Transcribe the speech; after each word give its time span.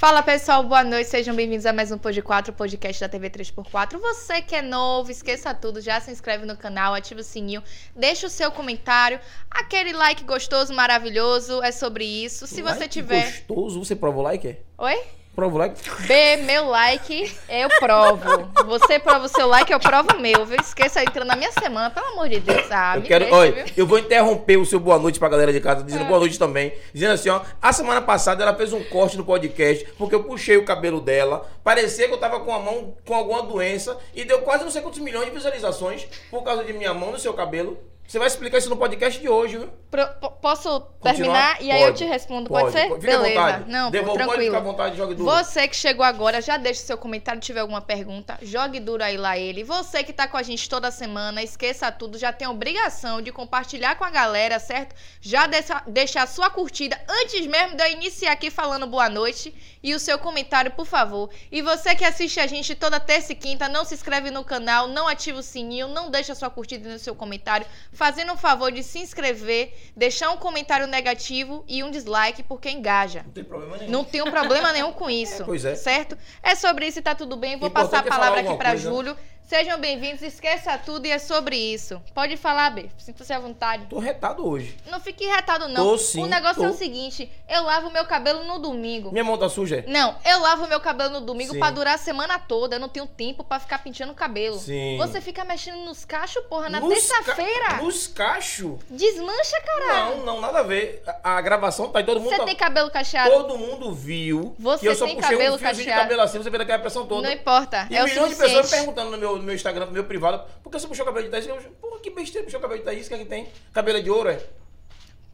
Fala 0.00 0.22
pessoal, 0.22 0.64
boa 0.64 0.82
noite, 0.82 1.10
sejam 1.10 1.36
bem-vindos 1.36 1.66
a 1.66 1.74
mais 1.74 1.92
um 1.92 1.98
Pod 1.98 2.22
4, 2.22 2.54
podcast 2.54 3.02
da 3.02 3.06
TV 3.06 3.28
3x4. 3.28 3.98
Você 3.98 4.40
que 4.40 4.56
é 4.56 4.62
novo, 4.62 5.10
esqueça 5.10 5.52
tudo, 5.52 5.78
já 5.78 6.00
se 6.00 6.10
inscreve 6.10 6.46
no 6.46 6.56
canal, 6.56 6.94
ativa 6.94 7.20
o 7.20 7.22
sininho, 7.22 7.62
deixa 7.94 8.26
o 8.26 8.30
seu 8.30 8.50
comentário, 8.50 9.20
aquele 9.50 9.92
like 9.92 10.24
gostoso, 10.24 10.72
maravilhoso, 10.72 11.62
é 11.62 11.70
sobre 11.70 12.06
isso. 12.06 12.46
Se 12.46 12.62
você 12.62 12.78
Like 12.78 12.88
tiver. 12.88 13.26
gostoso, 13.26 13.84
você 13.84 13.94
prova 13.94 14.20
o 14.20 14.22
like, 14.22 14.48
é? 14.48 14.62
Oi? 14.78 15.19
Prova 15.34 15.54
o 15.54 15.58
like? 15.58 15.80
B, 16.06 16.36
meu 16.38 16.66
like, 16.68 17.32
eu 17.48 17.68
provo. 17.78 18.50
Você 18.66 18.98
prova 18.98 19.24
o 19.24 19.28
seu 19.28 19.46
like, 19.46 19.72
eu 19.72 19.78
provo 19.78 20.08
o 20.16 20.20
meu, 20.20 20.44
viu? 20.44 20.60
Esqueça 20.60 21.00
entrando 21.02 21.28
na 21.28 21.36
minha 21.36 21.52
semana, 21.52 21.88
pelo 21.88 22.08
amor 22.08 22.28
de 22.28 22.40
Deus. 22.40 22.66
Ah, 22.70 22.94
eu 22.96 23.02
quero, 23.02 23.24
deixa, 23.24 23.36
olha, 23.38 23.64
eu 23.76 23.86
vou 23.86 23.98
interromper 23.98 24.56
o 24.58 24.66
seu 24.66 24.80
boa 24.80 24.98
noite 24.98 25.18
pra 25.20 25.28
galera 25.28 25.52
de 25.52 25.60
casa, 25.60 25.80
É. 25.80 25.84
dizendo 25.84 26.04
boa 26.06 26.18
noite 26.18 26.38
também. 26.38 26.74
Dizendo 26.92 27.12
assim, 27.12 27.28
ó, 27.30 27.40
a 27.62 27.72
semana 27.72 28.02
passada 28.02 28.42
ela 28.42 28.54
fez 28.54 28.72
um 28.72 28.82
corte 28.84 29.16
no 29.16 29.24
podcast, 29.24 29.86
porque 29.96 30.14
eu 30.14 30.24
puxei 30.24 30.56
o 30.56 30.64
cabelo 30.64 31.00
dela, 31.00 31.48
parecia 31.62 32.08
que 32.08 32.12
eu 32.12 32.18
tava 32.18 32.40
com 32.40 32.52
a 32.52 32.58
mão 32.58 32.94
com 33.06 33.14
alguma 33.14 33.42
doença, 33.42 33.96
e 34.14 34.24
deu 34.24 34.42
quase 34.42 34.64
não 34.64 34.70
sei 34.70 34.82
quantos 34.82 34.98
milhões 34.98 35.26
de 35.26 35.30
visualizações 35.30 36.06
por 36.30 36.42
causa 36.42 36.64
de 36.64 36.72
minha 36.72 36.92
mão 36.92 37.12
no 37.12 37.18
seu 37.18 37.32
cabelo. 37.32 37.78
Você 38.10 38.18
vai 38.18 38.26
explicar 38.26 38.58
isso 38.58 38.68
no 38.68 38.76
podcast 38.76 39.20
de 39.20 39.28
hoje, 39.28 39.56
viu? 39.56 39.68
Pro- 39.88 40.08
po- 40.20 40.30
posso 40.32 40.80
Continuar? 40.98 41.14
terminar 41.14 41.62
e 41.62 41.70
aí 41.70 41.80
eu 41.82 41.86
Pode. 41.88 41.98
te 41.98 42.04
respondo, 42.04 42.48
pode, 42.50 42.72
ser? 42.72 42.82
Fica 42.82 42.94
à 42.94 42.98
Beleza. 42.98 43.28
vontade. 43.40 43.70
Não, 43.70 43.88
Devolve, 43.88 44.18
pode 44.18 44.28
tranquilo. 44.30 44.44
ficar 44.52 44.58
à 44.58 44.60
vontade, 44.72 44.96
jogue 44.96 45.14
duro. 45.14 45.30
Você 45.30 45.68
que 45.68 45.76
chegou 45.76 46.04
agora, 46.04 46.42
já 46.42 46.56
deixa 46.56 46.80
seu 46.80 46.98
comentário, 46.98 47.40
tiver 47.40 47.60
alguma 47.60 47.80
pergunta, 47.80 48.36
jogue 48.42 48.80
duro 48.80 49.04
aí 49.04 49.16
lá 49.16 49.38
ele. 49.38 49.62
Você 49.62 50.02
que 50.02 50.12
tá 50.12 50.26
com 50.26 50.36
a 50.36 50.42
gente 50.42 50.68
toda 50.68 50.90
semana, 50.90 51.40
esqueça 51.40 51.92
tudo, 51.92 52.18
já 52.18 52.32
tem 52.32 52.48
a 52.48 52.50
obrigação 52.50 53.22
de 53.22 53.30
compartilhar 53.30 53.94
com 53.94 54.02
a 54.04 54.10
galera, 54.10 54.58
certo? 54.58 54.92
Já 55.20 55.46
deixa, 55.46 55.80
deixar 55.86 56.24
a 56.24 56.26
sua 56.26 56.50
curtida 56.50 57.00
antes 57.08 57.46
mesmo 57.46 57.76
de 57.76 57.84
eu 57.84 57.92
iniciar 57.92 58.32
aqui 58.32 58.50
falando 58.50 58.88
boa 58.88 59.08
noite 59.08 59.54
e 59.82 59.94
o 59.94 59.98
seu 59.98 60.18
comentário, 60.18 60.70
por 60.72 60.86
favor. 60.86 61.30
E 61.50 61.62
você 61.62 61.94
que 61.94 62.04
assiste 62.04 62.38
a 62.40 62.46
gente 62.46 62.74
toda 62.74 63.00
terça 63.00 63.32
e 63.32 63.36
quinta, 63.36 63.68
não 63.68 63.84
se 63.84 63.94
inscreve 63.94 64.30
no 64.30 64.44
canal, 64.44 64.88
não 64.88 65.08
ativa 65.08 65.38
o 65.38 65.42
sininho, 65.42 65.88
não 65.88 66.10
deixa 66.10 66.34
sua 66.34 66.50
curtida 66.50 66.88
no 66.88 66.98
seu 66.98 67.14
comentário, 67.14 67.66
fazendo 67.92 68.32
um 68.32 68.36
favor 68.36 68.70
de 68.70 68.82
se 68.82 68.98
inscrever, 68.98 69.74
deixar 69.96 70.30
um 70.30 70.36
comentário 70.36 70.86
negativo 70.86 71.64
e 71.66 71.82
um 71.82 71.90
dislike, 71.90 72.42
porque 72.42 72.70
engaja. 72.70 73.22
Não 73.24 73.32
tem 73.32 73.44
problema 73.44 73.76
nenhum. 73.76 73.90
Não 73.90 74.04
tenho 74.04 74.30
problema 74.30 74.72
nenhum 74.72 74.92
com 74.92 75.08
isso. 75.10 75.42
É, 75.42 75.46
pois 75.46 75.64
é. 75.64 75.74
Certo? 75.74 76.16
É 76.42 76.54
sobre 76.54 76.86
isso 76.86 76.98
e 76.98 77.02
tá 77.02 77.14
tudo 77.14 77.36
bem. 77.36 77.56
Vou 77.58 77.68
Importante 77.68 77.90
passar 77.90 78.04
a 78.04 78.06
é 78.06 78.10
palavra 78.10 78.40
aqui 78.40 78.56
coisa. 78.56 78.76
Júlio. 78.76 79.16
Sejam 79.50 79.80
bem-vindos, 79.80 80.22
esqueça 80.22 80.78
tudo 80.78 81.06
e 81.06 81.10
é 81.10 81.18
sobre 81.18 81.56
isso. 81.56 82.00
Pode 82.14 82.36
falar, 82.36 82.70
B. 82.70 82.88
Sinta-se 82.96 83.32
à 83.32 83.38
vontade. 83.40 83.84
Tô 83.86 83.98
retado 83.98 84.46
hoje. 84.48 84.76
Não 84.88 85.00
fique 85.00 85.24
irritado, 85.24 85.66
não. 85.66 85.82
Tô 85.84 85.98
sim, 85.98 86.22
o 86.22 86.26
negócio 86.28 86.62
é 86.62 86.68
tô. 86.68 86.72
o 86.72 86.76
seguinte: 86.76 87.28
eu 87.48 87.64
lavo 87.64 87.90
meu 87.90 88.04
cabelo 88.04 88.44
no 88.44 88.60
domingo. 88.60 89.10
Minha 89.10 89.24
mão 89.24 89.36
tá 89.36 89.48
suja? 89.48 89.78
é? 89.84 89.90
Não, 89.90 90.14
eu 90.24 90.38
lavo 90.40 90.68
meu 90.68 90.78
cabelo 90.78 91.14
no 91.14 91.20
domingo 91.22 91.58
pra 91.58 91.72
durar 91.72 91.96
a 91.96 91.98
semana 91.98 92.38
toda. 92.38 92.76
Eu 92.76 92.80
não 92.80 92.88
tenho 92.88 93.06
tempo 93.08 93.42
pra 93.42 93.58
ficar 93.58 93.82
pintando 93.82 94.12
o 94.12 94.14
cabelo. 94.14 94.56
Sim. 94.56 94.96
Você 94.98 95.20
fica 95.20 95.44
mexendo 95.44 95.78
nos 95.84 96.04
cachos, 96.04 96.44
porra, 96.44 96.68
na 96.68 96.80
terça-feira. 96.80 97.66
ca- 97.70 97.82
Nos 97.82 98.06
cachos? 98.06 98.78
Desmancha, 98.88 99.60
caralho. 99.66 100.18
Não, 100.18 100.26
não, 100.26 100.40
nada 100.40 100.60
a 100.60 100.62
ver. 100.62 101.02
A, 101.24 101.38
a 101.38 101.40
gravação 101.40 101.88
tá 101.88 101.98
aí, 101.98 102.04
todo 102.06 102.20
mundo 102.20 102.30
Você 102.30 102.36
tá- 102.38 102.44
tem 102.44 102.54
cabelo 102.54 102.88
cacheado? 102.88 103.28
Todo 103.32 103.58
mundo 103.58 103.92
viu. 103.92 104.54
Você 104.60 104.78
que 104.82 104.86
eu 104.86 104.94
só 104.94 105.06
tem 105.06 105.16
puxei 105.16 105.36
cabelo 105.36 105.56
um 105.56 105.58
fiozinho 105.58 105.74
de 105.82 105.90
cacheado? 105.90 106.02
cabelo 106.08 106.22
assim, 106.22 106.38
você 106.38 106.50
vê 106.50 106.58
daquela 106.58 106.78
pressão 106.78 107.04
toda. 107.04 107.26
Não 107.26 107.34
importa. 107.34 107.88
E 107.90 107.96
é 107.96 108.04
o 108.04 108.04
milhões 108.06 108.28
de 108.28 108.34
suficiente. 108.36 108.62
pessoas 108.62 108.70
perguntando 108.70 109.10
no 109.10 109.18
meu, 109.18 109.39
no 109.40 109.46
meu 109.46 109.54
Instagram, 109.54 109.86
no 109.86 109.92
meu 109.92 110.04
privado, 110.04 110.44
por 110.62 110.70
que 110.70 110.78
você 110.78 110.86
puxou 110.86 111.04
o 111.04 111.06
cabelo 111.06 111.24
de 111.26 111.30
Thaís? 111.30 111.66
Pô, 111.80 111.98
que 111.98 112.10
besteira, 112.10 112.44
puxou 112.44 112.58
o 112.58 112.62
cabelo 112.62 112.80
de 112.80 112.84
Thaís, 112.84 113.06
o 113.06 113.08
que 113.08 113.14
é 113.14 113.18
que 113.18 113.24
tem? 113.24 113.48
Cabelo 113.72 113.98
é 113.98 114.00
de 114.02 114.10
ouro, 114.10 114.28
é? 114.30 114.42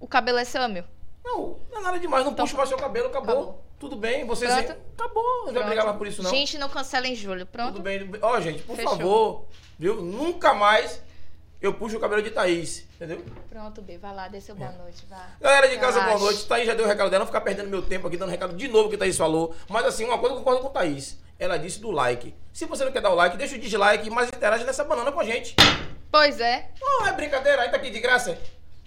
O 0.00 0.06
cabelo 0.06 0.38
é 0.38 0.44
seu, 0.44 0.62
é 0.62 0.68
meu. 0.68 0.84
Não, 1.24 1.58
não 1.70 1.78
é 1.78 1.82
nada 1.82 1.98
demais, 1.98 2.24
não 2.24 2.34
puxa 2.34 2.56
mais 2.56 2.68
seu 2.68 2.78
cabelo, 2.78 3.08
acabou. 3.08 3.34
Acabou. 3.34 3.66
Tudo 3.78 3.96
bem, 3.96 4.24
você... 4.24 4.46
Pronto. 4.46 4.76
Acabou, 4.96 5.46
não 5.46 5.52
vai 5.52 5.64
brigar 5.64 5.84
mais 5.84 5.98
por 5.98 6.06
isso 6.06 6.22
não. 6.22 6.30
Gente, 6.30 6.56
não 6.56 6.68
cancela 6.68 7.06
em 7.06 7.14
julho. 7.14 7.44
Pronto? 7.44 7.74
Tudo 7.74 7.82
bem. 7.82 8.08
Ó, 8.22 8.40
gente, 8.40 8.62
por 8.62 8.74
Fechou. 8.74 8.90
favor, 8.90 9.44
viu? 9.78 10.00
Nunca 10.00 10.54
mais 10.54 11.02
eu 11.60 11.74
puxo 11.74 11.96
o 11.96 12.00
cabelo 12.00 12.22
de 12.22 12.30
Thaís, 12.30 12.86
entendeu? 12.94 13.22
Pronto, 13.50 13.82
B. 13.82 13.98
Vai 13.98 14.14
lá, 14.14 14.28
dê 14.28 14.40
seu 14.40 14.54
boa 14.54 14.72
noite. 14.72 15.04
Vá. 15.10 15.28
Galera 15.40 15.68
de 15.68 15.78
casa, 15.78 16.00
boa 16.00 16.18
noite. 16.18 16.46
Thaís 16.46 16.66
já 16.66 16.74
deu 16.74 16.86
o 16.86 16.88
recado 16.88 17.10
dela, 17.10 17.20
não 17.20 17.26
ficar 17.26 17.40
perdendo 17.42 17.68
meu 17.68 17.82
tempo 17.82 18.06
aqui 18.06 18.16
dando 18.16 18.30
recado 18.30 18.54
de 18.54 18.68
novo 18.68 18.88
que 18.88 18.96
Thaís 18.96 19.16
falou. 19.16 19.54
Mas 19.68 19.84
assim, 19.84 20.04
uma 20.04 20.18
coisa 20.18 20.34
eu 20.34 20.38
concordo 20.38 20.62
com 20.62 20.70
Thaís. 20.70 21.18
Ela 21.38 21.58
disse 21.58 21.80
do 21.80 21.90
like. 21.90 22.34
Se 22.52 22.64
você 22.64 22.84
não 22.84 22.92
quer 22.92 23.02
dar 23.02 23.10
o 23.10 23.14
like, 23.14 23.36
deixa 23.36 23.56
o 23.56 23.58
dislike, 23.58 24.08
mas 24.10 24.28
interage 24.28 24.64
nessa 24.64 24.84
banana 24.84 25.12
com 25.12 25.20
a 25.20 25.24
gente. 25.24 25.54
Pois 26.10 26.40
é. 26.40 26.70
Não, 26.80 27.06
é 27.06 27.12
brincadeira, 27.12 27.62
aí 27.62 27.70
tá 27.70 27.76
aqui 27.76 27.90
de 27.90 28.00
graça. 28.00 28.38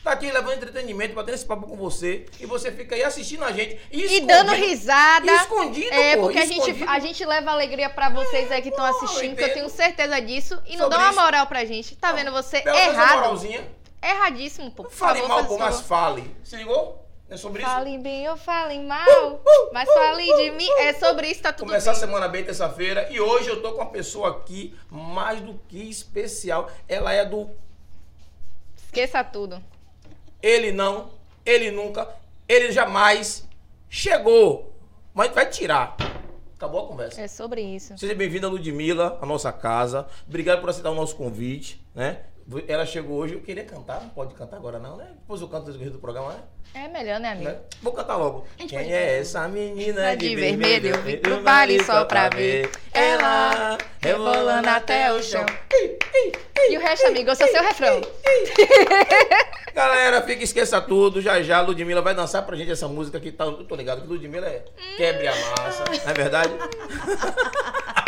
Tá 0.04 0.14
aqui 0.14 0.32
levando 0.32 0.54
entretenimento, 0.54 1.14
batendo 1.14 1.36
esse 1.36 1.46
papo 1.46 1.68
com 1.68 1.76
você. 1.76 2.26
E 2.40 2.46
você 2.46 2.72
fica 2.72 2.96
aí 2.96 3.04
assistindo 3.04 3.44
a 3.44 3.52
gente. 3.52 3.80
E 3.92 4.22
dando 4.22 4.54
risada. 4.54 5.30
Escondido, 5.30 5.94
É, 5.94 6.16
pô, 6.16 6.24
porque 6.24 6.40
a 6.40 6.46
gente, 6.46 6.84
a 6.88 7.00
gente 7.00 7.26
leva 7.26 7.52
alegria 7.52 7.90
pra 7.90 8.10
vocês 8.10 8.50
aí 8.50 8.62
que 8.62 8.70
estão 8.70 8.86
assistindo, 8.86 9.36
que 9.36 9.44
eu 9.44 9.54
tenho 9.54 9.70
certeza 9.70 10.20
disso. 10.22 10.60
E 10.66 10.78
não 10.78 10.88
dá 10.88 10.98
uma 10.98 11.22
moral 11.22 11.48
pra 11.48 11.66
gente. 11.66 11.96
Tá 11.98 12.14
vendo 12.14 12.32
você 12.32 12.64
errado. 12.66 13.16
moralzinha. 13.16 13.68
Erradíssimo, 14.02 14.72
pô. 14.72 14.84
Não 14.84 14.90
fale 14.90 15.20
favor, 15.20 15.36
mal, 15.36 15.46
pô, 15.46 15.58
mas 15.58 15.82
fale. 15.82 16.36
Se 16.44 16.56
ligou? 16.56 17.06
É 17.30 17.38
sobre 17.38 17.62
isso? 17.62 17.70
Falem 17.72 18.02
bem 18.02 18.28
ou 18.30 18.36
falem 18.38 18.86
mal. 18.86 19.42
mas 19.72 19.88
falem 19.88 20.36
de 20.36 20.52
mim. 20.52 20.70
É 20.80 20.94
sobre 20.94 21.28
isso, 21.28 21.42
tá 21.44 21.54
tudo 21.54 21.68
Começar 21.68 21.92
a 21.92 21.94
bem. 21.94 22.00
semana 22.02 22.28
bem 22.28 22.44
terça-feira 22.44 23.08
e 23.12 23.20
hoje 23.20 23.50
eu 23.50 23.62
tô 23.62 23.72
com 23.74 23.82
uma 23.82 23.92
pessoa 23.92 24.30
aqui 24.32 24.76
mais 24.90 25.40
do 25.42 25.54
que 25.68 25.90
especial. 25.90 26.70
Ela 26.88 27.14
é 27.14 27.24
do 27.26 27.50
Esqueça 28.86 29.24
tudo. 29.24 29.62
ele 30.42 30.72
não, 30.72 31.12
ele 31.46 31.70
nunca, 31.70 32.08
ele 32.48 32.72
jamais 32.72 33.48
chegou, 33.88 34.74
mas 35.14 35.32
vai 35.32 35.46
tirar. 35.48 35.96
Acabou 36.56 36.84
a 36.84 36.88
conversa. 36.88 37.22
É 37.22 37.28
sobre 37.28 37.62
isso. 37.62 37.96
Seja 37.98 38.16
bem-vinda, 38.16 38.48
Ludmilla, 38.50 39.18
à 39.22 39.26
nossa 39.26 39.52
casa. 39.52 40.08
Obrigado 40.28 40.60
por 40.60 40.70
aceitar 40.70 40.90
o 40.90 40.96
nosso 40.96 41.16
convite, 41.16 41.80
né? 41.94 42.24
Ela 42.68 42.86
chegou 42.86 43.18
hoje, 43.18 43.36
eu 43.36 43.42
queria 43.42 43.64
cantar, 43.64 44.02
não 44.02 44.10
pode 44.10 44.34
cantar 44.34 44.58
agora 44.58 44.80
não, 44.80 44.98
né? 44.98 45.08
Depois 45.20 45.40
eu 45.40 45.48
canto 45.48 45.72
no 45.72 45.90
do 45.92 46.00
programa, 46.00 46.34
né? 46.34 46.40
É 46.74 46.88
melhor, 46.88 47.20
né, 47.20 47.32
amigo? 47.32 47.50
Né? 47.50 47.58
Vou 47.82 47.94
cantar 47.94 48.16
logo. 48.18 48.48
Quem 48.58 48.92
é 48.92 49.20
essa 49.20 49.48
menina 49.48 50.02
Tá 50.02 50.16
de, 50.16 50.30
de 50.30 50.36
vermelho? 50.36 50.82
vermelho, 50.82 50.96
eu 50.96 51.02
vim 51.04 51.18
pro 51.18 51.42
baile 51.42 51.84
só 51.84 52.06
pra 52.06 52.30
ver. 52.30 52.72
Ela 52.92 53.78
rebolando 54.02 54.68
até 54.70 55.14
o 55.14 55.22
chão. 55.22 55.46
E 56.70 56.78
o 56.78 56.80
resto, 56.82 57.08
amigo, 57.08 57.30
eu 57.30 57.36
sou 57.36 57.48
seu 57.48 57.62
refrão. 57.64 58.02
Galera, 59.74 60.22
fica 60.24 60.44
esqueça 60.44 60.82
tudo. 60.82 61.22
Já 61.22 61.42
já, 61.42 61.62
Ludmilla 61.62 62.02
vai 62.02 62.14
dançar 62.16 62.46
pra 62.46 62.56
gente 62.56 62.72
essa 62.72 62.88
música 62.88 63.20
que 63.20 63.32
tá. 63.32 63.46
Eu 63.46 63.64
tô 63.66 63.76
ligado 63.76 64.02
que 64.02 64.08
Ludmilla 64.08 64.48
é 64.48 64.66
quebre 64.98 65.28
a 65.28 65.32
massa, 65.36 65.84
não 65.86 66.12
é 66.12 66.14
verdade? 66.14 66.50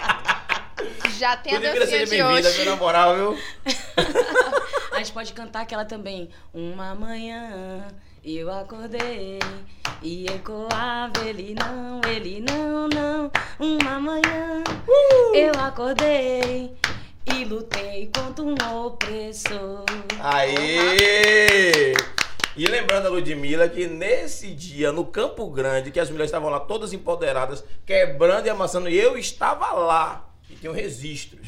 Já 1.21 1.37
tem 1.37 1.53
a 1.53 1.59
Ludmilla, 1.59 1.85
dancinha 1.85 2.05
de 2.07 2.23
hoje. 2.23 2.65
na 2.65 2.75
moral, 2.75 3.15
viu? 3.15 3.37
A 4.91 4.97
gente 4.97 5.11
pode 5.11 5.31
cantar 5.33 5.61
aquela 5.61 5.85
também. 5.85 6.31
Uma 6.51 6.95
manhã 6.95 7.85
eu 8.25 8.51
acordei 8.51 9.37
e 10.01 10.25
ecoava 10.25 11.13
ele 11.23 11.53
não, 11.53 12.01
ele 12.09 12.41
não, 12.41 12.87
não. 12.87 13.31
Uma 13.59 13.99
manhã 13.99 14.63
eu 15.35 15.53
acordei 15.59 16.75
e 17.31 17.45
lutei 17.45 18.09
contra 18.15 18.43
um 18.43 18.83
opressor. 18.83 19.85
Aê! 20.19 21.93
E 22.57 22.65
lembrando 22.65 23.05
a 23.05 23.09
Ludmilla 23.11 23.69
que 23.69 23.85
nesse 23.85 24.55
dia, 24.55 24.91
no 24.91 25.05
Campo 25.05 25.47
Grande, 25.51 25.91
que 25.91 25.99
as 25.99 26.09
mulheres 26.09 26.29
estavam 26.29 26.49
lá 26.49 26.59
todas 26.59 26.93
empoderadas, 26.93 27.63
quebrando 27.85 28.47
e 28.47 28.49
amassando, 28.49 28.89
e 28.89 28.97
eu 28.97 29.19
estava 29.19 29.71
lá. 29.73 30.30
E 30.61 30.63
tenho 30.63 30.73
registros. 30.75 31.47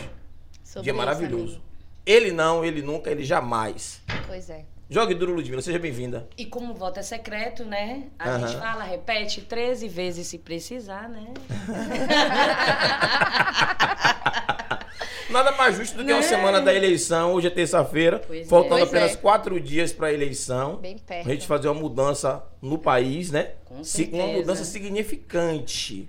Sobre 0.64 0.84
dia 0.86 0.92
isso, 0.92 0.98
maravilhoso. 0.98 1.44
amigo. 1.54 1.62
Ele 2.04 2.32
não, 2.32 2.66
ele 2.66 2.82
nunca, 2.82 3.12
ele 3.12 3.24
jamais. 3.24 4.02
Pois 4.26 4.50
é. 4.50 4.66
Jogue 4.90 5.14
duro, 5.14 5.34
Ludmilla, 5.36 5.62
seja 5.62 5.78
bem-vinda. 5.80 6.28
E 6.36 6.46
como 6.46 6.74
o 6.74 6.76
voto 6.76 7.00
é 7.00 7.04
secreto, 7.04 7.64
né? 7.64 8.08
A 8.18 8.40
gente 8.40 8.58
fala, 8.58 8.84
repete 8.84 9.42
13 9.42 9.88
vezes 9.88 10.26
se 10.28 10.40
precisar, 10.40 11.08
né? 11.10 11.32
Nada 15.30 15.52
mais 15.54 15.78
justo 15.78 15.98
do 15.98 16.06
que 16.06 16.12
uma 16.12 16.22
Né? 16.22 16.28
semana 16.28 16.62
da 16.62 16.74
eleição. 16.74 17.34
Hoje 17.34 17.48
é 17.48 17.50
terça-feira, 17.50 18.22
é. 18.30 18.44
faltando 18.46 18.80
Pois 18.82 18.90
apenas 18.90 19.12
é. 19.14 19.16
quatro 19.16 19.60
dias 19.60 19.92
para 19.94 20.08
a 20.08 20.14
eleição. 20.14 20.76
Bem 20.78 20.98
perto. 20.98 21.28
A 21.28 21.32
gente 21.32 21.48
fazer 21.48 21.68
uma 21.70 21.80
mudança 21.80 22.44
no 22.62 22.78
país, 22.78 23.32
né? 23.32 23.52
Com 23.66 23.84
Si- 23.84 24.04
Uma 24.12 24.22
certeza. 24.24 24.40
mudança 24.40 24.64
significante. 24.66 26.08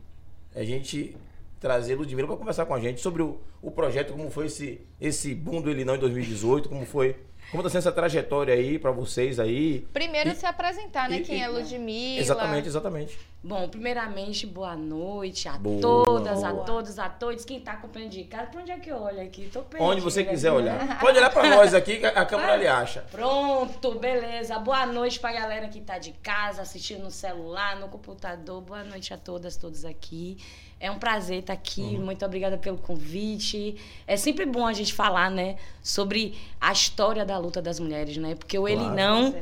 A 0.55 0.63
gente 0.63 1.17
trazer 1.65 1.95
Ludmilla 1.95 2.29
para 2.29 2.37
conversar 2.37 2.67
com 2.67 2.75
a 2.75 2.79
gente 2.81 3.01
sobre 3.01 3.23
o, 3.23 3.41
o 3.63 3.71
projeto, 3.71 4.13
como 4.13 4.31
foi 4.31 4.47
esse, 4.47 4.83
esse 5.01 5.35
boom 5.35 5.63
do 5.63 5.71
Ele 5.71 5.83
Não 5.83 5.95
em 5.95 5.99
2018, 5.99 6.69
como 6.69 6.85
foi 6.85 7.17
Como 7.51 7.63
tá 7.63 7.71
sendo 7.71 7.79
essa 7.79 7.93
trajetória 7.93 8.53
aí 8.53 8.79
pra 8.79 8.91
vocês 8.91 9.41
aí? 9.41 9.87
Primeiro 9.93 10.29
E- 10.31 10.35
se 10.35 10.45
apresentar, 10.45 11.09
né? 11.09 11.19
e- 11.19 11.23
Quem 11.23 11.39
e- 11.39 11.43
é 11.43 11.49
Ludmilla. 11.49 12.21
Exatamente, 12.21 12.69
exatamente. 12.69 13.19
Bom, 13.43 13.69
primeiramente, 13.69 14.47
boa 14.47 14.75
noite 14.75 15.49
a 15.49 15.53
Boa. 15.59 15.81
todas, 15.81 16.43
a 16.43 16.51
Boa. 16.53 16.65
todos, 16.65 16.99
a 16.99 17.09
todos. 17.11 17.45
Quem 17.45 17.61
tá 17.61 17.73
acompanhando 17.73 18.11
de 18.13 18.25
casa, 18.25 18.47
pra 18.47 18.61
onde 18.63 18.71
é 18.73 18.79
que 18.79 18.91
eu 18.91 18.97
olho 18.97 19.21
aqui? 19.23 19.49
Tô 19.53 19.61
perdida. 19.63 19.91
Onde 19.91 20.01
você 20.01 20.23
quiser 20.25 20.49
aqui, 20.49 20.57
olhar. 20.59 20.79
né? 20.85 20.97
Pode 21.01 21.17
olhar 21.19 21.31
pra 21.31 21.49
nós 21.51 21.73
aqui 21.75 21.99
que 21.99 22.07
a 22.07 22.11
a 22.11 22.27
câmera 22.27 22.57
lhe 22.57 22.67
acha. 22.67 23.05
Pronto, 23.11 23.99
beleza. 23.99 24.59
Boa 24.59 24.87
noite 24.87 25.21
pra 25.21 25.31
galera 25.33 25.69
que 25.69 25.81
tá 25.81 25.99
de 25.99 26.13
casa, 26.13 26.63
assistindo 26.63 27.03
no 27.05 27.11
celular, 27.11 27.77
no 27.79 27.89
computador. 27.89 28.63
Boa 28.63 28.83
noite 28.85 29.13
a 29.13 29.19
todas, 29.19 29.57
todos 29.59 29.85
aqui. 29.85 30.39
É 30.85 30.91
um 30.91 30.99
prazer 30.99 31.41
estar 31.41 31.53
aqui. 31.53 31.81
Uhum. 31.81 32.05
Muito 32.05 32.25
obrigada 32.25 32.59
pelo 32.59 32.79
convite. 32.79 33.77
É 34.07 34.17
sempre 34.17 34.45
bom 34.45 34.67
a 34.67 34.73
gente 34.73 34.93
falar, 34.93 35.31
né, 35.31 35.57
sobre 35.83 36.37
a 36.61 36.73
história 36.73 37.25
da 37.25 37.39
luta 37.39 37.63
das 37.63 37.81
mulheres, 37.81 38.17
né? 38.17 38.35
Porque 38.35 38.59
o 38.59 38.69
ele 38.69 38.81
Claro. 38.81 38.95
não 38.95 39.35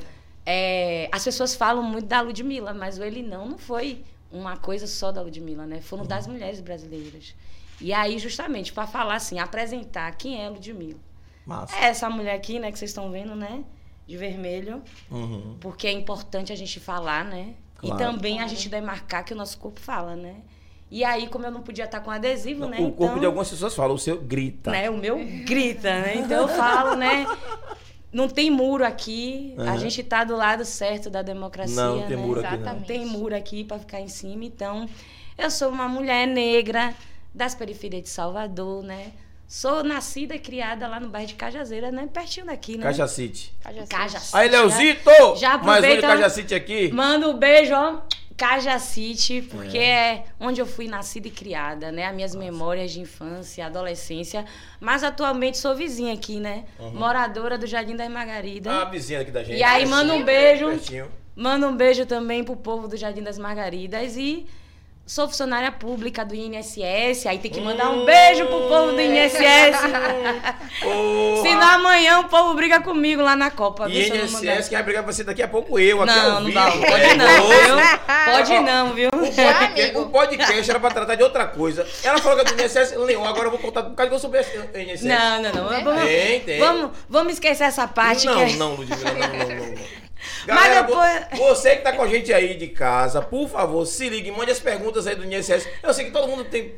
é, 0.44 1.08
as 1.12 1.24
pessoas 1.24 1.54
falam 1.54 1.82
muito 1.82 2.06
da 2.06 2.20
Ludmilla, 2.20 2.74
mas 2.74 2.98
o 2.98 3.04
ele 3.04 3.22
não 3.22 3.48
não 3.48 3.58
foi 3.58 4.04
uma 4.30 4.56
coisa 4.56 4.86
só 4.86 5.12
da 5.12 5.20
Ludmilla, 5.20 5.66
né? 5.66 5.80
Foram 5.80 6.06
das 6.06 6.26
mulheres 6.26 6.60
brasileiras. 6.60 7.34
E 7.80 7.92
aí, 7.92 8.18
justamente, 8.18 8.72
para 8.72 8.86
falar 8.86 9.16
assim, 9.16 9.38
apresentar 9.38 10.10
quem 10.16 10.40
é 10.40 10.46
a 10.46 10.50
Ludmilla. 10.50 11.00
Massa. 11.44 11.76
É 11.76 11.86
essa 11.86 12.08
mulher 12.08 12.34
aqui, 12.34 12.58
né, 12.58 12.70
que 12.70 12.78
vocês 12.78 12.90
estão 12.90 13.10
vendo, 13.10 13.34
né? 13.34 13.64
De 14.06 14.16
vermelho. 14.16 14.82
Uhum. 15.10 15.56
Porque 15.60 15.86
é 15.86 15.92
importante 15.92 16.52
a 16.52 16.56
gente 16.56 16.78
falar, 16.78 17.24
né? 17.24 17.54
Claro. 17.76 18.00
E 18.00 18.04
também 18.04 18.40
a 18.40 18.46
gente 18.46 18.68
demarcar 18.68 19.24
que 19.24 19.32
o 19.32 19.36
nosso 19.36 19.58
corpo 19.58 19.80
fala, 19.80 20.14
né? 20.14 20.36
E 20.94 21.02
aí, 21.04 21.26
como 21.26 21.46
eu 21.46 21.50
não 21.50 21.62
podia 21.62 21.86
estar 21.86 22.00
com 22.00 22.10
adesivo, 22.10 22.66
né? 22.66 22.76
O 22.78 22.92
corpo 22.92 23.04
então, 23.04 23.18
de 23.20 23.24
algumas 23.24 23.48
pessoas 23.48 23.74
fala, 23.74 23.94
o 23.94 23.98
seu 23.98 24.20
grita. 24.20 24.70
né? 24.70 24.90
O 24.90 24.96
meu 24.98 25.16
grita, 25.46 25.88
né? 25.88 26.16
Então 26.16 26.42
eu 26.42 26.48
falo, 26.48 26.96
né? 26.96 27.26
Não 28.12 28.28
tem 28.28 28.50
muro 28.50 28.84
aqui. 28.84 29.54
A 29.56 29.62
Aham. 29.62 29.78
gente 29.78 30.02
tá 30.04 30.22
do 30.22 30.36
lado 30.36 30.66
certo 30.66 31.08
da 31.08 31.22
democracia. 31.22 31.74
Não 31.74 32.02
tem 32.02 32.14
né? 32.14 32.22
muro 32.22 32.40
aqui 32.40 32.48
não. 32.50 32.56
Exatamente. 32.56 32.80
Não 32.80 32.86
tem 32.86 33.06
muro 33.06 33.34
aqui 33.34 33.64
para 33.64 33.78
ficar 33.78 34.00
em 34.00 34.08
cima. 34.08 34.44
Então, 34.44 34.86
eu 35.38 35.50
sou 35.50 35.70
uma 35.70 35.88
mulher 35.88 36.26
negra 36.26 36.92
das 37.34 37.54
periferias 37.54 38.02
de 38.02 38.10
Salvador, 38.10 38.82
né? 38.82 39.12
Sou 39.48 39.82
nascida 39.82 40.34
e 40.34 40.38
criada 40.38 40.86
lá 40.86 41.00
no 41.00 41.08
bairro 41.08 41.28
de 41.28 41.34
Cajazeira, 41.36 41.90
né? 41.90 42.06
Pertinho 42.12 42.44
daqui, 42.44 42.76
né? 42.76 42.82
Cajacite. 42.82 43.54
Cajazeira. 43.88 44.20
Aí, 44.34 44.48
Leozito! 44.50 45.10
já 45.36 45.56
Mais 45.56 45.82
um 45.82 45.88
de 45.88 45.96
aproveita- 46.04 46.28
City 46.28 46.54
aqui. 46.54 46.92
Manda 46.92 47.26
um 47.30 47.38
beijo, 47.38 47.74
ó. 47.74 48.02
Caja 48.42 48.76
City, 48.80 49.40
porque 49.40 49.78
é. 49.78 50.24
onde 50.40 50.60
eu 50.60 50.66
fui 50.66 50.88
nascida 50.88 51.28
e 51.28 51.30
criada, 51.30 51.92
né? 51.92 52.06
As 52.06 52.12
minhas 52.12 52.34
memórias 52.34 52.90
de 52.90 52.98
infância, 52.98 53.64
adolescência. 53.64 54.44
Mas 54.80 55.04
atualmente 55.04 55.58
sou 55.58 55.76
vizinha 55.76 56.12
aqui, 56.12 56.40
né? 56.40 56.64
Moradora 56.92 57.56
do 57.56 57.68
Jardim 57.68 57.94
das 57.94 58.10
Margaridas. 58.10 58.72
A 58.72 58.84
vizinha 58.86 59.20
aqui 59.20 59.30
da 59.30 59.44
gente. 59.44 59.60
E 59.60 59.62
aí, 59.62 59.86
manda 59.86 60.12
um 60.12 60.24
beijo. 60.24 60.66
Pertinho. 60.66 61.08
Manda 61.36 61.68
um 61.68 61.76
beijo 61.76 62.04
também 62.04 62.42
pro 62.42 62.56
povo 62.56 62.88
do 62.88 62.96
Jardim 62.96 63.22
das 63.22 63.38
Margaridas 63.38 64.16
e 64.16 64.44
sou 65.12 65.28
funcionária 65.28 65.70
pública 65.70 66.24
do 66.24 66.34
INSS, 66.34 67.26
aí 67.26 67.38
tem 67.38 67.50
que 67.50 67.60
mandar 67.60 67.90
um 67.90 68.04
beijo 68.06 68.46
pro 68.46 68.60
povo 68.60 68.92
do 68.92 69.00
INSS. 69.00 69.76
Ô, 70.82 71.42
Senão 71.42 71.68
amanhã 71.74 72.20
o 72.20 72.28
povo 72.28 72.54
briga 72.54 72.80
comigo 72.80 73.20
lá 73.20 73.36
na 73.36 73.50
Copa. 73.50 73.90
E 73.90 74.04
se. 74.04 74.16
INSS, 74.16 74.68
quem 74.68 74.76
vai 74.78 74.82
brigar 74.82 75.04
vai 75.04 75.12
ser 75.12 75.24
daqui 75.24 75.42
a 75.42 75.48
pouco 75.48 75.78
eu, 75.78 76.00
aqui 76.02 76.14
Não, 76.14 76.24
ao 76.36 76.40
não 76.40 76.46
vivo. 76.46 76.54
dá. 76.54 76.70
Pode 76.70 77.02
É, 77.04 77.14
não, 77.14 77.48
viu? 77.48 77.76
Pode 78.24 78.60
não, 78.60 78.92
viu? 78.94 79.10
Já, 79.32 79.54
Porque 79.66 79.82
amigo. 79.82 80.00
O 80.00 80.08
podcast 80.08 80.70
era 80.70 80.80
pra 80.80 80.90
tratar 80.90 81.14
de 81.14 81.22
outra 81.22 81.46
coisa. 81.46 81.86
Ela 82.02 82.16
falou 82.18 82.42
que 82.42 82.50
é 82.50 82.54
do 82.56 82.62
INSS, 82.62 82.96
Leon, 82.96 83.24
agora 83.26 83.46
eu 83.46 83.50
vou 83.50 83.60
contar 83.60 83.82
por 83.82 83.94
causa 83.94 84.08
que 84.08 84.14
eu 84.14 84.18
soube 84.18 84.38
o 84.38 84.78
INSS. 84.78 85.02
Não, 85.04 85.42
não, 85.42 85.52
não. 85.52 85.68
Vamos, 85.84 86.02
Tem, 86.04 86.40
tem. 86.40 86.58
Vamos, 86.58 86.90
vamos 87.08 87.32
esquecer 87.34 87.64
essa 87.64 87.86
parte 87.86 88.24
não, 88.24 88.34
que 88.34 88.40
é- 88.52 88.56
não, 88.56 88.74
Ludmilla, 88.76 89.10
não, 89.12 89.28
não, 89.28 89.38
não, 89.38 89.66
não. 89.66 90.01
Galera, 90.46 90.82
depois- 90.82 91.20
vo- 91.38 91.48
você 91.54 91.76
que 91.76 91.82
tá 91.82 91.92
com 91.92 92.02
a 92.02 92.06
gente 92.08 92.32
aí 92.32 92.54
de 92.54 92.68
casa, 92.68 93.20
por 93.22 93.48
favor, 93.48 93.84
se 93.86 94.08
ligue, 94.08 94.30
mande 94.30 94.50
as 94.52 94.60
perguntas 94.60 95.06
aí 95.06 95.14
do 95.14 95.24
INSS. 95.24 95.68
Eu 95.82 95.92
sei 95.94 96.06
que 96.06 96.10
todo 96.10 96.28
mundo 96.28 96.44
tem 96.44 96.74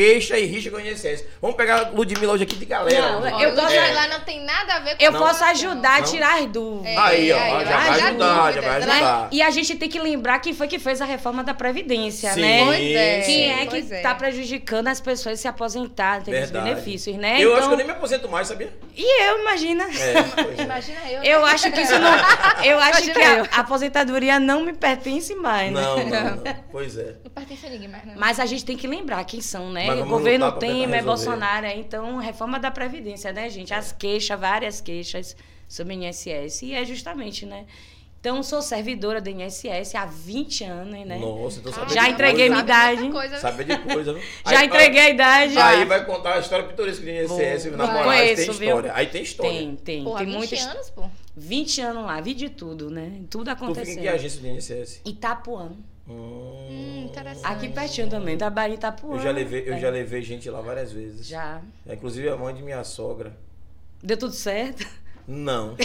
queixa 0.00 0.38
e 0.38 0.44
rixa 0.44 0.70
com 0.70 0.76
o 0.76 0.80
INSS. 0.80 1.24
Vamos 1.40 1.56
pegar 1.56 1.76
a 1.86 1.88
Ludmilla 1.88 2.34
hoje 2.34 2.42
aqui 2.44 2.54
de 2.56 2.66
galera. 2.66 3.12
Não, 3.18 3.40
eu 3.40 3.50
o 3.50 3.54
posso- 3.54 3.66
Ludmilla 3.74 4.06
não 4.08 4.20
tem 4.20 4.44
nada 4.44 4.74
a 4.74 4.80
ver 4.80 4.94
com 4.96 5.02
Eu 5.02 5.16
a 5.16 5.18
posso 5.18 5.42
ajudar 5.44 5.94
a 5.96 5.98
Não? 6.00 6.04
tirar 6.06 6.38
as 6.38 6.46
dúvidas. 6.46 6.92
É, 6.92 6.96
Aí, 6.98 7.32
ó, 7.32 7.38
aí, 7.38 7.50
já 7.64 7.76
vai 7.78 7.88
ajudar, 8.02 8.52
já 8.52 8.60
vai 8.60 8.70
né? 8.70 8.76
ajudar. 8.92 9.28
E 9.32 9.40
a 9.42 9.50
gente 9.50 9.74
tem 9.76 9.88
que 9.88 9.98
lembrar 9.98 10.38
quem 10.40 10.52
foi 10.52 10.68
que 10.68 10.78
fez 10.78 11.00
a 11.00 11.06
reforma 11.06 11.42
da 11.42 11.54
Previdência, 11.54 12.30
Sim, 12.34 12.42
né? 12.42 12.64
Pois 12.66 12.78
é. 12.94 13.20
Quem 13.22 13.50
é 13.52 13.58
que 13.60 13.66
Pois 13.70 13.90
é. 13.92 14.00
tá 14.02 14.14
prejudicando 14.14 14.88
as 14.88 15.00
pessoas 15.00 15.40
se 15.40 15.48
aposentarem, 15.48 16.24
ter 16.24 16.42
os 16.44 16.50
benefícios, 16.50 17.16
né? 17.16 17.40
Eu 17.40 17.52
acho 17.54 17.56
Então- 17.64 17.68
que 17.68 17.72
eu 17.74 17.78
nem 17.78 17.86
me 17.86 17.92
aposento 17.92 18.28
mais, 18.28 18.48
sabia? 18.48 18.70
E 18.94 19.22
eu, 19.30 19.40
imagina. 19.40 19.84
É, 19.84 20.12
é. 20.60 20.62
Imagina 20.62 20.98
eu. 21.10 21.20
né? 21.20 21.28
Eu 21.28 21.46
acho 21.46 21.72
que 21.72 21.80
isso 21.80 21.98
não. 21.98 22.16
Eu 22.66 22.78
acho 22.80 23.04
Imagina 23.04 23.14
que 23.14 23.22
a, 23.22 23.38
eu. 23.38 23.44
a 23.52 23.60
aposentadoria 23.60 24.38
não 24.40 24.62
me 24.64 24.72
pertence 24.72 25.34
mais, 25.34 25.72
né? 25.72 25.80
Não, 25.80 25.96
não, 25.98 26.36
não. 26.36 26.42
Pois 26.70 26.96
é. 26.98 27.14
Não 27.24 27.30
pertence 27.30 27.66
a 27.66 27.70
ninguém 27.70 27.88
mais, 27.88 28.04
não. 28.04 28.14
Mas 28.16 28.40
a 28.40 28.46
gente 28.46 28.64
tem 28.64 28.76
que 28.76 28.86
lembrar 28.86 29.22
quem 29.24 29.40
são, 29.40 29.70
né? 29.70 29.85
O 29.94 30.06
governo 30.06 30.52
Temer, 30.52 31.00
é. 31.00 31.02
Bolsonaro, 31.02 31.66
é, 31.66 31.76
então, 31.76 32.16
reforma 32.18 32.58
da 32.58 32.70
Previdência, 32.70 33.32
né, 33.32 33.48
gente? 33.48 33.72
As 33.74 33.92
queixas, 33.92 34.38
várias 34.38 34.80
queixas 34.80 35.36
sobre 35.68 35.94
o 35.94 36.02
INSS. 36.02 36.62
E 36.62 36.74
é 36.74 36.84
justamente, 36.84 37.44
né? 37.46 37.64
Então, 38.18 38.42
sou 38.42 38.60
servidora 38.60 39.20
do 39.20 39.28
INSS 39.30 39.94
há 39.94 40.04
20 40.04 40.64
anos, 40.64 41.06
né? 41.06 41.16
Nossa, 41.16 41.60
então 41.60 41.72
sabe 41.72 41.94
Já 41.94 42.06
de 42.06 42.10
entreguei 42.10 42.48
coisa. 42.48 42.50
minha 42.50 42.64
idade. 42.64 43.10
Coisa, 43.10 43.38
Sabe 43.38 43.64
de 43.64 43.78
coisa, 43.78 44.12
viu? 44.14 44.22
Já 44.50 44.58
Aí- 44.60 44.66
entreguei 44.66 45.00
a 45.00 45.10
idade. 45.10 45.58
Aí 45.58 45.84
vai 45.84 46.04
contar 46.04 46.34
a 46.34 46.38
história 46.40 46.66
pitoresca 46.66 47.04
do 47.04 47.08
INSS, 47.10 47.66
na 47.76 47.86
Vai. 47.86 47.94
Moraes, 48.02 48.26
tem 48.26 48.34
Conheço, 48.46 48.52
viu? 48.54 48.68
história. 48.68 48.92
Aí 48.96 49.06
tem 49.06 49.22
história. 49.22 49.52
Tem, 49.52 49.76
tem. 49.76 50.02
Porra, 50.04 50.18
tem 50.18 50.26
20 50.26 50.36
muitas. 50.36 50.60
anos, 50.66 50.90
pô. 50.90 51.04
20 51.36 51.80
anos 51.82 52.04
lá, 52.04 52.20
vi 52.20 52.34
de 52.34 52.48
tudo, 52.48 52.90
né? 52.90 53.12
Tudo 53.30 53.44
Tu 53.44 53.50
fica 53.50 53.50
em 53.50 53.52
acontecendo. 53.64 54.00
que 54.00 54.08
agência 54.08 54.40
do 54.40 54.46
INSS? 54.48 55.02
Itapuã. 55.04 55.70
Hum, 56.08 57.06
interessante. 57.10 57.46
Aqui 57.52 57.68
pertinho 57.68 58.08
também, 58.08 58.38
trabalho 58.38 58.72
em 58.72 58.76
Itapuã. 58.76 59.16
eu 59.16 59.20
já 59.22 59.30
levei, 59.32 59.64
eu 59.68 59.74
É. 59.74 59.80
já 59.80 59.90
levei 59.90 60.22
gente 60.22 60.48
lá 60.48 60.60
várias 60.60 60.92
vezes. 60.92 61.26
Já. 61.26 61.60
É, 61.86 61.94
Inclusive 61.94 62.28
a 62.28 62.36
mãe 62.36 62.54
de 62.54 62.62
minha 62.62 62.84
sogra. 62.84 63.36
Deu 64.02 64.16
tudo 64.16 64.32
certo? 64.34 64.86
Não. 65.26 65.74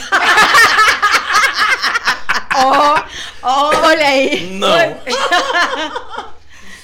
Ó, 2.54 3.04
ó, 3.44 3.70
olha 3.88 4.06
aí. 4.08 4.50
Não. 4.52 4.68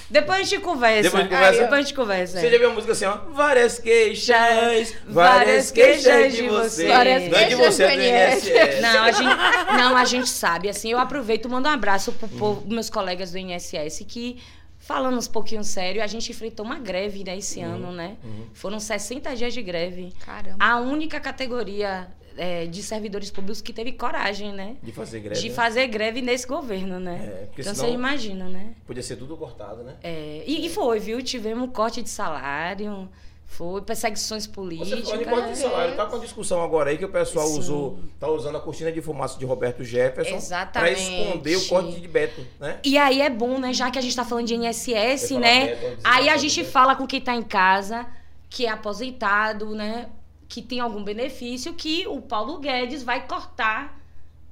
Depois 0.09 0.39
a 0.39 0.43
gente 0.43 0.61
conversa. 0.61 1.03
Depois 1.03 1.19
a 1.19 1.23
gente 1.23 1.33
conversa? 1.33 1.61
Depois 1.61 1.73
a 1.73 1.81
gente 1.81 1.93
conversa. 1.93 2.39
Você 2.39 2.51
já 2.51 2.57
viu 2.57 2.69
a 2.69 2.73
música 2.73 2.91
assim, 2.93 3.05
ó? 3.05 3.17
Várias 3.31 3.79
queixas, 3.79 4.93
várias 5.05 5.71
queixas 5.71 6.33
de 6.33 6.47
você. 6.47 6.87
Várias 6.87 7.23
Não 7.23 7.37
é 7.37 7.43
de 7.43 7.55
queixas 7.55 7.75
você, 7.75 7.83
é 7.83 7.95
do 7.95 8.01
INSS. 8.01 8.81
Não, 8.81 9.03
a 9.03 9.11
gente, 9.11 9.77
não, 9.77 9.97
a 9.97 10.05
gente 10.05 10.29
sabe. 10.29 10.69
Assim, 10.69 10.91
eu 10.91 10.99
aproveito 10.99 11.45
e 11.45 11.49
mando 11.49 11.67
um 11.67 11.71
abraço 11.71 12.11
pro 12.13 12.27
povo, 12.29 12.63
meus 12.67 12.89
colegas 12.89 13.31
do 13.31 13.37
INSS 13.37 14.05
que, 14.07 14.37
falando 14.77 15.17
uns 15.17 15.27
pouquinho 15.27 15.63
sério, 15.63 16.01
a 16.01 16.07
gente 16.07 16.31
enfrentou 16.31 16.65
uma 16.65 16.79
greve 16.79 17.23
né, 17.23 17.37
esse 17.37 17.59
ano, 17.59 17.91
né? 17.91 18.15
Foram 18.53 18.79
60 18.79 19.35
dias 19.35 19.53
de 19.53 19.61
greve. 19.61 20.13
Caramba. 20.25 20.57
A 20.59 20.79
única 20.79 21.19
categoria 21.19 22.07
é, 22.37 22.65
de 22.65 22.81
servidores 22.83 23.29
públicos 23.29 23.61
que 23.61 23.73
teve 23.73 23.91
coragem, 23.91 24.53
né? 24.53 24.77
De 24.81 24.91
fazer 24.91 25.19
greve. 25.19 25.41
De 25.41 25.49
né? 25.49 25.55
fazer 25.55 25.87
greve 25.87 26.21
nesse 26.21 26.47
governo, 26.47 26.99
né? 26.99 27.19
É, 27.21 27.47
então 27.57 27.75
você 27.75 27.89
imagina, 27.89 28.47
né? 28.47 28.73
Podia 28.85 29.03
ser 29.03 29.15
tudo 29.15 29.35
cortado, 29.35 29.83
né? 29.83 29.95
É, 30.03 30.43
e, 30.45 30.65
e 30.65 30.69
foi, 30.69 30.99
viu? 30.99 31.21
Tivemos 31.21 31.71
corte 31.71 32.01
de 32.01 32.09
salário, 32.09 33.09
foi 33.47 33.81
perseguições 33.81 34.43
Você 34.43 34.51
políticas. 34.51 35.09
falou 35.09 35.17
de 35.17 35.25
corte 35.25 35.49
de 35.49 35.57
salário. 35.57 35.95
Tá 35.95 36.05
com 36.05 36.15
a 36.17 36.19
discussão 36.19 36.61
agora 36.61 36.91
aí 36.91 36.97
que 36.97 37.05
o 37.05 37.09
pessoal 37.09 37.47
Sim. 37.47 37.59
usou, 37.59 37.99
tá 38.19 38.29
usando 38.29 38.55
a 38.57 38.59
cortina 38.59 38.91
de 38.91 39.01
fumaça 39.01 39.39
de 39.39 39.45
Roberto 39.45 39.83
Jefferson 39.83 40.37
para 40.71 40.91
esconder 40.91 41.55
o 41.57 41.67
corte 41.67 41.99
de 41.99 42.07
Beto, 42.07 42.45
né? 42.59 42.79
E 42.83 42.97
aí 42.97 43.21
é 43.21 43.29
bom, 43.29 43.57
né? 43.57 43.73
Já 43.73 43.89
que 43.89 43.97
a 43.97 44.01
gente 44.01 44.15
tá 44.15 44.23
falando 44.23 44.45
de 44.45 44.53
INSS, 44.53 45.31
né? 45.31 45.75
Beto, 45.75 45.97
Aí 46.03 46.29
a 46.29 46.37
gente 46.37 46.59
Beto. 46.59 46.71
fala 46.71 46.95
com 46.95 47.07
quem 47.07 47.21
tá 47.21 47.33
em 47.33 47.41
casa, 47.41 48.05
que 48.49 48.65
é 48.65 48.69
aposentado, 48.69 49.73
né? 49.73 50.07
Que 50.47 50.61
tem 50.61 50.79
algum 50.79 51.03
benefício, 51.03 51.73
que 51.73 52.07
o 52.07 52.21
Paulo 52.21 52.59
Guedes 52.59 53.03
vai 53.03 53.27
cortar 53.27 53.99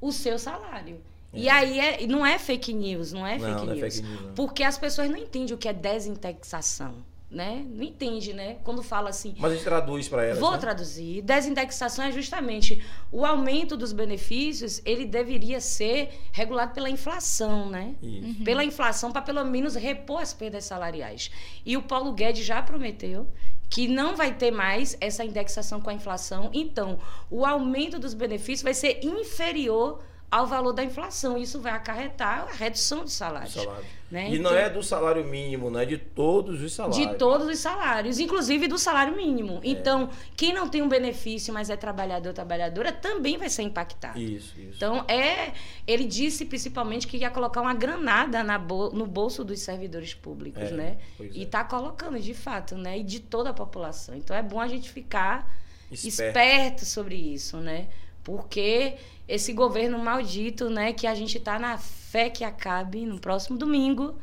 o 0.01 0.11
seu 0.11 0.37
salário. 0.37 0.99
E 1.33 1.49
aí 1.49 1.79
é, 1.79 2.07
não 2.07 2.25
é 2.25 2.39
fake 2.39 2.71
news, 2.73 3.11
não 3.11 3.25
é 3.27 3.37
Não, 3.37 3.49
fake 3.49 3.65
não 3.65 3.73
é 3.73 3.75
news. 3.75 3.95
fake 3.95 4.07
news, 4.07 4.21
não. 4.21 4.33
Porque 4.33 4.63
as 4.63 4.77
pessoas 4.77 5.09
não 5.09 5.17
entendem 5.17 5.53
o 5.53 5.57
que 5.57 5.67
é 5.67 5.73
desindexação, 5.73 6.95
né? 7.29 7.65
Não 7.67 7.83
entende, 7.83 8.33
né? 8.33 8.57
Quando 8.63 8.83
fala 8.83 9.09
assim, 9.09 9.35
Mas 9.37 9.51
a 9.51 9.55
gente 9.55 9.63
traduz 9.63 10.07
para 10.07 10.23
elas. 10.23 10.39
Vou 10.39 10.51
né? 10.51 10.57
traduzir. 10.57 11.21
Desindexação 11.21 12.05
é 12.05 12.11
justamente 12.11 12.83
o 13.11 13.25
aumento 13.25 13.75
dos 13.75 13.91
benefícios, 13.91 14.81
ele 14.85 15.05
deveria 15.05 15.59
ser 15.59 16.19
regulado 16.31 16.73
pela 16.73 16.89
inflação, 16.89 17.69
né? 17.69 17.95
Isso. 18.01 18.43
Pela 18.43 18.63
inflação, 18.63 19.11
para 19.11 19.21
pelo 19.21 19.43
menos 19.43 19.75
repor 19.75 20.21
as 20.21 20.33
perdas 20.33 20.65
salariais. 20.65 21.31
E 21.65 21.75
o 21.75 21.81
Paulo 21.81 22.13
Guedes 22.13 22.45
já 22.45 22.61
prometeu 22.61 23.27
que 23.69 23.87
não 23.87 24.15
vai 24.15 24.33
ter 24.33 24.51
mais 24.51 24.95
essa 25.01 25.25
indexação 25.25 25.81
com 25.81 25.89
a 25.89 25.93
inflação. 25.93 26.49
Então, 26.53 26.99
o 27.29 27.45
aumento 27.45 27.99
dos 27.99 28.13
benefícios 28.13 28.61
vai 28.61 28.73
ser 28.73 29.03
inferior 29.03 30.01
ao 30.37 30.45
valor 30.47 30.73
da 30.73 30.83
inflação. 30.83 31.37
Isso 31.37 31.61
vai 31.61 31.71
acarretar 31.71 32.47
a 32.49 32.53
redução 32.53 33.05
de 33.05 33.11
salários. 33.11 33.53
salário. 33.53 33.85
Né? 34.11 34.29
E 34.29 34.37
não 34.37 34.51
Então- 34.51 34.55
é 34.55 34.69
do 34.69 34.83
salário 34.83 35.25
mínimo, 35.25 35.69
não 35.71 35.79
é 35.79 35.85
de 35.85 35.97
todos 35.97 36.61
os 36.61 36.73
salários. 36.73 36.97
De 37.07 37.15
todos 37.17 37.47
os 37.47 37.57
salários, 37.57 38.19
inclusive 38.19 38.67
do 38.67 38.77
salário 38.77 39.15
mínimo. 39.15 39.55
É. 39.63 39.67
Então, 39.69 40.09
quem 40.37 40.53
não 40.53 40.67
tem 40.69 40.81
um 40.81 40.87
benefício, 40.87 41.51
mas 41.53 41.69
é 41.71 41.75
trabalhador, 41.75 42.31
trabalhadora, 42.31 42.91
também 42.91 43.37
vai 43.37 43.49
ser 43.49 43.63
impactado. 43.63 44.19
Isso, 44.19 44.53
isso. 44.59 44.75
Então, 44.75 45.03
é, 45.07 45.53
ele 45.87 46.05
disse 46.05 46.45
principalmente 46.45 47.07
que 47.07 47.17
ia 47.17 47.31
colocar 47.31 47.61
uma 47.61 47.73
granada 47.73 48.43
bol- 48.59 48.91
no 48.91 49.07
bolso 49.07 49.43
dos 49.43 49.59
servidores 49.61 50.13
públicos, 50.13 50.61
É, 50.63 50.71
né? 50.71 50.97
E 51.19 51.39
é. 51.41 51.43
está 51.43 51.63
colocando, 51.63 52.19
de 52.19 52.33
fato, 52.33 52.75
né? 52.77 52.99
E 52.99 53.03
de 53.03 53.19
toda 53.19 53.49
a 53.49 53.53
população. 53.53 54.15
Então, 54.15 54.35
é 54.35 54.43
bom 54.43 54.59
a 54.59 54.67
gente 54.67 54.89
ficar 54.91 55.51
Esperto. 55.91 56.27
esperto, 56.37 56.85
sobre 56.85 57.15
isso, 57.15 57.57
né? 57.57 57.87
Porque 58.25 58.95
esse 59.27 59.53
governo 59.53 59.99
maldito, 59.99 60.69
né? 60.69 60.91
Que 60.91 61.07
a 61.07 61.13
gente 61.13 61.39
tá 61.39 61.57
na 61.57 61.77
fé 61.77 62.29
que 62.29 62.43
acabe 62.43 63.05
no 63.05 63.19
próximo 63.19 63.55
domingo, 63.55 64.15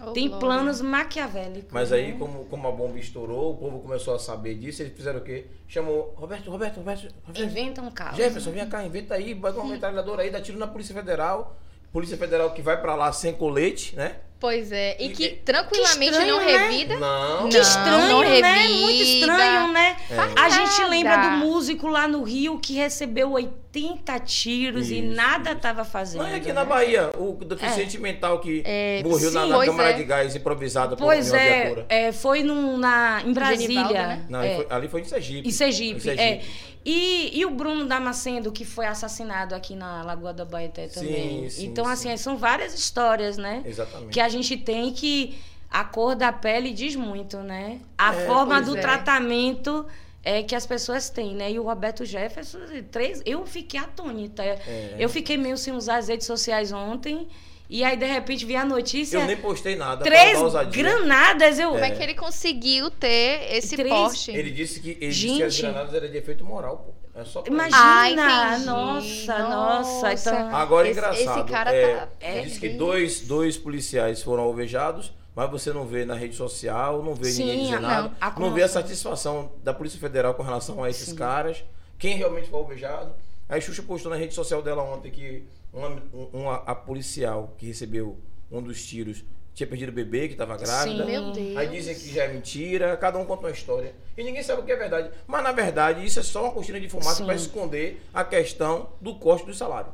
Ô, 0.00 0.10
tem 0.10 0.28
glória. 0.28 0.46
planos 0.46 0.80
maquiavélicos. 0.80 1.72
Mas 1.72 1.90
né? 1.90 1.98
aí, 1.98 2.12
como, 2.18 2.44
como 2.46 2.66
a 2.66 2.72
bomba 2.72 2.98
estourou, 2.98 3.52
o 3.52 3.56
povo 3.56 3.78
começou 3.80 4.14
a 4.14 4.18
saber 4.18 4.56
disso, 4.56 4.82
eles 4.82 4.92
fizeram 4.92 5.20
o 5.20 5.22
quê? 5.22 5.46
Chamou 5.68 6.12
Roberto, 6.16 6.50
Roberto, 6.50 6.78
Roberto, 6.78 7.14
Roberto. 7.24 7.44
Inventa 7.44 7.80
um 7.80 7.90
caos. 7.90 8.16
Jefferson, 8.16 8.50
vem 8.50 8.68
cá, 8.68 8.84
inventa 8.84 9.14
aí, 9.14 9.34
bota 9.34 9.60
uma 9.60 9.70
metralhadora 9.72 10.22
aí, 10.22 10.30
dá 10.30 10.40
tiro 10.40 10.58
na 10.58 10.66
Polícia 10.66 10.94
Federal. 10.94 11.56
Polícia 11.92 12.16
Federal 12.16 12.52
que 12.52 12.60
vai 12.60 12.80
pra 12.80 12.96
lá 12.96 13.12
sem 13.12 13.32
colete, 13.32 13.94
né? 13.94 14.16
Pois 14.44 14.70
é. 14.72 14.94
E 15.00 15.06
E- 15.06 15.08
que 15.08 15.24
e- 15.24 15.30
tranquilamente 15.36 15.98
Que 16.00 16.04
estranho, 16.10 16.36
não 16.36 16.44
né? 16.44 16.52
revida. 16.68 16.96
Não. 16.98 17.48
Que 17.48 17.56
estranho, 17.56 18.08
não 18.08 18.20
né? 18.20 18.28
revida. 18.28 18.78
Muito 18.78 19.02
estranho, 19.02 19.72
né? 19.72 19.96
É. 20.10 20.40
A 20.40 20.48
gente 20.50 20.76
nada. 20.80 20.88
lembra 20.90 21.16
do 21.16 21.30
músico 21.46 21.86
lá 21.88 22.06
no 22.06 22.22
Rio 22.22 22.58
que 22.58 22.74
recebeu 22.74 23.32
80 23.32 24.18
tiros 24.20 24.90
e 24.90 24.98
Isso, 24.98 25.14
nada 25.16 25.48
isso. 25.50 25.56
estava 25.56 25.82
fazendo. 25.82 26.24
Não, 26.24 26.28
é 26.28 26.34
aqui 26.34 26.48
né? 26.48 26.52
na 26.52 26.64
Bahia, 26.66 27.10
o 27.16 27.32
deficiente 27.42 27.98
mental 27.98 28.38
que 28.38 28.62
É, 28.66 29.02
morreu 29.02 29.30
na, 29.32 29.44
sim, 29.44 29.48
na 29.48 29.56
pois 29.56 29.68
câmara 29.70 29.90
é. 29.90 29.92
de 29.94 30.04
gás 30.04 30.36
improvisada 30.36 30.94
por 30.94 31.04
Pois 31.06 31.30
uma 31.30 31.40
é, 31.40 31.62
viatura. 31.62 31.86
é, 31.88 32.12
foi 32.12 32.42
num, 32.42 32.76
na, 32.76 33.22
em 33.24 33.32
Brasília. 33.32 33.66
Genivaldo, 33.66 33.94
né? 33.94 34.26
Não, 34.28 34.42
é, 34.42 34.56
foi- 34.56 34.66
ali 34.68 34.88
foi 34.88 35.00
em 35.00 35.04
Sergipe. 35.04 35.48
Em 35.48 35.52
Sergipe, 35.52 36.06
Em 36.10 36.20
é. 36.20 36.40
E, 36.86 37.30
e 37.40 37.46
o 37.46 37.50
Bruno 37.50 37.86
Damasceno, 37.86 38.52
que 38.52 38.62
foi 38.62 38.84
assassinado 38.84 39.54
aqui 39.54 39.74
na 39.74 40.02
Lagoa 40.02 40.34
da 40.34 40.44
Baeté 40.44 40.86
Sim, 40.88 41.00
também. 41.00 41.48
sim, 41.48 41.64
então, 41.64 41.86
sim. 41.86 41.90
assim, 41.92 42.16
são 42.18 42.36
várias 42.36 42.74
histórias, 42.74 43.38
né? 43.38 43.62
Exatamente. 43.64 44.10
Que 44.10 44.20
a 44.20 44.28
gente 44.34 44.56
tem 44.56 44.92
que 44.92 45.36
a 45.70 45.82
cor 45.84 46.14
da 46.14 46.30
pele 46.32 46.70
diz 46.72 46.94
muito, 46.96 47.38
né? 47.38 47.80
A 47.98 48.14
É, 48.14 48.26
forma 48.26 48.60
do 48.62 48.76
é. 48.76 48.80
tratamento 48.80 49.84
é 50.22 50.42
que 50.42 50.54
as 50.54 50.64
pessoas 50.66 51.10
têm, 51.10 51.34
né? 51.34 51.50
E 51.50 51.58
o 51.58 51.64
Roberto 51.64 52.04
Jefferson, 52.04 52.58
três, 52.90 53.20
eu 53.26 53.44
fiquei 53.46 53.78
atônita. 53.80 54.42
É. 54.44 54.94
Eu 54.98 55.08
fiquei 55.08 55.36
meio 55.36 55.56
sem 55.58 55.74
usar 55.74 55.96
as 55.96 56.08
redes 56.08 56.26
sociais 56.26 56.70
ontem. 56.72 57.26
E 57.68 57.82
aí, 57.82 57.96
de 57.96 58.04
repente, 58.06 58.44
vi 58.44 58.54
a 58.54 58.64
notícia. 58.64 59.18
Eu 59.18 59.26
nem 59.26 59.36
postei 59.38 59.74
nada. 59.74 60.04
Três 60.04 60.38
granadas, 60.70 61.58
eu. 61.58 61.70
Como 61.70 61.84
é 61.84 61.90
que 61.90 62.02
ele 62.02 62.14
conseguiu 62.14 62.90
ter 62.90 63.48
esse 63.56 63.74
Três- 63.74 63.88
porte? 63.92 64.30
Ele 64.30 64.50
disse 64.50 64.80
que, 64.80 64.90
ele 65.00 65.08
disse 65.12 65.36
que 65.36 65.42
as 65.42 65.54
Gente. 65.54 65.62
granadas 65.72 65.94
eram 65.94 66.08
de 66.10 66.16
efeito 66.18 66.44
moral, 66.44 66.76
pô. 66.78 67.03
É 67.14 67.24
só 67.24 67.44
Imagina, 67.46 67.76
Ah, 67.80 68.08
entendi. 68.54 68.66
nossa, 68.66 69.38
nossa, 69.38 70.12
então- 70.14 70.54
Agora, 70.56 70.88
Esse- 70.88 70.98
engraçado. 70.98 71.40
esse 71.40 71.48
cara 71.52 71.72
é, 71.72 71.96
tá- 71.96 72.08
ele 72.20 72.38
é. 72.38 72.42
disse 72.42 72.58
que 72.58 72.70
dois, 72.70 73.20
dois 73.20 73.56
policiais 73.56 74.20
foram 74.22 74.42
alvejados, 74.42 75.12
mas 75.34 75.48
você 75.48 75.72
não 75.72 75.86
vê 75.86 76.04
na 76.04 76.14
rede 76.14 76.34
social, 76.34 77.02
não 77.04 77.14
vê 77.14 77.30
Sim, 77.30 77.44
ninguém 77.44 77.64
dizer 77.66 77.80
não, 77.80 77.88
nada. 77.88 78.16
a 78.20 78.40
Não 78.40 78.52
vê 78.52 78.62
a 78.64 78.68
satisfação 78.68 79.52
da 79.62 79.72
Polícia 79.72 79.98
Federal 80.00 80.34
com 80.34 80.42
relação 80.42 80.82
a 80.82 80.90
esses 80.90 81.12
caras. 81.12 81.64
Quem 81.98 82.16
realmente 82.16 82.48
foi 82.50 82.58
alvejado. 82.58 83.12
Aí 83.48 83.60
Xuxa 83.60 83.82
postou 83.82 84.10
na 84.10 84.16
rede 84.16 84.34
social 84.34 84.60
dela 84.60 84.82
ontem 84.82 85.10
que 85.12 85.44
uma, 85.72 85.88
um- 86.12 86.28
uma- 86.32 86.62
a 86.66 86.74
policial 86.74 87.54
que 87.58 87.66
recebeu 87.66 88.18
um 88.50 88.60
dos 88.60 88.84
tiros 88.84 89.22
tinha 89.54 89.66
perdido 89.66 89.90
o 89.90 89.92
bebê, 89.92 90.26
que 90.26 90.34
estava 90.34 90.56
grávida. 90.56 91.04
Sim. 91.04 91.10
Meu 91.10 91.30
Deus. 91.30 91.56
Aí 91.56 91.68
dizem 91.68 91.94
que 91.94 92.12
já 92.12 92.24
é 92.24 92.28
mentira, 92.28 92.96
cada 92.96 93.18
um 93.18 93.24
conta 93.24 93.46
uma 93.46 93.50
história. 93.52 93.94
E 94.16 94.24
ninguém 94.24 94.42
sabe 94.42 94.62
o 94.62 94.64
que 94.64 94.72
é 94.72 94.76
verdade. 94.76 95.10
Mas 95.26 95.42
na 95.42 95.52
verdade, 95.52 96.04
isso 96.04 96.18
é 96.18 96.22
só 96.22 96.42
uma 96.42 96.52
cortina 96.52 96.80
de 96.80 96.88
fumaça 96.88 97.24
para 97.24 97.34
esconder 97.34 98.02
a 98.12 98.24
questão 98.24 98.90
do 99.00 99.14
corte 99.14 99.46
do 99.46 99.54
salário. 99.54 99.92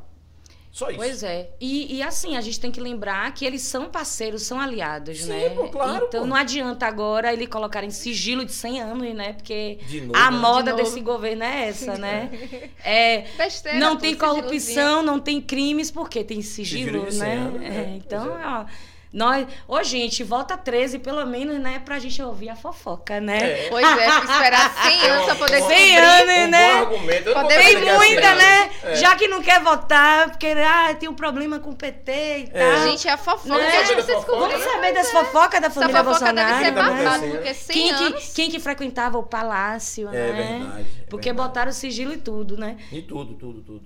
Só 0.71 0.89
isso. 0.89 0.99
Pois 0.99 1.21
é. 1.21 1.49
E, 1.59 1.97
e 1.97 2.01
assim, 2.01 2.37
a 2.37 2.41
gente 2.41 2.57
tem 2.57 2.71
que 2.71 2.79
lembrar 2.79 3.33
que 3.33 3.45
eles 3.45 3.61
são 3.61 3.89
parceiros, 3.89 4.43
são 4.43 4.57
aliados, 4.57 5.23
Sim, 5.23 5.27
né? 5.29 5.49
pô, 5.49 5.67
claro, 5.67 6.05
Então 6.07 6.21
pô. 6.21 6.27
não 6.27 6.35
adianta 6.35 6.85
agora 6.87 7.33
ele 7.33 7.45
colocar 7.45 7.83
em 7.83 7.89
sigilo 7.89 8.45
de 8.45 8.53
100 8.53 8.79
anos, 8.81 9.13
né? 9.13 9.33
Porque 9.33 9.79
novo, 10.05 10.15
a 10.15 10.31
né? 10.31 10.37
moda 10.37 10.71
De 10.71 10.77
desse 10.81 11.01
governo 11.01 11.43
é 11.43 11.67
essa, 11.67 11.97
né? 11.97 12.29
É, 12.85 13.25
Besteira, 13.37 13.77
não 13.79 13.97
tem 13.97 14.13
sigilozinho. 14.13 14.43
corrupção, 14.43 15.03
não 15.03 15.19
tem 15.19 15.41
crimes, 15.41 15.91
porque 15.91 16.23
tem 16.23 16.41
sigilo, 16.41 16.85
Sigilo 16.85 17.05
de 17.07 17.13
100 17.15 17.19
né? 17.27 17.35
anos, 17.35 17.61
É, 17.61 17.67
é, 17.67 17.95
então, 17.97 18.39
é. 18.39 18.47
ó, 18.47 18.65
nós, 19.13 19.45
ô 19.67 19.83
gente, 19.83 20.23
volta 20.23 20.55
13 20.57 20.99
pelo 20.99 21.25
menos, 21.25 21.59
né, 21.59 21.81
pra 21.83 21.99
gente 21.99 22.21
ouvir 22.21 22.49
a 22.49 22.55
fofoca, 22.55 23.19
né? 23.19 23.65
É. 23.65 23.69
Pois 23.69 23.85
é, 23.85 24.07
esperar 24.07 24.73
100 24.83 25.09
anos 25.09 25.25
pra 25.25 25.35
poder 25.35 25.61
Um- 25.61 25.67
Cem 25.67 25.95
descobrir. 25.95 25.97
anos, 25.97 26.47
um 26.47 26.47
né? 26.49 26.71
bom 26.73 26.79
argumento. 26.79 27.33
Vou 27.33 27.47
Tem 27.47 27.59
que 27.59 27.89
é 27.89 27.97
muita, 27.97 28.27
assim, 28.29 28.37
né? 28.37 28.71
É. 28.83 28.95
Já 28.95 29.15
que 29.15 29.27
não 29.27 29.41
quer 29.41 29.61
votar, 29.61 30.29
porque 30.29 30.47
ah, 30.47 30.95
tem 30.95 31.09
um 31.09 31.13
problema 31.13 31.59
com 31.59 31.71
o 31.71 31.75
PT 31.75 32.11
e 32.39 32.47
tal. 32.47 32.61
É. 32.61 32.87
Gente, 32.89 33.07
é 33.07 33.11
a 33.11 33.17
fofoca 33.17 33.57
Né? 33.57 33.69
que 33.71 33.77
a 33.77 33.83
gente 33.83 34.01
Vamos 34.01 34.23
saber. 34.63 34.81
Vamos 34.81 34.93
das 34.93 35.11
fofocas 35.11 35.59
da 35.61 35.67
Essa 35.67 35.79
família 35.81 36.03
fofoca 36.03 36.33
deve 36.33 36.49
Bolsonaro. 36.49 36.63
ser 36.63 36.71
O 36.71 36.73
que 36.73 36.79
tá 36.79 36.89
babado, 36.89 37.31
porque 37.31 37.53
100 37.53 37.73
Quem 37.75 37.87
que, 37.95 38.03
anos... 38.05 38.33
quem 38.33 38.49
que 38.49 38.59
frequentava 38.59 39.17
o 39.17 39.23
palácio, 39.23 40.07
É 40.07 40.11
né? 40.11 40.31
verdade, 40.31 40.81
é 40.81 41.09
Porque 41.09 41.29
verdade. 41.29 41.47
botaram 41.49 41.71
sigilo 41.73 42.13
e 42.13 42.17
tudo, 42.17 42.55
né? 42.57 42.77
E 42.91 43.01
tudo, 43.01 43.33
tudo, 43.33 43.61
tudo. 43.61 43.83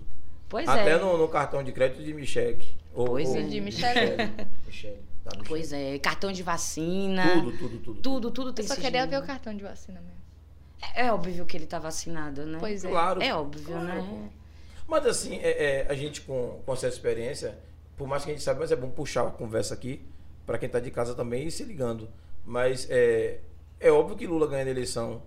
Pois 0.48 0.68
Até 0.70 0.92
é. 0.92 0.98
no, 0.98 1.18
no 1.18 1.28
cartão 1.28 1.64
de 1.64 1.72
crédito 1.72 2.04
de 2.04 2.14
Michele. 2.14 2.64
Pois 2.94 3.28
ou- 3.30 3.38
é. 3.38 3.42
De 3.42 3.60
Michele. 3.60 4.32
Michele. 4.68 5.05
Tá. 5.26 5.32
Pois 5.48 5.74
é, 5.74 5.98
cartão 6.00 6.32
de 6.32 6.44
vacina. 6.44 7.42
Tudo, 7.42 7.58
tudo, 7.58 7.78
tudo. 7.80 8.02
Tudo, 8.02 8.32
tudo 8.32 8.50
Eu 8.50 8.54
tem 8.54 8.68
só 8.68 8.76
sigilo. 8.76 8.92
queria 8.92 9.08
ver 9.08 9.18
o 9.18 9.26
cartão 9.26 9.56
de 9.56 9.64
vacina 9.64 10.00
mesmo. 10.00 10.24
É 10.94 11.12
óbvio 11.12 11.46
que 11.48 11.58
ele 11.58 11.66
tá 11.66 11.80
vacinado, 11.80 12.46
né? 12.46 12.58
Pois 12.60 12.86
é. 12.86 12.90
Claro. 12.90 13.22
É 13.22 13.34
óbvio, 13.34 13.64
Claro, 13.66 13.84
né? 13.86 14.30
Mas 14.88 15.06
assim, 15.08 15.38
é, 15.38 15.82
é, 15.82 15.88
a 15.90 15.96
gente 15.96 16.22
com, 16.22 16.62
com 16.64 16.74
essa 16.74 16.88
experiência, 16.88 17.58
por 17.98 18.08
mais 18.08 18.24
que 18.24 18.30
a 18.30 18.34
gente 18.34 18.44
saiba, 18.44 18.60
mas 18.60 18.72
é 18.72 18.76
bom 18.76 18.90
puxar 18.90 19.26
a 19.28 19.32
conversa 19.32 19.74
aqui 19.74 20.00
para 20.46 20.60
quem 20.60 20.70
tá 20.70 20.80
de 20.80 20.92
casa 20.92 21.16
também 21.16 21.48
e 21.48 21.52
se 21.52 21.64
ligando. 21.64 22.08
Mas 22.46 22.88
é, 22.92 23.40
é 23.80 23.92
óbvio 23.92 24.16
que 24.16 24.28
Lula 24.28 24.46
ganha 24.46 24.64
a 24.66 24.70
eleição 24.70 25.24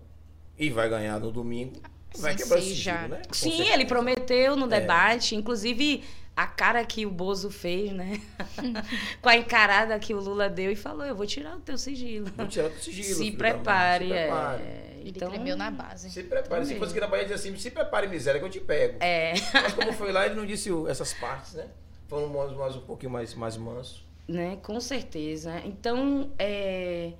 e 0.56 0.70
vai 0.70 0.88
ganhar 0.88 1.18
no 1.18 1.32
domingo. 1.32 1.80
Vai 2.18 2.32
Sim, 2.32 2.38
quebrar 2.44 2.60
sim, 2.60 2.68
sigilo, 2.68 3.08
né? 3.08 3.22
Com 3.26 3.34
Sim, 3.34 3.50
certeza. 3.50 3.74
ele 3.74 3.84
prometeu 3.84 4.54
no 4.56 4.66
É. 4.72 4.80
debate, 4.80 5.34
inclusive 5.34 6.04
a 6.40 6.46
cara 6.46 6.84
que 6.84 7.04
o 7.04 7.10
Bozo 7.10 7.50
fez, 7.50 7.90
né? 7.92 8.20
Com 9.20 9.28
a 9.28 9.36
encarada 9.36 9.98
que 9.98 10.14
o 10.14 10.20
Lula 10.20 10.48
deu 10.48 10.70
e 10.70 10.76
falou: 10.76 11.04
Eu 11.04 11.14
vou 11.16 11.26
tirar 11.26 11.56
o 11.56 11.60
teu 11.60 11.76
sigilo. 11.76 12.26
Vou 12.36 12.46
tirar 12.46 12.68
do 12.68 12.78
sigilo. 12.78 13.14
Se 13.18 13.32
prepare. 13.32 14.04
Se 14.06 14.10
prepare. 14.14 14.62
é. 14.62 14.84
Ele 15.00 15.10
Então, 15.10 15.30
tremeu 15.30 15.56
na 15.56 15.70
base. 15.70 16.10
Se 16.10 16.22
prepare. 16.22 16.64
Se 16.66 16.74
fosse 16.76 16.92
aqui 16.92 17.00
na 17.00 17.06
Bahia, 17.06 17.24
dizer 17.24 17.34
assim, 17.34 17.56
se 17.56 17.70
prepare, 17.70 18.06
miséria, 18.08 18.38
que 18.40 18.46
eu 18.46 18.50
te 18.50 18.60
pego. 18.60 18.98
é, 19.00 19.32
Mas 19.52 19.72
como 19.74 19.92
foi 19.92 20.12
lá, 20.12 20.26
ele 20.26 20.34
não 20.34 20.44
disse 20.46 20.70
o- 20.70 20.88
essas 20.88 21.12
partes, 21.14 21.54
né? 21.54 21.66
Falando 22.08 22.32
mais, 22.32 22.52
mais 22.52 22.76
um 22.76 22.80
pouquinho 22.80 23.10
mais, 23.12 23.34
mais 23.34 23.56
manso. 23.56 24.04
né? 24.26 24.58
Com 24.62 24.78
certeza. 24.80 25.60
Então, 25.64 26.30
é, 26.38 27.12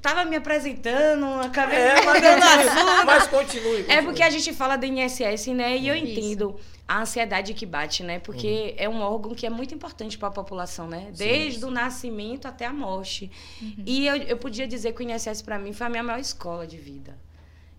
tava 0.00 0.24
me 0.24 0.36
apresentando, 0.36 1.24
acabei 1.42 1.78
É, 1.78 2.04
mandando 2.04 2.44
assunto. 2.44 3.04
Mas 3.06 3.26
continue. 3.26 3.80
É 3.80 3.82
continue. 3.82 4.04
porque 4.04 4.22
a 4.22 4.30
gente 4.30 4.52
fala 4.52 4.76
da 4.76 4.86
INSS, 4.86 5.48
né? 5.48 5.76
E 5.76 5.88
eu 5.88 5.94
Isso. 5.94 6.06
entendo 6.06 6.56
a 6.88 7.00
ansiedade 7.00 7.52
que 7.54 7.66
bate, 7.66 8.02
né? 8.02 8.18
Porque 8.18 8.74
é 8.78 8.88
um 8.88 9.00
órgão 9.00 9.34
que 9.34 9.46
é 9.46 9.50
muito 9.50 9.74
importante 9.74 10.16
para 10.16 10.28
a 10.28 10.30
população, 10.30 10.86
né? 10.88 11.10
Desde 11.16 11.64
o 11.64 11.70
nascimento 11.70 12.46
até 12.46 12.66
a 12.66 12.72
morte. 12.72 13.30
E 13.84 14.06
eu, 14.06 14.16
eu 14.16 14.36
podia 14.36 14.66
dizer 14.66 14.92
que 14.92 15.02
o 15.02 15.10
INSS 15.10 15.42
para 15.42 15.58
mim 15.58 15.72
foi 15.72 15.86
a 15.86 15.90
minha 15.90 16.02
maior 16.02 16.20
escola 16.20 16.66
de 16.66 16.76
vida. 16.76 17.16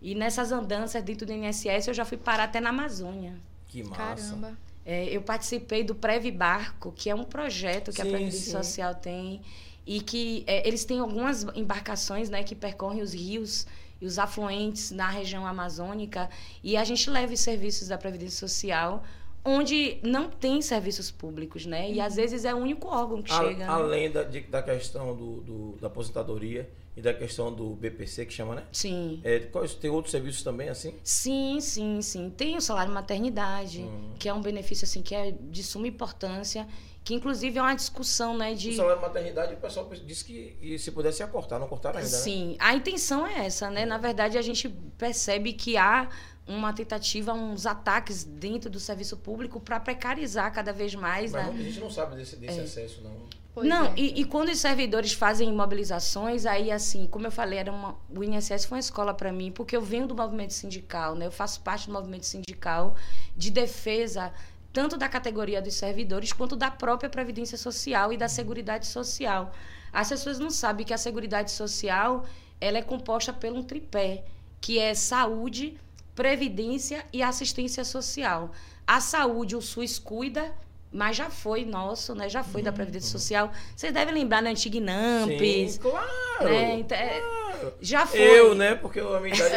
E 0.01 0.13
nessas 0.13 0.51
andanças 0.51 1.01
dentro 1.03 1.25
do 1.25 1.33
INSS 1.33 1.87
eu 1.87 1.93
já 1.93 2.05
fui 2.05 2.17
parar 2.17 2.43
até 2.43 2.59
na 2.59 2.69
Amazônia. 2.69 3.33
Que 3.67 3.83
massa. 3.83 3.95
Caramba. 4.35 4.57
É, 4.85 5.05
eu 5.05 5.21
participei 5.21 5.83
do 5.83 5.93
Preve 5.93 6.31
Barco, 6.31 6.93
que 6.95 7.09
é 7.09 7.15
um 7.15 7.23
projeto 7.25 7.91
que 7.91 8.01
a 8.01 8.05
Sim, 8.05 8.11
Previdência 8.11 8.39
sim. 8.45 8.51
Social 8.51 8.95
tem 8.95 9.41
e 9.87 10.01
que 10.01 10.43
é, 10.45 10.67
eles 10.67 10.83
têm 10.85 10.99
algumas 10.99 11.43
embarcações, 11.55 12.29
né, 12.29 12.43
que 12.43 12.53
percorrem 12.53 13.01
os 13.01 13.13
rios 13.13 13.65
e 14.01 14.05
os 14.05 14.19
afluentes 14.19 14.91
na 14.91 15.09
região 15.09 15.47
amazônica 15.47 16.29
e 16.63 16.75
a 16.77 16.83
gente 16.83 17.09
leva 17.09 17.33
os 17.33 17.39
serviços 17.39 17.87
da 17.87 17.97
Previdência 17.97 18.37
Social 18.47 19.03
onde 19.45 19.97
não 20.03 20.29
tem 20.29 20.61
serviços 20.61 21.09
públicos, 21.09 21.65
né? 21.65 21.89
E 21.89 22.01
às 22.01 22.15
vezes 22.17 22.43
é 22.43 22.53
o 22.53 22.57
único 22.57 22.85
órgão 22.89 23.21
que 23.21 23.31
A- 23.31 23.37
chega. 23.37 23.59
né? 23.59 23.65
além 23.67 24.11
da, 24.11 24.23
de- 24.23 24.41
da 24.41 24.61
questão 24.61 25.15
do, 25.15 25.39
do- 25.41 25.77
da 25.79 25.87
aposentadoria 25.87 26.69
e 26.97 27.01
da 27.01 27.13
questão 27.13 27.53
do 27.53 27.69
BPC, 27.75 28.25
que 28.25 28.33
chama, 28.33 28.55
né? 28.55 28.63
Sim. 28.73 29.21
É, 29.23 29.39
tem 29.79 29.89
outros 29.89 30.11
serviços 30.11 30.43
também, 30.43 30.67
assim? 30.67 30.95
Sim, 31.01 31.59
sim, 31.61 32.01
sim. 32.01 32.29
Tem 32.29 32.57
o 32.57 32.61
salário 32.61 32.91
maternidade, 32.91 33.83
Hum. 33.83 34.11
que 34.19 34.27
é 34.27 34.33
um 34.33 34.41
benefício 34.41 34.83
assim 34.83 35.01
que 35.01 35.15
é 35.15 35.31
de 35.31 35.63
suma 35.63 35.87
importância, 35.87 36.67
que 37.07 37.13
inclusive 37.13 37.57
é 37.57 37.61
uma 37.61 37.73
discussão, 37.73 38.37
né, 38.37 38.51
O 38.51 38.55
de 38.55 38.75
salário 38.75 38.97
de 38.97 39.01
maternidade, 39.01 39.53
o 39.53 39.57
pessoal 39.57 39.89
disse 40.05 40.25
que 40.25 40.57
e 40.61 40.77
se 40.77 40.91
pudesse 40.91 41.23
ia 41.23 41.27
cortar, 41.27 41.57
não 41.57 41.65
cortaram 41.65 41.99
ainda, 41.99 42.11
né? 42.11 42.17
Sim, 42.17 42.57
a 42.59 42.75
intenção 42.75 43.25
é 43.25 43.45
essa, 43.45 43.69
né? 43.69 43.85
Na 43.85 43.97
verdade, 43.97 44.37
a 44.37 44.41
gente 44.41 44.67
percebe 44.97 45.53
que 45.53 45.77
há 45.77 46.09
uma 46.45 46.73
tentativa, 46.73 47.31
uns 47.31 47.65
ataques 47.65 48.25
dentro 48.25 48.69
do 48.69 48.77
serviço 48.77 49.15
público 49.15 49.57
para 49.57 49.79
precarizar 49.79 50.51
cada 50.51 50.73
vez 50.73 50.95
mais, 50.95 51.31
Mas 51.31 51.45
né? 51.45 51.49
muita 51.49 51.63
gente 51.63 51.79
não 51.79 51.89
sabe 51.89 52.17
desse, 52.17 52.35
desse 52.35 52.59
acesso, 52.59 53.01
não. 53.01 53.15
Pois 53.53 53.65
não, 53.65 53.85
é. 53.85 53.93
e, 53.95 54.19
e 54.19 54.25
quando 54.25 54.49
os 54.49 54.59
servidores 54.59 55.13
fazem 55.13 55.51
mobilizações, 55.53 56.45
aí 56.45 56.69
assim, 56.69 57.07
como 57.07 57.25
eu 57.25 57.31
falei, 57.31 57.59
era 57.59 57.71
uma, 57.71 57.95
o 58.13 58.21
INSS 58.21 58.65
foi 58.65 58.75
uma 58.75 58.81
escola 58.81 59.13
para 59.13 59.31
mim, 59.31 59.49
porque 59.49 59.77
eu 59.77 59.81
venho 59.81 60.07
do 60.07 60.13
movimento 60.13 60.51
sindical, 60.51 61.15
né? 61.15 61.25
Eu 61.25 61.31
faço 61.31 61.61
parte 61.61 61.87
do 61.87 61.93
movimento 61.93 62.25
sindical 62.25 62.95
de 63.35 63.49
defesa 63.49 64.33
tanto 64.77 64.95
da 64.95 65.09
categoria 65.09 65.59
dos 65.59 65.73
servidores 65.73 66.31
quanto 66.31 66.55
da 66.55 66.69
própria 66.69 67.09
previdência 67.09 67.57
social 67.57 68.13
e 68.13 68.17
da 68.17 68.29
seguridade 68.29 68.85
social. 68.85 69.51
As 69.91 70.09
pessoas 70.09 70.37
não 70.37 70.51
sabem 70.51 70.85
que 70.85 70.93
a 70.93 70.99
seguridade 70.99 71.49
social, 71.49 72.27
ela 72.61 72.77
é 72.77 72.83
composta 72.83 73.33
por 73.33 73.51
um 73.51 73.63
tripé, 73.63 74.23
que 74.61 74.77
é 74.77 74.93
saúde, 74.93 75.79
previdência 76.13 77.03
e 77.11 77.23
assistência 77.23 77.83
social. 77.83 78.51
A 78.85 79.01
saúde, 79.01 79.55
o 79.55 79.61
SUS 79.63 79.97
cuida, 79.97 80.53
mas 80.91 81.15
já 81.17 81.29
foi 81.29 81.65
nosso, 81.65 82.15
né? 82.15 82.29
Já 82.29 82.43
foi 82.43 82.61
da 82.61 82.71
Previdência 82.71 83.09
Social. 83.09 83.51
Vocês 83.75 83.93
devem 83.93 84.13
lembrar 84.13 84.41
da 84.41 84.49
antiga 84.49 84.77
Inampes. 84.77 85.73
Sim, 85.73 85.79
claro. 85.79 86.07
né? 86.43 86.79
Então, 86.79 86.97
é, 86.97 87.19
claro. 87.19 87.73
já 87.81 88.05
foi. 88.05 88.19
Eu, 88.19 88.55
né? 88.55 88.75
Porque 88.75 88.99
a 88.99 89.19
minha 89.19 89.35
idade 89.35 89.53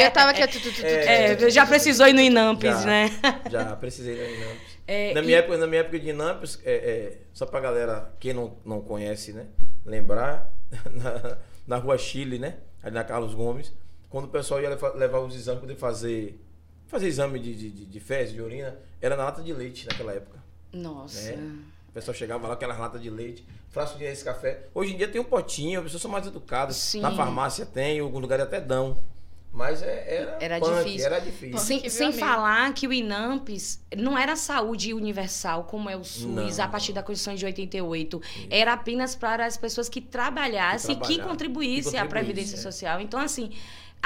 É, 0.00 0.06
eu 0.06 0.10
tava 0.10 0.30
aqui. 0.30 0.46
Tu, 0.46 0.60
tu, 0.60 0.70
tu, 0.72 0.80
tu, 0.80 0.86
É. 0.86 1.34
tu, 1.36 1.44
É, 1.46 1.50
já 1.50 1.66
precisou 1.66 2.06
ir 2.08 2.12
no 2.12 2.20
Inampes, 2.20 2.70
Já. 2.80 2.84
né? 2.86 3.10
Já 3.50 3.76
precisei 3.76 4.16
da 4.16 4.24
Inampes. 4.30 4.76
É, 4.88 5.12
na, 5.14 5.20
e- 5.20 5.24
minha 5.24 5.38
época, 5.38 5.58
na 5.58 5.66
minha 5.66 5.80
época 5.80 5.98
de 5.98 6.08
Inampes, 6.10 6.60
é, 6.64 6.74
é, 6.74 7.18
só 7.32 7.44
pra 7.44 7.58
galera, 7.60 8.12
quem 8.20 8.32
não, 8.32 8.56
não 8.64 8.80
conhece, 8.80 9.32
né? 9.32 9.46
Lembrar, 9.84 10.50
na, 10.92 11.38
na 11.66 11.76
rua 11.76 11.98
Chile, 11.98 12.38
né? 12.38 12.58
Ali 12.82 12.94
na 12.94 13.02
Carlos 13.04 13.34
Gomes, 13.34 13.72
quando 14.08 14.26
o 14.26 14.28
pessoal 14.28 14.60
ia 14.62 14.68
levar, 14.94 15.18
os 15.20 15.34
exames, 15.34 15.60
poder 15.60 15.74
fazer, 15.76 16.40
fazer 16.86 17.08
exame 17.08 17.38
de, 17.40 17.54
de, 17.54 17.70
de, 17.70 17.84
de 17.86 18.00
fezes, 18.00 18.32
de 18.32 18.40
urina, 18.40 18.78
era 19.02 19.16
na 19.16 19.24
lata 19.24 19.42
de 19.42 19.52
leite 19.52 19.86
naquela 19.86 20.12
época. 20.12 20.38
Nossa. 20.76 21.32
né? 21.32 21.54
O 21.88 21.92
pessoal 21.92 22.14
chegava 22.14 22.46
lá, 22.46 22.54
aquelas 22.54 22.78
latas 22.78 23.00
de 23.02 23.08
leite, 23.08 23.44
frasco 23.70 23.96
de 23.98 24.04
esse 24.04 24.22
café. 24.22 24.64
Hoje 24.74 24.92
em 24.92 24.96
dia 24.98 25.08
tem 25.08 25.20
um 25.20 25.24
potinho, 25.24 25.78
as 25.80 25.84
pessoas 25.84 26.02
são 26.02 26.10
mais 26.10 26.26
educadas. 26.26 26.76
Sim. 26.76 27.00
Na 27.00 27.10
farmácia 27.10 27.64
tem, 27.64 27.98
em 27.98 28.00
algum 28.00 28.18
lugar 28.18 28.38
até 28.40 28.60
dão. 28.60 28.98
Mas 29.52 29.80
é- 29.82 30.04
era, 30.18 30.36
Era 30.38 30.60
punk, 30.60 30.84
difícil. 30.84 31.06
Era 31.06 31.18
difícil. 31.18 31.58
Sem, 31.58 31.80
que 31.80 31.88
sem 31.88 32.12
falar 32.12 32.74
que 32.74 32.86
o 32.86 32.92
INAMPS 32.92 33.80
não 33.96 34.18
era 34.18 34.36
saúde 34.36 34.92
universal, 34.92 35.64
como 35.64 35.88
é 35.88 35.96
o 35.96 36.04
SUS, 36.04 36.26
Não. 36.58 36.64
a 36.64 36.68
partir 36.68 36.92
da 36.92 37.02
Constituição 37.02 37.34
de 37.34 37.46
88. 37.46 38.20
Era 38.50 38.74
apenas 38.74 39.16
para 39.16 39.46
as 39.46 39.56
pessoas 39.56 39.88
que 39.88 40.02
trabalhassem 40.02 40.94
e 40.94 41.00
Que 41.00 41.16
que 41.16 41.22
contribuíssem 41.22 41.98
à 41.98 42.04
Previdência 42.04 42.56
é. 42.56 42.58
Social. 42.58 43.00
Então, 43.00 43.18
assim, 43.18 43.50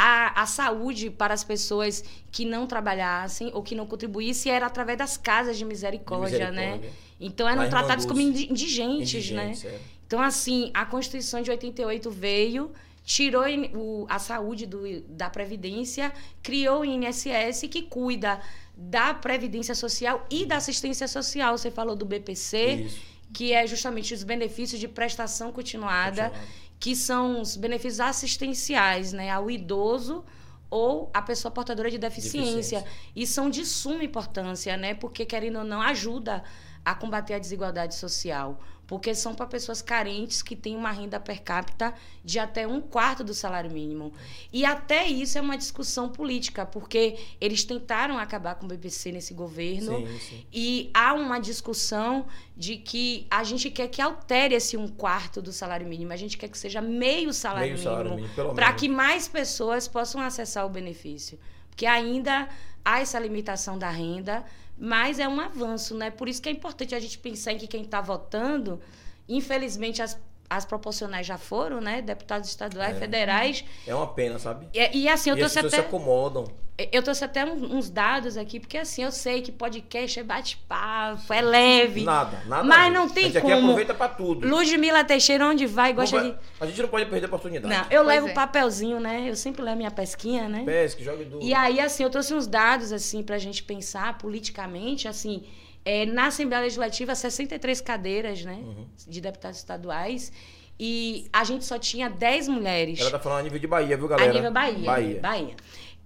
a, 0.02 0.42
a 0.42 0.46
saúde 0.46 1.10
para 1.10 1.34
as 1.34 1.44
pessoas 1.44 2.02
que 2.32 2.44
não 2.46 2.66
trabalhassem 2.66 3.50
ou 3.52 3.62
que 3.62 3.74
não 3.74 3.86
contribuíssem 3.86 4.50
era 4.50 4.64
através 4.66 4.96
das 4.96 5.16
casas 5.18 5.58
de 5.58 5.64
misericórdia, 5.64 6.46
De 6.46 6.52
né? 6.52 6.66
misericórdia. 6.76 6.90
Então, 7.20 7.46
eram 7.46 7.62
Lá 7.64 7.68
tratados 7.68 8.06
como 8.06 8.18
indigentes, 8.20 9.12
Indigentes, 9.14 9.62
né? 9.64 9.70
é. 9.74 9.80
Então, 10.06 10.22
assim, 10.22 10.70
a 10.72 10.86
Constituição 10.86 11.42
de 11.42 11.50
88 11.50 12.10
veio, 12.10 12.72
tirou 13.04 13.44
o- 13.74 14.06
a 14.08 14.18
saúde 14.18 14.64
do- 14.66 15.02
da 15.02 15.28
Previdência, 15.28 16.12
criou 16.42 16.80
o 16.80 16.84
INSS 16.84 17.68
que 17.68 17.82
cuida 17.82 18.40
da 18.74 19.12
Previdência 19.12 19.74
Social 19.74 20.26
e 20.30 20.46
da 20.46 20.56
assistência 20.56 21.06
social. 21.06 21.58
Você 21.58 21.70
falou 21.70 21.94
do 21.94 22.06
BPC, 22.06 22.84
Isso. 22.86 23.00
que 23.34 23.52
é 23.52 23.66
justamente 23.66 24.14
os 24.14 24.22
benefícios 24.24 24.80
de 24.80 24.88
prestação 24.88 25.52
continuada, 25.52 26.30
Continuado. 26.30 26.69
Que 26.80 26.96
são 26.96 27.42
os 27.42 27.56
benefícios 27.56 28.00
assistenciais 28.00 29.12
né, 29.12 29.30
ao 29.30 29.50
idoso 29.50 30.24
ou 30.70 31.10
à 31.12 31.20
pessoa 31.20 31.52
portadora 31.52 31.90
de 31.90 31.98
deficiência. 31.98 32.80
Deficiência. 32.80 32.84
E 33.14 33.26
são 33.26 33.50
de 33.50 33.66
suma 33.66 34.02
importância, 34.02 34.76
né? 34.78 34.94
Porque, 34.94 35.26
querendo 35.26 35.58
ou 35.58 35.64
não, 35.64 35.82
ajuda 35.82 36.42
a 36.82 36.94
combater 36.94 37.34
a 37.34 37.38
desigualdade 37.38 37.94
social. 37.94 38.58
Porque 38.90 39.14
são 39.14 39.36
para 39.36 39.46
pessoas 39.46 39.80
carentes 39.80 40.42
que 40.42 40.56
têm 40.56 40.74
uma 40.74 40.90
renda 40.90 41.20
per 41.20 41.42
capita 41.42 41.94
de 42.24 42.40
até 42.40 42.66
um 42.66 42.80
quarto 42.80 43.22
do 43.22 43.32
salário 43.32 43.70
mínimo. 43.70 44.12
E 44.52 44.64
até 44.64 45.06
isso 45.06 45.38
é 45.38 45.40
uma 45.40 45.56
discussão 45.56 46.08
política, 46.08 46.66
porque 46.66 47.16
eles 47.40 47.62
tentaram 47.62 48.18
acabar 48.18 48.56
com 48.56 48.64
o 48.66 48.68
BBC 48.68 49.12
nesse 49.12 49.32
governo. 49.32 49.98
Sim, 49.98 50.18
sim. 50.18 50.46
E 50.52 50.90
há 50.92 51.14
uma 51.14 51.38
discussão 51.38 52.26
de 52.56 52.78
que 52.78 53.28
a 53.30 53.44
gente 53.44 53.70
quer 53.70 53.86
que 53.86 54.02
altere 54.02 54.56
esse 54.56 54.76
um 54.76 54.88
quarto 54.88 55.40
do 55.40 55.52
salário 55.52 55.86
mínimo. 55.86 56.12
A 56.12 56.16
gente 56.16 56.36
quer 56.36 56.48
que 56.48 56.58
seja 56.58 56.80
meio 56.80 57.32
salário 57.32 57.74
Meio 57.74 57.78
salário 57.78 58.10
mínimo. 58.10 58.22
mínimo, 58.22 58.34
pelo 58.34 58.54
Para 58.56 58.72
que 58.72 58.88
mais 58.88 59.28
pessoas 59.28 59.86
possam 59.86 60.20
acessar 60.20 60.66
o 60.66 60.68
benefício. 60.68 61.38
Porque 61.68 61.86
ainda 61.86 62.48
há 62.84 63.00
essa 63.00 63.20
limitação 63.20 63.78
da 63.78 63.88
renda, 63.88 64.44
mas 64.82 65.18
é 65.18 65.28
um 65.28 65.38
avanço, 65.38 65.94
né? 65.94 66.10
Por 66.10 66.26
isso 66.26 66.40
que 66.40 66.48
é 66.48 66.52
importante 66.52 66.94
a 66.94 66.98
gente 66.98 67.18
pensar 67.18 67.52
em 67.52 67.58
que 67.58 67.66
quem 67.66 67.82
está 67.82 68.00
votando, 68.00 68.80
infelizmente 69.28 70.00
as, 70.00 70.18
as 70.50 70.64
proporcionais 70.64 71.24
já 71.24 71.38
foram, 71.38 71.80
né? 71.80 72.02
Deputados 72.02 72.48
estaduais, 72.48 72.96
É. 72.96 72.98
federais. 72.98 73.64
É 73.86 73.94
uma 73.94 74.08
pena, 74.08 74.36
sabe? 74.38 74.66
E, 74.74 75.02
e 75.02 75.08
assim, 75.08 75.30
eu 75.30 75.36
e 75.38 75.42
as 75.44 75.52
trouxe 75.52 75.66
até. 75.68 75.76
se 75.76 75.80
acomodam. 75.88 76.44
Eu 76.90 77.02
trouxe 77.02 77.22
até 77.22 77.44
um- 77.44 77.76
uns 77.76 77.90
dados 77.90 78.38
aqui, 78.38 78.58
porque 78.58 78.78
assim, 78.78 79.02
eu 79.04 79.12
sei 79.12 79.42
que 79.42 79.52
podcast 79.52 80.18
é 80.18 80.22
bate-papo, 80.24 81.30
é 81.32 81.42
leve. 81.42 82.02
Nada, 82.04 82.42
nada. 82.46 82.64
Mas 82.64 82.90
não 82.92 83.06
tem 83.06 83.26
a 83.26 83.28
gente 83.28 83.42
como. 83.42 83.52
aqui 83.54 83.62
aproveita 83.62 83.94
pra 83.94 84.08
tudo. 84.08 84.48
Ludmila 84.48 85.04
Teixeira, 85.04 85.46
onde 85.46 85.66
vai, 85.66 85.92
gosta 85.92 86.18
vai- 86.18 86.30
de. 86.30 86.36
A 86.58 86.64
gente 86.66 86.80
não 86.80 86.88
pode 86.88 87.04
perder 87.06 87.26
a 87.26 87.28
oportunidade. 87.28 87.72
Não, 87.74 87.82
eu 87.90 88.02
Pois 88.02 88.06
levo 88.06 88.28
é. 88.28 88.32
papelzinho, 88.32 88.98
né? 88.98 89.28
Eu 89.28 89.36
sempre 89.36 89.60
levo 89.62 89.76
minha 89.76 89.90
pesquinha, 89.90 90.48
né? 90.48 90.62
Pesque, 90.64 91.04
jogue 91.04 91.24
duro. 91.26 91.44
E 91.44 91.52
aí, 91.52 91.78
assim, 91.80 92.02
eu 92.02 92.08
trouxe 92.10 92.32
uns 92.34 92.46
dados, 92.46 92.92
assim, 92.92 93.22
pra 93.22 93.36
gente 93.38 93.62
pensar 93.62 94.16
politicamente, 94.16 95.06
assim, 95.06 95.44
é, 95.84 96.04
na 96.06 96.26
Assembleia 96.26 96.62
Legislativa, 96.62 97.14
63 97.14 97.80
cadeiras, 97.80 98.44
né? 98.44 98.54
Uhum. 98.62 98.86
De 99.08 99.20
deputados 99.20 99.58
estaduais. 99.58 100.32
E 100.78 101.26
a 101.32 101.44
gente 101.44 101.64
só 101.64 101.78
tinha 101.78 102.08
10 102.08 102.48
mulheres. 102.48 103.00
Ela 103.00 103.10
tá 103.10 103.18
falando 103.18 103.40
a 103.40 103.42
nível 103.42 103.58
de 103.58 103.66
Bahia, 103.66 103.96
viu, 103.96 104.08
galera? 104.08 104.30
A 104.30 104.34
nível 104.34 104.50
Bahia. 104.52 104.86
Bahia. 104.86 105.20
Bahia. 105.20 105.56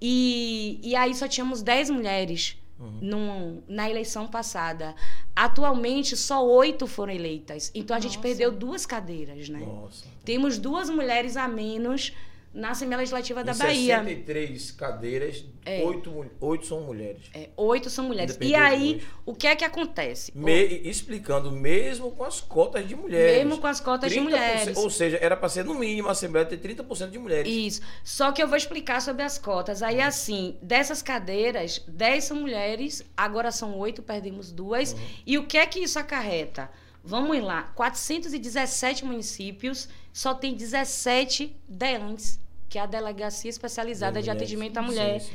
E, 0.01 0.81
e 0.83 0.97
aí 0.97 1.15
só 1.15 1.29
tínhamos 1.29 1.63
10 1.63 1.91
mulheres 1.91 2.57
Uhum. 2.79 2.99
num- 3.01 3.63
na 3.69 3.89
eleição 3.89 4.27
passada. 4.27 4.95
Atualmente, 5.35 6.17
só 6.17 6.45
oito 6.45 6.87
foram 6.89 7.13
eleitas. 7.13 7.71
Então 7.75 7.97
a 7.97 8.01
gente 8.01 8.17
Nossa. 8.17 8.23
perdeu 8.29 8.51
duas 8.51 8.85
cadeiras, 8.85 9.49
né? 9.49 9.61
Nossa. 9.61 10.05
Temos 10.25 10.59
duas 10.59 10.91
mulheres 10.91 11.37
a 11.37 11.47
menos 11.47 12.13
na 12.55 12.71
Assembleia 12.71 12.99
Legislativa 13.01 13.43
da 13.43 13.53
em 13.53 13.57
Bahia. 13.59 13.97
63 13.99 14.71
cadeiras, 14.71 15.45
É. 15.67 15.83
oito, 15.83 16.11
mu- 16.11 16.31
oito 16.41 16.65
são 16.67 16.81
mulheres. 16.83 17.23
É, 17.35 17.51
oito 17.57 17.91
são 17.91 18.05
mulheres. 18.07 18.39
E 18.41 18.55
aí, 18.55 19.03
o 19.27 19.35
que 19.35 19.47
é 19.49 19.57
que 19.57 19.65
acontece? 19.65 20.31
Me- 20.35 20.65
explicando, 20.85 21.51
mesmo 21.51 22.13
com 22.13 22.23
as 22.23 22.41
cotas 22.41 22.87
de 22.87 22.95
mulheres. 22.95 23.45
Mesmo 23.45 23.61
com 23.61 23.67
as 23.67 23.81
cotas 23.81 24.09
de 24.13 24.19
30%, 24.21 24.23
mulheres. 24.23 24.77
Ou 24.79 24.89
seja, 24.89 25.19
era 25.21 25.37
para 25.37 25.49
ser 25.49 25.65
no 25.65 25.75
mínimo 25.75 26.09
a 26.09 26.13
Assembleia 26.13 26.47
ter 26.47 26.59
30% 26.59 27.11
de 27.11 27.19
mulheres. 27.19 27.51
Isso. 27.53 27.81
Só 28.05 28.31
que 28.31 28.41
eu 28.43 28.47
vou 28.47 28.57
explicar 28.57 29.03
sobre 29.03 29.25
as 29.25 29.37
cotas. 29.37 29.83
Aí, 29.83 30.01
assim, 30.01 30.57
dessas 30.63 31.03
cadeiras, 31.03 31.83
10 31.89 32.23
são 32.25 32.37
mulheres, 32.41 33.05
agora 33.17 33.51
são 33.51 33.77
oito, 33.79 34.01
perdemos 34.03 34.53
duas. 34.53 34.93
Uhum. 34.93 34.99
E 35.27 35.39
o 35.39 35.47
que 35.47 35.59
é 35.59 35.67
que 35.67 35.81
isso 35.81 35.99
acarreta? 35.99 36.71
Vamos 37.03 37.43
lá. 37.43 37.65
417 37.75 39.05
municípios, 39.05 39.89
só 40.13 40.33
tem 40.35 40.55
17 40.55 41.55
DEANs, 41.69 42.39
que 42.75 42.79
é 42.79 42.83
a 42.83 42.87
Delegacia 42.87 43.49
Especializada 43.49 44.21
de. 44.21 44.29
Atendimento 44.29 44.79
à 44.79 44.83
Sim, 44.83 44.89
Mulher. 44.89 45.21
sim. 45.21 45.33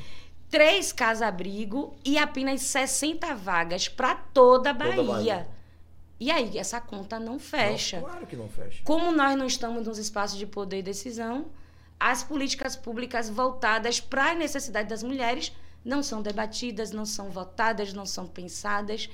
Três 0.49 0.91
casa-abrigo 0.91 1.95
e 2.03 2.17
apenas 2.17 2.63
60 2.63 3.33
vagas 3.33 3.87
para 3.87 4.13
toda 4.13 4.71
a 4.71 4.73
Toda 4.73 4.93
Bahia. 4.95 5.03
Bahia. 5.03 5.47
E 6.19 6.29
aí, 6.29 6.57
essa 6.57 6.81
conta 6.81 7.17
não 7.17 7.39
fecha. 7.39 8.01
Não, 8.01 8.09
claro 8.09 8.27
que 8.27 8.35
não 8.35 8.49
fecha. 8.49 8.81
Como 8.83 9.09
nós 9.13 9.37
não 9.37 9.45
estamos 9.45 9.87
nos 9.87 9.97
espaços 9.97 10.37
de 10.37 10.45
poder 10.45 10.79
e 10.79 10.81
decisão, 10.81 11.45
as 11.97 12.25
políticas 12.25 12.75
públicas 12.75 13.29
voltadas 13.29 14.01
para 14.01 14.31
a 14.31 14.35
necessidade 14.35 14.89
das 14.89 15.01
mulheres 15.01 15.53
não 15.85 16.03
são 16.03 16.21
debatidas, 16.21 16.91
não 16.91 17.05
são 17.05 17.29
votadas, 17.29 17.93
não 17.93 18.05
são 18.05 18.27
pensadas. 18.27 19.09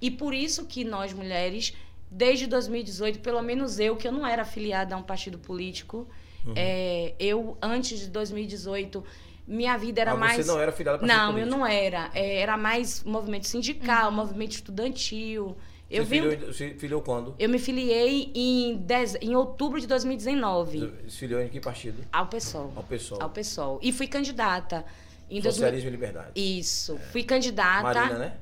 E 0.00 0.10
por 0.10 0.34
isso 0.34 0.66
que 0.66 0.82
nós, 0.82 1.12
mulheres, 1.12 1.74
desde 2.10 2.48
2018, 2.48 3.20
pelo 3.20 3.40
menos 3.40 3.78
eu, 3.78 3.94
que 3.94 4.08
eu 4.08 4.12
não 4.12 4.26
era 4.26 4.42
afiliada 4.42 4.96
a 4.96 4.98
um 4.98 5.02
partido 5.02 5.38
político, 5.38 6.08
Uhum. 6.48 6.54
é, 6.56 7.14
eu, 7.18 7.56
antes 7.62 7.98
de 8.00 8.08
2018, 8.10 9.04
minha 9.46 9.76
vida 9.76 10.00
era 10.00 10.12
Ah, 10.12 10.16
mais. 10.16 10.44
Você 10.44 10.50
não 10.52 10.60
era 10.60 10.72
filiada 10.72 10.96
a 10.96 11.00
partido 11.00 11.16
Não, 11.16 11.38
eu 11.38 11.46
não 11.46 11.66
era. 11.66 12.10
É, 12.14 12.40
era 12.40 12.56
mais 12.56 13.02
movimento 13.04 13.46
sindical, 13.46 14.10
movimento 14.12 14.52
estudantil. 14.52 15.56
Eu, 15.90 16.04
Você 16.04 16.10
vim, 16.20 16.30
filiou, 16.30 16.52
você 16.52 16.74
filiou 16.74 17.00
quando? 17.00 17.34
eu 17.38 17.48
me 17.48 17.58
filiei 17.58 18.30
em, 18.34 18.76
dez, 18.76 19.16
em 19.22 19.34
outubro 19.34 19.80
de 19.80 19.86
2019 19.86 20.80
Você 21.06 21.18
filiou 21.18 21.40
em 21.40 21.48
que 21.48 21.60
partido? 21.60 22.04
ao 22.12 22.26
PSOL. 22.26 22.72
Ao 22.76 22.82
PSOL. 22.82 23.22
Ao 23.22 23.30
PSOL. 23.30 23.78
E 23.82 23.90
fui 23.90 24.06
candidata. 24.06 24.84
Em 25.30 25.40
2000 25.40 25.52
Socialismo 25.52 25.88
e 25.88 25.90
Liberdade. 25.90 26.30
Isso. 26.34 26.98
Fui 27.10 27.22
candidata. 27.22 27.82
Marina, 27.82 28.18
né? 28.18 28.36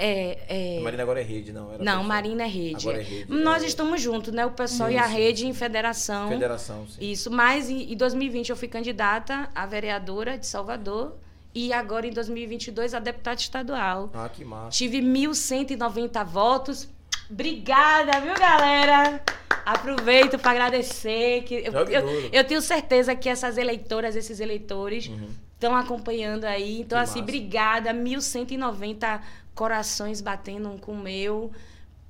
É, 0.00 0.76
é... 0.76 0.80
Marina 0.80 1.02
agora 1.02 1.20
é 1.20 1.24
rede, 1.24 1.52
não? 1.52 1.72
Era 1.72 1.78
Não, 1.78 1.84
pessoal. 1.84 2.04
Marina 2.04 2.44
é 2.44 2.46
rede. 2.46 2.88
Agora 2.88 3.00
é 3.00 3.04
rede. 3.04 3.32
Nós 3.32 3.62
é, 3.64 3.66
estamos 3.66 4.00
juntos, 4.00 4.32
né? 4.32 4.46
O 4.46 4.52
pessoal 4.52 4.90
e 4.90 4.96
a 4.96 5.06
Isso. 5.06 5.12
rede 5.12 5.46
em 5.46 5.52
federação. 5.52 6.28
Federação, 6.28 6.86
sim. 6.86 7.10
Isso, 7.10 7.30
mas 7.30 7.68
em, 7.68 7.92
em 7.92 7.96
2020 7.96 8.50
eu 8.50 8.56
fui 8.56 8.68
candidata 8.68 9.50
a 9.54 9.66
vereadora 9.66 10.38
de 10.38 10.46
Salvador 10.46 11.16
e 11.52 11.72
agora 11.72 12.06
em 12.06 12.12
2022 12.12 12.94
a 12.94 13.00
deputada 13.00 13.40
estadual. 13.40 14.10
Ah, 14.14 14.28
que 14.28 14.44
massa. 14.44 14.70
Tive 14.70 15.00
1.190 15.00 16.24
votos. 16.24 16.88
Obrigada, 17.28 18.20
viu, 18.20 18.34
galera? 18.34 19.20
Aproveito 19.66 20.38
para 20.38 20.52
agradecer. 20.52 21.42
Que 21.42 21.54
eu, 21.56 21.72
eu, 21.72 22.30
eu 22.32 22.44
tenho 22.44 22.62
certeza 22.62 23.14
que 23.16 23.28
essas 23.28 23.58
eleitoras, 23.58 24.14
esses 24.14 24.38
eleitores, 24.40 25.10
estão 25.58 25.74
acompanhando 25.74 26.44
aí. 26.44 26.80
Então. 26.80 26.98
Que 26.98 27.02
assim, 27.02 27.20
massa. 27.20 27.30
obrigada. 27.30 27.90
1.190 27.92 29.20
corações 29.54 30.20
batendo 30.20 30.70
um 30.70 30.78
com 30.78 30.92
o 30.92 30.98
meu. 30.98 31.52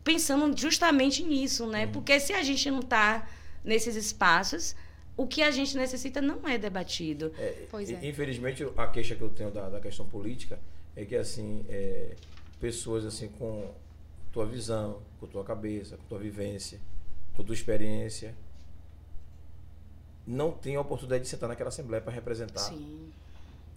Pensando 0.04 0.56
justamente 0.56 1.22
nisso, 1.24 1.66
né? 1.66 1.86
Uhum. 1.86 1.92
Porque 1.92 2.20
se 2.20 2.32
a 2.32 2.42
gente 2.42 2.70
não 2.70 2.80
está 2.80 3.26
nesses 3.64 3.96
espaços, 3.96 4.76
o 5.16 5.26
que 5.26 5.42
a 5.42 5.50
gente 5.50 5.76
necessita 5.76 6.20
não 6.22 6.46
é 6.48 6.56
debatido. 6.56 7.32
É, 7.38 7.66
Pois 7.70 7.90
é. 7.90 8.06
Infelizmente, 8.06 8.66
a 8.76 8.86
queixa 8.86 9.14
que 9.14 9.22
eu 9.22 9.30
tenho 9.30 9.50
da, 9.50 9.68
da 9.68 9.80
questão 9.80 10.06
política 10.06 10.58
é 10.94 11.04
que, 11.04 11.16
assim, 11.16 11.64
é, 11.68 12.14
pessoas, 12.60 13.04
assim, 13.04 13.28
com 13.28 13.70
tua 14.32 14.46
visão, 14.46 15.00
com 15.18 15.26
tua 15.26 15.44
cabeça, 15.44 15.96
com 15.96 16.04
tua 16.04 16.18
vivência, 16.18 16.78
com 17.36 17.42
tua 17.42 17.54
experiência, 17.54 18.34
não 20.26 20.52
têm 20.52 20.76
a 20.76 20.80
oportunidade 20.80 21.24
de 21.24 21.28
sentar 21.28 21.48
naquela 21.48 21.68
assembleia 21.68 22.02
para 22.02 22.12
representar 22.12 22.60
Sim. 22.60 23.10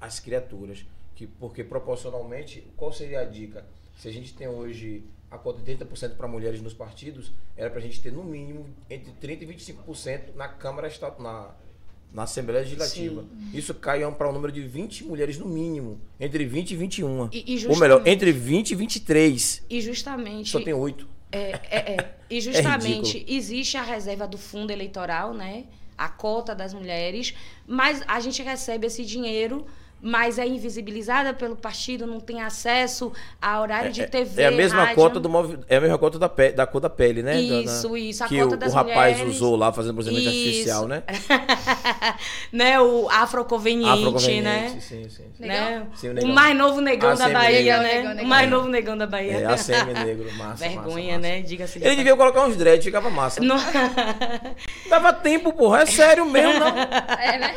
As 0.02 0.20
criaturas. 0.20 0.84
Que, 1.16 1.28
porque, 1.28 1.64
proporcionalmente, 1.64 2.64
qual 2.76 2.92
seria 2.92 3.22
a 3.22 3.26
dica? 3.26 3.64
Se 3.98 4.08
a 4.08 4.12
gente 4.12 4.34
tem 4.34 4.48
hoje 4.48 5.04
a 5.30 5.38
cota 5.38 5.62
de 5.62 5.76
30% 5.78 6.16
para 6.16 6.28
mulheres 6.28 6.62
nos 6.62 6.74
partidos, 6.74 7.32
era 7.56 7.70
para 7.70 7.80
a 7.80 7.82
gente 7.82 8.02
ter, 8.02 8.12
no 8.12 8.24
mínimo, 8.24 8.66
entre 8.90 9.12
30% 9.14 9.44
e 9.44 9.46
25% 9.46 10.36
na 10.36 10.48
Câmara 10.48 10.88
Esta- 10.88 11.16
na, 11.20 11.52
Assembleia 12.24 12.62
Legislativa. 12.62 13.24
Isso 13.54 13.74
cai 13.74 14.00
para 14.12 14.30
um 14.30 14.34
número 14.34 14.52
de 14.52 14.62
20 14.62 15.06
mulheres, 15.06 15.38
no 15.38 15.46
mínimo, 15.46 16.00
entre 16.20 16.44
20 16.44 16.72
e 16.72 16.76
21. 16.76 17.30
E- 17.32 17.56
e 17.56 17.68
Ou 17.68 17.78
melhor, 17.80 18.06
entre 18.06 18.32
20 18.34 18.72
e 18.72 18.76
23. 18.76 19.64
E 19.70 19.80
justamente. 19.80 20.50
Só 20.50 20.60
tem 20.60 20.74
8. 20.74 21.08
É, 21.32 21.52
é, 21.70 21.94
é. 21.94 22.16
E 22.32 22.40
justamente 22.40 23.26
existe 23.28 23.76
a 23.76 23.82
reserva 23.84 24.26
do 24.26 24.38
fundo 24.38 24.72
eleitoral, 24.72 25.34
né? 25.34 25.66
A 25.98 26.08
cota 26.10 26.56
das 26.56 26.74
mulheres, 26.74 27.34
mas 27.68 28.02
a 28.08 28.20
gente 28.22 28.42
recebe 28.42 28.88
esse 28.88 29.06
dinheiro, 29.06 29.66
mas 30.02 30.40
é 30.40 30.48
invisibilizada 30.48 31.34
pelo 31.34 31.56
partido, 31.56 32.08
não 32.08 32.20
tem 32.20 32.42
acesso 32.42 33.12
a 33.42 33.62
horário 33.62 33.92
de 33.92 34.06
TV. 34.08 34.42
é 34.42 34.48
a 34.48 34.52
mesma 34.52 34.80
rádio. 34.82 34.96
cota 34.96 35.20
do 35.20 35.30
é 35.70 35.78
a 35.78 35.82
mesma 35.82 35.98
cota 35.98 36.18
da, 36.18 36.28
pe- 36.28 36.52
da 36.52 36.66
cor 36.66 36.82
da 36.82 36.90
pele, 36.90 37.22
né? 37.22 37.40
Isso, 37.40 37.90
da- 37.90 38.00
isso, 38.00 38.24
a 38.24 38.28
que 38.28 38.40
cota 38.42 38.56
o, 38.56 38.58
das 38.58 38.74
o 38.74 38.76
rapaz 38.76 39.18
mulheres. 39.20 39.36
usou 39.36 39.56
lá 39.56 39.72
fazendo 39.72 39.94
procedimento 39.94 40.30
Isso. 40.30 40.40
artificial, 40.48 40.88
né? 40.88 41.04
né? 42.52 42.80
O 42.82 43.08
afroconveniente, 43.10 43.90
Afroconveniente, 44.00 44.42
né? 44.44 44.70
Sim, 44.70 44.80
sim, 44.82 45.10
sim. 45.10 45.24
Né? 45.40 45.88
Sim, 45.96 46.10
o 46.10 46.24
o, 46.26 46.28
mais 46.30 46.58
novo 46.58 46.82
negão 46.82 47.16
da 47.16 47.30
Bahia, 47.30 47.60
negão. 47.78 47.82
né? 47.84 47.94
Negão, 47.94 48.10
negão, 48.10 48.26
o 48.26 48.28
mais 48.28 48.50
novo 48.50 48.68
negão 48.68 48.98
da 48.98 49.08
Bahia. 49.08 49.34
É, 49.40 49.46
ACM 49.46 49.94
negro, 50.06 50.34
massa. 50.36 50.68
Vergonha, 50.68 51.08
massa, 51.14 51.20
né? 51.20 51.36
massa. 51.38 51.48
Diga-se 51.48 51.80
de 51.80 51.86
Ele 51.86 51.96
devia 51.96 52.16
colocar 52.16 52.46
uns 52.46 52.56
dread, 52.56 52.84
ficava 52.84 53.10
massa. 53.10 53.42
Não- 53.42 53.58
Dava 54.90 55.14
tempo, 55.14 55.54
porra. 55.54 55.82
É 55.82 55.86
sério 55.86 56.26
mesmo, 56.26 56.60
não. 56.60 56.72
É, 57.22 57.38
né? 57.38 57.56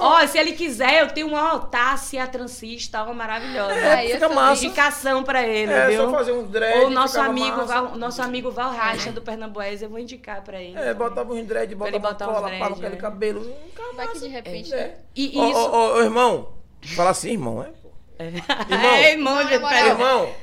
Ó, 0.00 0.26
se 0.26 0.38
ele 0.38 0.52
quiser, 0.52 1.00
eu 1.00 1.08
tenho 1.08 1.28
uma 1.28 1.53
Otácia 1.54 2.26
transista, 2.26 3.02
uma 3.04 3.14
maravilhosa. 3.14 3.74
É, 3.74 3.94
Aí 3.94 4.10
eu 4.10 4.14
fica 4.16 4.28
massa. 4.28 4.64
Indicação 4.64 5.22
pra 5.22 5.42
ele, 5.46 5.72
É, 5.72 5.88
viu? 5.88 6.04
só 6.04 6.10
fazer 6.10 6.32
uns 6.32 6.48
dread. 6.48 6.84
O 6.84 6.90
nosso 6.90 7.20
amigo, 7.20 7.56
massa. 7.56 7.66
Val, 7.66 7.96
nosso 7.96 8.22
amigo 8.22 8.50
Val 8.50 8.72
Racha 8.72 9.12
do 9.12 9.22
Pernambués, 9.22 9.82
eu 9.82 9.88
vou 9.88 9.98
indicar 9.98 10.42
pra 10.42 10.60
ele. 10.60 10.78
É, 10.78 10.92
botava 10.94 11.32
uns 11.32 11.46
dread, 11.46 11.74
botava 11.74 11.98
botar 11.98 12.28
uns 12.28 12.34
cola, 12.34 12.50
pava 12.58 12.74
aquele 12.74 12.94
é. 12.94 12.98
cabelo. 12.98 13.40
Ficava 13.70 13.92
Vai 13.94 14.06
que 14.08 14.14
massa. 14.14 14.26
de 14.26 14.32
repente. 14.32 14.74
É. 14.74 14.98
E 15.14 15.38
Ô, 15.38 15.48
isso. 15.50 15.58
ô, 15.58 15.72
ô, 15.72 15.94
ô, 15.96 16.00
irmão. 16.02 16.48
Fala 16.94 17.10
assim, 17.10 17.30
irmão, 17.32 17.62
é? 17.62 17.68
Irmão. 17.68 17.84
É, 18.70 19.12
irmão 19.12 19.34
moral. 19.34 19.50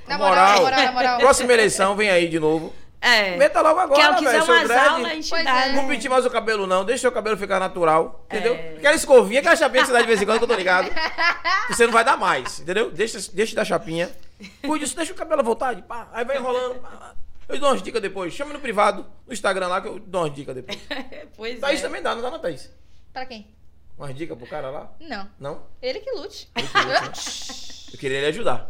na 0.08 0.18
moral, 0.18 0.18
moral. 0.18 0.56
na 0.56 0.62
moral, 0.62 0.86
na 0.86 0.92
moral. 0.92 1.20
Próxima 1.20 1.54
eleição, 1.54 1.96
vem 1.96 2.10
aí 2.10 2.28
de 2.28 2.40
novo. 2.40 2.74
É. 3.02 3.36
Meta 3.36 3.62
logo 3.62 3.80
agora, 3.80 4.00
Quem 4.00 4.10
velho. 4.14 4.18
quiser 4.26 4.44
seu 4.44 4.54
umas 4.54 4.68
dread. 4.68 4.88
aulas, 4.90 5.06
a 5.12 5.14
gente 5.16 5.30
Pois 5.30 5.44
dá, 5.44 5.66
é. 5.66 5.72
Não 5.74 5.88
né? 5.88 5.94
pinte 5.96 6.08
mais 6.08 6.24
o 6.26 6.30
cabelo, 6.30 6.68
não. 6.68 6.86
Deixa 6.86 7.02
seu 7.02 7.12
cabelo 7.12 7.36
ficar 7.36 7.60
natural. 7.60 8.24
Entendeu? 8.30 8.54
É. 8.54 8.76
Aquela 8.78 8.96
escovinha, 8.96 9.40
aquela 9.40 9.56
chapinha 9.56 9.82
que 9.82 9.88
você 9.88 9.94
dá 9.94 10.02
de 10.02 10.08
vez 10.08 10.22
em 10.22 10.26
quando, 10.26 10.38
que 10.38 10.44
eu 10.44 10.48
tô 10.48 10.56
ligado. 10.56 10.90
que 11.68 11.74
você 11.74 11.86
não 11.86 11.94
vai 11.94 12.04
dar 12.04 12.16
mais, 12.16 12.60
entendeu? 12.60 12.92
Deixa, 12.92 13.18
deixa 13.34 13.56
da 13.56 13.66
chapinha. 13.66 14.12
Cuide 14.62 14.86
disso, 14.86 14.96
deixa 14.96 15.14
o 15.14 15.16
cabelo 15.16 15.42
à 15.42 15.44
vontade. 15.44 15.82
Pá. 15.82 16.08
Aí 16.14 16.24
vai 16.24 16.38
enrolando. 16.38 16.76
pá. 16.80 17.16
Eu 17.50 17.60
dou 17.60 17.70
umas 17.70 17.82
dicas 17.82 18.02
depois. 18.02 18.34
Chama 18.34 18.54
no 18.54 18.60
privado, 18.60 19.06
no 19.28 19.34
Instagram 19.34 19.68
lá, 19.68 19.82
que 19.82 19.88
eu 19.88 20.00
dou 20.00 20.22
umas 20.22 20.34
dicas 20.36 20.54
depois. 20.56 20.80
Pois 21.36 21.60
Thaís 21.60 21.80
é. 21.80 21.84
também 21.84 22.02
dá, 22.04 22.14
não 22.14 22.22
dá, 22.22 22.30
não, 22.30 22.40
Thaís? 22.40 22.72
Pra 23.12 23.26
quem? 23.26 23.48
Umas 23.98 24.16
dicas 24.16 24.38
pro 24.38 24.48
cara 24.48 24.70
lá? 24.70 24.92
Não. 25.00 25.28
Não? 25.40 25.64
Ele 25.82 26.00
que 26.00 26.12
lute. 26.12 26.50
Eu 27.92 28.00
queria 28.00 28.18
ele 28.20 28.28
ajudar. 28.28 28.70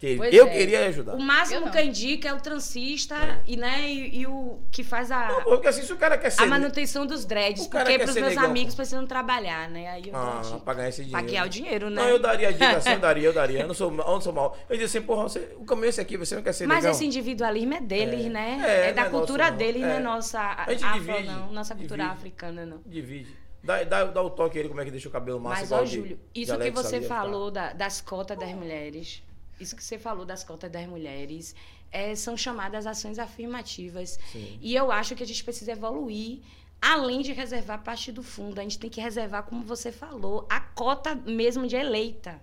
Que- 0.00 0.16
Pois 0.16 0.32
eu 0.32 0.46
é. 0.46 0.50
queria 0.50 0.78
ele 0.78 0.86
ajudar. 0.86 1.12
O 1.14 1.18
Eu 1.18 1.20
máximo 1.22 1.66
não. 1.66 1.70
que 1.70 1.82
indica 1.82 2.30
é 2.30 2.32
o 2.32 2.40
transista 2.40 3.14
e, 3.46 3.54
né, 3.54 3.82
e, 3.86 4.20
e 4.20 4.26
o 4.26 4.58
que 4.70 4.82
faz 4.82 5.10
a, 5.10 5.28
Porque 5.44 5.68
assim, 5.68 5.82
se 5.82 5.92
o 5.92 5.96
cara 5.98 6.16
quer 6.16 6.30
ser. 6.30 6.42
a 6.42 6.46
manutenção 6.46 7.04
dos 7.04 7.26
dreads. 7.26 7.66
Porque 7.66 7.98
pros 7.98 8.14
meus 8.14 8.28
negão. 8.28 8.44
amigos 8.44 8.74
precisam 8.74 9.06
trabalhar, 9.06 9.68
né? 9.68 9.88
Aí 9.90 10.08
eu 10.08 10.16
Ah, 10.16 10.40
pra 10.64 10.72
ganhar 10.72 10.88
esse 10.88 11.04
dinheiro. 11.04 11.22
Pra 11.22 11.30
ganhar 11.30 11.44
o 11.44 11.48
dinheiro, 11.50 11.90
né? 11.90 12.00
Não, 12.00 12.08
eu 12.08 12.18
daria 12.18 12.50
dica 12.50 12.78
assim, 12.78 12.92
eu 12.92 12.98
daria, 12.98 13.24
eu 13.28 13.32
daria. 13.34 13.60
Eu 13.60 13.66
não 13.68 13.74
sou, 13.74 13.90
eu 13.90 13.96
não 13.98 14.20
sou 14.22 14.32
mal. 14.32 14.56
Eu 14.70 14.78
disse 14.78 14.96
assim, 14.96 15.06
porra, 15.06 15.24
você, 15.24 15.54
o 15.58 15.64
caminho 15.66 15.84
é 15.86 15.88
esse 15.90 16.00
aqui, 16.00 16.16
você 16.16 16.34
não 16.34 16.42
quer 16.42 16.54
ser 16.54 16.66
Mas 16.66 16.78
negão? 16.78 16.90
esse 16.92 17.04
individualismo 17.04 17.74
é 17.74 17.80
deles, 17.82 18.24
É. 18.24 18.28
né? 18.30 18.62
É, 18.66 18.88
É, 18.88 18.92
da 18.94 19.02
não 19.02 19.08
é 19.08 19.10
cultura 19.12 19.42
nosso, 19.44 19.50
não. 19.52 19.58
deles, 19.58 19.82
não 19.82 19.88
é 19.90 19.96
É. 19.96 20.00
nossa 20.00 20.40
A 20.40 20.70
gente 20.72 20.82
afro, 20.84 20.98
divide, 21.00 21.26
não. 21.28 21.52
Nossa 21.52 21.74
cultura 21.74 22.02
divide. 22.04 22.18
africana, 22.18 22.64
não. 22.64 22.80
Divide. 22.86 23.36
Dá, 23.62 23.82
dá, 23.84 24.04
dá 24.04 24.22
o 24.22 24.30
toque 24.30 24.58
aí, 24.58 24.66
como 24.66 24.80
é 24.80 24.84
que 24.86 24.90
deixa 24.90 25.08
o 25.10 25.12
cabelo 25.12 25.38
massa 25.38 25.60
Mas, 25.60 25.66
igual 25.68 25.82
ó, 25.82 25.84
Júlio, 25.84 26.18
isso 26.34 26.56
que 26.58 26.70
você 26.70 27.00
tá? 27.00 27.06
falou 27.08 27.50
da- 27.50 27.74
das 27.74 28.00
cotas 28.00 28.38
das 28.38 28.48
mulheres, 28.54 29.22
isso 29.60 29.76
que 29.76 29.82
você 29.84 29.98
falou 29.98 30.24
das 30.24 30.42
cotas 30.44 30.70
das 30.70 30.86
mulheres, 30.86 31.54
é, 31.92 32.14
são 32.14 32.36
chamadas 32.36 32.86
ações 32.86 33.18
afirmativas. 33.18 34.18
Sim. 34.32 34.58
E 34.60 34.74
eu 34.74 34.90
acho 34.92 35.14
que 35.14 35.22
a 35.22 35.26
gente 35.26 35.42
precisa 35.44 35.72
evoluir, 35.72 36.40
além 36.80 37.20
de 37.20 37.32
reservar 37.32 37.82
parte 37.82 38.10
do 38.12 38.22
fundo. 38.22 38.58
A 38.58 38.62
gente 38.62 38.78
tem 38.78 38.88
que 38.90 39.00
reservar, 39.00 39.42
como 39.44 39.62
você 39.62 39.90
falou, 39.92 40.46
a 40.48 40.60
cota 40.60 41.14
mesmo 41.14 41.66
de 41.66 41.76
eleita. 41.76 42.40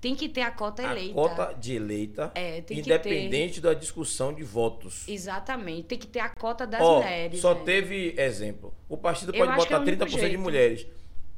Tem 0.00 0.14
que 0.14 0.28
ter 0.28 0.42
a 0.42 0.50
cota 0.50 0.86
A 0.86 0.90
eleita. 0.92 1.14
cota 1.14 1.54
de 1.58 1.74
eleita, 1.76 2.30
É, 2.34 2.60
tem 2.60 2.76
que 2.76 2.82
independente 2.82 3.58
da 3.58 3.72
discussão 3.72 4.34
de 4.34 4.42
votos. 4.44 5.08
Exatamente. 5.08 5.84
Tem 5.84 5.98
que 5.98 6.06
ter 6.06 6.20
a 6.20 6.28
cota 6.28 6.66
das 6.66 6.82
Ó, 6.82 6.96
mulheres. 6.96 7.40
só 7.40 7.54
né? 7.54 7.62
teve 7.64 8.14
exemplo. 8.18 8.74
O 8.86 8.98
partido 8.98 9.32
pode 9.32 9.50
é 9.50 9.56
botar 9.56 9.80
único 9.80 10.04
30% 10.04 10.08
de 10.10 10.20
jeito. 10.20 10.38
mulheres. 10.38 10.86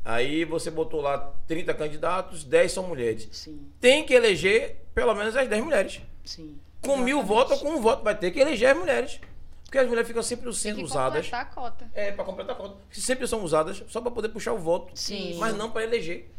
Aí 0.07 0.45
você 0.45 0.71
botou 0.71 1.01
lá 1.01 1.33
30 1.49 1.75
candidatos, 1.75 2.45
10 2.45 2.71
são 2.73 2.85
mulheres. 2.87 3.29
Sim, 3.33 3.61
Tem 3.81 4.07
que 4.07 4.15
eleger 4.15 4.77
pelo 4.95 5.13
menos 5.15 5.37
as 5.37 5.49
10 5.49 5.65
mulheres. 5.65 6.01
sim. 6.25 6.57
Com 6.81 6.97
mil 6.99 7.21
votos 7.25 7.55
ou 7.55 7.59
com 7.59 7.77
um 7.79 7.81
voto, 7.81 8.05
vai 8.05 8.15
ter 8.17 8.31
que 8.31 8.39
eleger 8.39 8.71
as 8.71 8.77
mulheres. 8.79 9.19
Porque 9.65 9.79
as 9.79 9.89
mulheres 9.89 10.07
ficam 10.07 10.23
sempre 10.23 10.53
sendo 10.55 10.77
que 10.77 10.85
usadas. 10.85 11.27
completar 11.27 11.41
a 11.41 11.45
cota. 11.47 11.91
É, 11.93 12.13
pra 12.13 12.25
completar 12.25 12.55
a 12.55 12.59
conta. 12.59 12.77
Sempre 12.93 13.27
são 13.27 13.43
usadas 13.43 13.83
só 13.89 14.01
pra 14.01 14.13
poder 14.13 14.29
puxar 14.29 14.53
o 14.53 14.59
voto. 14.59 14.93
Sim. 14.95 15.37
Mas 15.39 15.57
não 15.57 15.69
pra 15.73 15.83
eleger. 15.83 16.31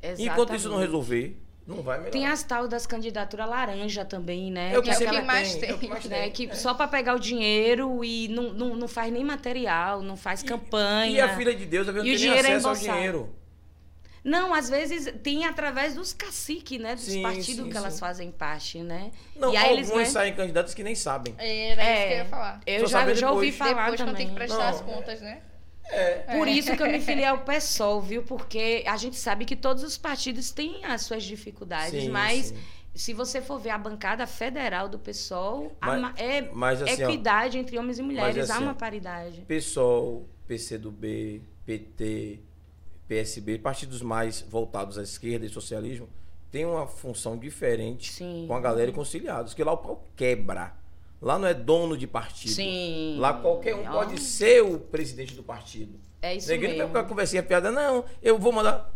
Exatamente. 0.00 0.30
Enquanto 0.30 0.54
isso 0.54 0.68
não 0.68 0.78
resolver, 0.78 1.36
não 1.66 1.82
vai 1.82 1.96
melhorar. 1.98 2.12
Tem 2.12 2.26
as 2.26 2.42
tal 2.42 2.68
das 2.68 2.86
candidaturas 2.86 3.48
laranja 3.48 4.04
também, 4.04 4.50
né? 4.50 4.72
É 4.74 4.78
o 4.78 4.82
que 4.82 4.90
É 4.90 4.92
o 4.92 4.96
sempre 4.96 5.16
que 5.16 5.22
mais 5.22 5.54
tem. 5.56 5.70
É 5.70 5.72
o 5.72 5.78
que 5.78 5.80
tem. 5.80 5.90
mais 5.90 6.04
né, 6.06 6.22
tem. 6.30 6.30
que 6.48 6.56
só 6.56 6.74
para 6.74 6.88
pegar 6.88 7.14
o 7.14 7.18
dinheiro 7.18 8.04
e 8.04 8.28
não, 8.28 8.52
não, 8.52 8.76
não 8.76 8.88
faz 8.88 9.12
nem 9.12 9.24
material, 9.24 10.02
não 10.02 10.16
faz 10.16 10.42
campanha. 10.42 11.10
E 11.10 11.20
a 11.20 11.36
filha 11.36 11.54
de 11.54 11.64
Deus, 11.66 11.88
às 11.88 11.94
vezes, 11.94 12.20
E 12.22 12.26
não 12.26 12.34
tem 12.34 12.36
é 12.36 12.40
acesso 12.40 12.68
ao 12.68 12.74
embolsado. 12.74 12.96
dinheiro. 12.98 13.34
Não, 14.22 14.54
às 14.54 14.70
vezes 14.70 15.12
tem 15.22 15.44
através 15.44 15.94
dos 15.96 16.14
caciques, 16.14 16.80
né? 16.80 16.94
Dos 16.94 17.04
Sim, 17.04 17.20
partidos 17.20 17.64
sim, 17.64 17.70
que 17.70 17.76
elas 17.76 17.92
sim. 17.92 18.00
fazem 18.00 18.30
parte, 18.30 18.78
né? 18.78 19.10
Não, 19.36 19.52
e 19.52 19.56
aí 19.58 19.72
eles, 19.74 19.90
alguns 19.90 20.04
né, 20.04 20.10
saem 20.10 20.34
candidatos 20.34 20.72
que 20.72 20.82
nem 20.82 20.94
sabem. 20.94 21.34
Era 21.38 21.82
É. 21.82 21.94
isso 21.98 22.06
que 22.08 22.12
eu 22.14 22.16
ia 22.18 22.24
falar. 22.24 22.60
Eu 22.66 22.80
Só 22.80 22.86
já, 22.86 23.14
já 23.14 23.30
ouvi 23.30 23.50
depois. 23.50 23.70
falar 23.70 23.82
Depois, 23.90 24.00
quando 24.00 24.16
tem 24.16 24.26
também. 24.26 24.28
que 24.28 24.34
prestar 24.34 24.58
Não, 24.58 24.68
as 24.70 24.80
contas, 24.80 25.20
né? 25.20 25.42
É. 25.90 26.36
Por 26.38 26.48
isso 26.48 26.74
que 26.76 26.82
eu 26.82 26.90
me 26.90 27.00
filiei 27.00 27.26
ao 27.26 27.38
PSOL, 27.44 28.00
viu? 28.00 28.22
Porque 28.22 28.82
a 28.86 28.96
gente 28.96 29.16
sabe 29.16 29.44
que 29.44 29.54
todos 29.54 29.82
os 29.82 29.96
partidos 29.98 30.50
têm 30.50 30.84
as 30.84 31.02
suas 31.02 31.22
dificuldades, 31.24 32.04
Sim, 32.04 32.08
mas 32.08 32.46
sim. 32.46 32.56
se 32.94 33.12
você 33.12 33.40
for 33.42 33.58
ver 33.58 33.70
a 33.70 33.78
bancada 33.78 34.26
federal 34.26 34.88
do 34.88 34.98
PSOL, 34.98 35.76
a 35.80 35.86
Mas- 35.88 36.00
ma- 36.00 36.14
é 36.16 36.42
Mas 36.52 36.82
assim, 36.82 37.04
ó, 37.04 37.08
equidade 37.10 37.58
entre 37.58 37.78
homens 37.78 37.98
e 37.98 38.02
mulheres, 38.02 38.50
há 38.50 38.54
assim, 38.54 38.62
uma 38.64 38.72
ó, 38.72 38.74
paridade. 38.74 39.42
PSOL, 39.46 40.26
PCdoB, 40.46 41.42
PT, 41.66 42.40
PSB, 43.06 43.58
partidos 43.58 44.00
mais 44.02 44.40
voltados 44.40 44.96
à 44.98 45.02
esquerda 45.02 45.44
e 45.44 45.48
socialismo, 45.50 46.08
tem 46.50 46.64
uma 46.64 46.86
função 46.86 47.36
diferente 47.36 48.12
Sim. 48.12 48.46
com 48.48 48.54
a 48.54 48.60
galera 48.60 48.90
e 48.90 48.94
conciliados, 48.94 49.52
que 49.54 49.62
lá 49.62 49.72
o 49.72 49.76
pau 49.78 50.08
quebra. 50.16 50.72
Lá 51.24 51.38
não 51.38 51.48
é 51.48 51.54
dono 51.54 51.96
de 51.96 52.06
partido. 52.06 52.52
Sim. 52.52 53.16
Lá 53.18 53.32
qualquer 53.32 53.74
um 53.74 53.88
Ó, 53.88 53.92
pode 53.92 54.20
ser 54.20 54.62
o 54.62 54.78
presidente 54.78 55.34
do 55.34 55.42
partido. 55.42 55.98
É 56.20 56.34
isso 56.34 56.50
Ninguém 56.50 56.70
não 56.70 56.76
mesmo. 56.76 56.92
tem 56.92 57.00
uma 57.02 57.08
conversinha 57.08 57.42
piada, 57.42 57.70
não. 57.72 58.04
Eu 58.22 58.38
vou 58.38 58.52
mandar. 58.52 58.92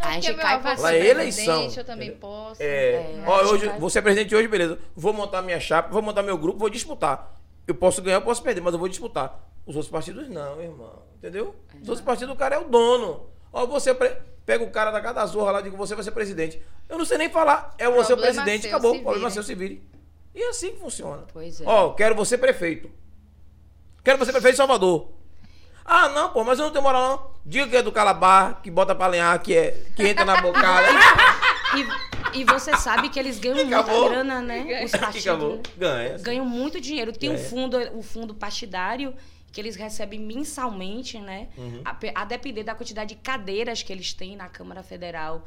A 0.00 0.12
gente 0.12 0.28
meu 0.32 0.38
cai 0.38 0.60
pra 0.60 0.74
Lá 0.76 0.92
é 0.94 1.06
eleição. 1.06 1.44
presidente, 1.44 1.78
Eu 1.78 1.84
também 1.84 2.10
posso. 2.16 2.60
É, 2.62 2.66
É, 2.94 3.24
ó, 3.26 3.34
a 3.36 3.44
gente 3.44 3.52
hoje, 3.66 3.78
você 3.78 3.98
é 4.00 4.02
presidente 4.02 4.34
hoje, 4.34 4.48
beleza. 4.48 4.78
Vou 4.96 5.12
montar 5.12 5.40
minha 5.42 5.60
chapa, 5.60 5.88
vou 5.88 6.02
montar 6.02 6.22
meu 6.24 6.36
grupo, 6.36 6.58
vou 6.58 6.68
disputar. 6.70 7.32
Eu 7.66 7.74
posso 7.76 8.02
ganhar, 8.02 8.16
eu 8.16 8.22
posso 8.22 8.42
perder, 8.42 8.60
mas 8.60 8.72
eu 8.72 8.78
vou 8.80 8.88
disputar. 8.88 9.40
Os 9.66 9.76
outros 9.76 9.90
partidos 9.92 10.28
não, 10.28 10.60
irmão. 10.60 11.02
Entendeu? 11.16 11.54
Os 11.80 11.88
outros 11.88 12.04
partidos, 12.04 12.34
o 12.34 12.36
cara 12.36 12.56
é 12.56 12.58
o 12.58 12.64
dono. 12.64 13.26
Ó, 13.52 13.66
você 13.66 13.92
pre- 13.94 14.16
pega 14.46 14.64
o 14.64 14.70
cara 14.70 14.90
da 14.90 15.00
casa 15.00 15.24
zorra 15.26 15.52
lá 15.52 15.60
e 15.60 15.64
diz 15.64 15.72
que 15.72 15.78
você 15.78 15.94
vai 15.94 16.02
ser 16.02 16.10
presidente. 16.12 16.60
Eu 16.88 16.96
não 16.98 17.04
sei 17.04 17.18
nem 17.18 17.28
falar. 17.28 17.74
É 17.78 17.88
você 17.90 18.12
o 18.12 18.16
presidente, 18.16 18.62
seu, 18.62 18.70
acabou. 18.70 18.94
se 18.94 19.00
Problema 19.02 19.30
seu, 19.30 19.42
se 19.42 19.54
vire. 19.54 19.82
E 20.38 20.40
é 20.42 20.48
assim 20.50 20.70
que 20.70 20.78
funciona. 20.78 21.24
Pois 21.32 21.60
é. 21.60 21.64
Ó, 21.66 21.90
quero 21.94 22.14
você 22.14 22.38
prefeito. 22.38 22.88
Quero 24.04 24.18
você 24.18 24.30
prefeito 24.30 24.52
de 24.54 24.58
Salvador. 24.58 25.08
Ah, 25.84 26.08
não, 26.10 26.30
pô, 26.30 26.44
mas 26.44 26.60
eu 26.60 26.66
não 26.66 26.72
tenho 26.72 26.84
moral, 26.84 27.02
não. 27.08 27.30
Diga 27.44 27.66
que 27.66 27.76
é 27.76 27.82
do 27.82 27.90
Calabar, 27.90 28.62
que 28.62 28.70
bota 28.70 28.94
pra 28.94 29.08
lenhar, 29.08 29.36
que, 29.42 29.52
é, 29.56 29.72
que 29.96 30.06
entra 30.06 30.24
na 30.24 30.40
bocada. 30.40 30.86
E, 32.32 32.38
e 32.40 32.44
você 32.44 32.76
sabe 32.76 33.08
que 33.08 33.18
eles 33.18 33.40
ganham 33.40 33.56
muita 33.56 33.80
Acabou. 33.80 34.08
grana, 34.10 34.40
né? 34.40 34.84
Os 34.84 34.92
partidos. 34.96 35.60
Ganha. 35.76 36.18
ganham 36.18 36.44
muito 36.44 36.80
dinheiro. 36.80 37.12
Tem 37.12 37.30
um 37.30 37.34
Ganha. 37.34 37.48
fundo, 37.48 37.98
o 37.98 38.02
fundo 38.02 38.32
partidário 38.32 39.12
que 39.50 39.60
eles 39.60 39.74
recebem 39.74 40.20
mensalmente, 40.20 41.18
né? 41.18 41.48
Uhum. 41.56 41.82
A, 41.84 41.96
a 42.22 42.24
depender 42.24 42.62
da 42.62 42.76
quantidade 42.76 43.16
de 43.16 43.20
cadeiras 43.20 43.82
que 43.82 43.92
eles 43.92 44.12
têm 44.12 44.36
na 44.36 44.48
Câmara 44.48 44.84
Federal, 44.84 45.44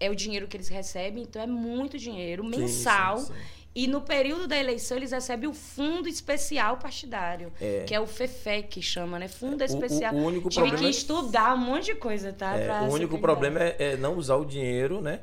é 0.00 0.10
o 0.10 0.16
dinheiro 0.16 0.48
que 0.48 0.56
eles 0.56 0.68
recebem. 0.68 1.22
Então 1.22 1.40
é 1.40 1.46
muito 1.46 1.96
dinheiro 1.96 2.42
Sim, 2.42 2.48
mensal. 2.48 3.18
sim, 3.18 3.26
sim. 3.26 3.32
E 3.74 3.86
no 3.86 4.02
período 4.02 4.46
da 4.46 4.56
eleição 4.56 4.98
eles 4.98 5.12
recebem 5.12 5.48
o 5.48 5.54
fundo 5.54 6.06
especial 6.08 6.76
partidário, 6.76 7.50
É. 7.60 7.84
que 7.86 7.94
é 7.94 8.00
o 8.00 8.06
FEFE 8.06 8.64
que 8.64 8.82
chama, 8.82 9.18
né? 9.18 9.28
Fundo 9.28 9.60
O- 9.60 9.62
o- 9.62 9.64
especial. 9.64 10.14
o 10.14 10.18
único 10.18 10.48
Tive 10.50 10.60
problema 10.60 10.78
que 10.78 10.86
é- 10.86 10.90
estudar 10.90 11.54
um 11.54 11.58
monte 11.58 11.86
de 11.86 11.94
coisa, 11.94 12.32
tá? 12.32 12.54
É, 12.58 12.80
o 12.82 12.92
único 12.92 13.18
problema 13.18 13.60
é, 13.60 13.76
é 13.78 13.96
não 13.96 14.16
usar 14.16 14.36
o 14.36 14.44
dinheiro, 14.44 15.00
né? 15.00 15.20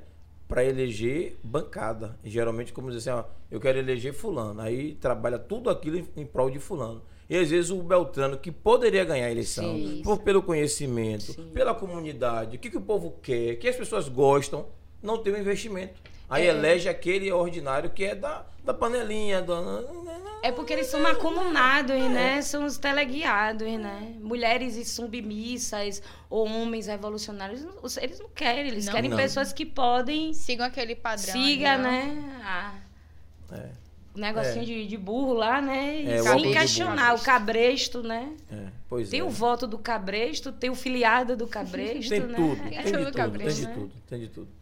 Pra 0.47 0.63
eleger 0.65 1.37
bancada. 1.43 2.17
Geralmente, 2.23 2.73
como 2.73 2.89
dizer 2.89 3.11
assim, 3.11 3.19
ó, 3.19 3.23
eu 3.51 3.59
quero 3.59 3.77
eleger 3.77 4.13
fulano. 4.13 4.59
Aí 4.61 4.95
trabalha 4.95 5.37
tudo 5.37 5.69
aquilo 5.69 5.97
em, 5.99 6.07
em 6.17 6.25
prol 6.25 6.49
de 6.49 6.57
fulano. 6.57 7.03
E 7.29 7.37
às 7.37 7.51
vezes 7.51 7.69
o 7.69 7.83
Beltrano, 7.83 8.35
que 8.35 8.51
poderia 8.51 9.05
ganhar 9.05 9.27
a 9.27 9.31
eleição, 9.31 9.75
Sim. 9.75 10.01
por, 10.03 10.17
pelo 10.23 10.41
conhecimento, 10.41 11.33
Sim. 11.33 11.51
pela 11.53 11.75
comunidade, 11.75 12.55
o 12.57 12.59
que, 12.59 12.71
que 12.71 12.77
o 12.77 12.81
povo 12.81 13.13
quer, 13.21 13.53
o 13.53 13.57
que 13.57 13.67
as 13.67 13.75
pessoas 13.75 14.09
gostam, 14.09 14.65
não 15.03 15.19
tem 15.19 15.33
um 15.35 15.37
investimento. 15.37 16.01
Aí 16.29 16.45
É. 16.45 16.49
elege 16.49 16.87
aquele 16.87 17.31
ordinário 17.31 17.89
que 17.89 18.03
é 18.05 18.13
da, 18.15 18.45
da 18.63 18.73
panelinha, 18.73 19.41
da. 19.41 19.55
É 20.43 20.51
porque 20.51 20.71
eles 20.73 20.87
são 20.87 21.01
macomunados, 21.01 21.97
né? 22.11 22.41
São 22.41 22.65
os 22.65 22.77
teleguiados, 22.77 23.67
né? 23.67 24.13
Mulheres 24.21 24.75
e 24.77 24.85
submissas 24.85 26.01
ou 26.29 26.47
homens 26.47 26.87
revolucionários, 26.87 27.65
os- 27.81 27.97
eles 27.97 28.19
não 28.19 28.29
querem. 28.29 28.67
Eles 28.67 28.85
Não. 28.85 28.93
querem 28.93 29.09
Não. 29.09 29.17
pessoas 29.17 29.51
que 29.51 29.65
podem 29.65 30.33
Sigam 30.33 30.65
aquele 30.65 30.95
padrão. 30.95 31.31
siga, 31.33 31.73
ali, 31.73 31.83
né? 31.83 32.41
a- 32.43 32.73
É, 33.51 33.69
o 34.15 34.19
negocinho 34.19 34.63
de, 34.65 34.85
de 34.87 34.97
burro 34.97 35.33
lá, 35.33 35.59
né? 35.59 36.01
E 36.03 36.09
É, 36.11 36.19
o 36.19 36.23
se 36.23 36.29
óculos 36.29 36.43
de 36.43 36.49
encaixonar. 36.51 37.09
burro. 37.11 37.21
O 37.21 37.25
cabresto, 37.25 38.03
né? 38.03 38.31
é, 38.51 38.67
pois 38.87 39.09
Tem 39.09 39.19
é. 39.21 39.23
o 39.23 39.29
voto 39.29 39.65
do 39.65 39.77
cabresto, 39.79 40.51
tem 40.51 40.69
o 40.69 40.75
filiado 40.75 41.35
do 41.35 41.47
cabresto, 41.47 42.09
Tem 42.09 42.19
né? 42.19 42.33
tudo, 42.35 42.55
tem 42.69 42.77
É 42.77 42.83
de 42.83 42.91
tudo 42.91 43.05
tudo, 43.05 43.13
cabresto, 43.17 43.47
tem 43.55 43.61
de 43.61 43.67
né? 43.67 43.73
tudo, 43.73 43.91
tem 44.07 44.19
de 44.19 44.27
tudo. 44.29 44.58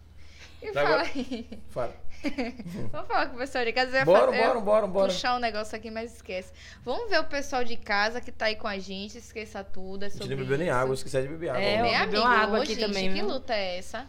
E 0.67 0.71
Tá, 0.71 0.81
fala 0.81 0.95
agora- 0.95 1.11
aí. 1.15 1.49
Fala. 1.69 1.95
Vamos 2.91 3.07
falar 3.07 3.27
com 3.27 3.35
o 3.35 3.39
pessoal 3.39 3.63
de 3.63 3.71
casa. 3.71 4.03
Bora, 4.03 4.31
bora, 4.31 4.59
bora, 4.59 4.87
bora. 4.87 5.07
Puxar 5.13 5.35
um 5.35 5.39
negócio 5.39 5.75
aqui, 5.77 5.91
mas 5.91 6.15
esquece. 6.15 6.51
Vamos 6.83 7.09
ver 7.09 7.19
o 7.19 7.25
pessoal 7.25 7.63
de 7.63 7.77
casa 7.77 8.19
que 8.19 8.31
tá 8.31 8.45
aí 8.45 8.55
com 8.55 8.67
a 8.67 8.77
gente. 8.79 9.17
Esqueça 9.17 9.63
tudo. 9.63 10.03
É 10.03 10.07
A 10.07 10.09
gente 10.09 10.27
não 10.27 10.35
bebeu 10.37 10.57
nem 10.57 10.69
água, 10.69 10.93
esqueci 10.95 11.21
de 11.21 11.27
beber 11.27 11.49
água. 11.49 11.61
É, 11.61 11.75
né? 11.77 11.83
Bem 11.83 11.93
eu 11.93 12.01
amigo, 12.01 12.23
água 12.23 12.57
aqui 12.63 12.73
gente, 12.73 12.87
também, 12.87 13.07
Que 13.09 13.13
viu? 13.13 13.27
luta 13.27 13.53
é 13.53 13.77
essa? 13.77 14.07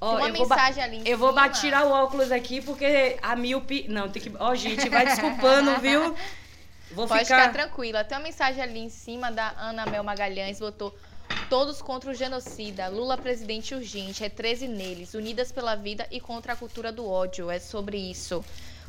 Ó, 0.00 0.10
Tem 0.16 0.18
uma 0.18 0.28
eu 0.28 0.34
vou 0.36 0.46
ba- 0.48 0.56
mensagem 0.56 0.84
ali 0.84 0.96
em 0.98 1.08
Eu 1.08 1.18
vou 1.18 1.34
tirar 1.50 1.86
o 1.86 1.90
óculos 1.90 2.30
aqui 2.30 2.60
porque 2.60 3.16
a 3.22 3.34
míope. 3.34 3.86
Não, 3.88 4.08
tem 4.08 4.22
que. 4.22 4.32
Ó, 4.38 4.54
gente, 4.54 4.88
vai 4.88 5.06
desculpando, 5.06 5.76
viu? 5.80 6.14
Vou 6.92 7.06
Pode 7.08 7.24
ficar. 7.24 7.40
ficar 7.48 7.52
tranquila. 7.52 8.04
Tem 8.04 8.16
uma 8.16 8.24
mensagem 8.24 8.62
ali 8.62 8.78
em 8.80 8.88
cima 8.88 9.30
da 9.32 9.48
Ana 9.58 9.84
Mel 9.86 10.04
Magalhães, 10.04 10.60
botou 10.60 10.94
todos 11.48 11.80
contra 11.80 12.10
o 12.10 12.14
genocida. 12.14 12.88
Lula 12.88 13.16
presidente 13.16 13.74
urgente, 13.74 14.24
é 14.24 14.28
13 14.28 14.68
neles, 14.68 15.14
unidas 15.14 15.50
pela 15.50 15.74
vida 15.74 16.06
e 16.10 16.20
contra 16.20 16.52
a 16.52 16.56
cultura 16.56 16.92
do 16.92 17.08
ódio. 17.08 17.50
É 17.50 17.58
sobre 17.58 17.96
isso. 17.96 18.44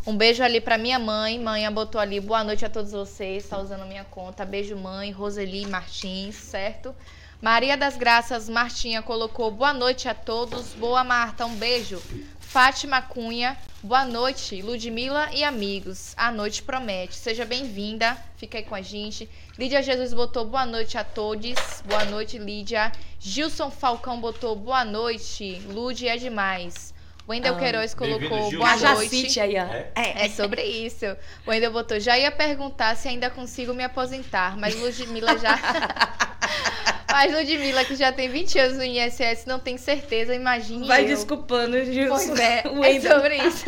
Um 0.05 0.15
beijo 0.15 0.43
ali 0.43 0.61
pra 0.61 0.77
minha 0.77 0.97
mãe. 0.97 1.39
Mãe 1.39 1.71
botou 1.71 1.99
ali, 1.99 2.19
boa 2.19 2.43
noite 2.43 2.65
a 2.65 2.69
todos 2.69 2.91
vocês. 2.91 3.47
Tá 3.47 3.59
usando 3.59 3.83
a 3.83 3.85
minha 3.85 4.03
conta. 4.05 4.45
Beijo, 4.45 4.75
mãe. 4.75 5.11
Roseli 5.11 5.65
Martins, 5.65 6.35
certo? 6.35 6.95
Maria 7.41 7.77
das 7.77 7.95
Graças 7.95 8.49
Martinha 8.49 9.01
colocou 9.01 9.51
boa 9.51 9.73
noite 9.73 10.09
a 10.09 10.13
todos. 10.13 10.73
Boa, 10.73 11.03
Marta. 11.03 11.45
Um 11.45 11.55
beijo. 11.55 12.01
Fátima 12.49 12.99
Cunha, 12.99 13.55
boa 13.83 14.03
noite, 14.03 14.59
Ludmila 14.63 15.29
e 15.31 15.43
amigos. 15.43 16.15
A 16.17 16.31
noite 16.31 16.63
promete. 16.63 17.13
Seja 17.13 17.45
bem-vinda, 17.45 18.17
fica 18.37 18.57
aí 18.57 18.63
com 18.63 18.73
a 18.73 18.81
gente. 18.81 19.29
Lídia 19.55 19.83
Jesus 19.83 20.15
botou 20.15 20.45
boa 20.45 20.65
noite 20.65 20.97
a 20.97 21.03
todos. 21.03 21.83
Boa 21.85 22.05
noite, 22.05 22.39
Lídia. 22.39 22.91
Gilson 23.19 23.69
Falcão 23.69 24.19
botou 24.19 24.55
boa 24.55 24.83
noite. 24.83 25.61
Lud 25.67 26.07
é 26.07 26.17
demais. 26.17 26.91
Wendel 27.27 27.53
Ah, 27.53 27.59
Queiroz 27.59 27.93
colocou 27.93 28.49
boa 28.49 28.71
A 28.71 28.95
noite. 28.95 29.39
Aí, 29.39 29.53
ó. 29.55 29.65
É? 29.93 30.25
É 30.25 30.29
sobre 30.29 30.63
isso. 30.63 31.05
O 31.45 31.51
Wendel 31.51 31.71
botou, 31.71 31.99
já 31.99 32.17
ia 32.17 32.31
perguntar 32.31 32.95
se 32.97 33.07
ainda 33.07 33.29
consigo 33.29 33.75
me 33.75 33.83
aposentar, 33.83 34.57
mas 34.57 34.73
Ludmilla 34.75 35.37
já. 35.37 35.55
mas 37.11 37.33
Ludmilla, 37.33 37.83
que 37.85 37.95
já 37.95 38.11
tem 38.11 38.29
20 38.29 38.59
anos 38.59 38.77
no 38.77 38.83
INSS, 38.83 39.45
não 39.45 39.59
tem 39.59 39.77
certeza, 39.77 40.33
imagine. 40.35 40.87
Vai 40.87 41.03
eu. 41.03 41.07
desculpando, 41.07 41.83
Gilson. 41.85 42.27
Pois 42.27 42.39
é, 42.39 42.63
é 42.95 43.01
sobre 43.01 43.37
isso. 43.37 43.65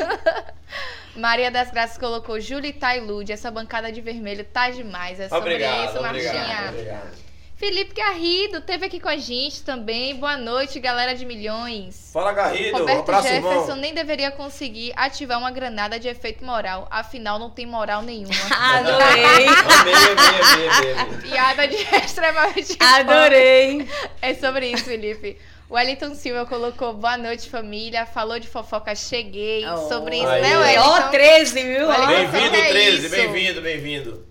Maria 1.15 1.51
das 1.51 1.71
Graças 1.71 1.97
colocou 1.97 2.39
Júlia 2.39 2.73
e 2.95 2.99
Lud, 3.01 3.32
essa 3.32 3.51
bancada 3.51 3.91
de 3.91 3.99
vermelho 3.99 4.45
tá 4.45 4.69
demais. 4.69 5.19
É 5.19 5.27
sobre 5.27 5.54
Obrigado, 5.56 5.89
isso, 5.89 5.99
obrigado, 5.99 6.36
Martinha. 6.36 6.69
obrigado. 6.69 7.31
Felipe 7.62 7.93
Garrido 7.93 8.60
teve 8.60 8.88
aqui 8.88 9.00
com 9.00 9.08
a 9.08 9.17
gente 9.17 9.62
também. 9.62 10.15
Boa 10.15 10.36
noite, 10.36 10.80
galera 10.80 11.13
de 11.13 11.24
milhões. 11.28 12.10
Fala, 12.12 12.34
Garrido. 12.34 12.76
Roberto 12.76 13.02
abraço, 13.02 13.28
Jefferson 13.28 13.62
irmão. 13.62 13.76
nem 13.76 13.93
deveria 13.93 14.32
conseguir 14.32 14.91
ativar 14.95 15.38
uma 15.38 15.52
granada 15.52 16.00
de 16.00 16.08
efeito 16.08 16.43
moral, 16.43 16.88
afinal 16.89 17.38
não 17.38 17.52
tem 17.52 17.67
moral 17.67 18.02
nenhuma. 18.02 18.34
Adorei. 18.50 19.45
Amei, 19.45 19.45
amei, 19.45 19.93
amei, 19.93 20.69
amei, 20.71 20.93
amei. 20.93 21.17
Piada 21.30 21.67
de 21.67 21.76
extremamente 22.04 22.78
Adorei. 22.80 23.88
É 24.24 24.34
sobre 24.34 24.71
isso, 24.71 24.86
Felipe. 24.86 25.38
O 25.69 25.76
Wellington 25.76 26.15
Silva 26.15 26.47
colocou 26.47 26.95
boa 26.95 27.15
noite, 27.15 27.47
família. 27.47 28.08
Falou 28.08 28.39
de 28.39 28.47
fofoca, 28.47 28.95
cheguei. 28.95 29.63
Oh. 29.69 29.88
Sobre 29.88 30.17
isso, 30.17 30.28
Aí. 30.28 30.41
né, 30.41 30.58
Ó, 30.58 30.62
Wellington? 30.62 31.10
13, 31.12 31.63
viu? 31.63 31.88
Bem-vindo, 32.08 32.56
É 32.56 32.69
13, 32.69 33.06
isso. 33.06 33.15
bem-vindo, 33.15 33.62
bem-vindo. 33.62 34.31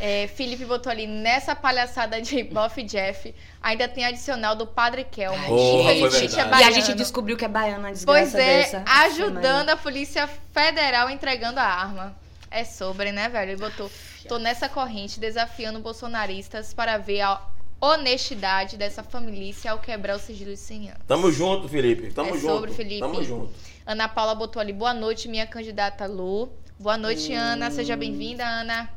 É, 0.00 0.28
Felipe 0.28 0.64
botou 0.64 0.90
ali, 0.92 1.06
nessa 1.06 1.56
palhaçada 1.56 2.20
de 2.22 2.42
Boff 2.44 2.80
Jeff, 2.84 3.34
ainda 3.60 3.88
tem 3.88 4.04
adicional 4.04 4.54
do 4.54 4.66
Padre 4.66 5.02
Kelmo. 5.04 5.44
Porra, 5.46 5.92
é. 5.92 5.98
E 5.98 6.64
a 6.64 6.70
gente 6.70 6.94
descobriu 6.94 7.36
que 7.36 7.44
é 7.44 7.48
baiana 7.48 7.90
desgraça 7.90 8.20
Pois 8.30 8.34
é, 8.34 8.58
dessa. 8.62 8.84
ajudando 8.86 9.70
a 9.70 9.76
Polícia 9.76 10.28
Federal 10.52 11.10
entregando 11.10 11.58
a 11.58 11.64
arma. 11.64 12.16
É 12.50 12.64
sobre, 12.64 13.12
né, 13.12 13.28
velho? 13.28 13.50
Ele 13.52 13.60
botou, 13.60 13.90
tô 14.26 14.38
nessa 14.38 14.68
corrente 14.68 15.20
desafiando 15.20 15.80
bolsonaristas 15.80 16.72
para 16.72 16.96
ver 16.96 17.20
a 17.20 17.40
honestidade 17.80 18.76
dessa 18.76 19.02
família 19.02 19.52
ao 19.70 19.78
quebrar 19.78 20.16
o 20.16 20.18
sigilo 20.18 20.52
de 20.52 20.56
100 20.56 20.88
anos. 20.90 21.02
Tamo 21.06 21.30
junto, 21.30 21.68
Felipe. 21.68 22.12
Tamo 22.12 22.30
É 22.30 22.38
junto. 22.38 22.52
sobre, 22.54 22.72
Felipe. 22.72 23.00
Tamo 23.00 23.22
junto. 23.22 23.52
Ana 23.86 24.08
Paula 24.08 24.34
botou 24.34 24.60
ali, 24.60 24.72
boa 24.72 24.94
noite, 24.94 25.28
minha 25.28 25.46
candidata 25.46 26.06
Lu. 26.06 26.50
Boa 26.78 26.96
noite, 26.96 27.32
Ana. 27.32 27.70
Seja 27.70 27.96
bem-vinda, 27.96 28.46
Ana. 28.46 28.88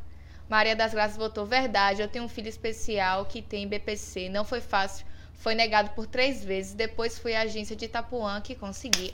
Maria 0.52 0.76
das 0.76 0.94
Graças 0.94 1.16
botou, 1.16 1.46
verdade, 1.46 2.02
eu 2.02 2.10
tenho 2.10 2.26
um 2.26 2.28
filho 2.28 2.50
especial 2.50 3.24
que 3.24 3.42
tem 3.42 3.66
BPC. 3.66 4.28
Não 4.28 4.44
foi 4.44 4.60
fácil. 4.60 5.06
Foi 5.36 5.56
negado 5.56 5.92
por 5.92 6.06
três 6.06 6.44
vezes. 6.44 6.74
Depois 6.74 7.18
fui 7.18 7.34
à 7.34 7.44
agência 7.44 7.74
de 7.74 7.86
Itapuã 7.86 8.42
que 8.42 8.54
consegui. 8.54 9.12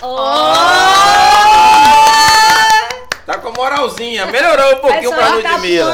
Tá 3.24 3.38
com 3.38 3.52
moralzinha. 3.52 4.26
Melhorou 4.26 4.78
um 4.78 4.80
pouquinho 4.80 5.12
pra 5.14 5.36
Ludmilla. 5.36 5.94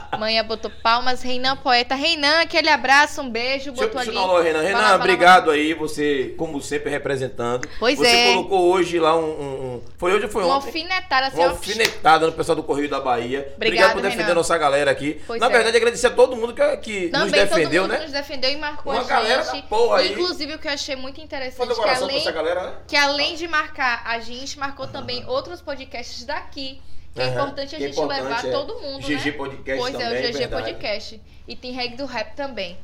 Manhã 0.18 0.44
botou 0.44 0.70
palmas. 0.82 1.22
Reinan, 1.22 1.56
poeta. 1.56 1.94
Reinan, 1.94 2.40
aquele 2.42 2.68
abraço, 2.68 3.20
um 3.22 3.30
beijo. 3.30 3.70
Deixa 3.72 3.86
Botou 3.86 4.00
deixa 4.02 4.12
eu 4.18 4.36
ali. 4.36 4.44
Renan. 4.48 4.62
Renan, 4.62 4.94
obrigado 4.96 5.50
aí. 5.50 5.74
Você, 5.74 6.34
como 6.36 6.60
sempre, 6.60 6.90
representando. 6.90 7.68
Pois 7.78 7.98
você 7.98 8.06
é. 8.06 8.32
colocou 8.34 8.72
hoje 8.72 8.98
lá 8.98 9.16
um, 9.16 9.24
um- 9.24 9.82
Foi 9.98 10.12
hoje 10.12 10.24
ou 10.24 10.30
foi 10.30 10.44
Uma 10.44 10.56
ontem? 10.56 10.66
alfinetada, 10.66 11.26
assim, 11.26 11.36
Uma 11.38 11.48
alfinetada 11.50 12.26
no 12.26 12.32
pessoal 12.32 12.56
do 12.56 12.62
Correio 12.62 12.88
da 12.88 13.00
Bahia. 13.00 13.40
Obrigado, 13.40 13.56
Obrigado 13.56 13.92
por 13.92 14.02
defender 14.02 14.22
Renan. 14.24 14.34
nossa 14.34 14.56
galera 14.58 14.90
aqui. 14.90 15.20
Pois 15.26 15.40
Na 15.40 15.46
é. 15.46 15.50
verdade, 15.50 15.76
agradecer 15.76 16.06
a 16.08 16.10
todo 16.10 16.36
mundo 16.36 16.54
que, 16.54 16.76
que 16.78 17.00
nos 17.10 17.10
Também 17.12 17.30
defendeu, 17.40 17.82
todo 17.82 17.90
mundo 17.90 17.98
né? 17.98 18.04
nos 18.04 18.12
defendeu 18.12 18.50
e 18.50 18.56
marcou 18.56 18.92
Uma 18.92 19.02
a 19.02 19.04
galera 19.04 19.42
gente. 19.44 19.62
da 19.62 19.68
porra 19.68 19.98
aí. 19.98 20.12
Inclusive, 20.12 20.54
o 20.54 20.58
que 20.58 20.68
eu 20.68 20.72
achei 20.72 20.96
muito 20.96 21.20
interessante, 21.20 21.74
que 21.74 21.80
além, 21.80 22.16
essa 22.18 22.32
galera, 22.32 22.62
né? 22.62 22.72
que 22.86 22.96
além 22.96 23.34
de 23.34 23.46
marcar 23.48 24.02
a 24.04 24.18
gente, 24.18 24.58
marcou 24.58 24.86
também 24.86 25.24
outros 25.26 25.60
podcasts 25.60 26.24
daqui. 26.24 26.80
Que 27.16 27.22
é 27.22 27.24
Aham. 27.24 27.32
importante 27.32 27.74
a 27.74 27.78
Que 27.78 27.84
é 27.84 27.88
gente 27.88 27.98
importante, 27.98 28.22
levar 28.22 28.46
é. 28.46 28.50
todo 28.50 28.78
mundo, 28.78 29.00
GG 29.00 29.24
né? 29.24 29.32
Podcast 29.32 29.80
pois 29.80 29.92
também, 29.92 30.06
é, 30.06 30.10
o 30.10 30.22
GG 30.22 30.38
verdade. 30.38 30.62
Podcast. 30.62 31.22
E 31.48 31.56
tem 31.56 31.72
Reg 31.72 31.96
do 31.96 32.04
Rap 32.04 32.36
também. 32.36 32.76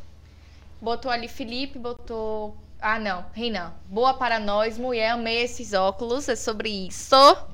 Botou 0.81 1.11
ali 1.11 1.29
Felipe, 1.29 1.79
botou. 1.79 2.57
Ah, 2.81 2.99
não, 2.99 3.27
Renan. 3.35 3.75
Boa 3.85 4.14
para 4.14 4.40
nós, 4.40 4.79
mulher. 4.79 5.11
Amei 5.11 5.42
esses 5.42 5.75
óculos. 5.75 6.31
É 6.31 6.35
sobre 6.35 6.71
isso. 6.71 7.14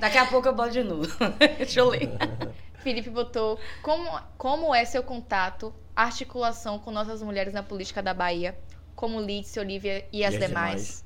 Daqui 0.00 0.16
a 0.16 0.24
pouco 0.26 0.48
eu 0.48 0.54
boto 0.54 0.70
de 0.70 0.82
novo. 0.82 1.06
Deixa 1.58 1.80
eu 1.80 1.90
ler. 1.90 2.10
Felipe 2.82 3.10
botou. 3.10 3.60
Como, 3.82 4.18
como 4.38 4.74
é 4.74 4.82
seu 4.86 5.02
contato, 5.02 5.74
articulação 5.94 6.78
com 6.78 6.90
nossas 6.90 7.22
mulheres 7.22 7.52
na 7.52 7.62
política 7.62 8.02
da 8.02 8.14
Bahia? 8.14 8.58
Como 8.96 9.20
Lídice, 9.20 9.60
Olivia 9.60 10.06
e 10.10 10.24
as 10.24 10.34
as 10.34 10.40
demais? 10.40 11.04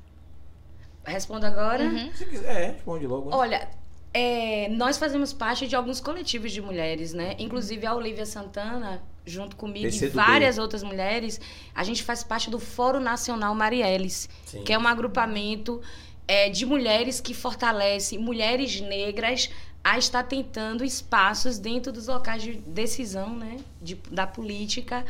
Respondo 1.04 1.46
agora. 1.46 1.84
Uhum. 1.84 2.10
Se 2.14 2.24
quiser, 2.26 2.62
é, 2.62 2.66
responde 2.72 3.06
logo. 3.06 3.30
né? 3.30 3.36
Olha, 3.36 3.68
é, 4.12 4.68
nós 4.70 4.96
fazemos 4.96 5.32
parte 5.32 5.66
de 5.66 5.74
alguns 5.76 6.00
coletivos 6.00 6.52
de 6.52 6.60
mulheres, 6.62 7.12
né? 7.12 7.34
Inclusive 7.38 7.84
a 7.86 7.94
Olivia 7.94 8.24
Santana, 8.26 9.02
junto 9.26 9.56
comigo 9.56 9.86
PCdoB. 9.86 10.06
e 10.12 10.16
várias 10.16 10.58
outras 10.58 10.82
mulheres, 10.82 11.40
a 11.74 11.82
gente 11.84 12.02
faz 12.02 12.22
parte 12.24 12.48
do 12.50 12.58
Fórum 12.58 13.00
Nacional 13.00 13.54
Marielles, 13.54 14.28
Sim. 14.46 14.62
que 14.62 14.72
é 14.72 14.78
um 14.78 14.86
agrupamento 14.86 15.80
é, 16.26 16.48
de 16.48 16.64
mulheres 16.64 17.20
que 17.20 17.34
fortalece 17.34 18.16
mulheres 18.16 18.80
negras 18.80 19.50
a 19.82 19.98
estar 19.98 20.22
tentando 20.22 20.82
espaços 20.82 21.58
dentro 21.58 21.92
dos 21.92 22.06
locais 22.06 22.42
de 22.42 22.54
decisão, 22.54 23.36
né? 23.36 23.58
de- 23.82 23.96
da 24.10 24.26
política. 24.26 25.04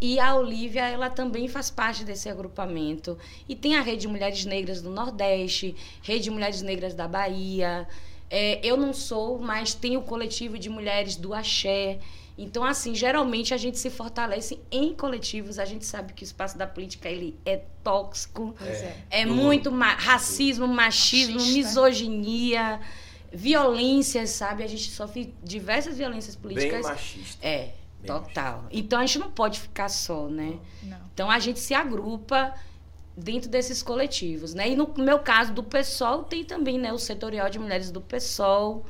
E 0.00 0.20
a 0.20 0.34
Olivia, 0.34 0.86
ela 0.88 1.08
também 1.08 1.48
faz 1.48 1.70
parte 1.70 2.04
desse 2.04 2.28
agrupamento. 2.28 3.16
E 3.48 3.56
tem 3.56 3.76
a 3.76 3.80
Rede 3.80 4.02
de 4.02 4.08
Mulheres 4.08 4.44
Negras 4.44 4.82
do 4.82 4.90
Nordeste, 4.90 5.74
Rede 6.02 6.24
de 6.24 6.30
Mulheres 6.30 6.60
Negras 6.62 6.92
da 6.94 7.08
Bahia. 7.08 7.88
É, 8.28 8.60
eu 8.62 8.76
não 8.76 8.92
sou, 8.92 9.38
mas 9.38 9.72
tem 9.72 9.96
o 9.96 10.02
coletivo 10.02 10.58
de 10.58 10.68
mulheres 10.68 11.16
do 11.16 11.32
Axé. 11.32 11.98
Então, 12.38 12.62
assim, 12.64 12.94
geralmente 12.94 13.54
a 13.54 13.56
gente 13.56 13.78
se 13.78 13.88
fortalece 13.88 14.60
em 14.70 14.92
coletivos. 14.94 15.58
A 15.58 15.64
gente 15.64 15.86
sabe 15.86 16.12
que 16.12 16.22
o 16.22 16.26
espaço 16.26 16.58
da 16.58 16.66
política 16.66 17.08
ele 17.08 17.34
é 17.46 17.62
tóxico. 17.82 18.54
Pois 18.58 18.82
é. 18.82 18.96
É 19.10 19.24
Do- 19.24 19.34
muito 19.34 19.72
ma- 19.72 19.94
racismo, 19.94 20.68
machismo, 20.68 21.36
Machista. 21.36 21.54
misoginia, 21.58 22.80
violências, 23.32 24.30
sabe? 24.30 24.62
A 24.62 24.66
gente 24.66 24.90
sofre 24.90 25.32
diversas 25.42 25.96
violências 25.96 26.34
Bem 26.36 26.42
políticas. 26.42 26.82
machista. 26.84 27.46
É, 27.46 27.58
Bem 27.58 27.74
total. 28.06 28.64
Então 28.70 28.98
a 28.98 29.06
gente 29.06 29.18
não 29.18 29.30
pode 29.30 29.60
ficar 29.60 29.88
só, 29.88 30.28
né? 30.28 30.58
Não. 30.82 30.98
Então 31.14 31.30
a 31.30 31.38
gente 31.38 31.58
se 31.60 31.74
agrupa 31.74 32.54
dentro 33.16 33.48
desses 33.48 33.82
coletivos, 33.82 34.52
né? 34.54 34.68
E 34.70 34.76
no 34.76 34.92
meu 34.98 35.18
caso 35.20 35.52
do 35.52 35.62
PSOL 35.62 36.24
tem 36.24 36.44
também, 36.44 36.78
né, 36.78 36.92
o 36.92 36.98
setorial 36.98 37.48
de 37.48 37.58
mulheres 37.58 37.90
do 37.90 38.00
PSOL, 38.00 38.84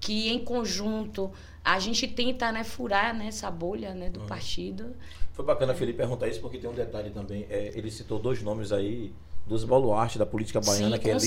que 0.00 0.28
em 0.30 0.44
conjunto 0.44 1.32
a 1.64 1.78
gente 1.78 2.06
tenta, 2.06 2.52
né, 2.52 2.62
furar 2.62 3.14
né, 3.16 3.26
essa 3.28 3.50
bolha, 3.50 3.94
né, 3.94 4.10
do 4.10 4.20
Uhum. 4.20 4.26
partido. 4.26 4.94
Foi 5.32 5.44
bacana 5.44 5.72
a 5.72 5.74
Felipe 5.74 5.96
perguntar 5.98 6.28
isso, 6.28 6.40
porque 6.40 6.58
tem 6.58 6.68
um 6.70 6.74
detalhe 6.74 7.10
também. 7.10 7.46
É, 7.50 7.72
ele 7.74 7.90
citou 7.90 8.18
dois 8.18 8.42
nomes 8.42 8.70
aí 8.70 9.12
dos 9.46 9.62
baluartes 9.62 10.16
da 10.16 10.24
política 10.24 10.58
baiana, 10.60 10.96
Sim, 10.96 11.02
que 11.02 11.10
é 11.10 11.14
Liz, 11.14 11.26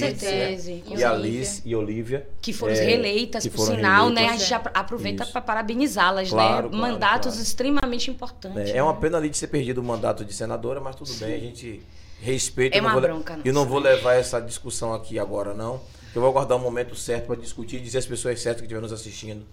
né? 0.65 0.82
E 0.88 0.95
E 0.99 1.03
a. 1.03 1.13
Liz 1.13 1.62
e 1.63 1.75
Olivia. 1.75 2.27
que 2.41 2.51
foram 2.51 2.73
É, 2.73 2.80
reeleitas, 2.84 3.43
que 3.43 3.49
por 3.49 3.58
foram 3.65 3.75
sinal, 3.75 4.10
né? 4.10 4.21
A 4.21 4.23
reeleitas. 4.23 4.41
gente 4.41 4.53
apro- 4.56 4.71
aproveita 4.73 5.25
para 5.27 5.41
parabenizá-las, 5.41 6.30
Claro, 6.30 6.69
né? 6.69 6.77
claro, 6.77 6.93
Mandatos 6.93 7.34
claro. 7.34 7.43
extremamente 7.43 8.10
importantes. 8.10 8.71
É, 8.71 8.77
é 8.77 8.84
uma 8.84 8.93
né? 8.93 8.99
pena 8.99 9.17
ali 9.17 9.30
de 9.30 9.38
ser 9.38 9.47
perdido 9.47 9.82
o 9.82 9.84
mandato 9.84 10.25
de 10.25 10.34
senadora, 10.34 10.80
mas 10.82 10.95
tudo 10.95 11.13
bem, 11.15 11.36
a 11.36 11.39
gente 11.39 11.82
respeita. 12.19 12.75
É 12.75 12.80
eu 12.80 12.84
uma 12.84 12.91
vou 12.93 13.01
le- 13.01 13.08
bronca 13.08 13.39
Eu 13.45 13.53
não 13.53 13.65
vou 13.65 13.80
levar 13.80 14.15
essa 14.15 14.39
discussão 14.39 14.93
aqui 14.93 15.19
agora, 15.19 15.53
não. 15.53 15.80
Eu 16.15 16.21
vou 16.21 16.30
aguardar 16.32 16.58
um 16.58 16.62
momento 16.62 16.95
certo 16.95 17.27
para 17.27 17.36
discutir 17.36 17.75
e 17.75 17.80
dizer 17.82 17.99
às 17.99 18.06
pessoas 18.08 18.41
certas 18.41 18.62
que 18.62 18.65
estiverem 18.65 18.82
nos 18.89 18.91
assistindo. 18.99 19.45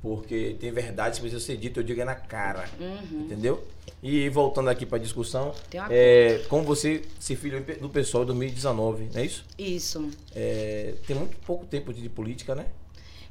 Porque 0.00 0.56
tem 0.60 0.70
verdade 0.70 1.16
que 1.16 1.22
precisa 1.22 1.44
ser 1.44 1.56
dito, 1.56 1.80
eu 1.80 1.84
digo 1.84 2.00
é 2.00 2.04
na 2.04 2.14
cara. 2.14 2.68
Uhum. 2.78 3.22
Entendeu? 3.22 3.64
E 4.02 4.28
voltando 4.28 4.70
aqui 4.70 4.86
para 4.86 4.96
a 4.96 5.00
discussão, 5.00 5.52
é, 5.90 6.44
como 6.48 6.62
você 6.62 7.02
se 7.18 7.34
filiou 7.34 7.62
do 7.80 7.88
pessoal 7.88 8.22
em 8.22 8.26
2019, 8.26 9.10
não 9.12 9.20
é 9.20 9.24
isso? 9.24 9.44
Isso. 9.58 10.08
É, 10.34 10.94
tem 11.06 11.16
muito 11.16 11.36
pouco 11.38 11.66
tempo 11.66 11.92
de 11.92 12.08
política, 12.08 12.54
né? 12.54 12.66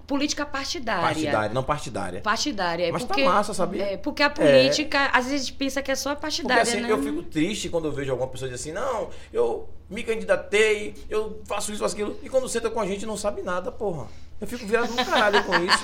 Política 0.05 0.45
partidária. 0.45 1.01
Partidária, 1.01 1.53
não 1.53 1.63
partidária. 1.63 2.21
Partidária. 2.21 2.85
é 2.85 2.91
Mas 2.93 3.01
tá 3.01 3.07
porque, 3.09 3.25
massa, 3.25 3.53
sabia? 3.53 3.83
É, 3.83 3.97
porque 3.97 4.23
a 4.23 4.29
política, 4.29 5.07
às 5.07 5.25
vezes 5.25 5.41
a 5.41 5.45
gente 5.45 5.57
pensa 5.57 5.81
que 5.81 5.91
é 5.91 5.95
só 5.95 6.11
Porque 6.11 6.21
partidária, 6.21 6.63
assim, 6.63 6.79
né? 6.79 6.89
eu 6.89 7.03
fico 7.03 7.23
triste 7.23 7.67
quando 7.67 7.85
eu 7.85 7.91
vejo 7.91 8.11
alguma 8.11 8.29
pessoa 8.29 8.49
dizer 8.49 8.61
assim, 8.61 8.71
não, 8.71 9.09
eu 9.33 9.67
me 9.89 10.03
candidatei, 10.03 10.95
eu 11.09 11.41
faço 11.45 11.71
isso, 11.71 11.81
faço 11.81 11.95
aquilo. 11.95 12.17
E 12.23 12.29
quando 12.29 12.47
senta 12.47 12.69
com 12.69 12.79
a 12.79 12.85
gente 12.85 13.05
não 13.05 13.17
sabe 13.17 13.41
nada, 13.41 13.69
porra. 13.69 14.07
Eu 14.39 14.45
fico 14.47 14.65
virado 14.67 14.91
no 14.93 15.03
caralho 15.05 15.43
com 15.45 15.55
isso. 15.65 15.83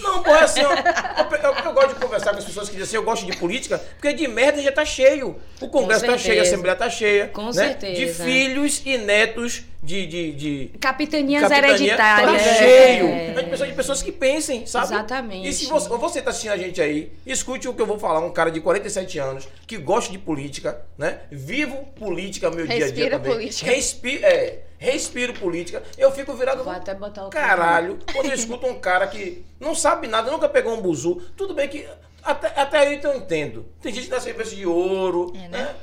Não, 0.00 0.22
porra, 0.22 0.38
é 0.40 0.42
assim, 0.44 0.62
ó, 0.64 0.72
eu, 0.72 1.38
eu- 1.38 1.64
eu 1.66 1.72
gosto 1.72 1.94
de 1.94 2.00
conversar 2.00 2.32
com 2.32 2.38
as 2.38 2.44
pessoas 2.44 2.68
que 2.68 2.72
dizem 2.74 2.84
assim, 2.88 2.96
eu 2.96 3.02
gosto 3.04 3.24
de 3.26 3.36
política, 3.36 3.78
porque 3.78 4.12
de 4.12 4.26
merda 4.26 4.60
já 4.60 4.72
tá 4.72 4.84
cheio. 4.84 5.36
O 5.60 5.68
Congresso 5.68 6.04
tá 6.04 6.18
cheio, 6.18 6.40
a 6.40 6.42
Assembleia 6.42 6.76
tá 6.76 6.90
cheia. 6.90 7.28
Com 7.28 7.46
né? 7.46 7.52
certeza. 7.52 7.94
De 7.94 8.12
filhos 8.24 8.82
e 8.84 8.98
netos 8.98 9.62
de. 9.82 10.06
de, 10.06 10.32
de 10.32 10.70
Capitanias 10.78 11.42
capitania, 11.42 11.72
hereditárias. 11.72 12.42
Tá 12.42 12.54
cheio. 12.54 13.06
É. 13.06 13.26
É 13.30 13.42
de 13.42 13.50
pessoas, 13.50 13.68
de 13.68 13.74
pessoas 13.74 14.02
que 14.02 14.12
pensem, 14.12 14.66
sabe? 14.66 14.86
Exatamente. 14.86 15.48
E 15.48 15.52
se 15.52 15.66
você, 15.66 15.88
você 15.88 16.22
tá 16.22 16.30
assistindo 16.30 16.52
a 16.52 16.56
gente 16.56 16.80
aí, 16.80 17.12
escute 17.26 17.68
o 17.68 17.74
que 17.74 17.82
eu 17.82 17.86
vou 17.86 17.98
falar. 17.98 18.20
Um 18.20 18.30
cara 18.32 18.50
de 18.50 18.60
47 18.60 19.18
anos, 19.18 19.48
que 19.66 19.76
gosta 19.78 20.12
de 20.12 20.18
política, 20.18 20.80
né? 20.96 21.20
Vivo 21.30 21.76
política 21.98 22.48
no 22.50 22.56
meu 22.56 22.66
dia 22.66 22.76
a 22.76 22.78
dia 22.78 22.86
Respira 22.86 23.18
também. 23.18 23.32
política. 23.32 23.70
Respi 23.70 24.24
é, 24.24 24.62
respiro 24.78 25.32
política. 25.34 25.82
Eu 25.98 26.12
fico 26.12 26.34
virado 26.34 26.62
Vou 26.62 26.72
até 26.72 26.94
botar 26.94 27.26
o 27.26 27.30
caralho 27.30 27.98
quando 28.12 28.26
eu 28.26 28.34
escuto 28.34 28.66
um 28.66 28.78
cara 28.78 29.06
que 29.06 29.44
não 29.58 29.74
sabe 29.74 30.06
nada, 30.06 30.30
nunca 30.30 30.48
pegou 30.48 30.74
um 30.74 30.80
buzu. 30.80 31.22
Tudo 31.36 31.54
bem 31.54 31.68
que 31.68 31.86
até, 32.22 32.48
até 32.60 32.78
aí 32.78 33.00
eu 33.02 33.16
entendo. 33.16 33.66
Tem 33.80 33.92
gente 33.92 34.04
que 34.04 34.10
nasce 34.12 34.30
em 34.30 34.34
berço 34.34 34.54
de 34.54 34.64
ouro, 34.66 35.32
É, 35.34 35.38
né? 35.38 35.48
né? 35.48 35.74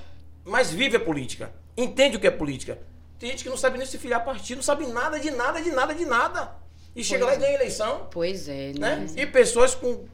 Mas 0.46 0.72
vive 0.72 0.96
a 0.96 1.00
política. 1.00 1.52
Entende 1.76 2.18
o 2.18 2.20
que 2.20 2.28
é 2.28 2.32
política. 2.32 2.78
Tem 3.20 3.30
gente 3.32 3.44
que 3.44 3.50
não 3.50 3.58
sabe 3.58 3.78
nem 3.78 3.86
se 3.86 3.98
filiar 3.98 4.22
a 4.22 4.24
partido, 4.24 4.58
não 4.58 4.64
sabe 4.64 4.88
nada 4.88 5.20
de 5.20 5.30
nada, 5.32 5.62
de 5.62 5.70
nada, 5.72 5.94
de 5.94 6.06
nada. 6.06 6.56
E 6.96 7.04
chega 7.04 7.26
lá 7.26 7.36
e 7.36 7.38
ganha 7.38 7.54
eleição 7.54 8.08
Pois 8.12 8.48
é, 8.50 8.74
né? 8.74 8.96
né? 8.96 9.08
E 9.16 9.26
pessoas 9.26 9.76
com 9.76 10.06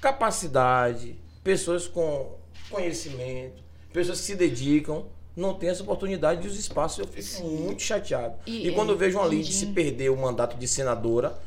capacidade, 0.00 1.16
pessoas 1.44 1.86
com 1.86 2.34
conhecimento, 2.70 3.62
pessoas 3.92 4.18
que 4.20 4.26
se 4.26 4.34
dedicam, 4.36 5.06
não 5.36 5.54
têm 5.54 5.70
essa 5.70 5.82
oportunidade 5.82 6.42
de 6.42 6.48
os 6.48 6.58
espaços. 6.58 6.98
Eu 6.98 7.06
fico 7.06 7.46
muito 7.48 7.82
chateado. 7.82 8.34
E, 8.46 8.68
E- 8.68 8.72
quando 8.74 8.90
eu 8.90 8.96
vejo 8.96 9.18
uma 9.18 9.26
e- 9.28 9.30
Lid 9.30 9.52
se 9.52 9.66
perder 9.66 10.10
o 10.10 10.16
mandato 10.16 10.56
de 10.56 10.66
senadora, 10.66 11.38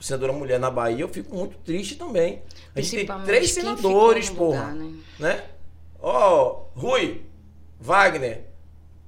senadora 0.00 0.32
mulher 0.32 0.58
na 0.58 0.70
Bahia, 0.70 1.00
eu 1.02 1.08
fico 1.08 1.34
muito 1.36 1.56
triste 1.58 1.96
também. 1.96 2.42
A 2.74 2.80
gente 2.80 3.04
tem 3.06 3.24
três 3.24 3.52
senadores, 3.52 4.30
porra. 4.30 4.70
lugar, 4.70 4.74
né? 4.74 4.92
Né? 5.18 5.44
Ó, 6.00 6.64
Rui, 6.74 7.22
Wagner, 7.80 8.44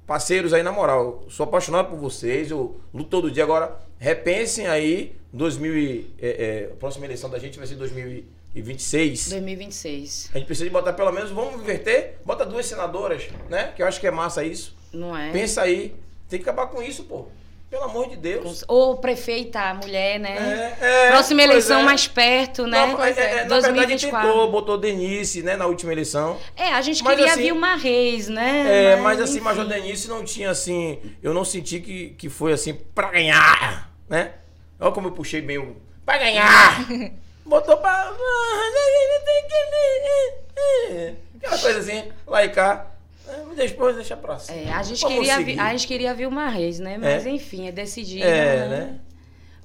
parceiros 0.06 0.52
aí, 0.52 0.62
na 0.62 0.72
moral, 0.72 1.22
eu 1.24 1.30
sou 1.30 1.44
apaixonado 1.44 1.88
por 1.90 1.98
vocês, 1.98 2.50
eu 2.50 2.80
luto 2.92 3.10
todo 3.10 3.30
dia. 3.30 3.42
Agora, 3.42 3.78
repensem 3.98 4.66
aí, 4.66 5.14
2000 5.32 5.78
e, 5.78 6.14
é, 6.20 6.28
é, 6.28 6.72
a 6.72 6.76
próxima 6.76 7.06
eleição 7.06 7.30
da 7.30 7.38
gente 7.38 7.58
vai 7.58 7.66
ser 7.66 7.74
2026. 7.76 9.30
2026. 9.30 10.30
A 10.34 10.38
gente 10.38 10.46
precisa 10.46 10.66
de 10.66 10.72
botar 10.72 10.92
pelo 10.92 11.10
menos, 11.12 11.30
vamos 11.30 11.60
inverter, 11.60 12.16
bota 12.24 12.44
duas 12.44 12.66
senadoras, 12.66 13.28
né? 13.48 13.72
Que 13.74 13.82
eu 13.82 13.86
acho 13.86 14.00
que 14.00 14.06
é 14.06 14.10
massa 14.10 14.44
isso. 14.44 14.76
Não 14.92 15.16
é? 15.16 15.32
Pensa 15.32 15.62
aí, 15.62 15.94
tem 16.28 16.38
que 16.38 16.48
acabar 16.48 16.68
com 16.68 16.82
isso, 16.82 17.04
pô. 17.04 17.26
Pelo 17.74 17.86
amor 17.86 18.08
de 18.08 18.14
Deus. 18.14 18.64
Ou 18.68 18.98
prefeita, 18.98 19.74
mulher, 19.74 20.20
né? 20.20 20.76
É, 20.80 21.06
é, 21.06 21.10
Próxima 21.10 21.40
pois 21.40 21.50
eleição 21.50 21.80
é. 21.80 21.82
mais 21.82 22.06
perto, 22.06 22.68
né? 22.68 22.86
Não, 22.86 23.02
é, 23.04 23.10
é, 23.10 23.12
na 23.14 23.58
verdade, 23.58 23.64
2024. 23.64 24.28
tentou, 24.28 24.48
botou 24.52 24.78
Denise, 24.78 25.42
né, 25.42 25.56
na 25.56 25.66
última 25.66 25.90
eleição. 25.90 26.38
É, 26.56 26.68
a 26.68 26.80
gente 26.80 27.02
Mas 27.02 27.16
queria 27.16 27.32
assim- 27.32 27.42
Vilma 27.42 27.74
Reis, 27.74 28.28
né? 28.28 28.92
É, 28.92 28.96
mas 29.00 29.20
assim, 29.20 29.38
enfim. 29.38 29.44
Major 29.44 29.66
Denise 29.66 30.06
não 30.06 30.22
tinha 30.24 30.50
assim. 30.50 31.00
Eu 31.20 31.34
não 31.34 31.44
senti 31.44 31.80
que, 31.80 32.10
que 32.10 32.28
foi 32.28 32.52
assim 32.52 32.74
pra 32.94 33.10
ganhar, 33.10 33.90
né? 34.08 34.34
Olha 34.78 34.92
como 34.92 35.08
eu 35.08 35.12
puxei 35.12 35.40
bem 35.40 35.58
o. 35.58 35.76
Pra 36.06 36.16
ganhar! 36.16 36.86
Botou 37.44 37.76
pra. 37.78 38.12
Aquela 41.38 41.58
coisa 41.58 41.80
assim, 41.80 42.04
lá 42.24 42.44
e 42.44 42.50
cá. 42.50 42.86
É, 43.28 43.54
Depois 43.54 43.96
deixa 43.96 44.16
pra 44.16 44.38
cima. 44.38 44.58
É, 44.58 44.72
a 44.72 44.82
gente, 44.82 45.00
Vamos 45.00 45.18
queria, 45.18 45.36
seguir. 45.36 45.58
a 45.58 45.70
gente 45.72 45.86
queria 45.86 46.14
Vilma 46.14 46.48
Reis, 46.48 46.78
né? 46.78 46.98
Mas 46.98 47.24
É. 47.26 47.30
enfim, 47.30 47.68
é 47.68 47.72
decidido. 47.72 48.24
É, 48.24 48.68
né? 48.68 49.00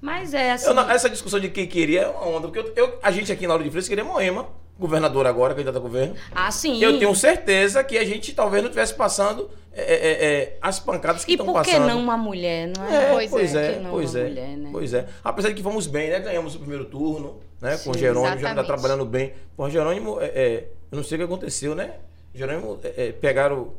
Mas 0.02 0.34
é 0.34 0.52
assim. 0.52 0.68
Eu 0.68 0.74
não- 0.74 0.90
essa 0.90 1.10
discussão 1.10 1.40
de 1.40 1.50
quem 1.50 1.68
queria 1.68 2.04
é 2.04 2.08
uma 2.08 2.26
onda, 2.28 2.48
porque 2.48 2.60
eu, 2.60 2.74
eu- 2.76 3.00
a 3.04 3.12
gente 3.12 3.32
aqui 3.32 3.44
na 3.44 3.50
Lauro 3.50 3.64
de 3.64 3.70
Freitas 3.70 3.90
queria 3.90 4.04
Moema, 4.04 4.48
governador 4.80 5.28
agora, 5.28 5.54
candidato 5.54 5.76
a 5.76 5.80
governo. 5.82 6.16
Ah, 6.34 6.50
sim. 6.52 6.82
Eu 6.82 6.98
tenho 6.98 7.14
certeza 7.14 7.84
que 7.84 7.98
a 7.98 8.06
gente 8.06 8.34
talvez 8.34 8.64
não 8.64 8.70
estivesse 8.70 8.94
passando 8.94 9.50
é, 9.74 9.82
é, 9.82 10.26
é, 10.26 10.58
as 10.62 10.80
pancadas 10.80 11.24
que 11.26 11.32
E 11.32 11.34
estão 11.36 11.46
por 11.46 11.54
passando. 11.54 11.74
que 11.74 11.80
não 11.80 12.00
uma 12.00 12.18
mulher, 12.18 12.72
não 12.76 12.86
é? 12.86 12.96
É, 13.06 13.12
Pois 13.12 13.30
pois, 13.30 13.56
é, 13.56 13.60
é, 13.60 13.68
por 13.68 13.74
que 13.78 13.84
não 13.84 13.92
pois 13.92 14.16
uma 14.16 14.20
é, 14.20 14.24
mulher, 14.30 14.58
né? 14.58 14.70
pois 14.72 14.94
é. 14.94 15.06
Apesar 15.24 15.50
de 15.50 15.56
que 15.56 15.64
fomos 15.64 15.86
bem, 15.86 16.10
né? 16.10 16.20
Ganhamos 16.20 16.56
o 16.56 16.60
primeiro 16.60 16.86
turno, 16.86 17.40
né? 17.62 17.78
Com 17.78 17.92
o 17.92 17.94
Sim, 17.94 18.00
Jerônimo, 18.00 18.26
já 18.26 18.32
tá 18.32 18.38
exatamente. 18.54 18.68
trabalhando 18.68 19.06
bem. 19.06 19.34
Pô, 19.56 19.70
Jerônimo, 19.70 20.20
é, 20.22 20.26
é, 20.28 20.68
eu 20.92 20.96
não 20.96 21.04
sei 21.04 21.18
o 21.18 21.20
que 21.20 21.26
aconteceu, 21.26 21.76
né? 21.76 21.96
Jerônimo, 22.34 22.80
é, 22.84 23.08
é, 23.08 23.12
pegaram 23.12 23.74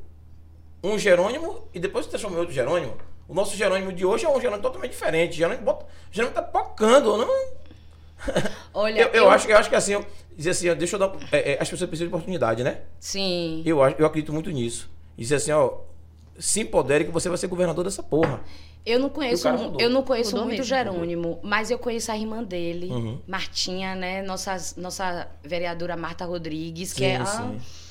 um 0.82 0.98
Jerônimo 0.98 1.68
e 1.74 1.78
depois 1.80 2.04
se 2.06 2.10
transformou 2.10 2.38
em 2.38 2.40
outro 2.40 2.54
Jerônimo. 2.54 2.96
O 3.28 3.34
nosso 3.34 3.56
Jerônimo 3.56 3.92
de 3.92 4.04
hoje 4.04 4.24
é 4.24 4.28
um 4.28 4.40
Jerônimo 4.40 4.62
totalmente 4.62 4.90
diferente. 4.92 5.36
Jerônimo, 5.36 5.62
bota, 5.64 5.86
Jerônimo 6.10 6.34
tá 6.34 6.42
pocando, 6.42 7.16
não? 7.16 7.28
Olha, 8.74 9.00
Eu, 9.02 9.08
eu 9.08 9.30
acho, 9.30 9.46
que- 9.46 9.52
eu 9.52 9.56
acho 9.56 9.68
que 9.70 9.76
assim, 9.76 9.92
eu- 9.92 10.04
dizer 10.36 10.50
assim, 10.50 10.68
ó, 10.70 10.74
deixa 10.74 10.96
eu 10.96 11.00
dar. 11.00 11.12
é, 11.32 11.52
é, 11.52 11.58
as 11.60 11.68
pessoas 11.68 11.88
precisam 11.88 12.08
de 12.08 12.14
oportunidade, 12.14 12.62
né? 12.62 12.80
Sim. 12.98 13.62
Eu, 13.64 13.82
acho- 13.82 13.96
eu 13.98 14.06
acredito 14.06 14.32
muito 14.32 14.50
nisso. 14.50 14.90
Dizer 15.16 15.36
assim, 15.36 15.52
ó, 15.52 15.78
se 16.38 16.60
empodere 16.60 17.04
que 17.04 17.10
você 17.10 17.28
vai 17.28 17.38
ser 17.38 17.46
governador 17.46 17.84
dessa 17.84 18.02
porra. 18.02 18.40
Eu 18.84 18.98
não 18.98 19.10
conheço, 19.10 19.50
mudou. 19.52 19.78
eu 19.80 19.90
não 19.90 20.02
conheço 20.02 20.30
Mudou 20.30 20.44
muito 20.46 20.58
mesmo. 20.58 20.64
Jerônimo, 20.74 21.38
mas 21.42 21.70
eu 21.70 21.78
conheço 21.78 22.10
a 22.10 22.16
irmã 22.16 22.42
dele, 22.42 22.86
Uhum. 22.90 23.18
Martinha, 23.26 23.94
né? 23.94 24.22
Nossa, 24.22 24.56
nossa 24.78 25.28
vereadora 25.44 25.96
Marta 25.98 26.24
Rodrigues, 26.24 26.92
que 26.94 27.00
Sim, 27.00 27.04
é 27.04 27.24
sim. 27.26 27.58
que- 27.58 27.89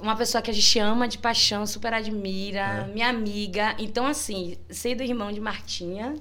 uma 0.00 0.16
pessoa 0.16 0.40
que 0.42 0.50
a 0.50 0.54
gente 0.54 0.78
ama 0.78 1.06
de 1.08 1.18
paixão, 1.18 1.66
super 1.66 1.92
É. 1.92 1.96
admira, 1.96 2.88
minha 2.92 3.08
amiga. 3.08 3.74
Então, 3.78 4.06
assim, 4.06 4.56
ser 4.70 4.94
do 4.94 5.02
irmão 5.02 5.30
de 5.32 5.40
Martinha 5.40 6.14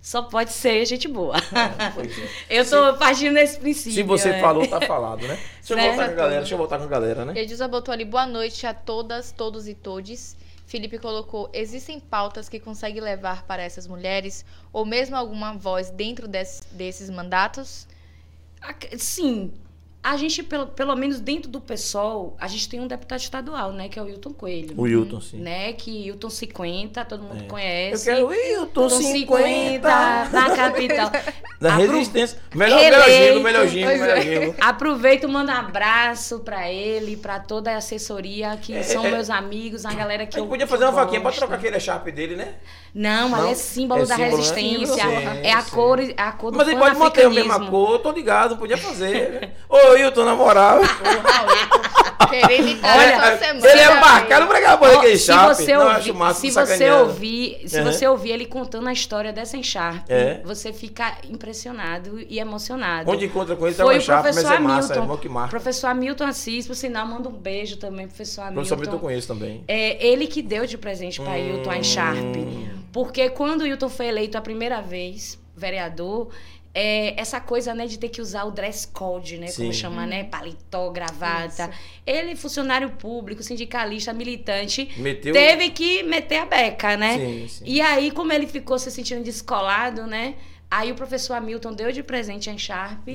só 0.00 0.22
pode 0.22 0.52
ser 0.52 0.84
gente 0.86 1.06
boa. 1.06 1.36
Pois 1.94 2.18
é. 2.18 2.28
eu 2.50 2.68
tô 2.68 2.98
partindo 2.98 3.34
desse 3.34 3.58
princípio. 3.58 3.92
Se 3.92 4.02
você 4.02 4.30
né? 4.30 4.40
falou, 4.40 4.66
tá 4.66 4.80
falado, 4.80 5.26
né? 5.28 5.38
Deixa 5.62 5.72
eu 5.72 5.76
Né? 5.76 5.88
voltar 5.88 6.06
com 6.06 6.12
a 6.12 6.16
galera, 6.16 6.40
deixa 6.40 6.54
eu 6.54 6.58
voltar 6.58 6.78
com 6.78 6.84
a 6.84 6.88
galera, 6.88 7.24
né? 7.24 7.32
Edilza 7.40 7.68
botou 7.68 7.92
ali, 7.92 8.04
boa 8.04 8.26
noite 8.26 8.66
a 8.66 8.74
todas, 8.74 9.30
todos 9.32 9.68
e 9.68 9.74
todes. 9.74 10.36
Felipe 10.66 10.98
colocou, 10.98 11.50
existem 11.52 12.00
pautas 12.00 12.48
que 12.48 12.58
conseguem 12.58 13.02
levar 13.02 13.44
para 13.44 13.62
essas 13.62 13.86
mulheres, 13.86 14.44
ou 14.72 14.86
mesmo 14.86 15.14
alguma 15.14 15.52
voz 15.52 15.90
dentro 15.90 16.26
des- 16.26 16.62
desses 16.72 17.10
mandatos? 17.10 17.86
Sim. 18.96 19.52
A 20.04 20.16
gente, 20.16 20.42
pelo, 20.42 20.66
pelo 20.66 20.96
menos 20.96 21.20
dentro 21.20 21.48
do 21.48 21.60
PSOL, 21.60 22.36
a 22.40 22.48
gente 22.48 22.68
tem 22.68 22.80
um 22.80 22.88
deputado 22.88 23.20
estadual, 23.20 23.70
né? 23.72 23.88
Que 23.88 24.00
é 24.00 24.02
o 24.02 24.08
Hilton 24.08 24.32
Coelho. 24.32 24.74
O 24.76 24.88
Hilton, 24.88 25.20
sim. 25.20 25.36
Né? 25.38 25.72
Que 25.74 26.06
Hilton 26.08 26.28
50, 26.28 27.04
todo 27.04 27.22
mundo 27.22 27.40
É. 27.40 27.44
Eu 27.44 27.48
conhece. 27.48 28.04
quero 28.10 28.26
o 28.26 28.34
Hilton 28.34 28.82
Hilton 28.82 28.88
50. 29.00 30.28
na 30.32 30.56
capital. 30.56 31.10
Da 31.62 31.76
Apro- 31.76 31.92
resistência. 31.92 32.40
Melhor, 32.52 32.80
melhor 32.80 33.08
giro, 33.08 33.40
melhor 33.40 33.68
giro, 33.68 33.86
Pois 33.86 34.00
melhor 34.00 34.18
é. 34.18 34.20
giro. 34.22 34.54
Aproveito 34.60 35.22
e 35.22 35.26
mando 35.28 35.52
um 35.52 35.54
abraço 35.54 36.40
pra 36.40 36.68
ele, 36.68 37.16
pra 37.16 37.38
toda 37.38 37.70
a 37.70 37.76
assessoria, 37.76 38.56
que 38.60 38.74
É, 38.74 38.82
são 38.82 39.06
é. 39.06 39.10
meus 39.12 39.30
amigos, 39.30 39.86
a 39.86 39.94
galera 39.94 40.26
que 40.26 40.34
A 40.36 40.40
gente 40.40 40.46
eu 40.46 40.46
podia 40.48 40.66
fazer 40.66 40.82
eu 40.82 40.88
uma 40.88 40.94
vaquinha 41.04 41.20
pra 41.20 41.30
trocar 41.30 41.54
aquele 41.54 41.78
Sharp 41.78 42.08
dele, 42.08 42.34
né? 42.34 42.54
Não, 42.92 43.28
mas 43.28 43.42
Não? 43.44 43.50
é 43.50 43.54
símbolo 43.54 44.02
É 44.02 44.06
da 44.06 44.16
símbolo, 44.16 44.30
né? 44.32 44.36
resistência. 44.42 45.04
Sim, 45.04 45.38
é 45.44 45.52
a 45.52 45.62
cor, 45.62 46.00
é 46.00 46.14
a 46.18 46.32
cor 46.32 46.50
do 46.50 46.58
Mas 46.58 46.66
ele 46.66 46.76
pode 46.80 46.96
manter 46.98 47.26
a 47.26 47.30
mesma 47.30 47.70
cor, 47.70 47.98
tô 48.00 48.10
ligado, 48.10 48.56
podia 48.56 48.76
fazer. 48.76 49.52
Ô, 49.70 49.91
Hilton, 49.96 50.24
na 50.24 50.34
moral. 50.34 50.80
Querendo 52.30 52.68
entrar 52.68 52.96
Olha, 52.96 53.04
essa 53.12 53.44
semana. 53.44 53.68
ele 53.70 53.80
é 53.80 54.00
marcado 54.00 54.46
pra 54.46 54.56
aquela 54.58 54.76
porra 54.78 54.90
Ó, 54.92 54.94
daquele 54.96 55.18
se 55.18 55.26
Sharp. 55.26 55.48
você 55.54 55.72
Não, 55.74 55.82
ouvir, 55.82 55.96
acho 55.96 56.14
massa, 56.14 56.40
se 56.40 56.50
você 56.50 56.90
ouvir, 56.90 57.62
se 57.68 57.78
Uhum. 57.78 57.84
você 57.84 58.06
ouvir 58.06 58.30
ele 58.30 58.46
contando 58.46 58.88
a 58.88 58.92
história 58.92 59.32
dessa 59.34 59.56
Encharp, 59.58 60.06
É. 60.08 60.40
você 60.42 60.72
fica 60.72 61.12
impressionado 61.28 62.18
e 62.26 62.38
emocionado. 62.38 63.10
Onde 63.10 63.26
encontra 63.26 63.54
com 63.54 63.66
ele, 63.66 63.74
Foi 63.74 63.84
tava 63.84 63.90
o 63.90 64.24
mas 64.24 64.34
professor 64.34 64.54
é 64.54 64.58
massa, 64.60 64.94
é 64.94 64.96
Hamilton. 64.96 65.14
bom 65.14 65.20
que 65.20 65.28
marca. 65.28 65.50
Professor 65.50 65.88
Hamilton 65.88 66.24
Assis, 66.24 66.66
por 66.66 66.74
sinal, 66.76 67.06
manda 67.06 67.28
um 67.28 67.32
beijo 67.32 67.76
também, 67.76 68.06
professor 68.06 68.40
O 68.40 68.44
Hamilton. 68.44 68.54
professor 68.62 68.78
Milton 68.80 68.96
eu 68.96 69.00
conheço 69.00 69.28
também. 69.28 69.64
É 69.68 70.06
ele 70.06 70.26
que 70.26 70.40
deu 70.40 70.64
de 70.64 70.78
presente 70.78 71.20
para 71.20 71.32
Hum. 71.32 71.48
Hilton 71.56 71.70
a 71.70 71.76
Encharp. 71.76 72.36
Porque 72.92 73.28
quando 73.30 73.60
o 73.62 73.66
Hilton 73.66 73.88
foi 73.90 74.06
eleito 74.06 74.38
a 74.38 74.40
primeira 74.40 74.80
vez, 74.80 75.38
vereador, 75.54 76.30
é, 76.74 77.20
essa 77.20 77.40
coisa, 77.40 77.74
né, 77.74 77.86
de 77.86 77.98
ter 77.98 78.08
que 78.08 78.20
usar 78.20 78.44
o 78.44 78.50
dress 78.50 78.86
code, 78.88 79.36
né, 79.38 79.46
como 79.52 79.72
Sim. 79.72 79.78
chama, 79.78 80.06
né, 80.06 80.24
paletó, 80.24 80.90
gravata. 80.90 81.70
Ele, 82.06 82.34
funcionário 82.34 82.90
público, 82.90 83.42
sindicalista, 83.42 84.12
militante, 84.12 84.90
Meteu. 84.96 85.34
teve 85.34 85.70
que 85.70 86.02
meter 86.02 86.38
a 86.38 86.46
beca, 86.46 86.96
né? 86.96 87.18
Sim, 87.18 87.48
sim. 87.48 87.64
E 87.66 87.80
aí, 87.80 88.10
como 88.10 88.32
ele 88.32 88.46
ficou 88.46 88.78
se 88.78 88.90
sentindo 88.90 89.22
descolado, 89.22 90.06
né? 90.06 90.34
Aí 90.70 90.90
o 90.90 90.94
professor 90.94 91.34
Hamilton 91.34 91.74
deu 91.74 91.92
de 91.92 92.02
presente 92.02 92.48
a 92.48 92.54
Encharp 92.54 93.06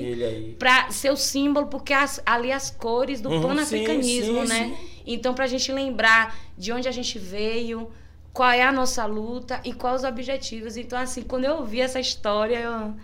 para 0.60 0.90
ser 0.92 1.10
o 1.10 1.16
símbolo, 1.16 1.66
porque 1.66 1.92
as- 1.92 2.22
ali 2.24 2.52
as 2.52 2.70
cores 2.70 3.20
do 3.20 3.28
Uhum, 3.30 3.42
panafricanismo, 3.42 4.42
sim, 4.42 4.46
sim, 4.46 4.48
né? 4.48 4.66
sim. 4.76 4.88
Então, 5.04 5.34
pra 5.34 5.48
gente 5.48 5.72
lembrar 5.72 6.38
de 6.56 6.70
onde 6.72 6.86
a 6.86 6.92
gente 6.92 7.18
veio, 7.18 7.90
qual 8.32 8.50
é 8.52 8.62
a 8.62 8.70
nossa 8.70 9.04
luta 9.06 9.60
e 9.64 9.72
quais 9.72 10.02
os 10.02 10.08
objetivos. 10.08 10.76
Então, 10.76 10.96
assim, 10.98 11.22
quando 11.22 11.44
eu 11.46 11.56
ouvi 11.56 11.80
essa 11.80 11.98
história, 11.98 12.58
eu... 12.60 12.94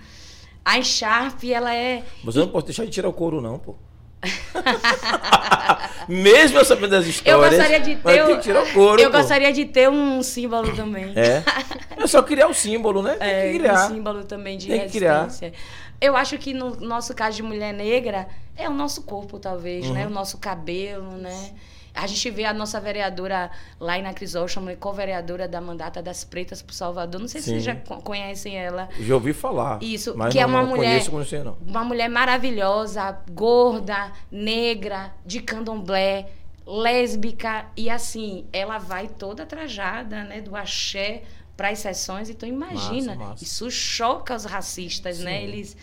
a 0.65 0.79
Encharp, 0.79 1.45
ela 1.45 1.75
é... 1.75 2.03
Você 2.25 2.39
não 2.39 2.49
pode 2.49 2.67
deixar 2.67 2.85
de 2.85 2.91
tirar 2.91 3.09
o 3.09 3.13
couro, 3.13 3.41
não, 3.41 3.59
pô. 3.59 3.75
Mesmo 6.09 6.59
eu 6.59 6.65
sabendo 6.65 6.91
das 6.91 7.05
Eu 7.05 7.11
histórias. 7.11 7.51
gostaria 7.51 7.81
de 7.81 7.99
mas 8.03 8.15
ter... 8.15 8.25
um- 8.25 8.41
tirar 8.41 8.63
o 8.63 8.73
couro. 8.73 9.01
eu 9.03 9.11
pô. 9.11 9.19
gostaria 9.19 9.53
de 9.53 9.65
ter 9.67 9.89
um 9.89 10.23
símbolo 10.23 10.75
também. 10.75 11.13
É. 11.17 11.43
É 11.97 12.07
só 12.07 12.23
criar 12.23 12.49
o 12.49 12.55
símbolo, 12.55 13.03
né? 13.03 13.15
Tem 13.15 13.29
É, 13.29 13.53
que 13.53 13.59
criar. 13.61 13.87
um 13.87 13.89
símbolo 13.95 14.25
também 14.25 14.59
de 14.59 14.67
Tem 14.69 14.81
que 14.89 14.99
criar. 14.99 15.23
resistência. 15.25 15.55
Eu 16.01 16.15
acho 16.17 16.37
que 16.37 16.53
no 16.53 16.75
nosso 16.81 17.15
caso 17.15 17.37
de 17.37 17.43
mulher 17.43 17.73
negra, 17.73 18.27
é 18.57 18.69
o 18.69 18.75
nosso 18.75 19.03
corpo, 19.05 19.39
talvez, 19.39 19.87
Uhum. 19.87 19.93
né? 19.95 20.07
O 20.07 20.11
nosso 20.11 20.37
cabelo, 20.39 21.13
né? 21.13 21.51
A 21.95 22.09
gente 22.09 22.29
vê 22.29 22.45
a 22.45 22.53
nossa 22.53 22.81
vereadora 22.81 23.51
lá 23.79 23.97
na 23.99 24.13
Crisóstomo, 24.13 24.77
co-vereadora 24.77 25.47
da 25.47 25.61
mandata 25.61 26.03
das 26.03 26.25
Pretas 26.25 26.61
pro 26.61 26.75
Salvador. 26.75 27.21
Não 27.21 27.29
sei 27.29 27.41
se 27.41 27.47
Sim. 27.47 27.53
vocês 27.53 27.65
já 27.65 27.77
co- 27.77 27.99
conhecem 28.03 28.57
ela. 28.59 28.89
Já 28.99 29.15
ouvi 29.15 29.33
falar. 29.33 29.81
Isso, 29.81 30.13
que 30.31 30.39
é 30.39 30.43
não, 30.43 30.49
uma 30.49 30.63
não 30.63 30.69
mulher- 30.71 30.89
Conheço, 30.91 31.11
conheço, 31.13 31.45
não. 31.45 31.57
Uma 31.65 31.85
mulher 31.85 32.09
maravilhosa, 32.11 33.17
gorda, 33.31 34.11
negra, 34.31 35.13
de 35.25 35.41
candomblé, 35.41 36.31
lésbica. 36.67 37.67
E 37.77 37.89
assim, 37.89 38.45
ela 38.53 38.79
vai 38.79 39.07
toda 39.09 39.47
trajada, 39.47 40.25
né? 40.25 40.41
Do 40.41 40.57
axé 40.57 41.23
para 41.57 41.69
as 41.69 41.79
sessões. 41.79 42.29
Então 42.29 42.49
imagina, 42.49 43.15
Massa, 43.15 43.31
massa. 43.31 43.45
isso 43.45 43.71
choca 43.71 44.35
os 44.35 44.45
racistas, 44.45 45.21
né? 45.21 45.39
Sim. 45.39 45.45
Eles 45.45 45.77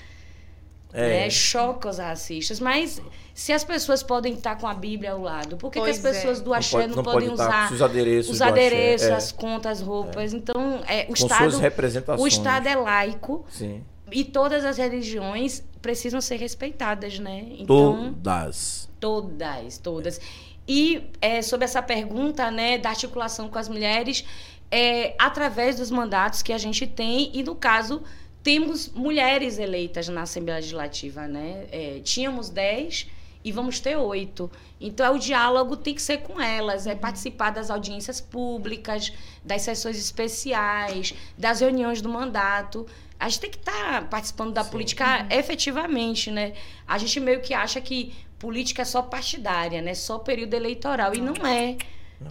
É. 0.94 1.08
né, 1.24 1.30
choca 1.30 1.88
os 1.90 1.98
racistas. 2.00 2.60
Mas 2.60 3.02
se 3.34 3.54
as 3.54 3.64
pessoas 3.64 4.04
podem 4.04 4.34
estar 4.34 4.58
com 4.58 4.68
a 4.68 4.74
Bíblia 4.74 5.14
ao 5.14 5.22
lado, 5.22 5.58
por 5.58 5.72
que, 5.72 5.82
que 5.82 5.90
as 5.90 6.04
é. 6.04 6.12
pessoas 6.12 6.42
do 6.42 6.50
Não 6.50 6.58
axé 6.58 6.78
pode- 6.78 6.90
não, 6.90 6.96
não 6.98 7.04
podem 7.04 7.30
pode 7.30 7.42
usar 7.42 7.72
os 7.72 7.82
adereços 7.82 8.32
os 8.32 8.38
do 8.38 8.44
axé, 8.44 8.52
adereços, 8.52 9.08
é. 9.08 9.14
as 9.14 9.32
contas, 9.32 9.82
roupas? 9.82 10.34
Então, 10.34 10.82
é, 10.88 11.04
o 11.04 11.08
Com 11.08 11.14
Estado. 11.14 12.20
O 12.20 12.28
Estado 12.28 12.68
é 12.68 12.76
laico 12.76 13.46
Sim. 13.50 13.84
e 14.12 14.24
todas 14.24 14.66
as 14.66 14.78
religiões 14.78 15.64
precisam 15.82 16.22
ser 16.22 16.36
respeitadas, 16.36 17.18
né? 17.20 17.46
Então, 17.58 18.14
Todas. 18.22 18.90
todas, 19.00 19.78
todas. 19.78 20.22
E 20.68 21.10
é, 21.20 21.42
sobre 21.42 21.66
essa 21.66 21.82
pergunta, 21.82 22.52
né, 22.52 22.78
da 22.78 22.90
articulação 22.90 23.50
com 23.50 23.58
as 23.58 23.68
mulheres, 23.68 24.24
é, 24.70 25.16
através 25.20 25.78
dos 25.78 25.90
mandatos 25.90 26.42
que 26.42 26.54
a 26.54 26.58
gente 26.58 26.86
tem, 26.86 27.32
e 27.34 27.44
no 27.44 27.56
caso, 27.56 28.04
temos 28.44 28.90
mulheres 28.90 29.58
eleitas 29.58 30.08
na 30.08 30.22
Assembleia 30.22 30.58
Legislativa, 30.58 31.28
né? 31.28 31.66
É, 31.72 32.00
tínhamos 32.04 32.50
10 32.50 33.08
e 33.44 33.52
vamos 33.52 33.80
ter 33.80 33.96
oito. 33.98 34.50
Então, 34.80 35.16
o 35.16 35.20
diálogo 35.20 35.78
tem 35.78 35.94
que 35.94 36.02
ser 36.02 36.20
com 36.20 36.40
elas, 36.40 36.88
é 36.88 36.96
participar 36.96 37.52
das 37.52 37.70
audiências 37.70 38.20
públicas, 38.20 39.12
das 39.44 39.62
sessões 39.62 39.98
especiais, 39.98 41.14
das 41.38 41.60
reuniões 41.60 42.02
do 42.02 42.10
mandato. 42.10 42.86
A 43.20 43.30
gente 43.30 43.42
tem 43.42 43.50
que 43.52 43.58
estar 43.58 44.10
participando 44.10 44.54
da 44.54 44.64
política 44.64 45.28
efetivamente, 45.30 46.32
né? 46.32 46.54
A 46.88 46.98
gente 46.98 47.20
meio 47.20 47.42
que 47.42 47.54
acha 47.54 47.80
que 47.80 48.14
política 48.40 48.82
é 48.82 48.86
só 48.86 49.02
partidária, 49.04 49.82
né? 49.82 49.94
Só 49.94 50.18
período 50.18 50.56
eleitoral. 50.56 51.14
E 51.14 51.22
não 51.22 51.36
é. 51.46 51.78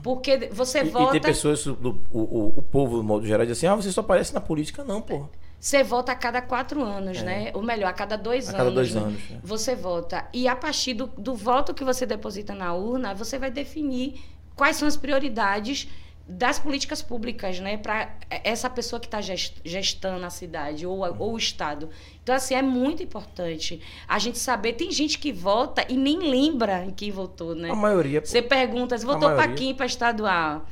Porque 0.02 0.48
você 0.52 0.78
E, 0.80 0.86
e 0.86 0.90
vota. 0.90 1.12
tem 1.12 1.20
pessoas, 1.20 1.64
do, 1.64 2.00
o, 2.12 2.18
o, 2.18 2.58
o 2.58 2.62
povo, 2.62 2.96
no 2.98 3.04
modo 3.04 3.26
geral, 3.26 3.46
diz 3.46 3.56
assim: 3.56 3.66
ah, 3.66 3.74
você 3.76 3.90
só 3.92 4.00
aparece 4.00 4.34
na 4.34 4.40
política, 4.40 4.84
não, 4.84 5.00
pô. 5.00 5.28
Você 5.60 5.82
vota 5.84 6.10
a 6.12 6.14
cada 6.14 6.40
quatro 6.40 6.82
anos, 6.82 7.20
né? 7.22 7.50
Ou 7.52 7.62
melhor, 7.62 7.88
a 7.88 7.92
cada 7.92 8.16
dois 8.16 8.48
É. 8.48 8.48
A 8.48 8.50
anos. 8.52 8.58
cada 8.58 8.70
dois 8.70 8.94
né? 8.94 9.00
anos, 9.02 9.20
é. 9.30 9.38
Você 9.42 9.76
vota. 9.76 10.26
E 10.32 10.48
a 10.48 10.56
partir 10.56 10.94
do, 10.94 11.06
do 11.18 11.34
voto 11.34 11.74
que 11.74 11.84
você 11.84 12.06
deposita 12.06 12.54
na 12.54 12.72
urna, 12.72 13.12
você 13.14 13.38
vai 13.38 13.50
definir 13.50 14.20
quais 14.56 14.76
são 14.76 14.88
as 14.88 14.96
prioridades 14.96 15.86
das 16.26 16.58
políticas 16.60 17.02
públicas, 17.02 17.58
né? 17.60 17.76
Para 17.76 18.08
essa 18.30 18.70
pessoa 18.70 18.98
que 19.00 19.06
está 19.08 19.20
gestando 19.20 20.24
a 20.24 20.30
cidade 20.30 20.86
ou, 20.86 21.04
a- 21.04 21.10
ou 21.10 21.32
o 21.34 21.36
Estado. 21.36 21.90
Então, 22.22 22.34
assim, 22.34 22.54
é 22.54 22.62
muito 22.62 23.02
importante 23.02 23.80
a 24.08 24.18
gente 24.18 24.38
saber. 24.38 24.74
Tem 24.74 24.90
gente 24.92 25.18
que 25.18 25.32
vota 25.32 25.84
e 25.88 25.96
nem 25.96 26.18
lembra 26.20 26.84
em 26.84 26.90
quem 26.90 27.10
votou, 27.10 27.54
né? 27.54 27.68
A 27.70 27.74
maioria. 27.74 28.20
Você 28.24 28.40
pergunta, 28.40 28.96
você 28.96 29.04
votou 29.04 29.30
para 29.34 29.48
quem 29.52 29.74
para 29.74 29.86
estadual? 29.86 30.64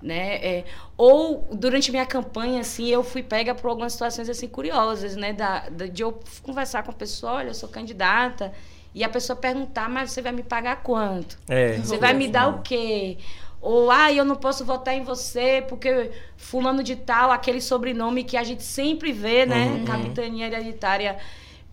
Né? 0.00 0.36
É, 0.36 0.64
ou 0.96 1.48
durante 1.52 1.90
minha 1.90 2.06
campanha, 2.06 2.60
assim, 2.60 2.86
eu 2.86 3.02
fui 3.02 3.20
pega 3.22 3.52
por 3.52 3.68
algumas 3.68 3.92
situações 3.92 4.28
assim 4.28 4.46
curiosas, 4.46 5.16
né? 5.16 5.32
Da, 5.32 5.68
da- 5.68 5.86
de 5.86 6.02
eu 6.02 6.20
conversar 6.42 6.84
com 6.84 6.92
a 6.92 6.94
pessoa, 6.94 7.32
olha, 7.32 7.48
eu 7.48 7.54
sou 7.54 7.68
candidata, 7.68 8.52
e 8.94 9.02
a 9.02 9.08
pessoa 9.08 9.36
perguntar, 9.36 9.88
mas 9.90 10.12
você 10.12 10.22
vai 10.22 10.30
me 10.32 10.42
pagar 10.44 10.82
quanto? 10.82 11.36
É, 11.48 11.76
Você 11.78 11.98
vai 11.98 12.14
me 12.14 12.28
dar 12.28 12.48
o 12.48 12.62
quê? 12.62 13.18
Ou, 13.60 13.90
ah, 13.90 14.12
eu 14.12 14.24
não 14.24 14.36
posso 14.36 14.64
votar 14.64 14.94
em 14.94 15.02
você 15.02 15.64
porque 15.68 16.12
fulano 16.36 16.80
de 16.82 16.94
tal, 16.94 17.32
aquele 17.32 17.60
sobrenome 17.60 18.22
que 18.22 18.36
a 18.36 18.44
gente 18.44 18.62
sempre 18.62 19.10
vê, 19.12 19.44
né? 19.46 19.66
Uhum, 19.66 19.84
Capitania 19.84 20.46
hereditária. 20.46 21.18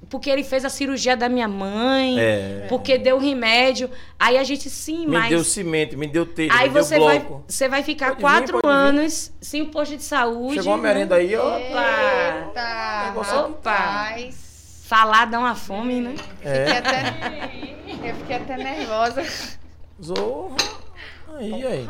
Porque 0.10 0.30
ele 0.30 0.44
fez 0.44 0.64
a 0.64 0.70
cirurgia 0.70 1.16
da 1.18 1.28
minha 1.28 1.48
mãe, 1.48 2.20
É. 2.20 2.66
porque 2.70 2.98
deu 2.98 3.18
remédio. 3.18 3.90
Aí 4.20 4.38
a 4.38 4.44
gente, 4.44 4.70
sim, 4.70 5.06
Me 5.08 5.18
mas... 5.18 5.30
deu 5.30 5.44
cimento, 5.44 5.98
me 5.98 6.08
deu 6.08 6.26
telha, 6.26 6.54
Aí 6.54 6.68
me 6.68 6.74
deu 6.76 6.84
você 6.84 7.00
vai, 7.00 7.20
bloco. 7.20 7.44
você 7.48 7.68
vai 7.68 7.84
ficar 7.84 8.08
Pode 8.08 8.18
vir, 8.18 8.22
quatro 8.22 8.58
vir. 8.64 8.70
anos 8.70 9.32
sem 9.42 9.62
o 9.64 9.68
posto 9.68 9.98
de 9.98 10.04
saúde. 10.04 10.56
Chegou 10.56 10.74
uma 10.74 10.78
merenda 10.82 11.16
aí, 11.16 11.36
ó. 11.36 11.58
Eita, 11.58 11.80
aqui 11.80 12.54
tá- 12.54 13.14
rapaz. 13.24 14.84
Falar 14.88 15.26
dá 15.26 15.40
uma 15.40 15.56
fome, 15.56 16.00
né? 16.00 16.14
Fiquei 16.18 16.52
É. 16.52 16.78
até, 16.78 17.52
eu 18.10 18.16
fiquei 18.18 18.36
até 18.36 18.58
nervosa. 18.58 19.24
Zorra. 20.02 20.56
Aí, 21.38 21.66
aí. 21.66 21.88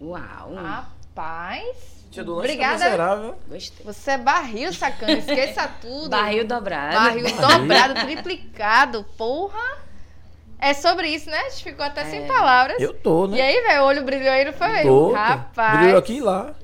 Uau. 0.00 0.54
Rapaz. 0.54 1.99
Tia 2.10 2.24
do 2.24 2.34
lanche 2.34 2.48
tá 2.48 2.52
Obrigada. 2.54 2.84
miserável. 2.84 3.38
Gostei. 3.48 3.86
Você 3.86 4.10
é 4.12 4.18
barril, 4.18 4.72
sacana. 4.72 5.12
Esqueça 5.12 5.68
tudo. 5.80 6.10
Barril 6.10 6.44
dobrado. 6.46 6.94
Barril 6.94 7.24
dobrado, 7.36 7.94
triplicado. 7.94 9.04
Porra. 9.16 9.78
É 10.58 10.74
sobre 10.74 11.08
isso, 11.08 11.30
né? 11.30 11.38
A 11.38 11.48
gente 11.48 11.64
ficou 11.64 11.86
até 11.86 12.04
sem 12.04 12.26
palavras. 12.26 12.80
Eu 12.82 12.92
tô, 12.92 13.26
né? 13.26 13.38
E 13.38 13.40
aí, 13.40 13.62
velho, 13.62 13.82
o 13.82 13.86
olho 13.86 14.04
brilhou 14.04 14.30
aí, 14.30 14.44
não 14.44 14.52
foi? 14.52 14.82
Tô. 14.82 15.12
Rapaz. 15.12 15.78
Brilho 15.78 15.96
aqui 15.96 16.16
e 16.16 16.20
lá. 16.20 16.54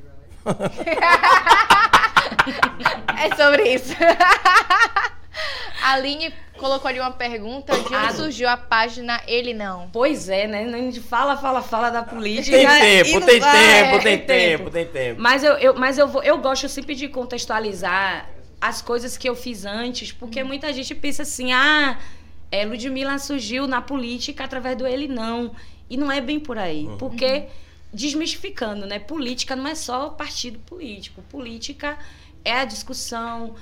É 3.19 3.35
sobre 3.35 3.75
isso. 3.75 3.95
Aline 5.83 6.33
colocou 6.57 6.89
ali 6.89 7.01
uma 7.01 7.11
pergunta 7.11 7.73
de 7.79 7.95
Ah, 7.95 8.07
onde 8.07 8.17
surgiu 8.17 8.49
a 8.49 8.57
página 8.57 9.21
Ele 9.27 9.55
Não. 9.55 9.89
Pois 9.93 10.29
é, 10.29 10.47
né? 10.47 10.65
A 10.65 10.79
gente 10.79 11.01
fala, 11.01 11.37
fala, 11.37 11.63
fala 11.63 11.91
da 11.91 12.03
política. 12.03 12.57
Tem 12.57 12.67
e 12.67 13.05
tempo, 13.05 13.21
não 13.21 13.27
tem 13.27 13.41
vai. 13.41 13.53
tempo, 13.53 13.97
É, 13.97 13.99
tem 13.99 14.19
tempo, 14.19 14.71
tem 14.71 14.87
tempo. 14.87 15.21
Mas 15.21 15.45
eu, 15.45 15.53
eu, 15.55 15.75
mas 15.75 15.99
eu, 15.99 16.09
vou, 16.09 16.23
eu 16.23 16.39
gosto 16.39 16.69
sempre 16.69 16.95
de 16.95 17.09
contextualizar 17.09 18.29
as 18.61 18.83
coisas 18.83 19.17
que 19.17 19.29
eu 19.29 19.37
fiz 19.37 19.65
antes, 19.65 20.13
porque 20.13 20.43
muita 20.43 20.73
gente 20.73 20.95
pensa 20.95 21.23
assim, 21.23 21.53
ah, 21.53 21.99
é, 22.51 22.65
Ludmilla 22.65 23.19
surgiu 23.19 23.67
na 23.67 23.83
política 23.83 24.45
através 24.45 24.77
do 24.77 24.87
ele 24.87 25.09
não. 25.09 25.53
E 25.89 25.97
não 25.97 26.11
é 26.11 26.21
bem 26.21 26.41
por 26.41 26.59
aí. 26.59 26.89
Porque, 26.99 27.45
desmistificando, 27.93 28.87
né? 28.87 28.99
Política 28.99 29.55
não 29.55 29.69
é 29.69 29.75
só 29.75 30.11
partido 30.11 30.59
político. 30.61 31.23
Política 31.23 31.99
é 32.45 32.53
a 32.53 32.65
discussão 32.65 33.55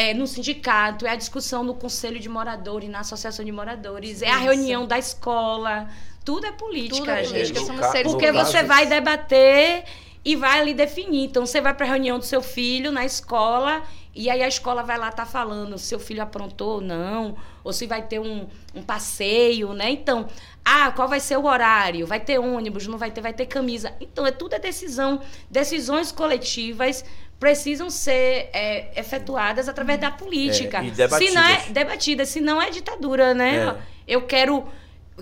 é, 0.00 0.14
no 0.14 0.26
sindicato, 0.26 1.06
é 1.06 1.10
a 1.10 1.14
discussão 1.14 1.62
no 1.62 1.74
conselho 1.74 2.18
de 2.18 2.26
moradores, 2.26 2.88
na 2.88 3.00
associação 3.00 3.44
de 3.44 3.52
moradores, 3.52 4.22
é 4.22 4.30
a 4.30 4.38
reunião 4.38 4.86
da 4.86 4.98
escola. 4.98 5.90
Tudo 6.24 6.46
é 6.46 6.52
política, 6.52 6.96
Tudo 6.96 7.10
é 7.10 7.22
política, 7.24 7.60
somos 7.60 7.86
seres 7.86 8.10
Porque 8.10 8.32
você 8.32 8.62
vai 8.62 8.86
debater 8.86 9.84
e 10.24 10.34
vai 10.36 10.60
ali 10.60 10.72
definir. 10.72 11.24
Então, 11.24 11.44
você 11.44 11.60
vai 11.60 11.74
para 11.74 11.84
a 11.84 11.88
reunião 11.90 12.18
do 12.18 12.24
seu 12.24 12.40
filho 12.40 12.90
na 12.90 13.04
escola 13.04 13.82
e 14.14 14.30
aí 14.30 14.42
a 14.42 14.48
escola 14.48 14.82
vai 14.82 14.96
lá 14.96 15.10
estar 15.10 15.26
falando 15.26 15.76
se 15.76 15.88
seu 15.88 16.00
filho 16.00 16.22
aprontou 16.22 16.76
ou 16.76 16.80
não, 16.80 17.36
ou 17.64 17.72
se 17.72 17.86
vai 17.86 18.02
ter 18.02 18.18
um, 18.18 18.46
um 18.74 18.82
passeio, 18.82 19.72
né? 19.72 19.90
Então, 19.90 20.26
ah, 20.64 20.90
qual 20.92 21.08
vai 21.08 21.20
ser 21.20 21.36
o 21.38 21.44
horário? 21.46 22.06
Vai 22.06 22.20
ter 22.20 22.38
ônibus, 22.38 22.86
não 22.86 22.98
vai 22.98 23.10
ter, 23.10 23.20
vai 23.20 23.32
ter 23.32 23.46
camisa. 23.46 23.92
Então, 24.00 24.26
é 24.26 24.30
tudo 24.30 24.54
é 24.54 24.58
decisão. 24.58 25.20
Decisões 25.50 26.12
coletivas 26.12 27.04
precisam 27.38 27.88
ser 27.88 28.50
é, 28.52 28.92
efetuadas 29.00 29.68
através 29.68 29.98
da 30.00 30.10
política. 30.10 30.78
É, 30.78 30.86
e 30.86 30.94
se 30.94 31.30
não 31.34 31.42
é 31.42 31.46
debatidas. 31.48 31.68
debatida, 31.72 32.24
se 32.26 32.40
não 32.40 32.60
é 32.60 32.70
ditadura, 32.70 33.32
né? 33.34 33.56
É. 33.56 33.76
Eu 34.06 34.22
quero 34.26 34.64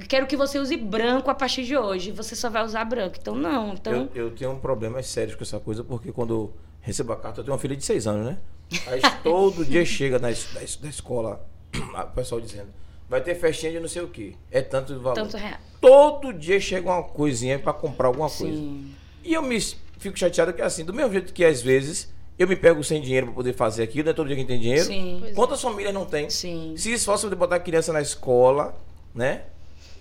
quero 0.08 0.26
que 0.28 0.36
você 0.36 0.58
use 0.60 0.76
branco 0.76 1.28
a 1.30 1.34
partir 1.34 1.64
de 1.64 1.76
hoje. 1.76 2.12
Você 2.12 2.36
só 2.36 2.48
vai 2.50 2.64
usar 2.64 2.84
branco. 2.84 3.16
Então, 3.20 3.34
não. 3.34 3.72
Então, 3.74 4.08
Eu, 4.14 4.26
eu 4.26 4.30
tenho 4.30 4.50
um 4.52 4.58
problemas 4.58 5.06
sérios 5.06 5.34
com 5.36 5.42
essa 5.42 5.58
coisa, 5.60 5.82
porque 5.84 6.12
quando 6.12 6.34
eu 6.34 6.54
recebo 6.80 7.12
a 7.12 7.16
carta, 7.16 7.40
eu 7.40 7.44
tenho 7.44 7.52
uma 7.54 7.58
filha 7.60 7.76
de 7.76 7.84
seis 7.84 8.06
anos, 8.06 8.26
né? 8.26 8.38
Aí 8.86 9.00
todo 9.22 9.64
dia 9.64 9.84
chega 9.84 10.18
na, 10.18 10.30
es- 10.30 10.76
da 10.80 10.88
escola, 10.88 11.44
o 11.74 12.10
pessoal 12.14 12.40
dizendo, 12.40 12.68
vai 13.08 13.20
ter 13.20 13.34
festinha 13.34 13.72
de 13.72 13.80
não 13.80 13.88
sei 13.88 14.02
o 14.02 14.08
quê. 14.08 14.34
É 14.50 14.60
tanto 14.60 14.94
de 14.94 14.98
valor. 15.00 15.14
tanto 15.14 15.36
real. 15.36 15.58
Todo 15.80 16.32
dia 16.32 16.60
chega 16.60 16.90
uma 16.90 17.02
coisinha 17.02 17.58
pra 17.58 17.72
comprar 17.72 18.08
alguma 18.08 18.28
coisa. 18.28 18.56
Sim. 18.56 18.94
E 19.24 19.34
eu 19.34 19.42
me 19.42 19.60
fico 19.98 20.18
chateado 20.18 20.52
que 20.52 20.62
assim, 20.62 20.84
do 20.84 20.94
mesmo 20.94 21.12
jeito 21.12 21.32
que 21.32 21.44
às 21.44 21.60
vezes 21.60 22.12
eu 22.38 22.46
me 22.46 22.54
pego 22.56 22.82
sem 22.84 23.00
dinheiro 23.00 23.26
pra 23.26 23.34
poder 23.34 23.52
fazer 23.52 23.82
aquilo, 23.82 24.04
não 24.04 24.10
é 24.12 24.14
todo 24.14 24.28
dia 24.28 24.36
que 24.36 24.44
tem 24.44 24.60
dinheiro. 24.60 24.84
Sim. 24.84 25.22
É. 25.26 25.32
Quantas 25.32 25.60
famílias 25.60 25.92
não 25.92 26.06
tem? 26.06 26.30
Sim. 26.30 26.74
Se 26.76 26.92
esforça 26.92 27.26
pra 27.26 27.36
botar 27.36 27.56
a 27.56 27.60
criança 27.60 27.92
na 27.92 28.00
escola, 28.00 28.76
né? 29.14 29.42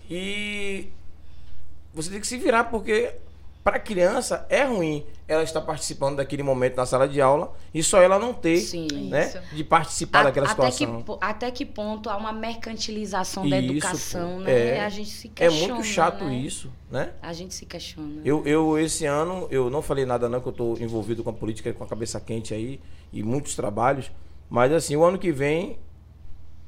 E 0.09 0.88
você 1.93 2.11
tem 2.11 2.20
que 2.20 2.28
se 2.28 2.38
virar, 2.38 2.65
porque 2.65 3.13
para 3.68 3.76
a 3.76 3.80
criança 3.82 4.45
é 4.49 4.63
ruim 4.63 5.05
ela 5.28 5.43
estar 5.43 5.59
participando 5.59 6.15
daquele 6.15 6.41
momento 6.41 6.78
na 6.78 6.86
sala 6.86 7.05
de 7.05 7.20
aula 7.20 7.53
e 7.74 7.84
só 7.84 8.01
ela 8.01 8.18
não 8.18 8.34
ter, 8.34 8.59
Sim. 8.61 8.88
né? 9.09 9.28
Isso. 9.28 9.39
De 9.53 9.61
participar 9.61 10.24
daquela 10.24 10.49
até, 10.49 10.65
que, 10.68 10.72
situação. 10.72 11.01
po- 11.01 11.18
até 11.20 11.51
que 11.51 11.65
ponto 11.65 12.09
há 12.09 12.15
uma 12.15 12.32
mercantilização 12.32 13.49
da 13.49 13.57
educação, 13.57 14.36
pô. 14.38 14.43
né? 14.43 14.78
É. 14.78 14.86
A 14.86 14.88
gente 14.88 15.09
se 15.09 15.28
É 15.36 15.49
questiona. 15.49 15.74
muito 15.74 15.86
chato 15.86 16.24
né? 16.24 16.36
isso, 16.36 16.72
né? 16.89 17.11
A 17.22 17.34
gente 17.34 17.53
se 17.53 17.65
questiona. 17.65 18.22
Eu, 18.24 18.41
eu, 18.47 18.80
esse 18.80 19.05
ano, 19.05 19.49
eu 19.51 19.70
não 19.70 19.82
falei 19.82 20.05
nada 20.05 20.30
não, 20.30 20.39
que 20.39 20.47
eu 20.47 20.51
estou 20.51 20.78
envolvido 20.80 21.22
com 21.22 21.30
a 21.30 21.34
política, 21.34 21.74
com 21.74 21.84
a 21.84 21.88
cabeça 21.88 22.22
quente 22.22 22.53
aí, 22.53 22.80
e 23.11 23.22
muitos 23.22 23.53
trabalhos. 23.53 24.09
Mas 24.49 24.72
assim, 24.72 24.95
o 24.95 25.03
ano 25.03 25.18
que 25.20 25.30
vem, 25.34 25.78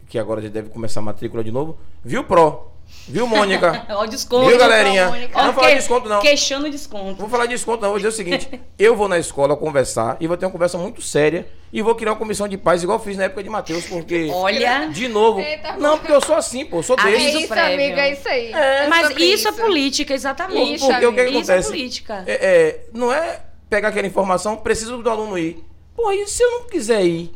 que 0.10 0.20
agora 0.20 0.42
já 0.42 0.50
deve 0.50 0.68
começar 0.70 1.00
a 1.00 1.04
matrícula 1.04 1.46
de 1.46 1.52
novo, 1.52 1.78
viu, 2.04 2.26
Pro? 2.26 2.70
Viu, 3.08 3.26
Mônica? 3.26 3.86
Ó, 3.90 4.06
desconto. 4.06 4.48
Viu, 4.48 4.58
galerinha? 4.58 5.08
Mônica. 5.08 5.36
Não 5.38 5.46
vou 5.46 5.54
falar 5.56 5.70
de 5.70 5.76
desconto, 5.78 6.10
não. 6.10 6.20
Queixando 6.22 6.62
o 6.62 6.64
Não 6.66 6.70
desconto. 6.70 7.16
vou 7.16 7.30
falar 7.30 7.46
de 7.48 7.54
desconto, 7.56 7.82
não. 7.82 7.90
Vou 7.90 7.98
dizer 7.98 8.10
o 8.10 8.12
seguinte: 8.12 8.62
eu 8.78 8.96
vou 8.96 9.08
na 9.08 9.18
escola 9.18 9.56
conversar 9.58 10.18
e 10.20 10.28
vou 10.28 10.38
ter 10.38 10.46
uma 10.46 10.52
conversa 10.52 10.78
muito 10.78 11.02
séria 11.02 11.48
e 11.74 11.82
vou 11.82 11.96
criar 11.96 12.12
uma 12.12 12.18
comissão 12.18 12.48
de 12.48 12.58
paz, 12.58 12.84
igual 12.84 13.00
eu 13.00 13.04
fiz 13.04 13.18
na 13.18 13.24
época 13.24 13.42
de 13.44 13.50
Matheus, 13.50 13.86
porque. 13.88 14.30
Olha, 14.32 14.88
De 14.90 15.08
novo. 15.08 15.40
Eita, 15.40 15.76
não, 15.78 15.98
porque 15.98 16.12
eu 16.12 16.22
sou 16.22 16.36
assim, 16.36 16.66
pô, 16.66 16.78
eu 16.78 16.84
sou 16.84 16.96
Ah, 17.00 17.10
É 17.10 17.12
desse. 17.14 17.28
Isso 17.30 17.38
isso, 17.40 17.48
prévio. 17.48 17.74
amiga, 17.74 18.02
é 18.02 18.12
isso 18.14 18.28
aí. 18.30 18.52
mas 18.90 19.08
sobre 19.08 19.24
isso 19.26 19.48
é 19.48 19.52
política, 19.54 20.14
exatamente. 20.14 20.76
Isso, 20.76 20.88
Porque 20.88 21.06
o 21.06 21.14
que, 21.14 21.24
que 21.26 21.30
Isso 21.30 21.38
é 21.38 21.42
acontece? 21.56 21.68
política. 21.70 22.24
É, 22.28 22.34
é, 22.34 22.80
não 22.94 23.12
é 23.12 23.40
pegar 23.70 23.88
aquela 23.90 24.08
informação, 24.08 24.56
preciso 24.58 24.98
do 25.02 25.10
aluno 25.10 25.38
ir. 25.38 25.64
Pô, 25.96 26.12
e 26.12 26.28
se 26.28 26.42
eu 26.44 26.52
não 26.52 26.68
quiser 26.68 27.04
ir? 27.04 27.32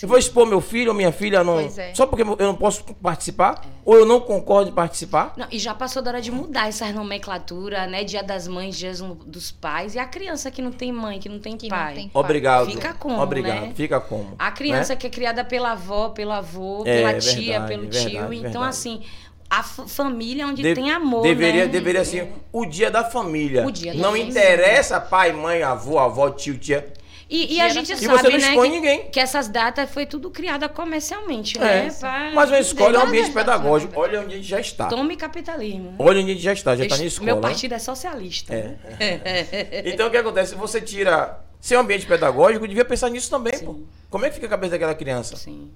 Eu 0.00 0.08
vou 0.08 0.16
expor 0.16 0.46
meu 0.46 0.60
filho 0.60 0.90
ou 0.90 0.94
minha 0.96 1.12
filha 1.12 1.42
não, 1.44 1.60
é. 1.60 1.92
só 1.94 2.06
porque 2.06 2.22
eu 2.22 2.36
não 2.46 2.54
posso 2.54 2.84
participar? 3.02 3.60
Ou 3.84 3.94
eu 3.96 4.06
não 4.06 4.20
concordo 4.20 4.70
em 4.70 4.72
participar? 4.72 5.34
Não, 5.36 5.46
e 5.50 5.58
já 5.58 5.74
passou 5.74 6.00
da 6.00 6.10
hora 6.12 6.20
de 6.22 6.30
mudar 6.30 6.68
essas 6.68 6.94
nomenclaturas, 6.94 7.90
né? 7.90 8.04
Dia 8.04 8.22
das 8.22 8.46
mães, 8.48 8.76
dia 8.76 8.92
dos 9.26 9.50
pais. 9.52 9.94
E 9.94 9.98
a 9.98 10.06
criança 10.06 10.50
que 10.50 10.62
não 10.62 10.72
tem 10.72 10.90
mãe, 10.92 11.18
que 11.18 11.28
não 11.28 11.38
tem 11.38 11.56
Que 11.56 11.68
não 11.68 11.76
pai. 11.76 11.94
tem 11.94 12.08
pai. 12.08 12.22
Obrigado. 12.22 12.70
Fica 12.70 12.94
como, 12.94 13.20
Obrigado. 13.20 13.60
né? 13.66 13.72
Fica 13.74 14.00
como? 14.00 14.34
A 14.38 14.50
criança 14.50 14.94
né? 14.94 14.96
que 15.00 15.06
é 15.06 15.10
criada 15.10 15.44
pela 15.44 15.72
avó, 15.72 16.08
pelo 16.10 16.32
avô, 16.32 16.82
É, 16.86 16.96
pela 16.98 17.18
tia, 17.18 17.60
verdade, 17.60 17.68
pelo 17.68 17.82
verdade, 17.82 18.10
tio. 18.10 18.32
Então, 18.32 18.42
verdade. 18.62 18.68
assim, 18.68 19.02
a 19.50 19.62
família 19.62 20.44
é 20.44 20.46
onde 20.46 20.62
De- 20.62 20.74
tem 20.74 20.90
amor, 20.90 21.22
deveria, 21.22 21.66
né? 21.66 21.68
Deveria 21.70 22.00
assim, 22.00 22.26
o 22.50 22.64
dia 22.64 22.90
da 22.90 23.04
família. 23.04 23.66
O 23.66 23.70
dia 23.70 23.92
da 23.92 23.98
não 23.98 24.10
família. 24.12 24.30
interessa 24.30 24.98
pai, 25.00 25.32
mãe, 25.32 25.62
avô, 25.62 25.98
avó, 25.98 26.30
tio, 26.30 26.56
tia. 26.56 26.90
E, 27.34 27.54
e 27.54 27.60
a 27.62 27.68
gente 27.70 27.90
E 27.90 27.96
sabe, 27.96 28.08
você 28.08 28.28
não 28.28 28.38
né, 28.38 28.48
expõe 28.48 28.68
que, 28.68 28.76
ninguém. 28.76 29.10
que 29.10 29.18
essas 29.18 29.48
datas 29.48 29.90
foi 29.90 30.04
tudo 30.04 30.30
criada 30.30 30.68
comercialmente, 30.68 31.56
É. 31.56 31.60
né? 31.60 31.96
Pra 31.98 32.30
Mas 32.34 32.50
uma 32.50 32.58
escola 32.60 32.96
é 32.96 32.98
um 33.00 33.06
ambiente 33.06 33.30
pedagógico. 33.32 33.98
Olha 33.98 34.20
onde 34.20 34.34
a 34.34 34.36
gente 34.36 34.46
já 34.48 34.60
está. 34.60 34.86
Tome 34.88 35.16
capitalismo. 35.16 35.94
Olha 35.98 36.20
onde 36.20 36.30
a 36.30 36.34
gente 36.34 36.42
já 36.44 36.52
está, 36.52 36.76
já 36.76 36.84
está 36.84 36.98
na 36.98 37.04
escola. 37.06 37.32
Meu 37.32 37.40
partido 37.40 37.72
é 37.72 37.78
socialista. 37.78 38.52
É. 38.54 39.82
Então 39.86 40.08
o 40.08 40.10
que 40.10 40.16
acontece? 40.18 40.54
Você 40.56 40.78
tira. 40.82 41.40
Se 41.58 41.74
é 41.74 41.78
um 41.78 41.80
ambiente 41.80 42.04
pedagógico, 42.04 42.68
devia 42.68 42.84
pensar 42.84 43.08
nisso 43.08 43.30
também, 43.30 43.54
Sim. 43.54 43.64
pô. 43.64 43.76
Como 44.10 44.26
é 44.26 44.28
que 44.28 44.34
fica 44.34 44.46
a 44.46 44.50
cabeça 44.50 44.72
daquela 44.72 44.94
criança? 44.94 45.34
Sim. 45.36 45.70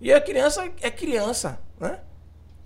E 0.00 0.12
a 0.12 0.20
criança 0.20 0.68
é 0.80 0.90
criança, 0.90 1.60
né? 1.78 2.00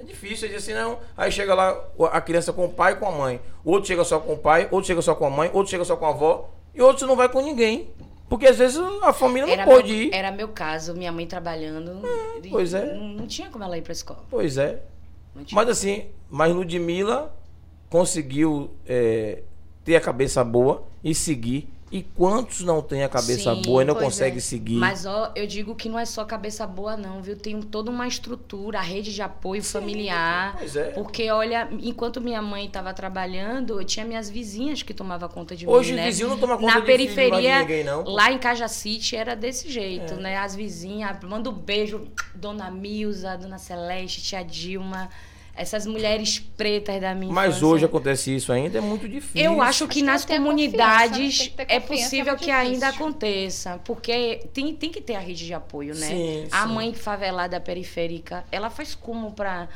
É 0.00 0.04
difícil, 0.04 0.48
dizer 0.48 0.56
assim, 0.56 0.72
não. 0.72 1.00
Aí 1.16 1.30
chega 1.30 1.54
lá 1.54 1.76
a 2.12 2.20
criança 2.20 2.50
com 2.52 2.64
o 2.64 2.68
pai 2.68 2.92
e 2.94 2.96
com 2.96 3.06
a 3.06 3.10
mãe. 3.10 3.40
O 3.64 3.72
outro 3.72 3.88
chega 3.88 4.04
só 4.04 4.18
com 4.20 4.32
o 4.32 4.38
pai, 4.38 4.68
outro 4.70 4.86
chega 4.86 5.02
só 5.02 5.14
com 5.14 5.26
a 5.26 5.30
mãe, 5.30 5.50
outro 5.52 5.70
chega 5.70 5.84
só 5.84 5.96
com 5.96 6.06
a 6.06 6.10
avó, 6.10 6.50
e 6.74 6.80
outro 6.80 7.06
não 7.06 7.14
vai 7.16 7.28
com 7.28 7.40
ninguém. 7.42 7.90
Porque 8.32 8.46
às 8.46 8.56
vezes 8.56 8.78
a 9.02 9.12
família 9.12 9.44
não 9.44 9.52
Era 9.52 9.64
pode 9.66 9.92
meu, 9.92 10.02
ir. 10.04 10.10
era 10.14 10.30
meu 10.30 10.48
caso, 10.48 10.94
minha 10.94 11.12
mãe 11.12 11.26
trabalhando. 11.26 12.00
e 12.42 12.48
pois 12.48 12.72
é. 12.72 12.94
Não, 12.94 13.08
não 13.08 13.26
tinha 13.26 13.50
como 13.50 13.62
ela 13.62 13.76
ir 13.76 13.82
pra 13.82 13.92
escola. 13.92 14.24
Pois 14.30 14.56
é. 14.56 14.80
Mas 15.52 15.68
assim, 15.68 16.06
mas 16.30 16.50
Ludmilla 16.50 17.36
conseguiu 17.90 18.70
é, 18.86 19.42
ter 19.84 19.96
a 19.96 20.00
cabeça 20.00 20.42
boa 20.42 20.82
e 21.04 21.14
seguir. 21.14 21.68
E 21.93 22.03
quantos 22.03 22.62
não 22.62 22.80
têm 22.80 23.05
a 23.05 23.09
cabeça 23.09 23.55
Sim, 23.55 23.61
boa 23.61 23.82
e 23.82 23.84
não 23.84 23.93
pois 23.95 24.07
conseguem 24.07 24.38
é. 24.38 24.40
seguir? 24.40 24.76
Mas 24.76 25.05
ó, 25.05 25.30
eu 25.36 25.47
digo 25.47 25.74
que 25.74 25.90
não 25.90 25.99
é 25.99 26.07
só 26.07 26.24
cabeça 26.24 26.66
boa, 26.66 26.97
não, 26.97 27.20
viu? 27.20 27.36
Tem 27.36 27.61
toda 27.61 27.90
uma 27.90 28.09
estrutura, 28.09 28.78
a 28.78 28.82
rede 28.82 29.12
de 29.12 29.20
apoio 29.20 29.62
familiar. 29.62 30.57
Pois 30.57 30.74
é. 30.74 30.84
Porque, 30.93 31.30
olha, 31.30 31.68
enquanto 31.82 32.18
minha 32.18 32.40
mãe 32.40 32.64
estava 32.64 32.95
trabalhando, 32.95 33.78
eu 33.78 33.84
tinha 33.84 34.07
minhas 34.07 34.30
vizinhas 34.30 34.82
que 34.82 34.95
tomavam 34.95 35.28
conta 35.28 35.55
de 35.55 35.68
Hoje 35.68 35.93
mim, 35.93 35.99
o 35.99 36.01
né? 36.03 36.07
vizinho 36.07 36.28
não 36.30 36.38
toma 36.38 36.55
conta 36.57 36.66
Na 36.66 36.80
de 36.80 36.86
mais 36.86 36.99
de 36.99 37.05
periferia, 37.14 37.59
ninguém, 37.61 37.84
não. 37.84 38.05
lá 38.05 38.32
em 38.32 38.38
Cajacite, 38.38 39.14
era 39.14 39.36
desse 39.36 39.70
jeito, 39.70 40.14
É. 40.14 40.16
né? 40.16 40.36
As 40.38 40.55
vizinhas, 40.55 41.18
manda 41.24 41.51
um 41.51 41.53
beijo, 41.53 42.09
Dona 42.34 42.70
Milza, 42.70 43.36
Dona 43.36 43.59
Celeste, 43.59 44.22
Tia 44.22 44.43
Dilma, 44.43 45.11
essas 45.55 45.86
mulheres 45.86 46.38
pretas 46.38 47.00
da 47.00 47.14
minha 47.14 47.32
Mas 47.32 47.57
infância. 47.57 47.66
hoje 47.66 47.84
acontece 47.84 48.34
isso 48.34 48.53
ainda, 48.53 48.78
é 48.78 48.80
muito 48.80 49.09
difícil. 49.09 49.40
Eu 49.40 49.62
acho 49.62 49.86
que 49.88 49.88
Acho 49.88 49.88
que 49.88 50.03
nas 50.03 50.24
comunidades 50.24 51.38
né? 51.38 51.44
Que 51.46 51.50
ter 51.50 51.66
é 51.68 51.80
confiança, 51.80 51.86
possível 51.86 52.34
é 52.34 52.36
que 52.36 52.50
ainda 52.50 52.86
difícil. 52.86 53.07
aconteça, 53.07 53.78
porque 53.84 54.46
tem, 54.53 54.74
tem 54.74 54.90
que 54.90 55.00
ter 55.00 55.14
a 55.14 55.20
rede 55.20 55.46
de 55.46 55.55
apoio, 55.55 55.94
né? 55.94 56.07
Sim, 56.09 56.48
a 56.50 56.66
sim. 56.66 56.72
mãe 56.72 56.94
favelada 56.94 57.61
periférica, 57.61 58.44
ela 58.50 58.70
faz 58.70 58.94
como 58.94 59.32
pra 59.32 59.68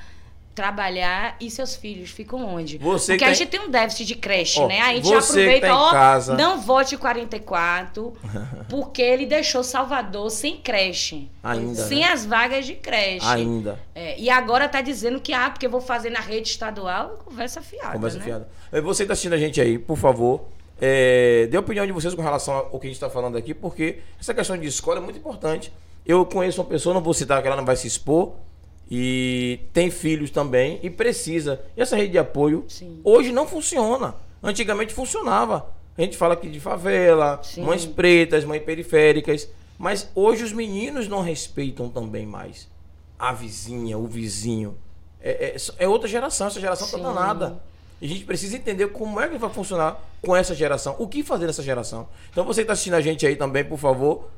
trabalhar 0.56 1.36
e 1.38 1.50
seus 1.50 1.76
filhos 1.76 2.10
ficam 2.10 2.42
onde? 2.42 2.78
Você 2.78 3.12
Porque 3.12 3.18
que 3.18 3.24
a 3.24 3.28
tá 3.28 3.34
gente 3.34 3.48
tem 3.50 3.60
um 3.60 3.70
déficit 3.70 4.06
de 4.06 4.14
creche, 4.14 4.58
Ó, 4.58 4.66
né? 4.66 4.80
A 4.80 4.94
gente 4.94 5.14
aproveita, 5.14 5.66
tá 5.66 5.78
ó, 5.78 5.90
casa. 5.92 6.34
não 6.34 6.58
vote 6.60 6.96
44, 6.96 8.14
porque 8.68 9.02
ele 9.02 9.26
deixou 9.26 9.62
Salvador 9.62 10.30
sem 10.30 10.56
creche. 10.56 11.30
Ainda, 11.44 11.84
Sem 11.84 12.00
né? 12.00 12.06
as 12.06 12.24
vagas 12.24 12.64
de 12.64 12.74
creche. 12.74 13.26
Ainda. 13.26 13.78
É, 13.94 14.18
e 14.18 14.30
agora 14.30 14.66
tá 14.68 14.80
dizendo 14.80 15.20
que, 15.20 15.32
ah, 15.32 15.50
porque 15.50 15.66
eu 15.66 15.70
vou 15.70 15.80
fazer 15.80 16.10
na 16.10 16.20
rede 16.20 16.48
estadual, 16.48 17.18
conversa 17.24 17.60
fiada. 17.60 17.92
Conversa 17.92 18.18
né? 18.18 18.24
fiada. 18.24 18.48
Eh, 18.72 18.80
Você 18.80 19.04
que 19.04 19.08
tá 19.08 19.12
assistindo 19.12 19.34
a 19.34 19.38
gente 19.38 19.60
aí, 19.60 19.78
por 19.78 19.96
favor, 19.98 20.46
é, 20.80 21.46
dê 21.50 21.56
a 21.56 21.60
opinião 21.60 21.86
de 21.86 21.92
vocês 21.92 22.14
com 22.14 22.22
relação 22.22 22.54
ao 22.54 22.80
que 22.80 22.86
a 22.86 22.90
gente 22.90 22.96
está 22.96 23.10
falando 23.10 23.36
aqui, 23.36 23.52
porque 23.54 23.98
essa 24.18 24.32
questão 24.34 24.56
de 24.58 24.66
escola 24.66 24.98
é 24.98 25.02
muito 25.02 25.18
importante. 25.18 25.70
Eu 26.04 26.24
conheço 26.24 26.60
uma 26.62 26.66
pessoa, 26.68 26.94
não 26.94 27.02
vou 27.02 27.12
citar 27.12 27.42
que 27.42 27.46
ela 27.46 27.56
não 27.56 27.64
vai 27.64 27.76
se 27.76 27.86
expor, 27.86 28.32
e 28.90 29.60
tem 29.72 29.90
filhos 29.90 30.30
também 30.30 30.78
e 30.82 30.88
precisa. 30.90 31.60
E 31.76 31.80
essa 31.82 31.96
rede 31.96 32.12
de 32.12 32.18
apoio 32.18 32.64
Sim. 32.68 33.00
hoje 33.02 33.32
não 33.32 33.46
funciona. 33.46 34.14
Antigamente 34.42 34.94
funcionava. 34.94 35.74
A 35.98 36.02
gente 36.02 36.16
fala 36.16 36.34
aqui 36.34 36.48
de 36.48 36.60
favela, 36.60 37.40
Sim. 37.42 37.62
mães 37.62 37.84
pretas, 37.86 38.44
mães 38.44 38.62
periféricas, 38.62 39.48
mas 39.78 40.08
hoje 40.14 40.44
os 40.44 40.52
meninos 40.52 41.08
não 41.08 41.20
respeitam 41.22 41.88
também 41.88 42.26
mais 42.26 42.68
a 43.18 43.32
vizinha, 43.32 43.96
o 43.98 44.06
vizinho. 44.06 44.76
É, 45.20 45.56
é- 45.56 45.84
é 45.84 45.88
outra 45.88 46.06
geração, 46.06 46.46
essa 46.46 46.60
geração 46.60 46.86
tá 46.88 46.98
Sim. 46.98 47.02
danada. 47.02 47.60
E 48.00 48.04
a 48.04 48.08
gente 48.08 48.24
precisa 48.24 48.56
entender 48.56 48.88
como 48.88 49.18
é 49.18 49.26
que 49.26 49.38
vai 49.38 49.48
funcionar 49.50 49.98
com 50.20 50.36
essa 50.36 50.54
geração. 50.54 50.94
O 50.98 51.08
que 51.08 51.22
fazer 51.22 51.46
nessa 51.46 51.62
geração. 51.62 52.06
Então 52.30 52.44
você 52.44 52.60
que 52.60 52.64
está 52.64 52.74
assistindo 52.74 52.94
a 52.94 53.00
gente 53.00 53.26
aí 53.26 53.34
também, 53.36 53.64
por 53.64 53.78
favor, 53.78 54.28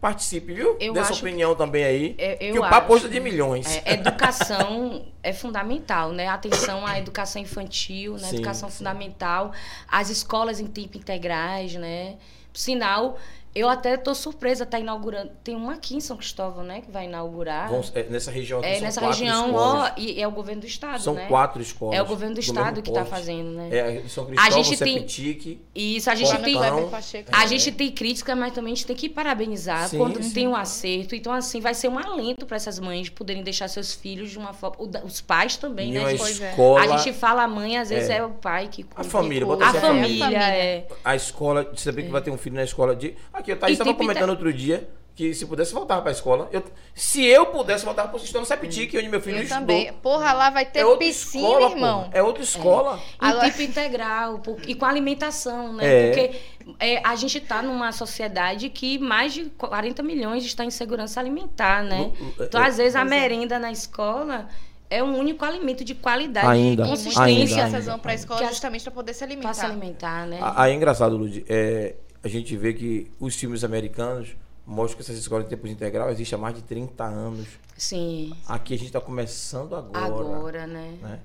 participe, 0.00 0.52
viu? 0.52 0.76
Eu 0.78 0.92
Dê 0.92 1.04
sua 1.04 1.16
opinião 1.16 1.54
também 1.54 1.84
aí. 1.84 2.14
É, 2.18 2.34
eu 2.40 2.52
que 2.52 2.58
o 2.58 2.62
papo 2.62 2.92
hoje 2.92 3.06
é 3.06 3.08
de 3.08 3.20
milhões. 3.20 3.66
É, 3.84 3.94
educação 3.94 5.06
é 5.22 5.32
fundamental, 5.32 6.12
né? 6.12 6.28
Atenção 6.28 6.86
à 6.86 6.98
educação 6.98 7.40
infantil, 7.40 8.14
né? 8.14 8.28
Sim, 8.28 8.36
educação 8.36 8.70
sim. 8.70 8.78
fundamental, 8.78 9.52
as 9.88 10.10
escolas 10.10 10.60
em 10.60 10.66
tempo 10.66 10.98
integrais, 10.98 11.74
né? 11.74 12.16
Por 12.52 12.60
sinal, 12.60 13.18
eu 13.58 13.68
até 13.68 13.96
tô 13.96 14.14
surpresa, 14.14 14.66
tá 14.66 14.78
inaugurando. 14.78 15.30
Tem 15.42 15.54
uma 15.56 15.74
aqui 15.74 15.96
em 15.96 16.00
São 16.00 16.16
Cristóvão, 16.16 16.62
né? 16.64 16.80
Que 16.80 16.90
vai 16.90 17.04
inaugurar. 17.06 17.68
Vão- 17.70 17.82
é, 17.94 18.02
nessa 18.04 18.30
região 18.30 18.58
aqui 18.60 18.68
é, 18.68 18.74
são 18.74 18.82
nessa 18.82 19.00
quatro 19.00 19.18
região, 19.18 19.46
escolas. 19.46 19.90
ó, 19.90 19.94
e 19.96 20.20
é 20.20 20.28
o 20.28 20.30
governo 20.30 20.60
do 20.60 20.66
estado, 20.66 21.02
São 21.02 21.14
né? 21.14 21.26
quatro 21.28 21.62
escolas. 21.62 21.98
É 21.98 22.02
o 22.02 22.06
governo 22.06 22.34
do 22.34 22.40
estado 22.40 22.66
mesmo 22.66 22.82
que 22.82 22.90
tá 22.92 23.00
porte. 23.00 23.10
fazendo, 23.10 23.50
né? 23.50 23.68
É, 23.70 24.08
São 24.08 24.26
Cristóvão, 24.26 24.62
gente 24.64 24.78
tem- 24.78 24.98
Septique. 24.98 25.60
E 25.74 25.96
isso 25.96 26.10
a 26.10 26.14
gente 26.14 26.28
Portão. 26.30 26.90
tem. 26.90 27.24
A 27.32 27.44
É. 27.44 27.48
gente 27.48 27.72
tem 27.72 27.90
crítica, 27.90 28.34
mas 28.36 28.52
também 28.52 28.72
a 28.72 28.76
gente 28.76 28.86
tem 28.86 28.96
que 28.96 29.08
parabenizar 29.08 29.88
Sim, 29.88 29.98
quando 29.98 30.22
sim. 30.22 30.30
tem 30.32 30.48
um 30.48 30.54
acerto. 30.56 31.14
Então, 31.14 31.32
assim, 31.32 31.60
vai 31.60 31.74
ser 31.74 31.88
um 31.88 31.98
alento 31.98 32.46
para 32.46 32.56
essas 32.56 32.78
mães 32.78 33.08
poderem 33.08 33.42
deixar 33.42 33.68
seus 33.68 33.94
filhos 33.94 34.30
de 34.30 34.38
uma 34.38 34.52
forma. 34.52 34.76
Os 35.04 35.20
pais 35.20 35.56
também, 35.56 35.92
né? 35.92 36.10
gente? 36.16 36.42
É. 36.42 36.50
escola. 36.50 36.80
A 36.80 36.96
gente 36.98 37.12
fala 37.12 37.42
a 37.44 37.48
mãe, 37.48 37.78
às 37.78 37.88
vezes 37.88 38.10
É. 38.10 38.16
é, 38.18 38.24
o 38.24 38.30
pai 38.30 38.68
que. 38.70 38.84
A 38.94 39.04
família, 39.04 39.40
que 39.40 39.44
bota 39.46 39.64
A 39.64 39.68
assim, 39.68 39.80
cuida. 39.80 39.94
família, 39.94 40.24
família. 40.24 40.54
é. 40.54 40.86
A 41.04 41.16
escola, 41.16 41.64
você 41.64 41.84
sabe 41.84 42.02
que 42.02 42.10
vai 42.10 42.20
ter 42.22 42.30
um 42.30 42.36
filho 42.38 42.56
na 42.56 42.64
escola 42.64 42.94
de. 42.94 43.14
Aqui, 43.32 43.45
a 43.52 43.56
Thaís 43.56 43.70
E 43.78 43.80
estava 43.80 43.94
comentando 43.96 44.30
outro 44.30 44.52
dia 44.52 44.88
que 45.14 45.32
se 45.32 45.46
pudesse 45.46 45.72
voltar 45.72 46.02
pra 46.02 46.12
escola. 46.12 46.46
Eu, 46.52 46.62
se 46.94 47.24
eu 47.24 47.46
pudesse 47.46 47.86
voltar 47.86 48.06
pro 48.08 48.18
sistema 48.18 48.44
Septique, 48.44 48.98
onde 48.98 49.08
meu 49.08 49.18
filho 49.18 49.38
Eu 49.38 49.42
estudou. 49.44 49.60
também. 49.62 49.90
Porra, 50.02 50.30
lá 50.34 50.50
vai 50.50 50.66
ter 50.66 50.80
É 50.80 50.84
outra 50.84 51.06
piscina, 51.06 51.42
escola, 51.48 51.70
irmão. 51.70 51.98
porra. 52.02 52.10
É 52.12 52.22
outra 52.22 52.42
escola. 52.42 52.96
Em 53.22 53.26
Agora- 53.26 53.50
tipo 53.50 53.62
integral 53.62 54.38
por- 54.40 54.58
e 54.68 54.74
com 54.74 54.84
alimentação, 54.84 55.72
né? 55.72 55.86
É. 55.86 56.06
Porque 56.10 56.40
é, 56.78 57.00
a 57.02 57.16
gente 57.16 57.38
está 57.38 57.62
numa 57.62 57.92
sociedade 57.92 58.68
que 58.68 58.98
mais 58.98 59.32
de 59.32 59.46
40 59.46 60.02
milhões 60.02 60.44
está 60.44 60.66
em 60.66 60.70
segurança 60.70 61.18
alimentar, 61.18 61.82
né? 61.82 62.12
No- 62.20 62.44
Então, 62.44 62.62
é, 62.62 62.66
às 62.66 62.76
vezes, 62.76 62.94
a 62.94 63.00
é. 63.00 63.04
merenda 63.04 63.58
na 63.58 63.72
escola 63.72 64.48
é 64.90 65.02
um 65.02 65.18
único 65.18 65.46
alimento 65.46 65.82
de 65.82 65.94
qualidade, 65.94 66.46
Ainda, 66.46 66.60
de 66.60 66.66
E 66.66 66.70
ainda, 66.70 66.86
consistência 66.90 67.46
crianças 67.56 67.74
ainda. 67.74 67.90
vão 67.92 67.98
pra 67.98 68.12
escola 68.14 68.40
Que 68.40 68.44
a- 68.44 68.50
justamente 68.50 68.82
pra 68.82 68.92
poder 68.92 69.14
se 69.14 69.24
alimentar. 69.24 69.48
para 69.48 69.54
se 69.54 69.64
alimentar, 69.64 70.26
né? 70.26 70.38
Aí 70.54 70.72
é 70.72 70.74
engraçado, 70.74 71.16
Lud. 71.16 71.42
É, 71.48 71.94
a 72.26 72.28
gente 72.28 72.56
vê 72.56 72.74
que 72.74 73.08
os 73.20 73.36
filmes 73.36 73.62
americanos 73.62 74.36
mostram 74.66 74.96
que 74.96 75.02
essas 75.02 75.16
escolas 75.16 75.44
de 75.44 75.50
tempo 75.50 75.66
integral 75.68 76.10
existem 76.10 76.36
há 76.36 76.42
mais 76.42 76.56
de 76.56 76.62
30 76.62 77.04
anos. 77.04 77.46
Sim. 77.76 78.32
Aqui 78.48 78.74
a 78.74 78.76
gente 78.76 78.88
está 78.88 79.00
começando 79.00 79.76
agora. 79.76 80.04
Agora, 80.04 80.66
né? 80.66 80.98
né? 81.00 81.20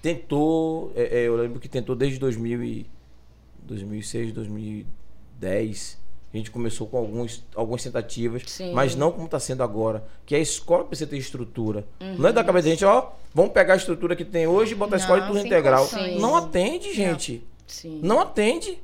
Tentou, 0.00 0.92
é, 0.94 1.02
é, 1.02 1.22
eu 1.26 1.34
lembro 1.34 1.58
que 1.58 1.68
tentou 1.68 1.96
desde 1.96 2.20
2000 2.20 2.62
e 2.62 2.86
2006, 3.62 4.32
2010. 4.32 5.98
A 6.32 6.36
gente 6.36 6.50
começou 6.52 6.86
com 6.86 6.98
alguns, 6.98 7.44
algumas 7.54 7.82
tentativas, 7.82 8.42
Sim. 8.46 8.72
mas 8.72 8.94
não 8.94 9.10
como 9.10 9.24
está 9.24 9.40
sendo 9.40 9.64
agora. 9.64 10.06
Que 10.24 10.36
a 10.36 10.38
escola 10.38 10.84
precisa 10.84 11.10
ter 11.10 11.16
estrutura. 11.16 11.84
Uhum. 12.00 12.18
Não 12.18 12.28
é 12.28 12.32
da 12.32 12.44
cabeça 12.44 12.66
da 12.66 12.70
gente, 12.70 12.84
ó, 12.84 13.10
vamos 13.34 13.52
pegar 13.52 13.74
a 13.74 13.76
estrutura 13.78 14.14
que 14.14 14.24
tem 14.24 14.46
hoje 14.46 14.72
e 14.72 14.74
botar 14.76 14.94
a 14.94 14.98
escola 14.98 15.22
Não, 15.22 15.30
em 15.30 15.38
sem 15.38 15.46
integral. 15.46 15.88
condições. 15.88 16.20
Não 16.20 16.36
atende, 16.36 16.94
gente. 16.94 17.42
Sim. 17.66 17.98
Não 18.00 18.20
atende. 18.20 18.78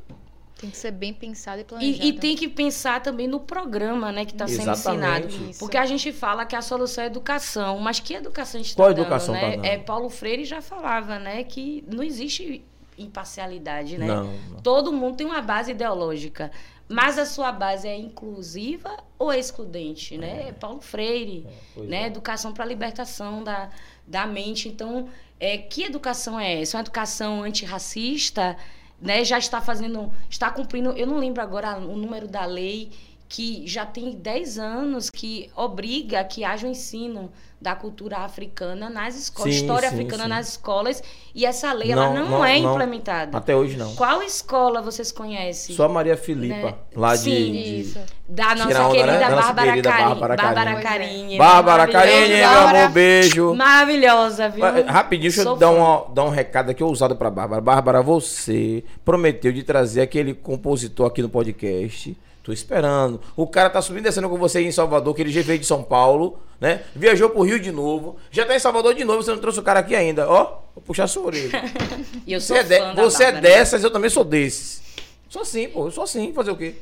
Tem 0.62 0.70
que 0.70 0.76
ser 0.76 0.92
bem 0.92 1.12
pensado 1.12 1.60
e 1.60 1.64
planejado. 1.64 2.04
E, 2.04 2.08
e 2.08 2.12
tem 2.12 2.36
que 2.36 2.48
pensar 2.48 3.02
também 3.02 3.26
no 3.26 3.40
programa, 3.40 4.12
né, 4.12 4.24
que 4.24 4.30
está 4.30 4.46
sendo 4.46 4.70
Exatamente. 4.70 5.26
ensinado. 5.26 5.50
Isso. 5.50 5.58
Porque 5.58 5.76
a 5.76 5.84
gente 5.84 6.12
fala 6.12 6.46
que 6.46 6.54
a 6.54 6.62
solução 6.62 7.02
é 7.02 7.08
educação, 7.08 7.80
mas 7.80 7.98
que 7.98 8.14
educação 8.14 8.60
a 8.60 8.62
gente 8.62 8.76
Qual 8.76 8.86
tá 8.86 8.94
dando, 8.94 9.02
educação 9.02 9.34
né? 9.34 9.40
tá 9.40 9.56
dando? 9.56 9.64
É, 9.64 9.78
Paulo 9.78 10.08
Freire 10.08 10.44
já 10.44 10.62
falava, 10.62 11.18
né, 11.18 11.42
que 11.42 11.84
não 11.92 12.00
existe 12.00 12.64
imparcialidade, 12.96 13.98
né? 13.98 14.06
Não, 14.06 14.24
não. 14.24 14.60
Todo 14.62 14.92
mundo 14.92 15.16
tem 15.16 15.26
uma 15.26 15.42
base 15.42 15.72
ideológica, 15.72 16.52
mas 16.88 17.18
a 17.18 17.26
sua 17.26 17.50
base 17.50 17.88
é 17.88 17.96
inclusiva 17.96 18.96
ou 19.18 19.32
é 19.32 19.40
excludente, 19.40 20.16
né? 20.16 20.48
É 20.48 20.52
Paulo 20.52 20.80
Freire, 20.80 21.44
pois 21.74 21.88
né? 21.88 22.04
é. 22.04 22.06
Educação 22.06 22.52
para 22.52 22.62
a 22.62 22.68
libertação 22.68 23.42
da, 23.42 23.68
da 24.06 24.26
mente. 24.26 24.68
Então, 24.68 25.08
é, 25.40 25.58
que 25.58 25.82
educação 25.82 26.38
é 26.38 26.60
essa? 26.60 26.76
Uma 26.76 26.82
educação 26.82 27.42
antirracista, 27.42 28.56
né? 29.02 29.24
Já 29.24 29.38
está 29.38 29.60
fazendo, 29.60 30.10
está 30.30 30.50
cumprindo, 30.50 30.92
eu 30.92 31.06
não 31.06 31.18
lembro 31.18 31.42
agora 31.42 31.76
o 31.76 31.96
número 31.96 32.28
da 32.28 32.44
lei 32.46 32.90
que 33.34 33.66
já 33.66 33.86
tem 33.86 34.10
10 34.10 34.58
anos 34.58 35.08
que 35.08 35.48
obriga 35.56 36.22
que 36.22 36.44
haja 36.44 36.66
o 36.66 36.70
ensino 36.70 37.32
da 37.58 37.74
cultura 37.74 38.18
africana 38.18 38.90
nas 38.90 39.16
escolas, 39.16 39.54
Sim, 39.54 39.60
história 39.62 39.88
sim, 39.88 39.94
africana 39.94 40.24
sim. 40.24 40.28
nas 40.28 40.48
escolas, 40.50 41.02
e 41.34 41.46
essa 41.46 41.72
lei 41.72 41.92
ela 41.92 42.08
Não, 42.12 42.14
não, 42.24 42.30
não, 42.30 42.44
é 42.44 42.60
não. 42.60 42.72
implementada. 42.74 43.38
Até 43.38 43.56
hoje 43.56 43.78
não. 43.78 43.94
Qual 43.94 44.20
escola 44.22 44.82
vocês 44.82 45.10
conhecem? 45.10 45.74
Só 45.74 45.84
a 45.84 45.88
Maria 45.88 46.14
Filipa, 46.16 46.54
Né? 46.72 46.74
lá 46.94 47.14
de, 47.16 47.22
Sim. 47.22 47.52
de- 47.52 47.80
Isso. 47.80 48.00
Da 48.28 48.54
nossa 48.54 48.90
querida 48.90 49.18
né? 49.18 49.30
Bárbara 49.30 49.82
Carinha. 49.82 50.36
Bárbara 50.36 50.82
Carinha. 50.82 51.38
Bárbara. 51.38 51.88
Carinha, 51.88 52.28
meu 52.28 52.48
Bárbara. 52.48 52.78
amor, 52.80 52.92
beijo. 52.92 53.54
Maravilhosa, 53.54 54.48
viu? 54.50 54.64
Rapidinho, 54.86 55.30
deixa 55.30 55.40
eu 55.40 55.44
Sou 55.44 55.56
dar, 55.56 55.68
fã. 55.68 55.72
uma, 55.72 56.04
dar 56.14 56.24
um 56.24 56.30
recado 56.30 56.70
aqui 56.70 56.82
ousado 56.84 57.16
pra 57.16 57.30
Bárbara. 57.30 57.62
Bárbara, 57.62 58.02
você 58.02 58.84
prometeu 59.04 59.52
de 59.52 59.62
trazer 59.62 60.02
aquele 60.02 60.34
compositor 60.34 61.06
aqui 61.06 61.22
no 61.22 61.28
podcast. 61.30 62.14
Tô 62.42 62.52
esperando. 62.52 63.20
O 63.36 63.46
cara 63.46 63.70
tá 63.70 63.80
subindo 63.80 64.00
e 64.00 64.04
descendo 64.08 64.28
com 64.28 64.36
você 64.36 64.58
aí 64.58 64.66
em 64.66 64.72
Salvador, 64.72 65.14
que 65.14 65.22
ele 65.22 65.30
já 65.30 65.42
veio 65.42 65.58
de 65.60 65.66
São 65.66 65.82
Paulo, 65.82 66.38
né? 66.60 66.82
Viajou 66.94 67.30
pro 67.30 67.42
Rio 67.42 67.60
de 67.60 67.70
novo. 67.70 68.16
Já 68.32 68.44
tá 68.44 68.56
em 68.56 68.58
Salvador 68.58 68.94
de 68.94 69.04
novo, 69.04 69.22
você 69.22 69.30
não 69.30 69.38
trouxe 69.38 69.60
o 69.60 69.62
cara 69.62 69.78
aqui 69.80 69.94
ainda. 69.94 70.28
Ó, 70.28 70.58
vou 70.74 70.82
puxar 70.84 71.06
sua 71.06 71.24
orelha. 71.26 71.50
E 72.26 72.32
eu 72.32 72.40
Você 72.40 72.46
sou 72.48 72.56
é, 72.56 72.62
de- 72.62 72.94
você 73.00 73.22
é 73.24 73.32
Bárbara. 73.32 73.40
dessas, 73.40 73.84
eu 73.84 73.90
também 73.90 74.10
sou 74.10 74.24
desses. 74.24 74.82
Sou 75.28 75.42
assim, 75.42 75.68
pô. 75.68 75.86
Eu 75.86 75.90
sou 75.90 76.04
assim. 76.04 76.32
Fazer 76.32 76.50
o 76.50 76.56
quê? 76.56 76.74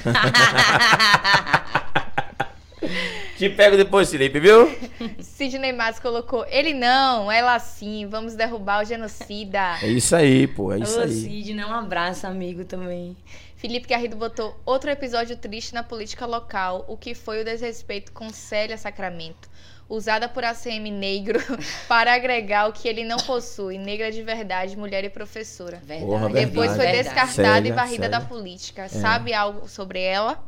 Te 3.39 3.49
pego 3.49 3.77
depois, 3.77 4.11
Felipe, 4.11 4.39
viu? 4.39 4.71
Sidney 5.19 5.73
Matos 5.73 6.01
colocou. 6.01 6.45
Ele 6.49 6.75
não, 6.75 7.31
ela 7.31 7.59
sim. 7.59 8.07
Vamos 8.07 8.35
derrubar 8.35 8.83
o 8.83 8.85
genocida. 8.85 9.79
É 9.83 9.89
isso 9.89 10.15
aí, 10.15 10.47
pô. 10.47 10.73
É 10.73 10.81
isso 10.81 10.99
Ô, 10.99 11.03
aí. 11.03 11.11
Sidney, 11.11 11.65
um 11.65 11.73
abraço, 11.73 12.27
amigo, 12.27 12.65
também. 12.65 13.17
Felipe 13.57 13.89
Garrido 13.89 14.15
botou 14.15 14.61
outro 14.67 14.91
episódio 14.91 15.37
triste 15.37 15.73
na 15.73 15.83
política 15.83 16.27
local, 16.27 16.85
o 16.87 16.99
que 16.99 17.15
foi 17.15 17.41
o 17.41 17.45
desrespeito 17.45 18.12
com 18.12 18.29
Célia 18.29 18.77
Sacramento, 18.77 19.49
usada 19.89 20.28
por 20.28 20.45
ACM 20.45 20.91
negro 20.91 21.39
para 21.89 22.14
agregar 22.14 22.68
o 22.68 22.72
que 22.72 22.89
ele 22.89 23.05
não 23.05 23.18
possui, 23.18 23.78
negra 23.78 24.11
de 24.11 24.22
verdade, 24.22 24.76
mulher 24.76 25.05
e 25.05 25.11
professora. 25.11 25.80
Verdade. 25.85 26.05
Porra, 26.11 26.28
Depois 26.30 26.70
foi 26.72 26.85
Verdade. 26.87 27.05
descartada 27.05 27.32
Célia, 27.55 27.68
e 27.68 27.72
varrida 27.72 28.05
Célia. 28.05 28.09
da 28.11 28.20
política. 28.20 28.89
Sabe 28.89 29.32
algo 29.35 29.68
sobre 29.68 30.01
ela? 30.01 30.43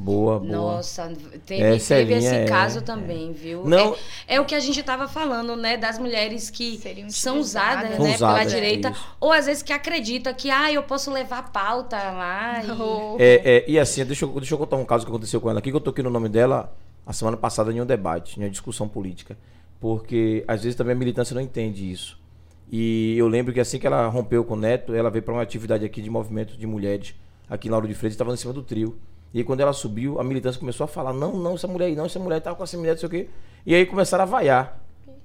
Boa, 0.00 0.38
boa. 0.38 0.52
Nossa, 0.52 1.12
teve, 1.44 1.60
É, 1.60 1.76
teve 1.76 2.14
esse 2.14 2.32
é, 2.32 2.44
caso 2.44 2.78
é. 2.78 2.82
também, 2.82 3.32
viu? 3.32 3.64
Não- 3.64 3.96
É, 4.28 4.36
é 4.36 4.40
o 4.40 4.44
que 4.44 4.54
a 4.54 4.60
gente 4.60 4.80
tava 4.80 5.08
falando, 5.08 5.56
né? 5.56 5.76
Das 5.76 5.98
mulheres 5.98 6.50
que 6.50 6.80
são 7.10 7.40
usadas, 7.40 7.98
né, 7.98 8.14
Usadas, 8.14 8.18
pela 8.18 8.42
é 8.42 8.44
direita. 8.44 8.90
isso. 8.90 9.04
Ou 9.20 9.32
às 9.32 9.46
vezes 9.46 9.60
que 9.60 9.72
acredita 9.72 10.32
que, 10.32 10.52
ah, 10.52 10.70
eu 10.72 10.84
posso 10.84 11.10
levar 11.10 11.50
pauta 11.50 11.96
lá. 11.96 12.62
e- 12.64 12.70
Oh. 12.80 13.16
É, 13.18 13.42
é, 13.44 13.64
e 13.68 13.76
assim, 13.76 14.04
deixa 14.04 14.24
eu, 14.24 14.28
deixa 14.34 14.54
eu 14.54 14.58
contar 14.58 14.76
um 14.76 14.84
caso 14.84 15.04
que 15.04 15.10
aconteceu 15.10 15.40
com 15.40 15.50
ela 15.50 15.58
aqui, 15.58 15.68
que 15.70 15.76
eu 15.76 15.80
toquei 15.80 16.04
no 16.04 16.10
nome 16.10 16.28
dela 16.28 16.72
a 17.08 17.12
semana 17.14 17.38
passada 17.38 17.72
em 17.72 17.80
um 17.80 17.86
debate, 17.86 18.38
em 18.38 18.44
uma 18.44 18.50
discussão 18.50 18.86
política. 18.86 19.38
Porque 19.80 20.44
às 20.46 20.62
vezes 20.62 20.76
também 20.76 20.94
a 20.94 20.98
militância 20.98 21.34
não 21.34 21.40
entende 21.40 21.90
isso. 21.90 22.20
E 22.70 23.16
eu 23.16 23.26
lembro 23.26 23.54
que 23.54 23.60
assim 23.60 23.78
que 23.78 23.86
ela 23.86 24.06
rompeu 24.08 24.44
com 24.44 24.52
o 24.52 24.56
Neto, 24.58 24.92
ela 24.92 25.08
veio 25.08 25.22
para 25.22 25.32
uma 25.32 25.40
atividade 25.40 25.86
aqui 25.86 26.02
de 26.02 26.10
movimento 26.10 26.54
de 26.58 26.66
mulheres, 26.66 27.14
aqui 27.48 27.66
em 27.66 27.70
Lauro 27.70 27.88
de 27.88 27.94
Freitas, 27.94 28.12
estava 28.12 28.34
em 28.34 28.36
cima 28.36 28.52
do 28.52 28.62
trio. 28.62 28.98
E 29.32 29.38
aí, 29.38 29.44
quando 29.44 29.60
ela 29.60 29.72
subiu, 29.72 30.20
a 30.20 30.24
militância 30.24 30.60
começou 30.60 30.84
a 30.84 30.86
falar: 30.86 31.14
não, 31.14 31.34
não, 31.34 31.54
essa 31.54 31.66
mulher 31.66 31.86
aí, 31.86 31.96
não, 31.96 32.04
essa 32.04 32.18
mulher 32.18 32.40
tava 32.40 32.56
com 32.56 32.62
essa 32.64 32.76
mulher, 32.76 32.92
não 32.92 32.98
sei 32.98 33.06
o 33.06 33.10
quê. 33.10 33.28
E 33.64 33.74
aí 33.74 33.86
começaram 33.86 34.24
a 34.24 34.26
vaiar. 34.26 34.78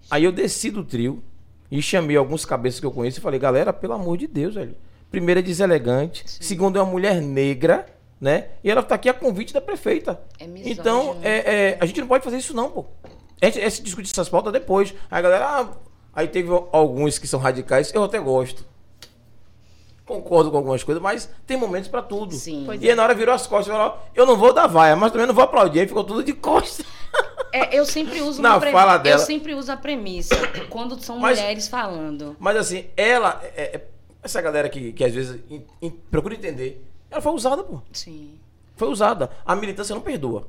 Aí 0.10 0.24
eu 0.24 0.32
desci 0.32 0.72
do 0.72 0.86
trio 0.86 1.22
e 1.70 1.82
chamei 1.82 2.16
alguns 2.16 2.46
cabeças 2.46 2.80
que 2.80 2.86
eu 2.86 2.92
conheço 2.92 3.20
e 3.20 3.22
falei: 3.22 3.42
galera, 3.42 3.74
pelo 3.74 3.94
amor 3.94 4.18
de 4.18 4.28
Deus, 4.28 4.56
velho. 4.56 4.76
Primeiro 5.12 5.42
é 5.42 5.44
deselegante, 5.44 6.24
segundo 6.26 6.80
é 6.80 6.82
uma 6.82 6.90
mulher 6.90 7.22
negra, 7.22 7.86
né? 8.24 8.52
E 8.64 8.72
ela 8.72 8.82
tá 8.82 8.96
aqui 8.96 9.10
a 9.10 9.14
convite 9.14 9.54
da 9.54 9.60
prefeita. 9.60 10.22
É 10.40 10.48
misógino. 10.48 10.80
então, 10.80 11.18
é, 11.22 11.72
é, 11.72 11.78
a 11.82 11.86
gente 11.86 12.00
não 12.00 12.08
pode 12.08 12.24
fazer 12.24 12.38
isso, 12.38 12.54
não, 12.56 12.72
pô. 12.72 12.86
Gente, 13.44 13.60
a 13.60 13.68
gente 13.68 13.84
discute 13.84 14.10
essas 14.10 14.30
pautas 14.30 14.54
depois. 14.54 14.94
Aí 15.12 15.20
a 15.20 15.22
galera, 15.22 15.46
ah, 15.46 15.70
aí 16.14 16.30
teve 16.30 16.50
alguns 16.72 17.20
que 17.20 17.28
são 17.28 17.38
radicais, 17.38 17.94
eu 17.94 18.02
até 18.02 18.18
gosto. 18.20 18.66
Concordo 20.06 20.52
com 20.52 20.56
algumas 20.58 20.82
coisas, 20.84 21.04
mas 21.04 21.30
tem 21.46 21.58
momentos 21.58 21.90
pra 21.90 22.02
tudo. 22.02 22.34
Sim. 22.34 22.64
Pois 22.66 22.82
E 22.82 22.90
aí 22.90 22.96
na 22.96 23.04
hora 23.04 23.14
virou 23.14 23.36
as 23.36 23.46
costas 23.46 23.74
e 23.74 23.78
falou, 23.78 23.98
eu 24.16 24.26
não 24.26 24.38
vou 24.38 24.54
dar 24.54 24.68
vaia, 24.68 24.96
mas 24.96 25.12
também 25.12 25.28
não 25.28 25.34
vou 25.36 25.44
aplaudir. 25.44 25.82
Aí 25.82 25.88
ficou 25.88 26.04
tudo 26.06 26.24
de 26.24 26.32
costas. 26.34 26.86
É, 27.52 27.78
eu 27.78 27.86
sempre 27.86 28.22
uso 28.22 28.42
Na 28.42 28.56
uma 28.58 28.72
fala 28.72 28.98
dela. 28.98 29.22
Eu 29.22 29.26
sempre 29.26 29.54
uso 29.54 29.70
a 29.72 29.78
premissa 29.78 30.36
quando 30.70 30.98
são 31.02 31.20
Mas- 31.20 31.40
mulheres 31.40 31.68
falando. 31.68 32.36
Mas 32.40 32.56
assim, 32.58 32.86
ela, 32.96 33.42
é- 33.56 33.76
é- 33.76 33.82
essa 34.24 34.42
galera 34.42 34.68
que, 34.70 34.94
que 34.94 35.04
às 35.04 35.14
vezes 35.14 35.40
in- 35.50 35.66
in- 35.82 35.92
procura 35.92 36.34
entender, 36.34 36.84
ela 37.14 37.22
foi 37.22 37.32
usada, 37.32 37.64
pô. 37.64 37.80
Sim. 37.92 38.40
Foi 38.76 38.90
usada. 38.90 39.30
A 39.46 39.56
militância 39.56 39.94
não 39.94 40.02
perdoa, 40.02 40.48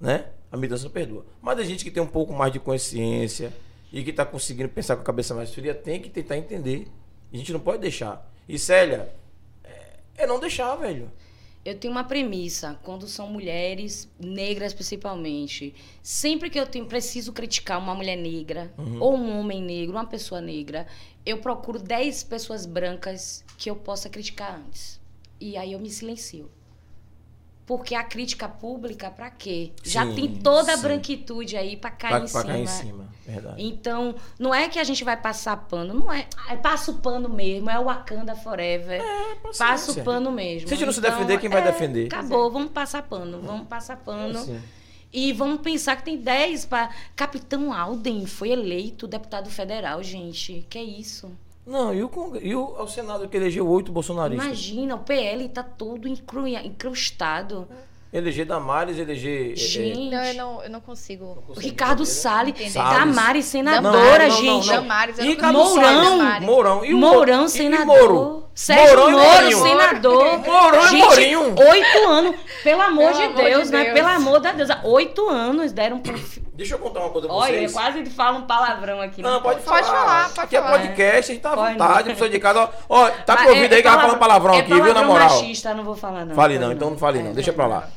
né? 0.00 0.26
A 0.50 0.56
militância 0.56 0.84
não 0.84 0.90
perdoa. 0.90 1.24
Mas 1.40 1.58
a 1.60 1.62
gente 1.62 1.84
que 1.84 1.90
tem 1.90 2.02
um 2.02 2.06
pouco 2.06 2.32
mais 2.32 2.52
de 2.52 2.58
consciência 2.58 3.52
e 3.92 4.02
que 4.02 4.12
tá 4.12 4.26
conseguindo 4.26 4.68
pensar 4.68 4.96
com 4.96 5.02
a 5.02 5.04
cabeça 5.04 5.34
mais 5.36 5.54
fria, 5.54 5.72
tem 5.72 6.00
que 6.00 6.10
tentar 6.10 6.36
entender. 6.36 6.88
A 7.32 7.36
gente 7.36 7.52
não 7.52 7.60
pode 7.60 7.78
deixar. 7.78 8.28
E 8.48 8.58
Célia, 8.58 9.14
é, 9.62 9.98
é 10.16 10.26
não 10.26 10.40
deixar, 10.40 10.74
velho. 10.74 11.10
Eu 11.64 11.78
tenho 11.78 11.92
uma 11.92 12.02
premissa, 12.02 12.76
quando 12.82 13.06
são 13.06 13.28
mulheres 13.28 14.10
negras 14.18 14.74
principalmente. 14.74 15.74
Sempre 16.02 16.50
que 16.50 16.58
eu 16.58 16.66
tenho, 16.66 16.86
preciso 16.86 17.32
criticar 17.32 17.78
uma 17.78 17.94
mulher 17.94 18.16
negra, 18.16 18.72
ou 18.98 19.14
um 19.14 19.38
homem 19.38 19.62
negro, 19.62 19.94
uma 19.94 20.06
pessoa 20.06 20.40
negra, 20.40 20.88
eu 21.24 21.38
procuro 21.38 21.78
10 21.78 22.24
pessoas 22.24 22.66
brancas 22.66 23.44
que 23.56 23.70
eu 23.70 23.76
possa 23.76 24.08
criticar 24.08 24.56
antes. 24.56 24.99
E 25.40 25.56
aí 25.56 25.72
eu 25.72 25.78
me 25.80 25.90
silencio. 25.90 26.50
Porque 27.66 27.94
a 27.94 28.02
crítica 28.02 28.48
pública, 28.48 29.10
pra 29.12 29.30
quê? 29.30 29.70
Já 29.84 30.04
Sim, 30.04 30.14
tem 30.16 30.34
toda 30.36 30.72
a 30.72 30.76
sim. 30.76 30.82
branquitude 30.82 31.56
aí 31.56 31.76
pra 31.76 31.90
cair 31.90 32.10
Pra, 32.10 32.18
em 32.18 32.22
pra 32.22 32.28
cima. 32.40 32.44
cair 32.44 32.62
em 32.62 32.66
cima. 32.66 33.08
Verdade. 33.24 33.62
Então, 33.62 34.14
não 34.40 34.52
é 34.52 34.68
que 34.68 34.76
a 34.78 34.82
gente 34.82 35.04
vai 35.04 35.16
passar 35.16 35.56
pano, 35.56 35.94
não 35.94 36.12
é. 36.12 36.26
Ah, 36.48 36.56
Passa 36.56 36.90
o 36.90 36.94
pano 36.98 37.28
mesmo, 37.28 37.70
é 37.70 37.78
o 37.78 37.84
Wakanda 37.84 38.34
Forever. 38.34 39.00
Passa 39.56 39.92
o 39.92 40.04
pano 40.04 40.32
mesmo. 40.32 40.66
Se 40.66 40.74
a 40.74 40.76
gente 40.76 40.86
não 40.86 40.92
se 40.92 40.98
Então, 40.98 41.12
defender, 41.12 41.38
quem 41.38 41.48
vai 41.48 41.60
é, 41.62 41.64
defender? 41.70 42.06
Acabou, 42.06 42.50
vamos 42.50 42.72
passar 42.72 43.02
pano, 43.02 43.40
vamos 43.40 43.68
passar 43.68 43.96
pano. 43.98 44.36
Assim. 44.40 44.60
E 45.12 45.32
vamos 45.32 45.60
pensar 45.60 45.94
que 45.96 46.02
tem 46.04 46.18
10 46.18 46.64
para. 46.66 46.90
Capitão 47.14 47.72
Alden 47.72 48.26
foi 48.26 48.50
eleito 48.50 49.06
deputado 49.06 49.48
federal, 49.48 50.02
gente. 50.02 50.66
Que 50.68 50.78
é 50.78 50.82
isso? 50.84 51.30
Não, 51.66 51.94
e 51.94 52.02
o, 52.02 52.10
e 52.42 52.54
o, 52.54 52.64
o 52.82 52.88
Senado 52.88 53.28
que 53.28 53.36
elegeu 53.36 53.68
oito 53.68 53.92
bolsonaristas? 53.92 54.46
Imagina, 54.46 54.94
o 54.96 54.98
PL 55.00 55.48
tá 55.50 55.62
todo 55.62 56.08
incru- 56.08 56.46
incrustado. 56.46 57.68
Eleger 58.12 58.44
Damares, 58.44 58.98
eleger. 58.98 59.50
é, 59.50 59.52
é, 59.52 59.56
Gente. 59.56 60.10
Não, 60.10 60.24
eu 60.24 60.34
não, 60.34 60.62
eu 60.64 60.70
não 60.70 60.80
consigo. 60.80 61.44
O 61.46 61.52
Ricardo 61.60 62.04
Salles, 62.04 62.54
Entender. 62.60 62.72
Damares, 62.72 63.44
Não, 63.44 63.50
senadora, 63.52 64.26
não, 64.26 64.34
não, 64.34 64.36
gente. 64.42 64.66
não. 64.66 64.74
Damares, 64.82 65.18
eu 65.18 65.24
não 65.24 65.30
Ricardo 65.30 65.58
consigo. 65.60 65.80
Mourão, 65.80 66.18
Damares. 66.18 66.46
Mourão. 66.46 66.84
E 66.84 66.92
o 66.94 66.98
Mourão, 66.98 67.42
e- 67.42 67.46
e 67.46 67.48
senador. 67.50 67.86
Moro. 67.86 68.44
Sérgio 68.52 68.96
Mourão 68.98 69.10
Moro, 69.12 69.30
Mourinho. 69.32 69.58
senador. 69.62 70.38
Mourão 70.44 70.84
e 70.84 70.88
Gente, 70.88 71.04
Mourinho. 71.04 71.40
Oito 71.70 72.08
anos. 72.08 72.36
Pelo 72.64 72.82
amor, 72.82 73.12
Pelo 73.12 73.16
de, 73.16 73.22
amor 73.22 73.36
de 73.36 73.42
Deus, 73.44 73.70
né? 73.70 73.82
Deus. 73.84 73.94
Pelo 73.94 74.08
amor 74.08 74.40
de 74.40 74.52
Deus. 74.54 74.68
Oito 74.82 75.28
anos 75.28 75.72
deram 75.72 76.00
pro. 76.00 76.18
Deixa 76.60 76.74
eu 76.74 76.78
contar 76.78 77.00
uma 77.00 77.08
coisa 77.08 77.26
pra 77.26 77.36
Olha, 77.36 77.52
vocês. 77.54 77.70
eu 77.74 77.80
quase 77.80 78.04
falo 78.10 78.38
um 78.40 78.42
palavrão 78.42 79.00
aqui. 79.00 79.22
Não, 79.22 79.40
pode 79.40 79.62
falar. 79.62 79.76
Pode 79.78 79.88
falar, 79.90 80.24
pode 80.28 80.40
aqui 80.40 80.56
falar. 80.56 80.74
é 80.74 80.78
podcast, 80.78 81.30
a 81.32 81.34
gente 81.34 81.42
tá 81.42 81.52
à 81.52 81.56
Pode 81.56 81.72
vontade, 81.72 81.94
não. 82.08 82.14
pessoa 82.14 82.28
de 82.30 82.38
casa. 82.38 82.60
Ó, 82.60 82.68
ó, 83.06 83.10
tá 83.10 83.34
Mas 83.34 83.42
com 83.44 83.48
ouvido 83.48 83.72
é- 83.72 83.76
aí 83.76 83.82
que 83.82 83.88
é 83.88 83.90
ela 83.90 84.00
falando 84.02 84.18
palavrão 84.18 84.54
é 84.54 84.58
aqui, 84.60 84.74
viu, 84.74 84.92
na 84.94 85.02
moral? 85.04 85.28
machista, 85.30 85.72
não 85.72 85.84
vou 85.84 85.96
falar 85.96 86.26
não. 86.26 86.34
Fale 86.34 86.54
Pode 86.54 86.66
não, 86.66 86.72
então 86.72 86.90
não 86.90 86.98
fale 86.98 87.22
não, 87.22 87.30
É, 87.30 87.32
deixa 87.32 87.50
pra 87.54 87.66
lá. 87.66 87.88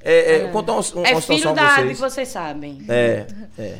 É, 0.00 0.36
é, 0.36 0.48
contar 0.52 0.72
uma, 0.72 0.80
uma 0.94 1.06
É 1.08 1.20
situação 1.20 1.36
filho 1.36 1.52
da 1.54 1.74
que 1.74 1.82
vocês. 1.82 1.98
vocês 1.98 2.28
sabem. 2.28 2.84
É, 2.88 3.26
é. 3.58 3.76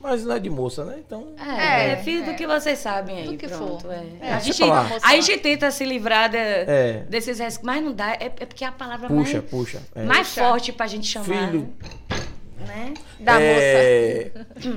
Mas 0.00 0.24
não 0.24 0.34
é 0.34 0.38
de 0.40 0.50
moça, 0.50 0.84
né? 0.84 0.96
Então. 0.98 1.28
É, 1.38 1.90
É, 1.90 1.92
é 1.92 1.96
filho 1.98 2.24
é. 2.24 2.26
do 2.32 2.34
que 2.34 2.44
vocês 2.46 2.76
sabem 2.78 3.18
aí, 3.18 3.28
Do 3.28 3.36
que 3.36 3.46
pronto. 3.46 3.82
for. 3.82 3.92
É. 3.92 4.04
É, 4.20 4.32
a, 4.34 4.38
gente, 4.40 4.62
a 4.64 5.10
gente 5.20 5.38
tenta 5.38 5.70
se 5.70 5.84
livrar 5.84 6.28
de- 6.28 6.36
É. 6.38 7.04
desses 7.08 7.38
res- 7.38 7.60
mas 7.62 7.80
não 7.84 7.92
dá, 7.92 8.10
é, 8.14 8.24
é 8.40 8.46
porque 8.46 8.64
é 8.64 8.68
a 8.68 8.72
palavra 8.72 9.06
Puxa, 9.06 9.34
mais, 9.38 9.44
puxa. 9.50 9.82
É. 9.94 10.02
mais 10.02 10.26
Puxa. 10.28 10.40
forte 10.42 10.72
pra 10.72 10.86
gente 10.88 11.06
chamar. 11.06 11.26
Filho. 11.26 11.72
Né? 12.66 12.94
Da 13.20 13.34
moça. 13.34 13.44
é, 13.44 14.30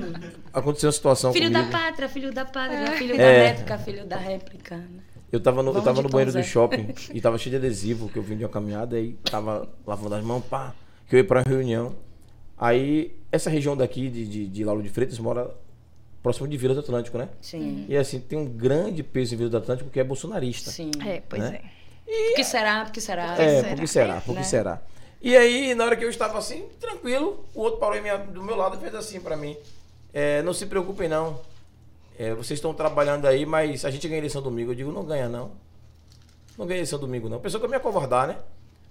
Aconteceu 0.52 0.88
uma 0.88 0.92
situação 0.92 1.32
Filho 1.32 1.50
comigo. 1.50 1.70
da 1.70 1.78
pátria, 1.78 2.08
filho 2.08 2.32
da 2.32 2.44
pátria, 2.44 2.92
filho 2.92 3.14
É. 3.14 3.16
da 3.18 3.48
réplica, 3.48 3.78
filho 3.78 4.06
da 4.06 4.16
réplica. 4.16 4.76
né? 4.76 4.86
Eu 5.32 5.40
tava 5.40 5.62
no, 5.62 5.72
eu 5.72 5.82
tava 5.82 5.96
de 5.98 6.02
no 6.04 6.08
banheiro 6.08 6.30
Zé. 6.30 6.40
do 6.40 6.44
shopping 6.46 6.88
e 7.12 7.20
tava 7.20 7.36
cheio 7.38 7.50
de 7.50 7.56
adesivo, 7.66 8.08
que 8.08 8.16
eu 8.18 8.22
vim 8.22 8.36
de 8.36 8.44
uma 8.44 8.50
caminhada 8.50 8.98
e 8.98 9.14
tava 9.30 9.68
lavando 9.86 10.14
as 10.14 10.24
mãos, 10.24 10.44
pá, 10.44 10.74
que 11.08 11.16
eu 11.16 11.18
ia 11.18 11.24
pra 11.24 11.40
uma 11.40 11.44
reunião. 11.48 11.94
Aí, 12.56 13.14
essa 13.30 13.50
região 13.50 13.76
daqui 13.76 14.08
de, 14.08 14.26
de, 14.26 14.46
de 14.46 14.64
Lauro 14.64 14.82
de 14.82 14.88
Freitas 14.88 15.18
mora 15.18 15.50
próximo 16.22 16.48
de 16.48 16.56
Vila 16.56 16.74
do 16.74 16.80
Atlântico, 16.80 17.18
né? 17.18 17.28
Sim. 17.40 17.84
E 17.88 17.96
assim, 17.96 18.18
tem 18.18 18.38
um 18.38 18.46
grande 18.46 19.02
peso 19.02 19.34
em 19.34 19.36
Vila 19.36 19.50
do 19.50 19.56
Atlântico 19.58 19.90
que 19.90 20.00
é 20.00 20.04
bolsonarista. 20.04 20.70
Sim. 20.70 20.90
É, 21.04 21.20
pois 21.28 21.42
Né? 21.42 21.60
é. 21.62 21.76
Por 22.28 22.36
que 22.36 22.44
será? 22.44 22.84
Por 22.84 22.92
que 22.92 23.00
será? 23.00 23.34
É, 23.36 23.60
será? 23.62 23.68
por 23.68 23.80
que 23.80 23.86
será? 23.86 24.14
Por 24.20 24.32
que 24.32 24.38
Né? 24.40 24.42
será? 24.44 24.82
E 25.26 25.36
aí, 25.36 25.74
na 25.74 25.84
hora 25.84 25.96
que 25.96 26.04
eu 26.04 26.08
estava 26.08 26.38
assim, 26.38 26.68
tranquilo, 26.78 27.44
o 27.52 27.60
outro 27.62 27.80
parou 27.80 27.96
em 27.96 28.00
minha- 28.00 28.16
do 28.16 28.40
meu 28.44 28.54
lado 28.54 28.76
e 28.76 28.78
fez 28.78 28.94
assim 28.94 29.18
pra 29.20 29.36
mim. 29.36 29.56
É, 30.14 30.40
não 30.42 30.54
se 30.54 30.66
preocupem 30.66 31.08
não. 31.08 31.40
É, 32.16 32.32
vocês 32.32 32.58
estão 32.58 32.72
trabalhando 32.72 33.26
aí, 33.26 33.44
mas 33.44 33.84
a 33.84 33.90
gente 33.90 34.06
ganha 34.06 34.18
eleição 34.18 34.40
domingo. 34.40 34.70
Eu 34.70 34.76
digo, 34.76 34.92
não 34.92 35.04
ganha 35.04 35.28
não. 35.28 35.50
Não 36.56 36.64
ganha 36.64 36.78
eleição 36.78 36.96
domingo 37.00 37.28
não. 37.28 37.40
Pensou 37.40 37.58
que 37.58 37.66
eu 37.66 37.68
ia 37.68 37.72
me 37.72 37.76
acovardar, 37.76 38.28
né? 38.28 38.36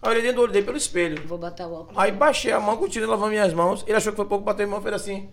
Aí 0.02 0.10
eu 0.10 0.12
olhei 0.12 0.22
dentro 0.24 0.36
do 0.36 0.42
olho 0.42 0.52
dele 0.52 0.66
pelo 0.66 0.76
espelho. 0.78 1.26
Vou 1.26 1.38
botar 1.38 1.68
o 1.68 1.74
óculos. 1.74 1.98
Aí 1.98 2.12
baixei 2.12 2.52
a 2.52 2.60
mão, 2.60 2.76
continuei 2.76 3.10
lavando 3.10 3.30
minhas 3.32 3.54
mãos. 3.54 3.86
Ele 3.88 3.96
achou 3.96 4.12
que 4.12 4.18
foi 4.18 4.26
pouco, 4.26 4.44
bateu 4.44 4.66
a 4.66 4.70
mão, 4.70 4.82
fez 4.82 4.94
assim. 4.94 5.30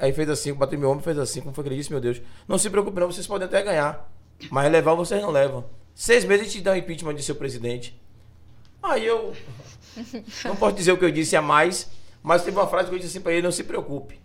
Aí 0.00 0.12
fez 0.12 0.28
assim, 0.28 0.52
bateu 0.54 0.76
meu 0.76 0.90
ombro, 0.90 1.04
fez 1.04 1.20
assim. 1.20 1.40
Como 1.40 1.54
foi 1.54 1.62
que 1.62 1.68
ele 1.70 1.76
disse, 1.76 1.92
meu 1.92 2.00
Deus? 2.00 2.20
Não 2.48 2.58
se 2.58 2.68
preocupe 2.68 2.98
não, 2.98 3.06
vocês 3.12 3.28
podem 3.28 3.46
até 3.46 3.62
ganhar. 3.62 4.10
Mas 4.50 4.72
levar 4.72 4.94
vocês 4.94 5.22
não 5.22 5.30
levam. 5.30 5.64
Seis 5.94 6.24
meses 6.24 6.48
a 6.48 6.50
gente 6.50 6.64
dá 6.64 6.72
um 6.72 6.76
impeachment 6.76 7.14
de 7.14 7.22
seu 7.22 7.36
presidente. 7.36 7.96
Aí 8.86 9.04
eu... 9.06 9.34
Não 10.44 10.56
posso 10.56 10.76
dizer 10.76 10.92
o 10.92 10.98
que 10.98 11.04
eu 11.04 11.10
disse 11.10 11.34
a 11.36 11.42
mais, 11.42 11.88
mas 12.22 12.42
teve 12.44 12.56
uma 12.56 12.66
frase 12.66 12.88
que 12.88 12.94
eu 12.94 12.98
disse 12.98 13.10
assim 13.16 13.20
pra 13.22 13.32
ele, 13.32 13.42
não 13.42 13.52
se 13.52 13.64
preocupe. 13.64 14.18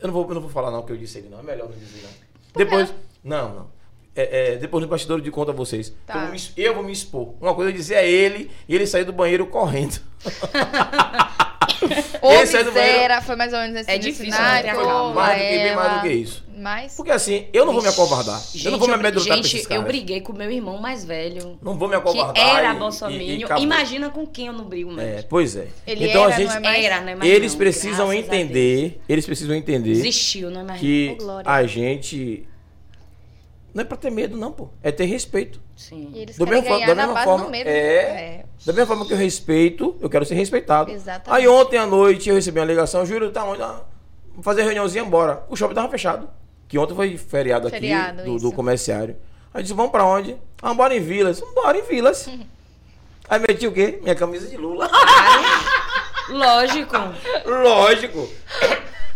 Eu 0.00 0.06
não 0.08 0.14
vou, 0.14 0.26
eu 0.28 0.34
não 0.34 0.40
vou 0.40 0.50
falar 0.50 0.70
não 0.70 0.80
o 0.80 0.82
que 0.84 0.92
eu 0.92 0.96
disse 0.96 1.18
a 1.18 1.20
ele 1.20 1.28
não, 1.28 1.40
é 1.40 1.42
melhor 1.42 1.68
não 1.68 1.76
dizer 1.76 2.02
não. 2.02 2.10
Depois... 2.56 2.94
Não, 3.22 3.54
não. 3.54 3.80
É, 4.16 4.54
é, 4.54 4.56
depois 4.56 4.82
no 4.82 4.88
bastidor 4.88 5.20
de 5.20 5.30
conta 5.30 5.52
a 5.52 5.54
vocês. 5.54 5.92
Tá. 6.06 6.14
Eu, 6.14 6.20
vou 6.22 6.30
me, 6.30 6.36
es- 6.36 6.52
eu 6.56 6.74
vou 6.74 6.82
me 6.82 6.92
expor. 6.92 7.34
Uma 7.40 7.54
coisa 7.54 7.70
eu 7.70 7.74
dizer 7.74 7.96
a 7.96 8.02
ele 8.02 8.50
e 8.68 8.74
ele 8.74 8.86
sair 8.86 9.04
do 9.04 9.12
banheiro 9.12 9.46
correndo. 9.46 10.00
Ô, 12.22 12.32
Esse 12.32 12.56
é 12.56 12.64
do 12.64 12.70
miséria, 12.72 13.20
foi 13.22 13.36
mais 13.36 13.52
ou 13.52 13.58
menos 13.60 13.76
esse 13.80 13.90
É 13.90 13.96
nesse 13.96 14.10
difícil 14.10 14.32
cenário, 14.32 14.70
calma. 14.74 15.02
ô, 15.10 15.14
Mais 15.14 15.38
do 15.40 15.48
que, 15.48 15.58
bem 15.58 15.74
mais 15.76 15.92
do 15.94 16.00
que 16.02 16.08
isso. 16.14 16.50
Mas, 16.60 16.94
Porque 16.94 17.10
assim, 17.10 17.46
eu 17.54 17.64
não 17.64 17.72
vou 17.72 17.80
me 17.80 17.88
acovardar. 17.88 18.38
eu 18.62 18.70
não 18.70 18.78
vou 18.78 18.86
me 18.86 18.92
eu, 18.92 18.98
amedrontar 19.00 19.36
gente, 19.36 19.46
esses 19.46 19.62
eu 19.62 19.68
caras. 19.70 19.84
briguei 19.86 20.20
com 20.20 20.34
meu 20.34 20.50
irmão 20.50 20.76
mais 20.76 21.06
velho. 21.06 21.58
Não 21.62 21.78
vou 21.78 21.88
me 21.88 21.94
Que 21.94 22.00
acovardar. 22.00 22.36
era 22.36 22.68
e- 22.68 22.72
e- 22.72 22.76
e 22.76 22.78
bolsominion. 22.78 23.58
Imagina 23.58 24.10
com 24.10 24.26
quem 24.26 24.48
eu 24.48 24.52
não 24.52 24.66
brigo 24.66 24.92
mais. 24.92 25.08
É, 25.08 25.22
pois 25.22 25.56
é. 25.56 25.68
Ele 25.86 26.08
então 26.08 26.24
era, 26.24 26.34
a 26.34 26.36
gente. 26.36 26.48
não 26.50 26.56
é 26.56 26.60
mais? 26.60 26.84
Era, 26.84 27.00
não 27.00 27.08
é 27.08 27.14
mais 27.14 27.30
eles 27.30 27.52
não, 27.52 27.58
precisam 27.58 28.12
entender. 28.12 29.00
Eles 29.08 29.24
precisam 29.24 29.54
entender 29.56 29.94
Desistiu, 29.94 30.50
não 30.50 30.60
é 30.60 30.64
mais 30.64 30.80
que 30.80 31.16
Glória. 31.18 31.50
a 31.50 31.66
gente. 31.66 32.46
Não 33.72 33.82
é 33.82 33.84
pra 33.84 33.96
ter 33.96 34.10
medo, 34.10 34.36
não, 34.36 34.50
pô. 34.52 34.68
É 34.82 34.90
ter 34.90 35.04
respeito. 35.04 35.60
Sim. 35.76 36.10
e 36.14 36.20
eles 36.22 36.36
Do 36.36 36.44
querem 36.44 36.60
mesmo, 36.62 36.74
ganhar 36.74 36.86
da 36.88 36.94
mesma 36.94 37.14
base 37.14 37.24
forma. 37.26 37.44
do 37.44 37.50
medo. 37.50 37.68
É, 37.70 38.44
Da 38.66 38.72
mesma 38.72 38.86
forma 38.86 39.06
que 39.06 39.12
eu 39.12 39.16
respeito, 39.16 39.96
eu 40.00 40.10
quero 40.10 40.24
ser 40.24 40.34
respeitado. 40.34 40.90
Exatamente. 40.90 41.30
Aí 41.40 41.48
ontem 41.48 41.78
à 41.78 41.86
noite 41.86 42.28
eu 42.28 42.34
recebi 42.34 42.58
uma 42.58 42.66
ligação, 42.66 43.06
Júlio, 43.06 43.30
tá 43.30 43.44
onde? 43.44 43.62
Ah, 43.62 43.80
Vamos 44.30 44.44
fazer 44.44 44.62
reuniãozinha, 44.62 45.04
bora. 45.04 45.44
O 45.48 45.56
shopping 45.56 45.74
tava 45.74 45.88
fechado. 45.88 46.28
Que 46.68 46.78
ontem 46.78 46.94
foi 46.94 47.16
feriado 47.16 47.66
aqui 47.68 47.76
Feriado, 47.78 48.22
do, 48.24 48.36
isso. 48.36 48.48
do 48.48 48.52
comerciário. 48.52 49.16
Aí 49.52 49.62
disse, 49.62 49.74
vamos 49.74 49.90
pra 49.90 50.04
onde? 50.04 50.36
Ah, 50.62 50.72
bora 50.72 50.94
em 50.94 51.00
Vilas. 51.00 51.40
Bora 51.54 51.76
em 51.76 51.82
Vilas. 51.82 52.28
Aí 53.28 53.40
meti 53.40 53.66
o 53.66 53.72
quê? 53.72 53.98
Minha 54.02 54.14
camisa 54.14 54.46
de 54.48 54.56
Lula. 54.56 54.88
Lógico. 56.28 56.96
Lógico. 57.46 58.28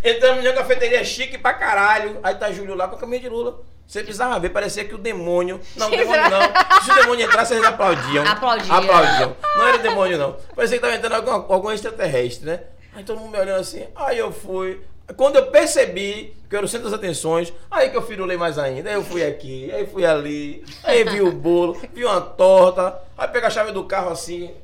Entramos 0.05 0.45
numa 0.45 0.53
cafeteria 0.53 1.03
chique 1.03 1.39
pra 1.39 1.55
caralho. 1.55 2.19
Aí 2.23 2.35
tá 2.35 2.53
Júlio 2.53 2.75
lá 2.75 2.87
com 2.87 2.97
a 2.97 2.99
camisa 2.99 3.23
de 3.23 3.29
Lula. 3.29 3.61
Você 3.87 4.03
precisava 4.03 4.39
ver, 4.39 4.51
parecia 4.51 4.85
que 4.85 4.95
o 4.95 4.99
demônio. 4.99 5.61
Não, 5.77 5.89
o 5.89 5.91
demônio 5.91 6.31
não. 6.31 6.41
Se 6.83 6.91
o 6.91 6.95
demônio 6.95 7.27
entrasse, 7.27 7.55
eles 7.55 7.67
aplaudiam. 7.67 8.27
Aplaudia. 8.27 8.73
Aplaudiam. 8.73 9.37
Não 9.57 9.69
era 9.69 9.79
demônio, 9.79 10.19
não. 10.19 10.37
Parecia 10.55 10.79
que 10.79 10.83
tava 10.83 10.95
entrando 10.95 11.15
algum, 11.15 11.53
algum 11.53 11.71
extraterrestre, 11.71 12.47
né? 12.47 12.61
Aí 12.95 13.03
todo 13.03 13.19
mundo 13.19 13.33
me 13.33 13.39
olhando 13.39 13.61
assim. 13.61 13.87
Aí 13.97 14.19
eu 14.19 14.33
fui. 14.33 14.81
Quando 15.17 15.37
eu 15.37 15.47
percebi 15.47 16.35
que 16.49 16.55
eu 16.55 16.59
era 16.59 16.67
o 16.67 16.69
centro 16.69 16.89
das 16.89 16.99
atenções, 16.99 17.53
aí 17.71 17.91
que 17.91 17.97
eu 17.97 18.03
firulei 18.03 18.37
mais 18.37 18.59
ainda. 18.59 18.89
Aí 18.89 18.95
eu 18.95 19.05
fui 19.05 19.25
aqui, 19.25 19.71
aí 19.71 19.87
fui 19.87 20.07
ali, 20.07 20.65
aí 20.83 21.05
vi 21.05 21.21
o 21.21 21.31
bolo, 21.31 21.79
vi 21.93 22.05
uma 22.05 22.21
torta, 22.21 22.99
aí 23.19 23.29
pega 23.29 23.49
a 23.49 23.51
chave 23.51 23.71
do 23.71 23.85
carro 23.85 24.11
assim, 24.11 24.55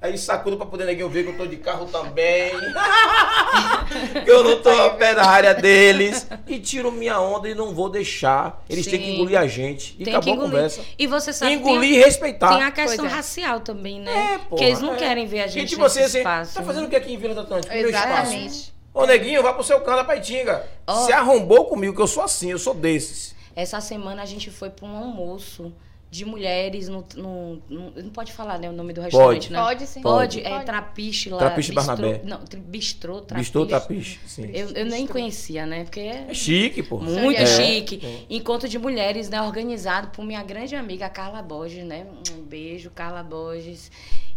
aí 0.00 0.16
sacudo 0.16 0.56
pra 0.56 0.66
poder 0.66 0.86
ninguém 0.86 1.08
ver 1.08 1.24
que 1.24 1.30
eu 1.30 1.36
tô 1.36 1.46
de 1.46 1.56
carro 1.56 1.86
também. 1.86 2.52
que 4.24 4.30
eu 4.30 4.42
não 4.42 4.62
tô 4.62 4.70
a 4.70 4.90
pé 4.90 5.14
da 5.14 5.24
área 5.26 5.54
deles. 5.54 6.26
E 6.46 6.58
tiro 6.58 6.90
minha 6.90 7.20
onda 7.20 7.48
e 7.48 7.54
não 7.54 7.74
vou 7.74 7.88
deixar. 7.90 8.64
Eles 8.68 8.86
têm 8.86 8.98
que 8.98 9.06
Sim. 9.06 9.14
engolir 9.14 9.38
a 9.38 9.46
gente. 9.46 9.94
E 9.98 10.04
Tem 10.04 10.14
acabou 10.14 10.34
que 10.34 10.40
a 10.40 10.42
conversa. 10.44 10.80
E 10.98 11.06
você 11.06 11.32
sabe 11.32 11.52
Engolir 11.52 11.98
e 11.98 11.98
respeitar. 11.98 12.48
tem 12.56 12.62
a 12.62 12.70
questão 12.70 13.04
é. 13.04 13.08
racial 13.08 13.60
também, 13.60 14.00
né? 14.00 14.12
É, 14.12 14.38
porra, 14.38 14.46
Porque 14.48 14.64
eles 14.64 14.80
não 14.80 14.94
é. 14.94 14.96
querem 14.96 15.26
ver 15.26 15.40
a 15.42 15.46
gente 15.46 15.70
tipo 15.70 15.82
nesse 15.82 15.94
você, 15.94 16.04
assim, 16.04 16.18
espaço. 16.18 16.54
tá 16.54 16.62
fazendo 16.62 16.86
o 16.86 16.88
que 16.88 16.96
aqui 16.96 17.12
em 17.12 17.18
Vila 17.18 17.34
do 17.34 17.40
Atlântico? 17.40 17.74
Meu 17.74 17.90
espaço. 17.90 18.08
Exatamente. 18.08 18.74
Ô, 18.92 19.06
neguinho, 19.06 19.42
vá 19.42 19.52
pro 19.52 19.62
seu 19.62 19.80
canto 19.80 19.96
da 19.96 20.04
Paitinga. 20.04 20.66
Ó. 20.86 21.06
Se 21.06 21.12
arrombou 21.12 21.66
comigo, 21.66 21.94
que 21.94 22.02
eu 22.02 22.06
sou 22.08 22.22
assim, 22.22 22.50
eu 22.50 22.58
sou 22.58 22.74
desses. 22.74 23.34
Essa 23.54 23.80
semana 23.80 24.22
a 24.22 24.26
gente 24.26 24.50
foi 24.50 24.70
para 24.70 24.86
um 24.86 24.96
almoço 24.96 25.72
de 26.10 26.24
mulheres 26.24 26.88
no, 26.88 27.04
no- 27.16 27.62
no- 27.68 27.90
não 28.02 28.10
pode 28.10 28.32
falar 28.32 28.58
né, 28.58 28.68
o 28.68 28.72
nome 28.72 28.92
do 28.92 29.00
restaurante, 29.00 29.42
Pode. 29.48 29.52
né? 29.52 29.58
Pode 29.60 29.86
sim. 29.86 30.02
Pode, 30.02 30.40
Pode. 30.42 30.52
é 30.54 30.60
Trapiche 30.64 31.30
lá. 31.30 31.38
Trapiche 31.38 31.72
bistrô- 31.72 31.86
Barnabé. 31.96 32.20
Não, 32.24 32.38
tri- 32.38 32.58
bistrô, 32.60 33.20
Trapiche. 33.20 33.44
Bistou 33.44 33.66
tapiche. 33.66 34.18
Sim. 34.26 34.50
Eu, 34.52 34.70
eu 34.70 34.86
nem 34.86 35.06
conhecia, 35.06 35.64
né? 35.66 35.84
Porque 35.84 36.00
é 36.00 36.26
É 36.28 36.34
chique, 36.34 36.82
pô. 36.82 36.98
muito 36.98 37.40
É. 37.40 37.46
chique. 37.46 38.00
É. 38.04 38.34
Encontro 38.34 38.68
de 38.68 38.76
mulheres, 38.76 39.28
né? 39.28 39.40
Organizado 39.40 40.08
por 40.08 40.24
minha 40.24 40.42
grande 40.42 40.74
amiga 40.74 41.08
Carla 41.08 41.40
Borges, 41.42 41.84
né? 41.86 42.04
Um 42.36 42.42
beijo, 42.42 42.90
Carla 42.90 43.22
Borges. 43.22 43.88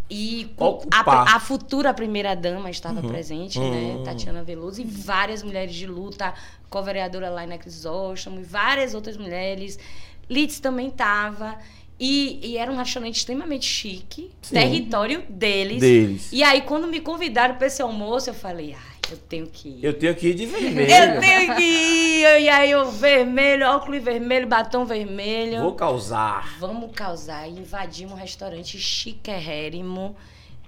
E 0.09 0.51
a, 0.91 1.35
a 1.37 1.39
futura 1.39 1.91
primeira-dama 1.91 2.69
estava 2.69 3.01
presente, 3.01 3.57
Uhum. 3.57 3.97
né? 3.97 4.03
Tatiana 4.05 4.43
Veloso. 4.43 4.79
E 4.79 4.83
várias 4.83 5.41
mulheres 5.41 5.73
de 5.73 5.87
luta, 5.87 6.35
co-vereadora 6.69 7.31
Laina 7.31 7.57
Crisóstomo, 7.57 8.39
e 8.39 8.43
várias 8.43 8.93
outras 8.93 9.17
mulheres. 9.17 9.79
Litz 10.29 10.59
também 10.59 10.87
estava. 10.87 11.57
E, 11.99 12.39
e 12.43 12.57
era 12.57 12.71
um 12.71 12.75
restaurante 12.75 13.15
extremamente 13.15 13.65
chique, 13.65 14.31
Sim. 14.41 14.55
território 14.55 15.23
deles. 15.29 15.79
Deles. 15.79 16.29
E 16.31 16.43
aí, 16.43 16.61
quando 16.61 16.87
me 16.87 16.99
convidaram 16.99 17.55
para 17.55 17.67
esse 17.67 17.81
almoço, 17.81 18.29
eu 18.29 18.33
falei, 18.33 18.73
ai, 18.73 18.97
eu 19.11 19.17
tenho 19.17 19.47
que 19.47 19.69
ir. 19.69 19.79
Eu 19.83 19.93
tenho 19.93 20.13
que 20.15 20.27
ir 20.27 20.33
de 20.33 20.45
vermelho. 20.45 20.91
Eu 20.91 21.19
tenho 21.21 21.55
que 21.55 21.61
ir. 21.61 22.41
E 22.41 22.49
aí, 22.49 22.71
eu 22.71 22.91
vermelho, 22.91 23.67
óculos 23.67 24.03
vermelho, 24.03 24.47
batom 24.47 24.85
vermelho. 24.85 25.61
Vou 25.61 25.75
causar. 25.75 26.57
Vamos 26.59 26.91
causar. 26.93 27.47
E 27.47 27.51
invadimos 27.51 28.13
um 28.13 28.17
restaurante 28.17 28.77
chiquérrimo. 28.79 30.15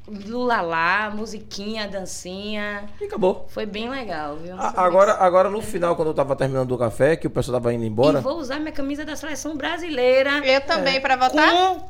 Lula 0.07 0.61
lá, 0.61 1.09
musiquinha, 1.09 1.87
dancinha. 1.87 2.85
E 3.01 3.05
acabou. 3.05 3.45
Foi 3.49 3.65
bem 3.65 3.89
legal, 3.89 4.35
viu? 4.35 4.55
A- 4.55 4.73
agora, 4.85 5.13
agora, 5.13 5.49
no 5.49 5.61
final, 5.61 5.95
quando 5.95 6.09
eu 6.09 6.13
tava 6.13 6.35
terminando 6.35 6.71
o 6.71 6.77
café, 6.77 7.15
que 7.15 7.25
o 7.25 7.29
pessoal 7.29 7.59
tava 7.59 7.73
indo 7.73 7.83
embora. 7.83 8.19
E 8.19 8.21
vou 8.21 8.37
usar 8.37 8.59
minha 8.59 8.71
camisa 8.71 9.03
da 9.03 9.15
seleção 9.15 9.57
brasileira. 9.57 10.45
Eu 10.45 10.61
também, 10.61 11.01
pra 11.01 11.15
votar? 11.15 11.51
Com. 11.51 11.89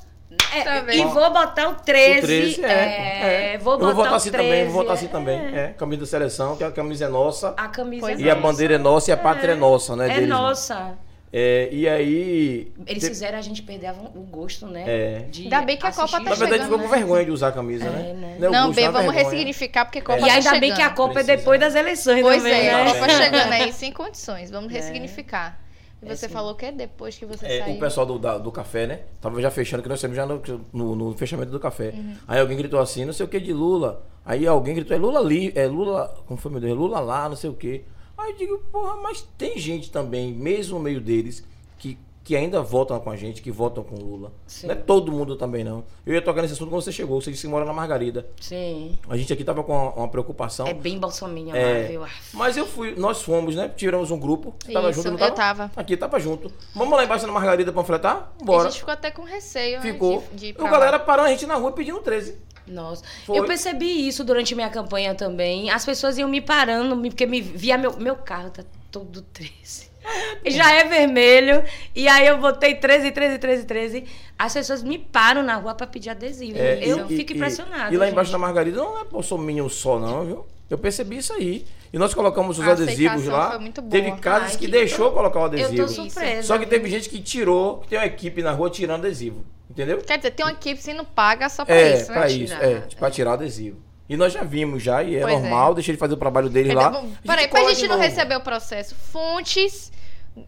é, 0.53 0.63
Também. 0.63 1.01
e 1.01 1.05
vou 1.05 1.29
botar 1.31 1.67
o 1.69 1.75
13. 1.75 2.19
O 2.19 2.21
13, 2.21 2.65
é. 2.65 3.53
é. 3.53 3.57
Vou 3.57 3.73
eu 3.73 3.79
botar 3.79 3.85
vou 3.93 3.95
votar 3.95 4.13
o 4.13 4.15
assim 4.15 4.31
13, 4.31 4.47
também, 4.49 4.65
vou 4.65 4.73
votar 4.81 4.93
assim 4.95 5.05
é. 5.05 5.09
também. 5.09 5.39
É, 5.57 5.67
camisa 5.77 6.01
da 6.01 6.07
seleção, 6.07 6.55
que 6.55 6.63
a 6.63 6.71
camisa 6.71 7.05
é 7.05 7.09
nossa. 7.09 7.53
A 7.57 7.67
camisa 7.67 8.01
Pois 8.01 8.19
é 8.19 8.23
E 8.23 8.29
a 8.29 8.35
nossa. 8.35 8.47
bandeira 8.47 8.75
é 8.75 8.77
nossa 8.77 9.11
e 9.11 9.13
a 9.13 9.17
pátria 9.17 9.51
é, 9.51 9.55
nossa, 9.55 9.95
né? 9.95 10.05
É 10.05 10.13
deles, 10.15 10.29
né? 10.29 10.35
É, 11.33 11.67
e 11.71 11.87
aí. 11.89 12.71
Eles 12.87 13.03
te- 13.03 13.09
fizeram 13.09 13.37
a 13.37 13.41
gente 13.41 13.61
perder 13.61 13.91
o 14.15 14.21
gosto, 14.21 14.67
né? 14.67 14.83
É. 14.87 15.19
de 15.29 15.43
Ainda 15.43 15.61
bem 15.63 15.75
que 15.77 15.85
a 15.85 15.91
Copa 15.91 16.07
tá 16.07 16.19
Na 16.21 16.35
verdade, 16.35 16.63
jogo. 16.63 16.63
ficou 16.63 16.79
com 16.79 16.89
né? 16.89 16.97
vergonha 16.97 17.25
de 17.25 17.31
usar 17.31 17.49
a 17.49 17.51
camisa, 17.51 17.85
É, 17.85 17.89
né? 17.89 18.13
né? 18.13 18.37
é 18.41 18.47
o 18.47 18.51
Não, 18.51 18.65
gosto, 18.67 18.75
B, 18.75 18.81
é 18.81 18.85
uma 18.85 18.91
vamos 18.99 19.13
vergonha. 19.13 19.31
ressignificar, 19.31 19.85
porque 19.85 20.01
Copa 20.01 20.19
E 20.19 20.21
tá 20.27 20.33
ainda 20.33 20.51
bem 20.59 20.73
que 20.73 20.81
a 20.81 20.85
chegando. 20.85 20.95
Copa 20.95 21.13
Precisa. 21.15 21.33
é 21.33 21.37
depois 21.37 21.59
das 21.59 21.75
eleições 21.75 22.21
Pois 22.21 22.37
também, 22.37 22.53
é, 22.67 22.73
a 22.73 22.83
né? 22.85 22.93
Copa 22.93 23.09
chegando 23.09 23.51
aí 23.51 23.73
sem 23.73 23.91
condições. 23.91 24.49
Vamos 24.49 24.71
ressignificar. 24.71 25.59
E 26.01 26.09
É, 26.09 26.15
você 26.15 26.29
falou 26.29 26.55
que 26.55 26.65
é 26.67 26.71
depois 26.71 27.17
que 27.17 27.25
você 27.25 27.45
É, 27.45 27.59
saiu. 27.63 27.75
o 27.75 27.79
pessoal 27.79 28.05
do, 28.05 28.19
da- 28.19 28.37
do 28.37 28.51
café, 28.51 28.85
né? 28.85 28.99
Tava 29.19 29.41
já 29.41 29.49
fechando, 29.49 29.81
que 29.83 29.89
nós 29.89 29.97
estamos 29.97 30.15
já 30.15 30.25
no, 30.25 30.41
no- 30.71 30.95
no 30.95 31.17
fechamento 31.17 31.51
do 31.51 31.59
café. 31.59 31.89
Uhum. 31.95 32.13
Aí 32.27 32.39
alguém 32.39 32.55
gritou 32.57 32.79
assim, 32.79 33.03
não 33.05 33.13
sei 33.13 33.25
o 33.25 33.29
que 33.29 33.39
de 33.39 33.51
Lula. 33.51 34.05
Aí 34.23 34.45
alguém 34.47 34.75
gritou, 34.75 34.95
é 34.95 34.99
Lula 34.99 35.19
ali, 35.19 35.51
é 35.55 35.65
Lula, 35.67 36.15
como 36.27 36.39
foi 36.39 36.51
meu 36.51 36.61
Deus, 36.61 36.71
é 36.71 36.75
Lula 36.75 36.99
lá, 36.99 37.27
não 37.27 37.35
sei 37.35 37.49
o 37.49 37.53
que. 37.53 37.83
Aí 38.25 38.31
eu 38.31 38.37
digo, 38.37 38.57
porra, 38.71 38.95
mas 38.97 39.21
tem 39.37 39.57
gente 39.57 39.91
também, 39.91 40.31
mesmo 40.33 40.77
no 40.77 40.83
meio 40.83 40.99
deles, 40.99 41.43
que, 41.77 41.97
que 42.23 42.35
ainda 42.35 42.59
votam 42.61 42.99
com 42.99 43.11
a 43.11 43.15
gente, 43.15 43.39
que 43.41 43.51
votam 43.51 43.83
com 43.83 43.95
Lula. 43.95 44.31
Sim. 44.47 44.65
Não 44.67 44.73
é 44.73 44.77
todo 44.77 45.11
mundo 45.11 45.35
também, 45.35 45.63
não. 45.63 45.83
Eu 46.05 46.13
ia 46.15 46.21
tocar 46.21 46.41
nesse 46.41 46.53
assunto 46.55 46.69
quando 46.69 46.81
você 46.81 46.91
chegou, 46.91 47.21
você 47.21 47.29
disse 47.31 47.43
que 47.45 47.47
mora 47.51 47.65
na 47.65 47.71
Margarida. 47.73 48.27
Sim. 48.41 48.97
A 49.07 49.15
gente 49.15 49.31
aqui 49.31 49.43
tava 49.43 49.63
com 49.63 49.71
uma, 49.73 49.91
uma 49.93 50.07
preocupação. 50.07 50.65
É 50.65 50.73
bem 50.73 50.97
bolsominha 50.97 51.53
lá, 51.53 51.59
É, 51.59 51.83
viu? 51.87 52.03
mas 52.33 52.57
eu 52.57 52.65
fui, 52.65 52.95
nós 52.95 53.21
fomos, 53.21 53.55
né? 53.55 53.69
Tiramos 53.69 54.09
um 54.09 54.17
grupo. 54.19 54.55
Você 54.65 54.73
tava 54.73 54.89
Isso, 54.89 55.03
junto, 55.03 55.19
não 55.19 55.27
eu 55.27 55.33
tava. 55.33 55.71
Aqui, 55.75 55.95
tava 55.95 56.19
junto. 56.19 56.51
Vamos 56.73 56.97
lá 56.97 57.03
embaixo 57.03 57.27
na 57.27 57.33
Margarida 57.33 57.71
panfletar? 57.71 58.31
Bora. 58.43 58.67
a 58.67 58.69
gente 58.71 58.79
ficou 58.79 58.93
até 58.93 59.11
com 59.11 59.21
receio 59.23 59.77
né, 59.77 59.81
Ficou. 59.91 60.23
de, 60.33 60.47
E 60.49 60.51
o 60.59 60.63
galera 60.63 60.97
lá. 60.97 60.99
parou 60.99 61.25
a 61.25 61.29
gente 61.29 61.45
na 61.45 61.55
rua 61.55 61.71
pedindo 61.73 61.99
13. 61.99 62.37
Nossa. 62.67 63.03
Foi. 63.25 63.37
Eu 63.39 63.45
percebi 63.45 64.07
isso 64.07 64.23
durante 64.23 64.55
minha 64.55 64.69
campanha 64.69 65.13
também. 65.15 65.69
As 65.69 65.85
pessoas 65.85 66.17
iam 66.17 66.27
me 66.29 66.41
parando, 66.41 66.95
porque 67.09 67.25
me 67.25 67.41
via 67.41 67.77
meu, 67.77 67.95
meu 67.97 68.15
carro, 68.15 68.49
tá 68.49 68.63
todo 68.91 69.21
13. 69.21 69.89
Já 70.45 70.71
é 70.73 70.83
vermelho. 70.83 71.63
E 71.95 72.07
aí 72.07 72.27
eu 72.27 72.37
botei 72.37 72.75
13, 72.75 73.11
13, 73.11 73.39
13, 73.39 73.65
13. 73.65 74.03
As 74.37 74.53
pessoas 74.53 74.83
me 74.83 74.97
param 74.99 75.41
na 75.41 75.55
rua 75.55 75.73
pra 75.73 75.87
pedir 75.87 76.09
adesivo. 76.11 76.57
É, 76.57 76.79
eu 76.83 77.09
e- 77.09 77.17
fico 77.17 77.31
e- 77.31 77.35
impressionada. 77.35 77.93
E 77.93 77.97
lá 77.97 78.07
embaixo 78.09 78.29
gente. 78.29 78.39
da 78.39 78.45
Margarida 78.45 78.77
não 78.77 78.99
é 78.99 79.03
bolsominion 79.03 79.67
só, 79.69 79.99
não, 79.99 80.25
viu? 80.25 80.45
Eu 80.69 80.77
percebi 80.77 81.17
isso 81.17 81.33
aí. 81.33 81.65
E 81.95 81.97
nós 81.97 82.13
colocamos 82.13 82.59
os 82.59 82.67
A 82.67 82.71
adesivos 82.73 83.25
lá. 83.25 83.57
Teve 83.89 84.11
casas 84.17 84.51
Ai, 84.51 84.57
que 84.57 84.65
que 84.65 84.67
deixou 84.67 85.13
colocar 85.13 85.39
o 85.39 85.43
Eu 85.43 85.45
adesivo. 85.45 85.77
tô 85.77 85.87
surpresa. 85.87 86.43
Só 86.43 86.57
que 86.57 86.65
teve 86.65 86.89
gente 86.89 87.07
que 87.07 87.21
tirou, 87.21 87.77
que 87.77 87.87
tem 87.87 87.97
uma 87.97 88.05
equipe 88.05 88.43
na 88.43 88.51
rua 88.51 88.69
tirando 88.69 89.05
adesivo. 89.05 89.45
Entendeu? 89.69 89.99
Quer 89.99 90.17
dizer, 90.17 90.31
tem 90.31 90.45
uma 90.45 90.51
equipe 90.51 90.81
sendo 90.83 91.05
paga 91.05 91.47
só 91.47 91.63
pra 91.63 91.73
é, 91.73 91.95
isso, 91.95 92.11
né? 92.11 92.17
pra 92.17 92.27
isso. 92.29 92.53
Tirar, 92.53 92.63
É, 92.65 92.71
é. 92.73 92.83
pra 92.99 93.09
tirar 93.09 93.33
adesivo. 93.33 93.77
E 94.09 94.17
nós 94.17 94.33
já 94.33 94.43
vimos 94.43 94.83
já, 94.83 95.03
e 95.03 95.15
é 95.15 95.21
Pois 95.21 95.35
é. 95.35 95.39
normal, 95.39 95.73
deixa 95.73 95.89
ele 95.91 95.97
fazer 95.97 96.15
o 96.15 96.17
trabalho 96.17 96.49
dele 96.49 96.73
lá. 96.73 96.89
Então, 96.89 97.09
Peraí, 97.25 97.47
pra 97.47 97.63
gente 97.69 97.87
não 97.87 97.97
receber 97.97 98.35
o 98.35 98.41
processo, 98.41 98.93
fontes 98.93 99.89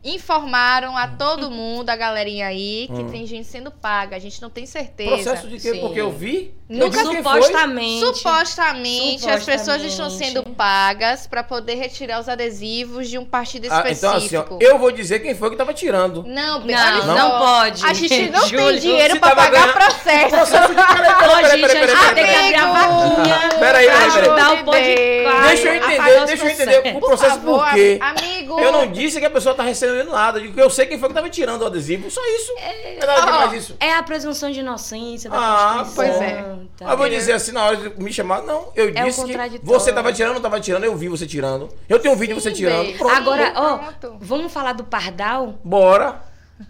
informaram 0.04 0.94
Hum. 0.94 0.98
a 0.98 1.08
todo 1.08 1.50
mundo, 1.50 1.90
a 1.90 1.96
galerinha 1.96 2.48
aí, 2.48 2.90
que 2.94 3.04
tem 3.06 3.26
gente 3.26 3.48
sendo 3.48 3.72
paga. 3.72 4.16
A 4.16 4.20
gente 4.20 4.42
não 4.42 4.50
tem 4.50 4.66
certeza. 4.66 5.10
Processo 5.12 5.48
de 5.48 5.60
quê? 5.60 5.72
Sim. 5.74 5.80
Porque 5.80 6.00
eu 6.02 6.12
vi. 6.12 6.54
Nunca 6.70 7.00
eu 7.00 7.10
vi. 7.12 7.18
Supostamente. 7.18 8.00
Supostamente, 8.06 9.30
as 9.30 9.44
pessoas 9.46 9.82
estão 9.84 10.10
sendo 10.10 10.44
pagas 10.44 11.26
pra 11.26 11.42
poder 11.44 11.76
retirar 11.76 12.20
os 12.20 12.28
adesivos 12.28 13.10
de 13.10 13.18
um 13.18 13.24
partido 13.26 13.68
Ah, 13.72 13.84
então 13.90 14.12
assim, 14.16 14.26
específico. 14.26 14.56
ó, 14.56 14.58
eu 14.62 14.78
vou 14.78 14.92
dizer 14.92 15.20
quem 15.20 15.34
foi 15.34 15.50
que 15.50 15.56
tava 15.56 15.74
tirando. 15.74 16.24
Não, 16.28 16.60
Não, 16.60 17.02
só. 17.02 17.16
não 17.16 17.38
pode. 17.40 17.86
A 17.86 17.94
gente 17.94 18.30
não 18.30 18.42
Júlio, 18.48 18.68
tem 18.72 18.80
dinheiro 18.80 19.20
tava 19.20 19.36
pagar 19.36 19.52
ganhando- 19.52 19.74
processo. 19.74 20.30
Processo 20.30 20.68
de 20.68 20.76
peraí, 20.76 20.98
peraí, 20.98 21.18
peraí, 21.18 21.62
peraí, 21.62 21.62
gente 21.62 21.78
peraí, 21.78 22.16
tem 22.16 22.26
que 22.26 22.32
peraí. 22.32 22.56
abrir 22.56 22.56
a 22.56 22.72
vaquinha. 22.72 23.50
Peraí, 23.60 23.86
peraí, 23.88 24.64
peraí. 24.66 25.48
Deixa 25.48 25.68
eu 25.68 25.76
entender, 25.76 26.26
deixa 26.26 26.44
eu 26.46 26.50
entender 26.50 26.96
o 26.98 27.00
processo 27.00 27.36
favor, 27.38 27.60
por 27.64 27.74
quê. 27.74 28.00
amigo. 28.02 28.60
Eu 28.60 28.72
não 28.72 28.88
disse 28.92 29.20
que 29.20 29.26
a 29.26 29.30
pessoa 29.30 29.56
tá 29.56 29.64
recebendo 29.64 29.77
nada. 30.06 30.40
Eu 30.40 30.44
digo 30.44 30.60
eu 30.60 30.70
sei 30.70 30.86
quem 30.86 31.00
foi 31.00 31.10
que 31.10 31.16
tava 31.16 31.30
tirando 31.30 31.62
o 31.62 31.66
adesivo. 31.66 32.10
Só 32.10 32.22
isso. 32.36 32.52
É 32.58 33.00
nada 33.06 33.22
Ó, 33.22 33.26
demais 33.26 33.54
isso. 33.54 33.76
É 33.80 33.94
a 33.94 34.04
presunção 34.04 34.52
de 34.52 34.60
inocência 34.60 35.30
da 35.30 35.38
Ah, 35.38 35.88
pois 35.94 36.16
é. 36.22 36.44
tá? 36.78 36.92
Eu 36.92 36.98
vou 36.98 37.10
dizer 37.10 37.34
assim, 37.34 37.52
na 37.52 37.66
hora 37.66 37.76
de 37.78 38.04
me 38.04 38.12
chamar, 38.12 38.44
não, 38.44 38.72
eu 38.76 38.90
É 38.90 39.04
disse 39.04 39.24
que 39.26 39.60
você 39.64 39.94
tava 39.94 40.12
tirando, 40.12 40.36
não 40.36 40.42
tava 40.42 40.60
tirando, 40.60 40.84
eu 40.84 40.96
vi 40.96 41.08
você 41.08 41.26
tirando. 41.26 41.70
Eu 41.88 42.00
tenho 42.00 42.14
um 42.14 42.18
vídeo 42.18 42.36
de 42.36 42.42
você 42.42 42.52
tirando. 42.52 42.98
Pronto. 42.98 43.14
Agora, 43.14 43.54
ó, 43.56 43.80
vamos 44.20 44.52
falar 44.52 44.74
do 44.74 44.84
Pardal? 44.84 45.60
Bora. 45.64 46.22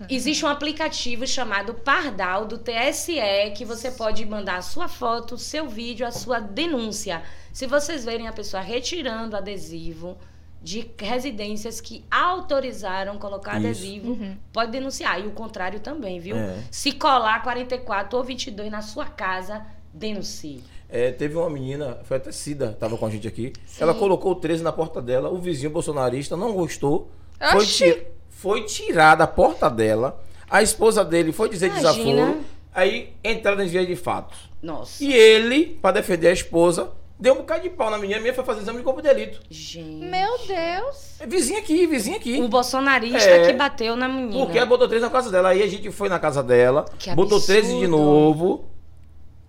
Existe 0.09 0.45
um 0.45 0.49
aplicativo 0.49 1.25
chamado 1.25 1.73
Pardal 1.73 2.45
do 2.45 2.57
TSE 2.57 3.15
que 3.55 3.63
você 3.63 3.89
pode 3.89 4.25
mandar 4.25 4.57
a 4.57 4.61
sua 4.61 4.87
foto, 4.89 5.35
o 5.35 5.37
seu 5.37 5.67
vídeo, 5.69 6.05
a 6.05 6.11
sua 6.11 6.39
denúncia. 6.39 7.23
Se 7.53 7.65
vocês 7.65 8.03
verem 8.03 8.27
a 8.27 8.33
pessoa 8.33 8.61
retirando 8.61 9.37
adesivo 9.37 10.17
de 10.61 10.89
residências 10.97 11.79
que 11.79 12.03
autorizaram 12.09 13.17
colocar 13.17 13.57
Isso. 13.57 13.67
adesivo, 13.67 14.17
pode 14.51 14.71
denunciar. 14.71 15.19
E 15.19 15.27
o 15.27 15.31
contrário 15.31 15.79
também, 15.79 16.19
viu? 16.19 16.35
É. 16.35 16.57
Se 16.71 16.91
colar 16.91 17.41
44 17.43 18.17
ou 18.17 18.23
22 18.23 18.71
na 18.71 18.81
sua 18.81 19.05
casa, 19.05 19.65
denuncie. 19.93 20.63
É, 20.89 21.11
teve 21.11 21.35
uma 21.35 21.49
menina, 21.49 21.99
foi 22.03 22.17
até 22.17 22.31
Cida, 22.31 22.75
tava 22.79 22.97
com 22.97 23.05
a 23.05 23.09
gente 23.09 23.27
aqui. 23.27 23.51
Ela 23.79 23.93
colocou 23.93 24.31
o 24.31 24.35
13 24.35 24.63
na 24.63 24.71
porta 24.71 25.01
dela, 25.01 25.29
o 25.29 25.37
vizinho 25.37 25.69
bolsonarista 25.69 26.37
não 26.37 26.53
gostou. 26.53 27.11
Foi, 27.39 27.57
Oxi. 27.61 27.93
ti- 27.93 28.07
foi 28.29 28.63
tirada 28.63 29.23
a 29.23 29.27
porta 29.27 29.69
dela. 29.69 30.21
A 30.49 30.61
esposa 30.63 31.03
dele 31.03 31.31
foi 31.33 31.49
dizer 31.49 31.67
Imagina. 31.67 31.91
desaforo. 31.91 32.41
Aí 32.73 33.13
entraram 33.23 33.63
em 33.63 33.67
via 33.67 33.85
de 33.85 33.95
fatos. 33.95 34.49
Nossa. 34.61 35.03
E 35.03 35.11
ele, 35.13 35.77
pra 35.81 35.91
defender 35.91 36.29
a 36.29 36.31
esposa, 36.33 36.89
deu 37.19 37.33
um 37.33 37.37
bocado 37.37 37.63
de 37.63 37.69
pau 37.69 37.89
na 37.89 37.97
menina. 37.97 38.17
A 38.17 38.19
menina 38.19 38.35
foi 38.35 38.43
fazer 38.43 38.61
exame 38.61 38.77
de 38.79 38.83
corpo 38.83 39.01
de 39.01 39.07
delito. 39.13 39.39
Gente. 39.49 40.05
Meu 40.05 40.37
Deus. 40.45 41.19
É 41.19 41.25
vizinha 41.25 41.59
aqui, 41.59 41.85
vizinha 41.87 42.17
aqui. 42.17 42.39
O 42.41 42.47
bolsonarista 42.47 43.29
É. 43.29 43.47
que 43.47 43.53
bateu 43.53 43.95
na 43.95 44.07
menina. 44.07 44.45
Porque 44.45 44.57
ela 44.57 44.67
botou 44.67 44.87
13 44.87 45.03
na 45.05 45.09
casa 45.11 45.31
dela. 45.31 45.49
Aí 45.49 45.63
a 45.63 45.67
gente 45.67 45.91
foi 45.91 46.09
na 46.09 46.19
casa 46.19 46.43
dela, 46.43 46.85
Que 46.99 47.13
botou 47.15 47.39
13 47.41 47.79
de 47.79 47.87
novo. 47.87 48.65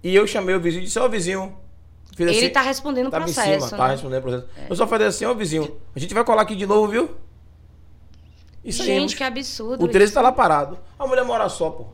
E 0.02 0.14
eu 0.14 0.26
chamei 0.26 0.54
o 0.54 0.60
vizinho 0.60 0.82
e 0.82 0.84
disse: 0.86 0.98
Ó, 0.98 1.08
vizinho. 1.08 1.56
Fiz 2.16 2.26
Ele 2.26 2.36
assim, 2.38 2.48
tá 2.48 2.62
respondendo 2.62 3.08
o 3.08 3.10
processo. 3.10 3.40
em 3.48 3.60
cima, 3.60 3.78
tá 3.78 3.84
né? 3.86 3.90
respondendo 3.92 4.18
o 4.18 4.22
processo. 4.22 4.46
Eu 4.68 4.76
só 4.76 4.86
falei 4.86 5.06
assim: 5.06 5.24
Ó, 5.24 5.34
vizinho, 5.34 5.76
a 5.94 5.98
gente 5.98 6.12
vai 6.14 6.24
colar 6.24 6.42
aqui 6.42 6.56
de 6.56 6.66
novo, 6.66 6.88
viu? 6.88 7.10
E 8.64 8.72
Gente, 8.72 8.86
saímos. 8.86 9.14
que 9.14 9.22
absurdo. 9.24 9.84
O 9.84 9.88
13 9.88 10.06
isso. 10.06 10.14
tá 10.14 10.20
lá 10.20 10.32
parado. 10.32 10.78
A 10.98 11.06
mulher 11.06 11.24
mora 11.24 11.48
só, 11.48 11.70
pô. 11.70 11.86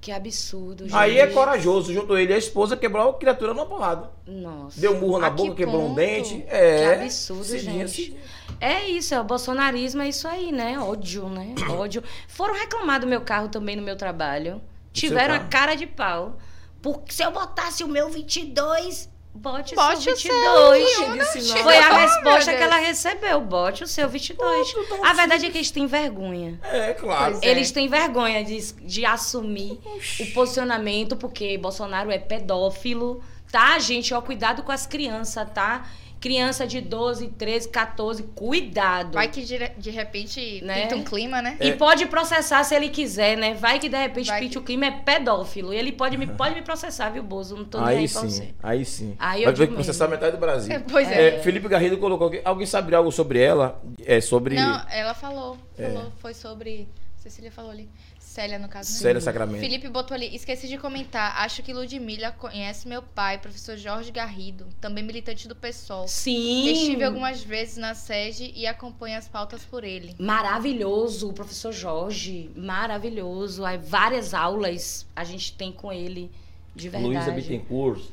Que 0.00 0.10
absurdo, 0.10 0.84
gente. 0.84 0.96
Aí 0.96 1.18
é 1.18 1.26
corajoso. 1.26 1.92
Juntou 1.92 2.18
ele 2.18 2.32
e 2.32 2.34
a 2.34 2.38
esposa, 2.38 2.76
quebrou 2.76 3.10
a 3.10 3.14
criatura 3.14 3.52
numa 3.52 3.66
porrada. 3.66 4.10
Nossa. 4.26 4.80
Deu 4.80 4.98
murro 4.98 5.18
na 5.18 5.28
boca, 5.28 5.54
quebrou 5.54 5.82
um 5.82 5.94
dente. 5.94 6.42
É. 6.48 6.96
Que 6.96 7.02
absurdo, 7.02 7.58
gente. 7.58 8.16
É 8.58 8.88
isso, 8.88 9.14
é 9.14 9.20
o 9.20 9.24
bolsonarismo, 9.24 10.00
é 10.02 10.08
isso 10.08 10.26
aí, 10.26 10.52
né? 10.52 10.78
Ódio, 10.78 11.28
né? 11.28 11.54
Ódio. 11.70 12.02
Foram 12.28 12.54
reclamar 12.54 13.00
do 13.00 13.06
meu 13.06 13.20
carro 13.20 13.48
também 13.48 13.76
no 13.76 13.82
meu 13.82 13.96
trabalho. 13.96 14.60
Tiveram 14.92 15.34
a 15.34 15.40
cara 15.40 15.74
de 15.74 15.86
pau. 15.86 16.38
Porque 16.80 17.12
se 17.12 17.22
eu 17.22 17.30
botasse 17.30 17.84
o 17.84 17.88
meu 17.88 18.08
22, 18.08 19.08
bote, 19.34 19.74
Bote 19.74 20.02
seu 20.02 20.16
seu, 20.16 20.32
22. 20.32 20.98
Não 21.08 21.18
disse 21.18 21.48
nada. 21.48 21.62
Foi 21.62 21.76
a 21.76 21.90
Oh, 21.90 21.96
resposta 21.96 22.54
que 22.56 22.62
ela 22.62 22.76
recebeu. 22.76 23.40
Bote 23.40 23.84
o 23.84 23.86
seu 23.86 24.08
22. 24.08 24.72
Pronto, 24.72 24.86
então 24.86 25.04
A 25.04 25.12
verdade 25.12 25.46
é 25.46 25.50
que 25.50 25.58
eles 25.58 25.70
têm 25.70 25.86
vergonha. 25.86 26.58
É, 26.64 26.92
claro. 26.94 27.32
Pois 27.32 27.42
é. 27.42 27.48
Eles 27.48 27.70
têm 27.70 27.88
vergonha 27.88 28.44
de, 28.44 28.72
de 28.72 29.04
assumir 29.04 29.78
o 30.20 30.26
posicionamento, 30.32 31.16
porque 31.16 31.56
Bolsonaro 31.58 32.10
é 32.10 32.18
pedófilo, 32.18 33.22
tá, 33.50 33.78
gente? 33.78 34.12
Ó, 34.14 34.20
cuidado 34.20 34.62
com 34.62 34.72
as 34.72 34.86
crianças, 34.86 35.48
tá? 35.54 35.86
Criança 36.20 36.66
de 36.66 36.82
12, 36.82 37.28
13, 37.28 37.68
14, 37.70 38.22
cuidado. 38.34 39.14
Vai 39.14 39.28
que 39.28 39.42
de, 39.42 39.58
de 39.78 39.90
repente 39.90 40.62
Né? 40.62 40.82
pinta 40.82 40.96
um 40.96 41.02
clima, 41.02 41.40
né? 41.40 41.56
E 41.58 41.72
pode 41.72 42.04
processar 42.06 42.62
se 42.62 42.74
ele 42.74 42.90
quiser, 42.90 43.38
né? 43.38 43.54
Vai 43.54 43.78
que 43.78 43.88
de 43.88 43.96
repente 43.96 44.26
Vai 44.26 44.40
pinte 44.40 44.52
que- 44.52 44.58
o 44.58 44.62
crime 44.62 44.86
é 44.86 44.90
pedófilo. 44.90 45.72
E 45.72 45.76
ele 45.78 45.92
pode 45.92 46.18
me, 46.18 46.26
pode 46.26 46.54
me 46.54 46.60
processar, 46.62 47.08
viu, 47.08 47.22
Bozo? 47.22 47.56
Não 47.56 47.64
tô 47.64 47.78
nem 47.80 47.88
aí, 47.88 47.96
Aí 48.00 48.08
pra 48.08 48.20
sim, 48.20 48.28
você. 48.28 48.54
aí 48.62 48.84
sim. 48.84 49.16
Aí 49.18 49.42
eu 49.42 49.46
Vai 49.46 49.54
ter 49.54 49.66
que 49.68 49.72
processar 49.74 50.04
mesmo. 50.04 50.16
metade 50.16 50.36
do 50.36 50.40
Brasil. 50.40 50.82
Pois 50.90 51.10
é. 51.10 51.38
Felipe 51.40 51.66
Garrido 51.68 51.96
colocou 51.96 52.26
aqui. 52.28 52.42
Alguém 52.44 52.66
sabe 52.66 52.94
algo 52.94 53.10
sobre 53.10 53.40
ela? 53.40 53.80
É 54.04 54.20
sobre 54.20 54.56
Não, 54.56 54.84
ela 54.90 55.14
falou. 55.14 55.56
É. 55.78 55.88
Falou, 55.90 56.12
foi 56.18 56.34
sobre. 56.34 56.86
Cecília 57.16 57.50
falou 57.50 57.70
ali. 57.70 57.88
Célia, 58.30 58.60
no 58.60 58.68
caso. 58.68 58.92
né? 58.92 58.98
Célia 59.00 59.20
Sacramento. 59.20 59.58
Felipe 59.60 59.88
botou 59.88 60.14
ali. 60.14 60.32
Esqueci 60.34 60.68
de 60.68 60.78
comentar. 60.78 61.34
Acho 61.38 61.64
que 61.64 61.72
Ludmilla 61.72 62.30
conhece 62.30 62.86
meu 62.86 63.02
pai, 63.02 63.38
professor 63.38 63.76
Jorge 63.76 64.12
Garrido, 64.12 64.68
também 64.80 65.02
militante 65.02 65.48
do 65.48 65.56
PSOL. 65.56 66.06
Sim. 66.06 66.70
Estive 66.70 67.02
algumas 67.02 67.42
vezes 67.42 67.76
na 67.76 67.92
sede 67.92 68.52
e 68.54 68.68
acompanho 68.68 69.18
as 69.18 69.26
pautas 69.26 69.62
por 69.64 69.82
ele. 69.82 70.14
Maravilhoso, 70.16 71.28
o 71.28 71.32
professor 71.32 71.72
Jorge. 71.72 72.52
Maravilhoso. 72.54 73.64
Aí, 73.64 73.76
várias 73.78 74.32
aulas 74.32 75.04
a 75.16 75.24
gente 75.24 75.52
tem 75.54 75.72
com 75.72 75.92
ele. 75.92 76.30
De 76.72 76.88
verdade. 76.88 77.12
Luísa 77.14 77.30
Bittencourt. 77.32 78.10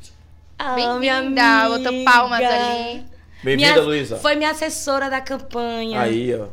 Ah, 0.57 0.73
minha 0.73 1.21
Bem-vinda. 1.21 1.43
amiga. 1.43 1.77
Botou 1.77 2.03
palmas 2.03 2.41
ali. 2.43 3.05
Bem-vinda, 3.43 3.71
Minha- 3.73 3.81
Luísa. 3.83 4.17
Foi 4.17 4.35
minha 4.35 4.49
assessora 4.49 5.11
da 5.11 5.21
campanha. 5.21 6.01
Aí, 6.01 6.33
ó. 6.33 6.47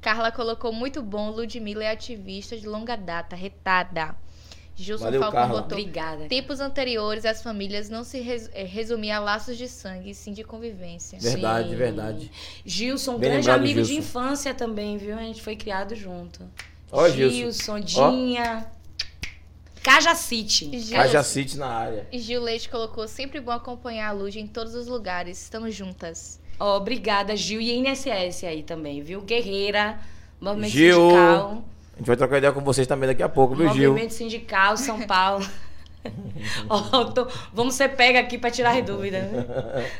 Carla 0.00 0.30
colocou 0.30 0.72
muito 0.72 1.02
bom. 1.02 1.30
Ludmilla 1.30 1.84
é 1.84 1.90
ativista 1.90 2.56
de 2.56 2.66
longa 2.66 2.96
data, 2.96 3.34
retada. 3.36 4.14
Gilson 4.76 5.04
Valeu, 5.06 5.20
Falcão 5.20 5.40
Carla. 5.40 5.62
botou. 5.62 5.76
Obrigada. 5.78 6.28
Tempos 6.28 6.60
anteriores, 6.60 7.24
as 7.24 7.42
famílias 7.42 7.90
não 7.90 8.04
se 8.04 8.20
res, 8.20 8.48
eh, 8.54 8.62
resumiam 8.62 9.16
a 9.16 9.24
laços 9.24 9.58
de 9.58 9.66
sangue, 9.66 10.14
sim 10.14 10.32
de 10.32 10.44
convivência. 10.44 11.18
Verdade, 11.18 11.70
Sim. 11.70 11.74
verdade. 11.74 12.30
Gilson, 12.64 13.16
um 13.16 13.18
Bem 13.18 13.30
grande 13.30 13.50
amigo 13.50 13.82
de 13.82 13.88
Gilson. 13.88 14.00
infância 14.08 14.54
também, 14.54 14.96
viu? 14.96 15.16
A 15.18 15.22
gente 15.22 15.42
foi 15.42 15.56
criado 15.56 15.96
junto. 15.96 16.48
Ó, 16.92 17.08
Gilson. 17.08 17.80
Dinha. 17.80 18.70
Cajacite. 19.82 20.70
City 21.24 21.58
na 21.58 21.66
área. 21.68 22.06
e 22.12 22.18
Gil 22.18 22.42
Leite 22.42 22.68
colocou 22.68 23.08
sempre 23.08 23.40
bom 23.40 23.50
acompanhar 23.52 24.08
a 24.08 24.12
Luz 24.12 24.36
em 24.36 24.46
todos 24.46 24.74
os 24.74 24.86
lugares. 24.86 25.42
Estamos 25.42 25.74
juntas. 25.74 26.38
Ó, 26.58 26.76
obrigada, 26.76 27.36
Gil. 27.36 27.60
E 27.60 27.72
INSS 27.78 28.44
aí 28.44 28.62
também, 28.62 29.00
viu? 29.02 29.20
Guerreira, 29.22 29.98
movimento 30.40 30.70
Gil. 30.70 30.96
sindical. 31.10 31.64
A 31.94 31.98
gente 31.98 32.06
vai 32.06 32.16
trocar 32.16 32.38
ideia 32.38 32.52
com 32.52 32.60
vocês 32.60 32.86
também 32.86 33.08
daqui 33.08 33.22
a 33.22 33.28
pouco, 33.28 33.54
viu, 33.54 33.68
Gil? 33.72 33.90
Movimento 33.90 34.12
sindical, 34.14 34.76
São 34.76 35.00
Paulo. 35.02 35.46
Ó, 36.68 37.04
tô- 37.04 37.26
vamos 37.52 37.74
ser 37.74 37.88
pega 37.90 38.20
aqui 38.20 38.38
pra 38.38 38.50
tirar 38.50 38.76
as 38.78 38.84
dúvidas. 38.84 39.24
né? 39.30 39.44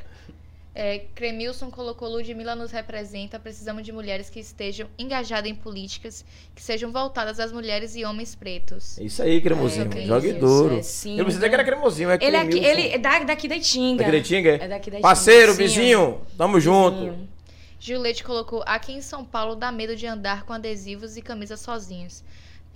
É, 0.80 1.00
Cremilson 1.12 1.72
colocou 1.72 2.08
Ludmilla 2.08 2.54
nos 2.54 2.70
representa. 2.70 3.36
Precisamos 3.36 3.82
de 3.82 3.90
mulheres 3.90 4.30
que 4.30 4.38
estejam 4.38 4.88
engajadas 4.96 5.50
em 5.50 5.54
políticas 5.54 6.24
que 6.54 6.62
sejam 6.62 6.92
voltadas 6.92 7.40
às 7.40 7.50
mulheres 7.50 7.96
e 7.96 8.04
homens 8.04 8.36
pretos. 8.36 8.96
É 8.96 9.02
isso 9.02 9.20
aí, 9.20 9.40
cremosinho. 9.40 9.90
É, 9.92 10.06
Jogue 10.06 10.34
duro. 10.34 10.78
é 10.78 10.82
sim. 10.82 11.18
Eu 11.18 11.24
pensei 11.24 11.48
que 11.48 11.54
era 11.54 11.64
cremosinho, 11.64 12.10
é 12.10 12.18
Ele 12.20 12.36
é, 12.36 12.40
aqui- 12.40 12.58
ele 12.64 12.82
é 12.90 12.98
da- 12.98 13.24
daqui 13.24 13.48
da 13.48 13.56
Itinga. 13.56 14.04
Daqui 14.04 14.12
da 14.12 14.18
Itinga, 14.18 14.50
É 14.50 14.68
daqui 14.68 14.68
da 14.68 14.96
Itinga. 14.98 15.00
Parceiro, 15.02 15.52
vizinho, 15.54 16.20
tamo 16.36 16.60
junto. 16.60 16.96
vizinho. 16.96 17.28
Gil 17.80 18.00
Leite 18.00 18.22
colocou: 18.22 18.62
aqui 18.64 18.92
em 18.92 19.00
São 19.02 19.24
Paulo 19.24 19.56
dá 19.56 19.72
medo 19.72 19.96
de 19.96 20.06
andar 20.06 20.44
com 20.44 20.52
adesivos 20.52 21.16
e 21.16 21.22
camisas 21.22 21.58
sozinhos. 21.58 22.22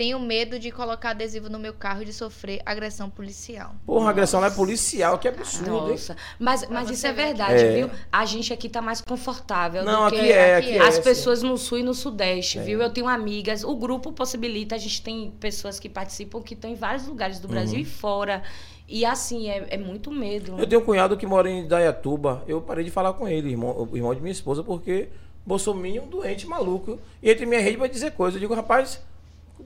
Tenho 0.03 0.19
medo 0.19 0.59
de 0.59 0.73
colocar 0.73 1.11
adesivo 1.11 1.49
no 1.49 1.61
meu 1.61 1.73
carro 1.73 2.03
e 2.03 2.05
de 2.05 2.13
sofrer 2.13 2.61
agressão 2.67 3.09
policial. 3.09 3.77
Porra, 3.87 4.11
agressão 4.11 4.41
lá 4.41 4.49
é 4.49 4.51
policial, 4.51 5.17
que 5.17 5.29
absurdo, 5.29 5.85
hein? 5.85 5.91
Nossa, 5.91 6.17
mas, 6.41 6.69
mas 6.69 6.91
isso 6.91 7.07
é 7.07 7.13
ver. 7.13 7.27
verdade, 7.27 7.63
É. 7.63 7.73
viu? 7.73 7.91
A 8.11 8.25
gente 8.25 8.53
aqui 8.53 8.69
tá 8.69 8.83
mais 8.83 9.01
confortável 9.01 9.85
Não, 9.85 10.07
do 10.07 10.11
que 10.11 10.19
aqui 10.19 10.33
é, 10.33 10.57
aqui 10.57 10.67
aqui 10.71 10.79
é. 10.79 10.83
é. 10.83 10.89
as 10.89 10.97
sim. 10.97 11.03
pessoas 11.03 11.41
no 11.45 11.57
sul 11.57 11.79
e 11.79 11.83
no 11.85 11.95
sudeste, 11.95 12.59
viu? 12.59 12.83
Eu 12.83 12.91
tenho 12.91 13.07
amigas, 13.07 13.63
o 13.63 13.77
grupo 13.77 14.13
possibilita, 14.13 14.75
a 14.75 14.79
gente 14.79 15.01
tem 15.03 15.33
pessoas 15.39 15.79
que 15.79 15.89
participam 15.89 16.43
que 16.43 16.55
estão 16.55 16.69
em 16.69 16.75
vários 16.75 17.07
lugares 17.07 17.39
do 17.39 17.47
Brasil 17.47 17.79
e 17.79 17.85
fora. 17.85 18.43
E 18.89 19.05
assim, 19.05 19.51
é, 19.51 19.69
é 19.71 19.79
muito 19.79 20.11
medo. 20.11 20.55
Uhum. 20.55 20.59
Eu 20.59 20.67
tenho 20.67 20.83
um 20.83 20.85
cunhado 20.85 21.17
que 21.17 21.27
mora 21.27 21.49
em 21.49 21.69
Dayatuba. 21.69 22.43
Eu 22.49 22.61
parei 22.61 22.85
de 22.85 22.91
falar 22.91 23.13
com 23.13 23.29
ele, 23.29 23.51
irmão, 23.51 23.89
o 23.89 23.97
irmão 23.97 24.13
de 24.13 24.21
minha 24.21 24.33
esposa, 24.33 24.65
porque 24.65 25.11
Bolsonaro 25.47 26.07
doente, 26.11 26.45
maluco. 26.45 26.99
E 27.23 27.31
entre 27.31 27.47
minha 27.47 27.61
rede 27.61 27.77
vai 27.77 27.89
dizer 27.89 28.11
coisa. 28.11 28.37
Eu 28.37 28.41
digo, 28.41 28.53
rapaz, 28.53 29.01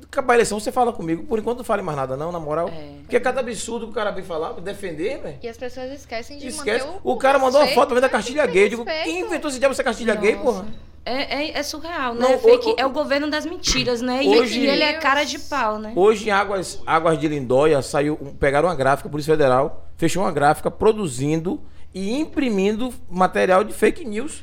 acabar 0.04 0.34
a 0.34 0.36
eleição, 0.36 0.58
você 0.60 0.70
fala 0.72 0.92
comigo. 0.92 1.24
Por 1.24 1.38
enquanto 1.38 1.58
não 1.58 1.64
fale 1.64 1.82
mais 1.82 1.96
nada, 1.96 2.16
não, 2.16 2.30
na 2.32 2.38
moral. 2.40 2.68
É. 2.68 2.96
Porque 3.02 3.16
é 3.16 3.20
cada 3.20 3.40
absurdo 3.40 3.86
que 3.86 3.92
o 3.92 3.94
cara 3.94 4.10
vem 4.10 4.24
falar, 4.24 4.52
defender, 4.60 5.18
velho. 5.20 5.38
E 5.42 5.48
as 5.48 5.56
pessoas 5.56 5.86
escesquecem 5.90 6.38
de 6.38 6.48
Esquece. 6.48 6.86
manter 6.86 7.00
O 7.04 7.16
cara 7.16 7.38
mandou 7.38 7.60
uma 7.60 7.68
foto 7.68 7.88
também 7.88 8.00
da 8.00 8.06
né? 8.08 8.12
cartilha 8.12 8.46
gay. 8.46 8.64
Eu 8.64 8.68
digo, 8.70 8.84
quem 8.84 9.20
inventou 9.20 9.50
esse 9.50 9.58
diabo 9.58 9.72
essa 9.72 9.84
cartilha 9.84 10.14
gay, 10.14 10.34
Nossa. 10.34 10.44
porra? 10.44 10.66
É, 11.08 11.36
é, 11.44 11.58
é 11.58 11.62
surreal, 11.62 12.14
né? 12.14 12.20
Não, 12.20 12.32
É 12.32 12.38
fake- 12.38 12.66
o- 12.68 12.72
o- 12.72 12.76
é 12.78 12.84
o 12.84 12.90
governo 12.90 13.30
das 13.30 13.46
mentiras, 13.46 14.02
né? 14.02 14.24
E, 14.24 14.28
Hoje- 14.40 14.58
e 14.60 14.66
ele 14.66 14.82
é 14.82 14.94
cara 14.94 15.22
de 15.22 15.38
pau, 15.38 15.78
né? 15.78 15.92
Hoje 15.94 16.28
em 16.28 16.32
Águas, 16.32 16.82
Águas 16.84 17.16
de 17.16 17.28
Lindóia 17.28 17.80
saiu, 17.80 18.16
pegaram 18.40 18.68
uma 18.68 18.74
gráfica, 18.74 19.08
a 19.08 19.12
Polícia 19.12 19.32
Federal 19.32 19.86
fechou 19.96 20.24
uma 20.24 20.32
gráfica 20.32 20.68
produzindo 20.68 21.60
e 21.94 22.18
imprimindo 22.18 22.92
material 23.08 23.62
de 23.62 23.72
fake 23.72 24.04
news. 24.04 24.42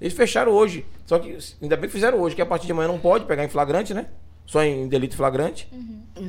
Eles 0.00 0.12
fecharam 0.12 0.52
hoje. 0.52 0.84
Só 1.06 1.18
que 1.18 1.36
ainda 1.62 1.76
bem 1.76 1.86
que 1.88 1.92
fizeram 1.94 2.20
hoje, 2.20 2.34
que 2.36 2.42
a 2.42 2.46
partir 2.46 2.66
de 2.66 2.72
amanhã 2.72 2.88
não 2.88 2.98
pode 2.98 3.24
pegar 3.24 3.44
em 3.44 3.48
flagrante, 3.48 3.94
né? 3.94 4.06
Só 4.52 4.62
em 4.62 4.86
delito 4.86 5.16
flagrante. 5.16 5.66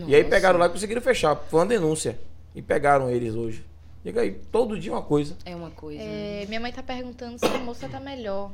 E 0.08 0.16
aí 0.16 0.24
pegaram 0.24 0.58
lá 0.58 0.68
e 0.68 0.70
conseguiram 0.70 1.02
fechar. 1.02 1.36
Foi 1.36 1.60
uma 1.60 1.66
denúncia. 1.66 2.18
E 2.56 2.62
pegaram 2.62 3.10
eles 3.10 3.36
hoje. 3.36 3.66
Diga 4.02 4.22
aí, 4.22 4.32
todo 4.50 4.80
dia 4.80 4.94
uma 4.94 5.02
coisa. 5.02 5.36
É 5.46 5.54
uma 5.54 5.70
coisa. 5.72 6.02
É, 6.02 6.46
minha 6.48 6.62
mãe 6.62 6.72
tá 6.72 6.82
perguntando 6.82 7.38
se 7.38 7.46
a 7.46 7.58
moça 7.58 7.90
tá 7.90 8.00
melhor. 8.00 8.52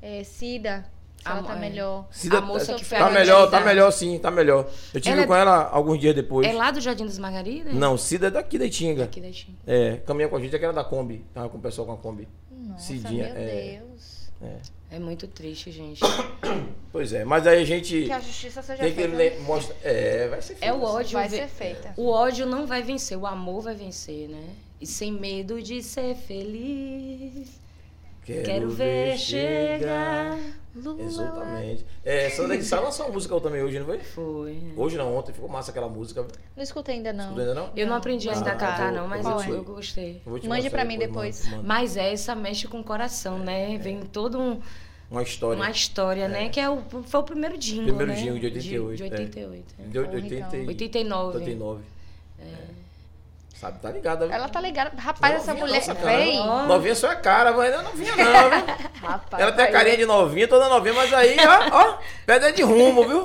É, 0.00 0.22
Cida, 0.22 0.84
se 1.20 1.26
A 1.28 1.32
ela 1.32 1.42
tá 1.42 1.56
é. 1.56 1.58
melhor. 1.58 2.06
Cida- 2.12 2.40
moça 2.40 2.74
que 2.74 2.84
foi 2.84 2.96
tá 2.98 3.10
melhor, 3.10 3.50
tá 3.50 3.60
melhor 3.60 3.90
sim, 3.90 4.18
tá 4.20 4.30
melhor. 4.30 4.70
Eu 4.94 5.00
tive 5.00 5.14
Ela 5.14 5.22
é- 5.22 5.26
com 5.26 5.34
ela 5.34 5.68
alguns 5.68 5.98
dias 5.98 6.14
depois. 6.14 6.46
É 6.46 6.52
lá 6.52 6.70
do 6.70 6.80
Jardim 6.80 7.04
das 7.04 7.18
Margaridas? 7.18 7.74
Não, 7.74 7.98
Cida 7.98 8.28
é 8.28 8.30
daqui 8.30 8.56
da 8.56 8.66
Itinga. 8.66 9.02
Aqui 9.04 9.20
da 9.20 9.32
China. 9.32 9.56
É, 9.66 9.96
caminha 10.06 10.28
com 10.28 10.36
a 10.36 10.40
gente, 10.40 10.54
é 10.54 10.58
que 10.60 10.64
era 10.64 10.72
da 10.72 10.84
Kombi. 10.84 11.24
Tava 11.34 11.48
com 11.48 11.58
o 11.58 11.60
pessoal 11.60 11.88
com 11.88 11.92
a 11.94 11.96
Kombi. 11.96 12.28
Nossa, 12.52 12.84
Cidinha, 12.86 13.32
meu 13.32 13.36
é. 13.42 13.80
Deus. 13.80 14.11
É 14.90 14.98
muito 14.98 15.26
triste, 15.26 15.70
gente. 15.70 16.00
Pois 16.90 17.12
é, 17.14 17.24
mas 17.24 17.46
aí 17.46 17.62
a 17.62 17.64
gente 17.64 18.04
Que 18.04 18.12
a 18.12 18.20
justiça 18.20 18.62
seja 18.62 18.82
tem 18.82 18.92
que 18.92 19.00
feita. 19.00 19.16
le- 19.16 19.38
mostrar. 19.40 19.74
É, 19.82 20.28
vai 20.28 20.42
ser 20.42 20.58
É 20.60 20.70
o 20.72 20.76
feito. 20.80 20.84
ódio. 20.92 21.12
Vai 21.12 21.28
ser 21.30 21.48
feita. 21.48 21.94
O 21.96 22.08
ódio 22.10 22.44
não 22.44 22.66
vai 22.66 22.82
vencer, 22.82 23.16
o 23.16 23.26
amor 23.26 23.62
vai 23.62 23.74
vencer, 23.74 24.28
né? 24.28 24.44
E 24.80 24.86
sem 24.86 25.10
medo 25.12 25.62
de 25.62 25.82
ser 25.82 26.14
feliz. 26.16 27.61
Quero, 28.24 28.70
ver 28.70 29.18
chegar. 29.18 30.38
Lua. 30.74 31.02
Exatamente. 31.02 31.84
É, 32.02 32.30
Sandra 32.30 32.56
de 32.56 32.64
Sá 32.64 32.80
lançou 32.80 33.04
uma 33.06 33.12
música 33.12 33.38
também 33.40 33.62
hoje, 33.62 33.78
não 33.78 33.84
foi? 33.84 33.98
Foi. 33.98 34.62
Hoje 34.74 34.96
não, 34.96 35.14
ontem. 35.14 35.32
Ficou 35.32 35.48
massa 35.48 35.70
aquela 35.70 35.88
música. 35.88 36.26
Não 36.56 36.62
escutei 36.62 36.94
ainda, 36.94 37.12
não. 37.12 37.24
Escutou 37.24 37.42
ainda 37.42 37.54
não? 37.54 37.70
Eu 37.76 37.86
não 37.86 37.96
aprendi 37.96 38.30
ainda 38.30 38.50
Ah, 38.50 38.52
a 38.54 38.56
cantar, 38.56 38.90
vou- 38.92 39.02
não, 39.02 39.08
mas 39.08 39.24
eu 39.26 39.32
eu, 39.32 39.54
eu 39.56 39.64
gostei. 39.64 40.22
Eu 40.24 40.30
vou 40.30 40.38
te 40.38 40.48
Mande 40.48 40.70
pra 40.70 40.84
mim 40.84 40.96
depois. 40.98 41.46
mando. 41.46 41.62
Mas 41.64 41.96
essa 41.96 42.34
mexe 42.34 42.66
com 42.68 42.80
o 42.80 42.84
coração, 42.84 43.38
né? 43.38 43.76
Vem 43.76 44.00
toda 44.00 44.38
um, 44.38 44.60
Uma 45.10 45.22
história. 45.22 45.56
uma 45.60 45.70
história, 45.70 46.26
né? 46.26 46.48
Que 46.48 46.58
é 46.60 46.70
o, 46.70 46.80
foi 47.04 47.20
o 47.20 47.24
primeiro 47.24 47.58
jingle, 47.58 47.84
Primeiro 47.94 48.12
né? 48.12 48.16
jingle 48.18 48.38
de 48.38 48.46
88, 48.46 48.96
De, 48.96 49.02
é. 49.02 49.10
88. 49.18 49.74
é. 49.78 49.82
De 49.88 49.98
80 49.98 50.56
e- 50.56 50.66
89. 50.68 51.38
89. 51.38 51.82
Sabe, 53.62 53.78
tá 53.78 53.90
ligada. 53.92 54.26
viu? 54.26 54.34
Ela 54.34 54.48
tá 54.48 54.60
ligada. 54.60 54.90
Rapaz, 54.98 55.36
essa 55.36 55.54
Novinha 55.54 55.66
mulher. 55.66 55.78
nossa, 55.78 55.94
cara. 55.94 56.16
Véi. 56.16 56.36
Novinha 56.66 56.94
só 56.96 57.12
é 57.12 57.14
cara, 57.14 57.52
mas 57.52 57.70
não 57.72 57.78
é 57.78 57.82
novinha 57.84 58.10
não, 58.16 58.24
viu? 58.50 58.74
Rapaz. 59.08 59.40
Ela 59.42 59.52
tem 59.52 59.64
a 59.64 59.70
carinha 59.70 59.96
de 59.98 60.04
novinha, 60.04 60.48
toda 60.48 60.68
novinha, 60.68 60.94
mas 60.94 61.14
aí, 61.14 61.36
ó, 61.38 61.78
ó, 61.78 61.98
pedra 62.26 62.52
de 62.52 62.60
rumo, 62.62 63.06
viu? 63.06 63.22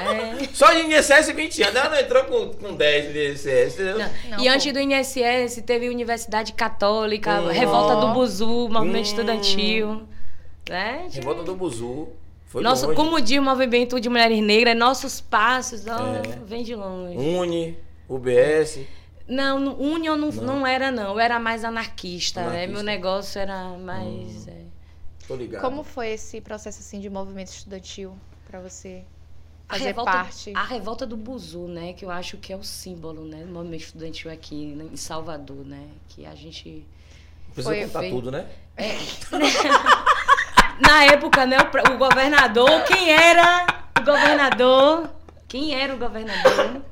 É. 0.00 0.46
Só 0.54 0.72
de 0.72 0.80
INSS 0.80 1.28
20 1.30 1.62
anos, 1.62 1.76
ela 1.76 1.90
não 1.90 1.98
entrou 2.00 2.24
com, 2.24 2.48
com 2.54 2.74
10 2.74 3.12
de 3.12 3.32
INSS, 3.32 3.74
entendeu? 3.74 3.98
Não, 3.98 4.10
Não, 4.30 4.38
e 4.40 4.44
pô. 4.44 4.50
antes 4.50 4.72
do 4.72 4.80
INSS, 4.80 5.62
teve 5.66 5.90
Universidade 5.90 6.54
Católica, 6.54 7.38
Hum. 7.40 7.48
Revolta 7.48 7.96
do 7.96 8.08
Buzu, 8.14 8.70
Movimento 8.70 8.96
Hum. 8.96 9.00
Estudantil. 9.02 10.02
Né? 10.70 11.06
Revolta 11.12 11.42
do 11.42 11.54
Buzu. 11.54 12.08
Foi 12.46 12.62
Nosso, 12.62 12.86
longe. 12.86 12.96
como 12.96 13.20
diz 13.20 13.38
o 13.38 13.42
movimento 13.42 14.00
de 14.00 14.08
mulheres 14.08 14.40
negras, 14.42 14.74
nossos 14.74 15.20
passos, 15.20 15.84
ó, 15.86 16.14
É. 16.16 16.38
vem 16.46 16.62
de 16.62 16.74
longe. 16.74 17.14
Uni, 17.18 17.78
UBS. 18.08 18.80
Não, 19.28 19.74
União 19.78 20.16
não, 20.16 20.30
Não. 20.30 20.44
não 20.44 20.66
era, 20.66 20.90
não. 20.90 21.12
Eu 21.14 21.18
era 21.20 21.38
mais 21.40 21.64
anarquista, 21.64 22.40
né? 22.42 22.46
Anarquista. 22.46 22.70
Hum. 22.70 22.74
Meu 22.74 22.82
negócio 22.84 23.40
era 23.40 23.68
mais. 23.78 24.46
é. 24.48 24.62
Tô 25.26 25.34
ligado. 25.34 25.60
Como 25.62 25.82
foi 25.82 26.10
esse 26.10 26.40
processo 26.40 26.78
assim 26.80 27.00
de 27.00 27.10
movimento 27.10 27.48
estudantil 27.48 28.16
pra 28.48 28.60
você 28.60 29.02
A 29.68 29.72
fazer 29.74 29.84
revolta, 29.86 30.10
parte? 30.12 30.52
a 30.54 30.62
revolta 30.62 31.04
do 31.04 31.16
Buzu, 31.16 31.66
né? 31.66 31.92
Que 31.92 32.04
eu 32.04 32.10
acho 32.10 32.36
que 32.36 32.52
é 32.52 32.56
o 32.56 32.62
símbolo, 32.62 33.24
né? 33.24 33.42
Do 33.44 33.52
movimento 33.52 33.80
estudantil 33.82 34.30
aqui 34.30 34.66
né, 34.76 34.86
em 34.92 34.96
Salvador, 34.96 35.64
né? 35.66 35.88
Que 36.08 36.24
a 36.24 36.34
gente. 36.36 36.86
Precisa 37.52 37.74
Foi- 37.74 37.84
contar 37.86 37.98
foi- 38.00 38.10
tudo, 38.10 38.30
né? 38.30 38.46
Na 40.80 41.04
época, 41.04 41.46
né, 41.46 41.56
o, 41.58 41.94
o 41.94 41.98
governador, 41.98 42.84
quem 42.84 43.10
era 43.10 43.66
o 43.98 44.04
governador? 44.04 45.10
Quem 45.48 45.74
era 45.74 45.94
o 45.94 45.98
governador? 45.98 46.82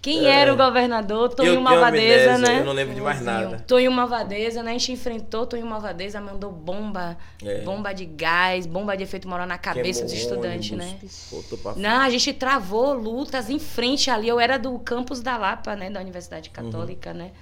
Quem 0.00 0.26
era 0.26 0.52
o 0.52 0.56
governador? 0.56 1.28
tenho 1.34 1.60
Malvadeza, 1.60 2.38
né? 2.38 2.60
Eu 2.60 2.64
não 2.64 2.72
lembro 2.72 2.94
de 2.94 3.00
mais 3.00 3.20
nada. 3.20 3.58
Toninho 3.66 3.90
Malvadeza, 3.90 4.62
né? 4.62 4.70
A 4.70 4.72
gente 4.74 4.92
enfrentou 4.92 5.44
Toninho 5.44 5.68
Malvadeza, 5.68 6.20
mandou 6.20 6.52
bomba, 6.52 7.18
É. 7.44 7.62
bomba 7.62 7.92
de 7.92 8.04
gás, 8.04 8.64
bomba 8.64 8.96
de 8.96 9.02
efeito 9.02 9.28
moral 9.28 9.46
na 9.46 9.58
cabeça 9.58 10.04
dos 10.04 10.12
Queimou 10.12 10.34
estudantes, 10.36 10.70
né? 10.70 10.86
ônibus, 11.32 11.60
pra 11.60 11.74
Não, 11.74 12.00
a 12.00 12.10
gente 12.10 12.32
travou 12.32 12.94
lutas 12.94 13.50
em 13.50 13.58
frente 13.58 14.08
ali. 14.08 14.28
Eu 14.28 14.38
era 14.38 14.56
do 14.56 14.78
campus 14.78 15.20
da 15.20 15.36
Lapa, 15.36 15.74
né? 15.74 15.90
Da 15.90 16.00
Universidade 16.00 16.48
Católica, 16.50 17.12
né? 17.12 17.32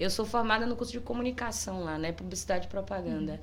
Eu 0.00 0.08
sou 0.08 0.24
formada 0.24 0.64
no 0.64 0.74
curso 0.74 0.92
de 0.92 1.00
comunicação 1.00 1.84
lá, 1.84 1.98
né? 1.98 2.12
Publicidade 2.12 2.66
e 2.66 2.68
propaganda. 2.68 3.40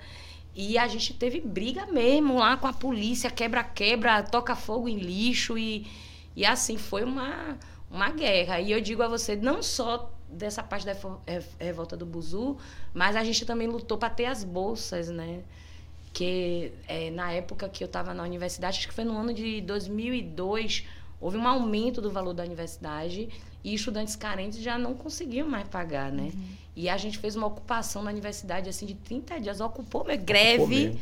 E 0.56 0.78
a 0.78 0.88
gente 0.88 1.14
teve 1.14 1.42
briga 1.42 1.86
mesmo 1.88 2.38
lá 2.40 2.56
com 2.56 2.66
a 2.66 2.72
polícia, 2.74 3.30
quebra-quebra, 3.30 4.24
toca 4.24 4.56
fogo 4.56 4.88
em 4.88 4.98
lixo 4.98 5.58
e, 5.58 5.86
e 6.36 6.46
assim, 6.46 6.78
foi 6.78 7.04
uma, 7.04 7.58
uma 7.90 8.10
guerra. 8.12 8.60
E 8.60 8.72
eu 8.72 8.82
digo 8.82 9.02
a 9.04 9.08
você, 9.08 9.36
não 9.36 9.62
só 9.64 10.12
dessa 10.30 10.62
parte 10.64 10.86
da 10.86 10.94
revo- 10.94 11.22
re- 11.28 11.44
revolta 11.60 11.96
do 11.96 12.06
Buzu, 12.06 12.58
mas 12.94 13.16
a 13.16 13.24
gente 13.24 13.46
também 13.46 13.68
lutou 13.68 13.98
para 13.98 14.10
ter 14.10 14.26
as 14.26 14.44
bolsas, 14.44 15.10
né? 15.10 15.42
que 16.14 16.72
é, 16.88 17.10
na 17.12 17.34
época 17.34 17.68
que 17.68 17.84
eu 17.84 17.88
estava 17.88 18.14
na 18.14 18.24
universidade, 18.24 18.78
acho 18.78 18.88
que 18.88 18.94
foi 18.94 19.04
no 19.04 19.18
ano 19.18 19.34
de 19.34 19.60
2002, 19.60 20.86
houve 21.20 21.38
um 21.38 21.46
aumento 21.46 22.02
do 22.02 22.10
valor 22.10 22.34
da 22.34 22.44
universidade 22.44 23.28
e 23.64 23.74
estudantes 23.74 24.16
carentes 24.16 24.60
já 24.62 24.78
não 24.78 24.94
conseguiam 24.94 25.46
mais 25.48 25.68
pagar, 25.68 26.12
né? 26.14 26.32
E 26.74 26.88
a 26.88 26.96
gente 26.96 27.18
fez 27.18 27.36
uma 27.36 27.48
ocupação 27.48 28.02
na 28.02 28.12
universidade 28.12 28.70
assim 28.70 28.86
de 28.86 28.94
30 28.96 29.40
dias, 29.42 29.60
ocupou 29.60 30.04
uma 30.04 30.16
greve. 30.16 30.98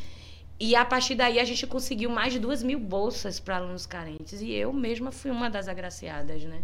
E 0.65 0.77
a 0.77 0.85
partir 0.85 1.15
daí 1.15 1.41
a 1.41 1.43
gente 1.43 1.67
conseguiu 1.67 2.09
mais 2.09 2.31
de 2.31 2.39
duas 2.39 2.63
mil 2.63 2.79
bolsas 2.79 3.37
para 3.37 3.57
alunos 3.57 3.85
carentes. 3.85 4.39
E 4.41 4.53
eu 4.53 4.71
mesma 4.71 5.11
fui 5.11 5.29
uma 5.29 5.49
das 5.49 5.67
agraciadas, 5.67 6.41
né? 6.45 6.61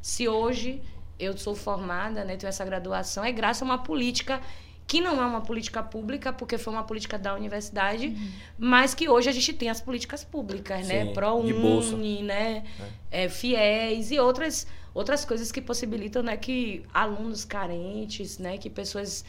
Se 0.00 0.28
hoje 0.28 0.80
eu 1.18 1.36
sou 1.36 1.56
formada, 1.56 2.24
né, 2.24 2.36
tenho 2.36 2.48
essa 2.48 2.64
graduação, 2.64 3.24
é 3.24 3.32
graças 3.32 3.62
a 3.62 3.64
uma 3.64 3.78
política 3.78 4.40
que 4.86 5.00
não 5.00 5.20
é 5.20 5.26
uma 5.26 5.40
política 5.40 5.82
pública, 5.82 6.32
porque 6.32 6.58
foi 6.58 6.72
uma 6.72 6.84
política 6.84 7.18
da 7.18 7.34
universidade, 7.34 8.16
mas 8.56 8.94
que 8.94 9.08
hoje 9.08 9.28
a 9.28 9.32
gente 9.32 9.52
tem 9.52 9.68
as 9.68 9.80
políticas 9.80 10.22
públicas, 10.22 10.86
né? 10.86 11.06
Sim, 11.06 11.12
bolsa. 11.60 11.90
ProUni, 11.90 12.22
né? 12.22 12.64
É, 13.10 13.28
FIES 13.28 14.12
e 14.12 14.20
outras, 14.20 14.64
outras 14.94 15.24
coisas 15.24 15.50
que 15.50 15.60
possibilitam 15.60 16.22
né, 16.22 16.36
que 16.36 16.84
alunos 16.94 17.44
carentes, 17.44 18.38
né, 18.38 18.58
que 18.58 18.70
pessoas 18.70 19.24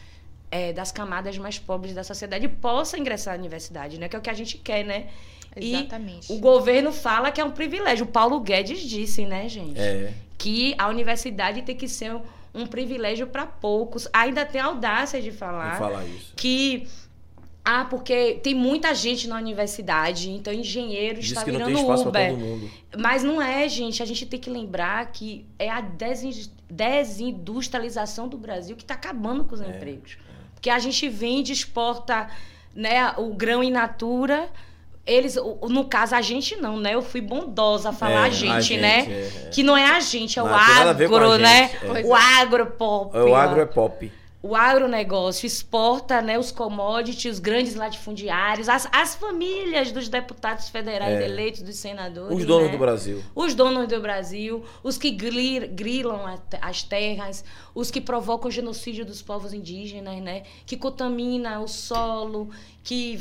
é, 0.52 0.72
das 0.72 0.92
camadas 0.92 1.36
mais 1.38 1.58
pobres 1.58 1.94
da 1.94 2.04
sociedade 2.04 2.46
possam 2.46 3.00
ingressar 3.00 3.34
na 3.34 3.40
universidade, 3.40 3.98
né? 3.98 4.06
Que 4.08 4.14
é 4.14 4.18
o 4.18 4.22
que 4.22 4.30
a 4.30 4.34
gente 4.34 4.58
quer, 4.58 4.84
né? 4.84 5.06
Exatamente. 5.56 6.30
E 6.32 6.36
o 6.36 6.38
governo 6.38 6.92
fala 6.92 7.32
que 7.32 7.40
é 7.40 7.44
um 7.44 7.50
privilégio. 7.50 8.04
O 8.04 8.08
Paulo 8.08 8.38
Guedes 8.38 8.80
disse, 8.82 9.24
né, 9.24 9.48
gente? 9.48 9.80
É. 9.80 10.12
Que 10.38 10.74
a 10.78 10.88
universidade 10.88 11.62
tem 11.62 11.74
que 11.74 11.88
ser 11.88 12.14
um, 12.14 12.22
um 12.54 12.66
privilégio 12.66 13.26
para 13.26 13.46
poucos. 13.46 14.06
Ainda 14.12 14.44
tem 14.44 14.60
a 14.60 14.66
audácia 14.66 15.20
de 15.22 15.32
falar, 15.32 15.78
falar 15.78 16.04
isso. 16.06 16.32
que 16.36 16.86
ah, 17.64 17.84
porque 17.84 18.40
tem 18.42 18.54
muita 18.54 18.92
gente 18.94 19.28
na 19.28 19.36
universidade, 19.36 20.30
então 20.30 20.52
engenheiro 20.52 21.20
Diz 21.20 21.28
está 21.30 21.44
que 21.44 21.52
não 21.52 21.58
virando 21.58 21.74
tem 21.76 21.82
espaço 21.82 22.02
pra 22.10 22.10
Uber. 22.10 22.30
todo 22.30 22.40
mundo. 22.40 22.70
Mas 22.98 23.22
não 23.22 23.40
é, 23.40 23.68
gente. 23.68 24.02
A 24.02 24.06
gente 24.06 24.26
tem 24.26 24.40
que 24.40 24.50
lembrar 24.50 25.12
que 25.12 25.46
é 25.58 25.70
a 25.70 25.80
desin- 25.80 26.50
desindustrialização 26.68 28.26
do 28.28 28.36
Brasil 28.36 28.74
que 28.76 28.82
está 28.82 28.94
acabando 28.94 29.44
com 29.44 29.54
os 29.54 29.60
empregos. 29.60 30.16
Porque 30.62 30.70
a 30.70 30.78
gente 30.78 31.08
vende, 31.08 31.52
exporta 31.52 32.28
né, 32.72 33.12
o 33.18 33.34
grão 33.34 33.64
in 33.64 33.72
natura. 33.72 34.48
Eles, 35.04 35.36
o- 35.36 35.58
no 35.68 35.86
caso, 35.86 36.14
a 36.14 36.20
gente 36.22 36.54
não, 36.54 36.76
né? 36.78 36.94
Eu 36.94 37.02
fui 37.02 37.20
bondosa 37.20 37.88
a 37.88 37.92
falar 37.92 38.12
É, 38.12 38.16
a 38.18 38.22
a 38.22 38.30
gente, 38.30 38.62
gente, 38.62 38.80
né? 38.80 38.98
é, 39.08 39.46
é. 39.46 39.50
Que 39.52 39.64
não 39.64 39.76
é 39.76 39.84
a 39.90 39.98
gente, 39.98 40.38
é 40.38 40.42
o 40.42 40.46
Não, 40.46 40.54
a 40.54 40.58
agro, 40.60 40.98
gente, 41.32 41.42
né? 41.42 41.70
é. 41.82 42.02
O 42.06 42.14
agropop. 42.14 43.16
O 43.18 43.30
ó. 43.30 43.34
agro 43.34 43.60
é 43.60 43.66
pop. 43.66 44.12
O 44.42 44.56
agronegócio 44.56 45.46
exporta 45.46 46.20
né, 46.20 46.36
os 46.36 46.50
commodities, 46.50 47.34
os 47.34 47.38
grandes 47.38 47.76
latifundiários, 47.76 48.68
as, 48.68 48.88
as 48.90 49.14
famílias 49.14 49.92
dos 49.92 50.08
deputados 50.08 50.68
federais 50.68 51.20
É. 51.20 51.24
eleitos, 51.24 51.62
dos 51.62 51.76
senadores. 51.76 52.36
Os 52.36 52.44
donos 52.44 52.66
né? 52.66 52.72
do 52.72 52.78
Brasil. 52.78 53.22
Os 53.36 53.54
donos 53.54 53.86
do 53.86 54.00
Brasil, 54.00 54.64
os 54.82 54.98
que 54.98 55.12
gri- 55.12 55.68
grilam 55.68 56.22
as 56.60 56.82
terras, 56.82 57.44
os 57.72 57.88
que 57.90 58.00
provocam 58.00 58.48
o 58.48 58.50
genocídio 58.50 59.06
dos 59.06 59.22
povos 59.22 59.52
indígenas, 59.54 60.20
né? 60.20 60.42
Que 60.66 60.76
contamina 60.76 61.60
o 61.60 61.68
solo, 61.68 62.50
que 62.82 63.20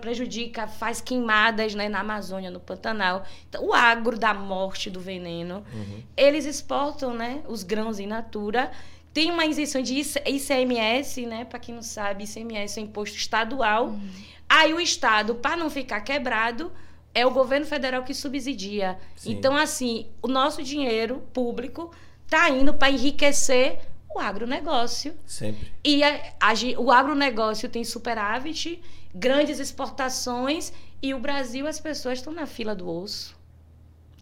prejudica, 0.00 0.66
faz 0.66 1.00
queimadas 1.00 1.74
né, 1.74 1.88
na 1.88 2.00
Amazônia, 2.00 2.50
no 2.50 2.58
Pantanal. 2.60 3.24
Então, 3.48 3.64
o 3.64 3.72
agro 3.72 4.18
da 4.18 4.34
morte, 4.34 4.90
do 4.90 4.98
veneno. 5.00 5.62
Uhum. 5.72 6.02
Eles 6.16 6.44
exportam 6.44 7.14
né, 7.14 7.42
os 7.48 7.62
grãos 7.62 7.98
in 8.00 8.06
natura, 8.06 8.70
tem 9.16 9.30
uma 9.30 9.46
isenção 9.46 9.80
de 9.80 9.94
IC- 9.94 10.22
ICMS, 10.26 11.24
né? 11.24 11.46
Para 11.46 11.58
quem 11.58 11.74
não 11.74 11.82
sabe, 11.82 12.24
ICMS 12.24 12.78
é 12.78 12.82
um 12.82 12.86
imposto 12.86 13.16
estadual. 13.16 13.86
Uhum. 13.86 14.10
Aí 14.46 14.74
o 14.74 14.78
Estado, 14.80 15.34
para 15.36 15.56
não 15.56 15.70
ficar 15.70 16.02
quebrado, 16.02 16.70
é 17.14 17.24
o 17.24 17.30
governo 17.30 17.64
federal 17.64 18.02
que 18.04 18.12
subsidia. 18.12 18.98
Sim. 19.16 19.32
Então, 19.32 19.56
assim, 19.56 20.06
o 20.20 20.28
nosso 20.28 20.62
dinheiro 20.62 21.22
público 21.32 21.90
está 22.26 22.50
indo 22.50 22.74
para 22.74 22.90
enriquecer 22.90 23.78
o 24.14 24.18
agronegócio. 24.20 25.14
Sempre. 25.24 25.72
E 25.82 26.02
a- 26.04 26.34
a 26.40 26.52
o 26.78 26.92
agronegócio 26.92 27.68
tem 27.70 27.84
superávit, 27.84 28.82
grandes 29.14 29.58
exportações, 29.58 30.72
e 31.02 31.14
o 31.14 31.18
Brasil, 31.18 31.66
as 31.66 31.80
pessoas 31.80 32.18
estão 32.18 32.32
na 32.34 32.46
fila 32.46 32.74
do 32.74 32.86
osso. 32.88 33.35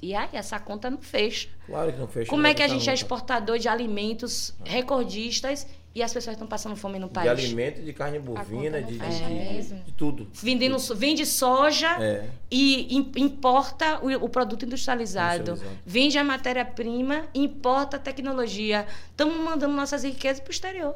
E 0.05 0.15
aí, 0.15 0.29
essa 0.35 0.59
conta 0.59 0.91
não 0.91 0.99
fecha. 0.99 1.49
Claro 1.67 1.91
que 1.91 1.99
não 1.99 2.07
fecha. 2.07 2.29
Como 2.29 2.43
não 2.43 2.51
é 2.51 2.53
que 2.53 2.63
a 2.63 2.69
gente 2.69 2.91
é 2.91 2.93
exportador 2.93 3.59
de 3.59 3.69
alimentos 3.69 4.53
recordistas 4.63 5.67
e 5.95 6.03
as 6.03 6.13
pessoas 6.13 6.35
estão 6.35 6.47
passando 6.47 6.77
fome 6.77 6.99
no 6.99 7.07
De 7.07 7.15
país? 7.15 7.31
alimento, 7.31 7.81
de 7.81 7.91
carne 7.95 8.19
bovina, 8.19 8.83
de, 8.83 8.93
de, 8.93 8.99
fecha 8.99 9.25
de- 9.25 9.33
mesmo. 9.33 9.83
de 9.83 9.93
tudo. 9.93 10.29
Vendendo, 10.35 10.79
so- 10.79 10.95
vende 10.95 11.25
soja 11.25 11.89
É. 12.03 12.29
e 12.51 12.95
im- 12.95 13.13
importa 13.17 13.99
o, 14.05 14.11
o 14.25 14.29
produto 14.29 14.67
industrializado. 14.67 15.53
Industrializado. 15.53 15.83
Vende 15.87 16.19
a 16.19 16.25
matéria-prima, 16.25 17.25
importa 17.35 17.97
a 17.97 18.01
tecnologia. 18.01 18.87
Estamos 19.11 19.37
mandando 19.39 19.75
nossas 19.75 20.05
riquezas 20.05 20.41
para 20.41 20.51
o 20.51 20.53
exterior. 20.53 20.95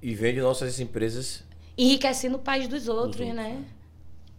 E 0.00 0.14
vende 0.14 0.40
nossas 0.40 0.80
empresas. 0.80 1.44
Enriquecendo 1.76 2.36
o 2.36 2.38
país 2.40 2.68
dos 2.68 2.88
outros, 2.88 3.20
outros, 3.20 3.34
né? 3.36 3.62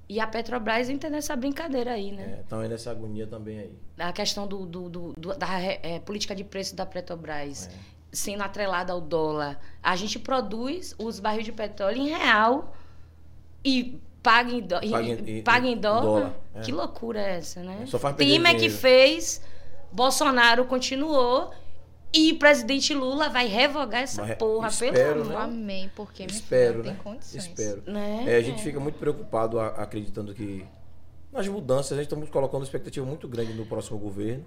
E 0.07 0.19
a 0.19 0.27
Petrobras 0.27 0.87
entra 0.89 1.09
nessa 1.09 1.35
brincadeira 1.35 1.91
aí, 1.93 2.11
né? 2.11 2.39
Estão 2.41 2.59
aí 2.59 2.69
nessa 2.69 2.91
agonia 2.91 3.25
também 3.25 3.59
aí. 3.59 3.73
A 3.97 4.13
questão 4.13 4.45
do, 4.45 4.65
do- 4.65 4.89
do- 4.89 5.13
do- 5.17 5.35
da 5.35 5.59
é, 5.59 5.99
política 5.99 6.35
de 6.35 6.43
preço 6.43 6.75
da 6.75 6.85
Petrobras 6.85 7.67
É. 7.67 7.71
sendo 8.11 8.43
atrelada 8.43 8.93
ao 8.93 9.01
dólar. 9.01 9.59
A 9.81 9.95
gente 9.95 10.19
produz 10.19 10.93
os 10.99 11.19
barris 11.19 11.43
de 11.45 11.51
petróleo 11.51 11.97
em 11.97 12.09
real 12.09 12.75
e 13.63 13.99
paga 14.21 14.51
em, 14.51 14.61
dó- 14.61 14.79
Paga 14.79 15.07
em- 15.07 15.37
e- 15.37 15.41
paga 15.41 15.67
em 15.67 15.77
dólar. 15.77 16.01
dólar, 16.01 16.33
é. 16.53 16.61
Que 16.61 16.71
loucura 16.71 17.19
é 17.19 17.37
essa, 17.37 17.63
né? 17.63 17.83
Só 17.87 17.97
faz 17.97 18.15
Temer 18.15 18.57
que 18.59 18.69
fez, 18.69 19.41
Bolsonaro 19.91 20.65
continuou 20.65 21.51
e 22.13 22.31
o 22.31 22.39
presidente 22.39 22.93
Lula 22.93 23.29
vai 23.29 23.47
revogar 23.47 24.01
essa 24.03 24.21
Mas 24.25 24.37
porra, 24.37 24.67
espero, 24.69 24.93
pelo 24.93 25.25
né? 25.25 25.35
amor. 25.35 25.41
Amém, 25.49 25.91
porque 25.95 26.23
minha 26.23 26.29
filha, 26.29 26.43
Espero, 26.43 26.77
não 26.77 26.83
tem 26.85 26.93
né? 26.93 26.99
condições. 27.03 27.45
Espero. 27.45 27.83
Né? 27.85 28.23
É, 28.27 28.35
a 28.37 28.41
gente 28.41 28.61
fica 28.63 28.79
muito 28.79 28.97
preocupado 28.97 29.59
a- 29.59 29.67
acreditando 29.67 30.33
que 30.33 30.65
nas 31.31 31.47
mudanças, 31.47 31.91
a 31.91 31.95
gente 31.95 32.05
estamos 32.05 32.29
colocando 32.29 32.61
uma 32.61 32.65
expectativa 32.65 33.05
muito 33.05 33.27
grande 33.27 33.53
no 33.53 33.65
próximo 33.65 33.97
governo. 33.97 34.45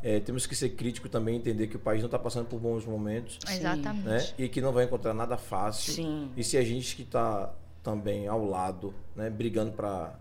É, 0.00 0.20
temos 0.20 0.46
que 0.46 0.54
ser 0.54 0.68
crítico 0.70 1.08
também, 1.08 1.34
entender 1.34 1.66
que 1.66 1.74
o 1.74 1.78
país 1.80 2.00
não 2.00 2.06
está 2.06 2.18
passando 2.20 2.46
por 2.46 2.60
bons 2.60 2.84
momentos. 2.86 3.40
Exatamente. 3.50 4.06
né? 4.06 4.24
E 4.38 4.48
que 4.48 4.60
não 4.60 4.70
vai 4.72 4.84
encontrar 4.84 5.12
nada 5.12 5.36
fácil. 5.36 5.92
Sim. 5.94 6.30
E 6.36 6.44
se 6.44 6.56
a 6.56 6.62
gente 6.62 6.94
que 6.94 7.02
está 7.02 7.52
também 7.82 8.28
ao 8.28 8.44
lado, 8.44 8.94
né, 9.16 9.28
brigando 9.28 9.72
para 9.72 10.14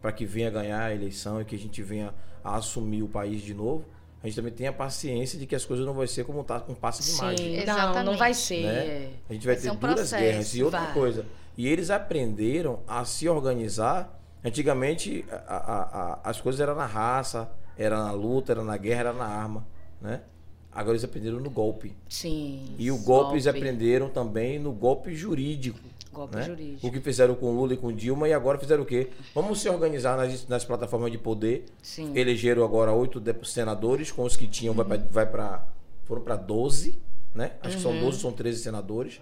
para 0.00 0.12
que 0.12 0.24
venha 0.24 0.48
ganhar 0.48 0.82
a 0.84 0.94
eleição 0.94 1.42
e 1.42 1.44
que 1.44 1.54
a 1.54 1.58
gente 1.58 1.82
venha 1.82 2.14
a 2.42 2.56
assumir 2.56 3.02
o 3.02 3.08
país 3.08 3.42
de 3.42 3.52
novo, 3.52 3.84
a 4.22 4.26
gente 4.26 4.36
também 4.36 4.52
tenha 4.52 4.72
paciência 4.72 5.38
de 5.38 5.46
que 5.46 5.54
as 5.54 5.64
coisas 5.64 5.84
não 5.86 5.94
vão 5.94 6.06
ser 6.06 6.24
como 6.24 6.44
tá, 6.44 6.62
um 6.68 6.74
passe 6.74 7.02
de 7.02 7.18
mágica. 7.20 7.42
Sim, 7.48 7.56
não, 7.56 7.62
Exatamente. 7.62 8.04
não 8.06 8.16
vai 8.16 8.34
ser. 8.34 8.62
né? 8.64 8.72
é. 8.86 9.10
A 9.28 9.32
gente 9.32 9.46
vai, 9.46 9.54
Vai 9.56 9.62
ter 9.64 9.70
um 9.70 9.76
duras 9.76 9.94
processo, 9.96 10.22
guerras. 10.22 10.54
E 10.54 10.62
outra 10.62 10.80
vai. 10.80 10.92
coisa, 10.94 11.26
e 11.56 11.66
eles 11.66 11.90
aprenderam 11.90 12.80
a 12.86 13.04
se 13.04 13.28
organizar. 13.28 14.18
Antigamente, 14.44 15.24
a- 15.30 15.36
a- 15.36 16.00
a- 16.24 16.30
as 16.30 16.40
coisas 16.40 16.60
eram 16.60 16.74
na 16.74 16.86
raça, 16.86 17.50
era 17.76 17.96
na 18.04 18.12
luta, 18.12 18.52
era 18.52 18.62
na 18.64 18.76
guerra, 18.76 19.00
era 19.00 19.12
na 19.12 19.24
arma. 19.26 19.66
Né? 20.00 20.20
Agora 20.72 20.92
eles 20.92 21.04
aprenderam 21.04 21.40
no 21.40 21.50
golpe. 21.50 21.96
Sim. 22.08 22.74
E 22.78 22.90
o 22.90 22.98
golpe, 22.98 23.34
eles 23.34 23.46
aprenderam 23.46 24.08
também 24.08 24.58
no 24.58 24.72
golpe 24.72 25.14
jurídico. 25.14 25.78
Golpe 26.12 26.36
né? 26.36 26.42
jurídico. 26.42 26.86
O 26.86 26.90
que 26.92 27.00
fizeram 27.00 27.34
com 27.34 27.52
Lula 27.52 27.74
e 27.74 27.76
com 27.76 27.92
Dilma 27.92 28.28
e 28.28 28.32
agora 28.32 28.58
fizeram 28.58 28.82
o 28.82 28.86
quê? 28.86 29.08
Vamos 29.34 29.60
se 29.60 29.68
organizar 29.68 30.16
nas, 30.16 30.46
nas 30.48 30.64
plataformas 30.64 31.10
de 31.12 31.18
poder. 31.18 31.66
Sim. 31.82 32.12
Elegeram 32.16 32.64
agora 32.64 32.92
oito 32.92 33.20
senadores, 33.46 34.10
com 34.10 34.24
os 34.24 34.36
que 34.36 34.46
tinham, 34.48 34.74
vai 34.74 34.84
pra- 34.84 34.96
vai 35.10 35.26
para. 35.26 35.66
Foram 36.04 36.22
para 36.22 36.34
12, 36.36 36.98
né? 37.34 37.52
Acho 37.62 37.76
que 37.76 37.82
são 37.82 37.92
Uhum. 37.92 38.00
12, 38.00 38.20
são 38.20 38.32
13 38.32 38.58
senadores. 38.60 39.20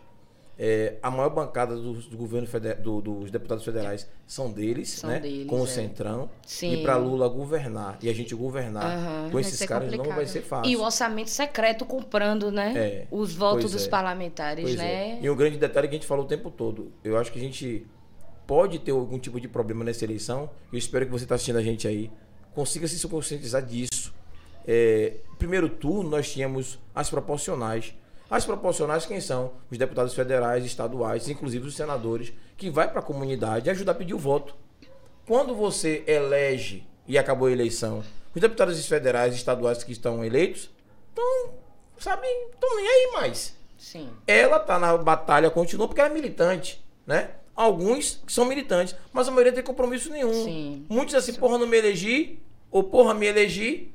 É, 0.60 0.96
a 1.00 1.08
maior 1.08 1.30
bancada 1.30 1.76
dos, 1.76 2.06
do 2.06 2.16
governo 2.16 2.48
do- 2.82 3.00
dos 3.00 3.30
deputados 3.30 3.64
federais 3.64 4.08
são 4.26 4.50
deles, 4.50 4.88
São 4.88 5.08
né? 5.08 5.20
deles, 5.20 5.46
com 5.46 5.60
o 5.60 5.64
é. 5.64 5.66
Centrão. 5.68 6.28
Sim. 6.44 6.72
E 6.74 6.82
para 6.82 6.96
Lula 6.96 7.28
governar 7.28 7.96
e 8.02 8.08
a 8.08 8.12
gente 8.12 8.34
governar 8.34 8.84
Aham. 8.84 9.30
com 9.30 9.38
esses 9.38 9.64
caras 9.64 9.88
não 9.88 9.98
vai 9.98 10.06
complicado. 10.06 10.26
ser 10.32 10.42
fácil. 10.42 10.68
E 10.72 10.76
o 10.76 10.82
orçamento 10.82 11.30
secreto 11.30 11.84
comprando, 11.86 12.50
né? 12.50 12.72
É, 12.76 13.06
Os 13.08 13.32
votos 13.34 13.70
dos 13.70 13.86
é. 13.86 13.88
parlamentares, 13.88 14.74
né? 14.74 15.10
é. 15.12 15.18
E 15.22 15.30
um 15.30 15.36
grande 15.36 15.58
detalhe 15.58 15.86
que 15.86 15.94
a 15.94 15.98
gente 15.98 16.08
falou 16.08 16.24
o 16.24 16.28
tempo 16.28 16.50
todo. 16.50 16.90
Eu 17.04 17.16
acho 17.16 17.30
que 17.30 17.38
a 17.38 17.42
gente 17.42 17.86
pode 18.44 18.80
ter 18.80 18.90
algum 18.90 19.18
tipo 19.18 19.40
de 19.40 19.46
problema 19.46 19.84
nessa 19.84 20.04
eleição. 20.04 20.50
Eu 20.72 20.78
espero 20.78 21.06
que 21.06 21.12
você 21.12 21.24
está 21.24 21.36
assistindo 21.36 21.58
a 21.58 21.62
gente 21.62 21.86
aí 21.86 22.10
consiga 22.52 22.88
se 22.88 23.06
conscientizar 23.06 23.64
disso. 23.64 24.12
É, 24.66 25.18
primeiro 25.38 25.68
turno 25.68 26.10
nós 26.10 26.32
tínhamos 26.32 26.80
as 26.92 27.08
proporcionais. 27.08 27.94
As 28.30 28.44
proporcionais 28.44 29.06
quem 29.06 29.20
são? 29.20 29.52
Os 29.70 29.78
deputados 29.78 30.14
federais, 30.14 30.64
estaduais, 30.64 31.28
inclusive 31.28 31.66
os 31.66 31.74
senadores, 31.74 32.32
que 32.56 32.68
vai 32.68 32.90
para 32.90 33.00
a 33.00 33.02
comunidade 33.02 33.70
ajudar 33.70 33.92
a 33.92 33.94
pedir 33.94 34.14
o 34.14 34.18
voto. 34.18 34.54
Quando 35.26 35.54
você 35.54 36.04
elege 36.06 36.86
e 37.06 37.16
acabou 37.16 37.48
a 37.48 37.52
eleição, 37.52 38.04
os 38.34 38.40
deputados 38.40 38.84
federais 38.86 39.34
e 39.34 39.36
estaduais 39.36 39.82
que 39.82 39.92
estão 39.92 40.24
eleitos, 40.24 40.70
estão, 41.08 41.54
sabe, 41.98 42.26
estão 42.26 42.76
nem 42.76 42.86
aí 42.86 43.12
mais 43.14 43.56
Sim. 43.78 44.10
ela 44.26 44.58
tá 44.58 44.78
na 44.78 44.96
batalha, 44.98 45.50
continua, 45.50 45.86
porque 45.86 46.00
ela 46.00 46.10
é 46.10 46.12
militante, 46.12 46.84
né? 47.06 47.30
Alguns 47.54 48.20
que 48.26 48.32
são 48.32 48.44
militantes, 48.44 48.94
mas 49.12 49.26
a 49.26 49.30
maioria 49.30 49.52
não 49.52 49.56
tem 49.56 49.64
compromisso 49.64 50.10
nenhum. 50.10 50.32
Sim. 50.32 50.84
Muitos 50.88 51.14
assim, 51.14 51.32
porra, 51.34 51.58
não 51.58 51.66
me 51.66 51.76
elegi, 51.76 52.40
ou 52.70 52.84
porra, 52.84 53.14
me 53.14 53.26
elegi, 53.26 53.92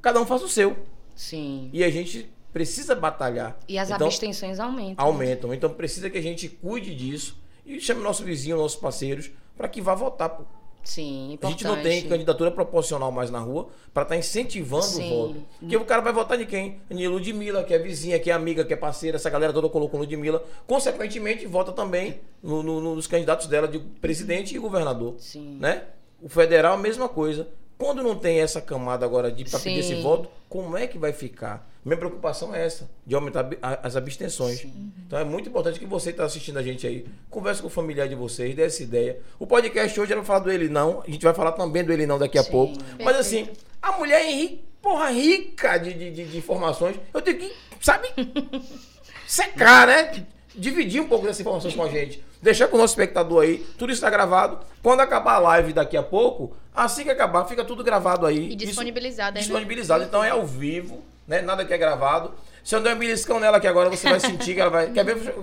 cada 0.00 0.20
um 0.20 0.26
faz 0.26 0.42
o 0.42 0.48
seu. 0.48 0.76
Sim. 1.14 1.68
E 1.72 1.84
a 1.84 1.90
gente 1.90 2.32
precisa 2.54 2.94
batalhar. 2.94 3.58
E 3.68 3.76
as 3.78 3.90
então, 3.90 4.06
abstenções 4.06 4.60
aumentam. 4.60 5.04
aumentam. 5.04 5.52
Então 5.52 5.68
precisa 5.68 6.08
que 6.08 6.16
a 6.16 6.22
gente 6.22 6.48
cuide 6.48 6.94
disso 6.94 7.36
e 7.66 7.80
chame 7.80 8.00
nosso 8.00 8.22
vizinho, 8.24 8.56
nossos 8.56 8.78
parceiros, 8.80 9.30
para 9.56 9.68
que 9.68 9.82
vá 9.82 9.94
votar. 9.94 10.30
pô. 10.30 10.44
Sim, 10.84 11.30
A 11.30 11.34
importante. 11.34 11.52
gente 11.62 11.64
não 11.66 11.82
tem 11.82 12.02
candidatura 12.06 12.50
proporcional 12.50 13.10
mais 13.10 13.30
na 13.30 13.38
rua 13.38 13.68
para 13.92 14.02
estar 14.02 14.16
incentivando 14.16 14.84
Sim. 14.84 15.12
o 15.12 15.16
voto. 15.28 15.42
Porque 15.58 15.76
o 15.78 15.84
cara 15.86 16.02
vai 16.02 16.12
votar 16.12 16.36
de 16.36 16.44
quem? 16.44 16.78
Em 16.90 17.08
Ludmilla, 17.08 17.64
que 17.64 17.72
é 17.72 17.78
vizinha, 17.78 18.18
que 18.18 18.30
é 18.30 18.34
amiga, 18.34 18.64
que 18.66 18.72
é 18.74 18.76
parceira. 18.76 19.16
Essa 19.16 19.30
galera 19.30 19.50
toda 19.50 19.66
colocou 19.70 19.98
Ludmilla. 19.98 20.44
Consequentemente, 20.66 21.46
vota 21.46 21.72
também 21.72 22.20
no- 22.42 22.62
no- 22.62 22.94
nos 22.94 23.06
candidatos 23.06 23.46
dela 23.46 23.66
de 23.66 23.78
presidente 23.78 24.54
e 24.54 24.58
governador. 24.58 25.14
Sim. 25.18 25.56
Né? 25.58 25.84
O 26.20 26.28
federal, 26.28 26.74
a 26.74 26.78
mesma 26.78 27.08
coisa. 27.08 27.48
Quando 27.76 28.02
não 28.02 28.14
tem 28.16 28.40
essa 28.40 28.60
camada 28.60 29.04
agora 29.04 29.30
de 29.32 29.44
para 29.44 29.58
pedir 29.58 29.80
esse 29.80 29.96
Sim. 29.96 30.02
voto, 30.02 30.28
como 30.48 30.76
é 30.76 30.86
que 30.86 30.96
vai 30.98 31.12
ficar? 31.12 31.68
Minha 31.84 31.96
preocupação 31.98 32.54
é 32.54 32.64
essa, 32.64 32.88
de 33.06 33.14
aumentar 33.14 33.46
as 33.82 33.94
abstenções. 33.96 34.64
Então 35.06 35.18
é 35.18 35.24
muito 35.24 35.48
importante 35.50 35.78
que 35.78 35.84
você 35.84 36.10
está 36.10 36.24
assistindo 36.24 36.58
a 36.58 36.62
gente 36.62 36.86
aí, 36.86 37.04
converse 37.28 37.60
com 37.60 37.66
o 37.66 37.70
familiar 37.70 38.08
de 38.08 38.14
vocês, 38.14 38.54
dê 38.54 38.62
essa 38.62 38.82
ideia. 38.82 39.20
O 39.38 39.46
podcast 39.46 40.00
hoje 40.00 40.12
era 40.12 40.20
pra 40.22 40.26
falar 40.26 40.38
do 40.38 40.50
ele 40.52 40.68
não, 40.68 41.02
a 41.06 41.10
gente 41.10 41.22
vai 41.22 41.34
falar 41.34 41.52
também 41.52 41.84
do 41.84 41.92
ele 41.92 42.06
não 42.06 42.18
daqui 42.18 42.38
a 42.38 42.42
Sim. 42.42 42.50
pouco. 42.52 42.78
Mas 43.02 43.16
assim, 43.16 43.48
a 43.82 43.92
mulher 43.98 44.22
é 44.24 44.30
ri- 44.30 44.64
porra, 44.80 45.10
rica 45.10 45.76
de, 45.76 45.92
de, 45.92 46.10
de- 46.10 46.24
de 46.24 46.38
informações. 46.38 46.96
Eu 47.12 47.20
tenho 47.20 47.38
que, 47.38 47.52
sabe, 47.80 48.08
secar, 49.26 49.86
né? 49.86 50.24
Dividir 50.54 51.00
um 51.00 51.08
pouco 51.08 51.24
dessas 51.26 51.40
informações 51.40 51.74
com 51.74 51.82
a 51.82 51.88
gente. 51.88 52.24
Deixar 52.40 52.68
com 52.68 52.76
o 52.76 52.80
nosso 52.80 52.92
espectador 52.92 53.42
aí. 53.42 53.58
Tudo 53.76 53.90
isso 53.90 53.98
está 53.98 54.08
gravado. 54.10 54.58
Quando 54.82 55.00
acabar 55.00 55.34
a 55.34 55.38
live 55.38 55.72
daqui 55.72 55.96
a 55.96 56.02
pouco, 56.02 56.56
assim 56.74 57.02
que 57.04 57.10
acabar, 57.10 57.44
fica 57.46 57.64
tudo 57.64 57.82
gravado 57.82 58.24
aí. 58.26 58.38
E 58.38 58.48
Isso- 58.48 58.66
disponibilizado 58.66 59.36
aí 59.38 59.42
no- 59.42 59.48
Disponibilizado. 59.48 60.04
Então 60.04 60.22
é 60.22 60.30
ao 60.30 60.46
vivo, 60.46 61.02
né? 61.26 61.42
Nada 61.42 61.64
que 61.64 61.74
é 61.74 61.78
gravado. 61.78 62.32
Se 62.62 62.74
eu 62.76 62.80
der 62.80 62.94
um 62.94 62.98
beliscão 62.98 63.40
nela 63.40 63.56
aqui 63.56 63.66
agora, 63.66 63.90
você 63.90 64.08
vai 64.08 64.20
sentir 64.20 64.54
que 64.54 64.60
ela 64.60 64.70
vai. 64.70 64.90
Quer 64.90 65.04
ver? 65.04 65.34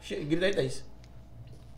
Che- 0.00 0.16
grita 0.16 0.46
aí, 0.46 0.54
Thaís. 0.54 0.84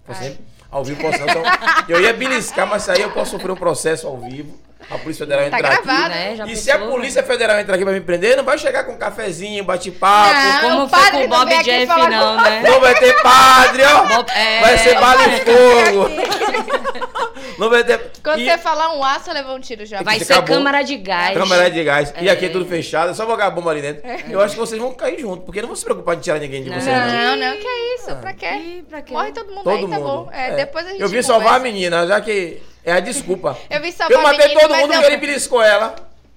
Você, 0.07 0.39
ao 0.71 0.85
vivo 0.85 1.01
posso. 1.03 1.23
Então, 1.23 1.43
eu 1.89 2.01
ia 2.01 2.13
beliscar, 2.13 2.67
mas 2.67 2.89
aí 2.89 3.01
eu 3.01 3.11
posso 3.13 3.33
sofrer 3.33 3.51
um 3.53 3.57
processo 3.57 4.07
ao 4.07 4.19
vivo. 4.19 4.59
A 4.91 4.97
Polícia 4.99 5.27
Federal 5.27 5.51
Tá 5.51 5.59
entrar 5.59 5.73
aqui. 5.73 5.83
gravado. 5.85 6.09
Né? 6.15 6.35
Já 6.37 6.47
E 6.47 6.57
se 6.57 6.71
a 6.71 6.79
pensou, 6.79 6.93
Polícia 6.93 7.23
Federal 7.23 7.59
entrar 7.61 7.75
aqui 7.75 7.85
pra 7.85 7.93
me 7.93 8.01
prender, 8.01 8.37
não 8.39 8.45
vai 8.45 8.57
chegar 8.59 8.85
com 8.85 8.93
um 8.93 8.97
cafezinho, 8.97 9.63
bate-papo. 9.65 10.35
Não. 10.35 10.61
Como 10.61 10.85
o 10.85 10.89
foi 10.89 10.99
padre 10.99 11.11
com 11.11 11.17
o 11.25 11.29
não 11.29 11.39
Bob 11.39 11.53
aqui 11.55 11.65
Jeff, 11.65 11.87
não, 11.87 12.37
né? 12.43 12.63
Não 12.65 12.81
vai 12.81 12.95
ter 12.95 13.23
padre, 13.23 13.83
ó. 13.85 14.05
Bob- 14.07 14.31
é. 14.31 14.61
Vai 14.63 14.79
ser 14.79 14.95
bala 14.99 15.23
e 15.27 15.41
fogo. 15.41 16.09
Não 17.59 17.69
vai 17.69 17.83
ter. 17.83 18.13
Quando 18.23 18.39
E- 18.41 18.45
você 18.49 18.57
falar 18.59 18.95
um 18.95 19.03
A, 19.03 19.19
você 19.19 19.33
levou 19.33 19.57
um 19.57 19.61
tiro 19.61 19.85
já. 19.85 20.01
Vai 20.03 20.21
ser 20.21 20.35
acabou. 20.35 20.57
câmara 20.57 20.83
de 20.83 20.97
gás. 20.97 21.37
Câmara 21.37 21.69
de 21.69 21.83
gás. 21.83 22.15
E 22.21 22.29
É. 22.29 22.31
aqui 22.31 22.47
é 22.47 22.49
tudo 22.51 22.65
fechado, 22.67 23.11
é 23.11 23.15
só 23.15 23.27
jogar 23.27 23.47
a 23.47 23.51
bomba 23.51 23.73
ali 23.73 23.83
dentro. 23.83 24.03
Eu 24.31 24.41
acho 24.41 24.55
que 24.55 24.61
vocês 24.61 24.81
vão 24.81 24.93
cair 24.95 25.19
junto, 25.19 25.43
porque 25.43 25.61
não 25.61 25.67
vão 25.69 25.75
se 25.77 25.85
preocupar 25.85 26.15
de 26.15 26.23
tirar 26.23 26.39
ninguém 26.39 26.63
de 26.63 26.71
Não. 26.71 26.81
vocês, 26.81 26.97
não. 26.97 27.07
Não, 27.07 27.37
não, 27.37 27.57
que 27.57 27.67
é 27.67 27.95
isso? 27.97 28.15
Pra 28.17 28.33
quê? 28.33 28.47
Ih, 28.47 28.85
pra 28.89 29.03
quê? 29.03 29.13
Morre 29.13 29.33
todo 29.33 29.49
mundo 29.49 29.65
Todo 29.65 29.75
aí, 29.77 29.81
tá 29.83 29.89
mundo. 29.89 30.03
bom. 30.25 30.31
É, 30.33 30.51
É. 30.51 30.55
Depois 30.57 30.87
a 30.87 30.91
gente 30.91 31.01
Eu 31.03 31.09
vim 31.09 31.17
conversa. 31.17 31.33
salvar 31.33 31.55
a 31.57 31.59
menina, 31.59 32.07
já 32.07 32.21
que 32.21 32.63
é 32.89 32.93
a 32.93 33.01
desculpa. 33.01 33.57
Eu 33.71 33.81
vim 33.81 33.91
salvar 33.93 34.17
Eu 34.19 34.23
matei 34.23 34.49
menina, 34.49 34.61
todo 34.61 34.77
mundo 34.77 34.93
eu- 34.93 35.01
porque 35.01 35.07
ele 35.15 35.17
beliscou 35.27 35.63
ela. 35.63 35.95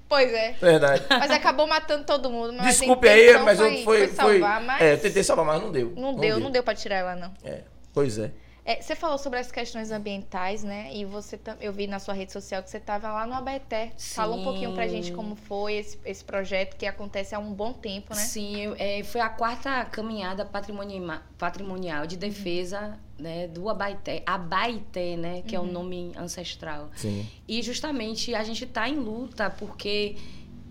Pois 0.08 0.34
é. 0.34 0.56
Verdade. 0.62 1.04
Mas 1.10 1.32
acabou 1.32 1.66
matando 1.66 2.04
todo 2.04 2.30
mundo. 2.30 2.52
Mas 2.54 2.78
Desculpe 2.78 3.08
aí, 3.08 3.38
mas 3.40 3.60
eu 3.60 3.66
foi, 3.68 3.84
foi, 3.84 4.08
foi 4.08 4.16
salvar, 4.16 4.62
mas 4.62 4.82
É, 4.82 4.94
eu 4.94 4.98
tentei 4.98 5.24
salvar, 5.24 5.46
mas 5.46 5.62
não 5.62 5.72
deu. 5.72 5.94
não, 5.96 6.16
deu, 6.16 6.38
não 6.40 6.52
deu 6.52 6.62
pra 6.64 6.76
tirar 6.76 6.98
ela, 6.98 7.16
não. 7.16 7.32
É, 7.46 7.60
pois 7.94 8.18
é. 8.18 8.30
É, 8.72 8.82
você 8.82 8.96
falou 8.96 9.18
sobre 9.18 9.38
as 9.38 9.52
questões 9.52 9.92
ambientais, 9.92 10.64
né? 10.64 10.96
E 10.96 11.04
você 11.04 11.38
eu 11.60 11.74
vi 11.74 11.88
na 11.88 12.00
sua 12.00 12.14
rede 12.14 12.32
social 12.32 12.64
que 12.64 12.70
você 12.70 12.78
estava 12.78 13.12
lá 13.12 13.28
no 13.28 13.34
Abaeté. 13.34 13.92
Fala 13.98 14.38
um 14.38 14.44
pouquinho 14.46 14.74
pra 14.74 14.88
gente 14.88 15.12
como 15.12 15.36
foi 15.36 15.74
esse, 15.74 16.00
esse 16.06 16.24
projeto 16.24 16.78
que 16.78 16.86
acontece 16.86 17.36
há 17.36 17.40
um 17.40 17.54
bom 17.54 17.74
tempo, 17.74 18.16
né? 18.16 18.22
Sim, 18.22 18.74
é, 18.78 19.04
foi 19.04 19.20
a 19.20 19.28
quarta 19.28 19.84
caminhada 19.84 20.46
patrimonial, 20.46 21.20
patrimonial 21.38 22.08
de 22.08 22.16
defesa 22.16 22.98
né, 23.20 23.46
do 23.46 23.68
Abaeté. 23.68 24.24
Abaeté, 24.26 25.18
né? 25.18 25.42
Que 25.42 25.54
é 25.54 25.60
o 25.60 25.66
nome 25.66 26.14
ancestral. 26.16 26.92
Sim. 26.96 27.28
E 27.46 27.62
justamente 27.62 28.34
a 28.34 28.44
gente 28.46 28.64
está 28.64 28.88
em 28.88 28.96
luta 28.96 29.50
porque 29.50 30.16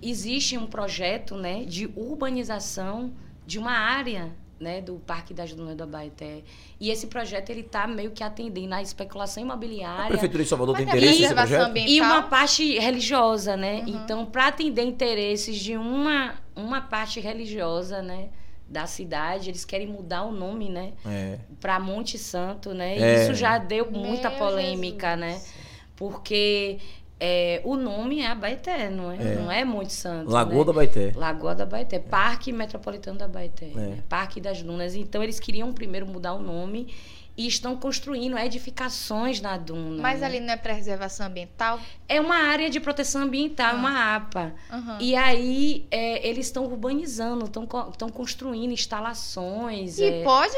existe 0.01 0.57
um 0.57 0.67
projeto 0.67 1.37
né, 1.37 1.65
de 1.67 1.87
urbanização 1.95 3.13
de 3.47 3.59
uma 3.59 3.73
área 3.73 4.33
né, 4.61 4.83
do 4.83 4.97
Parque 5.07 5.33
das 5.33 5.53
Dunas 5.55 5.75
do 5.75 5.83
Abaeté. 5.85 6.43
E 6.79 6.91
esse 6.91 7.07
projeto 7.07 7.49
ele 7.49 7.63
está 7.63 7.87
meio 7.87 8.11
que 8.11 8.23
atendendo 8.23 8.75
à 8.75 8.83
especulação 8.83 9.43
A 9.43 9.47
imobiliária. 9.47 10.09
Prefeitura 10.09 10.43
de 10.43 10.49
Salvador 10.49 10.77
tem 10.77 10.85
interesse 10.87 11.23
nesse 11.23 11.35
projeto? 11.35 11.63
ambiental. 11.63 11.93
E 11.95 12.01
uma 12.01 12.23
parte 12.25 12.79
religiosa, 12.79 13.57
né? 13.57 13.81
Uhum. 13.81 13.89
Então, 13.89 14.27
para 14.27 14.49
atender 14.49 14.83
interesses 14.83 15.57
de 15.59 15.77
uma, 15.77 16.35
uma 16.55 16.83
parte 16.83 17.19
religiosa, 17.21 18.03
né? 18.03 18.29
Da 18.69 18.87
cidade, 18.87 19.51
eles 19.51 19.65
querem 19.65 19.87
mudar 19.89 20.23
o 20.25 20.31
nome, 20.31 20.69
né? 20.69 20.93
É. 21.05 21.39
Para 21.59 21.81
Monte 21.81 22.19
Santo, 22.19 22.73
né? 22.75 22.99
E 22.99 23.03
É. 23.03 23.23
isso 23.25 23.35
já 23.35 23.59
deu 23.59 23.91
muita 23.91 24.29
Meu 24.31 24.39
polêmica, 24.39 25.17
Jesus. 25.17 25.21
né? 25.21 25.43
Porque 25.97 26.79
é, 27.21 27.61
o 27.65 27.77
nome 27.77 28.21
é 28.21 28.27
Abaeté, 28.29 28.89
não 28.89 29.13
é? 29.13 29.17
É. 29.17 29.35
Não 29.37 29.53
é 29.53 29.65
Monte 29.65 29.93
Santo. 29.93 30.31
Lagoa 30.31 30.61
né? 30.61 30.65
da 30.65 30.73
Baité. 30.73 31.13
Lagoa 31.15 31.55
da 31.55 31.67
Baeté, 31.67 31.99
Parque 31.99 32.51
Metropolitano 32.53 33.19
da 33.19 33.29
Baeté, 33.29 33.67
É. 33.67 33.79
né? 33.79 33.99
Parque 34.09 34.41
das 34.41 34.63
Dunas. 34.63 34.95
Então 34.95 35.23
eles 35.23 35.39
queriam 35.39 35.73
primeiro 35.73 36.07
mudar 36.07 36.33
o 36.33 36.41
nome 36.43 36.93
e 37.37 37.47
estão 37.47 37.77
construindo 37.77 38.37
edificações 38.39 39.41
na 39.41 39.57
duna. 39.57 40.03
Mas 40.03 40.21
né? 40.21 40.27
ali 40.27 40.41
não 40.41 40.53
é 40.53 40.57
preservação 40.57 41.27
ambiental? 41.27 41.79
É 42.09 42.21
uma 42.21 42.37
área 42.37 42.69
de 42.69 42.81
proteção 42.81 43.23
ambiental, 43.23 43.75
Ah. 43.75 43.79
uma 43.79 44.17
APA. 44.17 44.55
Aham. 44.71 44.99
E 45.01 45.15
aí 45.15 45.87
é, 45.91 46.27
eles 46.29 46.47
estão 46.47 46.65
urbanizando, 46.65 47.45
estão 47.45 48.09
construindo 48.11 48.73
instalações. 48.73 49.99
E 49.99 50.05
é. 50.05 50.23
pode? 50.25 50.57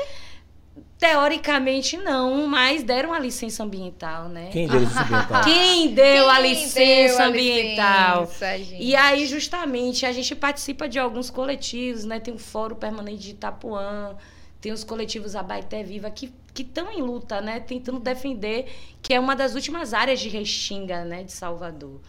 Teoricamente 0.98 1.96
não, 1.96 2.46
mas 2.46 2.82
deram 2.84 3.12
a 3.12 3.18
licença 3.18 3.64
ambiental, 3.64 4.28
né? 4.28 4.50
Quem 4.52 4.68
deu 4.68 4.82
esse 4.82 4.96
ambiental? 4.98 5.42
Quem 5.44 5.94
deu 5.94 6.30
a 6.30 6.36
Quem 6.36 6.50
licença 6.50 7.16
deu 7.16 7.18
a 7.18 7.26
ambiental? 7.26 8.20
licença, 8.22 8.58
gente? 8.58 8.82
E 8.82 8.94
aí, 8.94 9.26
justamente, 9.26 10.06
a 10.06 10.12
gente 10.12 10.34
participa 10.36 10.88
de 10.88 10.98
alguns 11.00 11.28
coletivos, 11.28 12.04
né? 12.04 12.20
Tem 12.20 12.32
o 12.32 12.38
Fórum 12.38 12.76
Permanente 12.76 13.20
de 13.22 13.30
Itapuã, 13.32 14.16
tem 14.60 14.70
os 14.70 14.84
coletivos 14.84 15.34
Abaeté 15.34 15.82
Viva, 15.82 16.08
que 16.08 16.32
estão 16.56 16.90
em 16.92 17.02
luta, 17.02 17.40
né? 17.40 17.58
Tentando 17.58 17.98
defender, 17.98 18.72
que 19.02 19.12
é 19.12 19.18
uma 19.18 19.34
das 19.34 19.54
últimas 19.56 19.92
áreas 19.92 20.20
de 20.20 20.28
restinga, 20.28 21.04
né? 21.04 21.24
De 21.24 21.32
Salvador. 21.32 22.00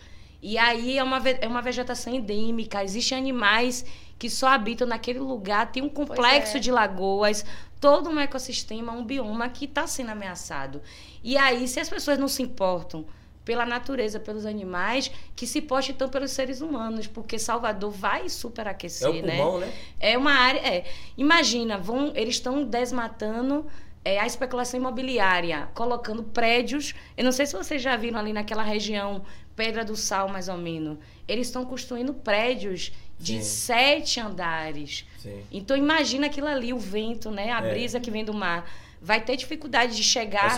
E 0.44 0.58
aí 0.58 0.98
é 0.98 1.04
uma, 1.04 1.22
é 1.40 1.48
uma 1.48 1.62
vegetação 1.62 2.14
endêmica, 2.14 2.84
existem 2.84 3.18
animais 3.18 3.86
que 4.20 4.30
só 4.30 4.48
habitam 4.50 4.86
naquele 4.86 5.20
lugar, 5.20 5.72
tem 5.72 5.82
um 5.82 5.88
complexo 5.88 6.58
é. 6.58 6.60
de 6.60 6.70
lagoas, 6.70 7.46
todo 7.80 8.10
um 8.10 8.20
ecossistema, 8.20 8.92
um 8.92 9.06
bioma 9.06 9.48
que 9.48 9.64
está 9.64 9.88
sendo 9.88 10.12
ameaçado. 10.12 10.82
E 11.24 11.38
aí, 11.38 11.66
se 11.66 11.80
as 11.80 11.90
pessoas 11.90 12.18
não 12.20 12.28
se 12.28 12.44
importam 12.44 13.06
pela 13.46 13.66
natureza, 13.66 14.20
pelos 14.20 14.46
animais, 14.46 15.10
que 15.34 15.48
se 15.48 15.62
poste 15.62 15.94
então 15.94 16.10
pelos 16.10 16.32
seres 16.32 16.60
humanos, 16.60 17.08
porque 17.08 17.40
Salvador 17.40 17.92
vai 17.92 18.26
É 18.26 18.30
superaquecer, 18.30 19.10
o 19.10 19.26
né? 19.26 19.38
pulmão, 19.38 19.60
né? 19.60 19.74
É 19.98 20.18
uma 20.18 20.34
área. 20.34 20.60
É. 20.60 20.86
Imagina, 21.18 21.78
vão, 21.78 22.12
eles 22.16 22.36
estão 22.36 22.66
desmatando 22.66 23.66
é, 24.06 24.20
a 24.20 24.26
especulação 24.26 24.80
imobiliária, 24.80 25.70
colocando 25.74 26.24
prédios. 26.24 26.94
Eu 27.18 27.24
não 27.24 27.32
sei 27.32 27.46
se 27.46 27.54
vocês 27.56 27.82
já 27.82 27.96
viram 27.96 28.20
ali 28.20 28.34
naquela 28.34 28.64
região, 28.64 29.24
Pedra 29.56 29.86
do 29.86 29.96
Sal, 29.96 30.28
mais 30.30 30.50
ou 30.50 30.58
menos. 30.58 30.98
Eles 31.28 31.48
estão 31.48 31.64
construindo 31.66 32.14
prédios 32.14 32.92
de 33.20 33.36
Sim. 33.36 33.42
sete 33.44 34.20
andares. 34.20 35.06
Sim. 35.20 35.42
Então 35.52 35.78
imagina 35.78 36.26
aquilo 36.28 36.48
ali, 36.48 36.74
o 36.74 36.78
vento, 36.80 37.32
né? 37.32 37.52
A 37.52 37.62
É. 37.66 37.70
brisa 37.70 38.00
que 38.00 38.10
vem 38.12 38.26
do 38.26 38.34
mar. 38.34 38.70
Vai 39.02 39.20
ter 39.22 39.36
dificuldade 39.38 39.96
de 39.98 40.04
chegar 40.04 40.56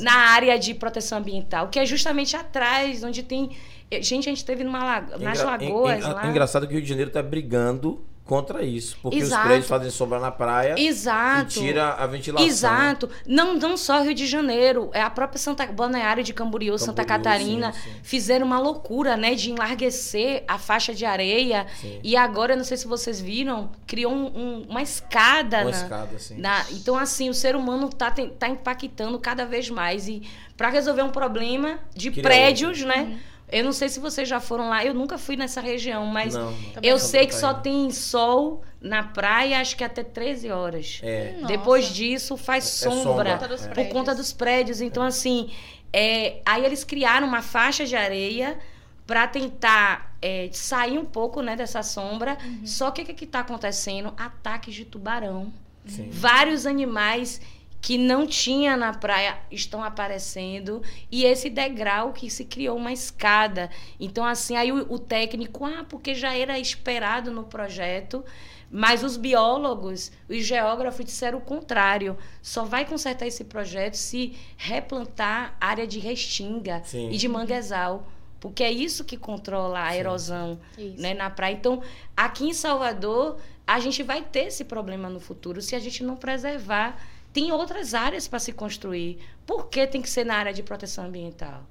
na 0.00 0.12
área 0.12 0.58
de 0.58 0.74
proteção 0.74 1.18
ambiental, 1.18 1.68
que 1.68 1.78
é 1.78 1.86
justamente 1.86 2.36
atrás, 2.36 3.02
onde 3.04 3.22
tem. 3.22 3.56
Gente, 4.00 4.28
a 4.28 4.32
gente 4.32 4.44
teve 4.44 4.64
numa 4.64 5.00
nas 5.00 5.38
Engra- 5.38 5.44
lagoas 5.44 6.04
en- 6.04 6.12
lá. 6.12 6.26
Engraçado 6.26 6.66
que 6.66 6.72
o 6.72 6.76
Rio 6.76 6.82
de 6.82 6.88
Janeiro 6.88 7.10
tá 7.12 7.22
brigando 7.22 8.04
contra 8.26 8.62
isso. 8.64 8.98
Porque 9.00 9.18
Exato. 9.18 9.42
os 9.42 9.46
prédios 9.46 9.68
fazem 9.68 9.90
sombra 9.90 10.18
na 10.18 10.30
praia 10.32 10.74
Exato. 10.76 11.58
e 11.58 11.62
tira 11.62 11.92
a 11.94 12.06
ventilação. 12.06 12.44
né? 12.44 12.52
Exato. 12.52 13.08
Não, 13.26 13.54
não 13.54 13.76
só 13.76 14.02
Rio 14.02 14.12
de 14.14 14.26
Janeiro, 14.26 14.90
é 14.92 15.00
a 15.00 15.08
própria 15.08 15.38
Santa 15.38 15.64
Balneário 15.66 16.24
de 16.24 16.34
Camboriú, 16.34 16.76
Santa 16.76 17.04
Camboriú, 17.04 17.24
Catarina, 17.24 17.72
sim, 17.72 17.80
sim. 17.82 17.96
fizeram 18.02 18.44
uma 18.44 18.58
loucura, 18.58 19.16
né, 19.16 19.34
de 19.36 19.50
enlarguecer 19.52 20.42
a 20.48 20.58
faixa 20.58 20.92
de 20.92 21.04
areia. 21.04 21.66
Sim. 21.80 22.00
E 22.02 22.16
agora, 22.16 22.52
eu 22.54 22.56
não 22.56 22.64
sei 22.64 22.76
se 22.76 22.86
vocês 22.88 23.20
viram, 23.20 23.70
criou 23.86 24.12
um- 24.12 24.26
um- 24.26 24.66
uma 24.68 24.82
escada, 24.82 25.58
Uma 25.58 25.70
na- 25.70 25.70
escada, 25.70 26.16
assim. 26.16 26.36
na- 26.38 26.64
então, 26.72 26.98
assim, 26.98 27.30
o 27.30 27.34
ser 27.34 27.54
humano 27.54 27.88
tá, 27.88 28.10
tá 28.10 28.48
impactando 28.48 29.18
cada 29.20 29.44
vez 29.46 29.70
mais. 29.70 30.08
E 30.08 30.22
para 30.56 30.68
resolver 30.68 31.02
um 31.02 31.10
problema 31.10 31.78
de 31.94 32.10
prédios, 32.10 32.80
outro. 32.80 32.88
né? 32.88 33.18
Eu 33.50 33.64
não 33.64 33.72
sei 33.72 33.88
se 33.88 34.00
vocês 34.00 34.28
já 34.28 34.40
foram 34.40 34.68
lá, 34.68 34.84
eu 34.84 34.92
nunca 34.92 35.16
fui 35.16 35.36
nessa 35.36 35.60
região, 35.60 36.04
mas 36.06 36.34
Não, 36.34 36.52
eu 36.82 36.98
sei 36.98 37.26
que 37.26 37.34
só 37.34 37.54
tem 37.54 37.90
sol 37.92 38.62
na 38.80 39.04
praia, 39.04 39.60
acho 39.60 39.76
que 39.76 39.84
até 39.84 40.02
13 40.02 40.50
horas. 40.50 41.00
É. 41.02 41.34
Nossa. 41.34 41.46
Depois 41.46 41.88
disso, 41.88 42.36
faz 42.36 42.64
É 42.64 42.90
sombra, 42.90 43.02
sombra. 43.02 43.38
Por 43.38 43.38
conta 43.38 43.48
dos 43.48 43.60
por 43.60 43.70
prédios. 43.70 43.92
conta 43.92 44.14
dos 44.14 44.32
prédios. 44.32 44.80
Então, 44.80 45.02
assim, 45.02 45.50
é, 45.92 46.40
aí 46.44 46.64
eles 46.64 46.82
criaram 46.82 47.26
uma 47.26 47.42
faixa 47.42 47.84
de 47.86 47.94
areia 47.94 48.58
para 49.06 49.26
tentar 49.28 50.16
é, 50.20 50.48
sair 50.52 50.98
um 50.98 51.04
pouco 51.04 51.40
né, 51.40 51.54
dessa 51.54 51.82
sombra. 51.82 52.36
Uhum. 52.44 52.66
Só 52.66 52.90
que 52.90 53.02
o 53.02 53.04
que 53.04 53.24
está 53.24 53.40
acontecendo? 53.40 54.12
Ataques 54.16 54.74
de 54.74 54.84
tubarão. 54.84 55.52
Sim. 55.86 56.08
Vários 56.10 56.66
animais 56.66 57.40
que 57.86 57.96
não 57.96 58.26
tinha 58.26 58.76
na 58.76 58.92
praia 58.92 59.38
estão 59.48 59.80
aparecendo 59.80 60.82
e 61.08 61.24
esse 61.24 61.48
degrau 61.48 62.12
que 62.12 62.28
se 62.28 62.44
criou 62.44 62.76
uma 62.76 62.92
escada. 62.92 63.70
Então 64.00 64.24
assim, 64.24 64.56
aí 64.56 64.72
o, 64.72 64.92
o 64.92 64.98
técnico, 64.98 65.64
ah, 65.64 65.86
porque 65.88 66.12
já 66.12 66.36
era 66.36 66.58
esperado 66.58 67.30
no 67.30 67.44
projeto, 67.44 68.24
mas 68.68 69.04
os 69.04 69.16
biólogos, 69.16 70.10
os 70.28 70.44
geógrafos 70.44 71.04
disseram 71.04 71.38
o 71.38 71.40
contrário. 71.40 72.18
Só 72.42 72.64
vai 72.64 72.84
consertar 72.84 73.28
esse 73.28 73.44
projeto 73.44 73.94
se 73.94 74.34
replantar 74.56 75.56
área 75.60 75.86
de 75.86 76.00
restinga 76.00 76.82
Sim. 76.84 77.12
e 77.12 77.16
de 77.16 77.28
manguezal. 77.28 78.08
Porque 78.40 78.64
é 78.64 78.72
isso 78.72 79.04
que 79.04 79.16
controla 79.16 79.86
a 79.86 79.92
Sim. 79.92 79.98
erosão 79.98 80.60
né, 80.98 81.14
na 81.14 81.30
praia. 81.30 81.54
Então, 81.54 81.80
aqui 82.16 82.48
em 82.48 82.52
Salvador, 82.52 83.38
a 83.64 83.78
gente 83.78 84.02
vai 84.02 84.22
ter 84.22 84.46
esse 84.46 84.64
problema 84.64 85.08
no 85.08 85.20
futuro 85.20 85.62
se 85.62 85.76
a 85.76 85.78
gente 85.78 86.02
não 86.02 86.16
preservar. 86.16 87.00
Tem 87.36 87.52
outras 87.52 87.92
áreas 87.92 88.26
para 88.26 88.38
se 88.38 88.50
construir. 88.50 89.18
Por 89.46 89.66
que 89.66 89.86
tem 89.86 90.00
que 90.00 90.08
ser 90.08 90.24
na 90.24 90.36
área 90.36 90.54
de 90.54 90.62
proteção 90.62 91.04
ambiental? 91.04 91.64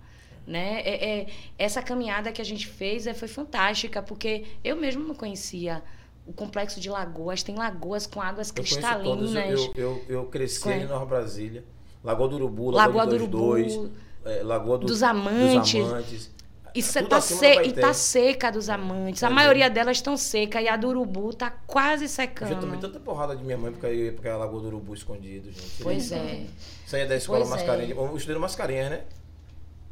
Né? 0.46 0.82
É, 0.82 1.22
é- 1.22 1.28
essa 1.58 1.82
caminhada 1.82 2.32
que 2.32 2.40
a 2.40 2.46
gente 2.46 2.68
fez 2.68 3.08
é, 3.08 3.16
foi 3.16 3.28
fantástica, 3.28 4.00
porque 4.04 4.44
eu 4.64 4.76
mesmo 4.76 5.04
não 5.04 5.16
conhecia 5.16 5.82
o 6.28 6.32
complexo 6.32 6.80
de 6.80 6.88
lagoas. 6.88 7.42
Tem 7.42 7.56
lagoas 7.56 8.06
com 8.06 8.22
águas 8.22 8.50
Eu 8.50 8.54
cristalinas. 8.54 9.32
todas. 9.34 9.50
Eu, 9.50 9.74
eu, 9.76 10.06
eu 10.08 10.26
cresci 10.26 10.70
em 10.70 10.86
Nova 10.86 11.06
Brasília. 11.08 11.64
Lagoa 12.04 12.28
do 12.28 12.36
Urubu, 12.36 12.70
Lagoa, 12.70 12.98
Lagoa 12.98 13.06
do 13.08 13.12
do 13.12 13.18
22, 13.26 13.74
Urubu, 13.74 13.92
é, 14.24 14.44
Lagoa 14.44 14.78
do- 14.78 14.86
dos 14.86 15.02
Amantes. 15.02 15.74
Dos 15.74 15.92
amantes. 15.92 16.35
E 16.76 16.82
Tudo 16.84 16.92
cê 16.92 17.04
tá, 17.04 17.22
se- 17.22 17.36
e 17.36 17.56
Baité. 17.56 17.82
tá 17.82 17.94
seca 17.94 18.52
dos 18.52 18.70
amantes. 18.70 19.24
A 19.24 19.28
É 19.28 19.30
maioria 19.30 19.70
delas 19.70 19.96
estão 19.98 20.18
seca 20.18 20.62
e 20.62 20.68
a 20.68 20.76
do 20.76 20.90
urubu 20.90 21.34
tá 21.34 21.50
quase 21.66 22.04
Eu 22.06 22.10
secando. 22.10 22.50
já 22.50 22.56
tomei 22.60 22.80
tanta 22.80 23.00
porrada 23.00 23.34
de 23.36 23.44
minha 23.44 23.58
mãe 23.58 23.72
porque 23.72 23.86
eu 23.86 23.96
ia 23.96 24.12
porque 24.12 24.28
a 24.28 24.36
Lagoa 24.36 24.60
do 24.62 24.68
Urubu 24.68 24.94
escondido, 24.94 25.50
gente. 25.52 25.82
Pois 25.82 26.12
é. 26.12 26.46
Saía 26.86 27.06
da 27.08 27.16
escola 27.16 27.40
Pois 27.46 27.52
é. 27.52 27.56
Mascarenhas. 27.56 27.98
Eu 27.98 28.16
estudei 28.18 28.36
no 28.36 28.42
Mascarenhas, 28.42 28.90
né? 28.90 29.02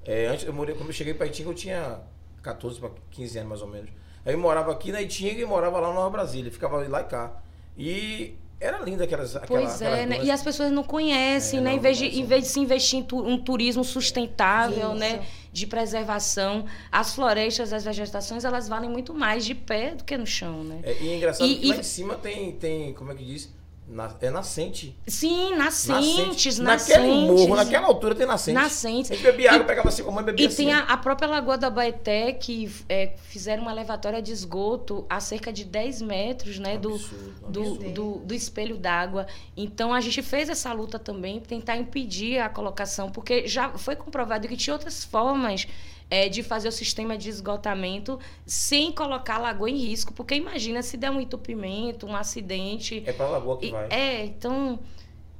É, 0.06 0.26
antes, 0.28 0.46
eu 0.46 0.52
morei, 0.52 0.76
quando 0.76 0.90
eu 0.90 0.94
cheguei 0.94 1.14
pra 1.14 1.26
Itinga, 1.26 1.50
eu 1.50 1.54
tinha 1.54 2.00
14 2.42 2.78
para 2.80 2.90
15 3.12 3.38
anos 3.38 3.50
mais 3.50 3.62
ou 3.62 3.68
menos. 3.70 3.90
Aí 4.26 4.34
eu 4.34 4.38
morava 4.38 4.70
aqui 4.72 4.92
na 4.92 5.02
Itinga 5.02 5.42
e 5.42 5.46
morava 5.46 5.80
lá 5.80 5.88
na 5.88 5.94
Nova 5.94 6.10
Brasília. 6.10 6.52
Ficava 6.52 6.86
lá 6.88 7.00
e 7.02 7.04
cá. 7.06 7.42
E 7.78 8.36
era 8.64 8.80
linda 8.80 9.04
aquelas. 9.04 9.36
Aquela, 9.36 9.48
Pois 9.62 9.82
é, 9.82 9.88
aquelas 10.04 10.10
né? 10.10 10.26
E 10.26 10.32
as 10.32 10.42
pessoas 10.42 10.72
não 10.72 10.84
conhecem, 10.84 11.60
É, 11.60 11.62
né? 11.62 11.70
não, 11.72 11.78
em, 11.78 11.80
vez 11.82 11.98
de, 11.98 12.06
em 12.06 12.26
vez 12.26 12.44
de 12.46 12.50
se 12.50 12.60
investir 12.60 13.00
em 13.00 13.04
tu- 13.04 13.22
um 13.24 13.38
turismo 13.38 13.84
sustentável, 13.84 14.90
Isso. 14.90 14.96
né? 15.00 15.24
De 15.52 15.68
preservação, 15.68 16.66
as 16.92 17.14
florestas, 17.14 17.72
as 17.74 17.84
vegetações, 17.84 18.44
elas 18.44 18.68
valem 18.68 18.90
muito 18.90 19.14
mais 19.14 19.46
de 19.46 19.54
pé 19.54 19.94
do 19.96 20.04
que 20.04 20.18
no 20.18 20.26
chão, 20.26 20.64
né? 20.64 20.80
É, 20.84 20.98
e 21.02 21.10
é 21.10 21.16
engraçado 21.18 21.48
E- 21.48 21.56
que 21.58 21.68
lá 21.68 21.76
e- 21.76 21.80
em 21.80 21.84
cima 21.84 22.16
tem, 22.16 22.52
tem, 22.54 22.94
como 22.94 23.12
é 23.12 23.16
que 23.16 23.24
diz? 23.24 23.54
Na- 23.94 24.16
é 24.22 24.30
nascente. 24.32 24.98
Sim, 25.08 25.56
nascentes, 25.56 26.58
nascentes. 26.58 26.98
Naquele 26.98 27.28
morro, 27.28 27.56
naquela 27.56 27.86
altura 27.88 28.16
tem 28.16 28.26
nascente. 28.26 28.56
Nascentes. 28.56 29.12
A 29.12 29.14
gente 29.14 29.24
bebia 29.24 29.52
água, 29.52 29.64
E- 29.64 29.68
pegava 29.68 29.90
assim 29.90 30.04
com 30.04 30.10
a 30.10 30.14
mãe 30.14 30.24
e 30.24 30.26
bebia 30.26 30.46
E 30.46 30.48
assim. 30.48 30.56
tem 30.66 30.68
né? 30.68 30.74
a, 30.88 30.94
a 30.94 30.98
própria 30.98 31.28
Lagoa 31.28 31.58
da 31.58 31.70
Baeté, 31.70 32.32
que 32.34 32.72
é, 32.90 33.14
fizeram 33.30 33.62
uma 33.62 33.72
levatória 33.74 34.22
de 34.22 34.32
esgoto 34.32 35.06
a 35.10 35.20
cerca 35.20 35.54
de 35.54 35.64
10 35.64 36.02
metros 36.02 36.58
né, 36.58 36.78
do, 36.78 36.96
Absurdo, 36.96 37.34
do, 37.52 37.62
absurdo. 37.62 37.90
do, 37.92 38.12
do 38.26 38.34
espelho 38.34 38.78
d'água. 38.78 39.28
Então 39.56 39.94
a 39.94 40.02
gente 40.02 40.22
fez 40.24 40.50
essa 40.50 40.74
luta 40.74 40.98
também, 40.98 41.40
tentar 41.40 41.78
impedir 41.78 42.40
a 42.40 42.50
colocação, 42.50 43.12
porque 43.12 43.48
já 43.48 43.70
foi 43.78 43.96
comprovado 43.96 44.48
que 44.48 44.58
tinha 44.58 44.74
outras 44.74 45.04
formas 45.04 45.68
é, 46.10 46.30
de 46.30 46.44
fazer 46.44 46.68
o 46.68 46.72
sistema 46.72 47.18
de 47.18 47.30
esgotamento 47.30 48.20
sem 48.46 48.92
colocar 48.92 49.36
a 49.36 49.40
lagoa 49.40 49.70
em 49.70 49.78
risco. 49.78 50.14
Porque 50.14 50.36
imagina 50.36 50.82
se 50.82 50.96
der 50.98 51.10
um 51.12 51.20
entupimento, 51.20 52.06
um 52.06 52.16
acidente. 52.16 53.04
É 53.06 53.12
pra 53.14 53.28
lagoa 53.28 53.58
que 53.58 53.68
E- 53.68 53.72
vai. 53.72 53.88
É, 53.90 54.26
então. 54.26 54.80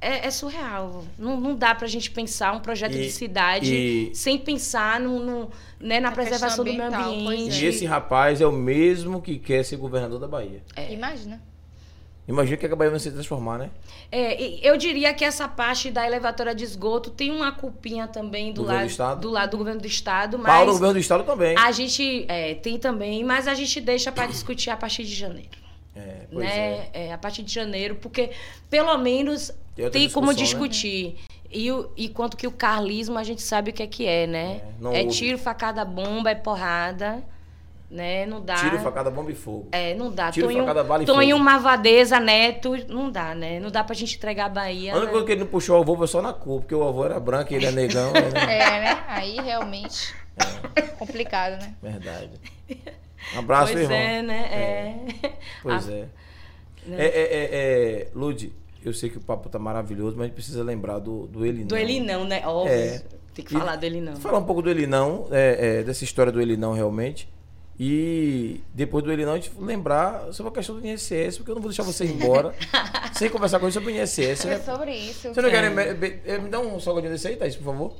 É, 0.00 0.26
é 0.26 0.30
surreal. 0.30 1.02
Não, 1.18 1.40
não 1.40 1.56
dá 1.56 1.74
pra 1.74 1.86
gente 1.88 2.10
pensar 2.10 2.52
um 2.54 2.60
projeto 2.60 2.92
E- 2.94 3.02
de 3.04 3.10
cidade 3.10 3.74
e- 3.74 4.14
sem 4.14 4.36
pensar 4.36 5.00
no, 5.00 5.18
no- 5.18 5.50
né, 5.80 5.98
na 5.98 6.12
preservação 6.12 6.62
do 6.62 6.70
meio 6.74 6.84
ambiente. 6.94 7.64
E 7.64 7.68
esse 7.68 7.86
rapaz 7.86 8.38
é 8.42 8.46
o 8.46 8.52
mesmo 8.52 9.22
que 9.22 9.38
quer 9.38 9.64
ser 9.64 9.76
governador 9.76 10.18
da 10.20 10.28
Bahia. 10.28 10.62
É. 10.76 10.92
Imagina. 10.92 11.40
Imagina 12.26 12.56
que 12.56 12.64
a 12.64 12.74
Bahia 12.74 12.90
vai 12.90 12.98
se 13.00 13.10
transformar, 13.10 13.58
né? 13.58 13.70
É, 14.10 14.42
e 14.42 14.60
eu 14.66 14.76
diria 14.78 15.12
que 15.12 15.24
essa 15.24 15.46
parte 15.46 15.90
da 15.90 16.06
elevatória 16.06 16.54
de 16.54 16.64
esgoto 16.64 17.10
tem 17.10 17.30
uma 17.30 17.52
culpinha 17.52 18.08
também 18.08 18.50
do, 18.52 18.62
Governo 18.62 18.78
lado 18.78 18.86
do 18.86 18.90
Estado? 18.90 19.20
do 19.20 19.30
lado 19.30 19.50
do 19.50 19.58
governo 19.58 19.80
do 19.80 19.86
estado, 19.86 20.38
mas 20.38 20.46
Paulo, 20.46 20.72
governo 20.72 20.94
do 20.94 20.98
estado 21.00 21.24
também. 21.24 21.54
a 21.58 21.70
gente 21.70 22.24
é, 22.26 22.54
tem 22.54 22.78
também, 22.78 23.22
mas 23.22 23.46
a 23.46 23.52
gente 23.54 23.78
deixa 23.80 24.10
para 24.10 24.26
discutir 24.26 24.70
a 24.70 24.76
partir 24.76 25.04
de 25.04 25.14
janeiro. 25.14 25.50
É, 25.94 26.26
pois 26.32 26.46
né? 26.46 26.88
é. 26.94 27.06
É, 27.08 27.12
a 27.12 27.18
partir 27.18 27.42
de 27.42 27.52
janeiro, 27.52 27.96
porque 27.96 28.30
pelo 28.70 28.96
menos 28.96 29.52
Tem 29.76 29.90
tem 29.90 30.10
como 30.10 30.28
né? 30.32 30.34
discutir. 30.34 31.16
E, 31.50 31.70
o- 31.70 31.90
e 31.96 32.08
quanto 32.08 32.36
que 32.36 32.46
o 32.48 32.50
carlismo 32.50 33.16
a 33.18 33.22
gente 33.22 33.40
sabe 33.42 33.70
o 33.70 33.72
que 33.74 33.82
é 33.82 33.86
que 33.86 34.06
é, 34.06 34.26
né? 34.26 34.60
É, 34.92 35.02
É, 35.02 35.06
tiro, 35.06 35.38
facada, 35.38 35.84
bomba, 35.84 36.30
é 36.30 36.34
porrada, 36.34 37.22
né? 37.90 38.26
Não 38.26 38.40
dá. 38.40 38.54
Tiro, 38.56 38.78
facada, 38.80 39.10
bomba 39.10 39.30
e 39.30 39.34
fogo. 39.34 39.68
É, 39.72 39.94
não 39.94 40.10
dá. 40.10 40.30
Tiro, 40.30 40.46
Tonho, 40.48 40.60
facada, 40.60 40.82
bala 40.84 41.02
e 41.02 41.06
Tonho 41.06 41.36
fogo. 41.36 41.44
Mavadeza, 41.44 42.18
Neto, 42.20 42.74
não 42.88 43.10
dá, 43.10 43.34
né? 43.34 43.60
Não 43.60 43.70
dá 43.70 43.84
pra 43.84 43.94
gente 43.94 44.16
entregar 44.16 44.46
a 44.46 44.48
Bahia. 44.48 44.92
A 44.92 44.96
única 44.96 45.06
né? 45.06 45.12
coisa 45.12 45.26
que 45.26 45.32
ele 45.32 45.40
não 45.42 45.46
puxou 45.48 45.78
o 45.78 45.82
avô 45.82 45.96
foi 45.96 46.06
só 46.08 46.20
na 46.22 46.32
cor, 46.32 46.60
porque 46.60 46.74
o 46.74 46.82
avô 46.86 47.04
era 47.04 47.18
branco 47.20 47.52
e 47.52 47.56
ele 47.56 47.66
é 47.66 47.70
negão. 47.70 48.12
né? 48.12 48.20
É, 48.48 48.80
né? 48.80 49.04
Aí 49.08 49.36
realmente. 49.40 50.14
Complicado, 50.98 51.60
né? 51.62 51.74
Verdade. 51.82 52.30
Um 53.34 53.38
abraço, 53.38 53.72
Pois 53.72 53.82
irmão. 53.84 53.96
é, 53.96 54.22
né? 54.22 54.40
É. 54.52 55.32
Pois 55.62 55.88
Ah, 55.88 55.92
é. 55.92 56.08
né? 56.86 56.96
É, 56.98 57.04
é, 57.06 57.22
é, 57.22 57.48
é, 58.02 58.08
Lude, 58.14 58.52
eu 58.84 58.92
sei 58.92 59.08
que 59.08 59.16
o 59.16 59.20
papo 59.20 59.48
tá 59.48 59.58
maravilhoso, 59.58 60.16
mas 60.16 60.24
a 60.24 60.26
gente 60.26 60.34
precisa 60.34 60.62
lembrar 60.62 60.98
do, 60.98 61.26
do 61.26 61.46
ele 61.46 61.64
Do 61.64 61.74
não. 61.74 61.80
ele 61.80 62.00
não, 62.00 62.24
né? 62.24 62.42
Óbvio. 62.46 62.72
É. 62.74 63.02
Tem 63.32 63.44
que 63.44 63.54
E- 63.54 63.58
falar 63.58 63.76
dele 63.76 64.00
não. 64.00 64.16
Falar 64.16 64.38
um 64.38 64.44
pouco 64.44 64.60
do 64.62 64.70
ele 64.70 64.86
não, 64.86 65.26
é, 65.30 65.78
é, 65.80 65.82
dessa 65.82 66.04
história 66.04 66.30
do 66.30 66.40
ele 66.40 66.56
não 66.56 66.72
realmente. 66.72 67.28
E 67.78 68.60
depois 68.72 69.02
do 69.04 69.10
ele 69.12 69.24
não, 69.26 69.32
a 69.32 69.36
gente 69.36 69.50
lembrar 69.58 70.32
sobre 70.32 70.50
a 70.52 70.54
questão 70.54 70.78
do 70.78 70.86
INSS, 70.86 71.38
porque 71.38 71.50
eu 71.50 71.54
não 71.56 71.62
vou 71.62 71.70
deixar 71.70 71.82
você 71.82 72.04
ir 72.04 72.12
embora 72.12 72.54
sem 73.12 73.28
conversar 73.28 73.58
com 73.58 73.66
ele 73.66 73.72
sobre 73.72 73.92
o 73.92 73.96
INSS. 73.96 74.46
É 74.46 74.58
sobre 74.60 74.92
isso. 74.94 75.34
Você 75.34 75.42
não 75.42 75.50
quer. 75.50 75.68
Me, 75.70 75.94
me- 75.94 76.20
eh, 76.24 76.38
me 76.38 76.48
dá 76.48 76.60
um 76.60 76.78
salgadinho 76.78 77.12
desse 77.12 77.26
aí, 77.26 77.36
Thaís, 77.36 77.56
por 77.56 77.64
favor? 77.64 77.92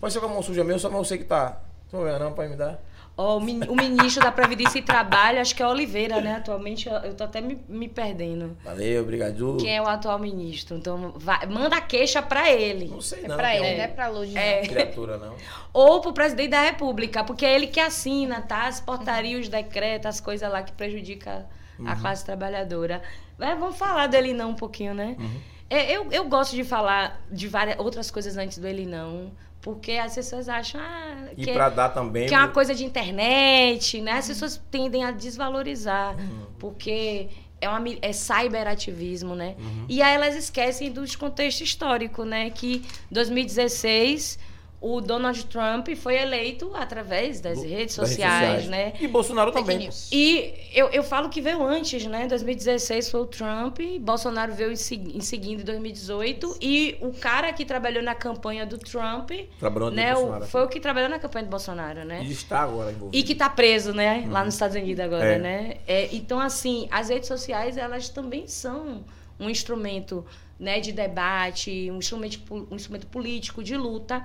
Pode 0.00 0.12
ser 0.12 0.18
com 0.20 0.26
a 0.26 0.28
mão 0.28 0.42
suja 0.42 0.64
mesmo, 0.64 0.80
só 0.80 0.88
mas 0.90 0.98
eu 0.98 1.04
sei 1.04 1.18
que 1.18 1.24
tá. 1.24 1.60
Não 1.92 2.18
não, 2.18 2.32
pai, 2.32 2.48
me 2.48 2.56
dar. 2.56 2.82
Ó, 3.16 3.36
o, 3.36 3.40
min- 3.40 3.60
o 3.68 3.76
ministro 3.76 4.22
da 4.24 4.32
Previdência 4.32 4.78
e 4.78 4.82
Trabalho, 4.82 5.40
acho 5.40 5.54
que 5.54 5.62
é 5.62 5.66
Oliveira, 5.68 6.20
né? 6.20 6.34
Atualmente 6.36 6.88
eu, 6.88 7.14
tô 7.14 7.22
até 7.24 7.40
me, 7.40 7.60
me 7.68 7.88
perdendo. 7.88 8.56
Valeu, 8.64 9.02
obrigado. 9.02 9.56
Quem 9.60 9.76
é 9.76 9.80
o 9.80 9.86
atual 9.86 10.18
ministro? 10.18 10.76
Então, 10.76 11.12
vai- 11.16 11.46
manda 11.46 11.76
a 11.76 11.80
queixa 11.80 12.20
pra 12.20 12.50
ele. 12.52 12.86
Não 12.88 13.00
sei 13.00 13.24
É 13.24 13.28
não. 13.28 13.36
pra 13.36 13.50
que 13.52 13.56
ele, 13.58 13.66
é 13.66 13.76
não 13.76 13.84
é 13.84 13.88
pra 13.88 14.08
Lud. 14.08 14.36
É. 14.36 14.60
não. 14.62 14.68
Criatura, 14.68 15.16
não. 15.18 15.34
Ou 15.72 16.00
pro 16.00 16.12
presidente 16.12 16.50
da 16.50 16.62
República, 16.62 17.22
porque 17.22 17.46
é 17.46 17.54
ele 17.54 17.68
que 17.68 17.78
assina, 17.78 18.40
tá? 18.42 18.66
As 18.66 18.80
portarias, 18.80 19.42
os 19.42 19.48
decretos, 19.48 20.06
as 20.06 20.20
coisas 20.20 20.50
lá 20.50 20.62
que 20.62 20.72
prejudicam 20.72 21.44
Uhum. 21.78 21.88
a 21.88 21.96
classe 21.96 22.24
trabalhadora. 22.24 23.02
Mas 23.38 23.58
vamos 23.58 23.76
falar 23.76 24.06
dele 24.06 24.32
não 24.32 24.50
um 24.50 24.54
pouquinho, 24.54 24.94
né? 24.94 25.16
Uhum. 25.18 25.40
É, 25.70 25.90
eu, 25.96 26.06
eu 26.12 26.24
gosto 26.28 26.54
de 26.54 26.62
falar 26.62 27.20
de 27.30 27.48
várias 27.48 27.78
outras 27.80 28.10
coisas 28.12 28.36
antes 28.36 28.58
do 28.58 28.66
ele 28.68 28.86
não, 28.86 29.32
porque 29.64 29.92
as 29.92 30.14
pessoas 30.14 30.46
acham 30.46 30.78
ah, 30.78 31.28
E 31.34 31.42
que, 31.46 31.52
pra 31.54 31.70
dar 31.70 31.88
também. 31.88 32.28
que 32.28 32.34
é 32.34 32.38
uma 32.38 32.48
coisa 32.48 32.74
de 32.74 32.84
internet, 32.84 33.98
né? 34.02 34.12
As 34.12 34.28
pessoas 34.28 34.62
tendem 34.70 35.02
a 35.04 35.10
desvalorizar, 35.10 36.14
Uhum. 36.18 36.46
porque 36.58 37.30
é, 37.62 37.66
uma, 37.70 37.82
é 38.02 38.12
cyberativismo, 38.12 39.34
né? 39.34 39.54
Uhum. 39.58 39.86
E 39.88 40.02
aí 40.02 40.14
elas 40.14 40.36
esquecem 40.36 40.92
dos 40.92 41.16
contextos 41.16 41.66
históricos, 41.66 42.26
né? 42.26 42.50
Que 42.50 42.84
2016 43.10 44.38
o 44.86 45.00
Donald 45.00 45.46
Trump 45.46 45.88
foi 45.96 46.16
eleito 46.16 46.70
através 46.74 47.40
das 47.40 47.58
do- 47.58 47.66
redes 47.66 47.96
das 47.96 48.08
sociais, 48.10 48.66
né? 48.68 48.92
E 49.00 49.08
Bolsonaro 49.08 49.50
Fake 49.52 49.62
também. 49.64 49.78
news. 49.86 50.08
E 50.12 50.52
eu, 50.72 50.88
eu 50.88 51.02
falo 51.02 51.30
que 51.30 51.40
veio 51.40 51.62
antes, 51.66 52.04
né? 52.04 52.26
2016 52.26 53.10
foi 53.10 53.20
o 53.20 53.26
Trump, 53.26 53.78
Bolsonaro 54.00 54.52
veio 54.52 54.70
em, 54.70 55.16
em 55.16 55.20
seguida 55.20 55.62
em 55.62 55.64
2018. 55.64 56.58
E 56.60 56.96
o 57.00 57.12
cara 57.12 57.52
que 57.52 57.64
trabalhou 57.64 58.02
na 58.02 58.14
campanha 58.14 58.66
do 58.66 58.76
Trump, 58.76 59.30
Trabalhando 59.58 59.94
né? 59.94 60.12
o- 60.12 60.16
Bolsonaro. 60.18 60.46
foi 60.46 60.64
o 60.64 60.68
que 60.68 60.78
trabalhou 60.80 61.08
na 61.08 61.18
campanha 61.18 61.44
do 61.46 61.50
Bolsonaro, 61.50 62.04
né? 62.04 62.22
E 62.22 62.32
está 62.32 62.60
agora 62.60 62.90
envolvido. 62.92 63.16
E 63.16 63.22
que 63.22 63.34
tá 63.34 63.48
preso, 63.48 63.94
né? 63.94 64.26
Lá 64.28 64.44
nos 64.44 64.54
Estados 64.54 64.76
Unidos 64.76 65.00
agora, 65.02 65.24
É. 65.34 65.38
né? 65.38 65.76
É, 65.86 66.08
então, 66.14 66.38
assim, 66.38 66.86
as 66.90 67.08
redes 67.08 67.26
sociais, 67.28 67.76
elas 67.78 68.08
também 68.10 68.46
são 68.46 69.02
um 69.40 69.48
instrumento 69.48 70.24
né, 70.58 70.78
de 70.78 70.92
debate, 70.92 71.90
um 71.90 71.98
instrumento, 71.98 72.38
um 72.70 72.76
instrumento 72.76 73.06
político, 73.08 73.62
de 73.62 73.76
luta. 73.76 74.22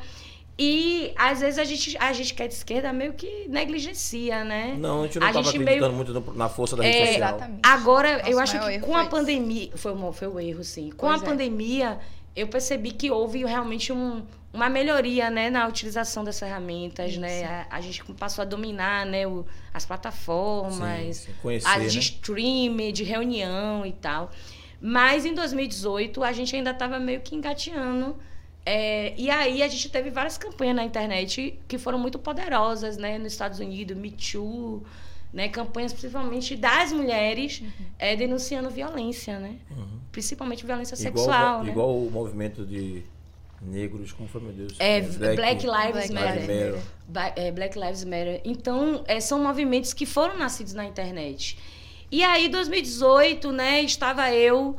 E, 0.62 1.14
às 1.16 1.40
vezes, 1.40 1.58
a 1.58 1.64
gente, 1.64 1.98
a 1.98 2.12
gente 2.12 2.34
que 2.34 2.44
é 2.44 2.48
de 2.48 2.54
esquerda 2.54 2.92
meio 2.92 3.14
que 3.14 3.48
negligencia, 3.48 4.44
né? 4.44 4.76
Não, 4.78 5.04
a 5.04 5.06
gente 5.06 5.18
não 5.20 5.28
A 5.28 5.30
estava 5.30 5.46
gente 5.46 5.56
acreditando 5.62 5.94
meio- 5.94 6.06
muito 6.14 6.32
no- 6.32 6.38
na 6.38 6.50
força 6.50 6.76
da 6.76 6.84
rede 6.84 6.98
É, 6.98 7.06
social. 7.14 7.30
Exatamente. 7.30 7.60
Agora, 7.64 8.18
Nosso 8.18 8.30
eu 8.30 8.40
acho 8.40 8.60
que 8.60 8.80
com 8.80 8.92
foi 8.92 9.02
a 9.02 9.06
pandemia. 9.06 9.70
Foi, 9.76 9.94
um- 9.94 10.12
foi 10.12 10.28
o 10.28 10.38
erro, 10.38 10.62
sim. 10.66 10.90
Com 10.92 11.08
Pois 11.08 11.22
a 11.22 11.26
é. 11.26 11.30
pandemia, 11.30 11.98
eu 12.36 12.48
percebi 12.50 12.92
que 12.92 13.10
houve 13.10 13.46
realmente 13.46 13.94
um- 13.94 14.22
uma 14.52 14.68
melhoria 14.70 15.30
né, 15.30 15.50
na 15.50 15.66
utilização 15.66 16.26
das 16.26 16.38
ferramentas, 16.38 17.16
né? 17.16 17.46
A, 17.70 17.78
a 17.78 17.82
gente 17.82 18.04
passou 18.16 18.42
a 18.42 18.46
dominar 18.46 19.06
né, 19.06 19.26
o- 19.26 19.46
as 19.74 19.86
plataformas, 19.86 21.18
Sim, 21.18 21.32
conhecer, 21.42 21.68
as 21.70 21.78
né? 21.84 21.88
de 21.88 22.00
stream, 22.00 22.92
de 22.92 23.04
reunião 23.06 23.86
e 23.86 23.94
tal. 23.94 24.30
Mas 24.82 25.26
em 25.26 25.34
2018 25.34 26.24
a 26.24 26.32
gente 26.34 26.54
ainda 26.56 26.72
estava 26.72 27.00
meio 27.00 27.22
que 27.22 27.34
engateando. 27.36 28.18
É, 28.72 29.14
e 29.18 29.32
aí 29.32 29.64
a 29.64 29.68
gente 29.68 29.90
teve 29.90 30.12
várias 30.12 30.38
campanhas 30.38 30.76
na 30.76 30.84
internet 30.84 31.58
que 31.68 31.78
foram 31.80 31.98
muito 31.98 32.20
poderosas, 32.20 32.98
né? 32.98 33.18
Nos 33.18 33.32
Estados 33.32 33.60
Unidos, 33.60 33.98
Me 33.98 34.12
Too, 34.12 34.84
né? 35.34 35.48
Campanhas 35.50 35.92
principalmente 35.92 36.56
das 36.56 36.92
mulheres 36.94 37.62
Uhum. 37.62 37.70
é, 37.98 38.16
denunciando 38.16 38.70
violência, 38.70 39.40
né? 39.40 39.56
Uhum. 39.72 40.00
Principalmente 40.12 40.64
violência 40.66 40.94
Igual, 40.96 41.26
sexual, 41.26 41.64
né? 41.64 41.72
igual 41.72 41.98
o 41.98 42.12
movimento 42.12 42.64
de 42.64 43.02
negros, 43.60 44.12
como 44.12 44.30
foi, 44.30 44.40
meu 44.42 44.54
Deus? 44.54 44.74
É, 44.78 45.02
Black, 45.02 45.66
Lives 45.66 45.92
Black 45.92 46.14
Matter. 46.14 46.42
Matter. 46.42 46.80
Ba- 47.08 47.34
é, 47.36 47.52
Black 47.52 47.78
Lives 47.80 48.04
Matter. 48.04 48.40
Então, 48.46 49.04
é, 49.08 49.20
são 49.20 49.42
movimentos 49.44 49.94
que 49.94 50.06
foram 50.06 50.38
nascidos 50.38 50.74
na 50.74 50.86
internet. 50.86 51.58
E 52.12 52.24
aí, 52.24 52.48
2018, 52.50 53.52
né, 53.52 53.82
estava 53.82 54.32
eu 54.32 54.76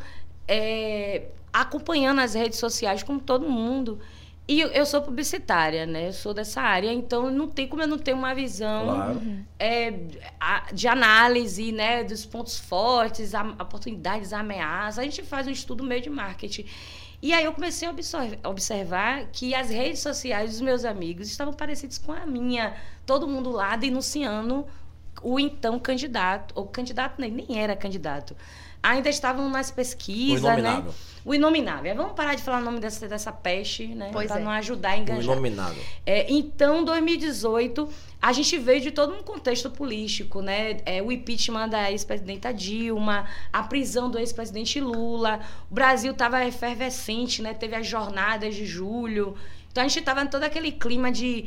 é, 0.48 1.22
acompanhando 1.52 2.20
as 2.20 2.34
redes 2.34 2.58
sociais 2.58 3.02
como 3.02 3.20
todo 3.20 3.48
mundo. 3.48 3.98
E 4.48 4.60
eu, 4.60 4.68
eu 4.68 4.84
sou 4.84 5.00
publicitária, 5.00 5.86
né? 5.86 6.08
Eu 6.08 6.12
sou 6.12 6.34
dessa 6.34 6.60
área, 6.60 6.92
então 6.92 7.30
não 7.30 7.46
tem 7.46 7.68
como 7.68 7.82
eu 7.82 7.86
não 7.86 7.98
ter 7.98 8.12
uma 8.12 8.34
visão 8.34 8.84
Claro. 8.86 9.20
é, 9.58 9.94
a- 10.40 10.66
de 10.72 10.88
análise, 10.88 11.70
né, 11.70 12.02
dos 12.02 12.26
pontos 12.26 12.58
fortes, 12.58 13.32
a- 13.32 13.44
oportunidades, 13.60 14.32
ameaças. 14.32 14.98
A 14.98 15.02
gente 15.02 15.22
faz 15.22 15.46
um 15.46 15.50
estudo 15.52 15.84
meio 15.84 16.00
de 16.02 16.10
marketing. 16.10 16.64
E 17.22 17.32
aí 17.32 17.44
eu 17.44 17.52
comecei 17.52 17.86
a 17.86 18.48
observar 18.48 19.26
que 19.30 19.54
as 19.54 19.70
redes 19.70 20.00
sociais 20.00 20.50
dos 20.52 20.60
meus 20.62 20.84
amigos 20.84 21.28
estavam 21.28 21.52
parecidas 21.54 21.98
com 21.98 22.10
a 22.12 22.26
minha. 22.26 22.74
Todo 23.06 23.28
mundo 23.28 23.50
lá 23.50 23.76
denunciando 23.76 24.66
o 25.22 25.38
então 25.38 25.78
candidato, 25.78 26.52
ou 26.56 26.66
candidato 26.66 27.20
nem, 27.20 27.30
nem 27.30 27.58
era 27.60 27.76
candidato. 27.76 28.34
Ainda 28.82 29.08
estavam 29.08 29.48
nas 29.50 29.70
O 29.70 29.74
pesquisas, 29.74 30.42
né? 30.42 30.58
inominável. 30.58 30.94
O 31.22 31.34
inominável. 31.34 31.94
Vamos 31.94 32.12
parar 32.12 32.34
de 32.34 32.42
falar 32.42 32.60
o 32.60 32.64
nome 32.64 32.80
dessa, 32.80 33.06
dessa 33.06 33.30
peste, 33.30 33.86
né? 33.88 34.08
Pois 34.10 34.26
Para 34.28 34.40
é. 34.40 34.44
não 34.44 34.50
ajudar 34.52 34.92
a 34.92 34.96
O 34.96 34.98
engajar. 35.00 35.22
inominável. 35.22 35.82
É, 36.06 36.32
então, 36.32 36.82
2018, 36.82 37.86
a 38.22 38.32
gente 38.32 38.56
veio 38.56 38.80
de 38.80 38.90
todo 38.90 39.12
um 39.14 39.22
contexto 39.22 39.68
político, 39.70 40.40
né? 40.40 40.78
É, 40.86 41.02
o 41.02 41.12
impeachment 41.12 41.68
da 41.68 41.90
ex-presidenta 41.90 42.54
Dilma, 42.54 43.26
a 43.52 43.62
prisão 43.62 44.10
do 44.10 44.18
ex-presidente 44.18 44.80
Lula, 44.80 45.40
o 45.70 45.74
Brasil 45.74 46.12
estava 46.12 46.42
efervescente, 46.46 47.42
né? 47.42 47.52
Teve 47.52 47.76
as 47.76 47.86
jornadas 47.86 48.54
de 48.54 48.64
julho. 48.64 49.36
Então, 49.70 49.84
a 49.84 49.88
gente 49.88 50.00
estava 50.00 50.22
em 50.22 50.26
todo 50.26 50.42
aquele 50.42 50.72
clima 50.72 51.12
de 51.12 51.46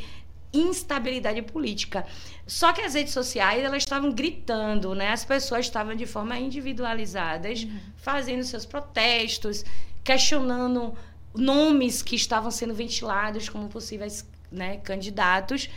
instabilidade 0.54 1.42
política. 1.42 2.06
Só 2.46 2.72
que 2.74 2.82
as 2.82 2.94
redes 2.94 3.14
sociais, 3.14 3.64
elas 3.64 3.80
estavam 3.84 4.12
gritando, 4.12 4.94
né? 4.94 5.10
As 5.10 5.26
pessoas 5.26 5.66
estavam 5.66 5.96
de 5.96 6.06
forma 6.06 6.38
individualizadas, 6.38 7.66
fazendo 7.98 8.44
seus 8.44 8.66
protestos, 8.66 9.66
questionando 10.04 10.94
nomes 11.36 12.02
que 12.02 12.16
estavam 12.16 12.52
sendo 12.52 12.74
ventilados 12.74 13.50
como 13.50 13.68
possíveis 13.70 14.28
né, 14.52 14.78
candidatos. 14.78 15.70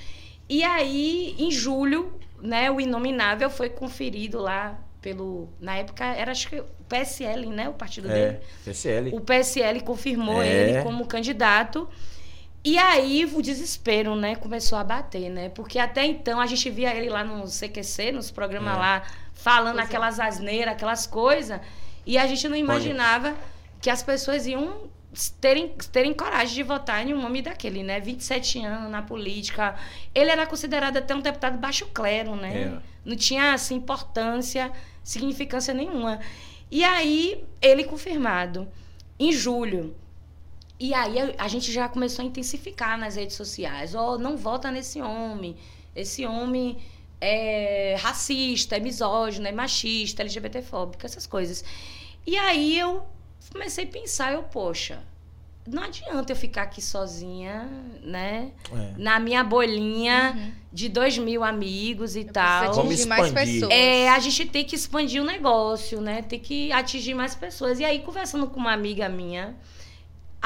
E 0.48 0.62
aí, 0.62 1.34
em 1.38 1.50
julho, 1.50 2.12
né, 2.40 2.70
o 2.70 2.80
inominável 2.80 3.48
foi 3.48 3.70
conferido 3.70 4.38
lá 4.40 4.78
pelo. 5.00 5.48
Na 5.60 5.76
época, 5.76 6.04
era 6.04 6.32
acho 6.32 6.48
que 6.48 6.60
o 6.60 6.66
PSL, 6.88 7.46
né? 7.46 7.68
O 7.68 7.72
partido 7.72 8.10
É, 8.10 8.12
dele. 8.32 8.38
PSL. 8.64 9.10
O 9.14 9.20
PSL 9.20 9.80
confirmou 9.80 10.42
É. 10.42 10.48
ele 10.48 10.82
como 10.82 11.06
candidato. 11.06 11.88
E 12.68 12.76
aí 12.78 13.24
o 13.24 13.40
desespero, 13.40 14.16
né, 14.16 14.34
começou 14.34 14.76
a 14.76 14.82
bater, 14.82 15.30
né? 15.30 15.48
Porque 15.50 15.78
até 15.78 16.04
então 16.04 16.40
a 16.40 16.46
gente 16.46 16.68
via 16.68 16.92
ele 16.92 17.08
lá 17.08 17.22
no 17.22 17.44
CQC, 17.46 18.10
nos 18.10 18.32
programas 18.32 18.74
É. 18.74 18.78
lá, 18.78 19.02
falando 19.34 19.74
Pois 19.76 19.84
é. 19.84 19.88
aquelas 19.88 20.18
asneiras, 20.18 20.74
aquelas 20.74 21.06
coisas. 21.06 21.60
E 22.04 22.18
a 22.18 22.26
gente 22.26 22.48
não 22.48 22.56
imaginava 22.56 23.36
que 23.80 23.88
as 23.88 24.02
pessoas 24.02 24.48
iam 24.48 24.90
terem, 25.40 25.68
terem 25.92 26.12
coragem 26.12 26.56
de 26.56 26.62
votar 26.64 27.06
em 27.06 27.14
um 27.14 27.24
homem 27.24 27.40
daquele, 27.40 27.84
né? 27.84 28.00
27 28.00 28.58
anos 28.64 28.90
na 28.90 29.00
política. 29.00 29.76
Ele 30.12 30.28
era 30.30 30.44
considerado 30.44 30.96
até 30.96 31.14
um 31.14 31.20
deputado 31.20 31.56
baixo 31.58 31.86
clero, 31.94 32.34
né? 32.34 32.62
Era. 32.62 32.82
Não 33.04 33.14
tinha, 33.14 33.54
assim, 33.54 33.76
importância, 33.76 34.72
significância 35.04 35.72
nenhuma. 35.72 36.18
E 36.68 36.82
aí, 36.82 37.44
ele 37.62 37.84
confirmado, 37.84 38.66
em 39.20 39.30
julho. 39.30 39.94
E 40.78 40.92
aí, 40.92 41.18
a, 41.18 41.44
a 41.44 41.48
gente 41.48 41.72
já 41.72 41.88
começou 41.88 42.22
a 42.22 42.26
intensificar 42.28 42.98
nas 42.98 43.16
redes 43.16 43.36
sociais. 43.36 43.94
Ó, 43.94 44.18
não 44.18 44.36
vota 44.36 44.70
nesse 44.70 45.00
homem. 45.00 45.56
Esse 45.94 46.26
homem 46.26 46.78
é 47.20 47.96
racista, 47.98 48.76
é 48.76 48.80
misógino, 48.80 49.46
é 49.48 49.52
machista, 49.52 50.22
LGBTfóbico, 50.22 51.04
essas 51.06 51.26
coisas. 51.26 51.64
E 52.26 52.36
aí, 52.36 52.78
eu 52.78 53.04
comecei 53.52 53.84
a 53.84 53.88
pensar, 53.88 54.32
eu, 54.34 54.42
poxa, 54.42 55.02
não 55.66 55.82
adianta 55.82 56.30
eu 56.32 56.36
ficar 56.36 56.62
aqui 56.62 56.82
sozinha, 56.82 57.68
né? 58.02 58.52
É. 58.72 58.92
Na 58.98 59.18
minha 59.18 59.42
bolinha 59.42 60.32
Uhum. 60.36 60.52
de 60.72 60.88
dois 60.88 61.16
mil 61.18 61.42
amigos 61.42 62.14
e 62.14 62.20
Precisa 62.20 62.32
tal. 62.34 62.74
Vamos 62.74 62.92
atingir 62.92 63.08
mais 63.08 63.32
pessoas. 63.32 63.72
É, 63.72 64.08
a 64.10 64.18
gente 64.18 64.44
tem 64.46 64.64
que 64.64 64.76
expandir 64.76 65.22
o 65.22 65.24
negócio, 65.24 66.00
né? 66.00 66.22
Tem 66.22 66.38
que 66.38 66.70
atingir 66.70 67.14
mais 67.14 67.34
pessoas. 67.34 67.80
E 67.80 67.84
aí, 67.84 68.00
conversando 68.00 68.46
com 68.48 68.60
uma 68.60 68.72
amiga 68.72 69.08
minha, 69.08 69.56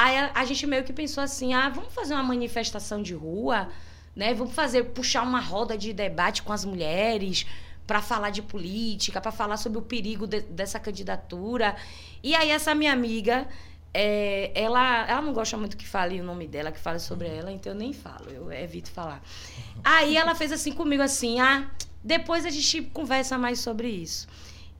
aí 0.02 0.16
a, 0.18 0.32
a 0.34 0.44
gente 0.44 0.66
meio 0.66 0.84
que 0.84 0.92
pensou 0.92 1.22
assim: 1.22 1.52
ah, 1.54 1.68
vamos 1.68 1.92
fazer 1.94 2.14
uma 2.14 2.22
manifestação 2.22 3.02
de 3.02 3.14
rua, 3.14 3.68
né? 4.14 4.32
Vamos 4.34 4.54
fazer, 4.54 4.84
puxar 4.98 5.22
uma 5.22 5.40
roda 5.40 5.76
de 5.76 5.92
debate 5.92 6.42
com 6.42 6.52
as 6.52 6.64
mulheres 6.64 7.46
para 7.86 8.00
falar 8.00 8.30
de 8.30 8.42
política, 8.42 9.20
para 9.20 9.32
falar 9.32 9.56
sobre 9.56 9.78
o 9.78 9.82
perigo 9.82 10.26
de- 10.26 10.42
dessa 10.42 10.78
candidatura. 10.78 11.74
E 12.22 12.34
aí, 12.34 12.50
essa 12.50 12.74
minha 12.74 12.92
amiga. 12.92 13.46
é, 13.92 14.52
ela, 14.54 15.04
ela 15.10 15.20
não 15.20 15.32
gosta 15.32 15.56
muito 15.56 15.76
que 15.76 15.84
fale 15.84 16.20
o 16.20 16.24
nome 16.24 16.46
dela, 16.46 16.70
que 16.70 16.78
fale 16.78 17.00
sobre 17.00 17.26
ela, 17.26 17.50
então 17.50 17.72
eu 17.72 17.78
nem 17.78 17.92
falo, 17.92 18.30
eu 18.30 18.52
evito 18.52 18.88
falar. 18.88 19.20
Aí 19.82 20.16
ela 20.16 20.32
fez 20.36 20.52
assim 20.52 20.70
comigo, 20.70 21.02
assim, 21.02 21.40
ah, 21.40 21.68
depois 22.02 22.46
a 22.46 22.50
gente 22.50 22.82
conversa 22.82 23.36
mais 23.36 23.58
sobre 23.58 23.88
isso. 23.88 24.28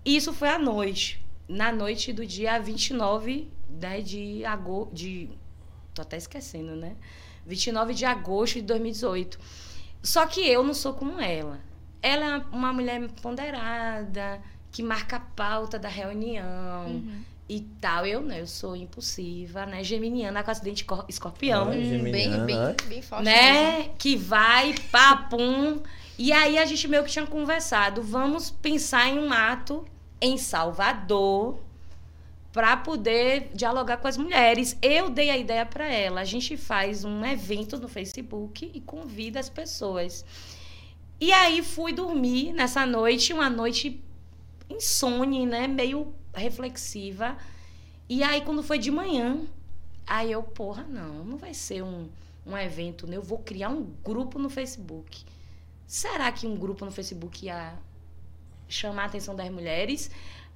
Isso 0.05 0.33
foi 0.33 0.49
à 0.49 0.61
noite, 0.61 1.21
na 1.49 1.73
noite 1.73 2.13
do 2.13 2.25
dia 2.25 2.57
29 2.61 3.49
né, 3.81 4.01
de 4.01 4.45
agosto, 4.45 4.95
de... 4.95 5.29
Tô 5.95 6.03
até 6.03 6.17
esquecendo, 6.17 6.75
né? 6.77 6.95
29 7.47 7.95
de 7.95 8.05
agosto 8.05 8.55
de 8.55 8.63
2018. 8.63 9.39
Só 10.03 10.27
que 10.27 10.41
eu 10.41 10.63
não 10.63 10.73
sou 10.75 10.95
como 10.95 11.21
ela. 11.21 11.61
Ela 12.03 12.25
é 12.27 12.37
uma 12.53 12.73
mulher 12.73 13.07
ponderada, 13.21 14.41
que 14.73 14.83
marca 14.83 15.17
a 15.17 15.21
pauta 15.21 15.79
da 15.79 15.89
reunião 15.89 16.87
Uhum. 16.87 17.23
e 17.49 17.61
tal. 17.81 18.07
Eu 18.07 18.23
não, 18.23 18.35
eu 18.35 18.47
sou 18.47 18.77
impulsiva, 18.77 19.67
né? 19.67 19.83
Geminiana 19.85 20.43
com 20.43 20.51
acidente 20.51 20.85
cor- 20.85 21.05
escorpião 21.09 21.69
Ai, 21.69 21.79
Hum, 21.79 21.81
bem, 21.81 21.89
Geminiana, 21.91 22.45
bem, 22.45 22.57
né? 22.57 22.77
bem 22.89 23.03
forte. 23.03 23.25
mesmo. 23.25 23.41
né? 23.41 23.91
Que 23.99 24.17
vai, 24.17 24.75
papum. 24.93 25.81
E 26.19 26.33
aí 26.33 26.57
a 26.59 26.65
gente 26.65 26.87
meio 26.87 27.03
que 27.05 27.11
tinha 27.11 27.27
conversado, 27.27 28.03
vamos 28.03 28.51
pensar 28.51 29.09
em 29.09 29.19
um 29.19 29.33
ato 29.33 29.85
em 30.21 30.37
Salvador 30.39 31.59
para 32.52 32.77
poder 32.77 33.51
dialogar 33.55 33.98
com 33.98 34.09
as 34.09 34.16
mulheres. 34.16 34.77
Eu 34.82 35.09
dei 35.09 35.31
a 35.31 35.39
ideia 35.39 35.64
para 35.64 35.86
ela. 35.86 36.20
A 36.20 36.24
gente 36.24 36.56
faz 36.56 37.05
um 37.05 37.24
evento 37.24 37.78
no 37.78 37.89
Facebook 37.89 38.70
e 38.74 38.81
convida 38.81 39.39
as 39.39 39.48
pessoas. 39.48 40.24
E 41.20 41.32
aí 41.32 41.62
fui 41.62 41.93
dormir 41.93 42.52
nessa 42.52 42.85
noite, 42.86 43.32
uma 43.32 43.51
noite 43.51 44.02
insone, 44.68 45.47
né? 45.47 45.68
Meio 45.68 46.14
reflexiva. 46.35 47.36
E 48.09 48.22
aí 48.22 48.40
quando 48.40 48.62
foi 48.62 48.78
de 48.78 48.90
manhã, 48.90 49.47
aí 50.06 50.32
eu, 50.32 50.43
porra, 50.43 50.82
não, 50.85 51.24
não 51.24 51.36
vai 51.36 51.55
ser 51.55 51.82
um, 51.82 52.09
um 52.44 52.56
evento, 52.56 53.06
né? 53.06 53.16
Eu 53.16 53.22
vou 53.22 53.39
criar 53.39 53.68
um 53.68 53.85
grupo 54.02 54.39
no 54.39 54.51
Facebook. 54.51 55.24
Será 55.86 56.32
que 56.32 56.47
um 56.47 56.56
grupo 56.56 56.85
no 56.85 56.90
Facebook 56.90 57.47
ia 57.47 57.74
chamar 58.68 59.02
a 59.02 59.06
atenção 59.06 59.36
das 59.36 59.51
mulheres? 59.51 60.10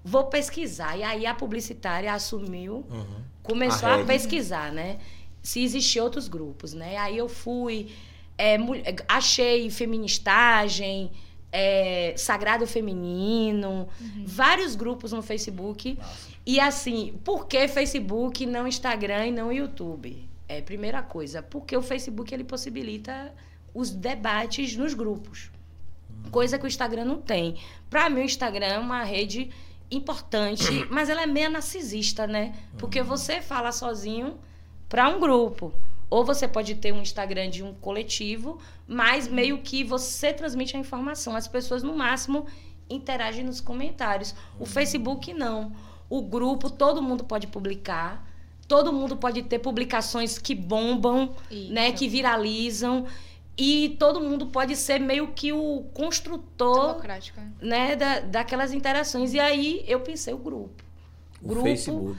Vou 0.05 0.25
pesquisar. 0.25 0.99
E 0.99 1.03
aí 1.03 1.27
a 1.27 1.35
publicitária 1.35 2.13
assumiu 2.13 2.85
Uhum. 2.91 3.23
começou 3.43 3.89
A 3.89 3.95
a, 4.03 4.05
pesquisar, 4.05 4.71
né? 4.71 4.99
Se 5.43 5.63
existiam 5.63 6.05
outros 6.05 6.29
grupos, 6.29 6.75
né? 6.75 6.97
Aí 6.99 7.17
eu 7.17 7.29
fui, 7.29 7.89
é, 8.37 8.57
achei 9.09 9.71
feministagem, 9.71 11.11
é, 11.51 12.15
sagrado 12.17 12.67
feminino, 12.67 13.89
vários 14.27 14.75
grupos 14.75 15.13
no 15.13 15.23
Facebook. 15.23 15.99
E 16.45 16.61
assim, 16.61 17.19
por 17.25 17.47
que 17.47 17.67
Facebook, 17.69 18.45
não 18.45 18.67
Instagram 18.67 19.27
e 19.29 19.31
não 19.31 19.53
YouTube? 19.53 20.29
É 20.49 20.61
primeira 20.61 21.03
coisa, 21.03 21.43
porque 21.43 21.75
o 21.77 21.81
Facebook 21.81 22.35
ele 22.35 22.45
possibilita 22.45 23.33
os 23.73 23.91
debates 23.91 24.77
nos 24.77 24.93
grupos. 24.95 25.51
Coisa 26.31 26.59
que 26.59 26.65
o 26.65 26.69
Instagram 26.69 27.05
não 27.05 27.21
tem. 27.21 27.57
Para 27.89 28.11
mim, 28.11 28.21
o 28.21 28.25
Instagram 28.25 28.67
é 28.67 28.79
uma 28.79 29.03
rede 29.05 29.51
importante, 29.97 30.65
mas 30.91 31.09
ela 31.09 31.23
é 31.23 31.27
meio 31.27 31.51
narcisista, 31.51 32.27
né? 32.27 32.55
Porque 32.79 33.03
você 33.03 33.41
fala 33.41 33.73
sozinho 33.73 34.39
para 34.89 35.09
um 35.09 35.21
grupo. 35.21 35.73
Ou 36.11 36.25
você 36.25 36.47
pode 36.47 36.77
ter 36.77 36.93
um 36.93 37.01
Instagram 37.01 37.51
de 37.51 37.63
um 37.63 37.75
coletivo, 37.75 38.59
mas 38.87 39.27
meio 39.27 39.59
que 39.59 39.83
você 39.83 40.33
transmite 40.33 40.77
a 40.77 40.81
informação. 40.81 41.35
As 41.35 41.49
pessoas, 41.49 41.83
no 41.83 41.97
máximo, 41.97 42.47
interagem 42.89 43.45
nos 43.45 43.61
comentários. 43.61 44.35
O 44.59 44.67
Facebook, 44.67 45.33
não. 45.33 45.73
O 46.09 46.23
grupo, 46.23 46.71
todo 46.71 47.03
mundo 47.03 47.25
pode 47.25 47.47
publicar. 47.47 48.29
Todo 48.69 48.93
mundo 48.93 49.17
pode 49.17 49.43
ter 49.43 49.59
publicações 49.59 50.39
que 50.39 50.55
bombam, 50.55 51.35
Isso. 51.51 51.73
né? 51.73 51.91
Que 51.93 52.09
viralizam. 52.09 53.07
E 53.57 53.97
todo 54.01 54.21
mundo 54.21 54.47
pode 54.47 54.75
ser 54.75 54.99
meio 54.99 55.29
que 55.29 55.53
o 55.53 55.85
construtor 55.95 56.89
Democrática. 56.89 57.43
né, 57.61 57.95
da, 57.95 58.21
daquelas 58.21 58.73
interações. 58.73 59.33
E 59.33 59.39
aí 59.39 59.85
eu 59.87 60.01
pensei 60.01 60.35
o 60.35 60.39
grupo. 60.39 60.83
O 61.41 61.49
Grupo, 61.49 61.63
Facebook. 61.65 62.19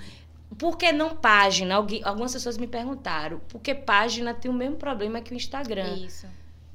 Por 0.58 0.78
que 0.78 0.92
não 0.94 1.16
página? 1.16 1.76
Algumas 1.76 2.32
pessoas 2.32 2.58
me 2.58 2.68
perguntaram. 2.68 3.42
Porque 3.50 3.76
página 3.76 4.34
tem 4.34 4.50
o 4.50 4.54
mesmo 4.54 4.78
problema 4.78 5.20
que 5.20 5.34
o 5.34 5.36
Instagram. 5.36 5.96
Isso. 5.96 6.26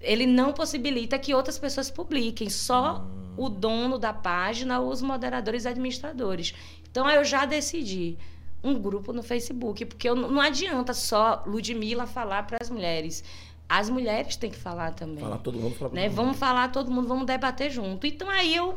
Ele 0.00 0.26
não 0.26 0.52
possibilita 0.52 1.18
que 1.18 1.34
outras 1.34 1.58
pessoas 1.58 1.90
publiquem, 1.90 2.50
só 2.50 3.06
o 3.36 3.48
dono 3.48 3.98
da 3.98 4.12
página 4.12 4.80
ou 4.80 4.90
os 4.90 5.00
moderadores 5.00 5.64
e 5.64 5.68
administradores. 5.68 6.54
Então 6.90 7.06
aí 7.06 7.16
eu 7.16 7.24
já 7.24 7.46
decidi 7.46 8.18
um 8.62 8.78
grupo 8.78 9.12
no 9.12 9.22
Facebook, 9.22 9.86
porque 9.86 10.08
eu, 10.08 10.14
não 10.14 10.40
adianta 10.40 10.92
só 10.92 11.42
Ludmilla 11.46 12.06
falar 12.06 12.46
para 12.46 12.58
as 12.60 12.68
mulheres. 12.68 13.24
As 13.72 13.88
mulheres 13.88 14.34
têm 14.34 14.50
que 14.50 14.58
falar 14.58 14.92
também 14.94 15.22
Falar 15.22 15.38
todo 15.38 15.56
mundo, 15.56 15.76
falar 15.76 15.92
né? 15.92 16.06
todo 16.08 16.14
Vamos 16.16 16.30
mundo. 16.32 16.38
falar 16.40 16.72
todo 16.72 16.90
mundo, 16.90 17.06
vamos 17.06 17.24
debater 17.24 17.70
junto. 17.70 18.04
Então 18.04 18.28
aí 18.28 18.52
eu, 18.56 18.76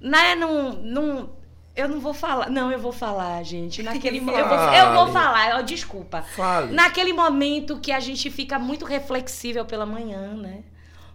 né, 0.00 0.34
não, 0.34 0.72
não, 0.72 1.30
eu 1.76 1.88
não 1.88 2.00
vou 2.00 2.12
falar, 2.12 2.50
não, 2.50 2.72
eu 2.72 2.78
vou 2.80 2.90
falar, 2.90 3.40
gente. 3.44 3.84
Naquele 3.84 4.18
eu 4.18 4.24
vou, 4.24 4.34
eu 4.34 4.92
vou 4.94 5.12
falar, 5.12 5.58
ó, 5.58 5.62
desculpa. 5.62 6.22
Fale. 6.22 6.72
Naquele 6.72 7.12
momento 7.12 7.78
que 7.78 7.92
a 7.92 8.00
gente 8.00 8.28
fica 8.30 8.58
muito 8.58 8.84
reflexível 8.84 9.64
pela 9.64 9.86
manhã, 9.86 10.34
né? 10.34 10.64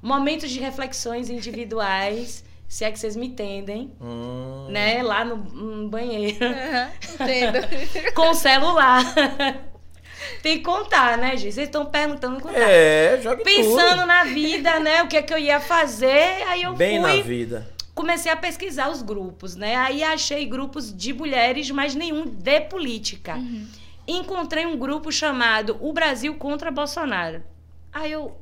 Momentos 0.02 0.50
de 0.50 0.60
reflexões 0.62 1.30
individuais, 1.30 2.46
se 2.68 2.86
é 2.86 2.92
que 2.92 2.98
vocês 2.98 3.16
me 3.18 3.28
entendem, 3.28 3.92
Hum. 4.00 4.68
né? 4.70 5.04
Lá 5.04 5.26
no, 5.26 5.36
no 5.36 5.90
banheiro 5.90 6.38
Aham, 6.46 6.90
Entendo. 7.14 7.58
com 8.16 8.30
o 8.30 8.34
celular. 8.34 9.04
Tem 10.41 10.57
que 10.57 10.64
contar, 10.64 11.18
né, 11.18 11.35
gente? 11.38 11.53
Vocês 11.53 11.68
estão 11.68 11.85
perguntando 11.85 12.39
contar. 12.39 12.60
É, 12.60 13.19
joga 13.22 13.43
Pensando 13.43 13.95
tudo. 13.97 14.06
na 14.06 14.23
vida, 14.23 14.80
né? 14.80 15.03
O 15.03 15.07
que 15.07 15.18
é 15.18 15.22
que 15.22 15.34
eu 15.34 15.38
ia 15.38 15.60
fazer. 15.60 16.43
Aí 16.47 16.64
eu 16.64 16.73
Bem 16.73 17.02
fui, 17.02 17.15
na 17.18 17.22
vida. 17.23 17.69
comecei 17.93 18.31
a 18.31 18.35
pesquisar 18.35 18.89
os 18.89 19.02
grupos, 19.02 19.56
né? 19.56 19.76
Aí 19.76 20.03
achei 20.03 20.45
grupos 20.45 20.95
de 20.95 21.14
mulheres, 21.14 21.69
mas 21.72 21.95
nenhum 21.95 22.26
de 22.26 22.61
política. 22.61 23.35
Uhum. 23.35 23.68
Encontrei 24.07 24.65
um 24.65 24.77
grupo 24.77 25.11
chamado 25.11 25.77
O 25.81 25.91
Brasil 25.91 26.35
contra 26.35 26.69
Bolsonaro. 26.69 27.43
Aí 27.91 28.11
eu, 28.11 28.35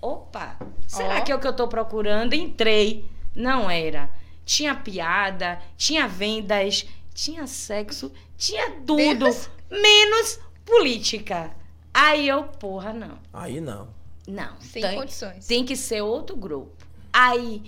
Opa, 0.00 0.56
será 0.86 1.18
Ó. 1.18 1.20
que 1.22 1.32
é 1.32 1.34
o 1.34 1.40
que 1.40 1.46
eu 1.46 1.52
tô 1.56 1.66
procurando? 1.66 2.34
Entrei, 2.34 3.04
não 3.34 3.68
era. 3.70 4.08
Tinha 4.44 4.74
piada, 4.74 5.58
tinha 5.76 6.06
vendas, 6.06 6.86
tinha 7.14 7.46
sexo, 7.46 8.12
tinha 8.36 8.70
tudo, 8.86 8.96
Menos? 8.96 9.50
menos 9.70 10.38
política. 10.64 11.54
Aí 11.92 12.28
eu, 12.28 12.44
porra, 12.44 12.92
não. 12.92 13.18
Aí 13.32 13.60
não. 13.60 13.88
Não, 14.26 14.58
Sem 14.60 14.82
tem, 14.82 14.96
condições. 14.98 15.46
tem 15.46 15.64
que 15.64 15.76
ser 15.76 16.00
outro 16.02 16.34
grupo. 16.36 16.72
Aí, 17.12 17.62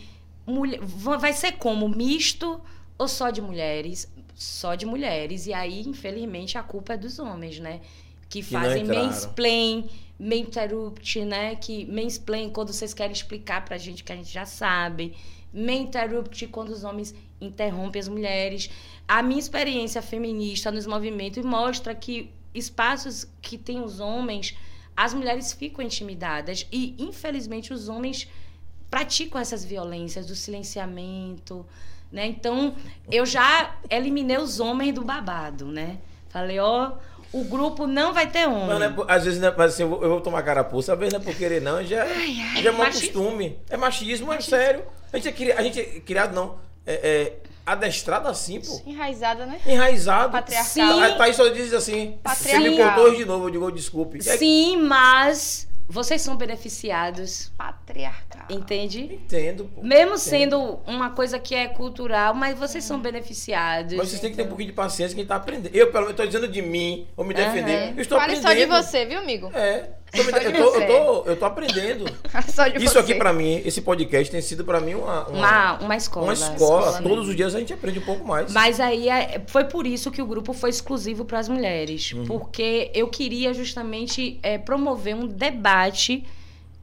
mulher, 0.46 0.80
va- 0.82 1.16
vai 1.18 1.32
ser 1.32 1.52
como? 1.52 1.88
Misto 1.88 2.60
ou 2.98 3.06
só 3.06 3.30
de 3.30 3.40
mulheres? 3.42 4.10
Só 4.34 4.74
de 4.74 4.86
mulheres. 4.86 5.46
E 5.46 5.52
aí, 5.52 5.82
infelizmente, 5.86 6.56
a 6.58 6.62
culpa 6.62 6.94
é 6.94 6.96
dos 6.96 7.18
homens, 7.18 7.58
né? 7.60 7.80
Que 8.28 8.42
fazem 8.42 8.84
mansplain, 8.84 9.88
menterupt, 10.18 11.24
né? 11.24 11.54
Que 11.56 11.84
mansplain 11.86 12.50
quando 12.50 12.72
vocês 12.72 12.92
querem 12.94 13.12
explicar 13.12 13.64
pra 13.64 13.76
gente 13.78 14.02
que 14.02 14.12
a 14.12 14.16
gente 14.16 14.32
já 14.32 14.44
sabe. 14.46 15.14
Menterupt 15.52 16.46
quando 16.48 16.70
os 16.70 16.84
homens 16.84 17.14
interrompem 17.40 18.00
as 18.00 18.08
mulheres. 18.08 18.70
A 19.06 19.22
minha 19.22 19.38
experiência 19.38 20.00
feminista 20.02 20.70
nos 20.72 20.86
movimentos 20.86 21.44
mostra 21.44 21.94
que 21.94 22.30
espaços 22.56 23.26
que 23.42 23.56
tem 23.58 23.82
os 23.82 24.00
homens, 24.00 24.56
as 24.96 25.12
mulheres 25.14 25.52
ficam 25.52 25.84
intimidadas. 25.84 26.66
E, 26.72 26.94
infelizmente, 26.98 27.72
os 27.72 27.88
homens 27.88 28.28
praticam 28.90 29.40
essas 29.40 29.64
violências 29.64 30.26
do 30.26 30.34
silenciamento, 30.34 31.66
né? 32.10 32.26
Então, 32.26 32.74
eu 33.10 33.26
já 33.26 33.76
eliminei 33.90 34.38
os 34.38 34.60
homens 34.60 34.94
do 34.94 35.02
babado, 35.04 35.66
né? 35.66 35.98
Falei, 36.28 36.58
ó, 36.58 36.92
o 37.32 37.44
grupo 37.44 37.86
não 37.86 38.12
vai 38.12 38.28
ter 38.30 38.46
homem. 38.46 38.66
Mas 38.78 38.82
é 38.82 38.94
às 39.12 39.24
vezes, 39.24 39.42
é- 39.42 39.54
mas 39.56 39.74
assim, 39.74 39.82
eu 39.82 39.88
vou, 39.88 40.02
eu 40.02 40.08
vou 40.10 40.20
tomar 40.20 40.42
carapuça, 40.42 40.92
às 40.92 40.98
vezes 40.98 41.12
não 41.12 41.20
é 41.20 41.24
por 41.24 41.34
querer, 41.36 41.60
não, 41.60 41.84
já, 41.84 42.04
ai, 42.04 42.34
já 42.62 42.70
é 42.70 42.72
mau 42.72 42.86
machismo. 42.86 43.12
costume. 43.12 43.58
É 43.68 43.76
machismo, 43.76 44.32
é 44.32 44.40
sério. 44.40 44.84
A 45.12 45.18
gente 45.18 45.50
é, 45.50 45.56
a 45.56 45.62
gente 45.62 45.80
é 45.80 45.84
criado, 46.00 46.34
não, 46.34 46.58
é, 46.86 46.94
é 46.94 47.38
adestrado 47.66 48.28
assim, 48.28 48.60
pô. 48.60 48.80
Enraizada, 48.86 49.44
né? 49.44 49.60
Enraizado. 49.66 50.30
Patriarcal. 50.32 50.64
Sim. 50.72 51.02
A 51.02 51.16
Thaís 51.16 51.36
só 51.36 51.48
diz 51.48 51.72
assim, 51.74 52.18
você 52.24 52.58
me 52.58 52.70
Patriarcal. 52.70 52.88
contou 52.94 53.04
hoje 53.04 53.16
de 53.18 53.24
novo, 53.24 53.46
eu 53.46 53.50
digo, 53.50 53.70
desculpe. 53.72 54.18
É- 54.18 54.36
Sim, 54.36 54.76
mas 54.82 55.66
vocês 55.88 56.20
são 56.22 56.36
beneficiados, 56.36 57.52
Patriarcal. 57.56 58.46
entende? 58.50 59.02
Entendo, 59.04 59.64
pô. 59.74 59.82
Mesmo 59.82 60.14
Entendo. 60.14 60.18
sendo 60.18 60.78
uma 60.86 61.10
coisa 61.10 61.38
que 61.38 61.54
é 61.54 61.66
cultural, 61.68 62.34
mas 62.34 62.56
vocês 62.58 62.84
são 62.84 63.00
beneficiados. 63.00 63.94
Mas 63.96 64.08
vocês 64.08 64.20
têm 64.20 64.30
que 64.30 64.36
ter 64.36 64.42
um 64.44 64.48
pouquinho 64.48 64.68
de 64.70 64.74
paciência 64.74 65.14
quem 65.16 65.26
tá 65.26 65.36
aprendendo. 65.36 65.74
Eu, 65.74 65.90
pelo 65.90 66.04
menos, 66.04 66.16
tô 66.16 66.24
dizendo 66.26 66.48
de 66.48 66.62
mim, 66.62 67.06
vou 67.16 67.24
me 67.26 67.34
defender. 67.34 67.94
Eu 67.96 68.02
estou 68.02 68.18
Fale 68.18 68.32
aprendendo. 68.36 68.48
só 68.70 68.76
de 68.78 68.82
você, 68.82 69.04
viu, 69.06 69.18
amigo? 69.18 69.50
É. 69.54 69.90
Tô 70.12 70.22
eu, 70.22 70.52
tô, 70.52 70.78
eu, 70.80 70.86
tô, 70.86 71.30
eu 71.30 71.36
tô 71.36 71.44
aprendendo. 71.44 72.06
Fale 72.30 72.46
só 72.52 72.68
de 72.68 72.78
Isso 72.82 72.94
você. 72.94 72.98
aqui 73.00 73.14
pra 73.16 73.32
mim, 73.32 73.60
esse 73.64 73.82
podcast 73.82 74.30
tem 74.30 74.40
sido 74.40 74.64
pra 74.64 74.80
mim 74.80 74.94
uma, 74.94 75.26
uma, 75.28 75.38
Uma, 75.38 75.78
uma 75.80 75.96
escola. 75.96 76.26
uma 76.26 76.32
escola. 76.32 76.90
escola 76.90 77.02
Todos 77.02 77.28
os 77.28 77.36
dias 77.36 77.54
a 77.54 77.58
gente 77.58 77.72
aprende 77.72 77.98
um 77.98 78.02
pouco 78.04 78.26
mais. 78.26 78.52
Mas 78.52 78.80
aí 78.80 79.08
é- 79.08 79.42
foi 79.48 79.64
por 79.64 79.86
isso 79.86 80.10
que 80.10 80.22
o 80.22 80.26
grupo 80.26 80.52
foi 80.52 80.70
exclusivo 80.70 81.24
para 81.24 81.38
as 81.38 81.48
mulheres. 81.48 82.12
Uhum. 82.12 82.24
Porque 82.24 82.90
eu 82.94 83.08
queria 83.08 83.52
justamente 83.52 84.38
é, 84.42 84.56
promover 84.58 85.14
um 85.14 85.26
debate 85.26 86.24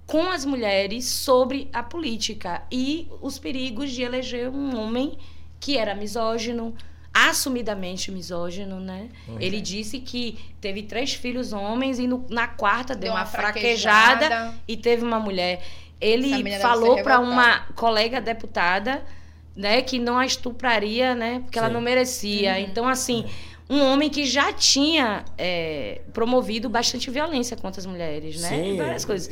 com 0.05 0.29
as 0.29 0.43
mulheres 0.45 1.05
sobre 1.05 1.69
a 1.73 1.81
política 1.81 2.61
e 2.71 3.07
os 3.21 3.39
perigos 3.39 3.89
de 3.91 4.03
eleger 4.03 4.49
um 4.49 4.77
homem 4.79 5.17
que 5.59 5.77
era 5.77 5.95
misógino, 5.95 6.75
assumidamente 7.13 8.11
misógino, 8.11 8.79
né? 8.79 9.09
Uhum. 9.27 9.37
Ele 9.39 9.61
disse 9.61 9.99
que 9.99 10.39
teve 10.59 10.83
três 10.83 11.13
filhos 11.13 11.53
homens 11.53 11.99
e 11.99 12.07
no- 12.07 12.25
na 12.29 12.47
quarta 12.47 12.93
deu, 12.95 13.01
Deu 13.03 13.11
uma, 13.11 13.19
uma 13.21 13.25
fraquejada, 13.25 14.25
fraquejada. 14.25 14.53
e 14.67 14.75
teve 14.75 15.03
uma 15.03 15.19
mulher. 15.19 15.61
Ele 16.01 16.57
falou 16.59 17.01
para 17.03 17.19
uma 17.19 17.59
colega 17.75 18.19
deputada, 18.19 19.03
né, 19.55 19.81
que 19.81 19.99
não 19.99 20.17
a 20.17 20.25
estupraria, 20.25 21.13
né, 21.15 21.41
porque 21.43 21.57
ela 21.59 21.67
Sim. 21.67 21.73
não 21.73 21.81
merecia. 21.81 22.59
Então, 22.59 22.87
assim, 22.87 23.25
um 23.69 23.79
homem 23.81 24.09
que 24.09 24.25
já 24.25 24.51
tinha 24.51 25.23
é, 25.37 26.01
promovido 26.11 26.67
bastante 26.67 27.09
violência 27.11 27.55
contra 27.55 27.79
as 27.79 27.85
mulheres, 27.85 28.41
né, 28.41 28.49
Sim. 28.49 28.73
e 28.73 28.77
várias 28.77 29.05
coisas. 29.05 29.31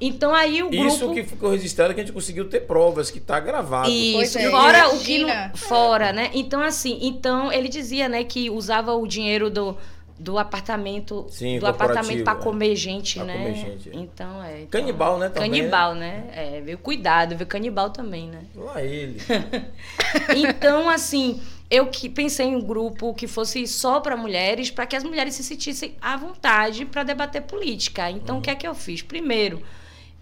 Então 0.00 0.34
aí 0.34 0.62
o 0.62 0.70
Isso 0.72 0.98
grupo 0.98 1.14
que 1.14 1.24
ficou 1.24 1.50
registrado 1.50 1.92
é 1.92 1.94
que 1.94 2.00
a 2.00 2.04
gente 2.04 2.14
conseguiu 2.14 2.48
ter 2.48 2.60
provas, 2.60 3.10
que 3.10 3.20
tá 3.20 3.38
gravado. 3.38 3.84
Pois 3.90 4.28
isso, 4.28 4.38
é, 4.38 4.50
fora 4.50 4.88
o 4.94 4.98
que 4.98 5.18
não, 5.18 5.50
fora, 5.54 6.12
né? 6.12 6.30
Então 6.32 6.62
assim, 6.62 6.98
então 7.02 7.52
ele 7.52 7.68
dizia, 7.68 8.08
né, 8.08 8.24
que 8.24 8.48
usava 8.48 8.94
o 8.94 9.06
dinheiro 9.06 9.50
do 9.50 9.76
do 10.18 10.38
apartamento, 10.38 11.26
Sim, 11.30 11.58
do 11.58 11.66
apartamento 11.66 12.22
para 12.22 12.38
é. 12.38 12.42
comer 12.42 12.76
gente, 12.76 13.14
Pra 13.14 13.24
né? 13.24 13.32
comer 13.38 13.54
gente, 13.54 13.88
é. 13.88 13.92
Então 13.94 14.44
é. 14.44 14.60
então- 14.62 14.80
Canibal, 14.80 15.18
né, 15.18 15.30
também, 15.30 15.50
Canibal, 15.50 15.94
né? 15.94 16.24
É, 16.34 16.60
veio 16.60 16.76
cuidado, 16.76 17.34
veio 17.34 17.46
canibal 17.46 17.88
também, 17.88 18.28
né? 18.28 18.42
Lá 18.54 18.82
ele. 18.84 19.16
Então, 20.36 20.90
assim, 20.90 21.40
eu 21.70 21.86
que 21.86 22.08
pensei 22.08 22.46
em 22.46 22.56
um 22.56 22.60
grupo 22.60 23.14
que 23.14 23.26
fosse 23.26 23.66
só 23.66 24.00
para 24.00 24.16
mulheres, 24.16 24.70
para 24.70 24.84
que 24.86 24.94
as 24.94 25.04
mulheres 25.04 25.34
se 25.34 25.42
sentissem 25.42 25.94
à 26.02 26.16
vontade 26.16 26.84
para 26.84 27.02
debater 27.02 27.42
política. 27.42 28.10
Então, 28.10 28.38
o 28.38 28.40
que 28.42 28.50
é 28.50 28.54
que 28.54 28.66
eu 28.66 28.74
fiz? 28.74 29.00
Primeiro, 29.02 29.62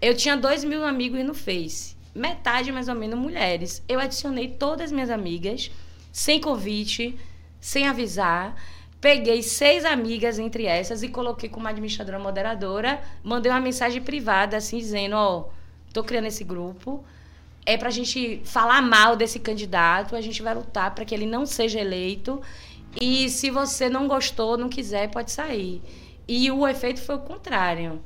eu 0.01 0.15
tinha 0.15 0.35
dois 0.35 0.63
mil 0.63 0.83
amigos 0.83 1.23
no 1.25 1.33
Face, 1.33 1.95
metade 2.13 2.71
mais 2.71 2.87
ou 2.87 2.95
menos 2.95 3.17
mulheres. 3.19 3.83
Eu 3.87 3.99
adicionei 3.99 4.47
todas 4.47 4.85
as 4.85 4.91
minhas 4.91 5.09
amigas, 5.09 5.71
sem 6.11 6.39
convite, 6.39 7.17
sem 7.59 7.87
avisar. 7.87 8.55
Peguei 9.01 9.41
seis 9.41 9.85
amigas 9.85 10.37
entre 10.39 10.65
essas 10.65 11.03
e 11.03 11.07
coloquei 11.07 11.49
como 11.49 11.67
administradora 11.67 12.19
moderadora. 12.19 13.01
Mandei 13.23 13.51
uma 13.51 13.61
mensagem 13.61 14.01
privada, 14.01 14.57
assim, 14.57 14.77
dizendo: 14.77 15.15
Ó, 15.15 15.49
tô 15.93 16.03
criando 16.03 16.25
esse 16.27 16.43
grupo 16.43 17.03
é 17.69 17.77
pra 17.77 17.91
gente 17.91 18.41
falar 18.45 18.81
mal 18.81 19.15
desse 19.15 19.39
candidato, 19.39 20.15
a 20.15 20.21
gente 20.21 20.41
vai 20.41 20.55
lutar 20.55 20.95
para 20.95 21.05
que 21.05 21.13
ele 21.13 21.27
não 21.27 21.45
seja 21.45 21.79
eleito. 21.79 22.41
E 22.99 23.29
se 23.29 23.51
você 23.51 23.87
não 23.87 24.07
gostou, 24.07 24.57
não 24.57 24.67
quiser, 24.69 25.11
pode 25.11 25.31
sair. 25.31 25.79
E 26.27 26.49
o 26.49 26.67
efeito 26.67 26.99
foi 26.99 27.15
o 27.15 27.19
contrário. 27.19 28.01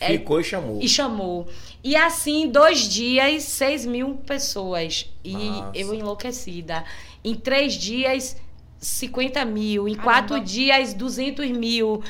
É, 0.00 0.08
Ficou 0.08 0.40
e 0.40 0.44
chamou. 0.44 0.78
e 0.80 0.88
chamou. 0.88 1.48
E 1.82 1.96
assim, 1.96 2.48
dois 2.48 2.88
dias, 2.88 3.42
seis 3.44 3.84
mil 3.84 4.14
pessoas. 4.14 5.10
E 5.24 5.34
Massa. 5.34 5.72
eu 5.74 5.94
enlouquecida. 5.94 6.84
Em 7.24 7.34
três 7.34 7.74
dias, 7.74 8.36
50 8.78 9.44
mil. 9.44 9.88
Em 9.88 9.94
Caramba. 9.94 10.12
quatro 10.12 10.40
dias, 10.40 10.94
200 10.94 11.50
mil. 11.50 12.02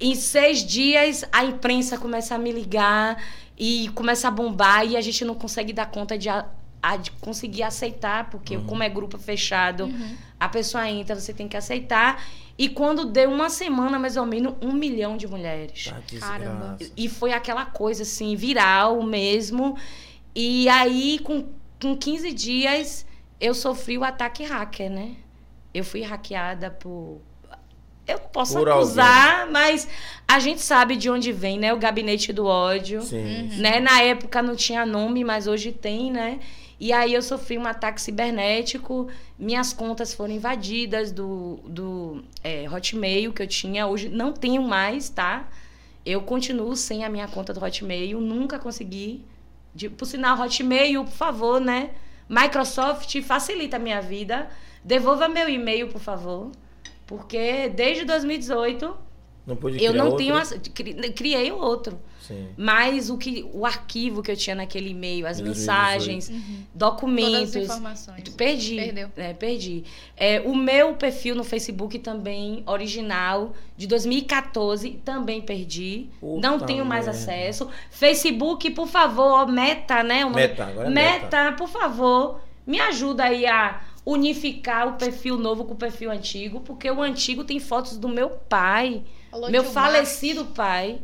Em 0.00 0.14
seis 0.14 0.64
dias, 0.64 1.24
a 1.32 1.44
imprensa 1.44 1.96
começa 1.98 2.34
a 2.34 2.38
me 2.38 2.52
ligar 2.52 3.22
e 3.58 3.88
começa 3.94 4.28
a 4.28 4.30
bombar 4.30 4.86
e 4.86 4.96
a 4.96 5.00
gente 5.00 5.24
não 5.24 5.34
consegue 5.34 5.72
dar 5.72 5.86
conta 5.90 6.16
de, 6.16 6.28
a- 6.82 6.96
de 6.96 7.10
conseguir 7.12 7.62
aceitar, 7.62 8.30
porque 8.30 8.56
Uhum. 8.56 8.64
como 8.64 8.82
é 8.82 8.88
grupo 8.88 9.18
fechado, 9.18 9.88
a 10.38 10.48
pessoa 10.48 10.88
entra, 10.88 11.14
você 11.18 11.32
tem 11.32 11.48
que 11.48 11.56
aceitar. 11.56 12.22
E 12.56 12.68
quando 12.68 13.04
deu 13.04 13.30
uma 13.30 13.48
semana, 13.50 13.98
mais 13.98 14.16
ou 14.16 14.26
menos, 14.26 14.54
um 14.60 14.72
milhão 14.72 15.16
de 15.16 15.26
mulheres. 15.28 15.84
Tá 15.92 16.00
Caramba. 16.20 16.76
E 16.96 17.08
foi 17.08 17.32
aquela 17.32 17.64
coisa 17.66 18.02
assim, 18.02 18.34
viral 18.36 19.02
mesmo. 19.02 19.76
E 20.34 20.68
aí, 20.68 21.18
com, 21.20 21.46
com 21.80 21.96
15 21.96 22.32
dias, 22.32 23.06
eu 23.40 23.54
sofri 23.54 23.96
o 23.98 24.04
ataque 24.04 24.44
hacker, 24.44 24.90
né? 24.90 25.12
Eu 25.72 25.84
fui 25.84 26.02
hackeada 26.02 26.70
por. 26.70 27.20
Eu 28.06 28.18
não 28.18 28.28
posso 28.28 28.54
Por 28.54 28.68
acusar, 28.70 29.48
mas 29.50 29.86
a 30.26 30.38
gente 30.38 30.62
sabe 30.62 30.96
de 30.96 31.10
onde 31.10 31.30
vem, 31.30 31.58
né? 31.58 31.74
O 31.74 31.78
gabinete 31.78 32.32
do 32.32 32.46
ódio. 32.46 33.02
Sim. 33.02 33.50
Né? 33.58 33.80
Na 33.80 34.00
época 34.00 34.40
não 34.40 34.56
tinha 34.56 34.86
nome, 34.86 35.22
mas 35.24 35.46
hoje 35.46 35.72
tem, 35.72 36.10
né? 36.10 36.40
E 36.80 36.92
aí 36.92 37.12
eu 37.12 37.22
sofri 37.22 37.58
um 37.58 37.66
ataque 37.66 38.00
cibernético, 38.00 39.08
minhas 39.36 39.72
contas 39.72 40.14
foram 40.14 40.34
invadidas 40.34 41.10
do, 41.10 41.58
do 41.64 42.22
é, 42.44 42.68
Hotmail 42.70 43.32
que 43.32 43.42
eu 43.42 43.46
tinha. 43.48 43.86
Hoje 43.86 44.08
não 44.08 44.32
tenho 44.32 44.62
mais, 44.62 45.08
tá? 45.08 45.48
Eu 46.06 46.22
continuo 46.22 46.76
sem 46.76 47.04
a 47.04 47.08
minha 47.08 47.26
conta 47.26 47.52
do 47.52 47.62
Hotmail, 47.62 48.20
nunca 48.20 48.58
consegui. 48.58 49.24
De, 49.74 49.88
por 49.88 50.06
sinal, 50.06 50.40
Hotmail, 50.40 51.04
por 51.04 51.12
favor, 51.12 51.60
né? 51.60 51.90
Microsoft 52.28 53.20
facilita 53.22 53.76
a 53.76 53.80
minha 53.80 54.00
vida. 54.00 54.48
Devolva 54.84 55.28
meu 55.28 55.48
e-mail, 55.48 55.88
por 55.88 56.00
favor. 56.00 56.52
Porque 57.06 57.68
desde 57.70 58.04
2018 58.04 59.07
Não 59.48 59.56
pude 59.56 59.82
eu 59.82 59.92
não 59.94 60.04
outro? 60.10 60.18
tenho. 60.18 60.36
ace- 60.38 60.58
cri- 60.60 60.94
Criei 61.12 61.50
outro. 61.50 61.98
Sim. 62.20 62.46
Mas 62.58 63.08
o, 63.08 63.16
que, 63.16 63.48
o 63.54 63.64
arquivo 63.64 64.22
que 64.22 64.30
eu 64.30 64.36
tinha 64.36 64.54
naquele 64.54 64.90
e-mail, 64.90 65.26
as 65.26 65.40
mensagens, 65.40 66.26
Todas 66.28 66.42
as 66.42 66.56
documentos. 66.74 67.56
informações. 67.56 68.28
Perdi. 68.36 68.76
Perdeu. 68.76 69.08
É, 69.16 69.32
perdi. 69.32 69.84
É, 70.14 70.40
o 70.44 70.54
meu 70.54 70.92
perfil 70.94 71.34
no 71.34 71.42
Facebook 71.42 71.98
também, 72.00 72.62
original, 72.66 73.54
de 73.78 73.86
2014, 73.86 74.90
também 75.02 75.40
perdi. 75.40 76.08
Puta 76.20 76.46
não 76.46 76.58
tenho 76.60 76.84
mais 76.84 77.06
merda. 77.06 77.18
acesso. 77.18 77.68
Facebook, 77.90 78.70
por 78.72 78.86
favor, 78.86 79.46
Meta, 79.48 80.02
né? 80.02 80.24
nome- 80.24 80.36
Meta, 80.36 80.66
agora 80.66 80.88
é 80.88 80.90
Meta, 80.90 81.52
por 81.52 81.68
favor, 81.68 82.40
me 82.66 82.78
ajuda 82.78 83.24
aí 83.24 83.46
a 83.46 83.80
unificar 84.04 84.86
o 84.88 84.92
perfil 84.94 85.36
novo 85.38 85.64
com 85.64 85.72
o 85.74 85.76
perfil 85.76 86.10
antigo, 86.10 86.60
porque 86.60 86.90
o 86.90 87.00
antigo 87.02 87.42
tem 87.44 87.58
fotos 87.58 87.96
do 87.96 88.08
meu 88.08 88.28
pai. 88.30 89.02
Alô, 89.32 89.50
meu 89.50 89.62
falecido 89.72 90.44
pai. 90.46 91.00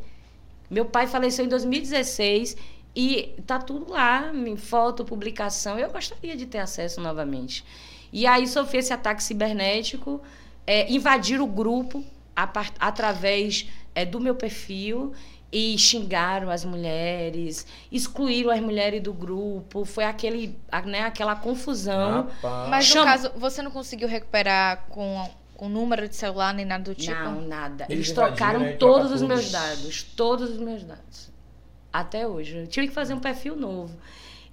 Meu 0.71 0.85
pai 0.87 1.07
faleceu 1.07 1.45
em 1.45 1.49
2016 1.49 2.57
E 2.97 3.35
tá 3.47 3.59
tudo 3.59 3.91
lá, 3.93 4.31
em 4.33 4.57
foto, 4.57 5.05
publicação. 5.05 5.79
Eu 5.79 5.91
gostaria 5.91 6.37
de 6.37 6.47
ter 6.47 6.59
acesso 6.59 7.01
novamente. 7.01 7.65
E 8.13 8.27
aí 8.27 8.47
sofri 8.47 8.79
esse 8.79 8.93
ataque 8.93 9.23
cibernético, 9.23 10.23
é, 10.67 10.91
invadir 10.93 11.41
o 11.41 11.47
grupo 11.47 12.05
a 12.37 12.47
part- 12.47 12.77
através 12.79 13.67
é, 13.95 14.05
do 14.05 14.21
meu 14.21 14.35
perfil 14.37 15.13
e 15.53 15.77
xingaram 15.79 16.51
as 16.51 16.65
mulheres, 16.65 17.67
excluíram 17.91 18.51
as 18.51 18.61
mulheres 18.61 19.01
do 19.03 19.13
grupo. 19.13 19.85
Foi 19.85 20.05
aquele, 20.05 20.57
né, 20.87 21.01
aquela 21.03 21.35
confusão. 21.37 22.29
Rapaz. 22.43 22.69
Mas 22.71 22.85
Chama- 22.87 23.05
no 23.05 23.11
caso, 23.11 23.33
você 23.37 23.61
não 23.63 23.71
conseguiu 23.73 24.07
recuperar 24.09 24.85
com 24.89 25.29
com 25.57 25.69
número 25.69 26.09
de 26.09 26.17
celular 26.17 26.53
nem 26.55 26.65
nada 26.65 26.85
do 26.85 26.95
tipo? 26.95 27.17
Não, 27.23 27.41
nada. 27.43 27.85
Eles 27.89 28.09
Eles, 28.09 28.11
invadiram, 28.11 28.37
trocaram 28.37 28.61
né? 28.61 28.73
todos 28.73 29.09
Troca 29.09 29.15
os 29.15 29.23
meus 29.23 29.51
dados. 29.51 30.03
Todos 30.17 30.51
os 30.51 30.59
meus 30.59 30.83
dados. 30.83 31.31
Até 31.93 32.27
hoje. 32.27 32.57
Eu 32.59 32.67
tive 32.67 32.89
que 32.89 32.95
fazer 32.95 33.15
um 33.15 33.21
perfil 33.21 33.55
novo. 33.57 33.97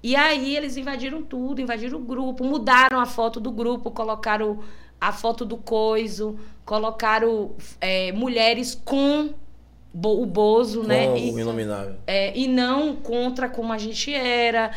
E 0.04 0.16
aí 0.16 0.56
eles 0.56 0.78
invadiram 0.78 1.22
tudo, 1.22 1.62
invadiram 1.62 1.98
o 2.00 2.02
grupo, 2.02 2.44
mudaram 2.44 3.00
a 3.00 3.06
foto 3.06 3.40
do 3.40 3.52
grupo, 3.52 3.92
colocaram 3.92 4.60
a 5.00 5.12
foto 5.12 5.44
do 5.46 5.58
coiso, 5.58 6.40
colocaram 6.66 7.52
é, 7.80 8.12
mulheres 8.12 8.74
com 8.86 9.34
bo- 9.94 10.22
o 10.22 10.26
Bozo, 10.26 10.84
né? 10.84 11.08
Com 11.08 11.18
E- 11.18 11.32
o 11.32 11.40
inominável. 11.40 11.96
é, 12.08 12.36
e 12.38 12.48
não 12.48 12.96
contra 12.96 13.48
como 13.50 13.72
a 13.74 13.78
gente 13.78 14.14
era. 14.14 14.72